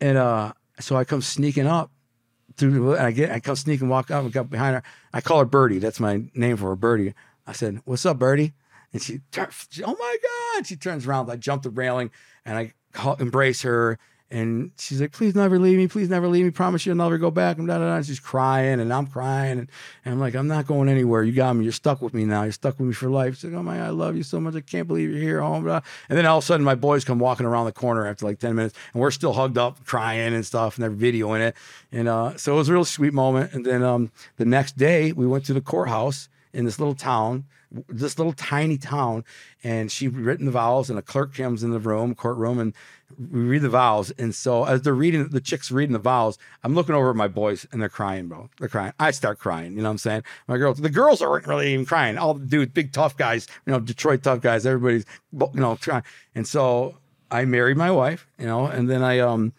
And 0.00 0.18
uh, 0.18 0.52
so 0.78 0.96
I 0.96 1.04
come 1.04 1.22
sneaking 1.22 1.66
up 1.66 1.90
through 2.56 2.94
and 2.94 3.06
I 3.06 3.10
get 3.10 3.30
I 3.30 3.40
come 3.40 3.56
sneaking 3.56 3.88
walk 3.88 4.10
up 4.10 4.24
and 4.24 4.32
go 4.32 4.44
behind 4.44 4.76
her. 4.76 4.82
I 5.12 5.20
call 5.20 5.38
her 5.38 5.44
Birdie. 5.44 5.78
That's 5.78 6.00
my 6.00 6.24
name 6.34 6.56
for 6.56 6.68
her, 6.70 6.76
Birdie. 6.76 7.14
I 7.46 7.52
said, 7.52 7.80
"What's 7.84 8.06
up, 8.06 8.18
Birdie?" 8.18 8.52
And 8.92 9.02
she, 9.02 9.20
she 9.70 9.82
oh 9.84 9.96
my 9.98 10.16
god! 10.22 10.66
She 10.66 10.76
turns 10.76 11.06
around. 11.06 11.30
I 11.30 11.36
jump 11.36 11.62
the 11.62 11.70
railing 11.70 12.10
and 12.44 12.58
I 12.58 12.74
call, 12.92 13.14
embrace 13.16 13.62
her. 13.62 13.98
And 14.32 14.70
she's 14.78 15.00
like, 15.00 15.12
"Please 15.12 15.34
never 15.34 15.58
leave 15.58 15.76
me. 15.76 15.86
Please 15.86 16.08
never 16.08 16.26
leave 16.26 16.46
me. 16.46 16.50
Promise 16.50 16.86
you'll 16.86 16.96
never 16.96 17.18
go 17.18 17.30
back." 17.30 17.58
And 17.58 17.68
da 17.68 17.78
da 17.78 17.96
da. 17.96 18.02
She's 18.02 18.18
crying, 18.18 18.80
and 18.80 18.92
I'm 18.92 19.06
crying, 19.06 19.58
and, 19.58 19.68
and 20.04 20.14
I'm 20.14 20.20
like, 20.20 20.34
"I'm 20.34 20.48
not 20.48 20.66
going 20.66 20.88
anywhere. 20.88 21.22
You 21.22 21.32
got 21.32 21.52
me. 21.54 21.64
You're 21.64 21.72
stuck 21.72 22.00
with 22.00 22.14
me 22.14 22.24
now. 22.24 22.44
You're 22.44 22.52
stuck 22.52 22.78
with 22.78 22.88
me 22.88 22.94
for 22.94 23.10
life." 23.10 23.34
She's 23.34 23.44
like, 23.44 23.52
"Oh 23.52 23.62
my 23.62 23.76
god, 23.76 23.86
I 23.86 23.90
love 23.90 24.16
you 24.16 24.22
so 24.22 24.40
much. 24.40 24.54
I 24.54 24.62
can't 24.62 24.88
believe 24.88 25.10
you're 25.10 25.20
here." 25.20 25.42
Oh, 25.42 25.60
blah. 25.60 25.82
And 26.08 26.16
then 26.18 26.24
all 26.24 26.38
of 26.38 26.44
a 26.44 26.46
sudden, 26.46 26.64
my 26.64 26.74
boys 26.74 27.04
come 27.04 27.18
walking 27.18 27.44
around 27.44 27.66
the 27.66 27.72
corner 27.72 28.06
after 28.06 28.24
like 28.24 28.38
ten 28.38 28.54
minutes, 28.54 28.74
and 28.94 29.02
we're 29.02 29.10
still 29.10 29.34
hugged 29.34 29.58
up, 29.58 29.84
crying 29.84 30.32
and 30.32 30.46
stuff, 30.46 30.78
and 30.78 30.82
they're 30.82 31.12
videoing 31.12 31.40
it. 31.40 31.54
And 31.92 32.08
uh, 32.08 32.36
so 32.38 32.54
it 32.54 32.56
was 32.56 32.70
a 32.70 32.72
real 32.72 32.86
sweet 32.86 33.12
moment. 33.12 33.52
And 33.52 33.66
then 33.66 33.82
um, 33.82 34.10
the 34.38 34.46
next 34.46 34.78
day, 34.78 35.12
we 35.12 35.26
went 35.26 35.44
to 35.44 35.52
the 35.52 35.60
courthouse 35.60 36.30
in 36.54 36.64
this 36.64 36.78
little 36.78 36.94
town, 36.94 37.44
this 37.88 38.18
little 38.18 38.32
tiny 38.32 38.78
town, 38.78 39.24
and 39.64 39.90
she 39.90 40.08
written 40.08 40.46
the 40.46 40.52
vows, 40.52 40.90
and 40.90 40.98
a 40.98 41.02
clerk 41.02 41.34
comes 41.34 41.62
in 41.62 41.70
the 41.70 41.78
room, 41.78 42.14
courtroom, 42.14 42.58
and 42.58 42.74
we 43.30 43.40
read 43.40 43.62
the 43.62 43.68
vows. 43.68 44.10
And 44.12 44.34
so 44.34 44.64
as 44.64 44.82
they're 44.82 44.94
reading, 44.94 45.28
the 45.28 45.40
chicks 45.40 45.70
reading 45.70 45.92
the 45.92 45.98
vows, 45.98 46.38
I'm 46.62 46.74
looking 46.74 46.94
over 46.94 47.10
at 47.10 47.16
my 47.16 47.28
boys, 47.28 47.66
and 47.72 47.80
they're 47.80 47.88
crying, 47.88 48.28
bro. 48.28 48.50
They're 48.58 48.68
crying. 48.68 48.92
I 48.98 49.10
start 49.10 49.38
crying. 49.38 49.72
You 49.72 49.78
know 49.78 49.88
what 49.88 49.92
I'm 49.92 49.98
saying? 49.98 50.22
My 50.48 50.56
girls, 50.56 50.78
the 50.78 50.90
girls 50.90 51.22
aren't 51.22 51.46
really 51.46 51.72
even 51.72 51.86
crying. 51.86 52.18
All 52.18 52.34
the 52.34 52.46
dudes, 52.46 52.72
big 52.72 52.92
tough 52.92 53.16
guys, 53.16 53.46
you 53.66 53.72
know, 53.72 53.80
Detroit 53.80 54.22
tough 54.22 54.40
guys. 54.40 54.66
Everybody's, 54.66 55.04
you 55.32 55.48
know, 55.54 55.76
trying. 55.76 56.02
And 56.34 56.46
so 56.46 56.98
I 57.30 57.44
married 57.46 57.76
my 57.76 57.90
wife, 57.90 58.26
you 58.38 58.46
know, 58.46 58.66
and 58.66 58.90
then 58.90 59.02
I 59.02 59.20
um 59.20 59.52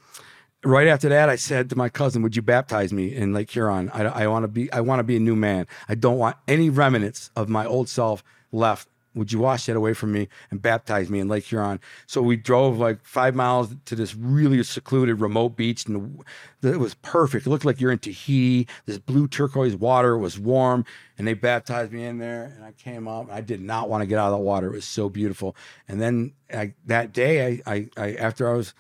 right 0.64 0.88
after 0.88 1.10
that, 1.10 1.30
I 1.30 1.36
said 1.36 1.70
to 1.70 1.76
my 1.76 1.90
cousin, 1.90 2.22
"Would 2.22 2.36
you 2.36 2.42
baptize 2.42 2.94
me 2.94 3.14
in 3.14 3.34
Lake 3.34 3.52
Huron? 3.52 3.90
I, 3.94 4.04
I 4.04 4.28
want 4.28 4.44
to 4.44 4.48
be. 4.48 4.72
I 4.72 4.82
want 4.82 5.00
to 5.00 5.04
be 5.04 5.18
a 5.18 5.20
new 5.20 5.36
man. 5.36 5.68
I 5.88 5.96
don't 5.96 6.18
want 6.18 6.38
any 6.48 6.70
remnants 6.70 7.32
of 7.36 7.50
my 7.50 7.66
old 7.66 7.90
self 7.90 8.24
left. 8.52 8.88
Would 9.16 9.32
you 9.32 9.38
wash 9.38 9.68
that 9.68 9.76
away 9.76 9.94
from 9.94 10.12
me 10.12 10.28
and 10.50 10.60
baptize 10.60 11.10
me 11.10 11.20
in 11.20 11.28
Lake 11.28 11.46
Huron?" 11.46 11.80
So 12.08 12.22
we 12.22 12.36
drove 12.36 12.78
like 12.78 13.06
five 13.06 13.36
miles 13.36 13.76
to 13.86 13.96
this 13.96 14.16
really 14.16 14.64
secluded, 14.64 15.20
remote 15.20 15.56
beach, 15.56 15.86
and 15.86 16.24
it 16.64 16.80
was 16.80 16.96
perfect. 16.96 17.46
It 17.46 17.50
looked 17.50 17.66
like 17.66 17.80
you're 17.80 17.92
in 17.92 18.00
Tahiti. 18.00 18.68
This 18.86 18.98
blue 18.98 19.28
turquoise 19.28 19.76
water 19.76 20.18
was 20.18 20.40
warm, 20.40 20.86
and 21.18 21.28
they 21.28 21.34
baptized 21.34 21.92
me 21.92 22.06
in 22.06 22.18
there. 22.18 22.54
And 22.56 22.66
I 22.66 22.72
came 22.72 23.08
up. 23.08 23.32
I 23.32 23.42
did 23.42 23.62
not 23.62 23.90
want 23.90 24.02
to 24.02 24.08
get 24.08 24.18
out 24.18 24.32
of 24.34 24.40
the 24.40 24.44
water. 24.44 24.68
It 24.68 24.74
was 24.74 24.86
so 24.86 25.10
beautiful. 25.10 25.56
And 25.88 26.02
then 26.02 26.34
I, 26.52 26.74
that 26.86 27.14
day, 27.14 27.62
I, 27.66 27.74
I, 27.74 27.90
I 27.98 28.14
after 28.16 28.50
I 28.50 28.54
was 28.54 28.74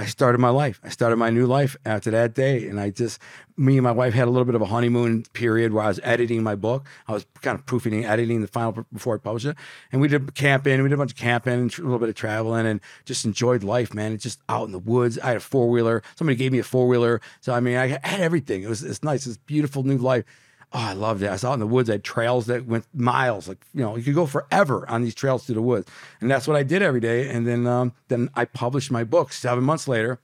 I 0.00 0.06
started 0.06 0.38
my 0.38 0.50
life. 0.50 0.80
I 0.84 0.90
started 0.90 1.16
my 1.16 1.28
new 1.28 1.44
life 1.44 1.76
after 1.84 2.12
that 2.12 2.32
day. 2.32 2.68
And 2.68 2.78
I 2.78 2.90
just, 2.90 3.20
me 3.56 3.76
and 3.76 3.82
my 3.82 3.90
wife 3.90 4.14
had 4.14 4.28
a 4.28 4.30
little 4.30 4.44
bit 4.44 4.54
of 4.54 4.62
a 4.62 4.66
honeymoon 4.66 5.24
period 5.32 5.72
where 5.72 5.82
I 5.82 5.88
was 5.88 5.98
editing 6.04 6.44
my 6.44 6.54
book. 6.54 6.86
I 7.08 7.12
was 7.12 7.26
kind 7.42 7.58
of 7.58 7.66
proofing, 7.66 8.04
editing 8.04 8.40
the 8.40 8.46
final 8.46 8.86
before 8.92 9.16
I 9.16 9.18
published 9.18 9.46
it. 9.46 9.56
And 9.90 10.00
we 10.00 10.06
did 10.06 10.34
camping. 10.34 10.80
We 10.82 10.88
did 10.88 10.94
a 10.94 10.98
bunch 10.98 11.10
of 11.10 11.16
camping 11.16 11.54
and 11.54 11.78
a 11.78 11.82
little 11.82 11.98
bit 11.98 12.08
of 12.08 12.14
traveling 12.14 12.64
and 12.64 12.80
just 13.06 13.24
enjoyed 13.24 13.64
life, 13.64 13.92
man. 13.92 14.12
It's 14.12 14.22
just 14.22 14.40
out 14.48 14.66
in 14.66 14.72
the 14.72 14.78
woods. 14.78 15.18
I 15.18 15.28
had 15.28 15.38
a 15.38 15.40
four 15.40 15.68
wheeler. 15.68 16.04
Somebody 16.14 16.36
gave 16.36 16.52
me 16.52 16.60
a 16.60 16.64
four 16.64 16.86
wheeler. 16.86 17.20
So, 17.40 17.52
I 17.52 17.58
mean, 17.58 17.76
I 17.76 17.88
had 17.88 18.20
everything. 18.20 18.62
It 18.62 18.68
was 18.68 18.84
it's 18.84 19.02
nice. 19.02 19.26
It's 19.26 19.36
beautiful 19.36 19.82
new 19.82 19.98
life. 19.98 20.24
Oh, 20.70 20.78
I 20.80 20.92
loved 20.92 21.22
it. 21.22 21.28
I 21.28 21.32
was 21.32 21.44
out 21.44 21.54
in 21.54 21.60
the 21.60 21.66
woods. 21.66 21.88
I 21.88 21.94
had 21.94 22.04
trails 22.04 22.46
that 22.46 22.66
went 22.66 22.84
miles. 22.92 23.48
Like 23.48 23.64
you 23.72 23.80
know, 23.80 23.96
you 23.96 24.02
could 24.02 24.14
go 24.14 24.26
forever 24.26 24.88
on 24.90 25.02
these 25.02 25.14
trails 25.14 25.44
through 25.46 25.54
the 25.54 25.62
woods, 25.62 25.88
and 26.20 26.30
that's 26.30 26.46
what 26.46 26.56
I 26.56 26.62
did 26.62 26.82
every 26.82 27.00
day. 27.00 27.28
And 27.30 27.46
then, 27.46 27.66
um, 27.66 27.94
then 28.08 28.28
I 28.34 28.44
published 28.44 28.90
my 28.90 29.02
book 29.02 29.32
seven 29.32 29.64
months 29.64 29.88
later, 29.88 30.20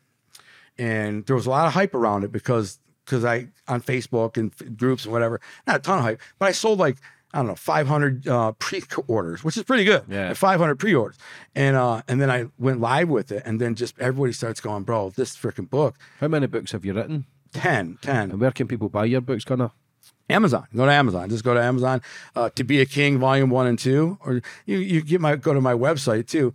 and 0.79 1.25
there 1.27 1.37
was 1.37 1.47
a 1.47 1.51
lot 1.51 1.67
of 1.67 1.73
hype 1.73 1.95
around 1.95 2.25
it 2.25 2.33
because 2.33 2.79
because 3.07 3.25
I 3.25 3.49
on 3.69 3.81
Facebook 3.81 4.37
and 4.37 4.53
f- 4.61 4.77
groups 4.77 5.05
and 5.05 5.13
whatever, 5.13 5.41
not 5.67 5.77
a 5.77 5.79
ton 5.79 5.99
of 5.99 6.05
hype, 6.05 6.21
but 6.39 6.47
I 6.47 6.53
sold 6.53 6.79
like 6.79 6.99
I 7.33 7.39
don't 7.39 7.47
know 7.47 7.55
500 7.57 8.29
uh, 8.29 8.53
pre-orders, 8.53 9.43
which 9.43 9.57
is 9.57 9.65
pretty 9.65 9.85
good. 9.85 10.05
Yeah. 10.09 10.35
500 10.35 10.79
pre-orders, 10.79 11.17
and 11.55 11.75
uh, 11.75 12.03
and 12.07 12.21
then 12.21 12.31
I 12.31 12.47
went 12.59 12.81
live 12.81 13.09
with 13.09 13.33
it, 13.33 13.43
and 13.47 13.61
then 13.61 13.75
just 13.77 13.99
everybody 13.99 14.33
starts 14.35 14.61
going, 14.61 14.83
bro, 14.83 15.11
this 15.11 15.37
freaking 15.37 15.71
book. 15.71 15.97
How 16.21 16.29
many 16.29 16.47
books 16.47 16.73
have 16.73 16.85
you 16.85 16.93
written? 16.93 17.25
10, 17.55 17.99
10. 18.03 18.31
And 18.33 18.41
where 18.41 18.51
can 18.51 18.67
people 18.69 18.89
buy 18.89 19.05
your 19.05 19.21
books, 19.21 19.45
Connor? 19.45 19.71
Amazon. 20.31 20.67
Go 20.75 20.87
to 20.87 20.93
Amazon. 20.93 21.29
Just 21.29 21.45
go 21.45 21.55
to 21.55 21.63
Amazon. 21.63 22.01
Uh, 22.35 22.51
to 22.51 22.65
be 22.65 22.81
a 22.81 22.87
King, 22.87 23.19
Volume 23.19 23.51
One 23.51 23.67
and 23.67 23.79
Two, 23.79 24.19
or 24.25 24.41
you 24.67 24.79
you 24.79 25.03
get 25.03 25.21
my 25.21 25.37
go 25.37 25.53
to 25.53 25.61
my 25.61 25.75
website 25.75 26.27
too. 26.27 26.53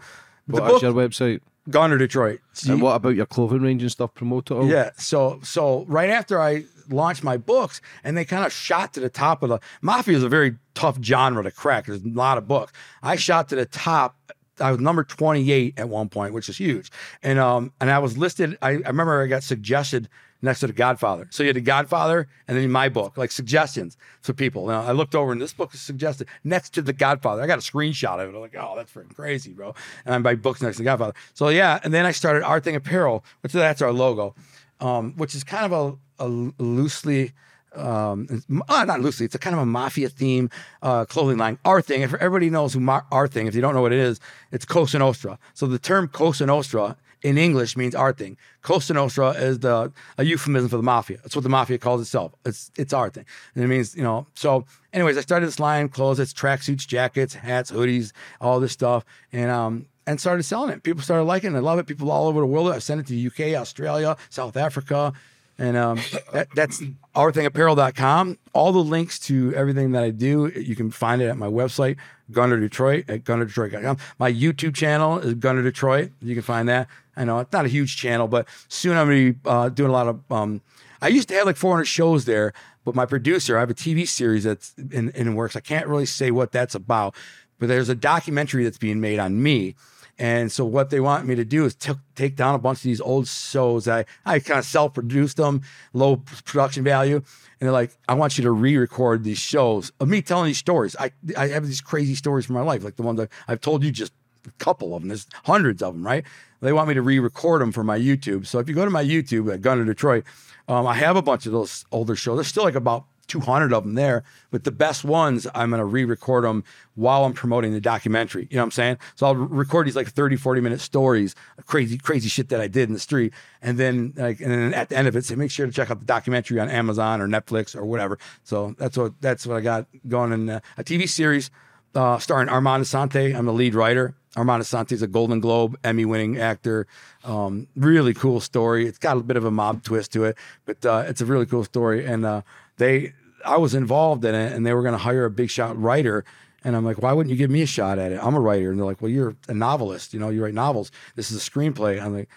The 0.47 0.53
What 0.53 0.63
is 0.63 0.71
book, 0.73 0.81
your 0.81 0.93
website? 0.93 1.41
Gunner 1.69 1.97
Detroit. 1.97 2.39
And 2.67 2.81
what 2.81 2.95
about 2.95 3.15
your 3.15 3.27
clothing 3.27 3.61
range 3.61 3.83
and 3.83 3.91
stuff? 3.91 4.13
Promote 4.15 4.49
it 4.49 4.55
all? 4.55 4.67
Yeah. 4.67 4.89
So 4.97 5.39
so 5.43 5.85
right 5.87 6.09
after 6.09 6.41
I 6.41 6.63
launched 6.89 7.23
my 7.23 7.37
books, 7.37 7.81
and 8.03 8.17
they 8.17 8.25
kind 8.25 8.43
of 8.45 8.51
shot 8.51 8.93
to 8.93 8.99
the 8.99 9.09
top 9.09 9.43
of 9.43 9.49
the 9.49 9.59
mafia 9.81 10.17
is 10.17 10.23
a 10.23 10.29
very 10.29 10.55
tough 10.73 10.97
genre 11.03 11.43
to 11.43 11.51
crack. 11.51 11.85
There's 11.85 12.03
a 12.03 12.09
lot 12.09 12.37
of 12.39 12.47
books. 12.47 12.73
I 13.03 13.15
shot 13.15 13.49
to 13.49 13.55
the 13.55 13.65
top. 13.67 14.15
I 14.59 14.71
was 14.71 14.79
number 14.79 15.03
28 15.03 15.75
at 15.77 15.87
one 15.87 16.09
point, 16.09 16.33
which 16.33 16.49
is 16.49 16.57
huge. 16.57 16.91
And 17.21 17.37
um 17.37 17.71
and 17.79 17.91
I 17.91 17.99
was 17.99 18.17
listed. 18.17 18.57
I, 18.61 18.69
I 18.69 18.73
remember 18.87 19.21
I 19.21 19.27
got 19.27 19.43
suggested 19.43 20.09
next 20.41 20.61
to 20.61 20.67
the 20.67 20.73
Godfather. 20.73 21.27
So 21.31 21.43
you 21.43 21.47
had 21.47 21.55
the 21.55 21.61
Godfather 21.61 22.27
and 22.47 22.57
then 22.57 22.69
my 22.71 22.89
book, 22.89 23.17
like 23.17 23.31
suggestions 23.31 23.97
for 24.21 24.33
people. 24.33 24.67
Now 24.67 24.81
I 24.81 24.91
looked 24.91 25.15
over 25.15 25.31
and 25.31 25.41
this 25.41 25.53
book 25.53 25.73
is 25.73 25.81
suggested 25.81 26.27
next 26.43 26.71
to 26.75 26.81
the 26.81 26.93
Godfather. 26.93 27.41
I 27.41 27.47
got 27.47 27.59
a 27.59 27.61
screenshot 27.61 28.15
of 28.21 28.29
it. 28.29 28.35
I'm 28.35 28.41
like, 28.41 28.55
oh, 28.57 28.73
that's 28.75 28.91
freaking 28.91 29.15
crazy, 29.15 29.51
bro. 29.51 29.73
And 30.05 30.15
I 30.15 30.19
buy 30.19 30.35
books 30.35 30.61
next 30.61 30.77
to 30.77 30.83
the 30.83 30.85
Godfather. 30.85 31.13
So 31.33 31.49
yeah, 31.49 31.79
and 31.83 31.93
then 31.93 32.05
I 32.05 32.11
started 32.11 32.43
Our 32.43 32.59
Thing 32.59 32.75
Apparel, 32.75 33.23
which 33.41 33.53
that's 33.53 33.81
our 33.81 33.91
logo, 33.91 34.35
um, 34.79 35.13
which 35.17 35.35
is 35.35 35.43
kind 35.43 35.71
of 35.71 35.99
a, 36.19 36.23
a 36.25 36.27
loosely 36.27 37.33
um 37.75 38.27
uh, 38.67 38.83
not 38.83 38.99
loosely 38.99 39.27
it's 39.27 39.35
a 39.35 39.39
kind 39.39 39.55
of 39.55 39.61
a 39.61 39.65
mafia 39.65 40.09
theme 40.09 40.49
uh 40.81 41.05
clothing 41.05 41.37
line 41.37 41.59
our 41.65 41.83
thing 41.83 42.01
if 42.01 42.15
everybody 42.15 42.49
knows 42.49 42.73
who 42.73 42.79
Ma- 42.79 43.03
our 43.11 43.27
thing 43.27 43.45
if 43.45 43.53
you 43.53 43.61
don't 43.61 43.75
know 43.75 43.81
what 43.81 43.93
it 43.93 43.99
is 43.99 44.19
it's 44.51 44.65
cosa 44.65 44.97
nostra 44.97 45.37
so 45.53 45.67
the 45.67 45.77
term 45.77 46.07
cosa 46.07 46.47
nostra 46.47 46.97
in 47.21 47.37
english 47.37 47.75
means 47.75 47.95
our 47.95 48.13
thing. 48.13 48.37
Cosa 48.61 48.93
nostra 48.93 49.31
is 49.31 49.59
the 49.59 49.91
a 50.17 50.23
euphemism 50.23 50.69
for 50.69 50.77
the 50.77 50.83
mafia. 50.83 51.17
That's 51.17 51.35
what 51.35 51.43
the 51.43 51.49
mafia 51.49 51.77
calls 51.77 52.01
itself. 52.01 52.33
It's 52.45 52.71
it's 52.77 52.93
our 52.93 53.09
thing. 53.09 53.25
And 53.55 53.63
it 53.63 53.67
means 53.67 53.95
you 53.95 54.03
know 54.03 54.27
so 54.33 54.65
anyways 54.93 55.17
i 55.17 55.21
started 55.21 55.47
this 55.47 55.59
line 55.59 55.89
clothes 55.89 56.19
it's 56.19 56.33
tracksuits 56.33 56.87
jackets 56.87 57.33
hats 57.33 57.71
hoodies 57.71 58.11
all 58.39 58.59
this 58.59 58.71
stuff. 58.71 59.05
And 59.31 59.51
um 59.51 59.85
and 60.07 60.19
started 60.19 60.41
selling 60.43 60.71
it. 60.71 60.81
People 60.81 61.03
started 61.03 61.25
liking 61.25 61.53
it. 61.53 61.57
I 61.57 61.59
love 61.59 61.77
it. 61.77 61.85
People 61.85 62.11
all 62.11 62.27
over 62.27 62.39
the 62.39 62.47
world. 62.47 62.71
I 62.71 62.79
sent 62.79 63.01
it 63.01 63.07
to 63.07 63.13
the 63.13 63.27
uk 63.27 63.59
australia 63.59 64.17
south 64.29 64.57
africa. 64.57 65.13
And 65.59 65.75
um, 65.75 65.99
that, 66.31 66.47
that's 66.55 66.81
ourthingapparel.com. 67.15 68.37
All 68.53 68.71
the 68.71 68.79
links 68.79 69.19
to 69.19 69.53
everything 69.53 69.91
that 69.91 70.03
I 70.03 70.09
do, 70.09 70.47
you 70.47 70.75
can 70.75 70.89
find 70.89 71.21
it 71.21 71.27
at 71.27 71.37
my 71.37 71.47
website, 71.47 71.97
Gunner 72.31 72.57
Detroit, 72.57 73.09
at 73.09 73.25
gunnerdetroit.com. 73.25 73.97
My 74.17 74.31
YouTube 74.31 74.73
channel 74.73 75.19
is 75.19 75.33
Gunner 75.33 75.61
Detroit. 75.61 76.11
You 76.21 76.33
can 76.33 76.43
find 76.43 76.69
that. 76.69 76.87
I 77.19 77.25
know 77.25 77.39
it's 77.39 77.51
not 77.51 77.65
a 77.65 77.69
huge 77.69 77.97
channel, 77.97 78.27
but 78.27 78.47
soon 78.69 78.97
I'm 78.97 79.07
going 79.07 79.33
to 79.33 79.33
be 79.33 79.49
uh, 79.49 79.69
doing 79.69 79.89
a 79.89 79.93
lot 79.93 80.07
of. 80.07 80.31
Um, 80.31 80.61
I 81.01 81.09
used 81.09 81.27
to 81.29 81.35
have 81.35 81.45
like 81.45 81.57
400 81.57 81.85
shows 81.85 82.25
there, 82.25 82.53
but 82.85 82.95
my 82.95 83.05
producer, 83.05 83.57
I 83.57 83.59
have 83.59 83.69
a 83.69 83.75
TV 83.75 84.07
series 84.07 84.45
that's 84.45 84.73
in, 84.91 85.09
in 85.11 85.35
works. 85.35 85.55
I 85.55 85.59
can't 85.59 85.87
really 85.87 86.05
say 86.05 86.31
what 86.31 86.51
that's 86.51 86.75
about, 86.75 87.13
but 87.59 87.67
there's 87.67 87.89
a 87.89 87.95
documentary 87.95 88.63
that's 88.63 88.77
being 88.77 89.01
made 89.01 89.19
on 89.19 89.43
me. 89.43 89.75
And 90.17 90.51
so 90.51 90.65
what 90.65 90.89
they 90.89 90.99
want 90.99 91.25
me 91.25 91.35
to 91.35 91.45
do 91.45 91.63
is 91.63 91.75
t- 91.75 91.93
take 92.15 92.35
down 92.35 92.53
a 92.53 92.57
bunch 92.57 92.79
of 92.79 92.83
these 92.83 92.99
old 92.99 93.27
shows. 93.27 93.87
I, 93.87 94.05
I 94.25 94.39
kind 94.39 94.59
of 94.59 94.65
self-produced 94.65 95.37
them, 95.37 95.61
low 95.93 96.17
production 96.17 96.83
value. 96.83 97.15
And 97.15 97.25
they're 97.61 97.71
like, 97.71 97.97
I 98.07 98.13
want 98.15 98.37
you 98.37 98.43
to 98.43 98.51
re-record 98.51 99.23
these 99.23 99.37
shows 99.37 99.93
of 100.01 100.09
me 100.09 100.21
telling 100.21 100.47
these 100.47 100.57
stories. 100.57 100.95
I, 100.99 101.11
I 101.37 101.47
have 101.47 101.65
these 101.65 101.79
crazy 101.79 102.15
stories 102.15 102.45
from 102.45 102.55
my 102.55 102.61
life, 102.61 102.83
like 102.83 102.97
the 102.97 103.03
ones 103.03 103.19
that 103.19 103.29
I've 103.47 103.61
told 103.61 103.83
you 103.83 103.91
just 103.91 104.11
a 104.45 104.51
couple 104.63 104.93
of 104.95 105.01
them. 105.01 105.09
There's 105.09 105.27
hundreds 105.45 105.81
of 105.81 105.93
them, 105.93 106.05
right? 106.05 106.25
They 106.61 106.73
want 106.73 106.87
me 106.87 106.93
to 106.93 107.01
re-record 107.01 107.61
them 107.61 107.71
for 107.71 107.83
my 107.83 107.97
YouTube. 107.97 108.45
So 108.45 108.59
if 108.59 108.67
you 108.67 108.75
go 108.75 108.85
to 108.85 108.91
my 108.91 109.03
YouTube 109.03 109.53
at 109.53 109.61
Gunner 109.61 109.85
Detroit, 109.85 110.23
um, 110.67 110.85
I 110.85 110.93
have 110.95 111.15
a 111.15 111.21
bunch 111.21 111.45
of 111.45 111.51
those 111.51 111.85
older 111.91 112.15
shows. 112.15 112.37
There's 112.37 112.47
still 112.47 112.63
like 112.63 112.75
about 112.75 113.05
200 113.29 113.71
of 113.71 113.83
them 113.83 113.93
there, 113.93 114.23
but 114.51 114.63
the 114.63 114.71
best 114.71 115.05
ones, 115.05 115.47
I'm 115.55 115.69
going 115.69 115.79
to 115.79 115.85
re-record 115.85 116.43
them 116.43 116.63
while 116.95 117.23
I'm 117.23 117.33
promoting 117.33 117.73
the 117.73 117.79
documentary. 117.79 118.47
You 118.49 118.57
know 118.57 118.63
what 118.63 118.67
I'm 118.67 118.71
saying? 118.71 118.97
So 119.15 119.27
I'll 119.27 119.35
record 119.35 119.87
these 119.87 119.95
like 119.95 120.09
30, 120.09 120.35
40 120.35 120.61
minute 120.61 120.81
stories, 120.81 121.35
crazy, 121.65 121.97
crazy 121.97 122.27
shit 122.27 122.49
that 122.49 122.59
I 122.59 122.67
did 122.67 122.89
in 122.89 122.93
the 122.93 122.99
street. 122.99 123.33
And 123.61 123.77
then 123.77 124.13
like, 124.17 124.41
and 124.41 124.51
then 124.51 124.73
at 124.73 124.89
the 124.89 124.97
end 124.97 125.07
of 125.07 125.15
it, 125.15 125.23
say, 125.23 125.35
make 125.35 125.51
sure 125.51 125.65
to 125.65 125.71
check 125.71 125.89
out 125.89 125.99
the 125.99 126.05
documentary 126.05 126.59
on 126.59 126.69
Amazon 126.69 127.21
or 127.21 127.27
Netflix 127.27 127.75
or 127.75 127.85
whatever. 127.85 128.17
So 128.43 128.75
that's 128.77 128.97
what, 128.97 129.13
that's 129.21 129.45
what 129.47 129.57
I 129.57 129.61
got 129.61 129.85
going 130.07 130.33
in 130.33 130.49
uh, 130.49 130.59
a 130.77 130.83
TV 130.83 131.07
series 131.07 131.51
uh, 131.95 132.17
starring 132.19 132.49
Armand 132.49 132.83
Assante. 132.83 133.35
I'm 133.35 133.45
the 133.45 133.53
lead 133.53 133.75
writer. 133.75 134.15
Armand 134.35 134.63
Assante 134.63 134.91
is 134.91 135.01
a 135.01 135.07
Golden 135.07 135.39
Globe 135.39 135.77
Emmy 135.83 136.05
winning 136.05 136.37
actor. 136.37 136.87
Um, 137.23 137.67
really 137.75 138.13
cool 138.13 138.39
story. 138.39 138.85
It's 138.85 138.99
got 138.99 139.17
a 139.17 139.21
bit 139.21 139.37
of 139.37 139.45
a 139.45 139.51
mob 139.51 139.83
twist 139.83 140.13
to 140.13 140.25
it, 140.25 140.37
but 140.65 140.85
uh, 140.85 141.03
it's 141.07 141.21
a 141.21 141.25
really 141.25 141.45
cool 141.45 141.63
story. 141.63 142.05
And 142.05 142.25
uh, 142.25 142.41
they, 142.77 143.13
I 143.43 143.57
was 143.57 143.73
involved 143.73 144.23
in 144.25 144.35
it, 144.35 144.53
and 144.53 144.65
they 144.65 144.73
were 144.73 144.83
going 144.83 144.93
to 144.93 144.99
hire 144.99 145.25
a 145.25 145.31
big 145.31 145.49
shot 145.49 145.79
writer. 145.79 146.23
And 146.63 146.75
I'm 146.75 146.85
like, 146.85 147.01
why 147.01 147.13
wouldn't 147.13 147.31
you 147.31 147.37
give 147.37 147.49
me 147.49 147.61
a 147.61 147.65
shot 147.65 147.97
at 147.97 148.11
it? 148.11 148.19
I'm 148.21 148.35
a 148.35 148.39
writer. 148.39 148.69
And 148.69 148.77
they're 148.77 148.85
like, 148.85 149.01
well, 149.01 149.11
you're 149.11 149.35
a 149.47 149.53
novelist. 149.53 150.13
You 150.13 150.19
know, 150.19 150.29
you 150.29 150.43
write 150.43 150.53
novels. 150.53 150.91
This 151.15 151.31
is 151.31 151.45
a 151.45 151.49
screenplay. 151.51 152.01
I'm 152.01 152.13
like, 152.13 152.29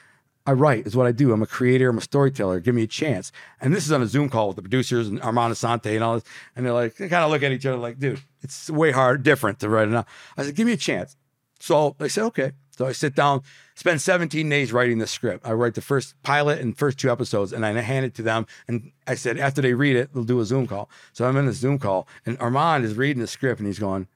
I 0.47 0.53
write 0.53 0.87
is 0.87 0.97
what 0.97 1.07
I 1.07 1.13
do. 1.13 1.33
I'm 1.33 1.43
a 1.43 1.47
creator. 1.47 1.89
I'm 1.89 1.99
a 1.99 2.03
storyteller. 2.03 2.59
Give 2.61 2.75
me 2.75 2.83
a 2.83 2.89
chance. 2.89 3.31
And 3.61 3.73
this 3.73 3.87
is 3.87 3.93
on 3.93 4.03
a 4.03 4.07
Zoom 4.07 4.29
call 4.29 4.49
with 4.49 4.57
the 4.57 4.63
producers 4.63 5.09
and 5.09 5.23
Armand 5.23 5.55
Assante 5.55 5.95
and 5.95 6.03
all 6.03 6.15
this. 6.15 6.25
And 6.57 6.67
they're 6.67 6.73
like, 6.73 6.97
they 6.97 7.09
kind 7.09 7.25
of 7.25 7.31
look 7.31 7.43
at 7.43 7.53
each 7.53 7.65
other 7.65 7.77
like, 7.77 7.99
dude, 7.99 8.21
it's 8.43 8.69
way 8.69 8.91
hard, 8.91 9.23
different 9.23 9.61
to 9.61 9.69
write 9.69 9.89
it 9.89 9.93
now. 9.93 10.05
I 10.37 10.45
said, 10.45 10.57
give 10.57 10.67
me 10.67 10.73
a 10.73 10.77
chance. 10.77 11.17
So 11.61 11.95
they 11.99 12.09
said, 12.09 12.25
okay. 12.25 12.53
So 12.77 12.87
I 12.87 12.93
sit 12.93 13.15
down, 13.15 13.43
spend 13.77 14.01
17 14.01 14.49
days 14.49 14.73
writing 14.73 14.99
the 14.99 15.07
script. 15.07 15.47
I 15.47 15.53
write 15.53 15.75
the 15.75 15.81
first 15.83 16.21
pilot 16.23 16.61
and 16.61 16.77
first 16.77 16.99
two 16.99 17.13
episodes, 17.13 17.53
and 17.53 17.65
I 17.65 17.73
hand 17.73 18.05
it 18.05 18.15
to 18.15 18.23
them. 18.23 18.47
And 18.67 18.91
I 19.07 19.15
said, 19.15 19.39
after 19.39 19.63
they 19.63 19.75
read 19.75 19.95
it, 19.95 20.13
they'll 20.13 20.25
do 20.25 20.41
a 20.41 20.45
Zoom 20.45 20.67
call. 20.67 20.91
So 21.13 21.27
I'm 21.27 21.37
in 21.37 21.47
the 21.47 21.53
Zoom 21.53 21.79
call, 21.79 22.09
and 22.27 22.37
Armand 22.41 22.85
is 22.85 22.95
reading 22.95 23.21
the 23.21 23.27
script, 23.29 23.61
and 23.61 23.67
he's 23.67 23.79
going, 23.79 24.09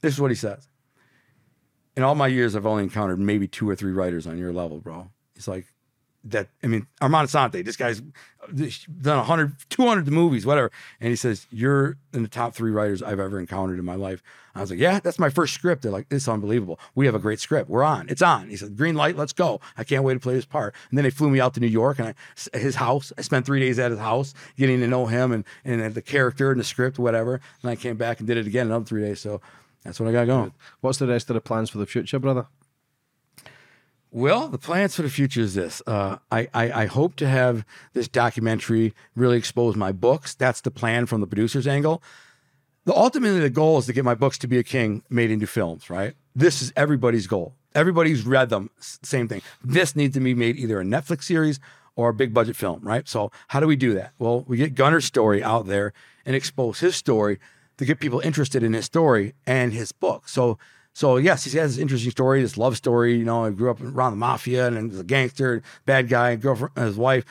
this 0.00 0.14
is 0.14 0.20
what 0.20 0.30
he 0.30 0.34
says. 0.34 0.66
In 1.96 2.02
all 2.02 2.14
my 2.14 2.26
years, 2.26 2.56
I've 2.56 2.66
only 2.66 2.82
encountered 2.82 3.20
maybe 3.20 3.46
two 3.46 3.68
or 3.68 3.76
three 3.76 3.92
writers 3.92 4.26
on 4.26 4.38
your 4.38 4.52
level, 4.52 4.78
bro. 4.78 5.10
He's 5.34 5.48
like, 5.48 5.66
that 6.24 6.48
I 6.62 6.68
mean, 6.68 6.86
Armand 7.00 7.28
Assante, 7.28 7.64
this 7.64 7.76
guy's 7.76 8.00
done 8.00 9.18
100, 9.18 9.52
200 9.68 10.10
movies, 10.10 10.46
whatever. 10.46 10.70
And 11.00 11.10
he 11.10 11.16
says, 11.16 11.46
You're 11.50 11.98
in 12.14 12.22
the 12.22 12.28
top 12.28 12.54
three 12.54 12.70
writers 12.70 13.02
I've 13.02 13.20
ever 13.20 13.38
encountered 13.38 13.78
in 13.78 13.84
my 13.84 13.94
life. 13.94 14.22
I 14.54 14.62
was 14.62 14.70
like, 14.70 14.80
Yeah, 14.80 15.00
that's 15.00 15.18
my 15.18 15.28
first 15.28 15.52
script. 15.52 15.82
They're 15.82 15.92
like, 15.92 16.06
It's 16.10 16.26
unbelievable. 16.26 16.80
We 16.94 17.04
have 17.06 17.14
a 17.14 17.18
great 17.18 17.40
script. 17.40 17.68
We're 17.68 17.84
on. 17.84 18.08
It's 18.08 18.22
on. 18.22 18.48
He 18.48 18.56
said, 18.56 18.76
Green 18.76 18.94
light, 18.94 19.16
let's 19.16 19.34
go. 19.34 19.60
I 19.76 19.84
can't 19.84 20.02
wait 20.02 20.14
to 20.14 20.20
play 20.20 20.34
this 20.34 20.46
part. 20.46 20.74
And 20.88 20.96
then 20.96 21.04
they 21.04 21.10
flew 21.10 21.28
me 21.28 21.40
out 21.40 21.52
to 21.54 21.60
New 21.60 21.66
York 21.66 21.98
and 21.98 22.14
I, 22.54 22.58
his 22.58 22.76
house. 22.76 23.12
I 23.18 23.22
spent 23.22 23.44
three 23.44 23.60
days 23.60 23.78
at 23.78 23.90
his 23.90 24.00
house 24.00 24.32
getting 24.56 24.80
to 24.80 24.86
know 24.86 25.06
him 25.06 25.30
and, 25.30 25.44
and 25.64 25.94
the 25.94 26.02
character 26.02 26.50
and 26.50 26.58
the 26.58 26.64
script, 26.64 26.98
whatever. 26.98 27.40
And 27.62 27.70
I 27.70 27.76
came 27.76 27.96
back 27.96 28.18
and 28.18 28.26
did 28.26 28.38
it 28.38 28.46
again 28.46 28.66
another 28.68 28.86
three 28.86 29.02
days. 29.02 29.20
So 29.20 29.42
that's 29.84 30.00
what 30.00 30.08
I 30.08 30.12
got 30.12 30.26
going. 30.26 30.54
What's 30.80 30.98
the 30.98 31.06
rest 31.06 31.28
of 31.28 31.34
the 31.34 31.42
plans 31.42 31.68
for 31.68 31.78
the 31.78 31.86
future, 31.86 32.18
brother? 32.18 32.46
Well, 34.14 34.46
the 34.46 34.58
plans 34.58 34.94
for 34.94 35.02
the 35.02 35.10
future 35.10 35.40
is 35.40 35.54
this. 35.54 35.82
Uh, 35.88 36.18
I, 36.30 36.46
I, 36.54 36.82
I 36.82 36.86
hope 36.86 37.16
to 37.16 37.26
have 37.26 37.66
this 37.94 38.06
documentary 38.06 38.94
really 39.16 39.36
expose 39.36 39.74
my 39.74 39.90
books. 39.90 40.36
That's 40.36 40.60
the 40.60 40.70
plan 40.70 41.06
from 41.06 41.20
the 41.20 41.26
producer's 41.26 41.66
angle. 41.66 42.00
The 42.84 42.94
ultimately 42.94 43.40
the 43.40 43.50
goal 43.50 43.78
is 43.78 43.86
to 43.86 43.92
get 43.92 44.04
my 44.04 44.14
books 44.14 44.38
to 44.38 44.46
be 44.46 44.56
a 44.56 44.62
king 44.62 45.02
made 45.10 45.32
into 45.32 45.48
films. 45.48 45.90
Right. 45.90 46.14
This 46.32 46.62
is 46.62 46.72
everybody's 46.76 47.26
goal. 47.26 47.56
Everybody's 47.74 48.24
read 48.24 48.50
them. 48.50 48.70
Same 48.78 49.26
thing. 49.26 49.42
This 49.64 49.96
needs 49.96 50.14
to 50.14 50.20
be 50.20 50.32
made 50.32 50.58
either 50.58 50.80
a 50.80 50.84
Netflix 50.84 51.24
series 51.24 51.58
or 51.96 52.10
a 52.10 52.14
big 52.14 52.32
budget 52.32 52.54
film. 52.54 52.82
Right. 52.84 53.08
So 53.08 53.32
how 53.48 53.58
do 53.58 53.66
we 53.66 53.74
do 53.74 53.94
that? 53.94 54.12
Well, 54.20 54.44
we 54.46 54.58
get 54.58 54.76
Gunner's 54.76 55.06
story 55.06 55.42
out 55.42 55.66
there 55.66 55.92
and 56.24 56.36
expose 56.36 56.78
his 56.78 56.94
story 56.94 57.40
to 57.78 57.84
get 57.84 57.98
people 57.98 58.20
interested 58.20 58.62
in 58.62 58.74
his 58.74 58.84
story 58.84 59.34
and 59.44 59.72
his 59.72 59.90
book. 59.90 60.28
So 60.28 60.56
so 60.94 61.16
yes, 61.16 61.44
he 61.44 61.58
has 61.58 61.74
this 61.74 61.82
interesting 61.82 62.12
story, 62.12 62.40
this 62.40 62.56
love 62.56 62.76
story. 62.76 63.16
You 63.16 63.24
know, 63.24 63.44
he 63.44 63.52
grew 63.52 63.70
up 63.70 63.80
around 63.82 64.12
the 64.12 64.16
mafia 64.16 64.68
and 64.68 64.90
was 64.90 65.00
a 65.00 65.04
gangster, 65.04 65.62
bad 65.84 66.08
guy, 66.08 66.36
girlfriend, 66.36 66.72
his 66.76 66.96
wife. 66.96 67.24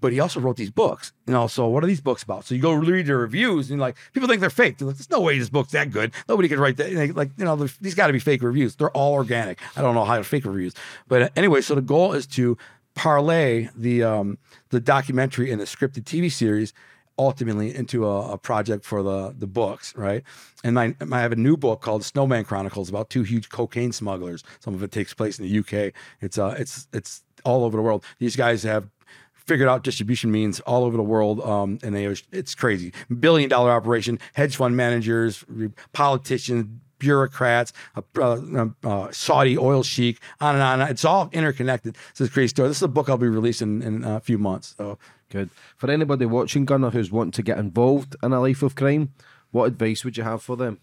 But 0.00 0.12
he 0.12 0.20
also 0.20 0.38
wrote 0.40 0.56
these 0.56 0.70
books. 0.70 1.12
You 1.26 1.32
know, 1.32 1.46
so 1.46 1.66
what 1.68 1.82
are 1.82 1.86
these 1.86 2.00
books 2.00 2.24
about? 2.24 2.44
So 2.44 2.54
you 2.54 2.60
go 2.60 2.72
read 2.72 3.06
the 3.06 3.16
reviews 3.16 3.70
and 3.70 3.80
like 3.80 3.96
people 4.12 4.28
think 4.28 4.40
they're 4.40 4.50
fake. 4.50 4.78
They're 4.78 4.88
like, 4.88 4.96
there's 4.96 5.10
no 5.10 5.20
way 5.20 5.38
this 5.38 5.48
book's 5.48 5.72
that 5.72 5.92
good. 5.92 6.12
Nobody 6.28 6.48
could 6.48 6.58
write 6.58 6.76
that. 6.78 7.16
Like 7.16 7.30
you 7.36 7.44
know, 7.44 7.56
these 7.56 7.94
got 7.94 8.08
to 8.08 8.12
be 8.12 8.18
fake 8.18 8.42
reviews. 8.42 8.74
They're 8.74 8.90
all 8.90 9.14
organic. 9.14 9.60
I 9.76 9.82
don't 9.82 9.94
know 9.94 10.04
how 10.04 10.16
to 10.16 10.24
fake 10.24 10.44
reviews, 10.44 10.74
but 11.06 11.32
anyway. 11.36 11.60
So 11.60 11.76
the 11.76 11.80
goal 11.80 12.14
is 12.14 12.26
to 12.28 12.58
parlay 12.94 13.68
the 13.76 14.02
um, 14.02 14.38
the 14.70 14.80
documentary 14.80 15.52
and 15.52 15.60
the 15.60 15.66
scripted 15.66 16.02
TV 16.02 16.30
series 16.30 16.72
ultimately 17.18 17.74
into 17.74 18.06
a, 18.06 18.32
a, 18.32 18.38
project 18.38 18.84
for 18.84 19.02
the 19.02 19.34
the 19.36 19.46
books, 19.46 19.94
right? 19.96 20.22
And 20.62 20.78
I, 20.78 20.94
I 21.12 21.20
have 21.20 21.32
a 21.32 21.36
new 21.36 21.56
book 21.56 21.80
called 21.80 22.04
Snowman 22.04 22.44
Chronicles 22.44 22.88
about 22.88 23.10
two 23.10 23.22
huge 23.22 23.48
cocaine 23.48 23.92
smugglers. 23.92 24.44
Some 24.60 24.74
of 24.74 24.82
it 24.82 24.92
takes 24.92 25.12
place 25.14 25.38
in 25.38 25.46
the 25.46 25.58
UK. 25.58 25.92
It's 26.20 26.38
uh 26.38 26.54
it's 26.58 26.86
it's 26.92 27.22
all 27.44 27.64
over 27.64 27.76
the 27.76 27.82
world. 27.82 28.04
These 28.18 28.36
guys 28.36 28.62
have 28.62 28.88
figured 29.34 29.68
out 29.68 29.82
distribution 29.82 30.30
means 30.30 30.60
all 30.60 30.84
over 30.84 30.96
the 30.96 31.02
world, 31.02 31.40
um, 31.40 31.78
and 31.82 31.94
they 31.94 32.04
it's 32.32 32.54
crazy. 32.54 32.92
Billion 33.18 33.48
dollar 33.48 33.70
operation, 33.70 34.18
hedge 34.34 34.56
fund 34.56 34.76
managers, 34.76 35.44
politicians, 35.92 36.66
bureaucrats, 36.98 37.72
uh, 37.96 38.02
uh, 38.20 38.66
uh, 38.84 39.10
Saudi 39.10 39.56
oil 39.56 39.82
sheik, 39.82 40.20
on 40.40 40.54
and 40.54 40.62
on. 40.62 40.80
It's 40.82 41.04
all 41.04 41.30
interconnected. 41.32 41.96
It's 42.10 42.20
a 42.20 42.28
crazy 42.28 42.48
story. 42.48 42.68
This 42.68 42.78
is 42.78 42.82
a 42.82 42.88
book 42.88 43.08
I'll 43.08 43.18
be 43.18 43.28
releasing 43.28 43.82
in 43.82 44.04
a 44.04 44.20
few 44.20 44.38
months. 44.38 44.74
So 44.76 44.98
Good. 45.30 45.50
For 45.76 45.90
anybody 45.90 46.26
watching 46.26 46.64
Gunner 46.64 46.90
who's 46.90 47.10
wanting 47.10 47.32
to 47.32 47.42
get 47.42 47.58
involved 47.58 48.16
in 48.22 48.32
a 48.32 48.40
life 48.40 48.62
of 48.62 48.74
crime, 48.74 49.12
what 49.50 49.66
advice 49.66 50.04
would 50.04 50.16
you 50.16 50.22
have 50.24 50.42
for 50.42 50.56
them? 50.56 50.80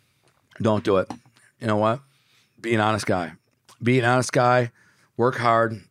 Don't 0.62 0.84
do 0.84 0.98
it. 0.98 1.12
You 1.60 1.68
know 1.68 1.78
what? 1.78 2.02
Be 2.62 2.74
an 2.74 2.82
honest 2.82 3.06
guy. 3.06 3.34
Be 3.82 4.00
an 4.00 4.06
honest 4.06 4.32
guy. 4.32 4.72
Work 5.18 5.38
hard. 5.38 5.82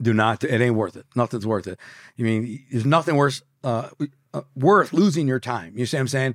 Do 0.00 0.14
not. 0.14 0.42
It 0.44 0.60
ain't 0.60 0.74
worth 0.74 0.96
it. 0.96 1.06
Nothing's 1.14 1.46
worth 1.46 1.66
it. 1.66 1.78
You 2.16 2.24
mean 2.24 2.64
there's 2.70 2.86
nothing 2.86 3.16
worse 3.16 3.42
uh, 3.62 3.90
uh, 4.32 4.42
worth 4.56 4.92
losing 4.92 5.28
your 5.28 5.40
time. 5.40 5.74
You 5.76 5.84
see 5.86 5.96
what 5.96 6.02
I'm 6.02 6.08
saying? 6.08 6.34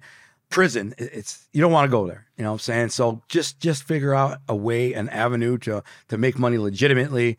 Prison. 0.50 0.94
It's 0.98 1.48
you 1.52 1.62
don't 1.62 1.72
want 1.72 1.86
to 1.88 1.92
go 1.92 2.06
there. 2.06 2.28
You 2.38 2.44
know 2.44 2.52
what 2.52 2.56
I'm 2.56 2.60
saying? 2.60 2.90
So 2.90 3.24
just 3.28 3.60
just 3.60 3.84
figure 3.84 4.14
out 4.14 4.40
a 4.48 4.56
way, 4.56 4.94
an 4.94 5.10
avenue 5.10 5.58
to 5.60 5.84
to 6.10 6.18
make 6.18 6.38
money 6.38 6.58
legitimately 6.60 7.38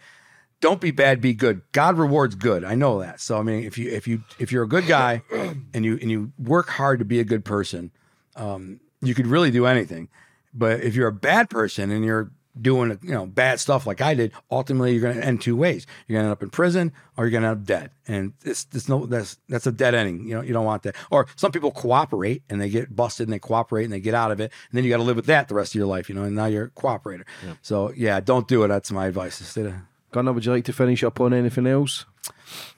don't 0.61 0.81
be 0.81 0.91
bad, 0.91 1.21
be 1.21 1.35
good. 1.35 1.63
God 1.73 1.99
rewards 1.99 2.35
good. 2.35 2.65
I 2.65 2.75
know 2.75 3.01
that. 3.01 3.21
So 3.21 3.39
I 3.39 3.43
mean, 3.43 3.65
if 3.65 3.77
you 3.79 3.91
if 3.91 4.09
you 4.09 4.23
if 4.39 4.51
you're 4.53 4.65
a 4.65 4.69
good 4.69 4.87
guy 4.87 5.23
and 5.75 5.85
you 5.85 5.99
and 6.01 6.11
you 6.11 6.33
work 6.39 6.69
hard 6.69 6.99
to 7.01 7.05
be 7.05 7.21
a 7.21 7.25
good 7.25 7.45
person, 7.45 7.91
um, 8.37 8.81
you 9.01 9.15
could 9.15 9.27
really 9.27 9.51
do 9.51 9.67
anything. 9.67 10.09
But 10.55 10.81
if 10.81 10.95
you're 10.95 11.09
a 11.09 11.13
bad 11.13 11.51
person 11.51 11.91
and 11.91 12.05
you're 12.05 12.31
doing 12.59 12.99
you 13.03 13.13
know 13.13 13.27
bad 13.27 13.61
stuff 13.61 13.87
like 13.87 14.01
I 14.01 14.15
did, 14.15 14.33
ultimately 14.51 14.93
you're 14.93 15.03
going 15.03 15.17
to 15.17 15.25
end 15.25 15.43
two 15.43 15.57
ways. 15.57 15.87
You're 16.07 16.17
going 16.17 16.25
to 16.25 16.31
end 16.31 16.33
up 16.33 16.43
in 16.43 16.51
prison 16.51 16.93
or 17.17 17.25
you're 17.25 17.31
going 17.31 17.43
to 17.43 17.51
end 17.51 17.61
up 17.61 17.67
dead. 17.67 17.91
And 18.09 18.33
it's, 18.43 18.67
it's 18.73 18.89
no 18.89 19.05
that's 19.05 19.39
that's 19.49 19.67
a 19.67 19.73
dead 19.73 19.95
ending. 19.95 20.27
You 20.27 20.37
know 20.37 20.41
you 20.41 20.55
don't 20.55 20.65
want 20.65 20.83
that. 20.85 20.97
Or 21.11 21.27
some 21.37 21.53
people 21.53 21.71
cooperate 21.71 22.43
and 22.49 22.61
they 22.61 22.71
get 22.71 22.97
busted 22.97 23.27
and 23.27 23.33
they 23.33 23.39
cooperate 23.39 23.85
and 23.85 23.93
they 23.93 24.01
get 24.01 24.15
out 24.15 24.31
of 24.31 24.41
it, 24.41 24.53
and 24.71 24.77
then 24.77 24.85
you 24.85 24.91
got 24.91 24.99
to 24.99 25.03
live 25.03 25.17
with 25.17 25.27
that 25.27 25.49
the 25.49 25.55
rest 25.55 25.73
of 25.73 25.79
your 25.79 25.87
life. 25.87 26.09
You 26.09 26.15
know, 26.15 26.23
and 26.23 26.35
now 26.35 26.47
you're 26.47 26.65
a 26.65 26.71
cooperator. 26.71 27.25
Yeah. 27.45 27.55
So 27.63 27.93
yeah, 27.95 28.21
don't 28.21 28.49
do 28.49 28.65
it. 28.65 28.69
That's 28.69 28.91
my 28.91 29.07
advice. 29.07 29.41
Instead 29.41 29.67
Gunner, 30.13 30.33
would 30.33 30.45
you 30.45 30.53
like 30.53 30.65
to 30.65 30.73
finish 30.73 31.03
up 31.05 31.21
on 31.21 31.35
anything 31.35 31.67
else? 31.67 32.07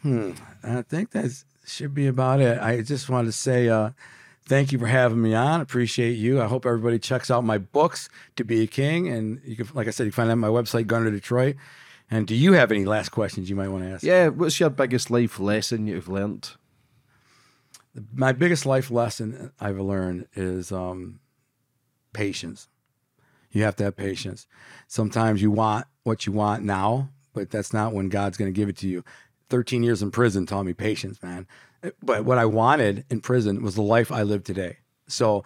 Hmm. 0.02 0.32
I 0.62 0.82
think 0.82 1.10
that 1.12 1.30
should 1.66 1.94
be 1.94 2.06
about 2.06 2.40
it. 2.40 2.60
I 2.60 2.82
just 2.82 3.08
wanted 3.08 3.26
to 3.26 3.32
say 3.32 3.68
uh, 3.68 3.90
thank 4.46 4.72
you 4.72 4.78
for 4.78 4.86
having 4.86 5.22
me 5.22 5.34
on. 5.34 5.60
Appreciate 5.60 6.14
you. 6.14 6.40
I 6.40 6.46
hope 6.46 6.66
everybody 6.66 6.98
checks 6.98 7.30
out 7.30 7.44
my 7.44 7.58
books, 7.58 8.08
To 8.36 8.44
Be 8.44 8.62
a 8.62 8.66
King. 8.66 9.08
And 9.08 9.40
you 9.44 9.56
can, 9.56 9.68
like 9.74 9.86
I 9.86 9.90
said, 9.90 10.04
you 10.04 10.10
can 10.10 10.16
find 10.16 10.30
that 10.30 10.32
on 10.32 10.38
my 10.40 10.48
website, 10.48 10.86
Gunner 10.86 11.10
Detroit. 11.10 11.56
And 12.10 12.26
do 12.26 12.34
you 12.34 12.54
have 12.54 12.72
any 12.72 12.86
last 12.86 13.10
questions 13.10 13.50
you 13.50 13.56
might 13.56 13.68
want 13.68 13.84
to 13.84 13.90
ask? 13.90 14.02
Yeah. 14.02 14.28
What's 14.28 14.58
your 14.58 14.70
biggest 14.70 15.10
life 15.10 15.38
lesson 15.38 15.86
you've 15.86 16.08
learned? 16.08 16.50
My 18.12 18.32
biggest 18.32 18.64
life 18.64 18.90
lesson 18.90 19.52
I've 19.60 19.78
learned 19.78 20.28
is 20.34 20.72
um, 20.72 21.20
patience. 22.12 22.68
You 23.50 23.64
have 23.64 23.76
to 23.76 23.84
have 23.84 23.96
patience. 23.96 24.46
Sometimes 24.86 25.42
you 25.42 25.50
want 25.50 25.86
what 26.04 26.26
you 26.26 26.32
want 26.32 26.64
now, 26.64 27.10
but 27.38 27.50
that's 27.50 27.72
not 27.72 27.92
when 27.92 28.08
God's 28.08 28.36
going 28.36 28.52
to 28.52 28.56
give 28.58 28.68
it 28.68 28.76
to 28.78 28.88
you. 28.88 29.04
13 29.50 29.82
years 29.82 30.02
in 30.02 30.10
prison 30.10 30.44
taught 30.44 30.64
me 30.64 30.74
patience, 30.74 31.22
man. 31.22 31.46
But 32.02 32.24
what 32.24 32.38
I 32.38 32.44
wanted 32.44 33.04
in 33.08 33.20
prison 33.20 33.62
was 33.62 33.76
the 33.76 33.82
life 33.82 34.10
I 34.10 34.22
live 34.22 34.44
today. 34.44 34.78
So 35.06 35.44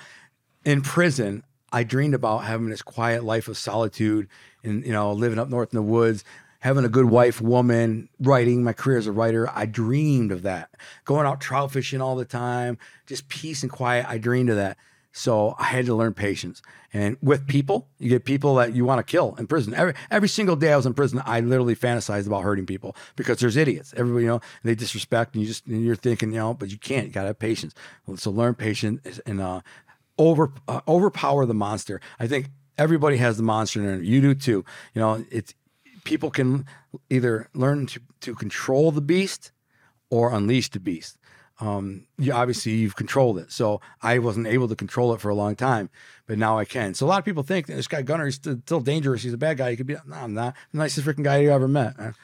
in 0.64 0.80
prison, 0.80 1.44
I 1.72 1.84
dreamed 1.84 2.14
about 2.14 2.38
having 2.38 2.70
this 2.70 2.82
quiet 2.82 3.24
life 3.24 3.48
of 3.48 3.58
solitude 3.58 4.28
and, 4.64 4.84
you 4.84 4.92
know, 4.92 5.12
living 5.12 5.38
up 5.38 5.48
north 5.48 5.72
in 5.72 5.76
the 5.76 5.82
woods, 5.82 6.24
having 6.60 6.84
a 6.84 6.88
good 6.88 7.06
wife, 7.06 7.40
woman, 7.40 8.08
writing 8.18 8.64
my 8.64 8.72
career 8.72 8.98
as 8.98 9.06
a 9.06 9.12
writer. 9.12 9.48
I 9.52 9.66
dreamed 9.66 10.32
of 10.32 10.42
that. 10.42 10.70
Going 11.04 11.26
out 11.26 11.40
trout 11.40 11.72
fishing 11.72 12.00
all 12.00 12.16
the 12.16 12.24
time, 12.24 12.78
just 13.06 13.28
peace 13.28 13.62
and 13.62 13.70
quiet. 13.70 14.06
I 14.08 14.18
dreamed 14.18 14.50
of 14.50 14.56
that. 14.56 14.78
So 15.12 15.54
I 15.58 15.64
had 15.64 15.86
to 15.86 15.94
learn 15.94 16.14
patience. 16.14 16.62
And 16.92 17.16
with 17.22 17.46
people, 17.46 17.88
you 17.98 18.08
get 18.08 18.24
people 18.24 18.54
that 18.56 18.74
you 18.74 18.84
want 18.84 18.98
to 18.98 19.10
kill 19.10 19.34
in 19.38 19.46
prison. 19.46 19.74
Every 19.74 19.94
every 20.10 20.28
single 20.28 20.56
day 20.56 20.72
I 20.72 20.76
was 20.76 20.86
in 20.86 20.94
prison, 20.94 21.22
I 21.24 21.40
literally 21.40 21.76
fantasized 21.76 22.26
about 22.26 22.42
hurting 22.42 22.66
people 22.66 22.96
because 23.16 23.38
there's 23.38 23.56
idiots. 23.56 23.94
Everybody, 23.96 24.24
you 24.24 24.30
know, 24.30 24.40
they 24.64 24.74
disrespect, 24.74 25.34
and 25.34 25.42
you 25.42 25.48
just 25.48 25.66
and 25.66 25.84
you're 25.84 25.96
thinking, 25.96 26.32
you 26.32 26.38
know, 26.38 26.54
but 26.54 26.70
you 26.70 26.78
can't. 26.78 27.06
You 27.06 27.12
gotta 27.12 27.28
have 27.28 27.38
patience. 27.38 27.74
So 28.16 28.30
learn 28.30 28.54
patience 28.54 29.20
and 29.26 29.40
uh, 29.40 29.60
over 30.18 30.52
uh, 30.66 30.80
overpower 30.88 31.46
the 31.46 31.54
monster. 31.54 32.00
I 32.18 32.26
think 32.26 32.48
everybody 32.78 33.18
has 33.18 33.36
the 33.36 33.42
monster 33.42 33.80
in 33.80 33.86
there. 33.86 34.02
You 34.02 34.20
do 34.20 34.34
too. 34.34 34.64
You 34.94 35.00
know, 35.00 35.24
it's 35.30 35.54
people 36.04 36.30
can 36.30 36.66
either 37.10 37.48
learn 37.54 37.86
to 37.86 38.00
to 38.20 38.34
control 38.34 38.92
the 38.92 39.00
beast 39.02 39.52
or 40.10 40.32
unleash 40.32 40.70
the 40.70 40.80
beast. 40.80 41.18
Um, 41.62 42.06
you 42.18 42.32
obviously 42.32 42.72
you've 42.72 42.96
controlled 42.96 43.38
it. 43.38 43.52
So 43.52 43.80
I 44.02 44.18
wasn't 44.18 44.48
able 44.48 44.66
to 44.66 44.74
control 44.74 45.14
it 45.14 45.20
for 45.20 45.28
a 45.28 45.34
long 45.34 45.54
time, 45.54 45.90
but 46.26 46.36
now 46.36 46.58
I 46.58 46.64
can. 46.64 46.94
So 46.94 47.06
a 47.06 47.08
lot 47.08 47.20
of 47.20 47.24
people 47.24 47.44
think 47.44 47.66
that 47.68 47.74
this 47.76 47.86
guy 47.86 48.02
Gunner 48.02 48.26
is 48.26 48.34
still, 48.34 48.58
still 48.66 48.80
dangerous. 48.80 49.22
He's 49.22 49.32
a 49.32 49.38
bad 49.38 49.58
guy. 49.58 49.70
He 49.70 49.76
could 49.76 49.86
be. 49.86 49.94
No, 49.94 50.16
I'm 50.16 50.34
not. 50.34 50.56
The 50.72 50.78
nicest 50.78 51.06
freaking 51.06 51.22
guy 51.22 51.38
you 51.38 51.52
ever 51.52 51.68
met. 51.68 51.96
man. 51.98 52.14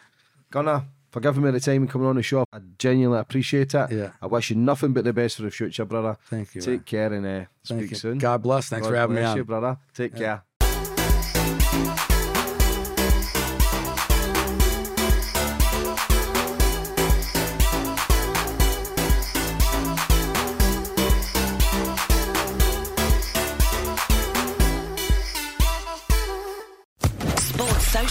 Gunner, 0.50 0.84
for 1.12 1.20
giving 1.20 1.42
me 1.44 1.50
the 1.52 1.60
time 1.60 1.82
and 1.82 1.90
coming 1.90 2.08
on 2.08 2.16
the 2.16 2.22
show, 2.22 2.44
I 2.52 2.58
genuinely 2.78 3.20
appreciate 3.20 3.74
it. 3.74 3.92
Yeah. 3.92 4.10
I 4.20 4.26
wish 4.26 4.50
you 4.50 4.56
nothing 4.56 4.92
but 4.92 5.04
the 5.04 5.12
best 5.12 5.36
for 5.36 5.42
the 5.42 5.50
future, 5.52 5.84
brother. 5.84 6.16
Thank 6.28 6.56
you, 6.56 6.60
Take 6.60 6.80
man. 6.80 6.84
care 6.84 7.12
and 7.12 7.26
uh, 7.26 7.44
speak 7.62 7.94
soon. 7.94 8.18
God 8.18 8.42
bless. 8.42 8.68
Thanks 8.68 8.86
God 8.86 8.90
for 8.90 8.96
having 8.96 9.16
me 9.16 9.22
on. 9.22 9.36
you, 9.36 9.44
brother. 9.44 9.78
Take 9.94 10.16
care. 10.16 10.42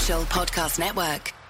Podcast 0.07 0.79
Network. 0.79 1.46